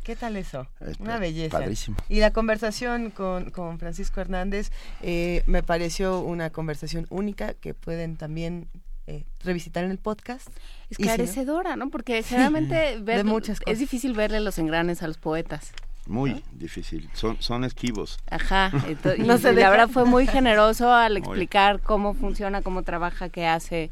¿Qué 0.04 0.14
tal 0.14 0.36
eso? 0.36 0.68
Este, 0.78 1.02
Una 1.02 1.18
belleza. 1.18 1.58
padrísimo. 1.58 1.96
Y 2.08 2.20
la 2.20 2.32
conversación 2.32 3.10
con, 3.10 3.50
con 3.50 3.80
Francisco 3.80 4.20
Hernández 4.20 4.70
eh, 5.02 5.42
me 5.46 5.64
pareció 5.64 6.20
una 6.20 6.50
conversación 6.50 7.08
única 7.10 7.54
que 7.54 7.74
pueden 7.74 8.16
también 8.16 8.68
eh, 9.10 9.24
revisitar 9.44 9.84
en 9.84 9.90
el 9.90 9.98
podcast. 9.98 10.46
Si 10.90 11.02
no- 11.02 11.10
Esclarecedora, 11.10 11.76
¿no? 11.76 11.90
Porque 11.90 12.22
generalmente 12.30 12.98
ver- 13.00 13.18
de 13.18 13.24
muchas 13.24 13.58
cosas. 13.60 13.72
es 13.74 13.78
difícil 13.78 14.12
verle 14.14 14.40
los 14.40 14.58
engranes 14.58 15.02
a 15.02 15.08
los 15.08 15.18
poetas. 15.18 15.72
Muy 16.06 16.42
difícil, 16.52 17.08
son, 17.12 17.36
son 17.40 17.62
esquivos. 17.64 18.18
Ajá, 18.30 18.70
ento- 18.72 19.14
y, 19.18 19.22
No 19.22 19.38
se 19.38 19.52
y 19.52 19.56
la 19.56 19.70
verdad 19.70 19.88
fue 19.88 20.04
muy 20.04 20.26
generoso 20.26 20.92
al 20.92 21.12
Muy. 21.12 21.18
explicar 21.20 21.80
cómo 21.80 22.14
funciona, 22.14 22.62
cómo 22.62 22.82
trabaja, 22.82 23.28
qué 23.28 23.46
hace 23.46 23.90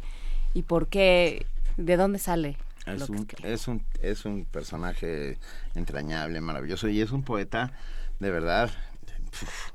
y 0.54 0.62
por 0.62 0.88
qué, 0.88 1.46
de 1.76 1.96
dónde 1.96 2.18
sale. 2.18 2.56
Es 2.86 3.08
un, 3.10 3.26
es, 3.42 3.68
un, 3.68 3.82
es 4.00 4.24
un 4.24 4.46
personaje 4.46 5.36
entrañable, 5.74 6.40
maravilloso, 6.40 6.88
y 6.88 7.00
es 7.02 7.10
un 7.12 7.22
poeta, 7.22 7.70
de 8.18 8.30
verdad, 8.30 8.70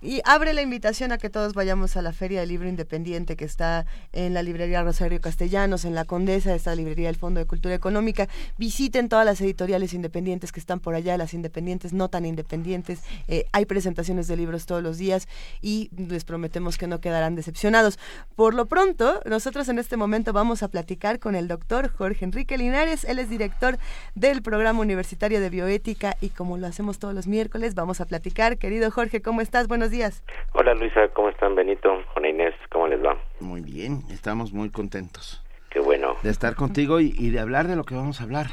Y 0.01 0.21
abre 0.25 0.53
la 0.53 0.61
invitación 0.61 1.11
a 1.11 1.17
que 1.17 1.29
todos 1.29 1.53
vayamos 1.53 1.95
a 1.97 2.01
la 2.01 2.13
Feria 2.13 2.41
del 2.41 2.49
Libro 2.49 2.67
Independiente 2.67 3.35
que 3.35 3.45
está 3.45 3.85
en 4.11 4.33
la 4.33 4.43
librería 4.43 4.83
Rosario 4.83 5.19
Castellanos, 5.21 5.85
en 5.85 5.95
la 5.95 6.05
Condesa, 6.05 6.53
esta 6.53 6.75
librería 6.75 7.07
del 7.07 7.15
Fondo 7.15 7.39
de 7.39 7.45
Cultura 7.45 7.75
Económica. 7.75 8.27
Visiten 8.57 9.09
todas 9.09 9.25
las 9.25 9.39
editoriales 9.41 9.93
independientes 9.93 10.51
que 10.51 10.59
están 10.59 10.79
por 10.79 10.95
allá, 10.95 11.17
las 11.17 11.33
independientes, 11.33 11.93
no 11.93 12.09
tan 12.09 12.25
independientes. 12.25 12.99
Eh, 13.27 13.45
hay 13.51 13.65
presentaciones 13.65 14.27
de 14.27 14.37
libros 14.37 14.65
todos 14.65 14.83
los 14.83 14.97
días 14.97 15.27
y 15.61 15.89
les 15.95 16.25
prometemos 16.25 16.77
que 16.77 16.87
no 16.87 16.99
quedarán 16.99 17.35
decepcionados. 17.35 17.99
Por 18.35 18.53
lo 18.53 18.65
pronto, 18.65 19.21
nosotros 19.25 19.69
en 19.69 19.79
este 19.79 19.97
momento 19.97 20.33
vamos 20.33 20.63
a 20.63 20.67
platicar 20.67 21.19
con 21.19 21.35
el 21.35 21.47
doctor 21.47 21.89
Jorge 21.89 22.25
Enrique 22.25 22.57
Linares. 22.57 23.03
Él 23.03 23.19
es 23.19 23.29
director 23.29 23.77
del 24.15 24.41
Programa 24.41 24.79
Universitario 24.79 25.39
de 25.39 25.49
Bioética 25.49 26.17
y 26.21 26.29
como 26.29 26.57
lo 26.57 26.67
hacemos 26.67 26.99
todos 26.99 27.13
los 27.13 27.27
miércoles, 27.27 27.75
vamos 27.75 28.01
a 28.01 28.05
platicar. 28.05 28.57
Querido 28.57 28.91
Jorge, 28.91 29.21
¿cómo? 29.21 29.41
Buenos 29.67 29.91
días. 29.91 30.23
Hola 30.53 30.73
Luisa, 30.73 31.07
¿cómo 31.13 31.29
están 31.29 31.53
Benito? 31.53 31.89
Juana 32.13 32.27
Inés, 32.29 32.55
¿cómo 32.71 32.87
les 32.87 32.99
va? 33.05 33.15
muy 33.39 33.61
bien, 33.61 34.01
estamos 34.09 34.51
muy 34.51 34.71
contentos 34.71 35.43
Qué 35.69 35.79
bueno. 35.79 36.15
de 36.23 36.31
estar 36.31 36.55
contigo 36.55 36.99
y, 36.99 37.13
y 37.15 37.29
de 37.29 37.39
hablar 37.39 37.67
de 37.67 37.75
lo 37.75 37.83
que 37.83 37.93
vamos 37.93 38.19
a 38.19 38.23
hablar. 38.23 38.47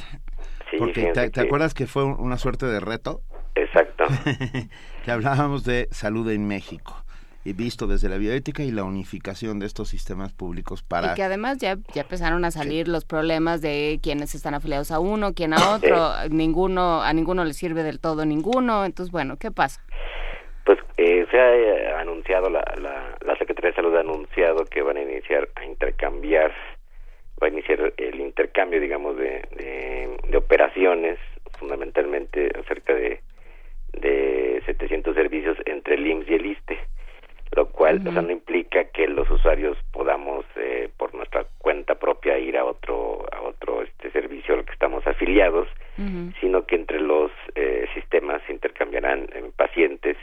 Sí, 0.71 0.77
Porque 0.79 1.11
te, 1.15 1.41
acuerdas 1.41 1.73
que 1.73 1.87
fue 1.87 2.05
un- 2.05 2.21
una 2.21 2.37
suerte 2.37 2.67
de 2.67 2.81
reto? 2.81 3.23
Exacto. 3.55 4.05
que 5.05 5.11
hablábamos 5.11 5.65
de 5.65 5.89
salud 5.91 6.29
en 6.31 6.47
México 6.47 6.95
y 7.43 7.55
visto 7.55 7.87
desde 7.87 8.11
la 8.11 8.19
bioética 8.19 8.63
y 8.63 8.71
la 8.71 8.85
unificación 8.85 9.59
de 9.59 9.65
estos 9.65 9.89
sistemas 9.89 10.35
públicos 10.35 10.83
para 10.83 11.13
Y 11.13 11.15
que 11.15 11.23
además 11.23 11.57
ya, 11.57 11.79
ya 11.95 12.03
empezaron 12.03 12.45
a 12.45 12.51
salir 12.51 12.87
los 12.87 13.07
problemas 13.07 13.63
de 13.63 13.99
quienes 14.03 14.35
están 14.35 14.53
afiliados 14.53 14.91
a 14.91 14.99
uno, 14.99 15.33
quién 15.33 15.55
a 15.55 15.71
otro, 15.75 16.13
ninguno, 16.29 17.01
a 17.03 17.11
ninguno 17.15 17.47
le 17.47 17.55
sirve 17.55 17.83
del 17.83 17.99
todo 17.99 18.27
ninguno, 18.27 18.85
entonces 18.85 19.11
bueno, 19.11 19.39
¿qué 19.39 19.51
pasa? 19.51 19.81
Pues 20.65 20.79
eh, 20.97 21.27
se 21.31 21.41
ha 21.41 21.57
eh, 21.57 21.93
anunciado, 21.95 22.51
la, 22.51 22.63
la, 22.81 23.17
la 23.21 23.37
Secretaría 23.37 23.71
de 23.71 23.77
Salud 23.77 23.97
ha 23.97 24.01
anunciado 24.01 24.65
que 24.65 24.83
van 24.83 24.97
a 24.97 25.03
iniciar 25.03 25.49
a 25.55 25.65
intercambiar, 25.65 26.53
va 27.43 27.47
a 27.47 27.51
iniciar 27.51 27.93
el 27.97 28.21
intercambio, 28.21 28.81
digamos, 28.81 29.17
de, 29.17 29.43
de, 29.57 30.17
de 30.29 30.37
operaciones, 30.37 31.19
fundamentalmente 31.59 32.51
cerca 32.69 32.95
de, 32.95 33.21
de 33.93 34.63
700 34.67 35.15
servicios 35.15 35.57
entre 35.67 35.95
el 35.95 36.07
IMSS 36.07 36.31
y 36.31 36.35
el 36.35 36.47
ISTE, 36.47 36.79
lo 37.53 37.69
cual 37.71 38.07
o 38.07 38.13
sea, 38.13 38.23
no 38.23 38.31
implica 38.31 38.85
que 38.85 39.09
los 39.09 39.29
usuarios 39.31 39.77
podamos 39.93 40.45
eh, 40.57 40.89
por 40.97 41.15
nuestra 41.15 41.47
cuenta 41.59 41.97
propia 41.97 42.39
ir 42.39 42.57
a 42.57 42.65
otro 42.65 43.27
a 43.33 43.43
otro 43.43 43.83
este 43.83 44.11
servicio 44.13 44.55
al 44.55 44.65
que 44.65 44.73
estamos 44.73 45.07
afiliados, 45.07 45.69
sino 46.41 46.65
que 46.65 46.77
entre 46.77 46.99
los 46.99 47.31
eh, 47.55 47.87
sistemas 47.93 48.41
se 48.47 48.53
intercambiarán 48.53 49.29
pacientes 49.55 50.17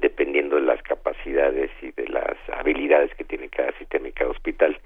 dependiendo 0.00 0.56
de 0.56 0.62
las 0.62 0.82
capacidades 0.82 1.70
y 1.82 1.90
de 1.92 2.08
las 2.08 2.36
habilidades 2.52 3.14
que 3.14 3.24
tiene 3.24 3.48
cada 3.48 3.72
sistema 3.78 4.08
y 4.08 4.12
cada 4.12 4.30
hospital 4.30 4.78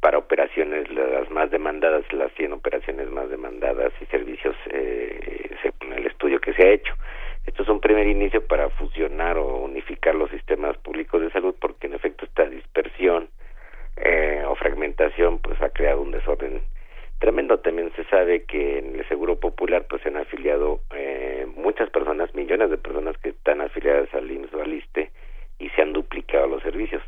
para 0.00 0.18
operaciones 0.18 0.90
las 0.90 1.30
más 1.30 1.50
demandadas, 1.50 2.04
las 2.12 2.32
100 2.34 2.52
operaciones 2.52 3.08
más 3.08 3.30
demandadas 3.30 3.92
y 4.00 4.06
servicios 4.06 4.54
eh, 4.70 5.48
según 5.62 5.94
el 5.94 6.06
estudio 6.06 6.40
que 6.40 6.52
se 6.52 6.62
ha 6.62 6.72
hecho. 6.72 6.92
Esto 7.46 7.62
es 7.62 7.68
un 7.68 7.80
primer 7.80 8.06
inicio 8.06 8.46
para 8.46 8.68
fusionar 8.70 9.38
o 9.38 9.56
unificar 9.58 10.14
los 10.14 10.30
sistemas 10.30 10.76
públicos 10.78 11.22
de 11.22 11.30
salud 11.30 11.54
porque 11.60 11.86
en 11.86 11.94
efecto 11.94 12.24
esta 12.24 12.44
dispersión 12.44 13.28
eh, 13.96 14.42
o 14.46 14.54
fragmentación 14.56 15.38
pues 15.38 15.60
ha 15.62 15.70
creado 15.70 16.02
un 16.02 16.10
desorden 16.10 16.62
tremendo. 17.18 17.58
También 17.58 17.92
se 17.96 18.04
sabe 18.04 18.44
que 18.44 18.78
en 18.78 18.96
el 18.96 19.08
Seguro 19.08 19.36
Popular 19.36 19.86
pues 19.88 20.02
se 20.02 20.08
han 20.08 20.16
afiliado 20.16 20.80
eh, 20.94 21.46
muchas 21.56 21.90
personas, 21.90 22.34
millones 22.34 22.70
de 22.70 22.78
personas 22.78 23.16
que 23.18 23.30
están 23.30 23.60
afiliadas 23.60 24.12
al 24.14 24.30
IMSS 24.30 24.54
o 24.54 24.62
al 24.62 24.74
ISTE 24.74 25.10
y 25.58 25.68
se 25.70 25.82
han 25.82 25.92
duplicado 25.92 26.46
los 26.46 26.62
servicios. 26.62 27.02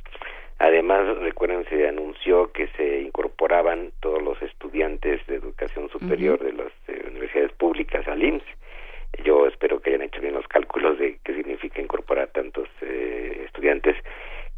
Además, 0.59 1.19
recuerden, 1.19 1.67
se 1.69 1.87
anunció 1.87 2.51
que 2.53 2.69
se 2.69 3.03
incorporaban 3.03 3.93
todos 4.01 4.23
los 4.23 4.41
estudiantes 4.41 5.25
de 5.27 5.35
educación 5.35 5.91
superior 5.91 6.43
de 6.43 6.53
las 6.55 6.73
eh, 6.89 7.05
universidades 7.09 7.53
públicas 7.53 8.07
al 8.09 8.23
IMSS. 8.23 8.45
Yo 9.25 9.47
espero 9.47 9.81
que 9.81 9.91
hayan 9.91 10.03
hecho 10.03 10.21
bien 10.21 10.35
los 10.35 10.49
cálculos 10.49 10.99
de 10.99 11.19
qué 11.25 11.35
significa 11.35 11.81
incorporar 11.81 12.29
tantos 12.29 12.69
eh, 12.81 13.43
estudiantes, 13.45 13.97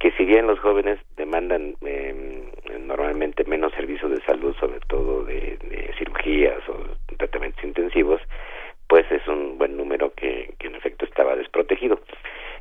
que 0.01 0.13
si 0.13 0.25
bien 0.25 0.47
los 0.47 0.59
jóvenes 0.61 0.99
demandan 1.17 1.75
em, 1.83 2.51
normalmente 2.87 3.45
menos 3.45 3.73
servicios 3.73 4.11
de 4.11 4.23
salud, 4.23 4.55
sobre 4.61 4.81
todo 4.89 5.25
de, 5.25 5.59
cirugías 5.99 6.61
o 6.69 6.77
tratamientos 7.17 7.65
intensivos, 7.65 8.21
pues 8.89 9.11
es 9.11 9.27
un 9.27 9.59
buen 9.59 9.77
número 9.77 10.13
que 10.15 10.55
en 10.61 10.75
efecto 10.75 11.05
estaba 11.05 11.35
desprotegido. 11.35 11.99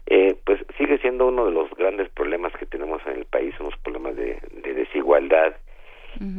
Eh, 0.10 0.38
pues 0.46 0.62
sigue 0.78 0.98
siendo 1.00 1.28
uno 1.28 1.46
de 1.46 1.52
los 1.52 1.70
grandes 1.72 2.08
problemas 2.10 2.54
que 2.54 2.66
tenemos 2.66 3.02
en 3.06 3.18
el 3.18 3.26
país, 3.26 3.54
unos 3.60 3.76
problemas 3.80 4.16
de, 4.16 4.40
desigualdad 4.64 5.56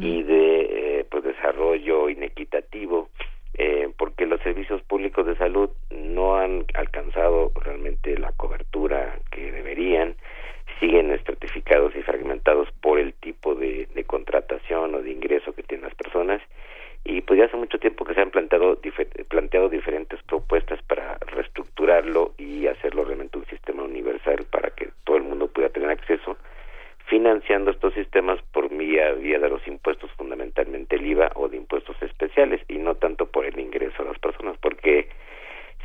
y 0.01 0.23
de 0.23 0.61
eh, 0.99 1.05
pues 1.09 1.23
desarrollo 1.23 2.09
inequitativo, 2.09 3.09
eh, 3.53 3.89
porque 3.97 4.25
los 4.25 4.41
servicios 4.41 4.81
públicos 4.81 5.25
de 5.27 5.37
salud 5.37 5.69
no 5.91 6.35
han 6.37 6.65
alcanzado 6.73 7.51
realmente 7.63 8.17
la 8.17 8.31
cobertura 8.31 9.19
que 9.31 9.51
deberían, 9.51 10.15
siguen 10.79 11.11
estratificados 11.11 11.95
y 11.95 12.01
fragmentados 12.01 12.69
por 12.81 12.99
el 12.99 13.13
tipo 13.13 13.55
de, 13.55 13.87
contratación 14.07 14.95
o 14.95 15.01
de 15.03 15.11
ingreso 15.11 15.53
que 15.53 15.61
tienen 15.61 15.85
las 15.85 15.95
personas. 15.95 16.41
Y 17.03 17.21
pues 17.21 17.39
ya 17.39 17.45
hace 17.45 17.57
mucho 17.57 17.77
tiempo 17.77 18.03
que 18.05 18.13
se 18.13 18.21
han 18.21 18.31
planteado 18.31 18.79
planteado 19.29 19.69
diferentes 19.69 20.21
propuestas 20.23 20.81
para 20.83 21.17
reestructurarlo 21.27 22.33
y 22.37 22.67
hacerlo 22.67 23.05
realmente 23.05 23.37
un 23.37 23.45
sistema 23.45 23.83
universal 23.83 24.45
para 24.51 24.71
que 24.71 24.89
todo 25.05 25.17
el 25.17 25.23
mundo 25.23 25.47
pueda 25.47 25.69
tener 25.69 25.89
acceso 25.91 26.37
financiando 27.05 27.71
estos 27.71 27.93
sistemas 27.93 28.41
por 28.51 28.69
vía, 28.69 29.11
vía 29.13 29.39
de 29.39 29.49
los 29.49 29.65
impuestos 29.67 30.11
fundamentalmente 30.13 30.95
el 30.95 31.05
IVA 31.05 31.31
o 31.35 31.47
de 31.47 31.57
impuestos 31.57 31.95
especiales 32.01 32.61
y 32.67 32.77
no 32.77 32.95
tanto 32.95 33.27
por 33.27 33.45
el 33.45 33.59
ingreso 33.59 34.03
de 34.03 34.09
las 34.09 34.19
personas 34.19 34.57
porque 34.57 35.07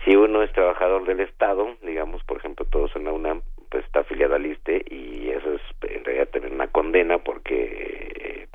si 0.04 0.16
uno 0.16 0.42
es 0.42 0.52
trabajador 0.52 1.06
del 1.06 1.20
Estado, 1.20 1.76
digamos, 1.82 2.22
por 2.24 2.36
ejemplo, 2.36 2.66
todos 2.66 2.94
en 2.94 3.04
la 3.04 3.12
UNAM, 3.12 3.42
pues 3.74 3.86
está 3.86 4.00
afiliado 4.00 4.36
al 4.36 4.46
ISTE 4.46 4.84
y 4.88 5.30
eso 5.30 5.52
es 5.52 5.62
en 5.90 6.04
realidad 6.04 6.28
también 6.28 6.54
una 6.54 6.68
condena 6.68 7.18
porque 7.18 8.12
eh, 8.14 8.46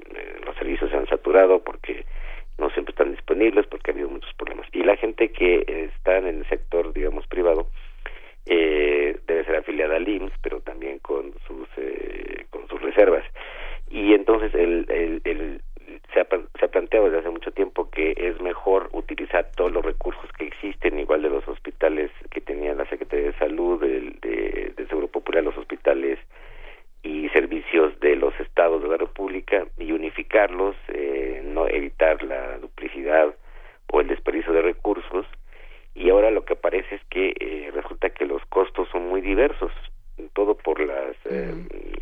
los 0.45 0.55
servicios 0.55 0.89
se 0.89 0.95
han 0.95 1.07
saturado, 1.07 1.61
porque 1.61 2.05
no 2.57 2.69
siempre 2.69 2.93
están 2.93 3.11
disponibles 3.11 3.67
porque 3.67 3.91
ha 3.91 3.93
habido 3.93 4.07
muchos 4.07 4.33
problemas. 4.35 4.65
Y 4.71 4.81
la 4.81 4.95
gente 4.95 5.29
que 5.33 5.89
está 5.93 6.19
en 6.19 6.27
el 6.27 6.47
sector, 6.47 6.93
digamos, 6.93 7.27
privado, 7.27 7.67
eh, 8.45 9.19
debe 9.27 9.43
ser 9.43 9.57
afiliada 9.57 9.97
al 9.97 10.07
IMSS, 10.07 10.31
pero 10.41 10.61
también 10.61 10.99
con 10.99 11.33
sus, 11.45 11.67
eh, 11.75 12.45
con 12.49 12.65
sus 12.69 12.81
reservas. 12.81 13.25
Y 13.89 14.13
entonces 14.13 14.55
el, 14.55 14.85
el, 15.25 15.61
se, 16.13 16.19
ha, 16.21 16.27
se 16.59 16.65
ha 16.65 16.67
planteado 16.67 17.05
desde 17.05 17.19
hace 17.19 17.29
mucho 17.29 17.51
tiempo 17.51 17.89
que 17.89 18.13
es 18.17 18.39
mejor 18.41 18.89
utilizar 18.93 19.51
todos 19.55 19.71
los 19.71 19.83
recursos 19.83 20.31
que 20.37 20.47
existen, 20.47 20.99
igual 20.99 21.21
de 21.21 21.29
los 21.29 21.47
hospitales 21.47 22.11
que 22.31 22.41
tenía 22.41 22.73
la 22.73 22.87
Secretaría 22.87 23.27
de 23.27 23.37
Salud, 23.37 23.79
del, 23.81 24.19
de, 24.21 24.73
del 24.75 24.87
Seguro 24.87 25.07
Popular, 25.07 25.43
los 25.43 25.57
hospitales 25.57 26.19
y 27.01 27.29
servicios 27.29 27.97
de 28.01 28.15
los 28.15 28.37
estados 28.39 28.81
de 28.83 28.89
la 28.89 28.97
República 28.97 29.65
y 29.77 29.91
unificarlos, 29.91 30.75
eh, 30.89 31.41
no 31.45 31.67
evitar 31.67 32.21
la 32.23 32.57
duplicidad 32.57 33.33
o 33.91 34.01
el 34.01 34.07
desperdicio 34.07 34.53
de 34.53 34.61
recursos. 34.61 35.25
Y 35.95 36.09
ahora 36.09 36.31
lo 36.31 36.45
que 36.45 36.55
parece 36.55 36.95
es 36.95 37.01
que 37.09 37.33
eh, 37.39 37.71
resulta 37.73 38.09
que 38.09 38.25
los 38.25 38.43
costos 38.45 38.87
son 38.91 39.07
muy 39.09 39.21
diversos, 39.21 39.71
todo 40.33 40.55
por 40.55 40.79
las, 40.79 41.15
eh, 41.25 41.53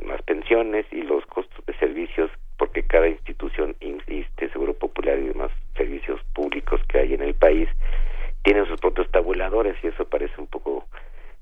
las 0.06 0.22
pensiones 0.24 0.86
y 0.92 1.04
los 1.04 1.26
costos 1.28 1.66
de 1.66 1.74
servicios, 1.76 2.32
porque 2.58 2.84
cada 2.84 3.08
institución, 3.08 3.76
insiste 3.80 4.50
Seguro 4.50 4.74
Popular 4.74 5.18
y 5.20 5.28
demás 5.28 5.52
servicios 5.76 6.22
públicos 6.34 6.82
que 6.90 7.00
hay 7.00 7.14
en 7.14 7.22
el 7.22 7.34
país, 7.34 7.70
tienen 8.44 8.66
sus 8.66 8.80
propios 8.80 9.10
tabuladores 9.12 9.76
y 9.84 9.88
eso 9.88 10.06
parece 10.06 10.40
un 10.40 10.48
poco 10.48 10.86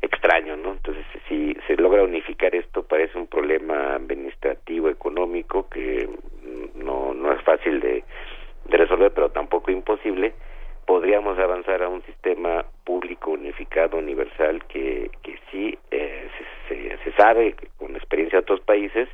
extraño, 0.02 0.56
¿no? 0.58 0.72
Entonces, 0.72 1.06
si 1.28 1.56
se 1.68 1.76
logra 1.78 2.04
unificar 2.04 2.56
esto, 2.56 2.84
parece 2.84 3.18
un 3.18 3.28
problema 3.28 3.96
administrativo, 3.96 4.90
económico, 4.90 5.70
que 5.70 6.10
no, 6.76 7.14
no 7.14 7.32
es 7.34 7.42
fácil 7.44 7.80
de, 7.80 8.04
resolver, 8.68 9.12
pero 9.14 9.30
tampoco 9.30 9.72
imposible. 9.72 10.34
Podríamos 10.86 11.38
avanzar 11.40 11.82
a 11.82 11.90
un 11.90 12.04
sistema 12.04 12.66
público 12.84 13.32
unificado, 13.32 13.98
universal, 13.98 14.64
que, 14.66 15.10
que 15.24 15.40
sí 15.52 15.78
eh, 15.92 16.28
se, 16.68 16.98
se, 17.04 17.12
sabe, 17.14 17.56
con 17.78 17.96
experiencia 17.96 18.40
de 18.40 18.44
otros 18.44 18.62
países, 18.62 19.08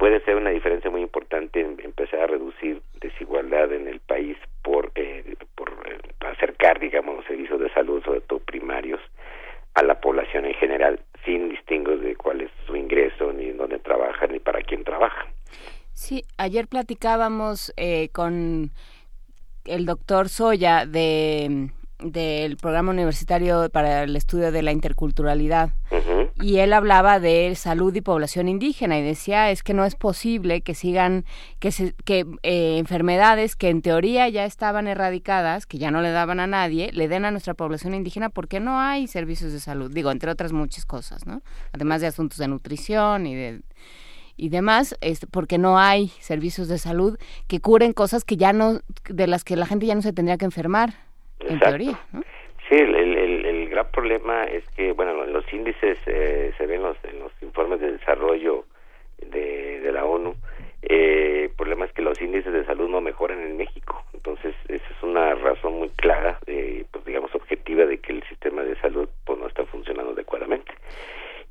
puede 0.00 0.24
ser 0.24 0.36
una 0.36 0.48
diferencia 0.48 0.90
muy 0.90 1.02
importante 1.02 1.60
empezar 1.60 2.20
a 2.20 2.26
reducir 2.26 2.80
desigualdad 3.02 3.70
en 3.70 3.86
el 3.86 4.00
país 4.00 4.34
por, 4.62 4.90
eh, 4.94 5.36
por 5.54 5.68
eh, 5.84 5.98
acercar, 6.20 6.80
digamos, 6.80 7.16
los 7.16 7.26
servicios 7.26 7.60
de 7.60 7.70
salud, 7.74 8.02
sobre 8.02 8.22
todo 8.22 8.38
primarios, 8.38 8.98
a 9.74 9.82
la 9.82 10.00
población 10.00 10.46
en 10.46 10.54
general, 10.54 11.00
sin 11.26 11.50
distingos 11.50 12.00
de 12.00 12.16
cuál 12.16 12.40
es 12.40 12.50
su 12.66 12.76
ingreso, 12.76 13.30
ni 13.30 13.50
dónde 13.50 13.78
trabaja, 13.78 14.26
ni 14.26 14.38
para 14.38 14.62
quién 14.62 14.84
trabaja. 14.84 15.26
Sí, 15.92 16.24
ayer 16.38 16.66
platicábamos 16.66 17.74
eh, 17.76 18.08
con 18.08 18.70
el 19.66 19.84
doctor 19.84 20.30
Soya 20.30 20.86
de 20.86 21.68
del 22.02 22.56
programa 22.56 22.92
universitario 22.92 23.68
para 23.70 24.04
el 24.04 24.16
estudio 24.16 24.52
de 24.52 24.62
la 24.62 24.72
interculturalidad. 24.72 25.70
Y 26.42 26.58
él 26.58 26.72
hablaba 26.72 27.20
de 27.20 27.54
salud 27.54 27.94
y 27.94 28.00
población 28.00 28.48
indígena 28.48 28.98
y 28.98 29.02
decía 29.02 29.50
es 29.50 29.62
que 29.62 29.74
no 29.74 29.84
es 29.84 29.94
posible 29.94 30.62
que 30.62 30.74
sigan 30.74 31.26
que 31.58 31.70
se, 31.70 31.94
que 32.04 32.24
eh, 32.42 32.78
enfermedades 32.78 33.56
que 33.56 33.68
en 33.68 33.82
teoría 33.82 34.26
ya 34.28 34.46
estaban 34.46 34.86
erradicadas 34.88 35.66
que 35.66 35.76
ya 35.76 35.90
no 35.90 36.00
le 36.00 36.10
daban 36.10 36.40
a 36.40 36.46
nadie 36.46 36.90
le 36.92 37.08
den 37.08 37.26
a 37.26 37.30
nuestra 37.30 37.52
población 37.52 37.92
indígena 37.94 38.30
porque 38.30 38.58
no 38.58 38.80
hay 38.80 39.06
servicios 39.06 39.52
de 39.52 39.60
salud 39.60 39.92
digo 39.92 40.10
entre 40.10 40.30
otras 40.30 40.52
muchas 40.52 40.86
cosas 40.86 41.26
no 41.26 41.42
además 41.72 42.00
de 42.00 42.06
asuntos 42.06 42.38
de 42.38 42.48
nutrición 42.48 43.26
y 43.26 43.34
de 43.34 43.60
y 44.40 44.48
demás, 44.48 44.96
este, 45.02 45.26
porque 45.26 45.58
no 45.58 45.78
hay 45.78 46.08
servicios 46.20 46.66
de 46.68 46.78
salud 46.78 47.18
que 47.46 47.60
curen 47.60 47.92
cosas 47.92 48.24
que 48.24 48.38
ya 48.38 48.54
no, 48.54 48.80
de 49.06 49.26
las 49.26 49.44
que 49.44 49.54
la 49.54 49.66
gente 49.66 49.84
ya 49.84 49.94
no 49.94 50.00
se 50.00 50.14
tendría 50.14 50.38
que 50.38 50.46
enfermar 50.46 50.94
en 51.48 51.58
teoría. 51.58 51.98
Sí, 52.68 52.76
el, 52.76 52.94
el, 52.94 53.68
gran 53.68 53.90
problema 53.90 54.44
es 54.44 54.64
que, 54.76 54.92
bueno, 54.92 55.24
los 55.26 55.44
índices 55.52 55.98
eh, 56.06 56.52
se 56.56 56.66
ven 56.66 56.82
los, 56.82 56.96
en 57.04 57.18
los 57.18 57.32
informes 57.42 57.80
de 57.80 57.92
desarrollo 57.92 58.64
de, 59.18 59.80
de 59.80 59.92
la 59.92 60.04
ONU. 60.04 60.34
Eh, 60.82 61.44
el 61.44 61.50
problema 61.50 61.84
es 61.84 61.92
que 61.92 62.02
los 62.02 62.20
índices 62.20 62.52
de 62.52 62.64
salud 62.64 62.88
no 62.88 63.00
mejoran 63.00 63.40
en 63.40 63.56
México. 63.56 64.02
Entonces, 64.14 64.54
esa 64.68 64.84
es 64.84 65.02
una 65.02 65.34
razón 65.34 65.78
muy 65.78 65.88
clara, 65.90 66.38
de, 66.46 66.86
pues 66.90 67.04
digamos, 67.04 67.34
objetiva 67.34 67.84
de 67.86 67.98
que 67.98 68.12
el 68.12 68.22
sistema 68.28 68.62
de 68.62 68.76
salud 68.76 69.08
pues 69.24 69.38
no 69.38 69.46
está 69.46 69.64
funcionando 69.66 70.12
adecuadamente. 70.12 70.72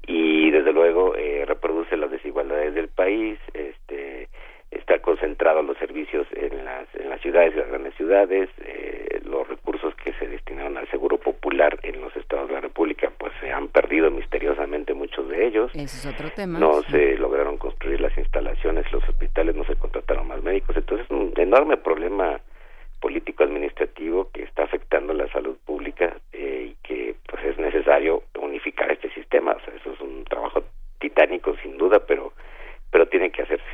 Y 0.07 0.49
desde 0.51 0.71
luego 0.71 1.15
eh, 1.15 1.45
reproduce 1.45 1.97
las 1.97 2.11
desigualdades 2.11 2.73
del 2.73 2.87
país, 2.87 3.37
este 3.53 4.29
está 4.71 4.99
concentrado 4.99 5.61
los 5.61 5.77
servicios 5.77 6.27
en 6.33 6.63
las, 6.63 6.87
en 6.95 7.09
las 7.09 7.21
ciudades, 7.21 7.55
las 7.55 7.67
grandes 7.67 7.93
ciudades, 7.95 8.49
eh, 8.59 9.19
los 9.23 9.47
recursos 9.47 9.93
que 9.95 10.13
se 10.13 10.27
destinaron 10.27 10.77
al 10.77 10.89
seguro 10.89 11.17
popular 11.17 11.79
en 11.83 12.01
los 12.01 12.15
estados 12.15 12.47
de 12.47 12.55
la 12.55 12.61
República, 12.61 13.11
pues 13.17 13.33
se 13.39 13.51
han 13.51 13.67
perdido 13.69 14.11
misteriosamente 14.11 14.93
muchos 14.93 15.27
de 15.29 15.47
ellos. 15.47 15.71
Ese 15.73 15.83
es 15.83 16.05
otro 16.05 16.29
tema. 16.31 16.59
No 16.59 16.81
se 16.83 17.15
lograron 17.17 17.57
construir 17.57 18.01
las 18.01 18.15
instalaciones, 18.17 18.91
los 18.91 19.07
hospitales, 19.07 19.55
no 19.55 19.63
se 19.65 19.75
contrataron 19.75 20.27
más 20.27 20.43
médicos, 20.43 20.75
entonces 20.77 21.05
es 21.05 21.11
un 21.11 21.33
enorme 21.37 21.77
problema 21.77 22.39
político 22.99 23.43
administrativo 23.43 24.29
que 24.31 24.43
está 24.43 24.63
afectando 24.63 25.13
la 25.13 25.31
salud 25.31 25.57
pública 25.65 26.17
eh, 26.33 26.71
y 26.71 26.87
que 26.87 27.15
pues 27.27 27.43
es 27.45 27.57
necesario 27.57 28.23
unificar 28.39 28.91
este 28.91 29.09
sistema, 29.13 29.53
o 29.53 29.59
sea, 29.61 29.73
eso 29.73 29.93
es 29.93 30.01
un 30.01 30.25
trabajo 30.25 30.63
titánico 30.99 31.55
sin 31.63 31.77
duda, 31.77 31.99
pero 32.05 32.33
pero 32.91 33.07
tiene 33.07 33.31
que 33.31 33.43
hacerse. 33.43 33.65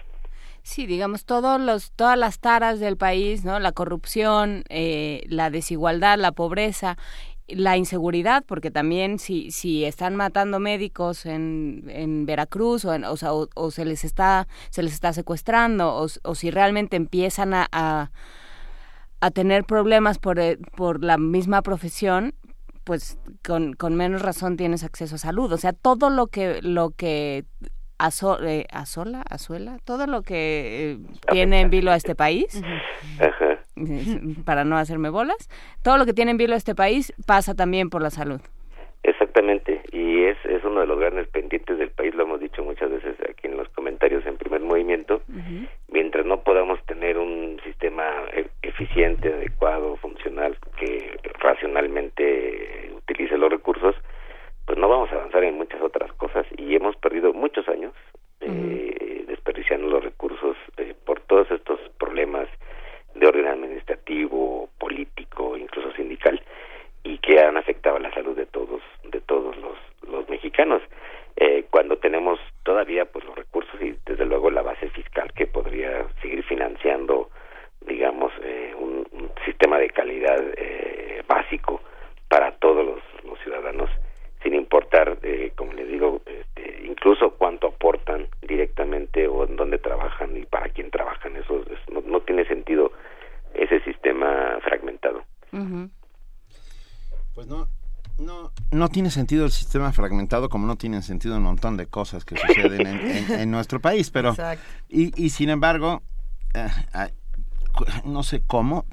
Sí, 0.75 0.87
digamos, 0.87 1.23
todos 1.23 1.61
los, 1.61 1.93
todas 1.93 2.17
las 2.17 2.39
taras 2.39 2.81
del 2.81 2.97
país, 2.97 3.45
¿no? 3.45 3.59
La 3.59 3.71
corrupción, 3.71 4.65
eh, 4.67 5.23
la 5.29 5.49
desigualdad, 5.49 6.19
la 6.19 6.33
pobreza, 6.33 6.97
la 7.47 7.77
inseguridad, 7.77 8.43
porque 8.45 8.71
también 8.71 9.17
si, 9.17 9.51
si 9.51 9.85
están 9.85 10.17
matando 10.17 10.59
médicos 10.59 11.25
en, 11.25 11.85
en 11.87 12.25
Veracruz 12.25 12.83
o, 12.83 12.91
o, 12.91 13.47
o, 13.55 13.71
se 13.71 13.85
les 13.85 14.03
está 14.03 14.49
se 14.69 14.83
les 14.83 14.93
está 14.93 15.13
secuestrando 15.13 15.95
o, 15.95 16.07
o 16.23 16.35
si 16.35 16.51
realmente 16.51 16.97
empiezan 16.97 17.53
a, 17.53 17.69
a, 17.71 18.11
a 19.21 19.31
tener 19.31 19.63
problemas 19.63 20.19
por, 20.19 20.39
eh, 20.39 20.57
por 20.75 21.05
la 21.05 21.17
misma 21.17 21.61
profesión, 21.61 22.35
pues 22.83 23.17
con, 23.47 23.75
con 23.75 23.95
menos 23.95 24.21
razón 24.23 24.57
tienes 24.57 24.83
acceso 24.83 25.15
a 25.15 25.19
salud. 25.19 25.53
O 25.53 25.57
sea, 25.57 25.71
todo 25.71 26.09
lo 26.09 26.27
que 26.27 26.61
lo 26.61 26.89
que 26.89 27.45
eh, 27.99 28.65
asola, 28.71 29.23
azuela, 29.29 29.77
todo 29.85 30.07
lo 30.07 30.21
que 30.21 30.91
eh, 30.91 30.97
tiene 31.31 31.61
en 31.61 31.69
vilo 31.69 31.91
a 31.91 31.95
este 31.95 32.15
país, 32.15 32.61
para 34.45 34.63
no 34.63 34.77
hacerme 34.77 35.09
bolas, 35.09 35.49
todo 35.83 35.97
lo 35.97 36.05
que 36.05 36.13
tiene 36.13 36.31
en 36.31 36.37
vilo 36.37 36.53
a 36.53 36.57
este 36.57 36.75
país 36.75 37.13
pasa 37.25 37.55
también 37.55 37.89
por 37.89 38.01
la 38.01 38.09
salud. 38.09 38.41
Exactamente, 39.03 39.81
y 39.91 40.23
es, 40.23 40.37
es 40.45 40.63
uno 40.63 40.81
de 40.81 40.87
los 40.87 40.99
grandes 40.99 41.27
pendientes 41.27 41.77
del 41.77 41.91
país, 41.91 42.15
lo 42.15 42.23
hemos 42.23 42.39
dicho 42.39 42.63
muchas 42.63 42.89
veces 42.89 43.15
aquí 43.29 43.47
en 43.47 43.57
los 43.57 43.69
comentarios 43.69 44.25
en 44.25 44.37
primer 44.37 44.61
movimiento, 44.61 45.21
mientras 45.89 46.25
no 46.25 46.41
podamos 46.41 46.83
tener 46.85 47.17
un 47.17 47.59
sistema 47.63 48.03
e, 48.33 48.47
eficiente, 48.63 49.31
adecuado, 49.31 49.95
funcional, 49.97 50.57
que 50.79 51.19
racionalmente 51.39 52.91
utilice 52.97 53.37
los 53.37 53.51
recursos, 53.51 53.95
pues 54.65 54.79
no 54.79 54.89
vamos 54.89 55.11
a 55.11 55.15
avanzar 55.15 55.43
en 55.43 55.55
muchas 55.55 55.81
otras 55.81 56.11
cosas 56.35 56.47
y 56.57 56.75
hemos 56.75 56.95
perdido 56.97 57.33
muchos 57.33 57.67
años 57.69 57.93
eh, 58.41 59.23
desperdiciando 59.27 59.87
los 59.87 60.03
recursos 60.03 60.57
eh, 60.77 60.93
por 61.05 61.21
todos 61.21 61.49
estos 61.51 61.79
problemas 61.97 62.47
de 63.13 63.27
orden 63.27 63.47
administrativo, 63.47 64.69
político, 64.77 65.57
incluso 65.57 65.91
sindical 65.93 66.41
y 67.03 67.17
que 67.19 67.39
han 67.39 67.57
afectado 67.57 67.99
la 67.99 68.13
salud 68.13 68.35
de 68.35 68.45
todos 68.45 68.81
de 69.03 69.21
todos 69.21 69.55
los, 69.57 69.77
los 70.09 70.27
mexicanos. 70.29 70.81
Eh, 71.37 71.65
cuando 71.69 71.97
tenemos 71.97 72.39
todavía 72.63 73.05
pues 73.05 73.25
los 73.25 73.35
recursos 73.35 73.81
y 73.81 73.95
desde 74.05 74.25
luego 74.25 74.49
la 74.49 74.61
base 74.61 74.89
fiscal 74.89 75.31
que 75.33 75.47
podría 75.47 76.05
seguir 76.21 76.43
financiando 76.43 77.29
digamos 77.81 78.31
eh, 78.41 78.73
un, 78.77 79.05
un, 79.11 79.31
sistema 79.45 79.77
de 79.77 79.89
calidad 79.89 80.41
eh, 80.57 81.21
básico 81.27 81.81
para 82.29 82.51
todos 82.53 82.85
los, 82.85 83.01
los 83.25 83.37
ciudadanos 83.41 83.89
sin 84.45 84.53
importar, 84.53 85.17
eh, 85.23 85.51
como 85.55 85.73
les 85.73 85.87
digo, 85.87 86.21
este, 86.27 86.85
incluso 87.05 87.35
cuánto 87.37 87.67
aportan 87.67 88.27
directamente 88.41 89.27
o 89.27 89.45
en 89.45 89.55
dónde 89.55 89.77
trabajan 89.77 90.35
y 90.35 90.43
para 90.45 90.69
quién 90.69 90.89
trabajan. 90.89 91.35
Eso, 91.35 91.63
no, 91.93 92.01
no, 92.01 92.19
tiene 92.21 92.45
sentido 92.45 92.91
ese 93.53 93.79
sistema 93.81 94.57
fragmentado. 94.63 95.23
Pues 97.35 97.45
no, 97.47 97.67
no, 98.17 98.51
no 98.71 98.89
tiene 98.89 99.11
sentido 99.11 99.45
el 99.45 99.51
sistema 99.51 99.91
fragmentado 99.93 100.49
como 100.49 100.65
no 100.65 100.77
tienen 100.77 101.03
sentido 101.03 101.37
un 101.37 101.43
montón 101.43 101.77
de 101.77 101.85
cosas 101.85 102.25
que 102.25 102.37
suceden 102.37 102.87
en, 102.87 102.99
en, 102.99 103.31
en 103.39 103.51
nuestro 103.51 103.79
país, 103.79 104.09
pero 104.09 104.33
y, 104.89 105.23
y, 105.23 105.29
sin 105.29 105.49
embargo, 105.49 106.01
eh, 106.55 106.67
no 108.03 108.23
sé 108.23 108.41
cómo, 108.47 108.85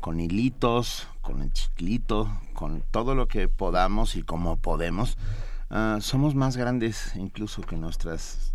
con 0.00 0.18
hilitos, 0.18 1.08
con 1.20 1.42
el 1.42 1.52
chiclito, 1.52 2.28
con 2.54 2.82
todo 2.90 3.14
lo 3.14 3.28
que 3.28 3.46
podamos 3.46 4.16
y 4.16 4.22
como 4.22 4.56
podemos, 4.56 5.16
uh, 5.70 6.00
somos 6.00 6.34
más 6.34 6.56
grandes 6.56 7.14
incluso 7.16 7.62
que 7.62 7.76
nuestras 7.76 8.52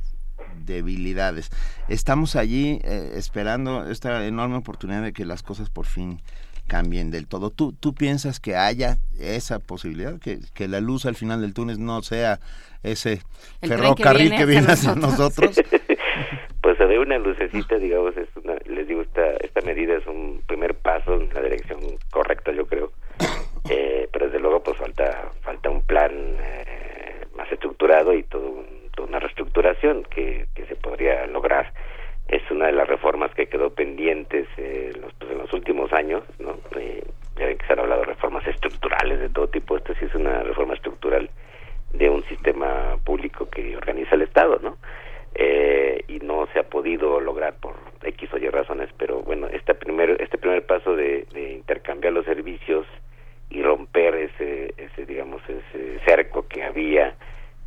debilidades. 0.65 1.49
Estamos 1.87 2.35
allí 2.35 2.79
eh, 2.83 3.13
esperando 3.15 3.89
esta 3.89 4.25
enorme 4.25 4.57
oportunidad 4.57 5.01
de 5.01 5.13
que 5.13 5.25
las 5.25 5.43
cosas 5.43 5.69
por 5.69 5.85
fin 5.85 6.19
cambien 6.67 7.11
del 7.11 7.27
todo. 7.27 7.49
¿Tú, 7.49 7.73
tú 7.73 7.93
piensas 7.93 8.39
que 8.39 8.55
haya 8.55 8.97
esa 9.19 9.59
posibilidad, 9.59 10.19
que, 10.19 10.39
que 10.53 10.67
la 10.67 10.79
luz 10.79 11.05
al 11.05 11.15
final 11.15 11.41
del 11.41 11.53
túnel 11.53 11.83
no 11.83 12.01
sea 12.01 12.39
ese 12.83 13.21
el 13.61 13.69
ferrocarril 13.69 14.29
que 14.29 14.35
viene, 14.35 14.37
que 14.37 14.45
viene 14.45 14.71
hacia 14.71 14.95
nosotros? 14.95 15.59
pues 16.61 16.77
se 16.77 16.85
ve 16.85 16.99
una 16.99 17.17
lucecita, 17.17 17.77
digamos, 17.77 18.15
es 18.15 18.29
una, 18.43 18.53
les 18.65 18.87
digo, 18.87 19.01
esta, 19.01 19.31
esta 19.41 19.61
medida 19.61 19.97
es 19.97 20.05
un 20.07 20.41
primer 20.47 20.75
paso 20.75 21.19
en 21.19 21.33
la 21.33 21.41
dirección 21.41 21.79
correcta, 22.09 22.51
yo 22.51 22.65
creo. 22.65 22.91
Eh, 23.69 24.07
pero 24.11 24.25
desde 24.25 24.39
luego, 24.39 24.63
pues 24.63 24.77
falta 24.77 25.31
falta 25.41 25.69
un 25.69 25.81
plan 25.81 26.11
eh, 26.11 26.90
más 27.35 27.51
estructurado 27.51 28.13
y 28.13 28.23
todo 28.23 28.47
un, 28.47 28.65
toda 28.95 29.07
una 29.07 29.19
reestructuración 29.19 30.03
que, 30.03 30.47
se 30.67 30.75
podría 30.75 31.25
lograr. 31.27 31.73
Es 32.27 32.49
una 32.49 32.67
de 32.67 32.71
las 32.71 32.87
reformas 32.87 33.33
que 33.33 33.47
quedó 33.47 33.71
pendientes 33.71 34.47
eh, 34.57 34.93
los, 35.01 35.13
pues, 35.13 35.31
en 35.31 35.39
los 35.39 35.51
últimos 35.53 35.91
años, 35.91 36.23
¿no? 36.39 36.57
Eh, 36.79 37.03
ya 37.37 37.45
ven 37.45 37.57
que 37.57 37.65
se 37.65 37.73
han 37.73 37.79
hablado 37.79 38.01
de 38.01 38.07
reformas 38.07 38.45
estructurales 38.47 39.19
de 39.19 39.29
todo 39.29 39.47
tipo. 39.47 39.75
Esta 39.75 39.93
sí 39.95 40.05
es 40.05 40.15
una 40.15 40.43
reforma 40.43 40.75
estructural 40.75 41.29
de 41.93 42.09
un 42.09 42.23
sistema 42.23 42.97
público 43.03 43.49
que 43.49 43.75
organiza 43.75 44.15
el 44.15 44.21
Estado, 44.21 44.59
¿no? 44.61 44.77
eh, 45.35 46.03
y 46.07 46.19
no 46.19 46.47
se 46.53 46.59
ha 46.59 46.63
podido 46.63 47.19
lograr 47.19 47.55
por 47.59 47.75
X 48.03 48.29
o 48.33 48.37
Y 48.37 48.49
razones, 48.49 48.89
pero 48.97 49.21
bueno, 49.21 49.47
este 49.47 49.73
primer, 49.73 50.21
este 50.21 50.37
primer 50.37 50.65
paso 50.65 50.95
de 50.95 51.25
intercambiar 51.33 52.13
los 52.13 52.25
servicios 52.25 52.85
y 53.51 53.61
romper 53.61 54.15
ese, 54.15 54.73
ese, 54.77 55.05
digamos, 55.05 55.41
ese 55.47 55.99
cerco 56.05 56.47
que 56.47 56.63
había 56.63 57.15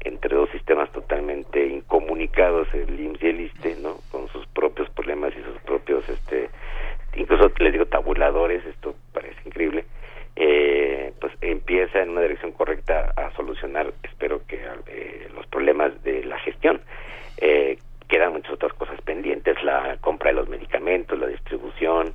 entre 0.00 0.34
dos 0.34 0.50
sistemas 0.50 0.90
totalmente 0.92 1.66
incomunicados, 1.66 2.68
el 2.74 2.98
IMSS 2.98 3.22
y 3.22 3.26
el 3.26 3.40
ISTE, 3.40 3.76
¿no? 3.76 3.96
Con 4.10 4.28
sus 4.28 4.46
propios 4.48 4.88
problemas 4.90 5.32
y 5.38 5.42
sus 5.42 5.60
propios, 5.62 6.06
este, 6.08 6.50
incluso 7.16 7.50
les 7.58 7.72
digo 7.72 7.86
tabuladores, 7.86 8.64
esto 8.66 8.94
parece 9.12 9.40
increíble, 9.46 9.84
eh, 10.36 11.12
pues 11.20 11.32
empieza 11.40 12.02
en 12.02 12.10
una 12.10 12.22
dirección 12.22 12.52
correcta 12.52 13.12
a 13.16 13.30
solucionar, 13.32 13.92
espero 14.02 14.46
que 14.46 14.60
eh, 14.88 15.28
los 15.34 15.46
problemas 15.46 16.02
de 16.02 16.24
la 16.24 16.38
gestión. 16.40 16.80
Eh, 17.38 17.78
quedan 18.08 18.32
muchas 18.32 18.52
otras 18.52 18.72
cosas 18.74 19.00
pendientes, 19.02 19.62
la 19.62 19.96
compra 20.00 20.30
de 20.30 20.36
los 20.36 20.48
medicamentos, 20.48 21.18
la 21.18 21.26
distribución, 21.26 22.12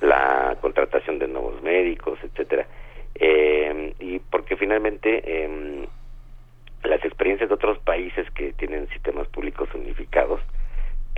la 0.00 0.56
contratación 0.60 1.18
de 1.18 1.28
nuevos 1.28 1.62
médicos, 1.62 2.18
etcétera. 2.22 2.66
Eh, 3.14 3.94
y 4.00 4.18
porque 4.18 4.56
finalmente 4.56 5.22
eh, 5.24 5.88
las 6.84 7.04
experiencias 7.04 7.48
de 7.48 7.54
otros 7.54 7.78
países 7.80 8.30
que 8.32 8.52
tienen 8.52 8.88
sistemas 8.88 9.26
públicos 9.28 9.68
unificados 9.74 10.40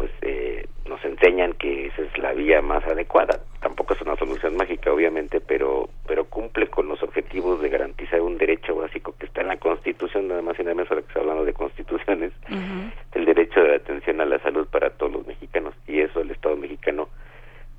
pues 0.00 0.10
eh, 0.22 0.66
nos 0.88 1.04
enseñan 1.04 1.52
que 1.52 1.88
esa 1.88 2.00
es 2.00 2.16
la 2.16 2.32
vía 2.32 2.62
más 2.62 2.82
adecuada. 2.86 3.38
Tampoco 3.60 3.92
es 3.92 4.00
una 4.00 4.16
solución 4.16 4.56
mágica, 4.56 4.90
obviamente, 4.90 5.42
pero 5.42 5.90
pero 6.06 6.24
cumple 6.24 6.68
con 6.68 6.88
los 6.88 7.02
objetivos 7.02 7.60
de 7.60 7.68
garantizar 7.68 8.22
un 8.22 8.38
derecho 8.38 8.74
básico 8.74 9.14
que 9.18 9.26
está 9.26 9.42
en 9.42 9.48
la 9.48 9.58
Constitución, 9.58 10.28
nada 10.28 10.40
más 10.40 10.58
y 10.58 10.62
nada 10.62 10.74
menos 10.74 10.90
ahora 10.90 11.02
que 11.02 11.08
está 11.08 11.20
hablando 11.20 11.44
de 11.44 11.52
constituciones, 11.52 12.32
uh 12.48 12.54
-huh. 12.54 12.92
el 13.12 13.24
derecho 13.26 13.60
de 13.60 13.74
atención 13.74 14.22
a 14.22 14.24
la 14.24 14.38
salud 14.38 14.66
para 14.68 14.88
todos 14.88 15.12
los 15.12 15.26
mexicanos. 15.26 15.74
Y 15.86 16.00
eso 16.00 16.22
el 16.22 16.30
Estado 16.30 16.56
mexicano 16.56 17.10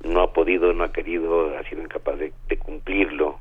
no 0.04 0.22
ha 0.22 0.32
podido, 0.32 0.74
no 0.74 0.84
ha 0.84 0.92
querido, 0.92 1.58
ha 1.58 1.64
sido 1.64 1.82
incapaz 1.82 2.20
de, 2.20 2.32
de 2.48 2.58
cumplirlo, 2.58 3.40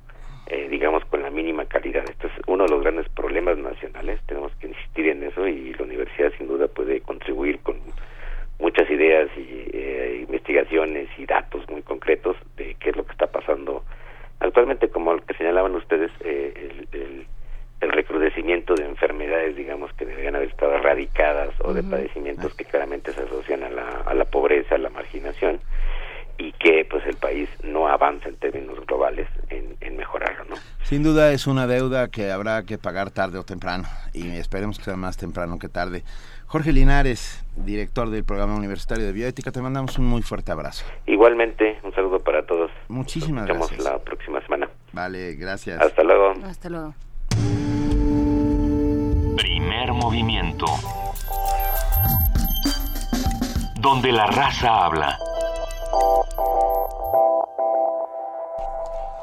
eh, 0.51 0.69
digamos, 0.69 1.05
con 1.05 1.23
la 1.23 1.31
mínima 1.31 1.65
calidad. 1.65 2.03
Esto 2.11 2.27
es 2.27 2.33
uno 2.49 2.65
de 2.65 2.71
los 2.71 2.83
grandes 2.83 3.09
problemas 3.11 3.57
nacionales, 3.57 4.21
tenemos 4.27 4.53
que 4.57 4.67
insistir 4.67 5.07
en 5.07 5.23
eso 5.23 5.47
y 5.47 5.73
la 5.75 5.85
universidad 5.85 6.33
sin 6.37 6.49
duda 6.49 6.67
puede 6.67 7.01
contribuir 7.03 7.61
con 7.61 7.77
muchas 8.59 8.91
ideas 8.91 9.29
y 9.37 9.71
eh, 9.73 10.25
investigaciones 10.29 11.09
y 11.17 11.25
datos 11.25 11.69
muy 11.71 11.83
concretos 11.83 12.37
de 12.57 12.75
qué 12.81 12.91
es 12.91 12.97
lo 12.97 13.05
que 13.07 13.13
está 13.13 13.29
pasando 13.29 13.85
actualmente 14.41 14.89
como 14.89 15.15
lo 15.15 15.25
que 15.25 15.35
señalaban 15.35 15.75
ustedes 15.77 16.11
eh, 16.25 16.53
el, 16.57 17.01
el, 17.01 17.27
el, 17.81 17.93
recrudecimiento 17.93 18.75
de 18.75 18.87
enfermedades 18.87 19.55
digamos 19.57 19.93
que 19.95 20.05
deberían 20.05 20.35
haber 20.35 20.49
estado 20.49 20.75
erradicadas 20.75 21.55
o 21.61 21.73
de 21.73 21.81
uh 21.81 21.85
-huh. 21.85 21.91
padecimientos 21.91 22.55
que 22.55 22.65
claramente 22.65 23.13
se 23.13 23.23
asocian 23.23 23.63
a 23.63 23.71
la, 23.71 23.89
a 24.05 24.15
la 24.15 24.25
pobreza 24.25 24.75
a 24.75 24.79
la 24.79 24.91
marginación 24.91 25.61
y 26.41 26.53
que 26.53 26.87
pues 26.89 27.05
el 27.07 27.17
país 27.17 27.49
no 27.63 27.87
avanza 27.87 28.31
en 28.31 28.37
términos 28.37 28.79
globales 28.87 29.29
en, 29.51 29.77
en, 29.83 29.97
mejorarlo, 29.97 30.45
¿no? 30.49 30.57
Sin 30.85 31.03
duda 31.03 31.33
es 31.33 31.47
una 31.47 31.67
deuda 31.67 32.09
que 32.09 32.31
habrá 32.31 32.63
que 32.65 32.79
pagar 32.79 33.11
tarde 33.11 33.39
o 33.39 33.45
temprano 33.45 33.85
y 34.15 34.27
esperemos 34.31 34.79
que 34.79 34.85
sea 34.85 34.97
más 34.97 35.19
temprano 35.19 35.59
que 35.59 35.69
tarde. 35.69 36.03
Jorge 36.47 36.73
Linares, 36.73 37.45
director 37.57 38.09
del 38.09 38.25
programa 38.25 38.57
universitario 38.57 39.05
de 39.05 39.13
bioética, 39.13 39.53
te 39.53 39.61
mandamos 39.61 39.99
un 39.99 40.07
muy 40.07 40.23
fuerte 40.23 40.51
abrazo. 40.51 40.85
Igualmente, 41.07 41.79
un 41.85 41.93
saludo 41.95 42.19
para 42.21 42.45
todos. 42.47 42.71
Muchísimas 42.89 43.47
Nos 43.47 43.59
gracias. 43.59 43.85
la 43.85 43.99
próxima 43.99 44.41
semana. 44.41 44.69
Vale, 44.93 45.35
gracias. 45.35 45.81
Hasta 45.81 46.03
luego. 46.03 46.33
Hasta 46.45 46.71
luego. 46.71 46.95
Primer 49.37 49.93
movimiento. 49.93 50.67
Donde 53.81 54.11
la 54.11 54.27
raza 54.27 54.87
habla. 54.87 55.19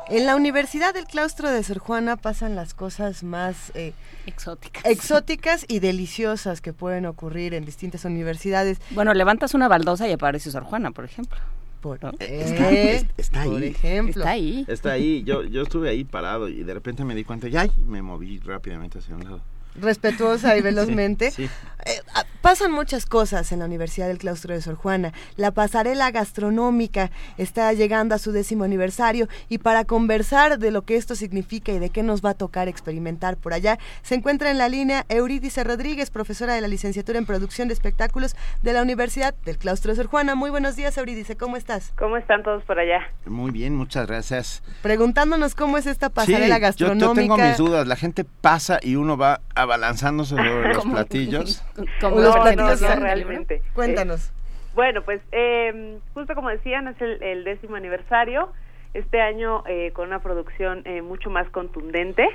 En 0.09 0.25
la 0.25 0.37
Universidad 0.37 0.93
del 0.93 1.05
Claustro 1.05 1.51
de 1.51 1.61
Sor 1.63 1.79
Juana 1.79 2.15
pasan 2.15 2.55
las 2.55 2.73
cosas 2.73 3.23
más 3.23 3.71
eh, 3.75 3.93
exóticas. 4.25 4.85
exóticas 4.85 5.65
y 5.67 5.79
deliciosas 5.79 6.61
que 6.61 6.71
pueden 6.71 7.05
ocurrir 7.05 7.53
en 7.53 7.65
distintas 7.65 8.05
universidades. 8.05 8.79
Bueno, 8.91 9.13
levantas 9.13 9.53
una 9.53 9.67
baldosa 9.67 10.07
y 10.07 10.13
aparece 10.13 10.49
Sor 10.49 10.63
Juana, 10.63 10.91
por 10.91 11.03
ejemplo. 11.03 11.37
Por, 11.81 11.99
eh, 12.19 13.05
está, 13.17 13.41
ahí. 13.41 13.49
Por 13.49 13.63
ejemplo. 13.63 14.21
Está 14.23 14.31
ahí. 14.31 14.65
Está 14.67 14.91
ahí. 14.93 15.23
Yo, 15.23 15.43
yo 15.43 15.63
estuve 15.63 15.89
ahí 15.89 16.05
parado 16.05 16.47
y 16.47 16.63
de 16.63 16.73
repente 16.73 17.03
me 17.03 17.13
di 17.13 17.25
cuenta 17.25 17.47
y 17.47 17.71
me 17.85 18.01
moví 18.01 18.39
rápidamente 18.39 18.99
hacia 18.99 19.13
un 19.13 19.25
lado 19.25 19.41
respetuosa 19.79 20.57
y 20.57 20.61
velozmente. 20.63 21.33
Eh, 21.37 22.01
ah, 22.13 22.23
pasan 22.47 22.71
muchas 22.71 23.05
cosas 23.05 23.51
en 23.51 23.59
la 23.59 23.65
Universidad 23.65 24.07
del 24.07 24.19
Claustro 24.19 24.53
de 24.53 24.61
Sor 24.61 24.75
Juana. 24.75 25.11
La 25.35 25.51
pasarela 25.51 26.11
gastronómica 26.11 27.11
está 27.37 27.73
llegando 27.73 28.15
a 28.15 28.19
su 28.19 28.31
décimo 28.31 28.63
aniversario 28.63 29.27
y 29.49 29.57
para 29.57 29.83
conversar 29.83 30.57
de 30.57 30.71
lo 30.71 30.83
que 30.83 30.95
esto 30.95 31.13
significa 31.15 31.73
y 31.73 31.79
de 31.79 31.89
qué 31.89 32.03
nos 32.03 32.23
va 32.23 32.29
a 32.29 32.33
tocar 32.35 32.69
experimentar 32.69 33.35
por 33.35 33.51
allá, 33.51 33.79
se 34.01 34.15
encuentra 34.15 34.49
en 34.49 34.59
la 34.59 34.69
línea 34.69 35.05
Eurídice 35.09 35.61
Rodríguez, 35.65 36.09
profesora 36.09 36.53
de 36.53 36.61
la 36.61 36.69
licenciatura 36.69 37.19
en 37.19 37.25
producción 37.25 37.67
de 37.67 37.73
espectáculos 37.73 38.33
de 38.63 38.71
la 38.71 38.81
Universidad 38.81 39.35
del 39.43 39.57
Claustro 39.57 39.91
de 39.91 39.97
Sor 39.97 40.07
Juana. 40.07 40.35
Muy 40.35 40.49
buenos 40.49 40.77
días, 40.77 40.97
Eurídice, 40.97 41.35
¿cómo 41.35 41.57
estás? 41.57 41.91
¿Cómo 41.97 42.15
están 42.15 42.43
todos 42.43 42.63
por 42.63 42.79
allá? 42.79 43.11
Muy 43.25 43.51
bien, 43.51 43.75
muchas 43.75 44.07
gracias. 44.07 44.63
Preguntándonos 44.81 45.53
cómo 45.53 45.77
es 45.77 45.85
esta 45.85 46.07
pasarela 46.07 46.59
gastronómica. 46.59 47.07
Yo, 47.07 47.13
yo 47.13 47.21
tengo 47.21 47.37
mis 47.37 47.57
dudas. 47.57 47.85
La 47.87 47.97
gente 47.97 48.23
pasa 48.23 48.79
y 48.81 48.95
uno 48.95 49.17
va 49.17 49.41
abalanzándose 49.53 50.37
sobre 50.37 50.73
los 50.73 50.85
platillos. 50.93 51.61
Como 51.99 52.21
los 52.21 52.36
platillos 52.41 52.99
realmente. 52.99 53.61
Cuéntanos. 53.73 54.29
Eh, 54.29 54.31
bueno, 54.75 55.01
pues 55.03 55.21
eh, 55.31 55.97
justo 56.13 56.35
como 56.35 56.49
decían, 56.49 56.87
es 56.87 57.01
el, 57.01 57.43
décimo 57.43 57.75
aniversario. 57.75 58.51
Este 58.93 59.21
año 59.21 59.63
eh, 59.67 59.91
con 59.93 60.07
una 60.07 60.19
producción 60.19 60.83
mucho 61.03 61.29
más 61.29 61.49
contundente, 61.49 62.27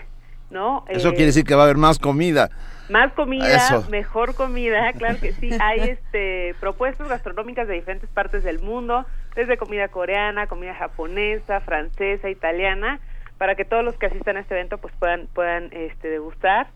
¿no? 0.51 0.85
Eso 0.89 1.11
quiere 1.11 1.27
decir 1.27 1.45
que 1.45 1.55
va 1.55 1.63
a 1.63 1.65
haber 1.65 1.77
más 1.77 1.99
comida. 1.99 2.51
Más 2.89 3.13
comida, 3.15 3.85
mejor 3.91 4.35
comida, 4.35 4.93
claro 4.93 5.19
que 5.19 5.33
sí. 5.33 5.51
Hay 5.61 5.81
este 5.91 6.55
propuestas 6.61 7.09
gastronómicas 7.09 7.67
de 7.67 7.75
diferentes 7.75 8.09
partes 8.11 8.45
del 8.45 8.61
mundo, 8.61 9.07
desde 9.35 9.57
comida 9.57 9.89
coreana, 9.89 10.47
comida 10.47 10.75
japonesa, 10.75 11.61
francesa, 11.61 12.29
italiana, 12.29 13.01
para 13.39 13.55
que 13.55 13.65
todos 13.65 13.85
los 13.85 13.97
que 13.97 14.07
asistan 14.07 14.37
a 14.37 14.41
este 14.41 14.55
evento 14.55 14.79
pues 14.79 14.95
puedan 14.99 15.27
puedan 15.29 15.71
este 15.73 16.09
degustar 16.09 16.69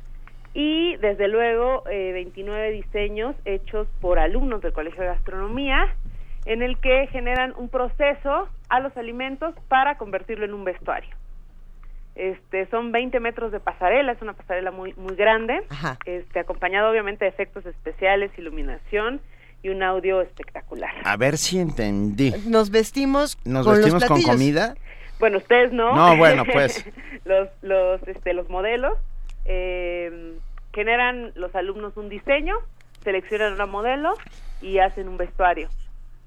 y 0.57 0.97
desde 0.97 1.29
luego 1.29 1.85
29 1.85 2.69
eh, 2.69 2.73
diseños 2.73 3.37
hechos 3.45 3.87
por 4.01 4.19
alumnos 4.19 4.63
del 4.63 4.73
Colegio 4.73 5.03
de 5.03 5.09
Gastronomía 5.09 5.95
en 6.47 6.63
el 6.63 6.79
que 6.79 7.09
generan 7.09 7.53
un 7.59 7.69
proceso 7.69 8.49
a 8.71 8.81
los 8.81 8.97
alimentos 8.97 9.55
para 9.69 9.99
convertirlo 9.99 10.47
en 10.47 10.55
un 10.55 10.65
vestuario. 10.65 11.15
Este, 12.15 12.67
son 12.71 12.91
20 12.91 13.21
metros 13.21 13.53
de 13.53 13.61
pasarela, 13.61 14.13
es 14.13 14.23
una 14.23 14.33
pasarela 14.33 14.71
muy 14.71 14.95
muy 14.95 15.15
grande, 15.15 15.63
este 16.07 16.41
acompañado 16.41 16.91
obviamente 16.91 17.27
de 17.27 17.29
efectos 17.29 17.67
especiales, 17.67 18.31
iluminación 18.39 19.21
y 19.63 19.69
un 19.69 19.83
audio 19.83 20.23
espectacular. 20.23 20.95
A 21.05 21.19
ver 21.19 21.37
si 21.37 21.59
entendí. 21.59 22.33
Nos 22.47 22.71
vestimos 22.71 23.37
Nos 23.45 23.67
vestimos 23.67 24.07
con 24.07 24.23
comida. 24.23 24.75
Bueno, 25.19 25.37
ustedes 25.37 25.71
no. 25.71 25.95
No, 25.95 26.17
bueno, 26.17 26.45
pues 26.51 26.83
los 27.27 27.51
los 27.61 28.09
este 28.09 28.33
los 28.33 28.49
modelos 28.49 28.97
eh, 29.49 30.39
generan 30.77 31.33
los 31.37 31.55
alumnos 31.55 31.97
un 31.97 32.11
diseño, 32.11 32.55
seleccionan 33.03 33.55
una 33.55 33.65
modelo 33.65 34.13
y 34.61 34.79
hacen 34.79 35.09
un 35.09 35.17
vestuario. 35.17 35.71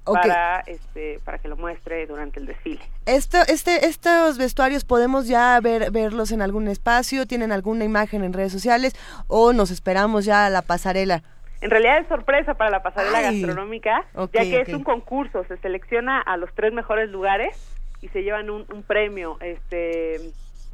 Para, 0.04 0.60
este, 0.66 1.20
para 1.24 1.38
que 1.38 1.46
lo 1.46 1.56
muestre 1.56 2.04
durante 2.06 2.40
el 2.40 2.46
desfile. 2.46 2.80
Esto, 3.06 3.38
este, 3.46 3.86
estos 3.86 4.38
vestuarios 4.38 4.84
podemos 4.84 5.28
ya 5.28 5.60
ver, 5.60 5.92
verlos 5.92 6.32
en 6.32 6.42
algún 6.42 6.66
espacio, 6.66 7.26
tienen 7.26 7.52
alguna 7.52 7.84
imagen 7.84 8.24
en 8.24 8.32
redes 8.32 8.50
sociales 8.50 8.94
o 9.28 9.52
nos 9.52 9.70
esperamos 9.70 10.24
ya 10.24 10.46
a 10.46 10.50
la 10.50 10.62
pasarela. 10.62 11.22
En 11.60 11.70
realidad 11.70 11.98
es 11.98 12.08
sorpresa 12.08 12.54
para 12.54 12.70
la 12.70 12.82
pasarela 12.82 13.20
gastronómica, 13.20 14.04
ya 14.32 14.42
que 14.42 14.62
es 14.62 14.70
un 14.70 14.82
concurso, 14.82 15.44
se 15.44 15.58
selecciona 15.58 16.20
a 16.20 16.36
los 16.38 16.52
tres 16.54 16.72
mejores 16.72 17.08
lugares 17.10 17.54
y 18.00 18.08
se 18.08 18.22
llevan 18.22 18.50
un, 18.50 18.64
un 18.72 18.82
premio, 18.82 19.36
este, 19.40 20.18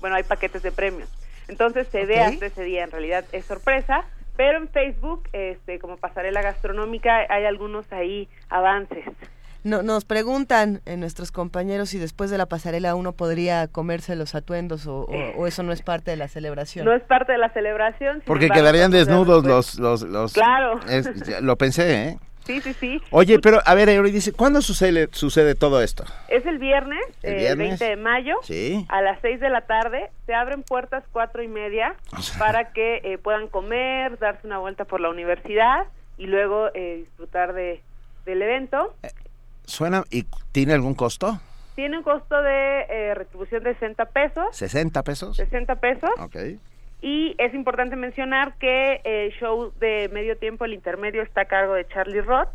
bueno, 0.01 0.17
hay 0.17 0.23
paquetes 0.23 0.63
de 0.63 0.73
premios. 0.73 1.11
Entonces 1.49 1.87
se 1.89 2.05
ve 2.07 2.21
hasta 2.21 2.47
ese 2.47 2.65
día, 2.65 2.85
en 2.85 2.91
realidad 2.91 3.25
es 3.33 3.45
sorpresa, 3.45 4.05
pero 4.37 4.59
en 4.59 4.69
Facebook, 4.69 5.29
este, 5.33 5.79
como 5.79 5.97
pasarela 5.97 6.43
gastronómica, 6.43 7.27
hay 7.29 7.45
algunos 7.45 7.91
ahí 7.93 8.29
avances. 8.49 9.05
No, 9.67 9.83
nos 9.83 10.05
preguntan 10.05 10.81
en 10.87 11.01
nuestros 11.01 11.33
compañeros 11.33 11.89
si 11.89 11.99
después 11.99 12.31
de 12.31 12.39
la 12.39 12.47
pasarela 12.47 12.95
uno 12.95 13.15
podría 13.15 13.67
comerse 13.67 14.15
los 14.15 14.37
atuendos 14.37 14.87
o, 14.87 15.09
eso 15.45 15.65
no 15.65 15.73
es 15.73 15.83
parte 15.83 16.13
de 16.13 16.17
la 16.17 16.29
celebración. 16.29 16.85
No 16.85 16.93
es 16.93 17.03
parte 17.03 17.33
de 17.33 17.39
la 17.39 17.49
celebración. 17.53 18.23
Porque 18.25 18.49
quedarían 18.49 18.93
desnudos 18.93 19.45
los, 19.45 19.77
los, 19.81 20.03
los... 20.03 20.35
Claro. 20.35 20.79
lo 21.41 21.57
pensé, 21.57 22.05
¿eh? 22.05 22.19
Sí, 22.47 22.61
sí, 22.61 22.73
sí. 22.75 23.03
Oye, 23.11 23.41
pero 23.41 23.61
a 23.67 23.75
ver, 23.75 23.89
Eury 23.89 24.13
dice, 24.13 24.33
¿cuándo 24.33 24.63
sucede, 24.63 25.09
sucede 25.11 25.57
todo 25.57 25.83
esto? 25.83 26.05
Es 26.29 26.47
el 26.47 26.59
viernes, 26.59 27.05
¿El 27.25 27.57
20 27.59 27.85
eh, 27.85 27.89
de 27.89 27.97
mayo, 27.97 28.37
sí. 28.43 28.87
a 28.89 29.03
las 29.03 29.21
6 29.21 29.41
de 29.41 29.51
la 29.51 29.63
tarde. 29.63 30.11
Se 30.27 30.35
abren 30.35 30.63
puertas 30.63 31.03
cuatro 31.11 31.43
y 31.43 31.49
media 31.49 31.97
para 32.39 32.73
que 32.73 33.01
eh, 33.03 33.19
puedan 33.19 33.49
comer, 33.49 34.19
darse 34.21 34.47
una 34.47 34.59
vuelta 34.59 34.85
por 34.85 35.01
la 35.01 35.11
universidad 35.11 35.89
y 36.19 36.27
luego 36.27 36.69
eh, 36.75 36.99
disfrutar 36.99 37.53
de, 37.53 37.83
del 38.25 38.41
evento. 38.43 38.95
¿Suena 39.65 40.05
y 40.13 40.25
tiene 40.53 40.73
algún 40.73 40.95
costo? 40.95 41.41
Tiene 41.75 41.99
un 41.99 42.05
costo 42.05 42.41
de 42.43 43.13
retribución 43.15 43.65
de 43.65 43.75
60 43.75 44.05
pesos. 44.07 44.45
¿60 44.53 45.03
pesos? 45.03 45.37
60 45.37 45.75
pesos. 45.77 46.11
Ok. 46.21 46.37
Y 47.07 47.37
es 47.39 47.55
importante 47.55 47.95
mencionar 47.95 48.55
que 48.59 49.01
el 49.05 49.31
show 49.35 49.73
de 49.79 50.11
medio 50.13 50.37
tiempo, 50.39 50.65
el 50.65 50.75
intermedio, 50.75 51.23
está 51.23 51.43
a 51.43 51.45
cargo 51.45 51.75
de 51.75 51.87
Charlie 51.87 52.21
Roth, 52.21 52.49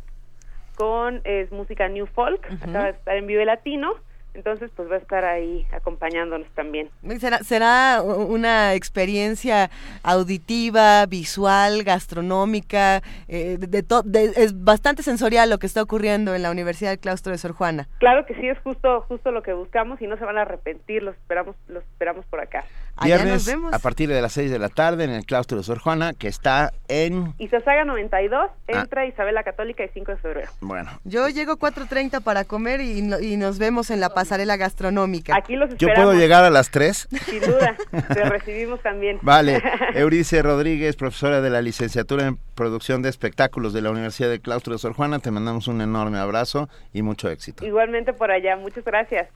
con 0.76 1.22
es 1.24 1.50
música 1.54 1.88
New 1.88 2.06
Folk, 2.06 2.46
acaba 2.62 2.88
de 2.88 2.92
estar 2.92 3.16
en 3.16 3.28
Vive 3.28 3.46
Latino 3.46 3.96
entonces, 4.34 4.72
pues 4.76 4.90
va 4.90 4.96
a 4.96 5.00
estar 5.00 5.26
ahí 5.26 5.66
acompañándonos 5.74 6.48
también. 6.52 6.90
Será, 7.20 7.40
será 7.40 8.02
una 8.02 8.76
experiencia 8.76 9.70
auditiva, 10.04 11.06
visual, 11.06 11.84
gastronómica, 11.84 13.02
eh, 13.28 13.58
de, 13.60 14.34
es 14.38 14.64
bastante 14.64 15.04
sensorial 15.04 15.50
lo 15.50 15.58
que 15.58 15.68
está 15.68 15.82
ocurriendo 15.82 16.34
en 16.34 16.44
la 16.44 16.52
Universidad 16.52 16.92
del 16.92 17.00
Claustro 17.00 17.34
de 17.34 17.40
Sor 17.40 17.52
Juana. 17.52 17.90
Claro 18.00 18.26
que 18.26 18.36
sí, 18.36 18.48
es 18.48 18.58
justo 18.60 19.02
justo 19.02 19.32
lo 19.32 19.44
que 19.44 19.52
buscamos 19.52 20.02
y 20.02 20.08
no 20.08 20.18
se 20.18 20.24
van 20.24 20.38
a 20.38 20.44
arrepentir, 20.44 21.04
los 21.04 21.16
esperamos 21.16 21.56
los 21.68 21.84
esperamos 21.84 22.26
por 22.28 22.40
acá. 22.40 22.64
Viernes 23.04 23.50
a 23.72 23.80
partir 23.80 24.10
de 24.10 24.22
las 24.22 24.34
6 24.34 24.52
de 24.52 24.60
la 24.60 24.70
tarde 24.70 25.04
en 25.04 25.12
el 25.12 25.26
Claustro 25.26 25.58
de 25.58 25.64
Sor 25.64 25.80
Juana, 25.80 26.14
que 26.14 26.28
está 26.28 26.72
en... 26.88 27.34
Izazaga 27.38 27.86
92, 27.86 28.50
ah. 28.50 28.52
entra 28.68 29.06
Isabel 29.06 29.36
la 29.36 29.44
Católica 29.44 29.84
y 29.84 29.90
5 29.90 30.12
de 30.12 30.18
febrero. 30.18 30.52
Bueno. 30.62 30.92
Yo 31.04 31.28
llego 31.30 31.58
4.30 31.58 32.22
para 32.22 32.44
comer 32.44 32.82
y, 32.82 33.00
y 33.00 33.38
nos 33.38 33.60
vemos 33.60 33.90
en 33.92 34.00
la 34.00 34.10
pasarela 34.10 34.58
gastronómica. 34.58 35.36
Aquí 35.36 35.56
los 35.56 35.76
¿Yo 35.78 35.90
puedo 35.94 36.14
llegar 36.14 36.44
a 36.44 36.50
las 36.50 36.72
3? 36.72 37.08
Sin 37.26 37.42
duda, 37.42 37.76
te 38.14 38.24
recibimos 38.26 38.82
también. 38.82 39.20
Vale, 39.22 39.62
Eurice 39.96 40.42
Rodríguez, 40.42 40.96
profesora 40.96 41.42
de 41.42 41.50
la 41.50 41.62
licenciatura 41.62 42.28
en 42.28 42.38
producción 42.56 43.02
de 43.02 43.10
espectáculos 43.10 43.74
de 43.74 43.82
la 43.82 43.92
Universidad 43.92 44.30
de 44.30 44.40
Claustro 44.40 44.74
de 44.74 44.80
Sor 44.80 44.94
Juana, 44.94 45.20
te 45.20 45.32
mandamos 45.32 45.68
un 45.68 45.82
enorme 45.82 46.20
abrazo 46.20 46.70
y 46.94 47.02
mucho 47.02 47.30
éxito. 47.30 47.66
Igualmente 47.66 48.14
por 48.14 48.32
allá, 48.32 48.56
muchas 48.56 48.84
gracias. 48.84 49.30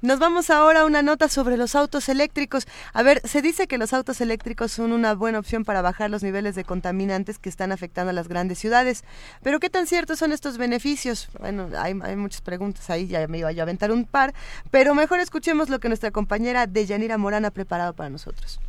Nos 0.00 0.20
vamos 0.20 0.48
ahora 0.50 0.82
a 0.82 0.84
una 0.84 1.02
nota 1.02 1.28
sobre 1.28 1.56
los 1.56 1.74
autos 1.74 2.08
eléctricos. 2.08 2.68
A 2.92 3.02
ver, 3.02 3.20
se 3.24 3.42
dice 3.42 3.66
que 3.66 3.78
los 3.78 3.92
autos 3.92 4.20
eléctricos 4.20 4.70
son 4.70 4.92
una 4.92 5.12
buena 5.14 5.40
opción 5.40 5.64
para 5.64 5.82
bajar 5.82 6.08
los 6.08 6.22
niveles 6.22 6.54
de 6.54 6.62
contaminantes 6.62 7.40
que 7.40 7.48
están 7.48 7.72
afectando 7.72 8.10
a 8.10 8.12
las 8.12 8.28
grandes 8.28 8.60
ciudades. 8.60 9.02
Pero 9.42 9.58
¿qué 9.58 9.70
tan 9.70 9.88
ciertos 9.88 10.20
son 10.20 10.30
estos 10.30 10.56
beneficios? 10.56 11.28
Bueno, 11.40 11.68
hay, 11.76 11.94
muchas 11.94 12.42
preguntas 12.42 12.88
ahí, 12.90 13.08
ya 13.08 13.26
me 13.26 13.38
iba 13.38 13.48
a 13.48 13.62
aventar 13.62 13.90
un 13.90 14.04
par, 14.04 14.34
pero 14.70 14.94
mejor 14.94 15.18
escuchemos 15.18 15.68
lo 15.68 15.80
que 15.80 15.88
nuestra 15.88 16.12
compañera 16.12 16.68
Deyanira 16.68 17.18
Morán 17.18 17.44
ha 17.44 17.50
preparado 17.50 17.92
para 17.92 18.08
nosotros. 18.08 18.60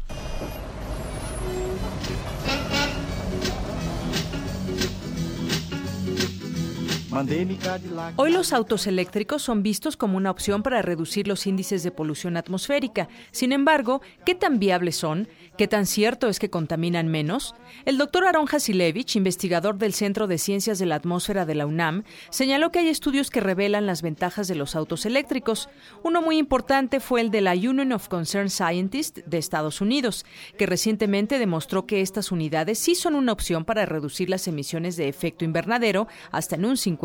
Hoy 8.18 8.32
los 8.32 8.54
autos 8.54 8.86
eléctricos 8.86 9.42
son 9.42 9.64
vistos 9.64 9.98
como 9.98 10.18
una 10.18 10.30
opción 10.30 10.62
para 10.62 10.84
reducir 10.84 11.28
los 11.28 11.48
índices 11.48 11.82
de 11.82 11.90
polución 11.90 12.38
atmosférica. 12.38 13.10
Sin 13.32 13.52
embargo, 13.52 14.02
¿qué 14.26 14.36
tan 14.36 14.60
viables 14.60 14.98
son? 14.98 15.28
¿Qué 15.58 15.68
tan 15.68 15.88
cierto 15.88 16.28
es 16.28 16.38
que 16.38 16.52
contaminan 16.52 17.08
menos? 17.08 17.56
El 17.86 17.98
doctor 17.98 18.26
Aaron 18.26 18.48
Hasilevich, 18.52 19.16
investigador 19.16 19.78
del 19.80 19.94
Centro 19.94 20.28
de 20.28 20.38
Ciencias 20.38 20.78
de 20.78 20.86
la 20.86 20.96
Atmósfera 20.96 21.48
de 21.48 21.56
la 21.56 21.66
UNAM, 21.66 22.04
señaló 22.30 22.72
que 22.72 22.80
hay 22.80 22.90
estudios 22.90 23.32
que 23.32 23.42
revelan 23.42 23.88
las 23.88 24.04
ventajas 24.04 24.48
de 24.48 24.56
los 24.56 24.76
autos 24.76 25.06
eléctricos. 25.08 25.68
Uno 26.04 26.22
muy 26.22 26.38
importante 26.38 27.00
fue 27.00 27.22
el 27.22 27.32
de 27.32 27.42
la 27.42 27.54
Union 27.54 27.92
of 27.92 28.08
Concerned 28.08 28.52
Scientists 28.52 29.24
de 29.26 29.38
Estados 29.40 29.82
Unidos, 29.82 30.26
que 30.58 30.68
recientemente 30.68 31.40
demostró 31.40 31.88
que 31.88 32.02
estas 32.02 32.32
unidades 32.32 32.78
sí 32.78 32.94
son 32.94 33.16
una 33.16 33.32
opción 33.32 33.66
para 33.66 33.88
reducir 33.88 34.30
las 34.30 34.48
emisiones 34.48 34.96
de 34.96 35.08
efecto 35.08 35.44
invernadero 35.44 36.08
hasta 36.32 36.56
en 36.56 36.66
un 36.66 36.76
50% 36.76 36.99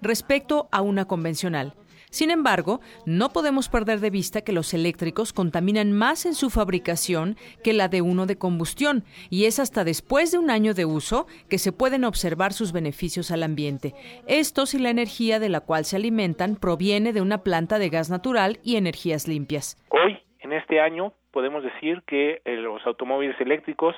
respecto 0.00 0.68
a 0.70 0.82
una 0.82 1.06
convencional. 1.06 1.74
Sin 2.10 2.32
embargo, 2.32 2.80
no 3.06 3.28
podemos 3.28 3.68
perder 3.68 4.00
de 4.00 4.10
vista 4.10 4.40
que 4.40 4.52
los 4.52 4.74
eléctricos 4.74 5.32
contaminan 5.32 5.92
más 5.92 6.26
en 6.26 6.34
su 6.34 6.50
fabricación 6.50 7.36
que 7.62 7.72
la 7.72 7.86
de 7.86 8.02
uno 8.02 8.26
de 8.26 8.36
combustión, 8.36 9.04
y 9.30 9.44
es 9.44 9.60
hasta 9.60 9.84
después 9.84 10.32
de 10.32 10.38
un 10.38 10.50
año 10.50 10.74
de 10.74 10.84
uso 10.84 11.28
que 11.48 11.58
se 11.58 11.70
pueden 11.70 12.04
observar 12.04 12.52
sus 12.52 12.72
beneficios 12.72 13.30
al 13.30 13.44
ambiente. 13.44 13.94
Esto 14.26 14.66
si 14.66 14.80
la 14.80 14.90
energía 14.90 15.38
de 15.38 15.48
la 15.48 15.60
cual 15.60 15.84
se 15.84 15.96
alimentan 15.96 16.56
proviene 16.56 17.12
de 17.12 17.20
una 17.20 17.44
planta 17.44 17.78
de 17.78 17.90
gas 17.90 18.10
natural 18.10 18.58
y 18.64 18.74
energías 18.74 19.28
limpias. 19.28 19.76
Hoy, 19.90 20.18
en 20.40 20.52
este 20.52 20.80
año, 20.80 21.12
podemos 21.30 21.62
decir 21.62 22.02
que 22.08 22.42
eh, 22.44 22.56
los 22.56 22.84
automóviles 22.86 23.40
eléctricos, 23.40 23.94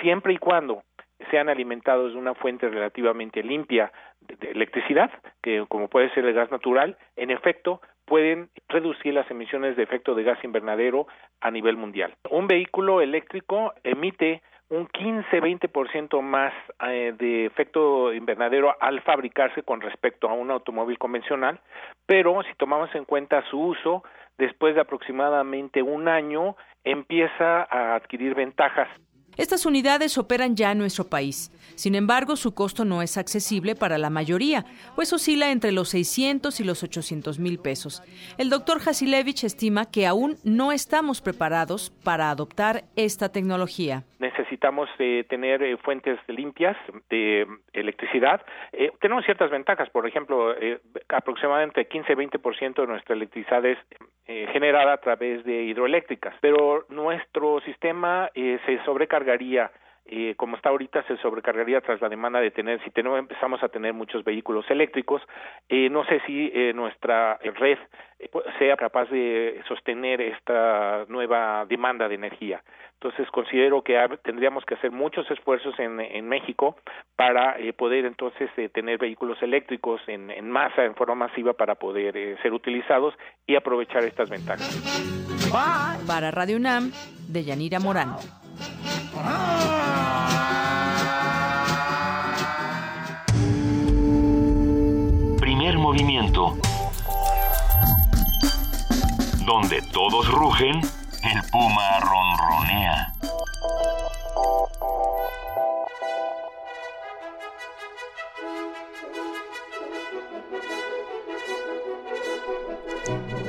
siempre 0.00 0.32
y 0.32 0.38
cuando 0.38 0.82
sean 1.30 1.48
alimentados 1.48 2.12
de 2.12 2.18
una 2.18 2.34
fuente 2.34 2.68
relativamente 2.68 3.42
limpia 3.42 3.92
de 4.20 4.50
electricidad, 4.50 5.10
que 5.42 5.64
como 5.68 5.88
puede 5.88 6.12
ser 6.14 6.24
el 6.24 6.34
gas 6.34 6.50
natural, 6.50 6.96
en 7.16 7.30
efecto 7.30 7.80
pueden 8.06 8.50
reducir 8.68 9.14
las 9.14 9.30
emisiones 9.30 9.76
de 9.76 9.82
efecto 9.82 10.14
de 10.14 10.24
gas 10.24 10.42
invernadero 10.42 11.06
a 11.40 11.50
nivel 11.50 11.76
mundial. 11.76 12.14
Un 12.28 12.48
vehículo 12.48 13.00
eléctrico 13.00 13.72
emite 13.84 14.42
un 14.70 14.88
15-20% 14.88 16.22
más 16.22 16.52
eh, 16.86 17.12
de 17.18 17.46
efecto 17.46 18.12
invernadero 18.12 18.74
al 18.80 19.00
fabricarse 19.02 19.62
con 19.62 19.80
respecto 19.80 20.28
a 20.28 20.32
un 20.32 20.50
automóvil 20.50 20.96
convencional, 20.98 21.60
pero 22.06 22.42
si 22.44 22.54
tomamos 22.54 22.94
en 22.94 23.04
cuenta 23.04 23.44
su 23.50 23.60
uso, 23.60 24.04
después 24.38 24.74
de 24.74 24.80
aproximadamente 24.80 25.82
un 25.82 26.08
año 26.08 26.56
empieza 26.84 27.66
a 27.68 27.96
adquirir 27.96 28.34
ventajas 28.34 28.88
estas 29.36 29.66
unidades 29.66 30.18
operan 30.18 30.56
ya 30.56 30.72
en 30.72 30.78
nuestro 30.78 31.04
país. 31.04 31.50
Sin 31.74 31.94
embargo, 31.94 32.36
su 32.36 32.54
costo 32.54 32.84
no 32.84 33.00
es 33.00 33.16
accesible 33.16 33.74
para 33.74 33.96
la 33.96 34.10
mayoría, 34.10 34.64
pues 34.94 35.12
oscila 35.12 35.50
entre 35.50 35.72
los 35.72 35.88
600 35.90 36.60
y 36.60 36.64
los 36.64 36.82
800 36.82 37.38
mil 37.38 37.58
pesos. 37.58 38.02
El 38.36 38.50
doctor 38.50 38.78
Hasilevich 38.86 39.44
estima 39.44 39.90
que 39.90 40.06
aún 40.06 40.36
no 40.44 40.72
estamos 40.72 41.22
preparados 41.22 41.90
para 42.04 42.30
adoptar 42.30 42.82
esta 42.96 43.30
tecnología. 43.32 44.04
Necesitamos 44.18 44.90
eh, 44.98 45.24
tener 45.28 45.62
eh, 45.62 45.78
fuentes 45.78 46.18
limpias 46.28 46.76
de 47.08 47.46
electricidad. 47.72 48.44
Eh, 48.72 48.90
tenemos 49.00 49.24
ciertas 49.24 49.50
ventajas, 49.50 49.88
por 49.88 50.06
ejemplo, 50.06 50.54
aproximadamente 51.08 51.88
15-20% 51.88 52.74
de 52.82 52.86
nuestra 52.86 53.14
electricidad 53.14 53.64
es 53.64 53.78
generada 54.52 54.92
a 54.92 54.98
través 54.98 55.44
de 55.44 55.64
hidroeléctricas, 55.64 56.34
pero 56.40 56.84
nuestro 56.88 57.60
sistema 57.62 58.30
se 58.34 58.84
sobrecarga 58.84 59.19
eh, 60.12 60.34
como 60.36 60.56
está 60.56 60.70
ahorita, 60.70 61.04
se 61.04 61.16
sobrecargaría 61.18 61.80
tras 61.82 62.00
la 62.00 62.08
demanda 62.08 62.40
de 62.40 62.50
tener, 62.50 62.82
si 62.82 62.90
tenemos, 62.90 63.18
empezamos 63.18 63.62
a 63.62 63.68
tener 63.68 63.92
muchos 63.92 64.24
vehículos 64.24 64.68
eléctricos, 64.68 65.22
eh, 65.68 65.88
no 65.88 66.04
sé 66.04 66.20
si 66.26 66.50
eh, 66.52 66.72
nuestra 66.74 67.38
red 67.60 67.78
sea 68.58 68.76
capaz 68.76 69.08
de 69.10 69.62
sostener 69.68 70.20
esta 70.20 71.04
nueva 71.08 71.64
demanda 71.66 72.08
de 72.08 72.16
energía. 72.16 72.60
Entonces 72.94 73.30
considero 73.30 73.82
que 73.82 73.96
tendríamos 74.22 74.64
que 74.64 74.74
hacer 74.74 74.90
muchos 74.90 75.30
esfuerzos 75.30 75.78
en, 75.78 76.00
en 76.00 76.28
México 76.28 76.76
para 77.16 77.56
poder 77.78 78.04
entonces 78.04 78.50
tener 78.72 78.98
vehículos 78.98 79.40
eléctricos 79.42 80.02
en, 80.06 80.30
en, 80.30 80.50
masa, 80.50 80.84
en 80.84 80.94
forma 80.96 81.14
masiva, 81.14 81.54
para 81.54 81.76
poder 81.76 82.36
ser 82.42 82.52
utilizados 82.52 83.14
y 83.46 83.54
aprovechar 83.54 84.04
estas 84.04 84.28
ventajas. 84.28 84.68
Para 86.06 86.30
Radio 86.30 86.56
UNAM, 86.56 86.90
de 87.28 87.44
Yanira 87.44 87.80
Morán. 87.80 88.16
Primer 95.40 95.78
movimiento. 95.78 96.56
Donde 99.44 99.82
todos 99.92 100.28
rugen, 100.28 100.80
el 101.22 101.42
puma 101.50 101.98
ronronea. 102.00 103.12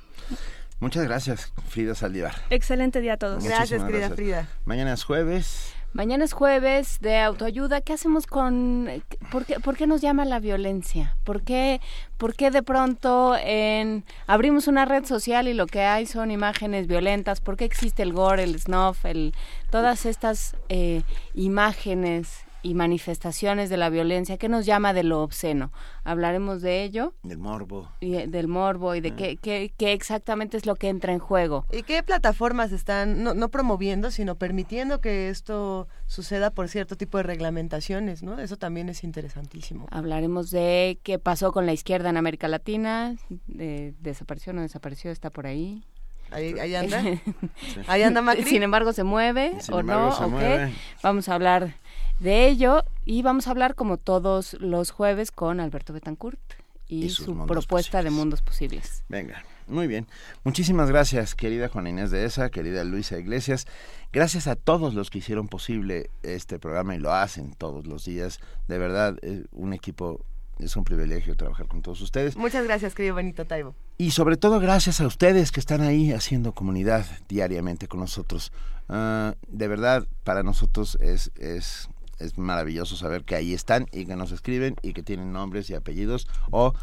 Muchas 0.80 1.06
gracias, 1.06 1.52
Frida 1.70 1.96
Saldívar. 1.96 2.36
Excelente 2.52 3.02
día 3.02 3.14
a 3.14 3.18
todos. 3.18 3.44
gracias, 3.44 3.84
querida 3.84 4.12
Frida. 4.12 4.48
Mañana 4.66 4.94
es 4.94 5.04
jueves. 5.04 5.73
Mañana 5.94 6.26
es 6.26 6.34
jueves 6.34 7.00
de 7.02 7.20
autoayuda. 7.20 7.82
¿Qué 7.82 7.94
hacemos 7.94 8.26
con... 8.26 8.90
¿Por 9.32 9.46
qué, 9.46 9.60
por 9.60 9.78
qué 9.78 9.86
nos 9.86 10.02
llama 10.02 10.26
la 10.26 10.40
violencia? 10.40 11.16
¿Por 11.24 11.44
qué, 11.44 11.82
¿Por 12.18 12.36
qué 12.36 12.50
de 12.50 12.64
pronto 12.64 13.36
en, 13.40 14.04
abrimos 14.26 14.68
una 14.68 14.86
red 14.86 15.06
social 15.06 15.48
y 15.48 15.54
lo 15.54 15.68
que 15.68 15.82
hay 15.82 16.08
son 16.08 16.32
imágenes 16.32 16.88
violentas? 16.88 17.42
¿Por 17.42 17.58
qué 17.58 17.66
existe 17.66 18.02
el 18.02 18.12
gore, 18.12 18.44
el 18.44 18.60
snuff, 18.60 19.06
el, 19.06 19.36
todas 19.70 20.08
estas 20.08 20.56
eh, 20.70 21.04
imágenes 21.36 22.43
y 22.64 22.74
manifestaciones 22.74 23.70
de 23.70 23.78
la 23.78 23.90
violencia, 23.90 24.38
¿qué 24.38 24.48
nos 24.48 24.66
llama 24.66 24.94
de 24.94 25.04
lo 25.04 25.22
obsceno? 25.22 25.72
Hablaremos 26.06 26.62
de 26.62 26.84
ello. 26.84 27.14
Del 27.22 27.38
morbo. 27.38 27.92
Y, 28.00 28.16
eh, 28.16 28.28
del 28.28 28.48
morbo 28.48 28.96
y 28.96 29.02
de 29.02 29.14
qué, 29.14 29.36
qué, 29.36 29.74
qué, 29.78 29.92
exactamente 29.92 30.56
es 30.56 30.66
lo 30.66 30.76
que 30.76 30.88
entra 30.88 31.12
en 31.12 31.20
juego. 31.20 31.66
¿Y 31.72 31.84
qué 31.84 32.02
plataformas 32.02 32.72
están 32.72 33.22
no, 33.22 33.34
no, 33.34 33.50
promoviendo, 33.50 34.12
sino 34.12 34.36
permitiendo 34.36 35.02
que 35.02 35.30
esto 35.30 35.90
suceda 36.08 36.52
por 36.52 36.70
cierto 36.70 36.96
tipo 36.96 37.18
de 37.18 37.24
reglamentaciones? 37.24 38.24
¿no? 38.24 38.40
Eso 38.40 38.56
también 38.56 38.88
es 38.88 39.04
interesantísimo. 39.04 39.88
Hablaremos 39.92 40.50
de 40.50 41.00
qué 41.04 41.20
pasó 41.20 41.52
con 41.52 41.66
la 41.66 41.74
izquierda 41.74 42.10
en 42.10 42.18
América 42.18 42.48
Latina, 42.48 43.18
de, 43.48 43.94
desapareció, 44.00 44.54
no 44.54 44.62
desapareció, 44.62 45.12
está 45.12 45.30
por 45.30 45.48
ahí. 45.48 45.84
Ahí, 46.32 46.58
ahí, 46.58 46.74
anda. 46.74 47.04
Ahí 47.88 48.02
anda 48.02 48.22
Macri. 48.22 48.44
Sin 48.44 48.64
embargo, 48.64 48.92
se 48.92 49.04
mueve 49.04 49.52
o 49.72 49.84
no. 49.84 50.10
Okay. 50.10 50.76
Vamos 51.04 51.30
a 51.30 51.36
hablar 51.36 51.76
de 52.20 52.48
ello 52.48 52.84
y 53.06 53.22
vamos 53.22 53.48
a 53.48 53.52
hablar 53.52 53.76
como 53.76 53.98
todos 53.98 54.54
los 54.60 54.92
jueves 54.92 55.32
con 55.32 55.60
Alberto 55.60 55.94
Betancourt 55.94 56.40
y, 56.88 57.10
su 57.10 57.46
propuesta 57.46 58.04
de 58.04 58.10
mundos 58.10 58.42
posibles. 58.42 59.04
Venga. 59.10 59.44
Muy 59.68 59.88
bien. 59.88 60.08
Muchísimas 60.44 60.90
gracias, 60.90 61.36
querida 61.36 61.70
Juana 61.70 61.90
Inés 61.90 62.12
de 62.12 62.26
esa, 62.26 62.50
querida 62.50 62.84
Luisa 62.84 63.18
Iglesias. 63.18 63.66
Gracias 64.12 64.48
a 64.48 64.56
todos 64.56 64.94
los 64.94 65.10
que 65.10 65.20
hicieron 65.20 65.48
posible 65.48 66.10
este 66.22 66.60
programa 66.60 66.96
y 66.96 67.00
lo 67.00 67.14
hacen 67.14 67.54
todos 67.54 67.88
los 67.88 68.06
días. 68.06 68.40
De 68.68 68.78
verdad, 68.78 69.18
un 69.52 69.74
equipo 69.74 70.26
es 70.60 70.76
un 70.76 70.84
privilegio 70.84 71.36
trabajar 71.36 71.68
con 71.68 71.82
todos 71.82 72.02
ustedes. 72.02 72.36
Muchas 72.36 72.66
gracias, 72.66 72.94
querido 72.94 73.16
Benito 73.16 73.46
Taibo. 73.46 73.74
Y 73.98 74.12
sobre 74.12 74.38
todo 74.38 74.60
gracias 74.60 75.02
a 75.02 75.08
ustedes 75.08 75.52
que 75.52 75.60
están 75.60 75.82
ahí 75.82 76.12
haciendo 76.12 76.54
comunidad 76.54 77.06
diariamente 77.28 77.88
con 77.88 78.02
nosotros. 78.02 78.52
Uh, 78.90 79.32
de 79.48 79.68
verdad, 79.68 80.08
para 80.24 80.44
nosotros 80.44 80.98
es, 81.02 81.32
es 81.36 81.90
es 82.24 82.38
maravilloso 82.38 82.96
saber 82.96 83.24
que 83.24 83.36
ahí 83.36 83.54
están 83.54 83.88
y 83.92 84.06
que 84.06 84.16
nos 84.16 84.32
escriben 84.32 84.76
y 84.82 84.94
que 84.94 85.04
tienen 85.04 85.34
nombres 85.34 85.70
y 85.70 85.76
apellidos 85.76 86.28
o 86.52 86.74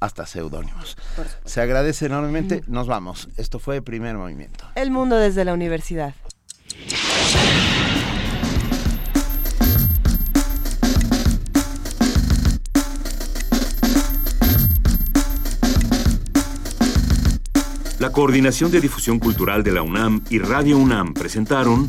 hasta 0.00 0.26
seudónimos. 0.26 0.96
Se 1.44 1.60
agradece 1.60 2.06
enormemente. 2.06 2.62
Nos 2.66 2.86
vamos. 2.86 3.28
Esto 3.36 3.58
fue 3.58 3.82
Primer 3.82 4.16
Movimiento. 4.16 4.64
El 4.74 4.90
mundo 4.90 5.16
desde 5.16 5.44
la 5.44 5.54
universidad. 5.54 6.14
La 17.98 18.12
Coordinación 18.12 18.70
de 18.70 18.80
Difusión 18.80 19.18
Cultural 19.18 19.64
de 19.64 19.72
la 19.72 19.82
UNAM 19.82 20.22
y 20.30 20.38
Radio 20.38 20.78
UNAM 20.78 21.14
presentaron 21.14 21.88